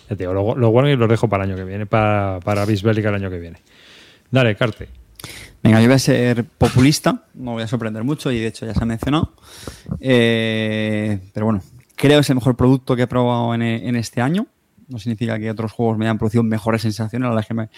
Ya 0.08 0.16
te 0.16 0.24
digo, 0.24 0.34
lo, 0.34 0.56
lo 0.56 0.70
bueno 0.70 0.88
y 0.88 0.96
lo 0.96 1.08
dejo 1.08 1.28
para 1.28 1.44
el 1.44 1.50
año 1.50 1.58
que 1.58 1.64
viene, 1.64 1.88
para, 1.88 2.40
para 2.44 2.64
Bisbélica 2.66 3.10
el 3.10 3.16
año 3.16 3.30
que 3.32 3.40
viene. 3.40 3.58
Dale, 4.30 4.56
Carte. 4.56 4.88
Venga, 5.64 5.82
yo 5.82 5.88
voy 5.88 5.96
a 5.96 6.00
ser 6.00 6.44
populista, 6.44 7.24
no 7.34 7.54
voy 7.54 7.64
a 7.64 7.68
sorprender 7.68 8.04
mucho 8.04 8.32
y 8.32 8.40
de 8.40 8.48
hecho 8.48 8.68
ya 8.68 8.76
se 8.76 8.84
ha 8.84 8.86
mencionado. 8.86 9.34
Eh, 10.00 11.20
pero 11.34 11.48
bueno, 11.48 11.64
creo 11.96 12.18
que 12.18 12.22
es 12.22 12.30
el 12.30 12.36
mejor 12.36 12.56
producto 12.56 12.96
que 12.96 13.02
he 13.02 13.08
probado 13.08 13.56
en, 13.56 13.64
en 13.64 13.96
este 13.96 14.22
año. 14.22 14.46
No 14.88 15.00
significa 15.00 15.40
que 15.40 15.50
otros 15.50 15.72
juegos 15.72 15.98
me 15.98 16.06
hayan 16.06 16.18
producido 16.18 16.44
mejores 16.44 16.82
sensaciones. 16.82 17.24
La 17.24 17.30
verdad 17.30 17.42
es 17.42 17.48
que 17.48 17.54
me, 17.54 17.70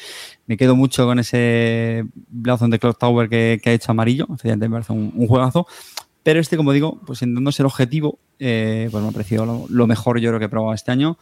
me 0.45 0.57
quedo 0.57 0.75
mucho 0.75 1.05
con 1.05 1.19
ese 1.19 2.05
Blazon 2.13 2.69
de 2.69 2.79
Cloud 2.79 2.95
Tower 2.95 3.29
que, 3.29 3.59
que 3.61 3.69
ha 3.69 3.73
hecho 3.73 3.91
amarillo. 3.91 4.27
Me 4.43 4.69
parece 4.69 4.93
un, 4.93 5.13
un 5.15 5.27
juegazo. 5.27 5.67
Pero 6.23 6.41
este, 6.41 6.57
como 6.57 6.73
digo, 6.73 6.99
pues 7.05 7.21
intentando 7.21 7.53
ser 7.53 7.65
objetivo, 7.65 8.19
eh, 8.38 8.89
pues 8.91 9.01
me 9.01 9.09
ha 9.09 9.13
parecido 9.13 9.45
lo, 9.45 9.65
lo 9.69 9.88
mejor 9.88 10.19
yo 10.19 10.29
creo 10.29 10.39
que 10.39 10.45
he 10.45 10.49
probado 10.49 10.73
este 10.73 10.91
año. 10.91 11.17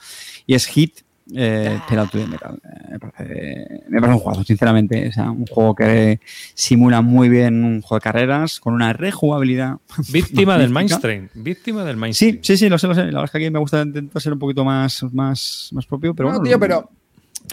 Y 0.47 0.55
es 0.55 0.65
Hit, 0.65 1.01
eh, 1.33 1.79
Metal. 1.89 2.59
Eh, 2.63 2.91
me, 2.91 2.99
parece, 2.99 3.83
me 3.89 3.99
parece 3.99 4.13
un 4.13 4.19
juego, 4.19 4.43
sinceramente. 4.43 5.07
O 5.07 5.11
sea, 5.11 5.31
un 5.31 5.45
juego 5.45 5.75
que 5.75 6.19
simula 6.53 7.01
muy 7.01 7.29
bien 7.29 7.63
un 7.63 7.81
juego 7.81 7.99
de 7.99 8.03
carreras, 8.03 8.59
con 8.59 8.73
una 8.73 8.93
rejugabilidad. 8.93 9.77
Víctima 10.11 10.57
del 10.57 10.69
mainstream. 10.69 11.29
Víctima 11.33 11.83
del 11.83 11.97
mainstream. 11.97 12.35
Sí, 12.35 12.39
sí, 12.43 12.57
sí, 12.57 12.69
lo 12.69 12.77
sé, 12.77 12.87
lo 12.87 12.95
sé. 12.95 13.01
La 13.01 13.05
verdad 13.05 13.25
es 13.25 13.31
que 13.31 13.37
aquí 13.39 13.49
me 13.49 13.59
gusta 13.59 13.81
intentar 13.81 14.21
ser 14.21 14.33
un 14.33 14.39
poquito 14.39 14.63
más, 14.63 15.03
más, 15.11 15.69
más 15.71 15.85
propio, 15.85 16.13
pero 16.13 16.29
no, 16.29 16.35
bueno. 16.35 16.49
tío, 16.49 16.59
pero 16.59 16.89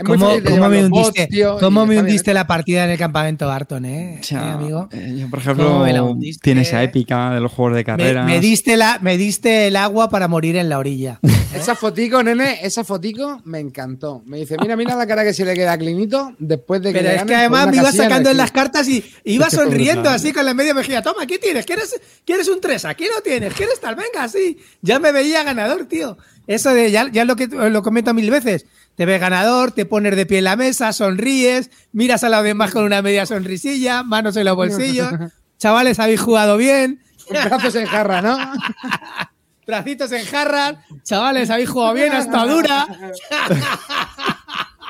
¿Cómo, 0.05 0.29
me 0.69 0.89
bots, 0.89 1.11
hundiste, 1.11 1.27
tío, 1.27 1.59
cómo 1.59 1.85
y 1.85 1.87
me 1.89 1.95
está 1.95 2.03
bien 2.03 2.13
hundiste 2.13 2.35
la 2.35 2.47
partida 2.47 2.85
en 2.85 2.91
el 2.91 2.99
campamento 2.99 3.47
Barton, 3.47 3.85
eh, 3.85 4.19
O 4.21 4.25
sea, 4.25 4.39
Eh, 4.41 4.51
amigo? 4.53 4.89
eh, 4.93 5.15
yo, 5.19 5.29
por 5.31 5.41
¿Cómo 5.41 5.53
ejemplo, 5.53 5.79
me 5.81 5.93
la 5.93 6.03
hundiste? 6.03 6.41
tiene 6.43 6.63
esa 6.63 6.83
épica 6.83 7.31
de 7.35 7.41
los 7.41 7.53
juegos 7.53 7.75
de 7.75 7.81
Me, 7.81 7.85
carreras. 7.85 8.27
me 8.27 8.41
diste 8.41 8.77
la, 8.77 8.99
me 9.03 9.17
diste 9.19 9.67
el 9.67 9.77
agua 9.77 10.09
para 10.09 10.29
morir 10.29 10.57
en 10.57 10.69
la 10.69 10.79
orilla. 10.79 11.21
Esa 11.55 11.75
fotico, 11.77 12.23
nene, 12.23 12.61
esa 12.63 12.83
fotico 12.83 13.43
me 13.45 13.61
encantó. 13.61 14.23
Me 14.25 14.39
dice, 14.39 14.57
mira, 14.61 14.75
mira 14.75 14.97
la 14.97 15.07
cara 15.07 15.23
que 15.23 15.35
se 15.35 15.45
le 15.45 15.53
queda 15.55 15.73
a 15.73 15.79
Clinito 15.79 16.35
después 16.39 16.81
de 16.81 16.93
que 16.95 17.01
Pero 17.01 17.11
le 17.11 17.17
es 17.17 17.25
que 17.25 17.35
además 17.35 17.69
me 17.71 17.77
iba 17.77 17.93
sacando 17.93 18.31
en 18.31 18.39
las 18.39 18.51
cartas 18.51 18.89
y 18.89 19.05
iba 19.25 19.49
sonriendo 19.51 20.09
así 20.09 20.33
con 20.33 20.47
la 20.47 20.55
media 20.55 20.73
mejilla. 20.73 21.03
Toma, 21.03 21.27
¿qué 21.27 21.39
tienes? 21.39 21.67
¿Quieres, 21.67 22.01
¿Quieres 22.25 22.49
un 22.49 22.59
3? 22.61 22.87
Aquí 22.87 23.05
lo 23.05 23.21
tienes. 23.23 23.53
¿Quieres 23.53 23.79
tal? 23.81 23.95
Venga, 23.97 24.27
sí. 24.29 24.57
Ya 24.81 24.99
me 24.99 25.13
veía 25.13 25.45
ganador, 25.45 25.85
tío. 25.85 26.17
Eso 26.47 26.73
de, 26.73 26.91
ya, 26.91 27.09
ya 27.13 27.25
lo 27.27 27.37
que 27.37 27.47
lo 27.49 27.83
comento 27.83 28.15
mil 28.15 28.31
veces. 28.31 28.65
Te 28.97 29.07
ves 29.07 29.21
ganador, 29.21 29.73
te 29.73 29.87
pones 29.87 30.15
de 30.17 30.27
pie 30.27 30.39
en 30.39 30.45
la 30.45 30.57
mesa, 30.57 30.93
sonríes, 30.93 31.71
miras 31.93 32.25
a 32.25 32.29
la 32.29 32.43
demás 32.43 32.73
con 32.73 32.85
una 32.85 33.01
media 33.01 33.25
sonrisilla, 33.27 34.03
manos 34.03 34.37
en 34.37 34.45
los 34.45 34.57
bolsillos. 34.57 35.13
Chavales, 35.59 35.99
habéis 35.99 36.21
jugado 36.21 36.57
bien. 36.57 37.01
Brazos 37.31 37.75
en 37.77 37.87
jarra, 37.87 38.21
¿no? 38.21 38.37
Bracitos 39.67 40.11
en 40.13 40.27
jarras. 40.27 40.75
Chavales, 41.05 41.49
habéis 41.51 41.71
jugado 41.71 41.95
bien, 41.95 42.13
hasta 42.13 42.45
dura. 42.47 42.87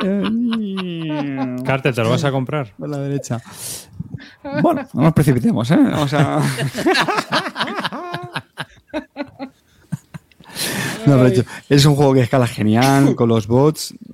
Carter, 1.64 1.94
¿te 1.94 2.02
lo 2.02 2.10
vas 2.10 2.24
a 2.24 2.32
comprar? 2.32 2.72
Por 2.76 2.88
la 2.88 2.98
derecha. 2.98 3.40
Bueno, 4.62 4.88
no 4.94 5.02
nos 5.02 5.12
precipitemos, 5.12 5.70
¿eh? 5.70 5.76
Vamos 5.76 6.12
a. 6.14 6.40
No, 11.06 11.16
pero 11.16 11.26
hecho, 11.28 11.44
es 11.68 11.84
un 11.86 11.94
juego 11.96 12.14
que 12.14 12.20
escala 12.20 12.46
genial, 12.46 13.14
con 13.14 13.28
los 13.28 13.46
bots, 13.46 13.94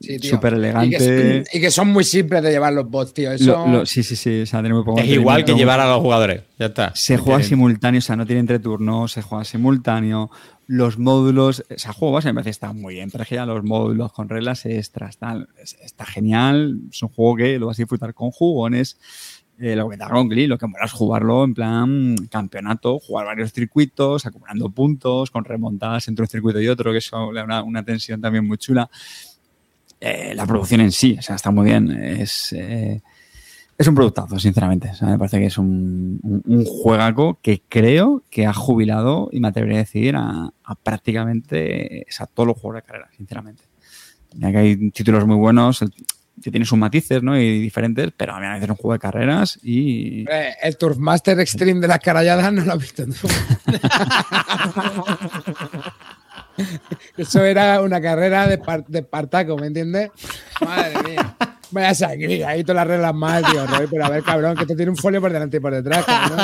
Sí, 0.00 0.18
súper 0.20 0.52
Y 0.54 0.56
elegante. 0.56 1.44
y 1.52 1.60
que 1.60 1.70
son 1.72 1.88
muy 1.88 2.04
simples 2.04 2.42
de 2.42 2.50
llevar 2.50 2.72
los 2.72 2.88
bots, 2.88 3.12
tío. 3.12 3.32
Eso... 3.32 3.66
Lo- 3.66 3.66
lo- 3.80 3.86
sí, 3.86 4.02
sí, 4.04 4.14
sí. 4.16 4.42
O 4.42 4.46
sea, 4.46 4.60
tiene 4.60 4.74
muy 4.74 4.84
poco 4.84 5.00
Es 5.00 5.08
igual 5.08 5.44
que 5.44 5.54
llevar 5.54 5.80
a 5.80 5.88
los 5.88 6.00
jugadores. 6.00 6.42
Ya 6.58 6.66
está. 6.66 6.92
Se 6.94 7.16
juega 7.18 7.42
simultáneo, 7.42 7.98
o 7.98 8.02
sea, 8.02 8.14
no 8.16 8.24
tiene 8.24 8.40
entreturnos, 8.40 9.12
se 9.12 9.22
juega 9.22 9.44
simultáneo. 9.44 10.30
Los 10.66 10.98
módulos, 10.98 11.64
o 11.74 11.78
sea, 11.78 11.92
juego 11.92 12.14
base 12.14 12.28
me 12.28 12.34
parece 12.34 12.50
está 12.50 12.72
muy 12.72 12.94
bien, 12.94 13.10
ya 13.34 13.44
los 13.46 13.64
módulos 13.64 14.12
con 14.12 14.28
reglas 14.28 14.64
extras, 14.66 15.16
tal, 15.18 15.48
es- 15.60 15.76
está 15.82 16.04
genial. 16.06 16.78
Es 16.90 17.02
un 17.02 17.08
juego 17.08 17.36
que 17.36 17.58
lo 17.58 17.66
vas 17.66 17.78
a 17.78 17.82
disfrutar 17.82 18.14
con 18.14 18.30
jugones. 18.30 18.98
Eh, 19.60 19.74
lo 19.74 19.88
que 19.88 19.96
te 19.96 20.04
haga 20.04 20.22
lo 20.22 20.58
que 20.58 20.66
mola 20.68 20.84
es 20.84 20.92
jugarlo 20.92 21.42
en 21.42 21.52
plan 21.52 22.16
campeonato, 22.30 23.00
jugar 23.00 23.26
varios 23.26 23.52
circuitos, 23.52 24.24
acumulando 24.24 24.70
puntos, 24.70 25.32
con 25.32 25.44
remontadas 25.44 26.06
entre 26.06 26.22
un 26.22 26.28
circuito 26.28 26.60
y 26.60 26.68
otro, 26.68 26.92
que 26.92 26.98
eso 26.98 27.32
le 27.32 27.40
da 27.40 27.44
una, 27.44 27.62
una 27.64 27.84
tensión 27.84 28.20
también 28.20 28.46
muy 28.46 28.56
chula. 28.58 28.88
Eh, 30.00 30.32
la 30.36 30.46
producción 30.46 30.80
en 30.80 30.92
sí, 30.92 31.16
o 31.18 31.22
sea, 31.22 31.34
está 31.34 31.50
muy 31.50 31.64
bien. 31.64 31.90
Es, 31.90 32.52
eh, 32.52 33.02
es 33.76 33.88
un 33.88 33.96
productazo, 33.96 34.38
sinceramente. 34.38 34.92
Me 35.02 35.18
parece 35.18 35.40
que 35.40 35.46
es 35.46 35.58
un, 35.58 36.20
un, 36.22 36.42
un 36.46 36.64
juegaco 36.64 37.40
que 37.42 37.62
creo 37.68 38.22
que 38.30 38.46
ha 38.46 38.54
jubilado, 38.54 39.28
y 39.32 39.40
me 39.40 39.48
atrevería 39.48 39.78
a 39.78 39.82
decir, 39.82 40.14
a, 40.14 40.52
a 40.62 40.74
prácticamente 40.76 42.06
sea, 42.08 42.26
todos 42.26 42.46
los 42.46 42.56
juegos 42.56 42.76
de 42.76 42.86
carrera, 42.86 43.08
sinceramente. 43.16 43.64
Ya 44.34 44.52
que 44.52 44.58
hay 44.58 44.90
títulos 44.90 45.26
muy 45.26 45.36
buenos, 45.36 45.84
que 46.42 46.50
tienen 46.50 46.66
sus 46.66 46.78
matices 46.78 47.22
¿no? 47.22 47.38
y 47.38 47.60
diferentes, 47.60 48.10
pero 48.16 48.34
a 48.34 48.40
mí 48.40 48.46
me 48.46 48.52
parece 48.54 48.70
un 48.70 48.76
juego 48.76 48.92
de 48.94 48.98
carreras 48.98 49.58
y... 49.62 50.24
Eh, 50.30 50.54
el 50.62 50.76
Turfmaster 50.76 51.38
Extreme 51.40 51.80
de 51.80 51.88
las 51.88 51.98
caralladas 52.00 52.52
no 52.52 52.64
lo 52.64 52.72
has 52.72 52.78
visto 52.78 53.04
tú. 53.06 53.12
Eso 57.16 57.44
era 57.44 57.80
una 57.82 58.00
carrera 58.00 58.46
de, 58.46 58.58
de 58.88 58.98
Espartaco, 59.00 59.56
¿me 59.56 59.68
entiendes? 59.68 60.10
Madre 60.60 61.02
mía. 61.04 61.36
Vaya 61.70 61.94
sangría, 61.94 62.48
ahí 62.48 62.62
todas 62.62 62.76
las 62.76 62.86
reglas 62.86 63.14
mal, 63.14 63.44
tío, 63.44 63.66
Roy, 63.66 63.86
pero 63.90 64.06
a 64.06 64.08
ver, 64.08 64.22
cabrón, 64.22 64.56
que 64.56 64.62
esto 64.62 64.74
tiene 64.74 64.90
un 64.90 64.96
folio 64.96 65.20
por 65.20 65.30
delante 65.30 65.58
y 65.58 65.60
por 65.60 65.74
detrás, 65.74 66.04
cabrón. 66.04 66.38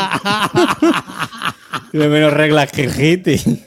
Tiene 1.90 2.08
menos 2.08 2.32
reglas 2.32 2.70
que 2.70 2.84
el 2.84 2.92
hit 2.92 3.26
y 3.28 3.62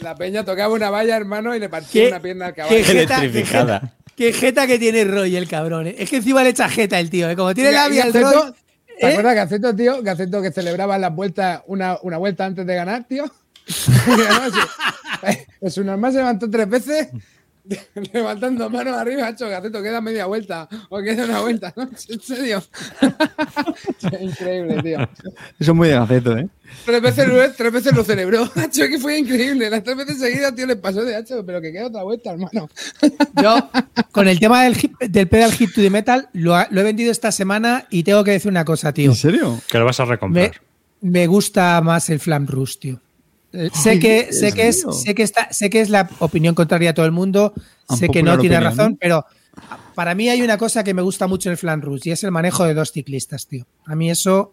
La 0.00 0.16
peña 0.16 0.44
tocaba 0.44 0.74
una 0.74 0.90
valla, 0.90 1.16
hermano, 1.16 1.54
y 1.54 1.60
le 1.60 1.68
partía 1.68 2.02
¿Qué? 2.02 2.08
una 2.08 2.20
pierna 2.20 2.46
al 2.46 2.54
caballo. 2.54 2.76
¿Qué 2.76 2.82
jeta, 2.82 3.20
qué 3.20 3.26
electrificada. 3.26 3.92
Qué 4.16 4.32
jeta 4.32 4.66
que 4.66 4.78
tiene 4.78 5.04
Roy, 5.04 5.36
el 5.36 5.48
cabrón. 5.48 5.86
eh. 5.86 5.94
Es 5.98 6.10
que 6.10 6.16
encima 6.16 6.42
le 6.42 6.50
echa 6.50 6.68
jeta 6.68 6.98
el 6.98 7.10
tío. 7.10 7.28
eh. 7.30 7.36
Como 7.36 7.54
tiene 7.54 7.72
labia 7.72 8.04
el 8.04 8.12
Roy. 8.12 8.52
¿Te 8.98 9.06
¿eh? 9.06 9.10
acuerdas 9.10 9.32
que 9.34 9.40
Gaceto, 9.40 9.76
tío? 9.76 10.02
Gaceto 10.02 10.40
que 10.42 10.50
celebraba 10.50 10.96
las 10.98 11.14
vueltas, 11.14 11.60
una, 11.66 11.98
una 12.02 12.16
vuelta 12.16 12.46
antes 12.46 12.66
de 12.66 12.74
ganar, 12.74 13.04
tío. 13.06 13.24
Es 15.60 15.76
un 15.78 15.86
normal 15.86 16.12
se 16.12 16.18
levantó 16.18 16.48
tres 16.50 16.68
veces, 16.68 17.08
levantando 18.12 18.68
manos 18.70 18.96
arriba, 18.96 19.28
hecho 19.28 19.48
Gaceto, 19.48 19.82
queda 19.82 20.00
media 20.00 20.26
vuelta 20.26 20.68
o 20.88 20.98
queda 21.02 21.24
una 21.24 21.40
vuelta, 21.40 21.72
¿no? 21.76 21.88
En 22.08 22.20
serio. 22.20 22.62
increíble, 24.20 24.82
tío. 24.82 24.98
Eso 25.58 25.72
es 25.72 25.74
muy 25.74 25.88
de 25.88 25.94
gaceto, 25.94 26.36
¿eh? 26.36 26.48
Tres 26.84 27.00
veces, 27.00 27.28
lo- 27.28 27.52
tres 27.52 27.72
veces 27.72 27.94
lo 27.94 28.04
celebró, 28.04 28.42
hacho, 28.56 28.86
que 28.88 28.98
fue 28.98 29.18
increíble. 29.18 29.70
Las 29.70 29.82
tres 29.84 29.96
veces 29.96 30.18
seguidas, 30.18 30.54
tío, 30.54 30.66
le 30.66 30.76
pasó 30.76 31.04
de 31.04 31.16
hacho, 31.16 31.44
pero 31.44 31.60
que 31.60 31.72
queda 31.72 31.86
otra 31.86 32.02
vuelta, 32.02 32.32
hermano. 32.32 32.68
Yo, 33.40 33.70
con 34.12 34.28
el 34.28 34.38
tema 34.40 34.64
del, 34.64 35.28
pedal 35.28 35.52
hit 35.52 35.72
to 35.74 35.80
the 35.80 35.90
metal, 35.90 36.28
lo, 36.32 36.54
ha- 36.54 36.68
lo 36.70 36.80
he 36.80 36.84
vendido 36.84 37.10
esta 37.12 37.30
semana 37.32 37.86
y 37.90 38.02
tengo 38.02 38.24
que 38.24 38.32
decir 38.32 38.50
una 38.50 38.64
cosa, 38.64 38.92
tío. 38.92 39.10
¿En 39.10 39.16
serio? 39.16 39.60
Que 39.70 39.78
lo 39.78 39.84
vas 39.84 40.00
a 40.00 40.04
Me, 40.04 40.10
recomprar. 40.10 40.60
me 41.00 41.26
gusta 41.26 41.80
más 41.82 42.10
el 42.10 42.20
Flam 42.20 42.46
Rush, 42.46 42.78
tío. 42.78 43.00
Eh, 43.56 43.70
sé 43.72 43.98
que, 43.98 44.32
sé, 44.32 44.52
que 44.52 44.68
es, 44.68 44.84
sé, 45.02 45.14
que 45.14 45.22
está, 45.22 45.48
sé 45.52 45.70
que 45.70 45.80
es 45.80 45.88
la 45.88 46.08
opinión 46.18 46.54
contraria 46.54 46.90
a 46.90 46.94
todo 46.94 47.06
el 47.06 47.12
mundo, 47.12 47.52
sé 47.96 48.08
que 48.08 48.22
no 48.22 48.32
tiene 48.40 48.56
razón, 48.60 48.96
pero 49.00 49.24
para 49.94 50.14
mí 50.14 50.28
hay 50.28 50.42
una 50.42 50.58
cosa 50.58 50.84
que 50.84 50.92
me 50.92 51.00
gusta 51.02 51.26
mucho 51.26 51.48
en 51.48 51.52
el 51.52 51.56
Flam 51.58 51.80
Rush 51.80 52.02
y 52.08 52.10
es 52.10 52.22
el 52.24 52.30
manejo 52.32 52.64
de 52.64 52.74
dos 52.74 52.92
ciclistas, 52.92 53.46
tío. 53.46 53.66
A 53.86 53.94
mí 53.96 54.10
eso 54.10 54.52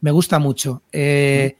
me 0.00 0.10
gusta 0.10 0.38
mucho. 0.38 0.82
eh, 0.92 1.56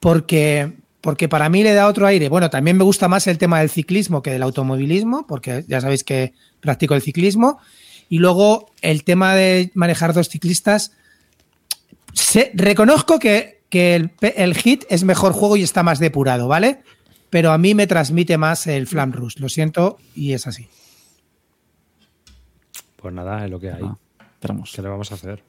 porque, 0.00 0.72
porque 1.00 1.28
para 1.28 1.48
mí 1.48 1.62
le 1.62 1.74
da 1.74 1.86
otro 1.86 2.06
aire. 2.08 2.28
Bueno, 2.28 2.50
también 2.50 2.76
me 2.76 2.82
gusta 2.84 3.06
más 3.06 3.28
el 3.28 3.38
tema 3.38 3.60
del 3.60 3.70
ciclismo 3.70 4.20
que 4.22 4.30
del 4.32 4.42
automovilismo, 4.42 5.26
porque 5.28 5.64
ya 5.68 5.80
sabéis 5.80 6.02
que 6.02 6.32
practico 6.60 6.94
el 6.96 7.02
ciclismo. 7.02 7.60
Y 8.08 8.18
luego 8.18 8.72
el 8.82 9.04
tema 9.04 9.34
de 9.36 9.70
manejar 9.74 10.12
dos 10.12 10.28
ciclistas. 10.28 10.90
sé- 12.12 12.50
reconozco 12.54 13.18
que, 13.18 13.61
que 13.72 13.94
el, 14.20 14.54
Hit 14.54 14.84
es 14.90 15.02
mejor 15.02 15.32
juego 15.32 15.56
y 15.56 15.62
está 15.62 15.82
más 15.82 15.98
depurado, 15.98 16.46
¿vale? 16.46 16.82
Pero 17.30 17.52
a 17.52 17.56
mí 17.56 17.74
me 17.74 17.86
transmite 17.86 18.36
más 18.36 18.66
el 18.66 18.86
Flam 18.86 19.12
Rush. 19.12 19.38
Lo 19.38 19.48
siento, 19.48 19.96
y 20.14 20.34
es 20.34 20.46
así. 20.46 20.68
Pues 22.96 23.14
nada, 23.14 23.44
es 23.46 23.50
lo 23.50 23.58
que 23.58 23.70
hay. 23.72 23.80
Ah, 23.82 23.96
esperamos. 24.34 24.72
¿Qué 24.76 24.82
le 24.82 24.88
vamos 24.88 25.10
a 25.10 25.14
hacer? 25.14 25.42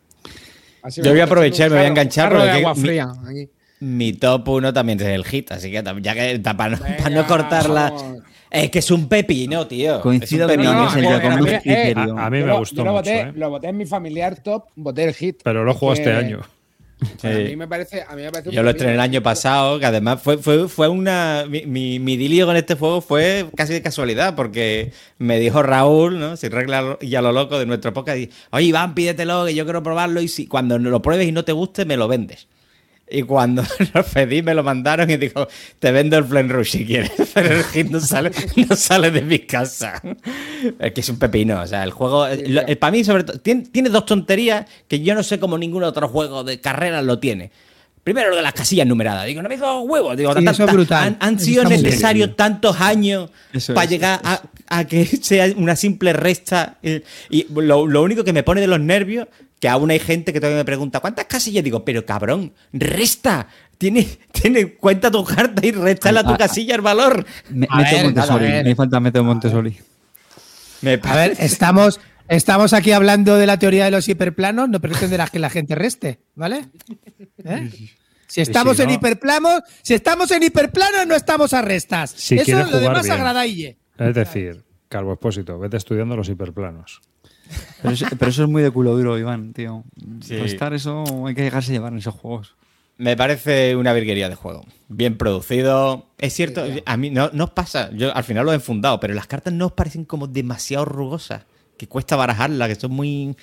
Así 0.81 1.01
Yo 1.01 1.11
voy 1.11 1.19
a 1.19 1.25
aprovechar, 1.25 1.69
me 1.69 1.75
voy 1.75 1.85
a 1.85 1.89
enganchar, 1.89 2.31
porque 2.31 2.49
agua 2.49 2.73
mi- 2.75 2.81
fría 2.81 3.07
aquí. 3.27 3.49
Mi 3.81 4.13
top 4.13 4.47
1 4.47 4.71
también 4.71 5.01
es 5.01 5.07
el 5.07 5.25
hit, 5.25 5.51
así 5.51 5.69
que 5.69 5.83
ya 6.01 6.13
que 6.15 6.39
para 6.39 6.77
no, 6.77 6.81
Venga, 6.81 6.97
pa' 7.03 7.09
no 7.09 7.27
cortarla. 7.27 7.89
vamos. 7.91 8.23
Es 8.49 8.69
que 8.69 8.79
es 8.79 8.89
un 8.91 9.09
pepino, 9.09 9.67
tío. 9.67 9.99
Coincido 9.99 10.47
con 10.47 10.55
pepino. 10.55 10.71
Alex, 10.79 10.95
el 10.95 11.21
con 11.21 11.31
a 11.33 11.37
mí- 11.37 11.49
eh, 11.49 11.59
criterio. 11.61 12.17
A, 12.17 12.25
a 12.27 12.29
mí 12.29 12.39
Yo 12.39 12.45
me 12.45 12.57
gustó 12.59 12.75
yo 12.77 12.83
lo 12.85 12.91
mucho, 12.91 12.99
voté, 13.01 13.19
¿eh? 13.19 13.33
Lo 13.35 13.49
voté 13.49 13.67
en 13.67 13.77
mi 13.77 13.85
familiar 13.85 14.41
top, 14.41 14.65
voté 14.77 15.03
el 15.03 15.13
hit. 15.13 15.41
Pero 15.43 15.65
lo 15.65 15.73
juego 15.73 15.95
Que- 15.95 16.01
este 16.01 16.13
año. 16.13 16.39
A 17.23 17.27
mí 17.27 17.55
me 17.55 17.67
parece, 17.67 18.03
a 18.07 18.15
mí 18.15 18.21
me 18.21 18.31
parece 18.31 18.51
Yo 18.51 18.63
lo 18.63 18.69
estrené 18.69 18.93
el 18.93 18.99
año 18.99 19.21
pasado, 19.21 19.79
que 19.79 19.85
además 19.85 20.21
fue, 20.21 20.37
fue, 20.37 20.67
fue 20.67 20.87
una. 20.87 21.45
Mi, 21.47 21.99
mi, 21.99 22.41
con 22.41 22.55
este 22.55 22.75
juego 22.75 23.01
fue 23.01 23.47
casi 23.55 23.73
de 23.73 23.81
casualidad, 23.81 24.35
porque 24.35 24.91
me 25.17 25.39
dijo 25.39 25.63
Raúl, 25.63 26.19
¿no? 26.19 26.37
Si 26.37 26.49
regla 26.49 26.97
y 27.01 27.15
a 27.15 27.21
lo 27.21 27.31
loco 27.31 27.59
de 27.59 27.65
nuestro 27.65 27.93
podcast, 27.93 28.19
y, 28.19 28.29
oye, 28.51 28.67
Iván, 28.67 28.95
pídetelo, 28.95 29.45
que 29.45 29.55
yo 29.55 29.63
quiero 29.65 29.83
probarlo, 29.83 30.21
y 30.21 30.27
si 30.27 30.47
cuando 30.47 30.77
lo 30.79 31.01
pruebes 31.01 31.27
y 31.27 31.31
no 31.31 31.43
te 31.45 31.51
guste, 31.51 31.85
me 31.85 31.97
lo 31.97 32.07
vendes. 32.07 32.47
Y 33.09 33.21
cuando 33.23 33.63
lo 33.93 34.03
pedí, 34.03 34.41
me 34.41 34.53
lo 34.53 34.63
mandaron 34.63 35.09
y 35.09 35.17
dijo, 35.17 35.47
te 35.79 35.91
vendo 35.91 36.17
el 36.17 36.23
Flame 36.25 36.51
Rush 36.51 36.71
si 36.71 36.85
quieres, 36.85 37.11
pero 37.33 37.53
el 37.55 37.63
hit 37.65 37.89
no 37.89 37.99
sale, 37.99 38.31
no 38.69 38.75
sale 38.75 39.11
de 39.11 39.21
mi 39.21 39.39
casa. 39.39 40.01
Es 40.79 40.93
que 40.93 41.01
es 41.01 41.09
un 41.09 41.19
pepino, 41.19 41.61
o 41.61 41.67
sea, 41.67 41.83
el 41.83 41.91
juego, 41.91 42.25
para 42.79 42.91
mí 42.91 43.03
sobre 43.03 43.23
todo, 43.25 43.39
tiene, 43.39 43.63
tiene 43.63 43.89
dos 43.89 44.05
tonterías 44.05 44.65
que 44.87 45.01
yo 45.01 45.13
no 45.15 45.21
sé 45.23 45.39
cómo 45.39 45.57
ningún 45.57 45.83
otro 45.83 46.07
juego 46.07 46.43
de 46.43 46.59
carreras 46.61 47.03
lo 47.03 47.19
tiene. 47.19 47.51
Primero 48.03 48.31
lo 48.31 48.35
de 48.35 48.41
las 48.41 48.51
casillas 48.53 48.85
numeradas. 48.85 49.25
Digo, 49.27 49.41
no 49.41 49.47
me 49.47 49.55
digo 49.55 49.81
huevos. 49.83 50.17
Digo, 50.17 50.33
Sí, 50.33 50.39
eso 50.43 50.51
es 50.51 50.57
ta- 50.57 50.73
brutal. 50.73 51.03
Han, 51.07 51.17
han 51.21 51.39
sido 51.39 51.63
bien. 51.65 51.81
necesarios 51.81 52.35
tantos 52.35 52.81
años 52.81 53.29
Eso 53.53 53.73
para 53.73 53.85
es. 53.85 53.91
llegar 53.91 54.19
a, 54.25 54.41
a 54.67 54.85
que 54.85 55.05
sea 55.21 55.47
una 55.55 55.77
simple 55.77 56.11
resta. 56.11 56.79
eh, 56.83 57.03
Y 57.29 57.45
lo, 57.53 57.87
lo 57.87 58.01
único 58.03 58.25
que 58.25 58.33
me 58.33 58.43
pone 58.43 58.59
de 58.59 58.67
los 58.67 58.81
nervios, 58.81 59.27
que 59.63 59.69
aún 59.69 59.89
hay 59.91 59.99
gente 59.99 60.33
que 60.33 60.41
todavía 60.41 60.57
me 60.57 60.65
pregunta, 60.65 60.99
¿cuántas 60.99 61.23
casillas? 61.23 61.63
Digo, 61.63 61.85
pero 61.85 62.05
cabrón, 62.05 62.51
resta. 62.73 63.47
Tiene, 63.77 64.05
tiene 64.33 64.73
cuenta 64.73 65.09
tu 65.09 65.23
carta 65.23 65.65
y 65.65 65.71
resta 65.71 66.09
a 66.09 66.21
tu 66.21 66.35
casilla 66.35 66.75
el 66.75 66.81
valor. 66.81 67.25
Me- 67.49 67.65
A 67.69 67.77
Método 67.77 67.95
ver, 67.95 68.03
Montessori. 68.03 68.45
a. 68.57 68.63
Me 68.63 68.75
falta 68.75 68.99
método 68.99 69.23
Montessori. 69.23 69.77
Me 70.81 70.99
A 71.01 71.15
ver, 71.15 71.37
estamos, 71.39 72.01
estamos 72.27 72.73
aquí 72.73 72.91
hablando 72.91 73.37
de 73.37 73.47
la 73.47 73.57
teoría 73.57 73.85
de 73.85 73.91
los 73.91 74.09
hiperplanos, 74.09 74.67
no 74.67 74.81
pretenderás 74.81 75.31
que 75.31 75.39
la 75.39 75.49
gente 75.49 75.75
reste, 75.75 76.19
¿vale? 76.35 76.65
¿Eh? 77.45 77.69
Si 78.27 78.41
estamos 78.41 78.75
si 78.75 78.81
en 78.83 78.89
no- 78.89 78.95
hiperplanos, 78.95 79.61
si 79.81 79.93
estamos 79.93 80.29
en 80.31 80.43
hiperplanos, 80.43 81.07
no 81.07 81.15
estamos 81.15 81.53
a 81.53 81.61
restas. 81.61 82.11
Si 82.11 82.35
Eso 82.35 82.43
quieres 82.43 82.69
lo 82.69 82.79
demás 82.81 83.03
bien. 83.03 83.13
agradaille. 83.13 83.77
Es 83.97 84.13
decir, 84.13 84.65
Calvo 84.89 85.13
Expósito, 85.13 85.57
vete 85.57 85.77
estudiando 85.77 86.17
los 86.17 86.27
hiperplanos. 86.27 86.99
Pero 87.81 87.93
eso, 87.93 88.05
pero 88.17 88.31
eso 88.31 88.43
es 88.43 88.49
muy 88.49 88.61
de 88.63 88.71
culo 88.71 88.95
duro, 88.95 89.17
Iván, 89.19 89.53
tío. 89.53 89.83
Sí. 90.21 90.37
Restar 90.37 90.73
eso 90.73 91.03
hay 91.27 91.35
que 91.35 91.41
dejarse 91.43 91.71
llevar 91.71 91.91
en 91.91 91.99
esos 91.99 92.13
juegos. 92.15 92.55
Me 92.97 93.17
parece 93.17 93.75
una 93.75 93.91
virguería 93.91 94.29
de 94.29 94.35
juego. 94.35 94.65
Bien 94.87 95.17
producido. 95.17 96.05
Es 96.19 96.33
cierto, 96.33 96.63
a 96.85 96.97
mí 96.97 97.09
no, 97.09 97.29
no 97.33 97.45
os 97.45 97.49
pasa. 97.49 97.89
Yo 97.93 98.15
al 98.15 98.23
final 98.23 98.45
lo 98.45 98.51
he 98.51 98.55
enfundado, 98.55 98.99
pero 98.99 99.13
las 99.13 99.27
cartas 99.27 99.51
no 99.53 99.65
os 99.67 99.71
parecen 99.73 100.05
como 100.05 100.27
demasiado 100.27 100.85
rugosas. 100.85 101.43
Que 101.77 101.87
cuesta 101.87 102.15
barajarlas, 102.15 102.67
que 102.69 102.75
son 102.75 102.91
muy. 102.91 103.35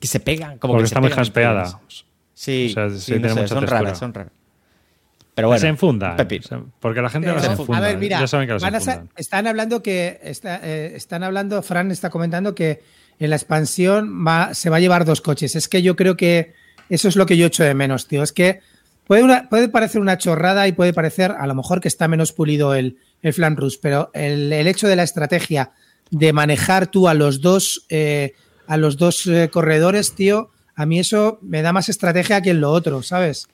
que 0.00 0.06
se 0.08 0.18
pegan. 0.20 0.58
Como 0.58 0.74
Porque 0.74 0.82
que 0.84 0.88
se 0.88 0.94
está 0.94 1.00
muy 1.00 1.10
jaspeada. 1.10 1.80
Sí, 2.34 2.68
O 2.70 2.74
sea, 2.74 2.90
sí 2.90 2.98
sí, 2.98 3.12
no 3.12 3.18
tiene 3.18 3.28
sé, 3.28 3.34
mucha 3.34 3.48
son 3.48 3.58
textura. 3.60 3.80
raras, 3.80 3.98
son 3.98 4.12
raras. 4.14 4.32
Pero 5.34 5.48
bueno, 5.48 5.60
se 5.60 5.68
enfunda. 5.68 6.16
Se- 6.18 6.58
Porque 6.80 7.00
la 7.00 7.08
gente 7.08 7.28
las 7.28 7.42
se 7.44 7.52
enfunda. 7.52 7.78
a 7.78 7.80
ver, 7.80 7.96
mira, 7.96 8.20
ya 8.20 8.26
saben 8.26 8.46
que 8.48 8.52
las 8.54 8.62
van 8.62 8.74
a 8.74 8.80
sa- 8.80 8.92
enfundan. 8.94 9.14
están 9.16 9.46
hablando 9.46 9.82
que 9.82 10.18
está- 10.22 10.60
eh, 10.62 10.92
están 10.96 11.22
hablando, 11.22 11.62
Fran 11.62 11.90
está 11.90 12.10
comentando 12.10 12.54
que 12.54 12.82
en 13.24 13.30
la 13.30 13.36
expansión 13.36 14.24
va, 14.26 14.54
se 14.54 14.70
va 14.70 14.76
a 14.76 14.80
llevar 14.80 15.04
dos 15.04 15.20
coches. 15.20 15.56
Es 15.56 15.68
que 15.68 15.82
yo 15.82 15.96
creo 15.96 16.16
que 16.16 16.54
eso 16.88 17.08
es 17.08 17.16
lo 17.16 17.26
que 17.26 17.36
yo 17.36 17.46
echo 17.46 17.64
de 17.64 17.74
menos, 17.74 18.06
tío. 18.08 18.22
Es 18.22 18.32
que 18.32 18.60
puede, 19.06 19.22
una- 19.22 19.48
puede 19.48 19.68
parecer 19.68 20.00
una 20.00 20.18
chorrada 20.18 20.66
y 20.68 20.72
puede 20.72 20.92
parecer 20.92 21.32
a 21.38 21.46
lo 21.46 21.54
mejor 21.54 21.80
que 21.80 21.88
está 21.88 22.08
menos 22.08 22.32
pulido 22.32 22.74
el, 22.74 22.96
el 23.22 23.32
Flan 23.32 23.56
Rush, 23.56 23.76
pero 23.80 24.10
el, 24.14 24.52
el 24.52 24.66
hecho 24.66 24.88
de 24.88 24.96
la 24.96 25.02
estrategia 25.02 25.70
de 26.10 26.32
manejar 26.32 26.88
tú 26.88 27.08
a 27.08 27.14
los 27.14 27.40
dos, 27.40 27.86
eh, 27.88 28.34
a 28.66 28.76
los 28.76 28.96
dos 28.98 29.26
eh, 29.26 29.48
corredores, 29.50 30.12
tío, 30.12 30.50
a 30.74 30.84
mí 30.86 30.98
eso 30.98 31.38
me 31.42 31.62
da 31.62 31.72
más 31.72 31.88
estrategia 31.88 32.40
que 32.42 32.50
en 32.50 32.60
lo 32.60 32.70
otro, 32.70 33.02
¿sabes? 33.02 33.48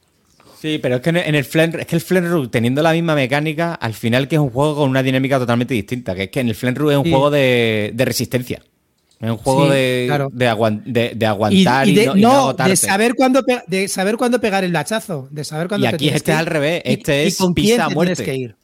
Sí, 0.60 0.80
pero 0.82 0.96
es 0.96 1.02
que 1.02 1.10
en 1.10 1.34
el 1.36 1.44
Flen, 1.44 1.78
es 1.78 1.86
que 1.86 1.94
el 1.94 2.02
Flenru, 2.02 2.48
teniendo 2.48 2.82
la 2.82 2.92
misma 2.92 3.14
mecánica, 3.14 3.74
al 3.74 3.94
final 3.94 4.26
que 4.26 4.34
es 4.34 4.40
un 4.40 4.50
juego 4.50 4.74
con 4.74 4.90
una 4.90 5.04
dinámica 5.04 5.38
totalmente 5.38 5.72
distinta. 5.74 6.16
Que 6.16 6.24
es 6.24 6.30
que 6.30 6.40
en 6.40 6.48
el 6.48 6.56
Flenru 6.56 6.90
es 6.90 6.96
un 6.96 7.04
Sí. 7.04 7.10
juego 7.10 7.30
de, 7.30 7.92
de 7.94 8.04
resistencia. 8.04 8.60
Es 9.20 9.30
un 9.30 9.36
juego 9.38 9.64
Sí, 9.66 9.70
de, 9.72 10.04
claro. 10.06 10.28
de, 10.32 10.48
aguan- 10.48 10.82
de- 10.84 11.12
de 11.16 11.24
Y, 11.24 11.24
aguantar 11.24 11.88
y, 11.88 11.90
y 11.90 11.94
de, 11.94 12.06
no, 12.06 12.16
y 12.16 12.20
no, 12.20 12.30
agotarte. 12.32 12.70
de 12.70 12.76
saber 12.76 13.14
cuándo 13.14 13.42
de 13.66 13.88
saber 13.88 14.16
cuándo 14.16 14.40
pegar 14.40 14.62
el 14.62 14.74
hachazo, 14.76 15.26
de 15.32 15.42
saber 15.44 15.66
cuándo 15.68 15.84
Y 15.86 15.88
aquí 15.88 16.08
este 16.08 16.30
es 16.32 16.38
al 16.38 16.46
revés, 16.46 16.82
y- 16.84 16.92
este 16.92 17.24
y 17.24 17.26
es 17.28 17.36
con 17.36 17.52
pisa 17.52 17.86
a 17.86 17.88
te 17.88 17.94
muerte. 17.94 18.14
tienes 18.14 18.32
que 18.36 18.40
ir. 18.44 18.56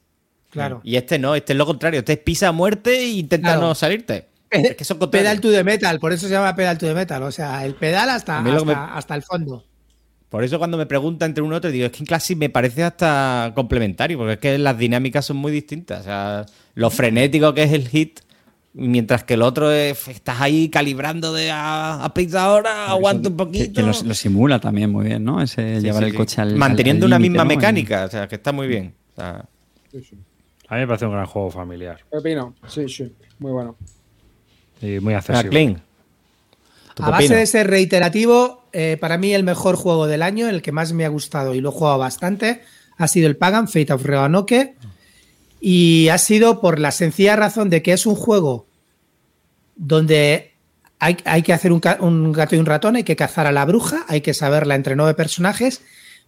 Claro. 0.50 0.80
Y 0.84 0.94
este 0.94 1.18
no, 1.18 1.34
este 1.34 1.54
es 1.54 1.56
lo 1.56 1.66
contrario. 1.66 1.98
Este 2.00 2.12
es 2.12 2.18
pisa 2.20 2.48
a 2.48 2.52
muerte 2.52 2.96
e 2.98 3.08
intenta 3.08 3.48
Claro. 3.48 3.62
no 3.62 3.74
salirte. 3.74 4.26
Es 4.50 4.76
que 4.76 4.84
son 4.84 4.98
pedal 5.10 5.40
to 5.40 5.50
the 5.50 5.64
metal, 5.64 5.98
por 5.98 6.12
eso 6.12 6.28
se 6.28 6.32
llama 6.34 6.54
pedal 6.54 6.78
to 6.78 6.86
the 6.86 6.94
metal, 6.94 7.24
o 7.24 7.32
sea, 7.32 7.64
el 7.66 7.74
pedal 7.74 8.08
hasta, 8.08 8.38
hasta, 8.38 8.64
me- 8.64 8.72
hasta 8.72 9.14
el 9.16 9.22
fondo. 9.24 9.64
Por 10.28 10.44
eso 10.44 10.58
cuando 10.58 10.76
me 10.76 10.86
pregunta 10.86 11.26
entre 11.26 11.42
uno 11.42 11.54
y 11.54 11.58
otro, 11.58 11.70
digo, 11.72 11.86
es 11.86 11.90
que 11.92 11.98
en 11.98 12.06
Classic 12.06 12.38
me 12.38 12.50
parece 12.50 12.84
hasta 12.84 13.50
complementario, 13.56 14.16
porque 14.18 14.34
es 14.34 14.38
que 14.38 14.58
las 14.58 14.78
dinámicas 14.78 15.24
son 15.26 15.38
muy 15.38 15.50
distintas. 15.50 16.02
O 16.02 16.04
sea, 16.04 16.46
lo 16.74 16.90
frenético 16.90 17.52
que 17.54 17.64
es 17.64 17.72
el 17.72 17.88
hit, 17.88 18.20
mientras 18.74 19.24
que 19.24 19.34
el 19.34 19.42
otro 19.42 19.70
es, 19.72 20.08
estás 20.08 20.40
ahí 20.40 20.68
calibrando 20.68 21.32
de 21.32 21.50
a, 21.50 22.04
a 22.04 22.12
prisa 22.14 22.44
ahora, 22.44 22.88
aguanta 22.90 23.28
un 23.28 23.36
poquito. 23.36 23.72
que 23.74 23.82
lo, 23.82 23.92
lo 24.02 24.14
simula 24.14 24.58
también 24.60 24.90
muy 24.90 25.06
bien, 25.06 25.24
¿no? 25.24 25.40
Ese 25.40 25.76
Sí, 25.80 25.86
llevar 25.86 26.02
sí, 26.02 26.06
el 26.06 26.10
sí. 26.12 26.16
coche 26.18 26.40
al. 26.42 26.56
Manteniendo 26.56 27.06
al- 27.06 27.12
al 27.12 27.18
una 27.20 27.28
misma 27.28 27.44
¿no? 27.44 27.48
mecánica, 27.48 28.04
o 28.04 28.10
sea, 28.10 28.28
que 28.28 28.34
está 28.36 28.52
muy 28.52 28.66
bien. 28.66 28.94
O 29.12 29.20
sea, 29.20 29.44
A 30.68 30.74
mí 30.74 30.80
me 30.80 30.86
parece 30.86 31.06
un 31.06 31.12
gran 31.12 31.26
juego 31.26 31.50
familiar 31.50 32.00
Pepino, 32.10 32.54
sí, 32.68 32.88
sí, 32.88 33.12
muy 33.38 33.52
bueno. 33.52 33.76
y 34.82 34.98
muy 35.00 35.14
Ah, 35.14 35.18
accesible. 35.18 35.50
Clean. 35.50 35.82
¿Tu 36.94 37.02
A 37.02 37.10
base 37.10 37.34
de 37.36 37.46
ser 37.46 37.68
reiterativo, 37.68 38.64
eh, 38.72 38.96
para 39.00 39.18
mí 39.18 39.32
el 39.34 39.42
mejor 39.44 39.76
juego 39.76 40.06
del 40.06 40.22
año, 40.22 40.48
el 40.48 40.62
que 40.62 40.72
más 40.72 40.92
me 40.92 41.04
ha 41.04 41.08
gustado 41.08 41.54
y 41.54 41.60
lo 41.60 41.70
he 41.70 41.72
jugado 41.72 41.98
bastante, 41.98 42.62
ha 42.96 43.08
sido 43.08 43.26
el 43.28 43.36
Pagan, 43.36 43.66
Fate 43.68 43.92
of 43.92 44.04
Rebanoke. 44.04 44.74
Y 45.66 46.10
ha 46.10 46.18
sido 46.18 46.60
por 46.60 46.78
la 46.78 46.90
sencilla 46.90 47.36
razón 47.36 47.70
de 47.70 47.82
que 47.82 47.94
es 47.94 48.04
un 48.04 48.16
juego 48.16 48.66
donde 49.76 50.52
hay, 50.98 51.42
que 51.42 51.54
hacer 51.54 51.72
un, 51.72 51.80
gato 51.80 52.54
y 52.54 52.58
un 52.58 52.66
ratón, 52.66 52.96
hay 52.96 53.02
que 53.02 53.16
cazar 53.16 53.46
a 53.46 53.52
la 53.52 53.64
bruja, 53.64 54.04
hay 54.06 54.20
que 54.20 54.34
saberla 54.34 54.74
entre 54.74 54.94
nueve 54.94 55.14
personajes, 55.14 55.80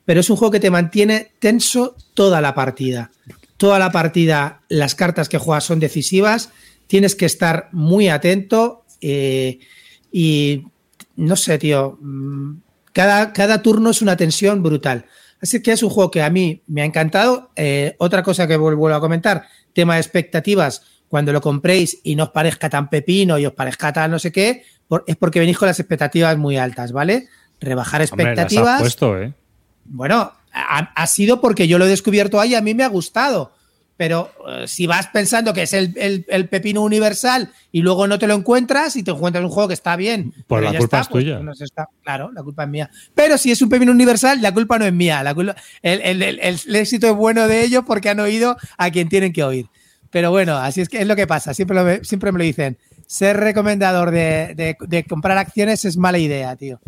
pero 0.07 0.21
es 0.21 0.31
un 0.31 0.39
juego 0.39 0.53
que 0.53 0.61
te 0.61 0.71
mantiene 0.71 1.33
tenso 1.39 1.97
toda 2.15 2.41
la 2.41 2.55
partida. 2.55 3.11
Toda 3.59 3.79
la 3.79 3.93
partida, 3.93 4.63
las 4.71 4.95
cartas 4.95 5.29
que 5.29 5.37
juegas 5.37 5.65
son 5.65 5.81
decisivas, 5.81 6.49
tienes 6.87 7.15
que 7.15 7.27
estar 7.27 7.69
muy 7.73 8.09
atento 8.09 8.87
eh, 9.03 9.59
y 10.11 10.65
no 11.17 11.37
sé, 11.37 11.59
tío, 11.59 11.99
mm, 12.01 12.55
cada 12.95 13.61
turno 13.61 13.91
es 13.91 14.01
una 14.01 14.17
tensión 14.17 14.63
brutal. 14.63 15.05
Así 15.47 15.63
que 15.63 15.73
es 15.73 15.83
un 15.83 15.91
juego 15.91 16.11
que 16.11 16.23
a 16.23 16.31
mí 16.31 16.63
me 16.67 16.83
ha 16.83 16.85
encantado. 16.85 17.51
Eh, 17.57 17.95
otra 17.99 18.23
cosa 18.23 18.47
que 18.47 18.57
vuelvo 18.57 18.89
a 18.89 19.01
comentar, 19.01 19.47
tema 19.73 19.95
de 19.95 20.01
expectativas, 20.01 20.83
cuando 21.09 21.33
lo 21.33 21.41
compréis 21.41 21.99
y 22.03 22.17
no 22.17 22.25
os 22.25 22.31
parezca 22.31 22.69
tan 22.69 22.91
pepino 22.91 23.39
y 23.39 23.47
os 23.47 23.53
parezca 23.53 23.93
tan 23.93 24.11
no 24.11 24.19
sé 24.19 24.33
qué, 24.33 24.65
por- 24.89 25.05
es 25.07 25.17
porque 25.17 25.39
venís 25.41 25.57
con 25.57 25.69
las 25.69 25.79
expectativas 25.79 26.37
muy 26.37 26.57
altas, 26.57 26.91
¿vale? 26.93 27.29
Rebajar 27.61 28.03
Hombre, 28.11 28.25
las 28.25 28.39
has 28.39 28.45
expectativas. 28.45 28.81
puesto, 28.81 29.23
¿eh? 29.23 29.33
Bueno, 29.85 30.33
ha, 30.53 30.79
ha 30.95 31.07
sido 31.07 31.41
porque 31.41 31.69
yo 31.69 31.79
lo 31.79 31.87
he 31.87 31.89
descubierto 31.89 32.41
ahí 32.41 32.51
y 32.51 32.55
a 32.57 32.61
mí 32.61 32.75
me 32.75 32.83
ha 32.85 32.89
gustado. 32.89 33.53
Pero 33.97 34.31
eh, 34.49 34.69
si 34.69 34.87
vas 34.87 35.07
pensando 35.07 35.55
que 35.55 35.63
es 35.63 35.73
el, 35.73 35.95
el- 35.97 36.27
el 36.29 36.49
pepino 36.49 36.83
universal 36.83 37.51
y 37.73 37.81
luego 37.81 38.07
no 38.07 38.19
te 38.19 38.27
lo 38.27 38.35
encuentras 38.35 38.95
y 38.97 39.03
te 39.03 39.11
encuentras 39.11 39.43
un 39.45 39.51
juego 39.51 39.69
que 39.69 39.75
está 39.75 39.97
bien. 39.97 40.35
Pues 40.47 40.63
la 40.63 40.71
culpa 40.71 40.85
está, 40.85 41.01
es 41.01 41.09
tuya. 41.09 41.39
no 41.39 41.55
se 41.55 41.65
está- 41.65 41.89
claro, 42.03 42.31
la 42.33 42.43
culpa 42.43 42.65
es 42.65 42.69
mía. 42.69 42.91
Pero 43.15 43.39
si 43.39 43.51
es 43.53 43.63
un 43.63 43.69
pepino 43.71 43.93
universal, 43.93 44.43
la 44.43 44.53
culpa 44.53 44.79
no 44.79 44.85
es 44.85 44.93
mía. 44.93 45.23
La 45.23 45.35
culpa- 45.35 45.57
el, 45.83 46.01
el- 46.03 46.23
el- 46.23 46.41
el 46.41 46.77
éxito 46.77 47.07
es 47.09 47.15
bueno 47.17 47.49
de 47.49 47.63
ellos 47.63 47.85
porque 47.87 48.11
han 48.11 48.21
oído 48.21 48.57
a 48.77 48.91
quien 48.91 49.09
tienen 49.09 49.33
que 49.33 49.43
oír. 49.45 49.67
Pero 50.11 50.31
bueno, 50.31 50.57
así 50.57 50.81
es 50.83 50.89
que 50.89 51.01
es 51.01 51.07
lo 51.07 51.17
que 51.17 51.27
pasa. 51.27 51.55
Siempre, 51.55 51.75
lo- 51.99 52.05
siempre 52.05 52.33
me 52.33 52.39
lo 52.39 52.45
dicen. 52.45 52.77
Ser 53.07 53.37
recomendador 53.39 54.11
de, 54.11 54.55
de- 54.55 54.77
de 54.87 55.05
comprar 55.05 55.39
acciones 55.39 55.85
es 55.87 55.97
mala 55.97 56.19
idea, 56.19 56.55
tío. 56.57 56.81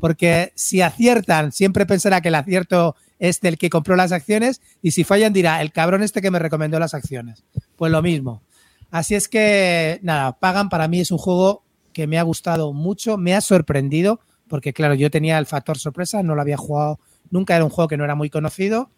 Porque 0.00 0.52
si 0.54 0.80
aciertan, 0.82 1.52
siempre 1.52 1.84
pensará 1.86 2.20
que 2.20 2.28
el 2.28 2.34
acierto 2.34 2.96
es 3.18 3.40
del 3.40 3.58
que 3.58 3.70
compró 3.70 3.96
las 3.96 4.12
acciones 4.12 4.60
y 4.82 4.90
si 4.90 5.04
fallan 5.04 5.32
dirá, 5.32 5.60
el 5.62 5.72
cabrón 5.72 6.02
este 6.02 6.20
que 6.20 6.30
me 6.30 6.38
recomendó 6.38 6.78
las 6.78 6.94
acciones. 6.94 7.44
Pues 7.76 7.90
lo 7.92 8.02
mismo. 8.02 8.42
Así 8.90 9.14
es 9.14 9.28
que, 9.28 9.98
nada, 10.02 10.38
Pagan 10.38 10.68
para 10.68 10.88
mí 10.88 11.00
es 11.00 11.10
un 11.10 11.18
juego 11.18 11.64
que 11.92 12.06
me 12.06 12.18
ha 12.18 12.22
gustado 12.22 12.72
mucho, 12.72 13.16
me 13.16 13.34
ha 13.34 13.40
sorprendido, 13.40 14.20
porque 14.48 14.72
claro, 14.72 14.94
yo 14.94 15.10
tenía 15.10 15.38
el 15.38 15.46
factor 15.46 15.78
sorpresa, 15.78 16.22
no 16.22 16.34
lo 16.34 16.42
había 16.42 16.56
jugado, 16.56 17.00
nunca 17.30 17.56
era 17.56 17.64
un 17.64 17.70
juego 17.70 17.88
que 17.88 17.96
no 17.96 18.04
era 18.04 18.14
muy 18.14 18.30
conocido 18.30 18.90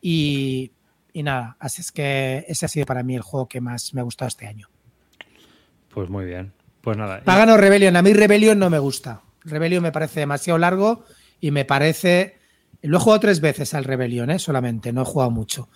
y, 0.00 0.72
y 1.12 1.22
nada, 1.22 1.56
así 1.60 1.80
es 1.80 1.92
que 1.92 2.44
ese 2.48 2.66
ha 2.66 2.68
sido 2.68 2.86
para 2.86 3.02
mí 3.02 3.14
el 3.14 3.22
juego 3.22 3.48
que 3.48 3.60
más 3.60 3.94
me 3.94 4.00
ha 4.00 4.04
gustado 4.04 4.28
este 4.28 4.46
año. 4.46 4.68
Pues 5.92 6.10
muy 6.10 6.24
bien. 6.24 6.52
Pues 6.80 6.96
nada. 6.96 7.22
Pagan 7.24 7.50
o 7.50 7.56
Rebellion, 7.56 7.96
a 7.96 8.02
mí 8.02 8.12
Rebellion 8.12 8.58
no 8.58 8.70
me 8.70 8.78
gusta. 8.78 9.22
Rebellion 9.44 9.82
me 9.82 9.92
parece 9.92 10.20
demasiado 10.20 10.58
largo 10.58 11.04
y 11.40 11.50
me 11.50 11.64
parece... 11.64 12.35
Lo 12.86 12.98
he 12.98 13.00
jugado 13.00 13.20
tres 13.20 13.40
veces 13.40 13.74
al 13.74 13.84
Rebellion, 13.84 14.30
¿eh? 14.30 14.38
solamente, 14.38 14.92
no 14.92 15.02
he 15.02 15.04
jugado 15.04 15.30
mucho. 15.30 15.68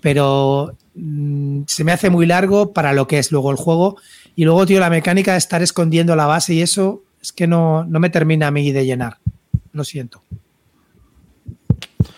Pero 0.00 0.76
mm, 0.94 1.62
se 1.66 1.84
me 1.84 1.92
hace 1.92 2.10
muy 2.10 2.26
largo 2.26 2.72
para 2.72 2.92
lo 2.92 3.06
que 3.06 3.18
es 3.18 3.30
luego 3.32 3.50
el 3.50 3.56
juego. 3.56 3.96
Y 4.34 4.44
luego, 4.44 4.66
tío, 4.66 4.80
la 4.80 4.90
mecánica 4.90 5.32
de 5.32 5.38
estar 5.38 5.62
escondiendo 5.62 6.16
la 6.16 6.26
base 6.26 6.54
y 6.54 6.62
eso 6.62 7.02
es 7.20 7.32
que 7.32 7.46
no, 7.46 7.84
no 7.84 8.00
me 8.00 8.10
termina 8.10 8.48
a 8.48 8.50
mí 8.50 8.72
de 8.72 8.84
llenar. 8.86 9.18
Lo 9.72 9.84
siento. 9.84 10.22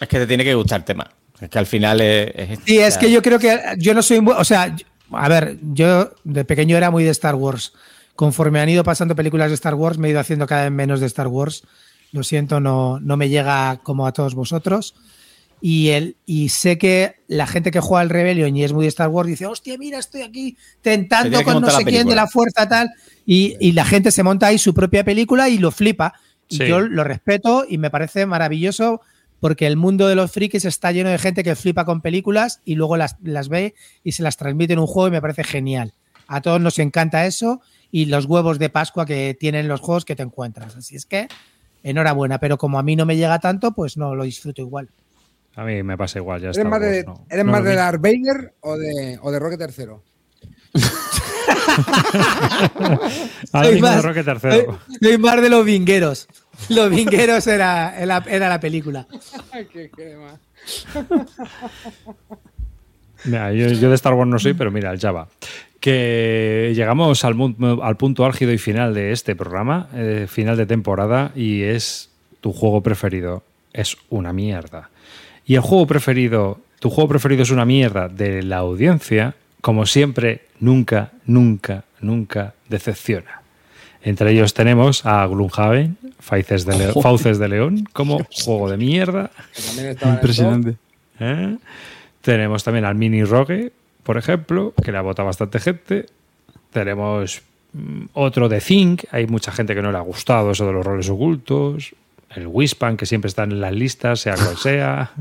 Es 0.00 0.08
que 0.08 0.18
te 0.18 0.26
tiene 0.26 0.44
que 0.44 0.54
gustar 0.54 0.80
el 0.80 0.84
tema. 0.84 1.10
Es 1.40 1.48
que 1.50 1.58
al 1.58 1.66
final 1.66 2.00
es. 2.00 2.30
es- 2.34 2.58
Sí, 2.64 2.78
es 2.78 2.98
que 2.98 3.10
yo 3.10 3.22
creo 3.22 3.38
que 3.38 3.58
yo 3.78 3.94
no 3.94 4.02
soy 4.02 4.18
o 4.24 4.44
sea, 4.44 4.74
a 5.10 5.28
ver, 5.28 5.58
yo 5.72 6.10
de 6.24 6.44
pequeño 6.44 6.76
era 6.76 6.90
muy 6.90 7.04
de 7.04 7.10
Star 7.10 7.34
Wars. 7.34 7.72
Conforme 8.16 8.60
han 8.60 8.68
ido 8.68 8.84
pasando 8.84 9.16
películas 9.16 9.48
de 9.50 9.54
Star 9.54 9.74
Wars, 9.74 9.98
me 9.98 10.08
he 10.08 10.10
ido 10.12 10.20
haciendo 10.20 10.46
cada 10.46 10.62
vez 10.64 10.72
menos 10.72 11.00
de 11.00 11.06
Star 11.06 11.26
Wars. 11.26 11.64
Lo 12.14 12.22
siento, 12.22 12.60
no, 12.60 13.00
no 13.00 13.16
me 13.16 13.28
llega 13.28 13.80
como 13.82 14.06
a 14.06 14.12
todos 14.12 14.36
vosotros. 14.36 14.94
Y, 15.60 15.88
el, 15.88 16.16
y 16.26 16.50
sé 16.50 16.78
que 16.78 17.16
la 17.26 17.48
gente 17.48 17.72
que 17.72 17.80
juega 17.80 18.02
al 18.02 18.08
Rebellion 18.10 18.56
y 18.56 18.62
es 18.62 18.72
muy 18.72 18.84
de 18.84 18.88
Star 18.88 19.08
Wars 19.08 19.28
dice, 19.28 19.46
hostia, 19.46 19.76
mira, 19.78 19.98
estoy 19.98 20.22
aquí 20.22 20.52
Te 20.80 20.90
tentando 20.96 21.42
con 21.42 21.60
no 21.60 21.70
sé 21.70 21.84
quién 21.84 22.06
de 22.06 22.14
la 22.14 22.28
fuerza 22.28 22.68
tal. 22.68 22.88
Y, 23.26 23.56
y 23.58 23.72
la 23.72 23.84
gente 23.84 24.12
se 24.12 24.22
monta 24.22 24.46
ahí 24.46 24.58
su 24.58 24.72
propia 24.74 25.02
película 25.02 25.48
y 25.48 25.58
lo 25.58 25.72
flipa. 25.72 26.14
Y 26.48 26.58
Sí. 26.58 26.66
yo 26.68 26.80
lo 26.80 27.02
respeto 27.02 27.64
y 27.68 27.78
me 27.78 27.90
parece 27.90 28.26
maravilloso 28.26 29.00
porque 29.40 29.66
el 29.66 29.76
mundo 29.76 30.06
de 30.06 30.14
los 30.14 30.30
frikis 30.30 30.64
está 30.66 30.92
lleno 30.92 31.10
de 31.10 31.18
gente 31.18 31.42
que 31.42 31.56
flipa 31.56 31.84
con 31.84 32.00
películas 32.00 32.60
y 32.64 32.76
luego 32.76 32.96
las, 32.96 33.16
las 33.24 33.48
ve 33.48 33.74
y 34.04 34.12
se 34.12 34.22
las 34.22 34.36
transmite 34.36 34.74
en 34.74 34.78
un 34.78 34.86
juego 34.86 35.08
y 35.08 35.10
me 35.10 35.20
parece 35.20 35.42
genial. 35.42 35.94
A 36.28 36.42
todos 36.42 36.60
nos 36.60 36.78
encanta 36.78 37.26
eso 37.26 37.60
y 37.90 38.04
los 38.04 38.26
huevos 38.26 38.60
de 38.60 38.68
Pascua 38.70 39.04
que 39.04 39.36
tienen 39.38 39.66
los 39.66 39.80
juegos 39.80 40.04
que 40.04 40.14
te 40.14 40.22
encuentras. 40.22 40.76
Así 40.76 40.94
es 40.94 41.06
que 41.06 41.26
enhorabuena, 41.84 42.40
pero 42.40 42.58
como 42.58 42.80
a 42.80 42.82
mí 42.82 42.96
no 42.96 43.06
me 43.06 43.16
llega 43.16 43.38
tanto, 43.38 43.70
pues 43.72 43.96
no 43.96 44.16
lo 44.16 44.24
disfruto 44.24 44.62
igual. 44.62 44.88
A 45.54 45.62
mí 45.62 45.84
me 45.84 45.96
pasa 45.96 46.18
igual. 46.18 46.40
Ya 46.40 46.48
¿Eres 46.50 46.64
más 46.64 46.80
de, 46.80 47.04
no. 47.04 47.24
¿eres 47.30 47.44
No 47.44 47.52
más 47.52 47.62
de. 47.62 47.76
Darth 47.76 48.00
Vader 48.02 48.54
o 48.60 48.76
de, 48.76 49.18
o 49.22 49.30
de 49.30 49.38
Roque 49.38 49.56
tercero? 49.56 50.02
Soy 53.52 53.80
más- 53.80 54.04
Roque 54.04 54.24
tercero. 54.24 54.78
Soy, 54.88 54.98
soy 55.00 55.18
más 55.18 55.40
de 55.40 55.50
los 55.50 55.64
vingueros. 55.64 56.28
Los 56.68 56.90
vingueros 56.90 57.46
era, 57.46 57.98
era, 58.00 58.24
era 58.28 58.48
la 58.48 58.60
película. 58.60 59.06
¿Qué, 59.72 59.90
qué 59.94 60.16
más? 60.16 60.40
Mira, 63.24 63.52
yo, 63.52 63.68
yo 63.68 63.88
de 63.88 63.94
Star 63.94 64.14
Wars 64.14 64.28
no 64.30 64.38
soy, 64.38 64.54
pero 64.54 64.70
mira, 64.70 64.90
el 64.90 65.00
Java. 65.00 65.28
Que 65.84 66.72
llegamos 66.74 67.26
al, 67.26 67.36
al 67.82 67.96
punto 67.98 68.24
álgido 68.24 68.52
y 68.54 68.56
final 68.58 68.94
de 68.94 69.12
este 69.12 69.36
programa, 69.36 69.88
eh, 69.94 70.24
final 70.30 70.56
de 70.56 70.64
temporada, 70.64 71.30
y 71.36 71.60
es 71.60 72.08
tu 72.40 72.54
juego 72.54 72.80
preferido. 72.82 73.42
Es 73.74 73.98
una 74.08 74.32
mierda. 74.32 74.88
Y 75.44 75.56
el 75.56 75.60
juego 75.60 75.86
preferido, 75.86 76.58
tu 76.80 76.88
juego 76.88 77.08
preferido 77.10 77.42
es 77.42 77.50
una 77.50 77.66
mierda 77.66 78.08
de 78.08 78.42
la 78.42 78.56
audiencia, 78.58 79.34
como 79.60 79.84
siempre, 79.84 80.46
nunca, 80.58 81.12
nunca, 81.26 81.84
nunca 82.00 82.54
decepciona. 82.70 83.42
Entre 84.02 84.30
ellos 84.32 84.54
tenemos 84.54 85.04
a 85.04 85.26
Gloomhaven, 85.26 85.98
Fauces 86.18 86.64
de, 86.64 86.78
Leo- 86.78 87.02
Fauces 87.02 87.38
de 87.38 87.48
León, 87.48 87.86
como 87.92 88.20
juego 88.42 88.70
de 88.70 88.78
mierda. 88.78 89.30
Impresionante. 90.02 90.76
¿eh? 91.20 91.56
Tenemos 92.22 92.64
también 92.64 92.86
al 92.86 92.94
Mini 92.94 93.22
Rogue, 93.24 93.70
por 94.04 94.18
ejemplo, 94.18 94.74
que 94.82 94.92
le 94.92 94.98
ha 94.98 95.02
votado 95.02 95.26
bastante 95.26 95.58
gente. 95.58 96.06
Tenemos 96.70 97.42
mm, 97.72 98.04
otro 98.12 98.48
de 98.48 98.60
Think, 98.60 99.04
hay 99.10 99.26
mucha 99.26 99.50
gente 99.50 99.74
que 99.74 99.82
no 99.82 99.90
le 99.90 99.98
ha 99.98 100.02
gustado 100.02 100.52
eso 100.52 100.66
de 100.66 100.72
los 100.72 100.84
roles 100.84 101.08
ocultos. 101.10 101.94
El 102.30 102.48
Wispan, 102.48 102.96
que 102.96 103.06
siempre 103.06 103.28
está 103.28 103.44
en 103.44 103.60
las 103.60 103.72
listas, 103.72 104.20
sea 104.20 104.34
cual 104.34 104.56
sea. 104.56 105.12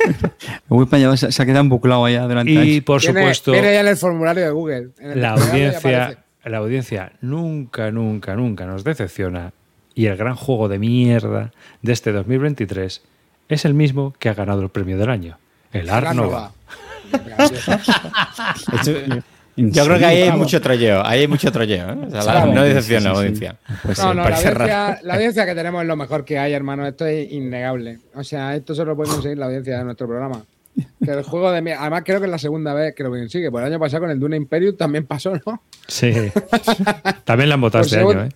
Wispan 0.68 1.00
ya 1.00 1.16
se, 1.16 1.42
ha 1.42 1.46
quedado 1.46 1.60
embuclado 1.60 2.04
allá 2.04 2.22
durante 2.22 2.52
Y 2.52 2.56
años. 2.56 2.84
por 2.84 3.02
supuesto, 3.02 3.52
Viene 3.52 3.72
ya 3.72 3.80
en 3.80 3.88
el 3.88 3.96
formulario 3.96 4.44
de 4.44 4.50
Google. 4.50 4.90
En 5.00 5.12
el 5.12 5.20
la 5.20 5.32
audiencia, 5.32 6.24
la 6.44 6.58
audiencia 6.58 7.12
nunca, 7.20 7.90
nunca, 7.90 8.36
nunca 8.36 8.66
nos 8.66 8.84
decepciona. 8.84 9.52
Y 9.96 10.06
el 10.06 10.16
gran 10.16 10.34
juego 10.34 10.68
de 10.68 10.78
mierda 10.78 11.52
de 11.82 11.92
este 11.92 12.12
2023 12.12 13.02
es 13.48 13.64
el 13.64 13.74
mismo 13.74 14.14
que 14.18 14.28
ha 14.28 14.34
ganado 14.34 14.62
el 14.62 14.68
premio 14.68 14.96
del 14.96 15.10
año, 15.10 15.38
el 15.72 15.90
Art 15.90 16.06
La 16.06 16.14
Nova. 16.14 16.52
Yo 19.56 19.84
creo 19.84 19.98
que 19.98 20.04
ahí 20.04 20.22
hay 20.22 20.32
mucho 20.36 20.60
trolleo. 20.60 21.04
Ahí 21.06 21.20
hay 21.20 21.28
mucho 21.28 21.52
trolleo. 21.52 21.88
¿eh? 21.90 21.96
O 22.06 22.10
sea, 22.10 22.18
la- 22.24 22.32
Claro. 22.32 22.52
no 22.54 22.62
decepciona 22.64 23.00
Sí, 23.00 23.06
la 23.06 23.12
audiencia. 23.12 23.56
Pues 23.84 23.98
No, 23.98 24.10
sí. 24.10 24.16
no, 24.16 24.28
la 24.28 24.36
audiencia, 24.36 24.98
la 25.02 25.14
audiencia 25.14 25.46
que 25.46 25.54
tenemos 25.54 25.82
es 25.82 25.88
lo 25.88 25.96
mejor 25.96 26.24
que 26.24 26.38
hay, 26.38 26.52
hermano. 26.52 26.86
Esto 26.86 27.06
es 27.06 27.30
innegable. 27.30 28.00
O 28.14 28.24
sea, 28.24 28.56
esto 28.56 28.74
solo 28.74 28.96
puede 28.96 29.10
conseguir 29.10 29.38
la 29.38 29.46
audiencia 29.46 29.78
de 29.78 29.84
nuestro 29.84 30.08
programa. 30.08 30.42
Que 31.04 31.12
el 31.12 31.22
juego 31.22 31.52
de 31.52 31.62
mierda. 31.62 31.82
Además, 31.82 32.02
creo 32.04 32.18
que 32.18 32.24
es 32.26 32.30
la 32.32 32.38
segunda 32.38 32.74
vez 32.74 32.96
que 32.96 33.04
lo 33.04 33.10
consigue. 33.10 33.48
Por 33.48 33.62
el 33.62 33.68
año 33.68 33.78
pasado 33.78 34.00
con 34.02 34.10
el 34.10 34.18
Dune 34.18 34.36
Imperium 34.36 34.76
también 34.76 35.06
pasó, 35.06 35.32
¿no? 35.46 35.62
Sí. 35.86 36.12
También 37.24 37.48
la 37.48 37.54
han 37.54 37.60
votado 37.60 37.82
Por 37.82 37.86
este 37.86 37.96
segundo- 37.98 38.20
año, 38.22 38.30
¿eh? 38.30 38.34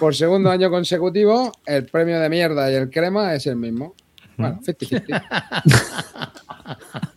Por 0.00 0.14
segundo 0.16 0.50
año 0.50 0.68
consecutivo, 0.68 1.52
el 1.64 1.86
premio 1.86 2.18
de 2.18 2.28
mierda 2.28 2.70
y 2.72 2.74
el 2.74 2.90
crema 2.90 3.32
es 3.34 3.46
el 3.46 3.54
mismo. 3.56 3.94
Bueno, 4.36 4.58
50-50. 4.66 5.22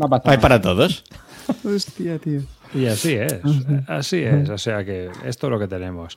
No 0.00 0.08
pasa 0.08 0.22
Hay 0.30 0.36
nada. 0.36 0.40
para 0.42 0.60
todos. 0.60 1.04
Hostia, 1.64 2.18
tío. 2.18 2.40
Y 2.74 2.86
así 2.86 3.14
es, 3.14 3.36
así 3.88 4.18
es. 4.22 4.48
O 4.48 4.58
sea 4.58 4.84
que 4.84 5.10
esto 5.24 5.46
es 5.46 5.50
lo 5.50 5.58
que 5.58 5.66
tenemos. 5.68 6.16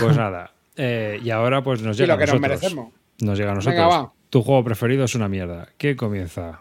Pues 0.00 0.16
nada. 0.16 0.52
eh, 0.76 1.18
y 1.22 1.30
ahora 1.30 1.62
pues 1.64 1.82
nos 1.82 1.96
Y 1.96 2.00
llega 2.02 2.14
lo 2.14 2.18
que 2.18 2.24
a 2.24 2.26
nos 2.26 2.40
nosotros. 2.40 2.60
merecemos. 2.60 2.92
Nos 3.20 3.38
llega 3.38 3.52
a 3.52 3.54
nosotros. 3.54 3.74
Venga, 3.82 3.88
va. 4.02 4.12
Tu 4.30 4.42
juego 4.42 4.62
preferido 4.64 5.04
es 5.04 5.14
una 5.14 5.28
mierda. 5.28 5.68
¿Qué 5.78 5.96
comienza? 5.96 6.60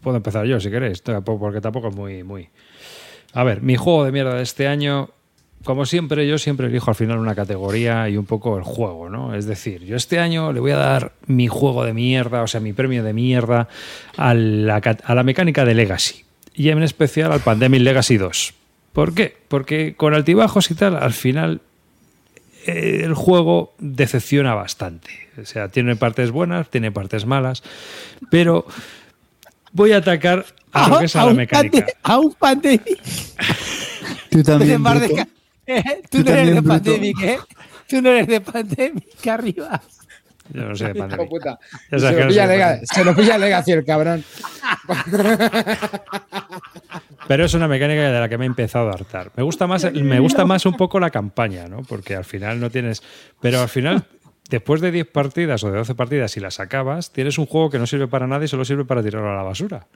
Puedo 0.00 0.16
empezar 0.16 0.44
yo 0.46 0.58
si 0.60 0.70
queréis, 0.70 1.02
porque 1.02 1.60
tampoco 1.60 1.88
es 1.88 1.94
muy, 1.96 2.22
muy. 2.24 2.48
A 3.32 3.44
ver, 3.44 3.62
mi 3.62 3.76
juego 3.76 4.04
de 4.04 4.12
mierda 4.12 4.34
de 4.34 4.42
este 4.42 4.66
año, 4.66 5.10
como 5.64 5.86
siempre, 5.86 6.26
yo 6.28 6.38
siempre 6.38 6.66
elijo 6.66 6.90
al 6.90 6.94
final 6.94 7.18
una 7.18 7.34
categoría 7.34 8.08
y 8.08 8.16
un 8.16 8.26
poco 8.26 8.56
el 8.58 8.62
juego, 8.64 9.08
¿no? 9.08 9.34
Es 9.34 9.46
decir, 9.46 9.82
yo 9.84 9.96
este 9.96 10.18
año 10.20 10.52
le 10.52 10.60
voy 10.60 10.70
a 10.72 10.76
dar 10.76 11.12
mi 11.26 11.48
juego 11.48 11.84
de 11.84 11.92
mierda, 11.94 12.42
o 12.42 12.46
sea, 12.46 12.60
mi 12.60 12.72
premio 12.72 13.02
de 13.02 13.12
mierda 13.12 13.68
a 14.16 14.34
la, 14.34 14.80
cat- 14.80 15.02
a 15.04 15.14
la 15.14 15.22
mecánica 15.22 15.64
de 15.64 15.74
Legacy. 15.74 16.24
Y 16.54 16.68
en 16.68 16.82
especial 16.82 17.32
al 17.32 17.40
Pandemic 17.40 17.80
Legacy 17.82 18.16
2. 18.16 18.54
¿Por 18.92 19.14
qué? 19.14 19.36
Porque 19.48 19.94
con 19.96 20.14
altibajos 20.14 20.70
y 20.70 20.74
tal, 20.74 20.96
al 20.96 21.12
final 21.12 21.60
eh, 22.66 23.00
el 23.02 23.14
juego 23.14 23.74
decepciona 23.78 24.54
bastante. 24.54 25.10
O 25.40 25.44
sea, 25.46 25.68
tiene 25.68 25.96
partes 25.96 26.30
buenas, 26.30 26.68
tiene 26.70 26.92
partes 26.92 27.26
malas, 27.26 27.62
pero 28.30 28.66
voy 29.72 29.92
a 29.92 29.96
atacar 29.96 30.46
a 30.72 30.88
lo 30.88 30.98
que 31.00 31.06
es 31.06 31.16
a 31.16 31.24
la 31.24 31.30
un 31.32 31.36
mecánica. 31.36 31.78
pande- 31.78 31.94
a 32.02 32.18
un 32.18 32.32
pandemic. 32.34 32.98
Tú 34.30 34.42
también, 34.42 34.82
Bruto. 34.82 35.06
Eh, 35.66 36.02
Tú 36.10 36.22
Tú, 36.22 36.30
no 36.30 36.36
eres 36.36 36.54
de 36.54 36.62
pandemic, 36.62 37.22
¿eh? 37.22 37.38
Tú 37.88 38.02
no 38.02 38.10
eres 38.10 38.26
de 38.26 38.40
pandemic 38.40 39.26
arriba. 39.26 39.80
Yo 40.52 40.62
no 40.62 40.76
sé 40.76 40.88
de 40.88 40.94
Pandemic. 40.94 41.28
puta. 41.30 41.58
Ya 41.90 41.98
Se 41.98 42.12
lo, 42.12 42.20
no 42.20 42.28
pilla 42.28 42.42
soy 42.46 42.48
de 42.50 42.58
Lega- 42.58 42.80
se 42.84 43.04
lo 43.04 43.14
pilla 43.16 43.38
Legacy 43.38 43.72
el 43.72 43.84
cabrón. 43.84 44.22
Pero 47.26 47.44
es 47.46 47.54
una 47.54 47.66
mecánica 47.68 48.02
de 48.10 48.20
la 48.20 48.28
que 48.28 48.36
me 48.36 48.44
he 48.44 48.46
empezado 48.46 48.90
a 48.90 48.92
hartar. 48.92 49.30
Me 49.36 49.42
gusta 49.42 49.66
más, 49.66 49.90
me 49.92 50.20
gusta 50.20 50.44
más 50.44 50.66
un 50.66 50.74
poco 50.76 51.00
la 51.00 51.10
campaña, 51.10 51.66
¿no? 51.68 51.82
Porque 51.82 52.14
al 52.14 52.24
final 52.26 52.60
no 52.60 52.68
tienes. 52.70 53.02
Pero 53.40 53.60
al 53.60 53.68
final, 53.70 54.04
después 54.50 54.82
de 54.82 54.90
10 54.90 55.06
partidas 55.08 55.64
o 55.64 55.70
de 55.70 55.78
12 55.78 55.94
partidas, 55.94 56.32
si 56.32 56.40
las 56.40 56.60
acabas, 56.60 57.10
tienes 57.12 57.38
un 57.38 57.46
juego 57.46 57.70
que 57.70 57.78
no 57.78 57.86
sirve 57.86 58.08
para 58.08 58.26
nada 58.26 58.44
y 58.44 58.48
solo 58.48 58.64
sirve 58.66 58.84
para 58.84 59.02
tirarlo 59.02 59.30
a 59.32 59.36
la 59.36 59.42
basura. 59.42 59.86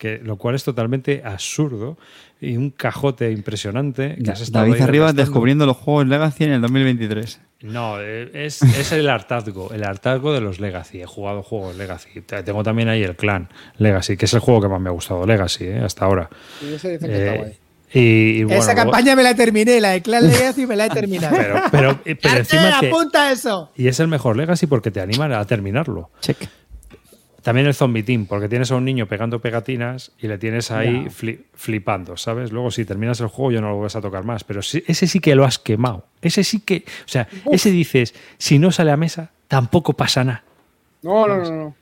Que, 0.00 0.18
lo 0.18 0.36
cual 0.36 0.54
es 0.54 0.64
totalmente 0.64 1.20
absurdo 1.26 1.98
y 2.40 2.56
un 2.56 2.70
cajote 2.70 3.30
impresionante. 3.32 4.16
Que 4.24 4.30
has 4.30 4.40
estado 4.40 4.64
David 4.66 4.80
Arribas 4.80 5.14
descubriendo 5.14 5.66
los 5.66 5.76
juegos 5.76 6.06
Legacy 6.06 6.44
en 6.44 6.52
el 6.52 6.62
2023. 6.62 7.38
No, 7.64 8.00
eh, 8.00 8.30
es, 8.32 8.62
es 8.62 8.92
el 8.92 9.10
hartazgo, 9.10 9.70
el 9.74 9.84
hartazgo 9.84 10.32
de 10.32 10.40
los 10.40 10.58
Legacy. 10.58 11.02
He 11.02 11.06
jugado 11.06 11.42
juegos 11.42 11.76
Legacy. 11.76 12.22
Te- 12.22 12.42
Tengo 12.42 12.62
también 12.62 12.88
ahí 12.88 13.02
el 13.02 13.14
Clan 13.14 13.50
Legacy, 13.76 14.16
que 14.16 14.24
es 14.24 14.32
el 14.32 14.40
juego 14.40 14.62
que 14.62 14.68
más 14.68 14.80
me 14.80 14.88
ha 14.88 14.92
gustado, 14.92 15.26
Legacy, 15.26 15.64
eh, 15.66 15.80
hasta 15.84 16.06
ahora. 16.06 16.30
Y 16.62 16.72
ese 16.72 16.92
dicen 16.92 17.10
que 17.10 17.16
Eh, 17.16 17.26
está 17.26 17.36
guay. 17.42 17.52
y, 17.92 18.00
y 18.40 18.44
bueno, 18.44 18.62
Esa 18.62 18.72
luego- 18.72 18.90
campaña 18.92 19.14
me 19.16 19.22
la 19.22 19.34
terminé, 19.34 19.78
la 19.82 19.90
de 19.90 20.00
Clan 20.00 20.22
Legacy 20.26 20.66
me 20.66 20.76
la 20.76 20.86
he 20.86 20.88
terminado. 20.88 21.36
Pero, 21.36 21.60
pero, 21.70 22.00
pero 22.22 22.36
encima 22.38 22.78
apunta 22.78 23.30
eso. 23.30 23.70
Y 23.76 23.88
es 23.88 24.00
el 24.00 24.08
mejor 24.08 24.38
Legacy 24.38 24.66
porque 24.66 24.90
te 24.90 25.02
anima 25.02 25.26
a 25.38 25.44
terminarlo. 25.44 26.08
Check. 26.22 26.38
También 27.42 27.66
el 27.66 27.74
Zombie 27.74 28.02
Team, 28.02 28.26
porque 28.26 28.48
tienes 28.48 28.70
a 28.70 28.76
un 28.76 28.84
niño 28.84 29.06
pegando 29.06 29.40
pegatinas 29.40 30.12
y 30.18 30.26
le 30.28 30.36
tienes 30.36 30.70
ahí 30.70 31.06
fli- 31.06 31.40
flipando, 31.54 32.16
¿sabes? 32.16 32.52
Luego, 32.52 32.70
si 32.70 32.84
terminas 32.84 33.20
el 33.20 33.28
juego, 33.28 33.52
ya 33.52 33.60
no 33.60 33.68
lo 33.70 33.76
vuelves 33.76 33.96
a 33.96 34.00
tocar 34.02 34.24
más. 34.24 34.44
Pero 34.44 34.60
sí- 34.62 34.84
ese 34.86 35.06
sí 35.06 35.20
que 35.20 35.34
lo 35.34 35.44
has 35.44 35.58
quemado. 35.58 36.06
Ese 36.20 36.44
sí 36.44 36.60
que. 36.60 36.84
O 36.86 37.08
sea, 37.08 37.28
ese 37.50 37.70
dices, 37.70 38.14
si 38.36 38.58
no 38.58 38.70
sale 38.72 38.90
a 38.90 38.96
mesa, 38.96 39.30
tampoco 39.48 39.94
pasa 39.94 40.22
nada. 40.24 40.44
No, 41.02 41.26
no, 41.26 41.36
no. 41.38 41.50
no. 41.50 41.74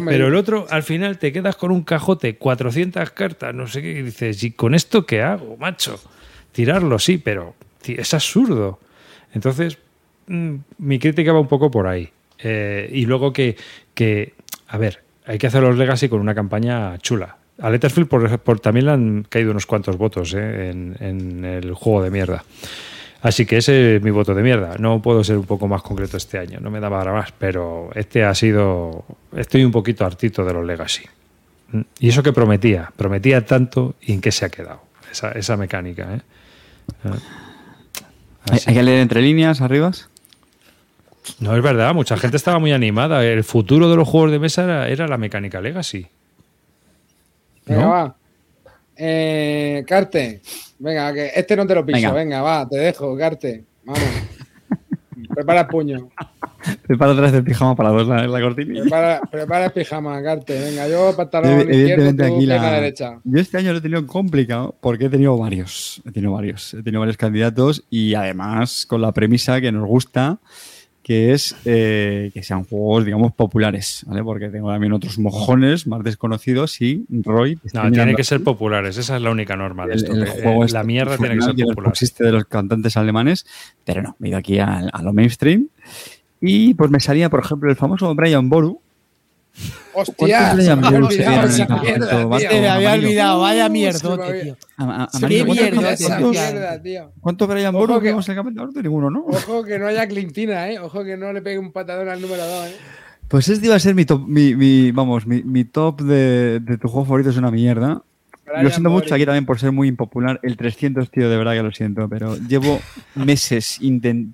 Pero 0.12 0.28
el 0.28 0.34
otro, 0.36 0.66
al 0.70 0.82
final, 0.82 1.18
te 1.18 1.32
quedas 1.32 1.56
con 1.56 1.70
un 1.70 1.82
cajote, 1.82 2.36
400 2.36 3.10
cartas, 3.10 3.54
no 3.54 3.66
sé 3.66 3.82
qué, 3.82 3.90
y 3.92 4.02
dices, 4.02 4.42
¿y 4.44 4.52
con 4.52 4.74
esto 4.74 5.04
qué 5.04 5.20
hago, 5.22 5.56
macho? 5.58 6.00
Tirarlo, 6.52 6.98
sí, 6.98 7.18
pero 7.18 7.54
es 7.84 8.14
absurdo. 8.14 8.78
Entonces, 9.34 9.76
mm, 10.28 10.54
mi 10.78 10.98
crítica 10.98 11.32
va 11.32 11.40
un 11.40 11.48
poco 11.48 11.70
por 11.70 11.86
ahí. 11.86 12.08
Eh, 12.48 12.88
y 12.92 13.06
luego 13.06 13.32
que, 13.32 13.56
a 14.68 14.78
ver, 14.78 15.02
hay 15.26 15.36
que 15.36 15.48
hacer 15.48 15.64
los 15.64 15.76
Legacy 15.76 16.08
con 16.08 16.20
una 16.20 16.32
campaña 16.32 16.96
chula. 16.98 17.38
A 17.60 17.70
Letterfield 17.70 18.08
por, 18.08 18.60
también 18.60 18.86
le 18.86 18.92
han 18.92 19.26
caído 19.28 19.50
unos 19.50 19.66
cuantos 19.66 19.96
votos 19.96 20.32
eh, 20.36 20.70
en, 20.70 21.44
el 21.44 21.74
juego 21.74 22.04
de 22.04 22.10
mierda. 22.10 22.44
Así 23.22 23.46
que 23.46 23.56
ese 23.56 23.96
es 23.96 24.02
mi 24.02 24.10
voto 24.10 24.32
de 24.32 24.44
mierda. 24.44 24.76
No 24.78 25.02
puedo 25.02 25.24
ser 25.24 25.38
un 25.38 25.46
poco 25.46 25.66
más 25.66 25.82
concreto 25.82 26.16
este 26.16 26.38
año, 26.38 26.60
no 26.60 26.70
me 26.70 26.78
da 26.78 26.88
para 26.88 27.12
más, 27.12 27.32
pero 27.36 27.90
este 27.96 28.22
ha 28.22 28.34
sido. 28.34 29.04
Estoy 29.34 29.64
un 29.64 29.72
poquito 29.72 30.06
hartito 30.06 30.44
de 30.44 30.52
los 30.52 30.64
Legacy. 30.64 31.02
Mm, 31.72 31.80
Y 31.98 32.10
eso 32.10 32.22
que 32.22 32.32
prometía, 32.32 32.92
prometía 32.94 33.44
tanto 33.44 33.96
y 34.00 34.12
en 34.12 34.20
qué 34.20 34.30
se 34.30 34.44
ha 34.44 34.50
quedado 34.50 34.82
esa, 35.10 35.32
esa 35.32 35.56
mecánica. 35.56 36.14
¿eh? 36.14 36.20
Hay 38.66 38.74
que 38.74 38.82
leer 38.84 39.00
entre 39.00 39.20
líneas, 39.20 39.60
Arribas. 39.60 40.08
No 41.40 41.56
es 41.56 41.62
verdad, 41.62 41.94
mucha 41.94 42.16
gente 42.18 42.36
estaba 42.36 42.58
muy 42.58 42.72
animada. 42.72 43.24
El 43.24 43.44
futuro 43.44 43.90
de 43.90 43.96
los 43.96 44.08
juegos 44.08 44.30
de 44.30 44.38
mesa 44.38 44.64
era, 44.64 44.88
era 44.88 45.08
la 45.08 45.18
mecánica 45.18 45.60
Legacy. 45.60 46.06
Venga, 47.66 47.82
¿no? 47.82 47.90
va. 47.90 48.16
Eh, 48.96 49.84
Carte. 49.86 50.40
Venga, 50.78 51.12
que 51.12 51.32
este 51.34 51.56
no 51.56 51.66
te 51.66 51.74
lo 51.74 51.84
piso. 51.84 51.98
Venga. 51.98 52.12
Venga, 52.12 52.42
va, 52.42 52.68
te 52.68 52.76
dejo, 52.76 53.16
Carte. 53.16 53.64
Vamos. 53.84 54.02
Prepara 55.34 55.60
el 55.62 55.66
puño. 55.66 56.08
Prepara 56.86 57.12
otra 57.12 57.24
vez 57.24 57.34
el 57.34 57.44
pijama 57.44 57.74
para 57.76 57.90
dos, 57.90 58.08
la, 58.08 58.26
la 58.26 58.40
cortina. 58.40 58.80
Prepara, 58.80 59.20
prepara 59.30 59.64
el 59.66 59.72
pijama, 59.72 60.22
Carte. 60.22 60.58
Venga, 60.58 60.88
yo 60.88 61.14
pantalón 61.16 61.60
izquierdo, 61.60 61.72
Evidentemente 61.72 62.28
tú 62.28 62.36
aquí 62.36 62.46
la... 62.46 62.72
derecha. 62.72 63.20
Yo 63.24 63.40
este 63.40 63.58
año 63.58 63.72
lo 63.72 63.78
he 63.78 63.80
tenido 63.80 64.06
complicado 64.06 64.74
porque 64.80 65.06
he 65.06 65.08
tenido 65.08 65.36
varios. 65.36 66.02
He 66.06 66.12
tenido 66.12 66.32
varios. 66.32 66.74
He 66.74 66.82
tenido 66.82 67.00
varios 67.00 67.16
candidatos 67.16 67.84
y 67.90 68.14
además 68.14 68.86
con 68.86 69.00
la 69.02 69.12
premisa 69.12 69.60
que 69.60 69.72
nos 69.72 69.86
gusta, 69.86 70.38
que 71.06 71.32
es 71.32 71.54
eh, 71.64 72.32
que 72.34 72.42
sean 72.42 72.64
juegos, 72.64 73.04
digamos, 73.04 73.32
populares, 73.32 74.02
¿vale? 74.08 74.24
Porque 74.24 74.48
tengo 74.48 74.72
también 74.72 74.92
otros 74.92 75.20
mojones 75.20 75.86
más 75.86 76.02
desconocidos 76.02 76.80
y 76.80 77.06
Roy... 77.08 77.60
No, 77.72 77.92
tiene 77.92 78.16
que 78.16 78.24
ser 78.24 78.42
populares. 78.42 78.96
Esa 78.96 79.14
es 79.14 79.22
la 79.22 79.30
única 79.30 79.54
norma 79.54 79.86
de 79.86 79.92
El, 79.92 79.98
esto. 79.98 80.12
el 80.14 80.24
que, 80.24 80.30
juego 80.42 80.62
eh, 80.62 80.66
este 80.66 80.78
la 80.78 80.82
mierda 80.82 81.16
tiene 81.16 81.36
que 81.36 81.42
ser 81.42 81.54
popular. 81.54 81.90
existe 81.92 82.24
de 82.24 82.32
los 82.32 82.46
cantantes 82.46 82.96
alemanes, 82.96 83.46
pero 83.84 84.02
no, 84.02 84.16
me 84.18 84.26
he 84.26 84.30
ido 84.30 84.38
aquí 84.38 84.58
a, 84.58 84.78
a 84.78 85.02
lo 85.02 85.12
mainstream. 85.12 85.68
Y 86.40 86.74
pues 86.74 86.90
me 86.90 86.98
salía, 86.98 87.30
por 87.30 87.38
ejemplo, 87.38 87.70
el 87.70 87.76
famoso 87.76 88.12
Brian 88.16 88.48
Boru, 88.48 88.80
Hostia, 89.94 90.14
¿Cuántos 90.16 90.64
se 90.66 90.76
me 90.76 90.86
había 90.86 90.98
olvidado. 90.98 91.48
Se 92.38 92.60
me 92.60 92.68
había 92.68 92.92
olvidado, 92.92 93.40
vaya 93.40 93.68
mierdote, 93.68 94.42
tío. 94.42 94.56
Qué 94.56 94.66
amarillo, 94.76 95.46
¿cuántos- 95.46 95.56
mierda 95.56 95.92
esa 95.92 96.06
cuántos- 96.08 96.30
mierda, 96.32 96.82
tío. 96.82 97.12
¿Cuántos 97.20 97.48
Brian 97.48 97.72
Boru 97.74 97.94
que- 98.00 98.08
vemos 98.08 98.28
en 98.28 98.32
el 98.38 98.44
campeonato? 98.44 98.82
Ninguno, 98.82 99.10
¿no? 99.10 99.24
Ojo 99.26 99.64
que 99.64 99.78
no 99.78 99.86
haya 99.86 100.06
Clintina, 100.06 100.70
¿eh? 100.70 100.78
Ojo 100.78 101.02
que 101.04 101.16
no 101.16 101.32
le 101.32 101.40
pegue 101.40 101.58
un 101.58 101.72
patadón 101.72 102.08
al 102.08 102.20
número 102.20 102.46
2, 102.46 102.66
¿eh? 102.66 102.76
Pues 103.28 103.48
este 103.48 103.66
iba 103.66 103.74
a 103.74 103.78
ser 103.78 103.94
mi 103.94 104.04
top, 104.04 104.22
mi, 104.26 104.54
mi- 104.54 104.92
vamos, 104.92 105.26
mi, 105.26 105.42
mi 105.42 105.64
top 105.64 106.02
de, 106.02 106.60
de 106.60 106.78
tu 106.78 106.88
juego 106.88 107.06
favorito 107.06 107.30
es 107.30 107.36
una 107.36 107.50
mierda. 107.50 108.02
Brian 108.46 108.64
Lo 108.64 108.70
siento 108.70 108.90
mucho 108.90 109.06
Boru. 109.06 109.14
aquí 109.14 109.24
también 109.24 109.44
por 109.44 109.58
ser 109.58 109.72
muy 109.72 109.88
impopular. 109.88 110.38
El 110.42 110.56
300, 110.56 111.10
tío, 111.10 111.28
de 111.28 111.36
verdad 111.36 111.52
que 111.52 111.62
lo 111.62 111.72
siento, 111.72 112.08
pero 112.08 112.36
llevo 112.36 112.80
meses 113.14 113.80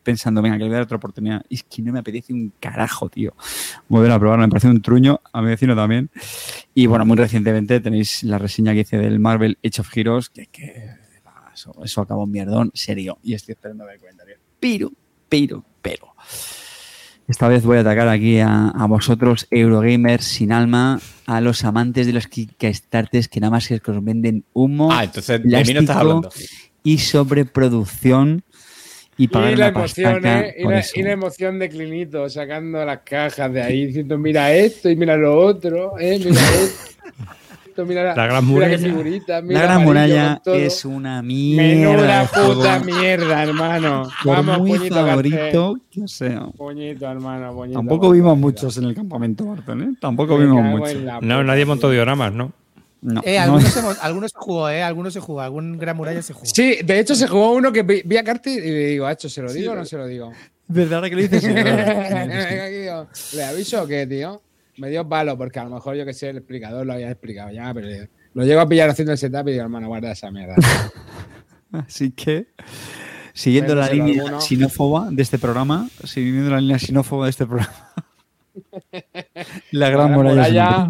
pensando, 0.02 0.42
venga, 0.42 0.56
que 0.56 0.64
le 0.64 0.68
voy 0.68 0.74
a 0.74 0.78
dar 0.78 0.84
otra 0.84 0.98
oportunidad. 0.98 1.44
Y 1.48 1.56
es 1.56 1.62
que 1.62 1.82
no 1.82 1.92
me 1.92 2.00
apetece 2.00 2.32
un 2.32 2.52
carajo, 2.60 3.08
tío. 3.08 3.34
Volver 3.88 4.10
a 4.12 4.18
probarlo, 4.18 4.44
me 4.44 4.50
parece 4.50 4.68
un 4.68 4.82
truño, 4.82 5.20
a 5.32 5.40
mi 5.40 5.48
vecino 5.48 5.74
también. 5.74 6.10
Y 6.74 6.86
bueno, 6.86 7.04
muy 7.06 7.16
recientemente 7.16 7.80
tenéis 7.80 8.22
la 8.22 8.38
reseña 8.38 8.72
que 8.74 8.80
hice 8.80 8.98
del 8.98 9.18
Marvel 9.18 9.58
Age 9.64 9.80
of 9.80 9.96
Heroes, 9.96 10.28
que, 10.28 10.46
que 10.46 10.90
eso, 11.54 11.74
eso 11.84 12.00
acabó 12.00 12.24
un 12.24 12.30
mierdón, 12.30 12.70
serio. 12.74 13.18
Y 13.22 13.34
estoy 13.34 13.52
esperando 13.52 13.84
a 13.84 13.86
ver 13.86 13.94
el 13.96 14.00
comentario. 14.00 14.36
Pero, 14.60 14.92
pero, 15.28 15.64
pero. 15.80 16.14
Esta 17.32 17.48
vez 17.48 17.64
voy 17.64 17.78
a 17.78 17.80
atacar 17.80 18.08
aquí 18.08 18.40
a, 18.40 18.68
a 18.68 18.86
vosotros, 18.86 19.46
Eurogamers 19.50 20.22
sin 20.22 20.52
alma, 20.52 21.00
a 21.26 21.40
los 21.40 21.64
amantes 21.64 22.06
de 22.06 22.12
los 22.12 22.26
Kickstarters 22.26 23.26
que 23.26 23.40
nada 23.40 23.52
más 23.52 23.68
que 23.68 23.80
os 23.90 24.04
venden 24.04 24.44
humo, 24.52 24.92
Ah, 24.92 25.04
entonces 25.04 25.42
de 25.42 25.64
mí 25.64 25.72
no 25.72 25.80
estás 25.80 25.96
hablando. 25.96 26.28
y 26.84 26.98
sobreproducción 26.98 28.42
y 29.16 29.28
pagar 29.28 29.54
Y 29.54 29.56
la 29.56 29.68
emoción, 29.68 30.26
¿eh? 30.26 30.54
Y 30.58 30.64
la, 30.64 30.84
y 30.94 31.02
la 31.02 31.12
emoción 31.12 31.58
de 31.58 31.70
Clinito 31.70 32.28
sacando 32.28 32.84
las 32.84 32.98
cajas 32.98 33.50
de 33.50 33.62
ahí 33.62 33.86
diciendo, 33.86 34.18
mira 34.18 34.52
esto 34.52 34.90
y 34.90 34.96
mira 34.96 35.16
lo 35.16 35.34
otro, 35.38 35.98
¿eh? 35.98 36.18
Mira 36.22 36.38
esto, 36.62 36.84
mira 37.86 38.02
la, 38.04 38.14
La 38.14 38.26
gran 38.26 38.44
mira 38.46 38.66
muralla. 38.66 38.78
figurita, 38.78 39.42
mira 39.42 39.60
La 39.60 39.66
Gran 39.66 39.84
Muralla 39.84 40.42
es 40.46 40.84
una 40.84 41.22
mierda. 41.22 41.62
Menuda 41.62 42.24
puta 42.32 42.78
mierda, 42.80 43.42
hermano. 43.42 44.08
por 44.22 44.36
Vamos, 44.36 44.58
muy 44.60 44.78
puñito 44.78 44.94
favorito 44.94 45.76
que 45.90 46.08
sea. 46.08 46.46
Puñito, 46.56 47.10
hermano, 47.10 47.54
puñito. 47.54 47.78
Tampoco 47.78 48.10
vimos 48.10 48.36
muchos 48.38 48.76
en 48.78 48.84
el 48.84 48.94
campamento, 48.94 49.46
Barton, 49.46 49.82
¿eh? 49.82 49.94
Tampoco 50.00 50.36
Me 50.38 50.44
vimos 50.44 50.64
muchos. 50.64 50.96
No, 51.22 51.42
nadie 51.42 51.64
montó 51.64 51.90
dioramas, 51.90 52.32
¿no? 52.32 52.52
No, 53.00 53.20
Eh, 53.24 53.36
no. 53.36 53.42
algunos, 53.42 53.76
hemos- 53.76 53.98
algunos 54.00 54.30
se 54.30 54.38
jugó, 54.38 54.68
¿eh? 54.70 54.80
Algunos 54.82 55.12
se 55.12 55.18
jugó. 55.20 55.40
Algún 55.40 55.76
Gran 55.78 55.96
Muralla 55.96 56.22
se 56.22 56.32
jugó. 56.34 56.46
Sí, 56.46 56.78
de 56.84 57.00
hecho 57.00 57.14
se 57.16 57.26
jugó 57.26 57.52
uno 57.52 57.72
que 57.72 57.82
vi 57.82 58.16
a 58.16 58.22
Carti 58.22 58.50
y 58.50 58.60
le 58.60 58.86
digo, 58.86 59.06
Hacho, 59.06 59.28
¿se 59.28 59.42
lo 59.42 59.52
digo 59.52 59.72
o 59.72 59.74
no 59.74 59.84
se 59.84 59.96
lo 59.96 60.06
digo? 60.06 60.30
¿Verdad 60.68 61.02
que 61.02 61.10
lo 61.16 61.22
dices? 61.22 61.42
Sí, 61.42 61.48
¿Le 63.36 63.44
aviso 63.44 63.82
o 63.82 63.86
qué, 63.86 64.06
tío? 64.06 64.40
Me 64.76 64.88
dio 64.88 65.06
palo 65.08 65.36
porque 65.36 65.58
a 65.58 65.64
lo 65.64 65.70
mejor 65.70 65.96
yo 65.96 66.04
que 66.04 66.14
sé, 66.14 66.30
el 66.30 66.38
explicador 66.38 66.86
lo 66.86 66.94
había 66.94 67.10
explicado 67.10 67.50
ya, 67.50 67.72
pero 67.74 67.88
lo 68.34 68.44
llego 68.44 68.60
a 68.60 68.68
pillar 68.68 68.88
haciendo 68.88 69.12
el 69.12 69.18
setup 69.18 69.48
y 69.48 69.52
digo, 69.52 69.64
hermano, 69.64 69.88
guarda 69.88 70.12
esa 70.12 70.30
mierda. 70.30 70.54
Así 71.72 72.10
que, 72.10 72.48
siguiendo 73.32 73.74
la 73.74 73.88
línea 73.88 74.22
alguno. 74.22 74.40
sinófoba 74.40 75.08
de 75.10 75.22
este 75.22 75.38
programa, 75.38 75.88
siguiendo 76.04 76.50
la 76.50 76.60
línea 76.60 76.78
sinófoba 76.78 77.26
de 77.26 77.30
este 77.30 77.46
programa, 77.46 77.92
la 79.70 79.90
gran 79.90 80.08
Gran 80.08 80.12
muralla. 80.12 80.88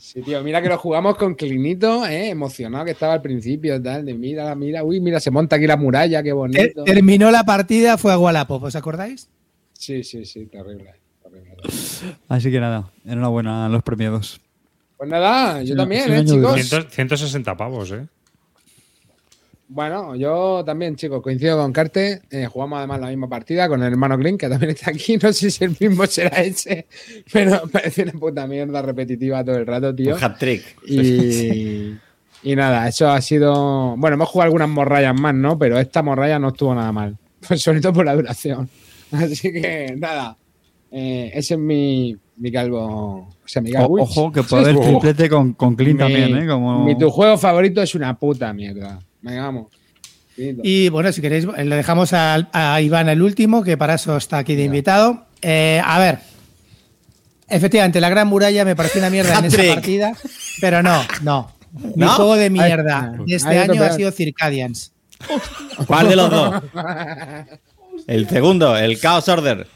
Sí, 0.00 0.22
tío, 0.22 0.42
mira 0.44 0.62
que 0.62 0.68
lo 0.68 0.78
jugamos 0.78 1.16
con 1.16 1.34
Clinito, 1.34 2.06
¿eh? 2.06 2.30
emocionado 2.30 2.84
que 2.84 2.92
estaba 2.92 3.14
al 3.14 3.22
principio, 3.22 3.82
tal, 3.82 4.04
de 4.04 4.14
mira, 4.14 4.54
mira, 4.54 4.84
uy, 4.84 5.00
mira, 5.00 5.18
se 5.18 5.30
monta 5.30 5.56
aquí 5.56 5.66
la 5.66 5.76
muralla, 5.76 6.22
qué 6.22 6.32
bonito. 6.32 6.84
terminó 6.84 7.30
la 7.32 7.42
partida, 7.44 7.98
fue 7.98 8.12
a 8.12 8.18
Wallapop, 8.18 8.62
¿os 8.62 8.76
acordáis? 8.76 9.28
Sí, 9.72 10.04
sí, 10.04 10.24
sí, 10.24 10.46
terrible. 10.46 10.94
Así 12.28 12.50
que 12.50 12.60
nada, 12.60 12.90
enhorabuena 13.04 13.66
a 13.66 13.68
los 13.68 13.82
premiados. 13.82 14.40
Pues 14.96 15.08
nada, 15.10 15.62
yo 15.62 15.74
Sí, 15.74 15.76
también, 15.76 16.12
¿eh, 16.12 16.24
chicos? 16.24 16.42
dos. 16.42 16.68
100 16.68 16.90
160 16.90 17.56
pavos, 17.56 17.90
¿eh? 17.92 18.06
Bueno, 19.70 20.16
yo 20.16 20.62
también, 20.64 20.96
chicos, 20.96 21.22
coincido 21.22 21.58
con 21.58 21.72
Carte. 21.74 22.22
eh, 22.30 22.46
jugamos 22.46 22.78
además 22.78 23.00
la 23.00 23.08
misma 23.08 23.28
partida 23.28 23.68
con 23.68 23.82
el 23.82 23.92
hermano 23.92 24.16
Clint, 24.18 24.40
que 24.40 24.48
también 24.48 24.70
está 24.70 24.90
aquí. 24.90 25.18
No 25.22 25.30
sé 25.32 25.50
si 25.50 25.62
el 25.64 25.76
mismo 25.78 26.06
será 26.06 26.40
ese, 26.42 26.86
pero 27.30 27.62
parece 27.72 28.04
una 28.04 28.12
puta 28.12 28.46
mierda 28.46 28.80
repetitiva 28.80 29.44
todo 29.44 29.56
el 29.56 29.66
rato, 29.66 29.94
tío. 29.94 30.14
Un 30.16 30.24
hat 30.24 30.38
trick. 30.38 30.62
Y, 30.86 31.94
y 32.42 32.56
nada, 32.56 32.88
eso 32.88 33.10
ha 33.10 33.20
sido. 33.20 33.94
Bueno, 33.98 34.14
hemos 34.14 34.28
jugado 34.30 34.46
algunas 34.46 34.70
morrayas 34.70 35.14
más, 35.20 35.34
¿no? 35.34 35.58
Pero 35.58 35.78
esta 35.78 36.02
morralla 36.02 36.38
no 36.38 36.48
estuvo 36.48 36.74
nada 36.74 36.90
mal. 36.90 37.18
Pues 37.46 37.60
sobre 37.62 37.82
todo 37.82 37.92
por 37.92 38.06
la 38.06 38.14
duración. 38.16 38.70
Así 39.12 39.52
que 39.52 39.94
nada. 39.98 40.34
Eh, 40.90 41.30
ese 41.34 41.54
es 41.54 41.60
mi, 41.60 42.16
mi 42.36 42.50
calvo. 42.52 43.28
O 43.28 43.48
sea, 43.48 43.62
mi 43.62 43.72
O- 43.74 44.02
ojo, 44.02 44.30
que 44.32 44.42
puede 44.42 44.70
haber 44.70 44.80
triplete 44.86 45.28
con, 45.28 45.52
con 45.54 45.74
Clint 45.76 45.94
Mi- 45.94 46.04
también, 46.04 46.36
¿eh? 46.38 46.46
Como... 46.46 46.84
Mi 46.84 46.96
tu 46.98 47.10
juego 47.10 47.36
favorito 47.38 47.82
es 47.82 47.94
una 47.94 48.18
puta 48.18 48.52
mierda. 48.52 48.98
Venga, 49.22 49.42
vamos. 49.42 49.66
Y 50.36 50.88
bueno, 50.90 51.10
si 51.12 51.20
queréis, 51.20 51.44
le 51.46 51.74
dejamos 51.76 52.12
a, 52.12 52.48
a 52.52 52.80
Iván 52.80 53.08
el 53.08 53.22
último, 53.22 53.64
que 53.64 53.76
para 53.76 53.94
eso 53.94 54.16
está 54.16 54.38
aquí 54.38 54.54
de 54.54 54.64
invitado. 54.64 55.24
Eh, 55.42 55.82
a 55.84 55.98
ver. 55.98 56.20
Efectivamente, 57.48 58.00
la 58.00 58.08
Gran 58.08 58.28
Muralla 58.28 58.64
me 58.64 58.76
pareció 58.76 59.00
una 59.00 59.10
mierda 59.10 59.38
en 59.38 59.46
esa 59.46 59.74
partida, 59.74 60.12
pero 60.60 60.82
no, 60.82 61.00
no. 61.22 61.50
Mi 61.72 62.04
¿No? 62.04 62.10
juego 62.10 62.36
de 62.36 62.50
mierda 62.50 63.14
de 63.26 63.34
este 63.34 63.58
año 63.58 63.82
ha 63.82 63.90
sido 63.92 64.10
Circadians. 64.12 64.92
¿Cuál 65.86 66.08
de 66.10 66.16
los 66.16 66.30
dos? 66.30 66.62
El 68.06 68.28
segundo, 68.28 68.76
el 68.76 68.98
Chaos 69.00 69.28
Order. 69.28 69.66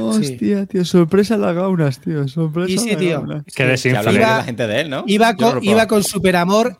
Hostia, 0.00 0.66
tío, 0.66 0.84
sorpresa 0.84 1.34
a 1.34 1.38
la 1.38 1.52
gaunas, 1.52 2.00
tío. 2.00 2.26
Sorpresa 2.28 2.70
Y 2.72 2.78
sí, 2.78 2.90
a 2.90 2.92
la 2.94 2.98
tío. 2.98 3.20
gaunas. 3.20 3.44
Que 3.44 3.64
Iba- 4.12 4.36
la 4.38 4.42
gente 4.44 4.66
de 4.66 4.80
él, 4.80 4.90
¿no? 4.90 5.04
Iba 5.06 5.32
no 5.32 5.38
con, 5.38 5.54
lo 5.56 5.62
iba 5.62 5.86
con 5.86 6.02
Superamor. 6.04 6.76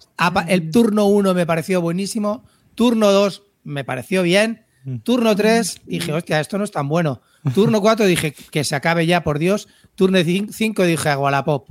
El 0.49 0.71
turno 0.71 1.07
1 1.07 1.35
me 1.35 1.47
pareció 1.47 1.81
buenísimo. 1.81 2.45
Turno 2.75 3.11
2 3.13 3.43
me 3.65 3.85
pareció 3.85 4.23
bien. 4.23 4.65
Turno 5.03 5.37
3 5.37 5.83
dije, 5.87 6.13
hostia, 6.13 6.41
esto 6.41 6.57
no 6.59 6.65
es 6.65 6.71
tan 6.71 6.89
bueno. 6.89 7.21
Turno 7.55 7.81
4 7.81 8.07
dije, 8.07 8.33
que 8.51 8.65
se 8.65 8.75
acabe 8.75 9.07
ya, 9.07 9.23
por 9.23 9.39
Dios. 9.39 9.69
Turno 10.01 10.19
5 10.51 10.85
dije, 10.85 11.09
a 11.11 11.19
Wallapop. 11.19 11.69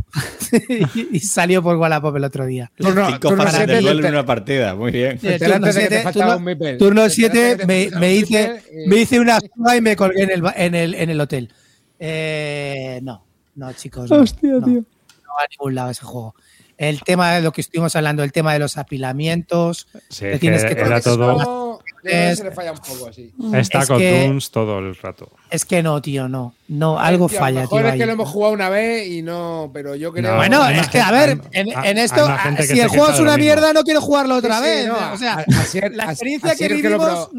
y, 0.94 1.18
y 1.18 1.20
salió 1.20 1.64
por 1.64 1.78
Wallapop 1.78 2.16
el 2.16 2.24
otro 2.26 2.46
día. 2.46 2.72
Turno, 2.78 3.08
Cinco 3.08 3.30
turno 3.30 3.44
fases 3.44 3.58
siete, 3.58 3.74
de 3.74 3.82
duelo 3.82 4.02
te- 4.02 4.08
en 4.08 4.14
una 4.14 4.26
partida. 4.26 4.76
Muy 4.76 4.92
bien. 4.92 5.14
Eh, 5.24 5.40
turno 5.40 5.56
enteraste 5.56 5.68
de 5.68 5.74
que 5.74 5.90
te 5.90 5.96
7, 5.96 6.04
faltaba 6.04 6.26
turno, 6.34 6.38
un 6.38 6.44
Mipel. 6.46 6.78
turno 6.78 7.04
Te 7.06 7.10
siete 7.10 7.52
enteraste 7.52 7.74
de 7.74 7.90
que 7.90 7.96
me, 7.96 8.00
me 8.00 8.14
hice, 8.14 8.62
y- 8.72 8.88
me 8.88 8.96
hice 8.98 9.20
una 9.20 9.40
y 9.76 9.82
me 9.82 9.96
colgué 9.96 10.22
en 10.24 10.30
el, 10.32 10.44
en 10.56 10.76
el, 10.76 10.94
en 10.94 11.10
el 11.10 11.20
hotel. 11.22 11.52
Eh, 11.98 13.00
no, 13.04 13.26
no, 13.56 13.74
chicos. 13.74 14.10
No, 14.10 14.18
Hostia, 14.18 14.52
no, 14.52 14.62
tío. 14.66 14.74
no 14.76 15.34
va 15.38 15.44
a 15.44 15.48
ningún 15.50 15.76
lado 15.76 15.90
ese 15.90 16.04
juego. 16.06 16.36
El 16.78 17.02
tema 17.02 17.34
de 17.34 17.42
lo 17.42 17.52
que 17.52 17.62
estuvimos 17.62 17.96
hablando, 17.96 18.24
el 18.24 18.32
tema 18.32 18.54
de 18.54 18.60
los 18.60 18.78
apilamientos. 18.78 19.88
Sí, 20.10 20.22
te 20.22 20.34
es 20.36 20.40
tienes 20.40 20.64
que 20.64 20.76
que 20.76 20.82
era 20.82 20.98
Eso, 21.00 21.18
todo. 21.18 21.69
Es- 22.04 22.38
se 22.38 22.44
le 22.46 22.52
falla 22.52 22.72
un 22.72 22.78
poco 22.78 23.08
así. 23.10 23.34
Está 23.54 23.80
Es 23.82 23.88
con 23.88 23.98
que- 23.98 24.24
Toons 24.26 24.52
todo 24.52 24.80
el 24.80 24.96
rato. 24.96 25.32
Es 25.50 25.66
que 25.66 25.84
no, 25.84 26.02
tío, 26.02 26.28
no. 26.30 26.54
No, 26.68 27.00
algo 27.00 27.28
Tío, 27.28 27.40
falla, 27.40 27.62
mejor 27.62 27.82
tío. 27.82 27.90
es 27.90 27.96
que 27.98 28.06
lo 28.06 28.12
hemos 28.14 28.30
jugado 28.30 28.54
una 28.54 28.70
vez 28.70 29.08
y 29.08 29.22
no, 29.22 29.70
pero 29.74 29.96
yo 29.96 30.12
creo. 30.14 30.32
No, 30.32 30.38
Bueno, 30.38 30.62
Hay 30.64 30.78
es 30.80 30.88
que, 30.90 31.00
a 31.00 31.12
ver, 31.12 31.40
en, 31.52 31.98
esto, 31.98 32.26
si 32.62 32.80
el 32.80 32.88
juego 32.90 33.10
es 33.10 33.20
una 33.20 33.38
mierda, 33.38 33.74
no 33.74 33.84
quiero 33.84 34.02
jugarlo 34.02 34.36
otra 34.36 34.60
Sí, 34.60 34.64
sí, 34.64 34.70
vez. 34.70 34.88
no, 34.88 35.14
o 35.14 35.18
sea, 35.18 35.34
a- 35.34 35.60
así 35.62 35.80
es- 35.80 35.96
la 35.96 36.04
experiencia 36.06 36.52
así 36.52 36.68
que 36.68 36.74
es 36.76 36.82
vivimos. 36.82 37.30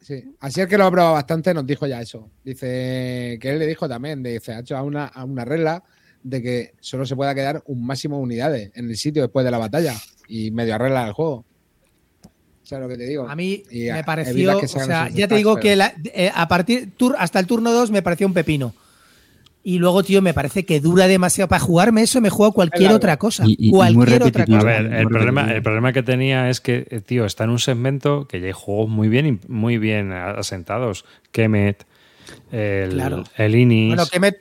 Sí. 0.00 0.34
Así 0.40 0.60
el 0.60 0.66
que 0.66 0.76
lo 0.76 0.84
ha 0.86 0.90
probado 0.90 1.14
bastante 1.14 1.54
nos 1.54 1.64
dijo 1.64 1.86
ya 1.86 2.00
eso. 2.00 2.28
Dice 2.44 3.38
que 3.40 3.50
él 3.50 3.58
le 3.60 3.66
dijo 3.68 3.88
también, 3.88 4.22
dice, 4.22 4.52
ha 4.52 4.58
hecho 4.60 4.76
a 4.76 4.82
una, 4.82 5.06
a 5.06 5.24
una 5.24 5.44
regla 5.44 5.82
de 6.24 6.42
que 6.42 6.72
solo 6.80 7.06
se 7.06 7.14
pueda 7.16 7.34
quedar 7.34 7.62
un 7.66 7.86
máximo 7.86 8.16
de 8.16 8.22
unidades 8.22 8.70
en 8.74 8.88
el 8.90 8.96
sitio 8.96 9.22
después 9.22 9.44
de 9.44 9.50
la 9.52 9.58
batalla 9.58 9.94
y 10.28 10.50
medio 10.50 10.74
arregla 10.74 11.06
el 11.06 11.12
juego. 11.12 11.44
¿Sabes 12.72 12.82
lo 12.82 12.88
que 12.88 12.96
te 12.96 13.08
digo? 13.08 13.28
A 13.28 13.36
mí 13.36 13.62
Y 13.70 13.90
me 13.90 14.02
pareció, 14.04 14.58
o 14.58 14.66
sea, 14.66 15.08
ya 15.10 15.28
te 15.28 15.36
digo 15.36 15.54
pero- 15.54 15.62
que 15.62 15.76
la- 15.76 15.94
eh, 16.14 16.30
a 16.34 16.48
partir 16.48 16.90
tur- 16.98 17.14
hasta 17.18 17.38
el 17.38 17.46
turno 17.46 17.70
2 17.72 17.90
me 17.90 18.02
pareció 18.02 18.26
un 18.26 18.32
pepino. 18.34 18.74
Y 19.64 19.78
luego, 19.78 20.02
tío, 20.02 20.20
me 20.22 20.34
parece 20.34 20.64
que 20.64 20.80
dura 20.80 21.06
demasiado. 21.06 21.46
Para 21.48 21.60
jugarme 21.60 22.02
eso 22.02 22.20
me 22.20 22.30
juego 22.30 22.50
cualquier 22.52 22.90
otra 22.92 23.16
cosa. 23.16 23.44
Y- 23.46 23.50
y- 23.50 23.68
y 23.68 23.70
muy 23.70 23.76
cualquier 23.94 24.22
otra 24.24 24.44
repetitivo. 24.44 24.56
A 24.56 24.60
cosa. 24.60 24.72
ver, 24.82 24.92
el 24.94 25.06
problema, 25.06 25.52
el 25.54 25.62
problema 25.62 25.92
que 25.92 26.02
tenía 26.02 26.50
es 26.50 26.60
que, 26.60 26.84
eh, 26.90 27.00
tío, 27.00 27.24
está 27.26 27.44
en 27.44 27.50
un 27.50 27.58
segmento 27.60 28.26
que 28.26 28.40
ya 28.40 28.46
hay 28.46 28.52
juegos 28.52 28.88
muy 28.88 29.08
bien, 29.08 29.38
muy 29.46 29.78
bien 29.78 30.10
asentados. 30.12 31.04
Kemet, 31.30 31.86
el, 32.50 32.90
Claro. 32.90 33.22
el 33.36 33.54
Inis. 33.54 33.94
Bueno, 33.94 34.32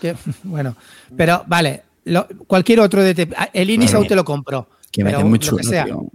que- 0.00 0.14
bueno, 0.44 0.76
pero 1.16 1.44
vale. 1.46 1.82
lo- 2.04 2.26
cualquier 2.46 2.80
otro 2.80 3.02
de. 3.02 3.14
te- 3.14 3.28
El 3.52 3.68
Inis 3.68 3.88
Bueno, 3.90 3.98
aún 3.98 4.08
te 4.08 4.14
lo 4.16 4.24
compro. 4.24 4.68
Que 4.90 5.02
me 5.04 5.08
pero 5.10 5.18
hace 5.18 5.28
muy 5.28 5.38
chulo, 5.40 5.62
sea. 5.62 5.84
tío. 5.84 6.06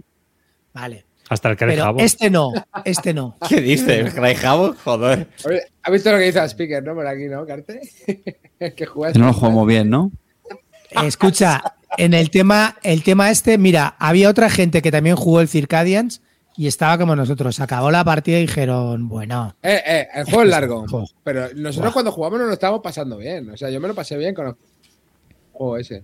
Vale. 0.74 1.04
Hasta 1.30 1.48
el 1.48 1.56
Pero 1.56 1.72
Crejabo. 1.72 2.00
este 2.00 2.28
no. 2.28 2.52
Este 2.84 3.14
no. 3.14 3.36
¿Qué 3.48 3.60
dices? 3.60 4.12
¿Cryjabo? 4.12 4.74
Joder. 4.84 5.28
Oye, 5.46 5.62
¿Has 5.82 5.92
visto 5.92 6.10
lo 6.12 6.18
que 6.18 6.24
dice 6.24 6.40
el 6.40 6.44
speaker, 6.46 6.82
no? 6.82 6.94
Por 6.94 7.06
aquí, 7.06 7.26
¿no, 7.26 7.46
Carte? 7.46 7.80
que 8.76 8.86
juegas. 8.86 9.16
No 9.16 9.26
lo 9.26 9.32
jugamos 9.32 9.66
bien, 9.66 9.88
¿no? 9.88 10.10
Escucha, 11.04 11.62
en 11.96 12.14
el 12.14 12.30
tema, 12.30 12.76
el 12.82 13.02
tema 13.02 13.30
este, 13.30 13.58
mira, 13.58 13.94
había 13.98 14.28
otra 14.28 14.50
gente 14.50 14.82
que 14.82 14.90
también 14.90 15.16
jugó 15.16 15.40
el 15.40 15.48
Circadians 15.48 16.20
y 16.56 16.66
estaba 16.66 16.98
como 16.98 17.14
nosotros. 17.14 17.60
Acabó 17.60 17.90
la 17.90 18.04
partida 18.04 18.38
y 18.38 18.42
dijeron, 18.42 19.08
bueno, 19.08 19.54
Eh, 19.62 19.80
eh, 19.86 20.08
el 20.14 20.24
juego 20.24 20.42
es 20.42 20.48
largo. 20.48 20.86
Jo. 20.88 21.06
Pero 21.22 21.48
nosotros 21.54 21.92
cuando 21.92 22.10
jugamos 22.12 22.40
no 22.40 22.46
lo 22.46 22.52
estábamos 22.52 22.82
pasando 22.82 23.16
bien. 23.16 23.50
O 23.50 23.56
sea, 23.56 23.70
yo 23.70 23.80
me 23.80 23.88
lo 23.88 23.94
pasé 23.94 24.16
bien 24.18 24.34
con 24.34 24.46
los 24.46 24.56
juego 25.52 25.76
ese. 25.76 26.02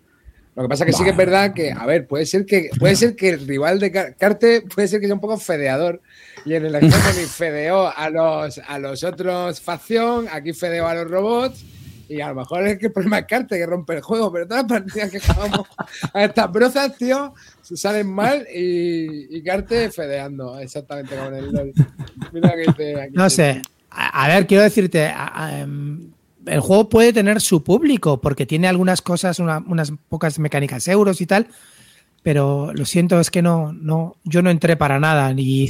Lo 0.57 0.63
que 0.63 0.69
pasa 0.69 0.85
es 0.85 0.91
que 0.91 0.97
sí 0.97 1.05
que 1.05 1.11
es 1.11 1.17
verdad 1.17 1.53
que, 1.53 1.71
a 1.71 1.85
ver, 1.87 2.07
puede 2.07 2.25
ser 2.27 2.47
que, 2.47 2.71
puede 2.79 2.97
ser 2.97 3.15
que 3.15 3.29
el 3.31 3.47
rival 3.47 3.79
de 3.79 3.93
Car- 3.93 4.17
Carte 4.17 4.63
puede 4.63 4.89
ser 4.89 5.01
que 5.01 5.07
sea 5.07 5.15
un 5.15 5.21
poco 5.21 5.39
fedeador. 5.39 6.01
Y 6.47 6.55
en 6.55 6.65
el 6.67 6.75
Hegemony 6.75 7.27
fedeó 7.29 7.87
a 7.95 8.09
los, 8.11 8.59
a 8.67 8.79
los 8.79 9.05
otros 9.05 9.61
facción, 9.61 10.27
aquí 10.33 10.53
fedeó 10.55 10.87
a 10.89 10.95
los 10.95 11.11
robots. 11.11 11.65
Y 12.09 12.21
a 12.21 12.29
lo 12.29 12.37
mejor 12.37 12.67
es 12.69 12.79
que 12.79 12.87
el 12.87 12.93
problema 12.93 13.19
es 13.19 13.27
Carte 13.27 13.59
que 13.59 13.67
rompe 13.67 13.95
el 13.97 14.01
juego, 14.01 14.33
pero 14.33 14.47
todas 14.47 14.63
las 14.63 14.81
partidas 14.81 15.11
que 15.11 15.19
jugamos 15.21 15.67
a 16.15 16.25
estas 16.25 16.53
brozas, 16.53 16.97
tío, 16.97 17.35
se 17.63 17.77
salen 17.77 18.07
mal 18.07 18.47
y, 18.55 19.37
y 19.37 19.43
Carte 19.43 19.91
fedeando, 19.91 20.59
exactamente 20.61 21.17
como 21.17 21.29
en 21.31 21.35
el 21.35 21.53
LOL. 21.53 21.73
Mira 22.33 22.53
que 22.55 22.61
dice 22.69 23.01
aquí. 23.03 23.13
No 23.15 23.29
sé. 23.29 23.61
A, 23.91 24.25
a 24.25 24.29
ver, 24.29 24.47
quiero 24.47 24.63
decirte, 24.63 25.05
a- 25.07 25.33
a, 25.47 25.59
em, 25.61 26.13
el 26.47 26.61
juego 26.61 26.89
puede 26.89 27.13
tener 27.13 27.41
su 27.41 27.63
público 27.63 28.21
porque 28.21 28.47
tiene 28.47 28.69
algunas 28.69 29.03
cosas, 29.03 29.39
una- 29.39 29.59
unas 29.67 29.93
pocas 30.09 30.39
mecánicas 30.39 30.87
euros 30.89 31.21
y 31.21 31.27
tal, 31.27 31.49
pero 32.23 32.73
lo 32.75 32.85
siento, 32.85 33.21
es 33.21 33.31
que 33.31 33.43
no, 33.43 33.73
no, 33.73 34.17
yo 34.25 34.43
no 34.43 34.51
entré 34.51 34.77
para 34.77 34.99
nada. 34.99 35.33
Ni, 35.33 35.69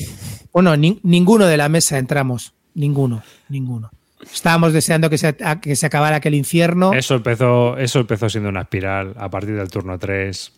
bueno, 0.52 0.76
ni- 0.76 1.00
ninguno 1.02 1.46
de 1.46 1.56
la 1.56 1.68
mesa 1.68 1.98
entramos. 1.98 2.52
Ninguno, 2.74 3.22
ninguno. 3.48 3.90
Estábamos 4.32 4.72
deseando 4.72 5.10
que 5.10 5.18
se, 5.18 5.36
a- 5.42 5.60
que 5.60 5.76
se 5.76 5.86
acabara 5.86 6.16
aquel 6.16 6.34
infierno 6.34 6.92
Eso 6.94 7.14
empezó, 7.16 7.76
eso 7.76 8.00
empezó 8.00 8.28
siendo 8.30 8.48
una 8.48 8.62
espiral 8.62 9.14
a 9.18 9.28
partir 9.30 9.54
del 9.56 9.68
turno 9.68 9.98
3. 9.98 10.52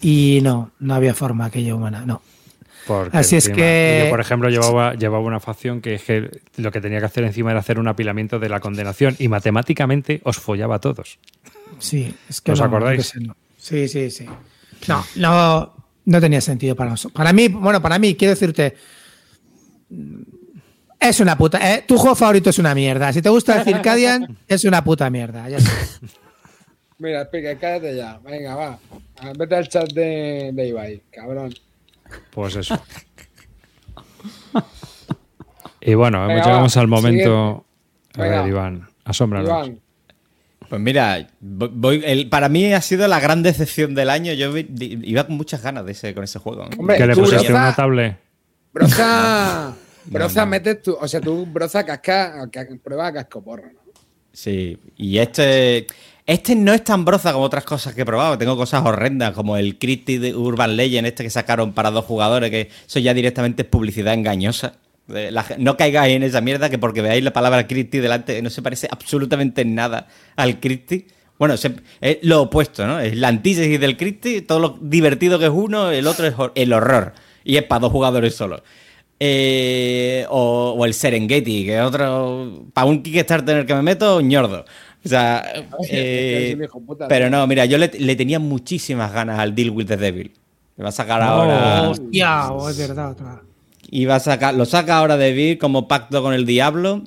y 0.00 0.40
no, 0.42 0.70
no 0.78 0.94
había 0.94 1.14
forma 1.14 1.46
aquella 1.46 1.74
humana, 1.74 2.04
no. 2.06 2.22
Porque 2.88 3.16
Así 3.16 3.36
es 3.36 3.48
que- 3.48 4.00
Yo, 4.04 4.10
por 4.10 4.20
ejemplo, 4.20 4.48
llevaba, 4.48 4.94
llevaba 4.94 5.22
una 5.22 5.38
facción 5.38 5.80
que, 5.80 5.94
es 5.94 6.02
que 6.02 6.28
lo 6.56 6.72
que 6.72 6.80
tenía 6.80 6.98
que 6.98 7.04
hacer 7.04 7.22
encima 7.22 7.50
era 7.52 7.60
hacer 7.60 7.78
un 7.78 7.86
apilamiento 7.86 8.38
de 8.40 8.48
la 8.48 8.58
condenación 8.60 9.14
y 9.20 9.28
matemáticamente 9.28 10.20
os 10.24 10.38
follaba 10.38 10.76
a 10.76 10.80
todos. 10.80 11.18
Sí, 11.78 12.12
es 12.28 12.40
que 12.40 12.52
¿Os 12.52 12.58
no, 12.60 12.64
acordáis? 12.66 13.14
no. 13.20 13.36
Sí, 13.56 13.86
sí, 13.88 14.10
sí. 14.10 14.26
No, 14.88 15.04
no, 15.16 15.74
no 16.06 16.20
tenía 16.20 16.40
sentido 16.40 16.74
para 16.74 16.90
nosotros. 16.90 17.16
Para 17.16 17.32
mí, 17.32 17.48
bueno, 17.48 17.80
para 17.82 17.98
mí, 17.98 18.14
quiero 18.14 18.32
decirte, 18.32 18.74
es 21.00 21.20
una 21.20 21.36
puta. 21.38 21.74
eh, 21.74 21.84
tu 21.86 21.96
juego 21.98 22.16
favorito 22.16 22.50
es 22.50 22.58
una 22.58 22.74
mierda. 22.74 23.12
Si 23.12 23.22
te 23.22 23.28
gusta 23.28 23.58
el 23.58 23.64
Circadian, 23.64 24.36
es 24.48 24.64
una 24.64 24.82
puta 24.82 25.08
mierda. 25.10 25.48
Ya. 25.48 25.58
Mira, 26.98 27.22
explica, 27.22 27.54
cállate 27.58 27.96
ya. 27.96 28.18
Venga, 28.24 28.54
va. 28.56 28.78
Vete 29.36 29.54
al 29.54 29.68
chat 29.68 29.92
de, 29.92 30.50
de 30.52 30.68
Ibai, 30.68 31.02
cabrón. 31.12 31.54
Pues 32.30 32.56
eso. 32.56 32.80
y 35.80 35.94
bueno, 35.94 36.26
Venga, 36.26 36.44
llegamos 36.44 36.76
va, 36.76 36.80
al 36.80 36.88
momento. 36.88 37.64
A 38.16 38.22
Venga. 38.22 38.40
ver, 38.42 38.48
Iván, 38.50 38.88
asómbranos. 39.04 39.48
Iván, 39.48 39.80
Pues 40.68 40.80
mira, 40.80 41.18
vo- 41.42 41.70
voy, 41.72 42.02
el- 42.04 42.28
para 42.28 42.48
mí 42.48 42.72
ha 42.74 42.80
sido 42.82 43.08
la 43.08 43.20
gran 43.20 43.42
decepción 43.42 43.94
del 43.94 44.10
año. 44.10 44.32
Yo 44.34 44.52
vi- 44.52 44.66
di- 44.68 44.98
iba 45.04 45.24
con 45.26 45.36
muchas 45.36 45.62
ganas 45.62 45.84
de 45.86 45.92
ese, 45.92 46.14
con 46.14 46.24
ese 46.24 46.38
juego. 46.38 46.64
¿eh? 46.64 46.70
Hombre, 46.78 46.96
¿Qué 46.98 47.06
le 47.06 47.14
tú, 47.14 47.20
pusiste? 47.20 47.50
¿Una 47.52 47.74
tablet? 47.74 48.18
Broza, 48.72 49.74
Broza, 50.06 50.46
metes 50.46 50.82
tu. 50.82 50.92
O 50.94 51.08
sea, 51.08 51.20
tú, 51.20 51.46
Broza, 51.46 51.84
casca, 51.86 52.48
ca- 52.50 52.66
prueba 52.82 53.10
cascoporro, 53.12 53.72
¿no? 53.72 53.78
Sí, 54.32 54.78
y 54.96 55.18
este. 55.18 55.86
Este 56.28 56.54
no 56.54 56.74
es 56.74 56.84
tan 56.84 57.06
broza 57.06 57.32
como 57.32 57.46
otras 57.46 57.64
cosas 57.64 57.94
que 57.94 58.02
he 58.02 58.04
probado. 58.04 58.36
Tengo 58.36 58.54
cosas 58.54 58.84
horrendas, 58.84 59.32
como 59.32 59.56
el 59.56 59.78
Cryptid 59.78 60.20
de 60.20 60.34
Urban 60.36 60.76
Legend, 60.76 61.06
este 61.06 61.24
que 61.24 61.30
sacaron 61.30 61.72
para 61.72 61.90
dos 61.90 62.04
jugadores, 62.04 62.50
que 62.50 62.68
eso 62.86 62.98
ya 62.98 63.14
directamente 63.14 63.62
es 63.62 63.68
publicidad 63.68 64.12
engañosa. 64.12 64.74
Ge- 65.10 65.56
no 65.56 65.78
caigáis 65.78 66.14
en 66.14 66.22
esa 66.22 66.42
mierda 66.42 66.68
que 66.68 66.76
porque 66.76 67.00
veáis 67.00 67.24
la 67.24 67.32
palabra 67.32 67.66
Cryptid 67.66 68.02
delante 68.02 68.42
no 68.42 68.50
se 68.50 68.60
parece 68.60 68.88
absolutamente 68.90 69.62
en 69.62 69.74
nada 69.74 70.06
al 70.36 70.60
Cryptid. 70.60 71.04
Bueno, 71.38 71.54
es 71.54 72.18
lo 72.20 72.42
opuesto, 72.42 72.86
¿no? 72.86 73.00
Es 73.00 73.16
la 73.16 73.28
antítesis 73.28 73.80
del 73.80 73.96
Cryptid, 73.96 74.44
todo 74.46 74.58
lo 74.58 74.78
divertido 74.82 75.38
que 75.38 75.46
es 75.46 75.50
uno, 75.50 75.90
el 75.90 76.06
otro 76.06 76.26
es 76.26 76.34
el 76.56 76.74
horror. 76.74 77.14
Y 77.42 77.56
es 77.56 77.62
para 77.62 77.80
dos 77.80 77.90
jugadores 77.92 78.34
solos. 78.34 78.60
Eh, 79.20 80.26
o, 80.28 80.74
o 80.78 80.84
el 80.84 80.94
Serengeti, 80.94 81.64
que 81.64 81.76
es 81.78 81.82
otro. 81.82 82.66
Para 82.74 82.86
un 82.86 83.02
Kickstarter 83.02 83.54
en 83.54 83.60
el 83.62 83.66
que 83.66 83.74
me 83.74 83.82
meto, 83.82 84.20
ñordo. 84.20 84.64
O 85.08 85.10
sea, 85.10 85.44
eh, 85.88 86.56
pero 87.08 87.30
no, 87.30 87.46
mira, 87.46 87.64
yo 87.64 87.78
le, 87.78 87.90
le 87.98 88.16
tenía 88.16 88.38
muchísimas 88.38 89.12
ganas 89.12 89.38
al 89.38 89.54
Deal 89.54 89.70
with 89.70 89.86
the 89.86 89.96
Devil. 89.96 90.32
Me 90.76 90.84
va 90.84 90.90
a 90.90 90.92
sacar 90.92 91.22
ahora. 91.22 91.88
Hostia, 91.90 92.52
oh, 92.52 92.68
es 92.68 92.78
verdad. 92.78 93.10
otra. 93.12 93.42
Y 93.90 94.04
va 94.04 94.16
a 94.16 94.20
sacar, 94.20 94.54
lo 94.54 94.64
saca 94.64 94.98
ahora 94.98 95.16
de 95.16 95.32
Vir 95.32 95.58
como 95.58 95.88
pacto 95.88 96.22
con 96.22 96.34
el 96.34 96.46
diablo. 96.46 97.02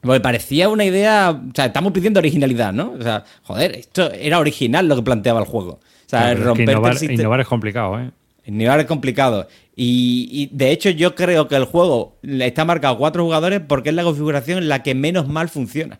Porque 0.00 0.20
parecía 0.20 0.68
una 0.68 0.84
idea. 0.84 1.30
O 1.30 1.54
sea, 1.54 1.66
estamos 1.66 1.92
pidiendo 1.92 2.18
originalidad, 2.20 2.72
¿no? 2.72 2.92
O 2.98 3.02
sea, 3.02 3.24
joder, 3.44 3.76
esto 3.76 4.12
era 4.12 4.38
original 4.38 4.86
lo 4.86 4.96
que 4.96 5.02
planteaba 5.02 5.40
el 5.40 5.46
juego. 5.46 5.70
O 5.70 6.08
sea, 6.08 6.20
Claro, 6.20 6.32
es 6.32 6.38
que 6.38 6.44
romperte 6.44 6.72
innovar, 6.72 6.92
el 6.92 6.98
sistema. 6.98 7.20
innovar 7.22 7.40
es 7.40 7.46
complicado, 7.46 7.98
¿eh? 8.00 8.10
Innovar 8.46 8.80
es 8.80 8.86
complicado. 8.86 9.48
Y, 9.74 10.28
y, 10.30 10.54
de 10.54 10.70
hecho, 10.72 10.90
yo 10.90 11.14
creo 11.14 11.48
que 11.48 11.56
el 11.56 11.64
juego 11.64 12.16
le 12.20 12.46
está 12.46 12.66
marcado 12.66 12.94
a 12.94 12.98
cuatro 12.98 13.24
jugadores 13.24 13.60
porque 13.66 13.88
es 13.88 13.94
la 13.94 14.02
configuración 14.02 14.58
en 14.58 14.68
la 14.68 14.82
que 14.82 14.94
menos 14.94 15.28
mal 15.28 15.48
funciona. 15.48 15.98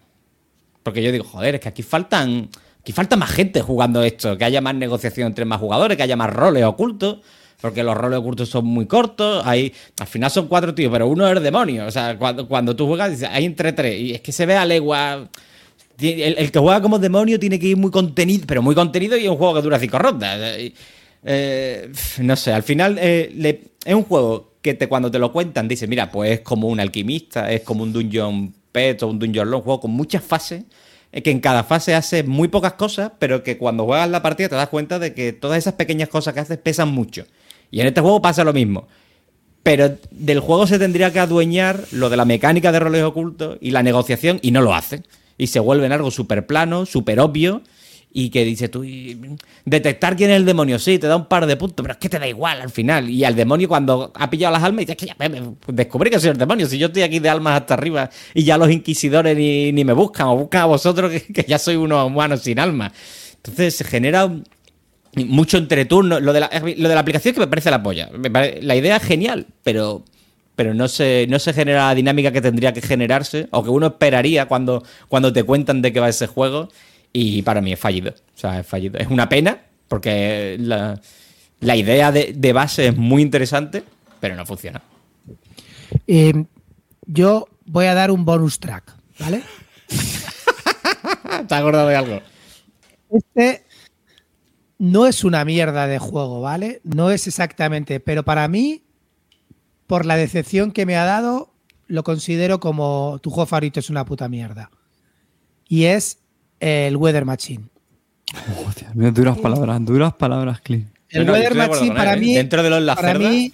Porque 0.85 1.03
yo 1.03 1.11
digo, 1.11 1.25
joder, 1.25 1.57
es 1.57 1.61
que 1.61 1.69
aquí 1.69 1.83
faltan. 1.83 2.49
Aquí 2.81 2.93
falta 2.93 3.17
más 3.17 3.31
gente 3.31 3.63
jugando 3.63 4.03
esto, 4.03 4.37
que 4.37 4.45
haya 4.45 4.61
más 4.61 4.75
negociación 4.75 5.29
entre 5.29 5.47
más 5.47 5.59
jugadores, 5.59 5.97
que 5.97 6.03
haya 6.03 6.17
más 6.17 6.31
roles 6.31 6.65
ocultos, 6.65 7.21
porque 7.63 7.83
los 7.83 7.97
roles 7.97 8.19
ocultos 8.19 8.51
son 8.51 8.67
muy 8.67 8.85
cortos. 8.85 9.43
Hay, 9.47 9.73
al 9.99 10.07
final 10.07 10.31
son 10.31 10.49
cuatro 10.49 10.75
tíos, 10.75 10.93
pero 10.93 11.09
uno 11.09 11.27
es 11.27 11.43
demonio. 11.43 11.87
O 11.87 11.91
sea, 11.91 12.19
cuando, 12.19 12.47
cuando 12.47 12.77
tú 12.77 12.87
juegas, 12.87 13.23
hay 13.23 13.47
entre 13.47 13.73
tres, 13.73 13.99
y 13.99 14.13
es 14.13 14.21
que 14.21 14.33
se 14.33 14.45
ve 14.45 14.55
a 14.55 14.67
legua. 14.67 15.31
El, 15.99 16.51
que 16.51 16.59
juega 16.59 16.83
como 16.83 16.99
demonio 16.99 17.41
tiene 17.41 17.59
que 17.59 17.69
ir 17.69 17.77
muy 17.79 17.91
contenido, 17.91 18.45
pero 18.47 18.61
muy 18.61 18.75
contenido 18.75 19.17
y 19.17 19.25
es 19.25 19.31
un 19.31 19.37
juego 19.37 19.55
que 19.55 19.63
dura 19.63 19.79
cinco 19.79 19.99
rondas. 19.99 20.39
Eh, 21.25 21.93
no 22.19 22.37
sé, 22.37 22.53
al 22.53 22.65
final 22.65 22.99
eh, 23.01 23.65
es 23.83 23.95
un 23.95 24.03
juego 24.03 24.57
que 24.61 24.75
te, 24.75 24.89
cuando 24.89 25.11
te 25.11 25.19
lo 25.19 25.33
cuentan 25.33 25.69
dice, 25.69 25.87
mira, 25.87 26.11
pues 26.11 26.33
es 26.33 26.41
como 26.41 26.69
un 26.69 26.81
alquimista, 26.81 27.51
es 27.51 27.63
como 27.63 27.83
un 27.83 27.93
dungeon 27.93 28.53
un 29.03 29.19
dungeon 29.19 29.51
long, 29.51 29.61
un 29.61 29.65
juego 29.65 29.81
con 29.81 29.91
muchas 29.93 30.23
fases, 30.23 30.65
eh, 31.13 31.23
que 31.23 31.31
en 31.31 31.41
cada 31.41 31.65
fase 31.65 31.95
hace 31.95 32.23
muy 32.25 32.49
pocas 32.49 32.75
cosas, 32.75 33.13
pero 33.19 33.43
que 33.43 33.57
cuando 33.57 33.85
juegas 33.85 34.09
la 34.11 34.23
partida 34.23 34.49
te 34.49 34.57
das 34.57 34.69
cuenta 34.69 34.99
de 34.99 35.15
que 35.15 35.33
todas 35.33 35.59
esas 35.59 35.75
pequeñas 35.75 36.09
cosas 36.09 36.35
que 36.35 36.41
haces 36.41 36.59
pesan 36.59 36.89
mucho. 36.89 37.25
Y 37.71 37.81
en 37.81 37.87
este 37.87 38.01
juego 38.01 38.21
pasa 38.21 38.45
lo 38.45 38.53
mismo. 38.53 38.89
Pero 39.63 39.97
del 40.11 40.41
juego 40.41 40.67
se 40.67 40.79
tendría 40.79 41.13
que 41.13 41.21
adueñar 41.21 41.85
lo 41.93 42.11
de 42.11 42.17
la 42.17 42.25
mecánica 42.25 42.71
de 42.71 42.81
roles 42.81 43.03
ocultos 43.03 43.59
y 43.61 43.71
la 43.71 43.83
negociación, 43.83 44.39
y 44.43 44.51
no 44.51 44.61
lo 44.61 44.75
hace. 44.75 45.03
Y 45.39 45.47
se 45.47 45.61
vuelve 45.61 45.87
en 45.87 45.93
algo 45.93 46.11
súper 46.11 46.47
plano, 46.47 46.85
súper 46.85 47.21
obvio, 47.21 47.63
y 48.17 48.31
que 48.31 48.45
dice 48.45 48.69
tú, 48.69 48.85
detectar 49.65 50.15
quién 50.15 50.31
es 50.31 50.37
el 50.37 50.45
demonio, 50.45 50.79
sí, 50.79 51.01
te 51.01 51.09
da 51.09 51.17
un 51.17 51.27
par 51.27 51.47
de 51.47 51.57
puntos, 51.57 51.83
pero 51.83 51.93
es 51.95 51.99
que 51.99 52.09
te 52.09 52.19
da 52.21 52.29
igual 52.29 52.61
al 52.61 52.71
final. 52.71 53.11
Y 53.11 53.25
al 53.25 53.35
demonio 53.35 53.69
cuando 53.69 54.13
ha 54.15 54.31
pillado 54.31 54.53
las 54.53 54.63
almas, 54.63 54.81
dice, 54.83 54.93
es 54.93 54.99
que 54.99 55.07
ya 55.07 55.17
me- 55.19 55.29
me- 55.29 55.55
descubrí 55.67 56.11
que 56.11 56.21
soy 56.21 56.31
el 56.31 56.39
demonio, 56.39 56.69
si 56.69 56.79
yo 56.79 56.87
estoy 56.87 57.03
aquí 57.03 57.19
de 57.19 57.29
almas 57.29 57.61
hasta 57.61 57.75
arriba 57.75 58.09
y 58.33 58.45
ya 58.45 58.57
los 58.57 58.71
inquisidores 58.71 59.37
ni, 59.37 59.85
me 59.85 59.93
buscan, 59.93 60.29
o 60.29 60.37
buscan 60.37 60.63
a 60.63 60.67
vosotros 60.67 61.11
que, 61.35 61.45
ya 61.47 61.59
soy 61.59 61.75
unos 61.75 62.07
humanos 62.07 62.43
sin 62.43 62.61
alma. 62.61 62.93
Entonces 63.35 63.75
se 63.77 63.85
genera 63.85 64.31
mucho 65.17 65.59
entreturno. 65.59 66.21
Lo 66.21 66.33
de 66.33 66.41
la, 66.41 66.51
lo 66.77 66.89
de 66.89 66.95
la 66.95 67.01
aplicación 67.01 67.33
es 67.33 67.35
que 67.35 67.41
me 67.41 67.49
parece 67.49 67.71
la 67.71 67.83
polla. 67.83 68.11
La 68.63 68.77
idea 68.77 68.97
es 68.97 69.03
genial, 69.03 69.47
pero, 69.65 70.05
pero 70.55 70.73
no, 70.73 70.87
se, 70.87 71.27
no 71.29 71.41
se 71.41 71.53
genera 71.53 71.89
la 71.89 71.95
dinámica 71.97 72.31
que 72.31 72.41
tendría 72.41 72.73
que 72.73 72.81
generarse 72.81 73.49
o 73.51 73.65
que 73.65 73.71
uno 73.71 73.89
esperaría 73.89 74.47
cuando, 74.47 74.85
cuando 75.09 75.33
te 75.33 75.43
cuentan 75.43 75.83
de 75.83 75.93
qué 75.93 75.99
va 76.01 76.09
ese 76.09 76.29
juego. 76.29 76.69
Y 77.17 77.43
para 77.43 77.61
mí 77.61 77.73
es 77.73 77.79
fallido. 77.79 78.11
O 78.11 78.39
sea, 78.39 78.61
es 78.61 78.67
fallido. 78.67 78.99
Es 78.99 79.07
una 79.07 79.29
pena 79.29 79.63
porque 79.87 80.57
la, 80.59 81.01
la 81.61 81.77
idea 81.77 82.11
de, 82.11 82.33
de 82.35 82.53
base 82.53 82.89
es 82.89 82.97
muy 82.97 83.23
interesante, 83.23 83.85
pero 84.19 84.35
no 84.35 84.45
funciona. 84.45 84.83
Eh, 86.09 86.45
yo 87.07 87.49
voy 87.67 87.87
a 87.87 87.95
dar 87.95 88.11
un 88.11 88.25
bonus 88.25 88.59
track, 88.59 88.93
¿vale? 89.21 89.43
¿Te 89.89 91.55
has 91.55 91.61
acordado 91.61 91.89
de 91.89 91.97
algo? 91.97 92.21
Este 93.11 93.65
no 94.79 95.07
es 95.07 95.23
una 95.23 95.45
mierda 95.45 95.87
de 95.87 96.01
juego, 96.01 96.41
¿vale? 96.41 96.81
No 96.83 97.11
es 97.11 97.29
exactamente, 97.29 98.01
pero 98.01 98.25
para 98.25 98.49
mí, 98.49 98.83
por 99.87 100.05
la 100.05 100.17
decepción 100.17 100.73
que 100.73 100.85
me 100.85 100.97
ha 100.97 101.05
dado, 101.05 101.55
lo 101.87 102.03
considero 102.03 102.59
como 102.59 103.21
tu 103.23 103.31
juego 103.31 103.47
favorito 103.47 103.79
es 103.79 103.89
una 103.89 104.05
puta 104.05 104.29
mierda. 104.29 104.71
Y 105.69 105.85
es 105.85 106.24
el 106.65 106.97
Weather 106.97 107.25
Machine. 107.25 107.65
Hostia, 108.67 108.91
duras 108.95 109.39
palabras, 109.39 109.85
duras 109.85 110.15
palabras, 110.15 110.61
Clint. 110.61 110.89
El 111.11 111.27
No, 111.27 111.33
Weather 111.33 111.53
de 111.55 111.59
Machine 111.69 111.89
él, 111.91 111.95
para 111.95 112.15
¿eh? 112.15 112.21
mí, 112.21 112.35
Dentro 112.35 112.63
de 112.63 112.71
los 112.71 112.83
La 112.83 112.95
para 112.97 113.13
Cerda- 113.13 113.29
mí, 113.29 113.53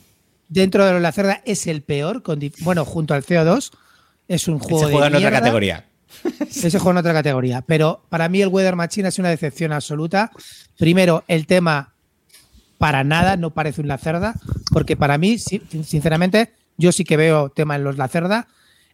dentro 0.48 0.86
de 0.86 0.92
los 0.92 1.02
La 1.02 1.12
Cerda 1.12 1.42
es 1.44 1.66
el 1.66 1.82
peor. 1.82 2.22
con 2.22 2.40
bueno, 2.60 2.84
junto 2.84 3.12
al 3.14 3.24
CO2 3.24 3.72
es 4.28 4.48
un 4.48 4.58
juego 4.60 4.78
Ese 4.78 4.86
de 4.86 4.92
juega 4.92 5.06
en 5.08 5.14
otra 5.16 5.30
categoría. 5.30 5.84
Ese 6.40 6.70
juego 6.78 6.92
en 6.92 6.96
otra 6.98 7.12
categoría. 7.12 7.62
Pero 7.62 8.02
para 8.08 8.28
mí 8.28 8.40
el 8.42 8.48
Weather 8.48 8.76
Machine 8.76 9.08
ha 9.08 9.10
sido 9.10 9.22
una 9.24 9.30
decepción 9.30 9.72
absoluta. 9.72 10.30
Primero, 10.78 11.24
el 11.28 11.46
tema 11.46 11.92
para 12.78 13.04
nada 13.04 13.36
no 13.36 13.50
parece 13.50 13.80
un 13.82 13.88
Lacerda, 13.88 14.34
porque 14.72 14.96
para 14.96 15.18
mí, 15.18 15.38
si- 15.38 15.60
sinceramente, 15.84 16.52
yo 16.78 16.92
sí 16.92 17.04
que 17.04 17.16
veo 17.18 17.50
tema 17.50 17.76
en 17.76 17.84
los 17.84 17.98
Lacerda. 17.98 18.46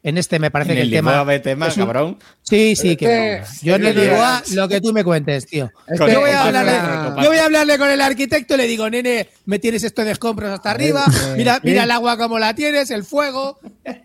En 0.02 0.18
este 0.18 0.38
me 0.38 0.52
parece 0.52 0.70
En 0.72 0.76
que 0.76 0.82
el 0.82 0.90
tema. 0.90 1.10
Lisboa 1.24 1.38
tema, 1.40 1.66
es 1.66 1.76
un- 1.76 1.82
cabrón. 1.82 2.18
Sí, 2.42 2.76
sí, 2.76 2.90
Este- 2.92 2.96
que 2.96 3.42
yo 3.62 3.74
en 3.74 3.80
el 3.82 3.88
este- 3.88 4.00
Lisboa 4.02 4.42
lo 4.54 4.68
que 4.68 4.80
tú 4.80 4.92
me 4.92 5.02
cuentes, 5.02 5.46
tío. 5.46 5.68
Este- 5.88 6.12
yo, 6.12 6.20
voy 6.20 6.30
a 6.30 6.34
este- 6.34 6.58
hablarle, 6.58 7.22
yo 7.24 7.28
voy 7.28 7.38
a 7.38 7.44
hablarle 7.46 7.78
con 7.78 7.90
el 7.90 8.00
arquitecto 8.00 8.54
y 8.54 8.58
le 8.58 8.66
digo, 8.68 8.88
nene, 8.88 9.28
me 9.46 9.58
tienes 9.58 9.82
esto 9.82 10.04
de 10.04 10.12
escombros 10.12 10.50
hasta 10.50 10.70
arriba, 10.70 11.04
mira, 11.36 11.58
mira 11.64 11.82
el 11.84 11.90
agua 11.90 12.16
como 12.16 12.38
la 12.38 12.54
tienes, 12.54 12.90
el 12.92 13.02
fuego. 13.02 13.58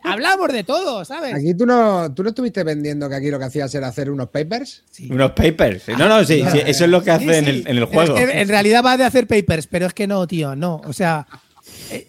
Hablamos 0.03 0.51
de 0.51 0.63
todo, 0.63 1.05
¿sabes? 1.05 1.35
Aquí 1.35 1.53
tú 1.53 1.67
no, 1.67 2.11
tú 2.15 2.23
no 2.23 2.29
estuviste 2.29 2.63
vendiendo 2.63 3.07
que 3.07 3.15
aquí 3.15 3.29
lo 3.29 3.37
que 3.37 3.45
hacías 3.45 3.73
era 3.75 3.87
hacer 3.87 4.09
unos 4.09 4.29
papers. 4.29 4.83
Unos 5.09 5.31
papers. 5.33 5.87
No, 5.89 6.09
no, 6.09 6.23
sí, 6.23 6.43
sí, 6.51 6.61
eso 6.65 6.85
es 6.85 6.89
lo 6.89 7.03
que 7.03 7.11
hace 7.11 7.25
Sí, 7.25 7.29
en, 7.31 7.45
sí. 7.45 7.49
el, 7.51 7.67
en 7.67 7.77
el 7.77 7.85
juego. 7.85 8.17
Es 8.17 8.27
que 8.31 8.41
en 8.41 8.47
realidad 8.47 8.83
va 8.83 8.97
de 8.97 9.03
hacer 9.03 9.27
papers, 9.27 9.67
pero 9.67 9.85
es 9.85 9.93
que 9.93 10.07
no, 10.07 10.25
tío, 10.25 10.55
no. 10.55 10.81
O 10.85 10.93
sea, 10.93 11.27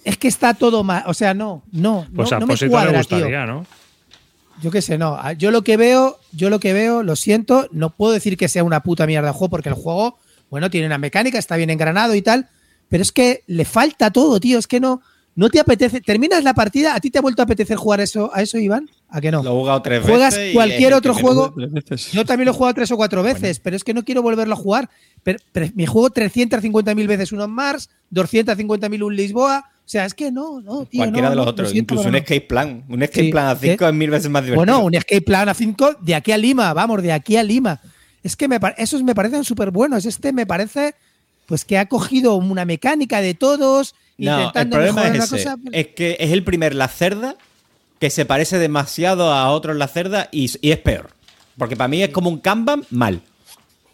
es 0.05 0.17
que 0.19 0.29
está 0.29 0.55
todo 0.55 0.85
mal. 0.85 1.05
O 1.07 1.15
sea, 1.15 1.35
no, 1.35 1.63
no. 1.73 2.07
Pues 2.15 2.31
no, 2.31 2.37
a 2.37 2.41
no 2.41 2.47
me 2.47 2.69
cuadra, 2.69 2.99
le 2.99 3.05
tío. 3.05 3.47
¿no? 3.47 3.67
Yo 4.63 4.71
qué 4.71 4.81
sé, 4.83 4.99
no. 4.99 5.19
Yo 5.33 5.51
lo 5.51 5.63
que 5.63 5.77
veo, 5.77 6.19
yo 6.33 6.51
lo 6.51 6.61
que 6.61 6.73
veo, 6.73 7.03
lo 7.03 7.17
siento, 7.17 7.69
no 7.73 7.91
puedo 7.91 8.13
decir 8.13 8.37
que 8.37 8.49
sea 8.49 8.65
una 8.65 8.83
puta 8.83 9.07
mierda 9.07 9.29
de 9.29 9.35
juego, 9.35 9.51
porque 9.51 9.71
el 9.71 9.75
juego, 9.75 10.19
bueno, 10.51 10.71
tiene 10.71 10.87
una 10.87 10.99
mecánica, 10.99 11.39
está 11.39 11.57
bien 11.57 11.71
engranado 11.71 12.15
y 12.15 12.23
tal, 12.23 12.49
pero 12.89 13.03
es 13.03 13.11
que 13.11 13.43
le 13.47 13.65
falta 13.65 14.11
todo, 14.11 14.39
tío. 14.39 14.59
Es 14.59 14.67
que 14.67 14.79
no, 14.79 15.03
no 15.35 15.49
te 15.49 15.61
apetece. 15.61 16.01
Terminas 16.01 16.45
la 16.45 16.55
partida, 16.55 16.95
¿a 16.95 17.01
ti 17.01 17.11
te 17.11 17.19
ha 17.19 17.23
vuelto 17.23 17.43
a 17.43 17.45
apetecer 17.45 17.77
jugar 17.77 18.01
eso, 18.01 18.31
a 18.35 18.43
eso, 18.43 18.59
Iván? 18.59 18.89
¿A 19.09 19.21
que 19.21 19.31
no? 19.31 19.43
Lo 19.43 19.51
he 19.51 19.53
jugado 19.55 19.83
tres 19.83 20.03
Juegas 20.05 20.35
veces. 20.35 20.51
y 20.51 20.55
cualquier 20.55 20.95
otro 20.95 21.15
juego. 21.15 21.55
Yo 22.13 22.25
también 22.25 22.47
lo 22.47 22.53
he 22.53 22.55
jugado 22.55 22.75
tres 22.75 22.91
o 22.91 22.97
cuatro 22.97 23.23
veces, 23.23 23.59
pero 23.61 23.77
es 23.77 23.85
que 23.85 23.95
no 23.95 24.05
quiero 24.05 24.23
volverlo 24.23 24.55
a 24.55 24.57
jugar. 24.57 24.91
Pero, 25.23 25.39
pero 25.53 25.69
me 25.75 25.87
juego 25.87 26.11
350.000 26.11 27.07
veces 27.07 27.33
uno 27.33 27.45
en 27.45 27.51
Mars, 27.51 27.91
250.000 28.13 29.03
un 29.03 29.17
Lisboa. 29.17 29.65
O 29.85 29.89
sea, 29.93 30.05
es 30.07 30.15
que 30.15 30.31
no, 30.31 30.61
no, 30.61 30.85
tío. 30.87 30.99
Cualquiera 31.01 31.29
no, 31.29 31.31
de 31.31 31.37
los 31.37 31.45
no, 31.45 31.51
otros. 31.51 31.69
lo 31.69 31.73
siento, 31.73 31.95
Incluso 31.95 32.09
un 32.09 32.15
escape 32.17 32.41
plan. 32.43 32.85
Un 32.89 33.03
escape 33.03 33.25
Sí, 33.27 33.31
plan 33.33 33.47
a 33.49 33.57
5 33.57 33.77
¿qué? 33.79 33.85
es 33.87 33.95
mil 33.95 34.11
veces 34.11 34.31
más 34.31 34.45
divertido. 34.45 34.57
Bueno, 34.65 34.85
un 34.85 34.95
escape 34.95 35.23
plan 35.23 35.49
a 35.49 35.55
5 35.55 35.97
de 36.01 36.15
aquí 36.15 36.33
a 36.33 36.39
Lima, 36.39 36.73
vamos, 36.73 37.03
de 37.03 37.13
aquí 37.13 37.37
a 37.37 37.43
Lima. 37.43 37.81
Es 38.23 38.37
que 38.37 38.49
me, 38.49 38.59
esos 38.79 39.03
me 39.03 39.15
parecen 39.15 39.45
súper 39.45 39.71
buenos. 39.71 40.07
Este 40.07 40.33
me 40.33 40.47
parece, 40.47 40.95
pues 41.47 41.65
que 41.65 41.77
ha 41.79 41.87
cogido 41.87 42.37
una 42.37 42.65
mecánica 42.65 43.21
de 43.21 43.35
todos, 43.35 43.95
No, 44.19 44.53
el 44.55 44.69
problema 44.69 45.09
es 45.09 45.25
ese. 45.25 45.37
cosa. 45.37 45.57
Es 45.73 45.89
que 45.89 46.17
es 46.21 46.31
el 46.31 46.45
primer 46.45 46.75
La 46.75 46.89
Cerda 46.89 47.37
que 47.99 48.11
se 48.11 48.25
parece 48.25 48.59
demasiado 48.59 49.33
a 49.33 49.51
otros 49.51 49.77
La 49.77 49.89
Cerda 49.89 50.29
y, 50.33 50.51
y 50.61 50.73
es 50.73 50.79
peor. 50.79 51.11
Porque 51.57 51.77
para 51.77 51.89
mí 51.89 52.03
es 52.03 52.11
como 52.11 52.31
un 52.31 52.39
Kanban 52.39 52.85
mal. 52.91 53.23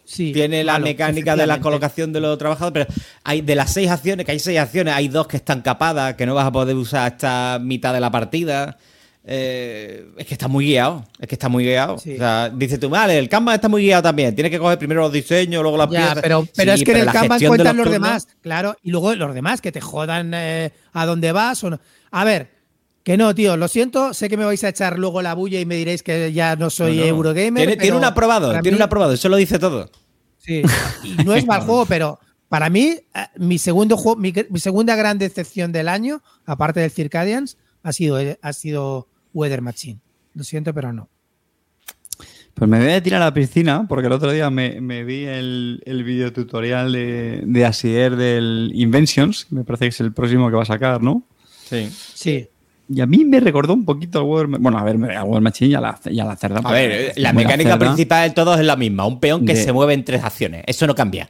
Sí, 0.05 0.33
Tiene 0.33 0.63
la 0.63 0.73
malo, 0.73 0.85
mecánica 0.85 1.35
de 1.35 1.45
la 1.45 1.59
colocación 1.61 2.11
de 2.11 2.19
los 2.19 2.35
trabajadores, 2.39 2.87
pero 2.87 3.01
hay 3.23 3.41
de 3.41 3.53
las 3.53 3.71
seis 3.71 3.91
acciones, 3.91 4.25
que 4.25 4.31
hay 4.31 4.39
seis 4.39 4.57
acciones, 4.57 4.95
hay 4.95 5.07
dos 5.07 5.27
que 5.27 5.37
están 5.37 5.61
capadas, 5.61 6.15
que 6.15 6.25
no 6.25 6.33
vas 6.33 6.47
a 6.47 6.51
poder 6.51 6.75
usar 6.75 7.11
hasta 7.11 7.59
mitad 7.61 7.93
de 7.93 7.99
la 7.99 8.09
partida. 8.09 8.79
Eh, 9.31 10.07
es 10.17 10.25
que 10.25 10.33
está 10.33 10.47
muy 10.47 10.65
guiado, 10.65 11.05
es 11.19 11.27
que 11.27 11.35
está 11.35 11.49
muy 11.49 11.63
guiado. 11.63 11.99
Sí. 11.99 12.15
O 12.15 12.17
sea, 12.17 12.49
dice 12.49 12.79
tú, 12.79 12.89
vale, 12.89 13.19
el 13.19 13.29
Kanban 13.29 13.53
está 13.53 13.69
muy 13.69 13.83
guiado 13.83 14.01
también. 14.01 14.33
Tienes 14.33 14.49
que 14.51 14.57
coger 14.57 14.79
primero 14.79 15.01
los 15.01 15.11
diseños, 15.13 15.61
luego 15.61 15.77
las 15.77 15.87
Ya, 15.91 15.99
piezas. 15.99 16.19
pero, 16.23 16.47
pero 16.55 16.73
Sí, 16.73 16.79
es 16.81 16.85
que 16.85 16.91
en 16.93 16.97
el 16.97 17.05
de 17.39 17.47
cuentan 17.47 17.77
los, 17.77 17.91
demás, 17.91 18.27
claro, 18.41 18.75
y 18.81 18.89
luego 18.89 19.13
los 19.13 19.35
demás 19.35 19.61
que 19.61 19.71
te 19.71 19.81
jodan 19.81 20.31
eh, 20.33 20.71
a 20.93 21.05
dónde 21.05 21.31
vas 21.31 21.63
o 21.63 21.69
no. 21.69 21.79
A 22.09 22.23
ver, 22.23 22.49
que 23.03 23.17
no, 23.17 23.35
tío, 23.35 23.55
lo 23.55 23.67
siento, 23.67 24.15
sé 24.15 24.29
que 24.29 24.35
me 24.37 24.45
vais 24.45 24.63
a 24.63 24.69
echar 24.69 24.97
luego 24.97 25.21
la 25.21 25.35
bulla 25.35 25.59
y 25.59 25.65
me 25.67 25.75
diréis 25.75 26.01
que 26.01 26.33
ya 26.33 26.55
no 26.55 26.71
soy 26.71 26.95
No, 26.97 27.01
no. 27.03 27.07
Eurogamer. 27.09 27.53
Tiene, 27.53 27.71
pero 27.73 27.81
tiene 27.83 27.97
un 27.97 28.05
aprobado, 28.05 28.51
tiene 28.53 28.71
mí- 28.71 28.75
un 28.77 28.81
aprobado, 28.81 29.13
eso 29.13 29.29
lo 29.29 29.37
dice 29.37 29.59
todo. 29.59 29.91
Sí, 30.39 30.63
y 31.03 31.23
no 31.23 31.35
es 31.35 31.45
mal 31.45 31.61
juego, 31.67 31.85
pero 31.85 32.19
para 32.47 32.71
mí, 32.71 32.87
eh, 32.87 33.03
mi 33.37 33.59
segundo 33.59 33.95
juego, 33.95 34.19
mi, 34.19 34.33
mi 34.49 34.59
segunda 34.59 34.95
gran 34.95 35.19
decepción 35.19 35.71
del 35.71 35.87
año, 35.87 36.23
aparte 36.47 36.79
del 36.79 36.89
Circadians, 36.89 37.57
ha 37.83 37.93
sido, 37.93 38.17
ha 38.41 38.53
sido 38.53 39.07
Weather 39.33 39.61
Machine. 39.61 39.99
Lo 40.35 40.43
siento, 40.43 40.73
pero 40.73 40.93
no. 40.93 41.09
Pues 42.53 42.69
me 42.69 42.79
voy 42.79 42.91
a 42.91 43.01
tirar 43.01 43.21
a 43.21 43.25
la 43.25 43.33
piscina 43.33 43.85
porque 43.87 44.07
el 44.07 44.13
otro 44.13 44.31
día 44.31 44.49
me, 44.49 44.81
me 44.81 45.03
vi 45.05 45.23
el, 45.25 45.81
el 45.85 46.03
videotutorial 46.03 46.91
de, 46.91 47.41
de 47.45 47.65
Asier 47.65 48.15
del 48.17 48.71
Inventions, 48.73 49.45
que 49.45 49.55
me 49.55 49.63
parece 49.63 49.85
que 49.85 49.89
es 49.89 49.99
el 50.01 50.11
próximo 50.11 50.49
que 50.49 50.55
va 50.57 50.63
a 50.63 50.65
sacar, 50.65 51.01
¿no? 51.01 51.23
Sí. 51.69 51.89
Sí. 52.13 52.47
Y 52.89 52.99
a 53.01 53.05
mí 53.05 53.23
me 53.23 53.39
recordó 53.39 53.73
un 53.73 53.85
poquito 53.85 54.19
al 54.19 54.25
Weather 54.25 54.47
Ma- 54.49 54.57
Bueno, 54.59 54.77
a 54.79 54.83
ver, 54.83 54.95
al 55.15 55.23
Weather 55.23 55.41
Machine 55.41 55.71
y 55.71 55.75
a 55.75 55.79
la, 55.81 55.99
y 56.05 56.19
a 56.19 56.25
la 56.25 56.35
cerda. 56.35 56.59
A 56.63 56.71
ver, 56.73 57.13
la 57.17 57.31
mecánica 57.31 57.71
cerda. 57.73 57.85
principal 57.85 58.27
de 58.29 58.35
todos 58.35 58.59
es 58.59 58.65
la 58.65 58.75
misma. 58.75 59.05
Un 59.05 59.19
peón 59.21 59.45
que 59.45 59.53
De- 59.53 59.63
se 59.63 59.71
mueve 59.71 59.93
en 59.93 60.03
tres 60.03 60.23
acciones. 60.23 60.63
Eso 60.67 60.85
no 60.87 60.95
cambia. 60.95 61.29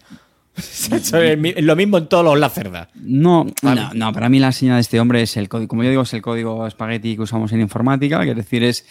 Eso 0.91 1.17
es 1.21 1.37
mi- 1.37 1.53
lo 1.53 1.75
mismo 1.75 1.97
en 1.97 2.07
todos 2.07 2.23
los 2.25 2.39
la 2.39 2.49
cerda. 2.49 2.89
No, 2.95 3.45
no, 3.61 3.93
no, 3.93 4.13
para 4.13 4.29
mí 4.29 4.39
la 4.39 4.51
señal 4.51 4.75
de 4.75 4.81
este 4.81 4.99
hombre 4.99 5.21
es 5.21 5.37
el 5.37 5.49
código, 5.49 5.67
como 5.67 5.83
yo 5.83 5.89
digo, 5.89 6.01
es 6.03 6.13
el 6.13 6.21
código 6.21 6.67
espagueti 6.67 7.15
que 7.15 7.21
usamos 7.21 7.51
en 7.51 7.61
informática, 7.61 8.23
que 8.23 8.31
es 8.31 8.35
decir, 8.37 8.63
es 8.63 8.85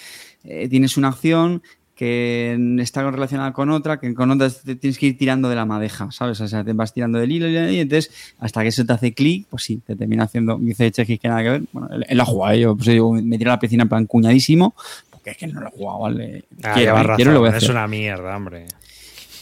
eh, 0.44 0.68
tienes 0.68 0.96
una 0.96 1.08
acción 1.08 1.62
que 1.94 2.56
está 2.78 3.10
relacionada 3.10 3.52
con 3.52 3.70
otra, 3.70 3.98
que 3.98 4.14
con 4.14 4.30
otra 4.30 4.48
te 4.50 4.76
tienes 4.76 4.98
que 4.98 5.06
ir 5.06 5.18
tirando 5.18 5.48
de 5.48 5.56
la 5.56 5.66
madeja, 5.66 6.12
¿sabes? 6.12 6.40
O 6.40 6.46
sea, 6.46 6.62
te 6.62 6.72
vas 6.72 6.94
tirando 6.94 7.18
del 7.18 7.32
hilo 7.32 7.48
y 7.48 7.80
entonces 7.80 8.12
hasta 8.38 8.62
que 8.62 8.68
eso 8.68 8.86
te 8.86 8.92
hace 8.92 9.14
clic, 9.14 9.48
pues 9.50 9.64
sí, 9.64 9.80
te 9.84 9.96
termina 9.96 10.22
haciendo, 10.22 10.56
dice 10.60 10.92
Chekis 10.92 11.18
que 11.18 11.26
nada 11.26 11.42
que 11.42 11.50
ver. 11.50 11.62
Bueno, 11.72 11.88
él, 12.08 12.20
ha 12.20 12.24
jugado, 12.24 12.54
yo 12.54 12.76
pues, 12.76 12.86
me 13.24 13.36
tiro 13.36 13.50
a 13.50 13.54
la 13.54 13.58
piscina 13.58 13.82
en 13.82 13.88
plan 13.88 14.06
cuñadísimo, 14.06 14.76
porque 15.10 15.30
es 15.30 15.36
que 15.38 15.48
no 15.48 15.60
lo 15.60 15.66
he 15.66 15.70
jugado, 15.72 15.98
¿vale? 15.98 16.44
Ah, 16.62 16.74
quiero, 16.74 16.96
llevas 16.96 17.16
quiero 17.16 17.30
y 17.32 17.34
lo 17.34 17.40
voy 17.40 17.48
a 17.48 17.52
razón, 17.52 17.64
es 17.64 17.70
una 17.70 17.88
mierda, 17.88 18.36
hombre. 18.36 18.66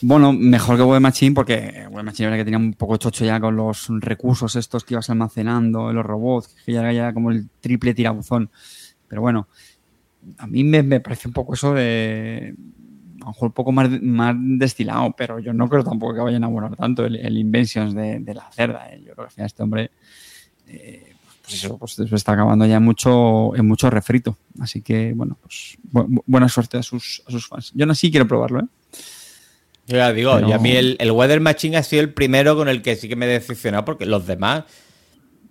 Bueno, 0.02 0.32
mejor 0.32 0.76
que 0.76 0.82
Web 0.82 1.00
Machine 1.00 1.34
porque 1.34 1.86
Web 1.90 2.04
Machine 2.04 2.28
era 2.28 2.36
que 2.36 2.44
tenía 2.44 2.58
un 2.58 2.74
poco 2.74 2.96
chocho 2.96 3.24
ya 3.24 3.40
con 3.40 3.56
los 3.56 3.88
recursos 4.00 4.54
estos 4.56 4.84
que 4.84 4.94
ibas 4.94 5.08
almacenando, 5.10 5.92
los 5.92 6.04
robots, 6.04 6.54
que 6.64 6.72
ya 6.72 6.90
era 6.90 7.14
como 7.14 7.30
el 7.30 7.48
triple 7.60 7.94
tirabuzón. 7.94 8.50
Pero 9.08 9.22
bueno, 9.22 9.48
a 10.38 10.46
mí 10.46 10.64
me, 10.64 10.82
me 10.82 11.00
parece 11.00 11.28
un 11.28 11.34
poco 11.34 11.54
eso 11.54 11.72
de... 11.72 12.54
A 13.20 13.24
lo 13.26 13.32
mejor 13.32 13.46
un 13.48 13.52
poco 13.52 13.72
más, 13.72 13.90
más 14.02 14.36
destilado, 14.38 15.12
pero 15.16 15.38
yo 15.40 15.52
no 15.52 15.68
creo 15.68 15.82
tampoco 15.82 16.14
que 16.14 16.20
vayan 16.20 16.44
a 16.44 16.48
volar 16.48 16.76
tanto 16.76 17.04
el, 17.04 17.36
Inventions 17.38 17.94
de, 17.94 18.34
la 18.34 18.50
cerda. 18.52 18.88
¿eh? 18.92 18.98
Yo 19.04 19.14
creo 19.14 19.16
que 19.16 19.22
al 19.22 19.30
final 19.30 19.46
este 19.46 19.62
hombre... 19.62 19.90
eh, 20.68 21.12
pues 21.42 21.54
eso, 21.62 21.78
pues 21.78 21.92
se 21.92 22.14
está 22.14 22.32
acabando 22.32 22.66
ya 22.66 22.80
mucho, 22.80 23.54
en 23.56 23.66
mucho 23.66 23.88
refrito. 23.88 24.36
Así 24.60 24.82
que, 24.82 25.12
bueno, 25.14 25.38
pues 25.40 25.78
bu- 25.92 26.06
bu- 26.08 26.22
buena 26.26 26.48
suerte 26.48 26.76
a 26.76 26.82
sus, 26.82 27.22
a 27.26 27.30
sus 27.30 27.46
fans. 27.48 27.72
Yo 27.74 27.86
no 27.86 27.94
sí 27.94 28.10
quiero 28.10 28.26
probarlo, 28.28 28.60
¿eh? 28.60 28.66
Yo 29.86 29.96
ya 29.96 30.12
digo, 30.12 30.40
y 30.40 30.52
a 30.52 30.58
mí 30.58 30.72
el, 30.72 30.96
el 30.98 31.10
Weather 31.12 31.40
Machine 31.40 31.76
ha 31.76 31.82
sido 31.82 32.02
el 32.02 32.12
primero 32.12 32.56
con 32.56 32.68
el 32.68 32.82
que 32.82 32.96
sí 32.96 33.08
que 33.08 33.16
me 33.16 33.26
he 33.26 33.28
decepcionado 33.28 33.84
porque 33.84 34.04
los 34.06 34.26
demás 34.26 34.64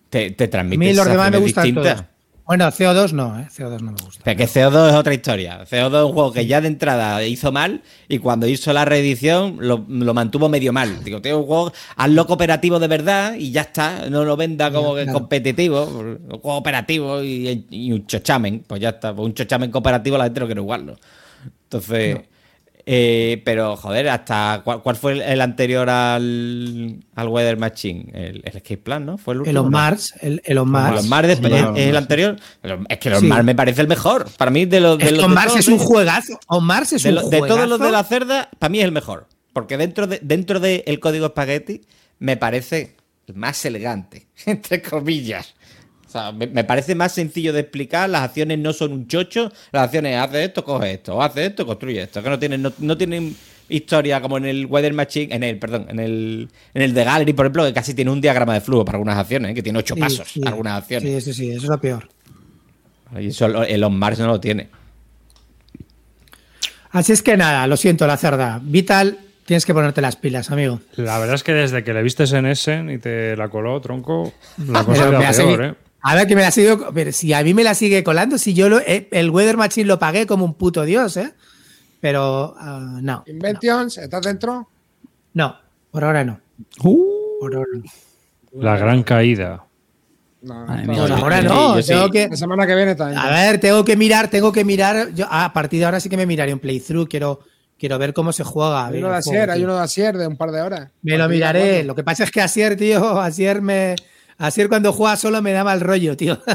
te, 0.09 0.31
te 0.31 0.43
A 0.45 0.49
transmiten 0.49 0.79
mí 0.89 0.93
los 0.93 1.05
demás 1.07 1.31
me 1.31 1.37
sensaciones 1.37 1.41
gustan 1.41 1.63
distintas. 1.63 1.95
todos. 1.95 2.15
Bueno, 2.45 2.65
CO2 2.67 3.11
no, 3.13 3.39
¿eh? 3.39 3.47
CO2 3.49 3.79
no 3.81 3.91
me 3.93 3.97
gusta. 4.03 4.21
Pero 4.23 4.37
que 4.37 4.45
CO2 4.47 4.89
es 4.89 4.95
otra 4.95 5.13
historia. 5.15 5.65
CO2 5.65 5.97
es 5.97 6.05
un 6.05 6.13
juego 6.13 6.31
que 6.31 6.45
ya 6.45 6.61
de 6.61 6.67
entrada 6.67 7.23
hizo 7.25 7.51
mal 7.51 7.81
y 8.07 8.19
cuando 8.19 8.45
hizo 8.47 8.71
la 8.71 8.85
reedición 8.85 9.57
lo, 9.59 9.83
lo 9.89 10.13
mantuvo 10.13 10.47
medio 10.47 10.71
mal. 10.71 11.03
Digo, 11.03 11.21
tío, 11.23 11.39
un 11.39 11.47
juego, 11.47 11.73
hazlo 11.95 12.27
cooperativo 12.27 12.77
de 12.77 12.87
verdad 12.87 13.33
y 13.33 13.49
ya 13.49 13.61
está. 13.61 14.09
No 14.11 14.25
lo 14.25 14.37
venda 14.37 14.71
como 14.71 14.93
que 14.93 15.03
claro. 15.05 15.17
competitivo, 15.19 15.85
un 15.85 16.19
juego 16.39 16.57
operativo 16.57 17.23
y, 17.23 17.65
y 17.71 17.91
un 17.91 18.05
chochamen. 18.05 18.63
Pues 18.67 18.79
ya 18.79 18.89
está. 18.89 19.15
Pues 19.15 19.25
un 19.25 19.33
chochamen 19.33 19.71
cooperativo 19.71 20.15
la 20.15 20.25
gente 20.25 20.39
no 20.41 20.45
quiere 20.45 20.61
jugarlo. 20.61 20.97
Entonces, 21.63 22.19
eh, 22.87 23.41
pero 23.43 23.75
joder, 23.77 24.09
hasta 24.09 24.61
¿cuál, 24.63 24.81
cuál 24.81 24.95
fue 24.95 25.13
el, 25.13 25.21
el 25.21 25.41
anterior 25.41 25.89
al, 25.89 26.99
al 27.15 27.27
Weather 27.27 27.57
Machine? 27.57 28.11
El, 28.13 28.35
el 28.45 28.57
Escape 28.57 28.77
Plan, 28.77 29.05
¿no? 29.05 29.17
Fue 29.17 29.33
el 29.33 29.37
El 29.37 29.41
último. 29.41 29.59
On 29.61 29.65
¿no? 29.65 29.71
Mars, 29.71 30.13
el, 30.21 30.41
el 30.45 30.57
On 30.57 30.69
Mars. 30.69 30.95
Los 30.97 31.05
Mars 31.07 31.27
de- 31.27 31.33
Hombre, 31.35 31.81
es, 31.83 31.89
el 31.89 31.95
anterior. 31.97 32.35
Es 32.89 32.97
que 32.99 33.09
los 33.09 33.19
Sí. 33.21 33.25
Mars 33.27 33.43
me 33.43 33.55
parece 33.55 33.81
el 33.81 33.87
mejor. 33.87 34.27
Para 34.37 34.51
mí, 34.51 34.65
de 34.65 34.79
los 34.79 34.97
de 34.97 35.05
Es 35.05 35.09
que 35.11 35.15
los 35.15 35.25
On 35.25 35.31
de 35.31 35.35
Mars 35.35 35.47
todos 35.47 35.59
es 35.61 35.67
un 35.67 35.77
juegazo. 35.79 36.39
On 36.47 36.63
Mars 36.63 36.93
es 36.93 37.03
de, 37.03 37.09
un 37.09 37.15
lo- 37.15 37.21
de 37.29 37.39
juegazo. 37.39 37.55
todos 37.55 37.69
los 37.69 37.79
de 37.79 37.91
la 37.91 38.03
cerda, 38.03 38.49
para 38.59 38.69
mí 38.69 38.79
es 38.79 38.85
el 38.85 38.91
mejor. 38.91 39.27
Porque 39.53 39.77
dentro 39.77 40.05
de 40.07 40.19
dentro 40.21 40.59
del 40.59 40.99
código 40.99 41.27
espagueti 41.27 41.81
me 42.19 42.37
parece 42.37 42.95
el 43.27 43.35
más 43.35 43.65
elegante, 43.65 44.27
entre 44.45 44.81
comillas. 44.81 45.55
Sea, 46.15 46.31
me, 46.31 46.47
me 46.47 46.63
parece 46.63 46.95
más 46.95 47.11
sencillo 47.11 47.51
de 47.51 47.59
explicar. 47.61 48.09
Las 48.09 48.21
acciones 48.23 48.57
no 48.59 48.71
son 48.71 48.93
un 48.93 49.07
chocho. 49.07 49.51
Las 49.71 49.83
acciones, 49.83 50.15
hace 50.17 50.45
esto, 50.45 50.63
coge 50.63 50.93
esto. 50.93 51.15
O 51.17 51.21
hace 51.21 51.45
esto, 51.47 51.65
construye 51.65 52.01
esto. 52.03 52.23
Que 52.23 52.29
no 52.29 52.39
tienen, 52.39 52.61
no, 52.61 52.71
no 52.79 52.97
tienen 52.97 53.35
historia 53.67 54.21
como 54.21 54.37
en 54.37 54.45
el 54.45 54.65
Weather 54.67 54.93
Machine, 54.93 55.35
en 55.35 55.43
el, 55.43 55.57
perdón, 55.59 55.87
en 55.89 55.99
el, 55.99 56.47
en 56.73 56.81
el 56.83 56.93
de 56.93 57.03
Gallery, 57.03 57.33
por 57.33 57.45
ejemplo, 57.47 57.65
que 57.65 57.73
casi 57.73 57.93
tiene 57.93 58.11
un 58.11 58.21
diagrama 58.21 58.53
de 58.53 58.61
flujo 58.61 58.85
para 58.85 58.97
algunas 58.97 59.17
acciones, 59.17 59.51
¿eh? 59.51 59.53
que 59.55 59.63
tiene 59.63 59.79
ocho 59.79 59.95
Sí, 59.95 59.99
pasos, 59.99 60.27
sí. 60.31 60.41
algunas 60.45 60.83
acciones. 60.83 61.23
Sí, 61.23 61.33
sí, 61.33 61.33
sí, 61.33 61.49
eso 61.51 61.63
es 61.63 61.69
lo 61.69 61.81
peor. 61.81 62.07
Y 63.19 63.27
eso 63.27 63.47
el- 63.47 63.55
el 63.69 63.83
On 63.83 63.97
Mars 63.97 64.19
no 64.19 64.27
lo 64.27 64.39
tiene. 64.39 64.69
Así 66.91 67.11
es 67.11 67.21
que 67.21 67.35
nada, 67.37 67.67
lo 67.67 67.75
siento, 67.75 68.07
la 68.07 68.17
cerda. 68.17 68.59
Vital, 68.63 69.17
tienes 69.45 69.65
que 69.65 69.73
ponerte 69.73 70.01
las 70.01 70.15
pilas, 70.15 70.49
amigo. 70.51 70.79
La 70.95 71.17
verdad 71.19 71.35
es 71.35 71.43
que 71.43 71.53
desde 71.53 71.83
que 71.83 71.93
le 71.93 72.01
vistes 72.03 72.31
en 72.33 72.45
Essen 72.45 72.89
y 72.89 72.99
te 72.99 73.35
la 73.35 73.49
coló, 73.49 73.81
tronco, 73.81 74.33
la 74.67 74.83
cosa 74.85 75.07
ha 75.07 75.31
peor, 75.33 75.63
¿eh? 75.63 75.73
A 76.07 76.15
ver, 76.15 76.27
que 76.27 76.35
me 76.35 76.41
la 76.43 76.51
sigue. 76.51 76.77
pero 76.93 77.11
si 77.11 77.33
a 77.33 77.43
mí 77.43 77.53
me 77.53 77.63
la 77.63 77.73
sigue 77.73 78.03
colando, 78.03 78.37
si 78.37 78.53
yo 78.53 78.69
lo- 78.69 78.79
eh, 78.79 79.07
el 79.11 79.29
Weather 79.31 79.57
Machine 79.57 79.87
lo 79.87 79.97
pagué 79.97 80.27
como 80.27 80.45
un 80.45 80.53
puto 80.53 80.83
dios, 80.83 81.17
¿eh? 81.17 81.33
Pero 81.99 82.53
ah, 82.59 82.99
no. 83.01 83.23
Inventions, 83.27 83.97
¿estás 83.97 84.21
dentro? 84.21 84.69
No, 85.33 85.57
por 85.91 86.03
ahora 86.03 86.23
no. 86.23 86.39
Uh, 86.83 87.39
Por 87.39 87.55
ahora 87.55 87.67
no. 87.73 88.61
La 88.61 88.77
gran 88.77 89.01
caída. 89.03 89.65
No, 90.43 90.63
mía, 90.67 90.83
Pues 90.85 90.97
yo- 91.09 91.15
ahora 91.15 91.41
no, 91.41 91.81
sí. 91.81 91.87
tengo 91.87 92.09
que... 92.11 92.27
La 92.29 92.37
semana 92.37 92.67
que 92.67 92.75
viene 92.75 92.93
también. 92.93 93.19
A 93.19 93.29
ver, 93.31 93.59
tengo 93.59 93.83
que 93.83 93.97
mirar, 93.97 94.29
tengo 94.29 94.51
que 94.51 94.63
mirar. 94.63 95.11
Yo, 95.15 95.25
a 95.27 95.51
partir 95.53 95.79
de 95.79 95.85
ahora 95.85 95.99
sí 95.99 96.07
que 96.07 96.17
me 96.17 96.27
miraré 96.27 96.53
un 96.53 96.59
playthrough. 96.59 97.07
Quiero, 97.09 97.39
quiero 97.79 97.97
ver 97.97 98.13
cómo 98.13 98.31
se 98.31 98.43
juega. 98.43 98.85
Hay 98.85 98.99
uno 98.99 99.09
de 99.09 99.15
Asier, 99.15 99.49
hay 99.49 99.63
uno 99.63 99.75
de 99.75 99.81
Asier 99.81 100.15
de 100.17 100.27
un 100.27 100.37
par 100.37 100.51
de 100.51 100.61
horas. 100.61 100.91
Me 101.01 101.17
lo 101.17 101.27
miraré. 101.27 101.83
Lo 101.83 101.95
que 101.95 102.03
pasa 102.03 102.23
es 102.25 102.29
que 102.31 102.41
Asier, 102.41 102.77
tío, 102.77 103.19
Asier 103.19 103.63
me. 103.63 103.95
Asier 104.37 104.67
cuando 104.69 104.91
juega 104.93 105.15
solo 105.15 105.41
me 105.41 105.51
da 105.51 105.63
mal 105.63 105.79
rollo, 105.81 106.15
tío. 106.17 106.37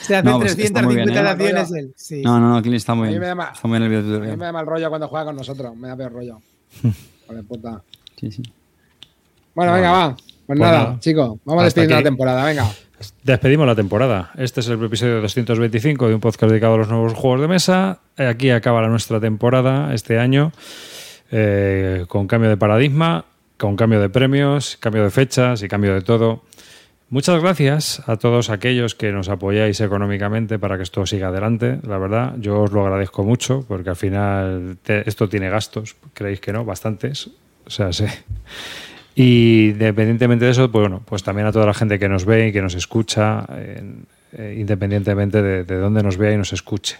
Se 0.00 0.16
hace 0.16 0.24
No, 0.28 0.38
pues 0.40 0.58
está 0.58 0.82
muy 0.82 0.94
bien, 0.94 1.06
350 1.08 1.20
¿eh? 1.20 1.28
acciones 1.28 1.72
él. 1.72 1.92
Sí. 1.94 2.22
No, 2.22 2.40
no, 2.40 2.54
no, 2.54 2.62
Clint 2.62 2.76
está 2.76 2.94
muy 2.94 3.08
A 3.08 3.10
mí 3.10 3.12
bien. 3.12 3.20
me 3.20 3.26
da 3.26 3.34
más- 3.34 3.56
Está 3.56 3.68
muy 3.68 3.78
bien 3.80 3.92
el 3.92 4.14
A 4.16 4.18
mí 4.18 4.36
me 4.36 4.44
da 4.46 4.52
mal 4.52 4.66
rollo 4.66 4.88
cuando 4.88 5.08
juega 5.08 5.26
con 5.26 5.36
nosotros. 5.36 5.76
Me 5.76 5.88
da 5.88 5.96
peor 5.96 6.12
rollo. 6.12 6.38
Joder, 7.26 7.44
puta. 7.44 7.82
Sí, 8.18 8.30
sí. 8.32 8.42
Bueno, 9.54 9.72
venga, 9.74 9.90
va. 9.92 10.16
Pues, 10.16 10.26
Pues 10.46 10.58
nada, 10.58 10.96
chicos. 11.00 11.38
Vamos 11.44 11.64
despidiendo 11.64 11.96
aquí. 11.96 12.04
la 12.04 12.08
temporada. 12.10 12.44
Venga. 12.46 12.66
Despedimos 13.22 13.66
la 13.66 13.74
temporada. 13.74 14.30
Este 14.36 14.60
es 14.60 14.68
el 14.68 14.82
episodio 14.82 15.20
225 15.20 16.08
de 16.08 16.14
un 16.14 16.20
podcast 16.20 16.50
dedicado 16.50 16.74
a 16.74 16.78
los 16.78 16.88
nuevos 16.88 17.12
juegos 17.14 17.40
de 17.42 17.48
mesa. 17.48 18.00
Eh, 18.16 18.26
Aquí 18.26 18.50
acaba 18.50 18.80
la 18.82 18.88
nuestra 18.88 19.20
temporada 19.20 19.92
este 19.94 20.18
año 20.18 20.52
eh, 21.30 22.04
con 22.08 22.26
cambio 22.26 22.48
de 22.50 22.56
paradigma, 22.56 23.24
con 23.60 23.76
cambio 23.76 24.00
de 24.00 24.08
premios, 24.08 24.78
cambio 24.80 25.04
de 25.04 25.10
fechas 25.10 25.62
y 25.62 25.68
cambio 25.68 25.92
de 25.92 26.00
todo. 26.00 26.42
Muchas 27.10 27.42
gracias 27.42 28.02
a 28.08 28.16
todos 28.16 28.48
aquellos 28.48 28.94
que 28.94 29.12
nos 29.12 29.28
apoyáis 29.28 29.80
económicamente 29.82 30.58
para 30.58 30.78
que 30.78 30.82
esto 30.82 31.04
siga 31.04 31.28
adelante. 31.28 31.78
La 31.86 31.98
verdad, 31.98 32.36
yo 32.38 32.62
os 32.62 32.72
lo 32.72 32.80
agradezco 32.80 33.22
mucho 33.22 33.66
porque 33.68 33.90
al 33.90 33.96
final 33.96 34.78
esto 34.86 35.28
tiene 35.28 35.50
gastos, 35.50 35.94
creéis 36.14 36.40
que 36.40 36.54
no, 36.54 36.64
bastantes. 36.64 37.28
O 37.66 37.70
sea, 37.70 37.92
sí. 37.92 38.06
Y 39.14 39.70
independientemente 39.72 40.46
de 40.46 40.52
eso, 40.52 40.72
pues 40.72 40.80
bueno, 40.80 41.02
pues 41.04 41.22
también 41.22 41.46
a 41.46 41.52
toda 41.52 41.66
la 41.66 41.74
gente 41.74 41.98
que 41.98 42.08
nos 42.08 42.24
ve 42.24 42.48
y 42.48 42.52
que 42.52 42.62
nos 42.62 42.74
escucha, 42.74 43.44
eh, 43.52 44.54
independientemente 44.56 45.42
de, 45.42 45.64
de 45.64 45.76
dónde 45.76 46.02
nos 46.02 46.16
vea 46.16 46.32
y 46.32 46.38
nos 46.38 46.54
escuche. 46.54 46.96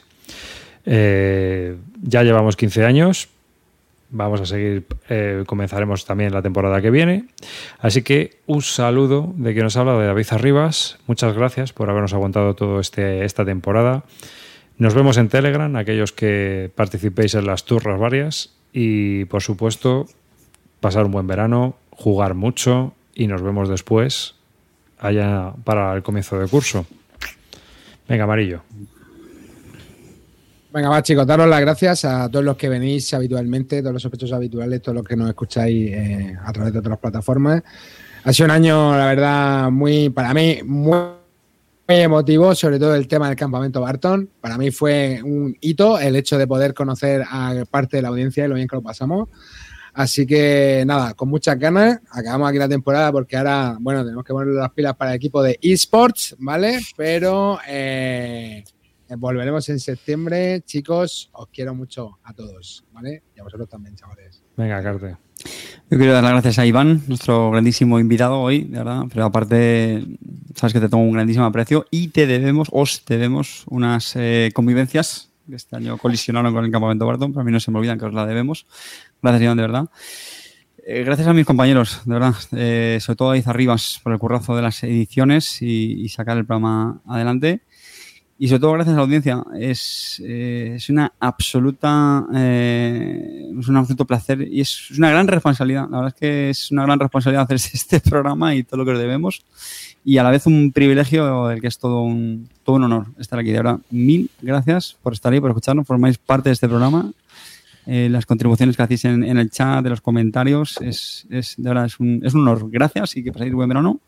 Eh, 0.85 1.77
ya 2.03 2.23
llevamos 2.23 2.57
15 2.57 2.85
años, 2.85 3.29
vamos 4.11 4.41
a 4.41 4.47
seguir, 4.47 4.87
eh, 5.09 5.45
comenzaremos 5.47 6.05
también 6.05 6.33
la 6.33 6.43
temporada 6.43 6.81
que 6.81 6.91
viene. 6.91 7.27
Así 7.79 8.03
que 8.03 8.39
un 8.47 8.63
saludo 8.63 9.33
de 9.37 9.53
quien 9.53 9.65
nos 9.65 9.77
habla, 9.77 9.99
de 9.99 10.07
David 10.07 10.27
Arribas. 10.31 10.99
Muchas 11.07 11.35
gracias 11.35 11.73
por 11.73 11.91
habernos 11.91 12.13
aguantado 12.13 12.55
toda 12.55 12.81
este, 12.81 13.25
esta 13.25 13.45
temporada. 13.45 14.05
Nos 14.79 14.95
vemos 14.95 15.17
en 15.19 15.29
Telegram, 15.29 15.75
aquellos 15.77 16.13
que 16.13 16.71
participéis 16.75 17.35
en 17.35 17.47
las 17.47 17.65
turras 17.65 17.99
varias. 17.99 18.55
Y 18.73 19.25
por 19.27 19.43
supuesto, 19.43 20.07
pasar 20.81 21.05
un 21.05 21.13
buen 21.13 21.27
verano, 21.27 21.77
jugar 21.91 22.35
mucho 22.35 22.95
y 23.15 23.27
nos 23.27 23.43
vemos 23.43 23.69
después 23.69 24.37
allá 24.99 25.53
para 25.65 25.93
el 25.95 26.03
comienzo 26.03 26.39
de 26.39 26.49
curso. 26.49 26.87
Venga, 28.09 28.25
amarillo. 28.25 28.63
Venga, 30.73 30.89
va, 30.89 31.03
chicos, 31.03 31.27
daros 31.27 31.49
las 31.49 31.61
gracias 31.61 32.05
a 32.05 32.29
todos 32.29 32.45
los 32.45 32.57
que 32.57 32.69
venís 32.69 33.13
habitualmente, 33.13 33.81
todos 33.81 33.93
los 33.93 34.03
sospechosos 34.03 34.37
habituales, 34.37 34.81
todos 34.81 34.95
los 34.95 35.05
que 35.05 35.17
nos 35.17 35.29
escucháis 35.29 35.91
eh, 35.93 36.37
a 36.45 36.53
través 36.53 36.73
de 36.73 36.79
otras 36.79 36.97
plataformas. 36.99 37.63
Ha 38.23 38.33
sido 38.33 38.45
un 38.45 38.53
año, 38.53 38.97
la 38.97 39.07
verdad, 39.07 39.71
muy, 39.71 40.11
para 40.11 40.33
mí, 40.33 40.61
muy, 40.65 40.95
emotivo, 41.89 42.55
sobre 42.55 42.79
todo 42.79 42.95
el 42.95 43.09
tema 43.09 43.27
del 43.27 43.37
campamento 43.37 43.81
Barton. 43.81 44.31
Para 44.41 44.57
mí 44.57 44.71
fue 44.71 45.21
un 45.25 45.57
hito 45.61 45.99
el 45.99 46.15
hecho 46.15 46.39
de 46.39 46.47
poder 46.47 46.73
conocer 46.73 47.25
a 47.29 47.65
parte 47.69 47.97
de 47.97 48.03
la 48.03 48.09
audiencia 48.11 48.45
y 48.45 48.49
lo 48.49 48.55
bien 48.55 48.69
que 48.69 48.77
lo 48.77 48.83
pasamos. 48.83 49.29
Así 49.93 50.25
que 50.25 50.85
nada, 50.87 51.15
con 51.15 51.29
muchas 51.29 51.59
ganas, 51.59 51.99
acabamos 52.11 52.49
aquí 52.49 52.59
la 52.59 52.69
temporada 52.69 53.11
porque 53.11 53.37
ahora, 53.37 53.77
bueno, 53.81 54.05
tenemos 54.05 54.25
que 54.25 54.33
ponerle 54.33 54.61
las 54.61 54.71
pilas 54.71 54.95
para 54.95 55.11
el 55.11 55.17
equipo 55.17 55.43
de 55.43 55.59
esports, 55.61 56.37
¿vale? 56.39 56.79
Pero 56.97 57.59
eh, 57.67 58.63
volveremos 59.17 59.69
en 59.69 59.81
septiembre, 59.81 60.63
chicos, 60.63 61.31
os 61.33 61.49
quiero 61.49 61.75
mucho 61.75 62.19
a 62.23 62.33
todos, 62.33 62.85
¿vale? 62.93 63.23
Y 63.37 63.41
a 63.41 63.43
vosotros 63.43 63.69
también, 63.69 63.97
chavales. 63.97 64.43
Venga, 64.57 64.83
Carte. 64.83 65.17
Yo 65.91 65.99
quiero 65.99 66.13
dar 66.13 66.23
las 66.23 66.33
gracias 66.33 66.59
a 66.59 66.67
Iván, 66.67 67.03
nuestro 67.09 67.51
grandísimo 67.51 67.99
invitado 67.99 68.41
hoy, 68.41 68.65
de 68.65 68.79
verdad. 68.79 69.05
Pero 69.13 69.25
aparte, 69.25 70.05
sabes 70.55 70.73
que 70.73 70.81
te 70.81 70.89
tengo 70.89 71.03
un 71.03 71.13
grandísimo 71.13 71.45
aprecio 71.45 71.87
y 71.91 72.09
te 72.09 72.27
debemos, 72.27 72.69
os 72.71 73.03
debemos 73.07 73.65
unas 73.69 74.15
eh, 74.15 74.51
convivencias 74.55 75.31
que 75.49 75.57
este 75.57 75.75
año 75.77 75.99
colisionaron 75.99 76.55
con 76.55 76.65
el 76.65 76.71
campamento 76.71 77.07
Barton. 77.07 77.33
Para 77.33 77.45
mí 77.45 77.51
no 77.51 77.59
se 77.59 77.73
me 77.73 77.79
olvidan 77.79 77.99
que 77.99 78.05
os 78.05 78.15
la 78.15 78.25
debemos. 78.25 78.67
Gracias, 79.21 79.43
Iván, 79.43 79.57
de 79.57 79.63
verdad. 79.63 79.89
Eh, 80.87 81.03
gracias 81.05 81.27
a 81.27 81.33
mis 81.33 81.47
compañeros, 81.47 82.03
de 82.05 82.15
verdad. 82.15 82.35
Eh, 82.53 82.99
sobre 83.01 83.17
todo 83.17 83.31
a 83.31 83.33
David 83.33 83.49
Arribas 83.49 84.01
por 84.03 84.13
el 84.13 84.19
currazo 84.19 84.55
de 84.55 84.63
las 84.63 84.83
ediciones 84.85 85.61
y, 85.61 86.01
y 86.03 86.09
sacar 86.09 86.39
el 86.39 86.47
programa 86.47 87.01
adelante. 87.07 87.63
Y 88.43 88.49
sobre 88.49 88.61
todo 88.61 88.73
gracias 88.73 88.95
a 88.95 88.97
la 88.97 89.03
audiencia. 89.03 89.45
Es, 89.59 90.19
eh, 90.25 90.73
es 90.77 90.89
una 90.89 91.13
absoluta, 91.21 92.27
eh, 92.35 93.51
es 93.61 93.69
un 93.69 93.77
absoluto 93.77 94.07
placer 94.07 94.49
y 94.51 94.63
es 94.63 94.91
una 94.93 95.11
gran 95.11 95.29
responsabilidad. 95.29 95.91
La 95.91 95.99
verdad 95.99 96.15
es 96.15 96.19
que 96.19 96.49
es 96.49 96.71
una 96.71 96.85
gran 96.85 96.99
responsabilidad 96.99 97.43
hacer 97.43 97.57
este 97.75 98.01
programa 98.01 98.55
y 98.55 98.63
todo 98.63 98.79
lo 98.79 98.87
que 98.87 98.93
os 98.93 98.99
debemos. 98.99 99.45
Y 100.07 100.17
a 100.17 100.23
la 100.23 100.31
vez 100.31 100.47
un 100.47 100.73
privilegio 100.73 101.49
del 101.49 101.61
que 101.61 101.67
es 101.67 101.79
todo 101.79 102.01
un, 102.01 102.49
todo 102.65 102.77
un 102.77 102.85
honor 102.85 103.09
estar 103.19 103.39
aquí. 103.39 103.51
De 103.51 103.59
verdad, 103.59 103.79
mil 103.91 104.31
gracias 104.41 104.97
por 105.03 105.13
estar 105.13 105.31
ahí, 105.35 105.41
por 105.41 105.51
escucharnos, 105.51 105.87
formáis 105.87 106.17
parte 106.17 106.49
de 106.49 106.55
este 106.55 106.67
programa. 106.67 107.13
Eh, 107.85 108.09
las 108.11 108.25
contribuciones 108.25 108.75
que 108.75 108.83
hacéis 108.83 109.05
en, 109.05 109.23
en 109.23 109.37
el 109.37 109.51
chat, 109.51 109.85
de 109.85 109.91
los 109.91 110.01
comentarios, 110.01 110.79
es, 110.81 111.27
es 111.29 111.57
de 111.59 111.69
verdad, 111.69 111.85
es 111.85 112.01
un, 112.01 112.23
es 112.25 112.33
un 112.33 112.41
honor. 112.49 112.71
Gracias 112.71 113.19
y 113.19 113.23
que 113.23 113.33
paséis 113.33 113.53
buen 113.53 113.69
verano. 113.69 114.01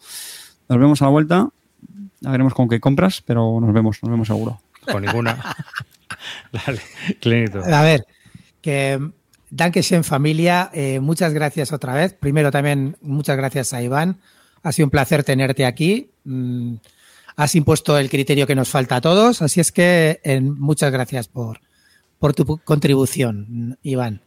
Nos 0.71 0.79
vemos 0.79 1.03
a 1.03 1.05
la 1.05 1.11
vuelta. 1.11 1.51
Ya 2.21 2.31
veremos 2.31 2.55
con 2.55 2.69
qué 2.69 2.81
compras, 2.81 3.23
pero 3.25 3.61
nos 3.61 3.73
vemos, 3.73 4.03
nos 4.03 4.11
vemos 4.11 4.29
seguro. 4.29 4.61
Con 4.91 5.05
ninguna. 5.05 5.55
Dale, 6.53 6.81
Clinito. 7.21 7.63
A 7.65 7.83
ver, 7.83 8.07
que 8.61 9.01
Dankeschön 9.51 10.03
familia, 10.03 10.71
eh, 10.73 10.99
muchas 11.01 11.35
gracias 11.35 11.73
otra 11.73 11.95
vez. 11.95 12.15
Primero 12.15 12.51
también 12.51 12.97
muchas 13.03 13.37
gracias 13.37 13.75
a 13.75 13.83
Iván. 13.83 14.21
Ha 14.63 14.73
sido 14.73 14.87
un 14.87 14.91
placer 14.91 15.25
tenerte 15.25 15.67
aquí. 15.67 16.11
Mm, 16.25 16.77
has 17.37 17.55
impuesto 17.55 17.99
el 17.99 18.09
criterio 18.09 18.47
que 18.47 18.55
nos 18.55 18.71
falta 18.71 18.97
a 18.97 19.01
todos, 19.01 19.43
así 19.43 19.61
es 19.61 19.73
que 19.73 20.21
eh, 20.25 20.41
muchas 20.41 20.91
gracias 20.91 21.29
por, 21.29 21.61
por 22.19 22.35
tu 22.35 22.59
contribución, 22.59 23.79
Iván. 23.83 24.23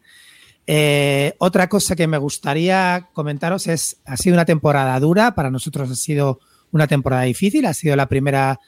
Eh, 0.67 1.35
otra 1.37 1.69
cosa 1.69 1.95
que 1.95 2.07
me 2.07 2.17
gustaría 2.17 3.09
comentaros 3.13 3.67
es, 3.67 3.97
ha 4.05 4.17
sido 4.17 4.35
una 4.35 4.45
temporada 4.45 4.99
dura, 4.99 5.35
para 5.35 5.51
nosotros 5.51 5.89
ha 5.89 5.95
sido 5.95 6.39
una 6.75 6.87
temporada 6.87 7.23
difícil, 7.23 7.65
ha 7.65 7.73
sido 7.73 7.95
la 7.95 8.07
primera 8.07 8.59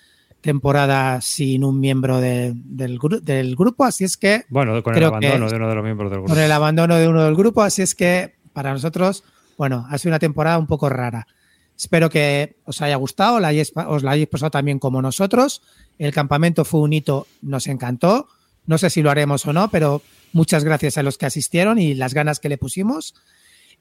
temporada 0.41 1.19
sin 1.21 1.63
un 1.63 1.79
miembro 1.79 2.19
de- 2.21 2.53
del, 2.55 2.99
gru- 2.99 3.19
del 3.21 3.55
grupo, 3.55 3.83
así 3.85 4.03
es 4.03 4.17
que 4.17 4.43
Bueno, 4.49 4.81
con 4.83 4.95
el 4.95 5.03
abandono 5.03 5.49
de 5.49 5.55
uno 5.57 5.67
de 5.69 5.75
los 5.75 5.83
miembros 5.83 6.09
del 6.11 6.19
grupo. 6.19 6.33
con 6.33 6.41
el 6.43 6.51
abandono 6.51 6.95
de 6.95 7.07
uno 7.07 7.23
del 7.23 7.35
grupo, 7.35 7.61
así 7.63 7.81
es 7.81 7.95
que 7.95 8.35
para 8.53 8.71
nosotros, 8.71 9.23
bueno, 9.57 9.85
ha 9.89 9.97
sido 9.97 10.11
una 10.11 10.19
temporada 10.19 10.57
un 10.57 10.67
poco 10.67 10.89
rara. 10.89 11.27
Espero 11.75 12.09
que 12.09 12.55
os 12.65 12.81
haya 12.81 12.95
gustado, 12.95 13.39
la 13.39 13.49
hayáis- 13.51 13.71
os 13.87 14.03
la 14.03 14.11
hayáis 14.11 14.29
pasado 14.29 14.51
también 14.51 14.79
como 14.79 15.01
nosotros. 15.01 15.61
El 15.99 16.11
campamento 16.13 16.65
fue 16.65 16.79
un 16.81 16.93
hito, 16.93 17.27
nos 17.41 17.67
encantó. 17.67 18.27
No 18.65 18.77
sé 18.77 18.89
si 18.89 19.01
lo 19.01 19.11
haremos 19.11 19.45
o 19.45 19.53
no, 19.53 19.69
pero 19.69 20.01
muchas 20.33 20.63
gracias 20.63 20.97
a 20.97 21.03
los 21.03 21.17
que 21.17 21.25
asistieron 21.25 21.77
y 21.79 21.93
las 21.93 22.13
ganas 22.13 22.39
que 22.39 22.49
le 22.49 22.57
pusimos. 22.57 23.13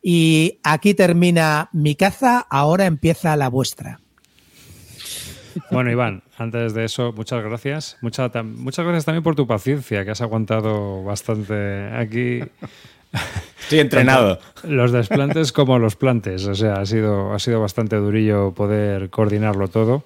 Y 0.02 0.58
aquí 0.62 0.94
termina 0.94 1.70
mi 1.72 1.94
caza, 1.96 2.46
ahora 2.50 2.86
empieza 2.86 3.34
la 3.36 3.48
vuestra. 3.48 4.00
Bueno, 5.70 5.90
Iván, 5.90 6.22
antes 6.38 6.74
de 6.74 6.84
eso, 6.84 7.12
muchas 7.12 7.42
gracias. 7.42 7.96
Mucha 8.02 8.30
tam- 8.30 8.54
muchas 8.56 8.84
gracias 8.84 9.04
también 9.04 9.22
por 9.22 9.34
tu 9.34 9.46
paciencia, 9.46 10.04
que 10.04 10.10
has 10.10 10.20
aguantado 10.20 11.02
bastante 11.04 11.88
aquí. 11.94 12.40
Estoy 13.62 13.78
entrenado. 13.80 14.38
Los 14.64 14.92
desplantes 14.92 15.52
como 15.52 15.78
los 15.78 15.96
plantes. 15.96 16.46
O 16.46 16.54
sea, 16.54 16.74
ha 16.74 16.86
sido, 16.86 17.32
ha 17.32 17.38
sido 17.38 17.60
bastante 17.60 17.96
durillo 17.96 18.52
poder 18.52 19.10
coordinarlo 19.10 19.68
todo. 19.68 20.04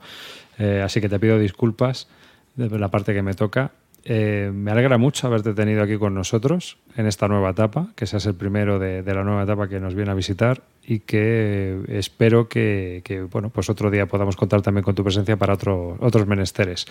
Eh, 0.58 0.82
así 0.84 1.00
que 1.00 1.08
te 1.08 1.18
pido 1.18 1.38
disculpas 1.38 2.08
de 2.56 2.78
la 2.78 2.88
parte 2.88 3.12
que 3.14 3.22
me 3.22 3.34
toca. 3.34 3.72
Eh, 4.12 4.50
me 4.52 4.72
alegra 4.72 4.98
mucho 4.98 5.28
haberte 5.28 5.54
tenido 5.54 5.84
aquí 5.84 5.96
con 5.96 6.14
nosotros 6.14 6.78
en 6.96 7.06
esta 7.06 7.28
nueva 7.28 7.50
etapa, 7.50 7.92
que 7.94 8.06
seas 8.06 8.26
el 8.26 8.34
primero 8.34 8.80
de, 8.80 9.04
la 9.04 9.22
nueva 9.22 9.44
etapa 9.44 9.68
que 9.68 9.78
nos 9.78 9.94
viene 9.94 10.10
a 10.10 10.14
visitar 10.14 10.62
y 10.84 10.98
que 10.98 11.78
espero 11.86 12.48
que, 12.48 13.28
bueno, 13.30 13.50
pues 13.50 13.70
otro 13.70 13.88
día 13.88 14.06
podamos 14.06 14.34
contar 14.34 14.62
también 14.62 14.82
con 14.82 14.96
tu 14.96 15.04
presencia 15.04 15.36
para 15.36 15.54
otro- 15.54 15.96
otros 16.00 16.26
menesteres. 16.26 16.86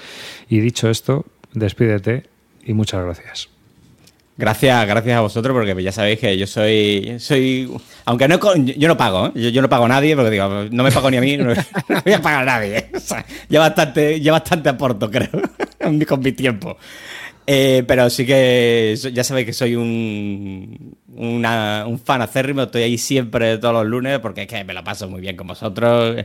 Y 0.48 0.62
dicho 0.62 0.90
esto, 0.90 1.26
despídete 1.54 2.24
y 2.64 2.74
muchas 2.74 3.04
gracias. 3.04 3.50
Gracias, 4.40 4.88
gracias 4.88 5.18
a 5.18 5.20
vosotros, 5.20 5.54
porque 5.54 5.84
ya 5.84 5.92
sabéis 5.92 6.18
que 6.18 6.38
yo 6.38 6.48
soy. 6.48 7.18
soy 7.20 7.70
aunque 8.06 8.26
no. 8.30 8.40
Yo 8.56 8.88
no 8.88 8.96
pago, 8.96 9.34
¿eh? 9.36 9.52
yo, 9.52 9.62
no 9.62 9.68
pago 9.68 9.84
a 9.84 9.90
nadie, 9.90 10.16
porque 10.16 10.32
digo, 10.32 10.48
no 10.72 10.82
me 10.82 10.94
pago 10.94 11.12
ni 11.12 11.18
a 11.18 11.22
mí, 11.22 11.36
no, 11.38 11.48
voy 12.06 12.14
a 12.14 12.22
pagar 12.22 12.44
a 12.44 12.46
nadie. 12.46 12.78
¿eh? 12.78 12.92
Ya 13.50 13.60
bastante, 13.60 14.22
ya 14.22 14.32
bastante 14.32 14.70
aporto, 14.70 15.12
creo, 15.12 15.28
con 16.08 16.22
mi- 16.22 16.32
tiempo. 16.32 16.78
Eh, 17.46 17.84
pero 17.86 18.10
sí 18.10 18.26
que 18.26 18.96
ya 19.12 19.26
sabéis 19.26 19.48
que 19.48 19.52
soy 19.54 19.76
un, 19.76 20.96
una- 21.18 21.84
un 21.86 22.00
fan 22.00 22.22
acérrimo, 22.22 22.62
estoy 22.62 22.84
ahí 22.84 22.98
siempre 22.98 23.58
todos 23.58 23.74
los 23.74 23.88
lunes, 23.88 24.20
porque 24.20 24.44
es 24.44 24.48
que 24.48 24.64
me 24.64 24.74
lo 24.74 24.86
paso 24.86 25.10
muy 25.10 25.20
bien 25.20 25.36
con 25.36 25.48
vosotros. 25.48 26.16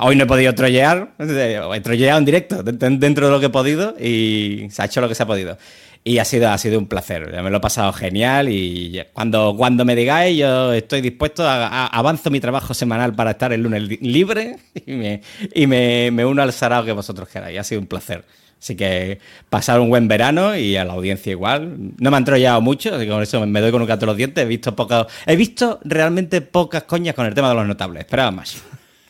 Hoy 0.00 0.14
no 0.14 0.22
he 0.22 0.26
podido 0.28 0.54
trollear, 0.54 1.10
he 1.18 1.80
trolleado 1.80 2.18
en 2.20 2.24
directo, 2.24 2.62
dentro 2.62 3.26
de 3.26 3.32
lo 3.32 3.40
que 3.40 3.46
he 3.46 3.50
podido 3.50 3.96
y 3.98 4.68
se 4.70 4.80
ha 4.80 4.84
hecho 4.84 5.00
lo 5.00 5.08
que 5.08 5.16
se 5.16 5.24
ha 5.24 5.26
podido. 5.26 5.58
Y 6.04 6.18
ha 6.18 6.24
sido, 6.24 6.48
ha 6.48 6.56
sido 6.56 6.78
un 6.78 6.86
placer, 6.86 7.42
me 7.42 7.50
lo 7.50 7.58
he 7.58 7.60
pasado 7.60 7.92
genial 7.92 8.48
y 8.48 9.02
cuando, 9.12 9.54
cuando 9.56 9.84
me 9.84 9.94
digáis 9.94 10.38
yo 10.38 10.72
estoy 10.72 11.02
dispuesto, 11.02 11.46
a, 11.46 11.86
avanzo 11.86 12.30
mi 12.30 12.40
trabajo 12.40 12.72
semanal 12.72 13.14
para 13.14 13.32
estar 13.32 13.52
el 13.52 13.62
lunes 13.62 13.82
libre 14.00 14.56
y 14.86 14.92
me, 14.92 15.22
y 15.54 15.66
me, 15.66 16.10
me 16.10 16.24
uno 16.24 16.42
al 16.42 16.52
sarao 16.52 16.84
que 16.84 16.92
vosotros 16.92 17.28
queráis. 17.28 17.58
Ha 17.58 17.64
sido 17.64 17.80
un 17.80 17.86
placer. 17.86 18.24
Así 18.60 18.74
que 18.74 19.20
pasar 19.48 19.78
un 19.78 19.88
buen 19.88 20.08
verano 20.08 20.56
y 20.56 20.76
a 20.76 20.84
la 20.84 20.94
audiencia 20.94 21.30
igual. 21.30 21.76
No 21.98 22.10
me 22.10 22.16
han 22.16 22.24
trollado 22.24 22.60
mucho, 22.60 22.94
así 22.94 23.04
que 23.04 23.10
con 23.10 23.22
eso 23.22 23.46
me 23.46 23.60
doy 23.60 23.70
con 23.70 23.80
un 23.80 23.86
gato 23.86 24.04
los 24.04 24.16
dientes. 24.16 24.42
He 24.44 24.48
visto 24.48 24.74
pocas, 24.74 25.06
he 25.26 25.36
visto 25.36 25.78
realmente 25.84 26.40
pocas 26.40 26.82
coñas 26.82 27.14
con 27.14 27.26
el 27.26 27.34
tema 27.34 27.50
de 27.50 27.54
los 27.54 27.66
notables. 27.66 28.00
Esperaba 28.00 28.32
más. 28.32 28.60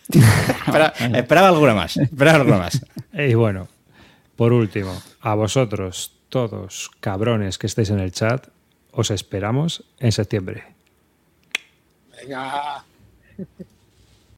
esperaba, 1.15 1.49
alguna 1.49 1.75
más. 1.75 1.97
Esperaba 1.97 2.39
alguna 2.39 2.58
más. 2.58 2.81
Y 3.15 3.34
bueno, 3.34 3.68
por 4.36 4.52
último, 4.52 5.00
a 5.20 5.34
vosotros, 5.34 6.12
todos 6.28 6.90
cabrones 7.00 7.58
que 7.58 7.66
estáis 7.66 7.90
en 7.90 8.00
el 8.00 8.12
chat, 8.12 8.48
os 8.92 9.10
esperamos 9.10 9.84
en 9.98 10.12
septiembre. 10.12 10.65
Venga. 12.16 12.84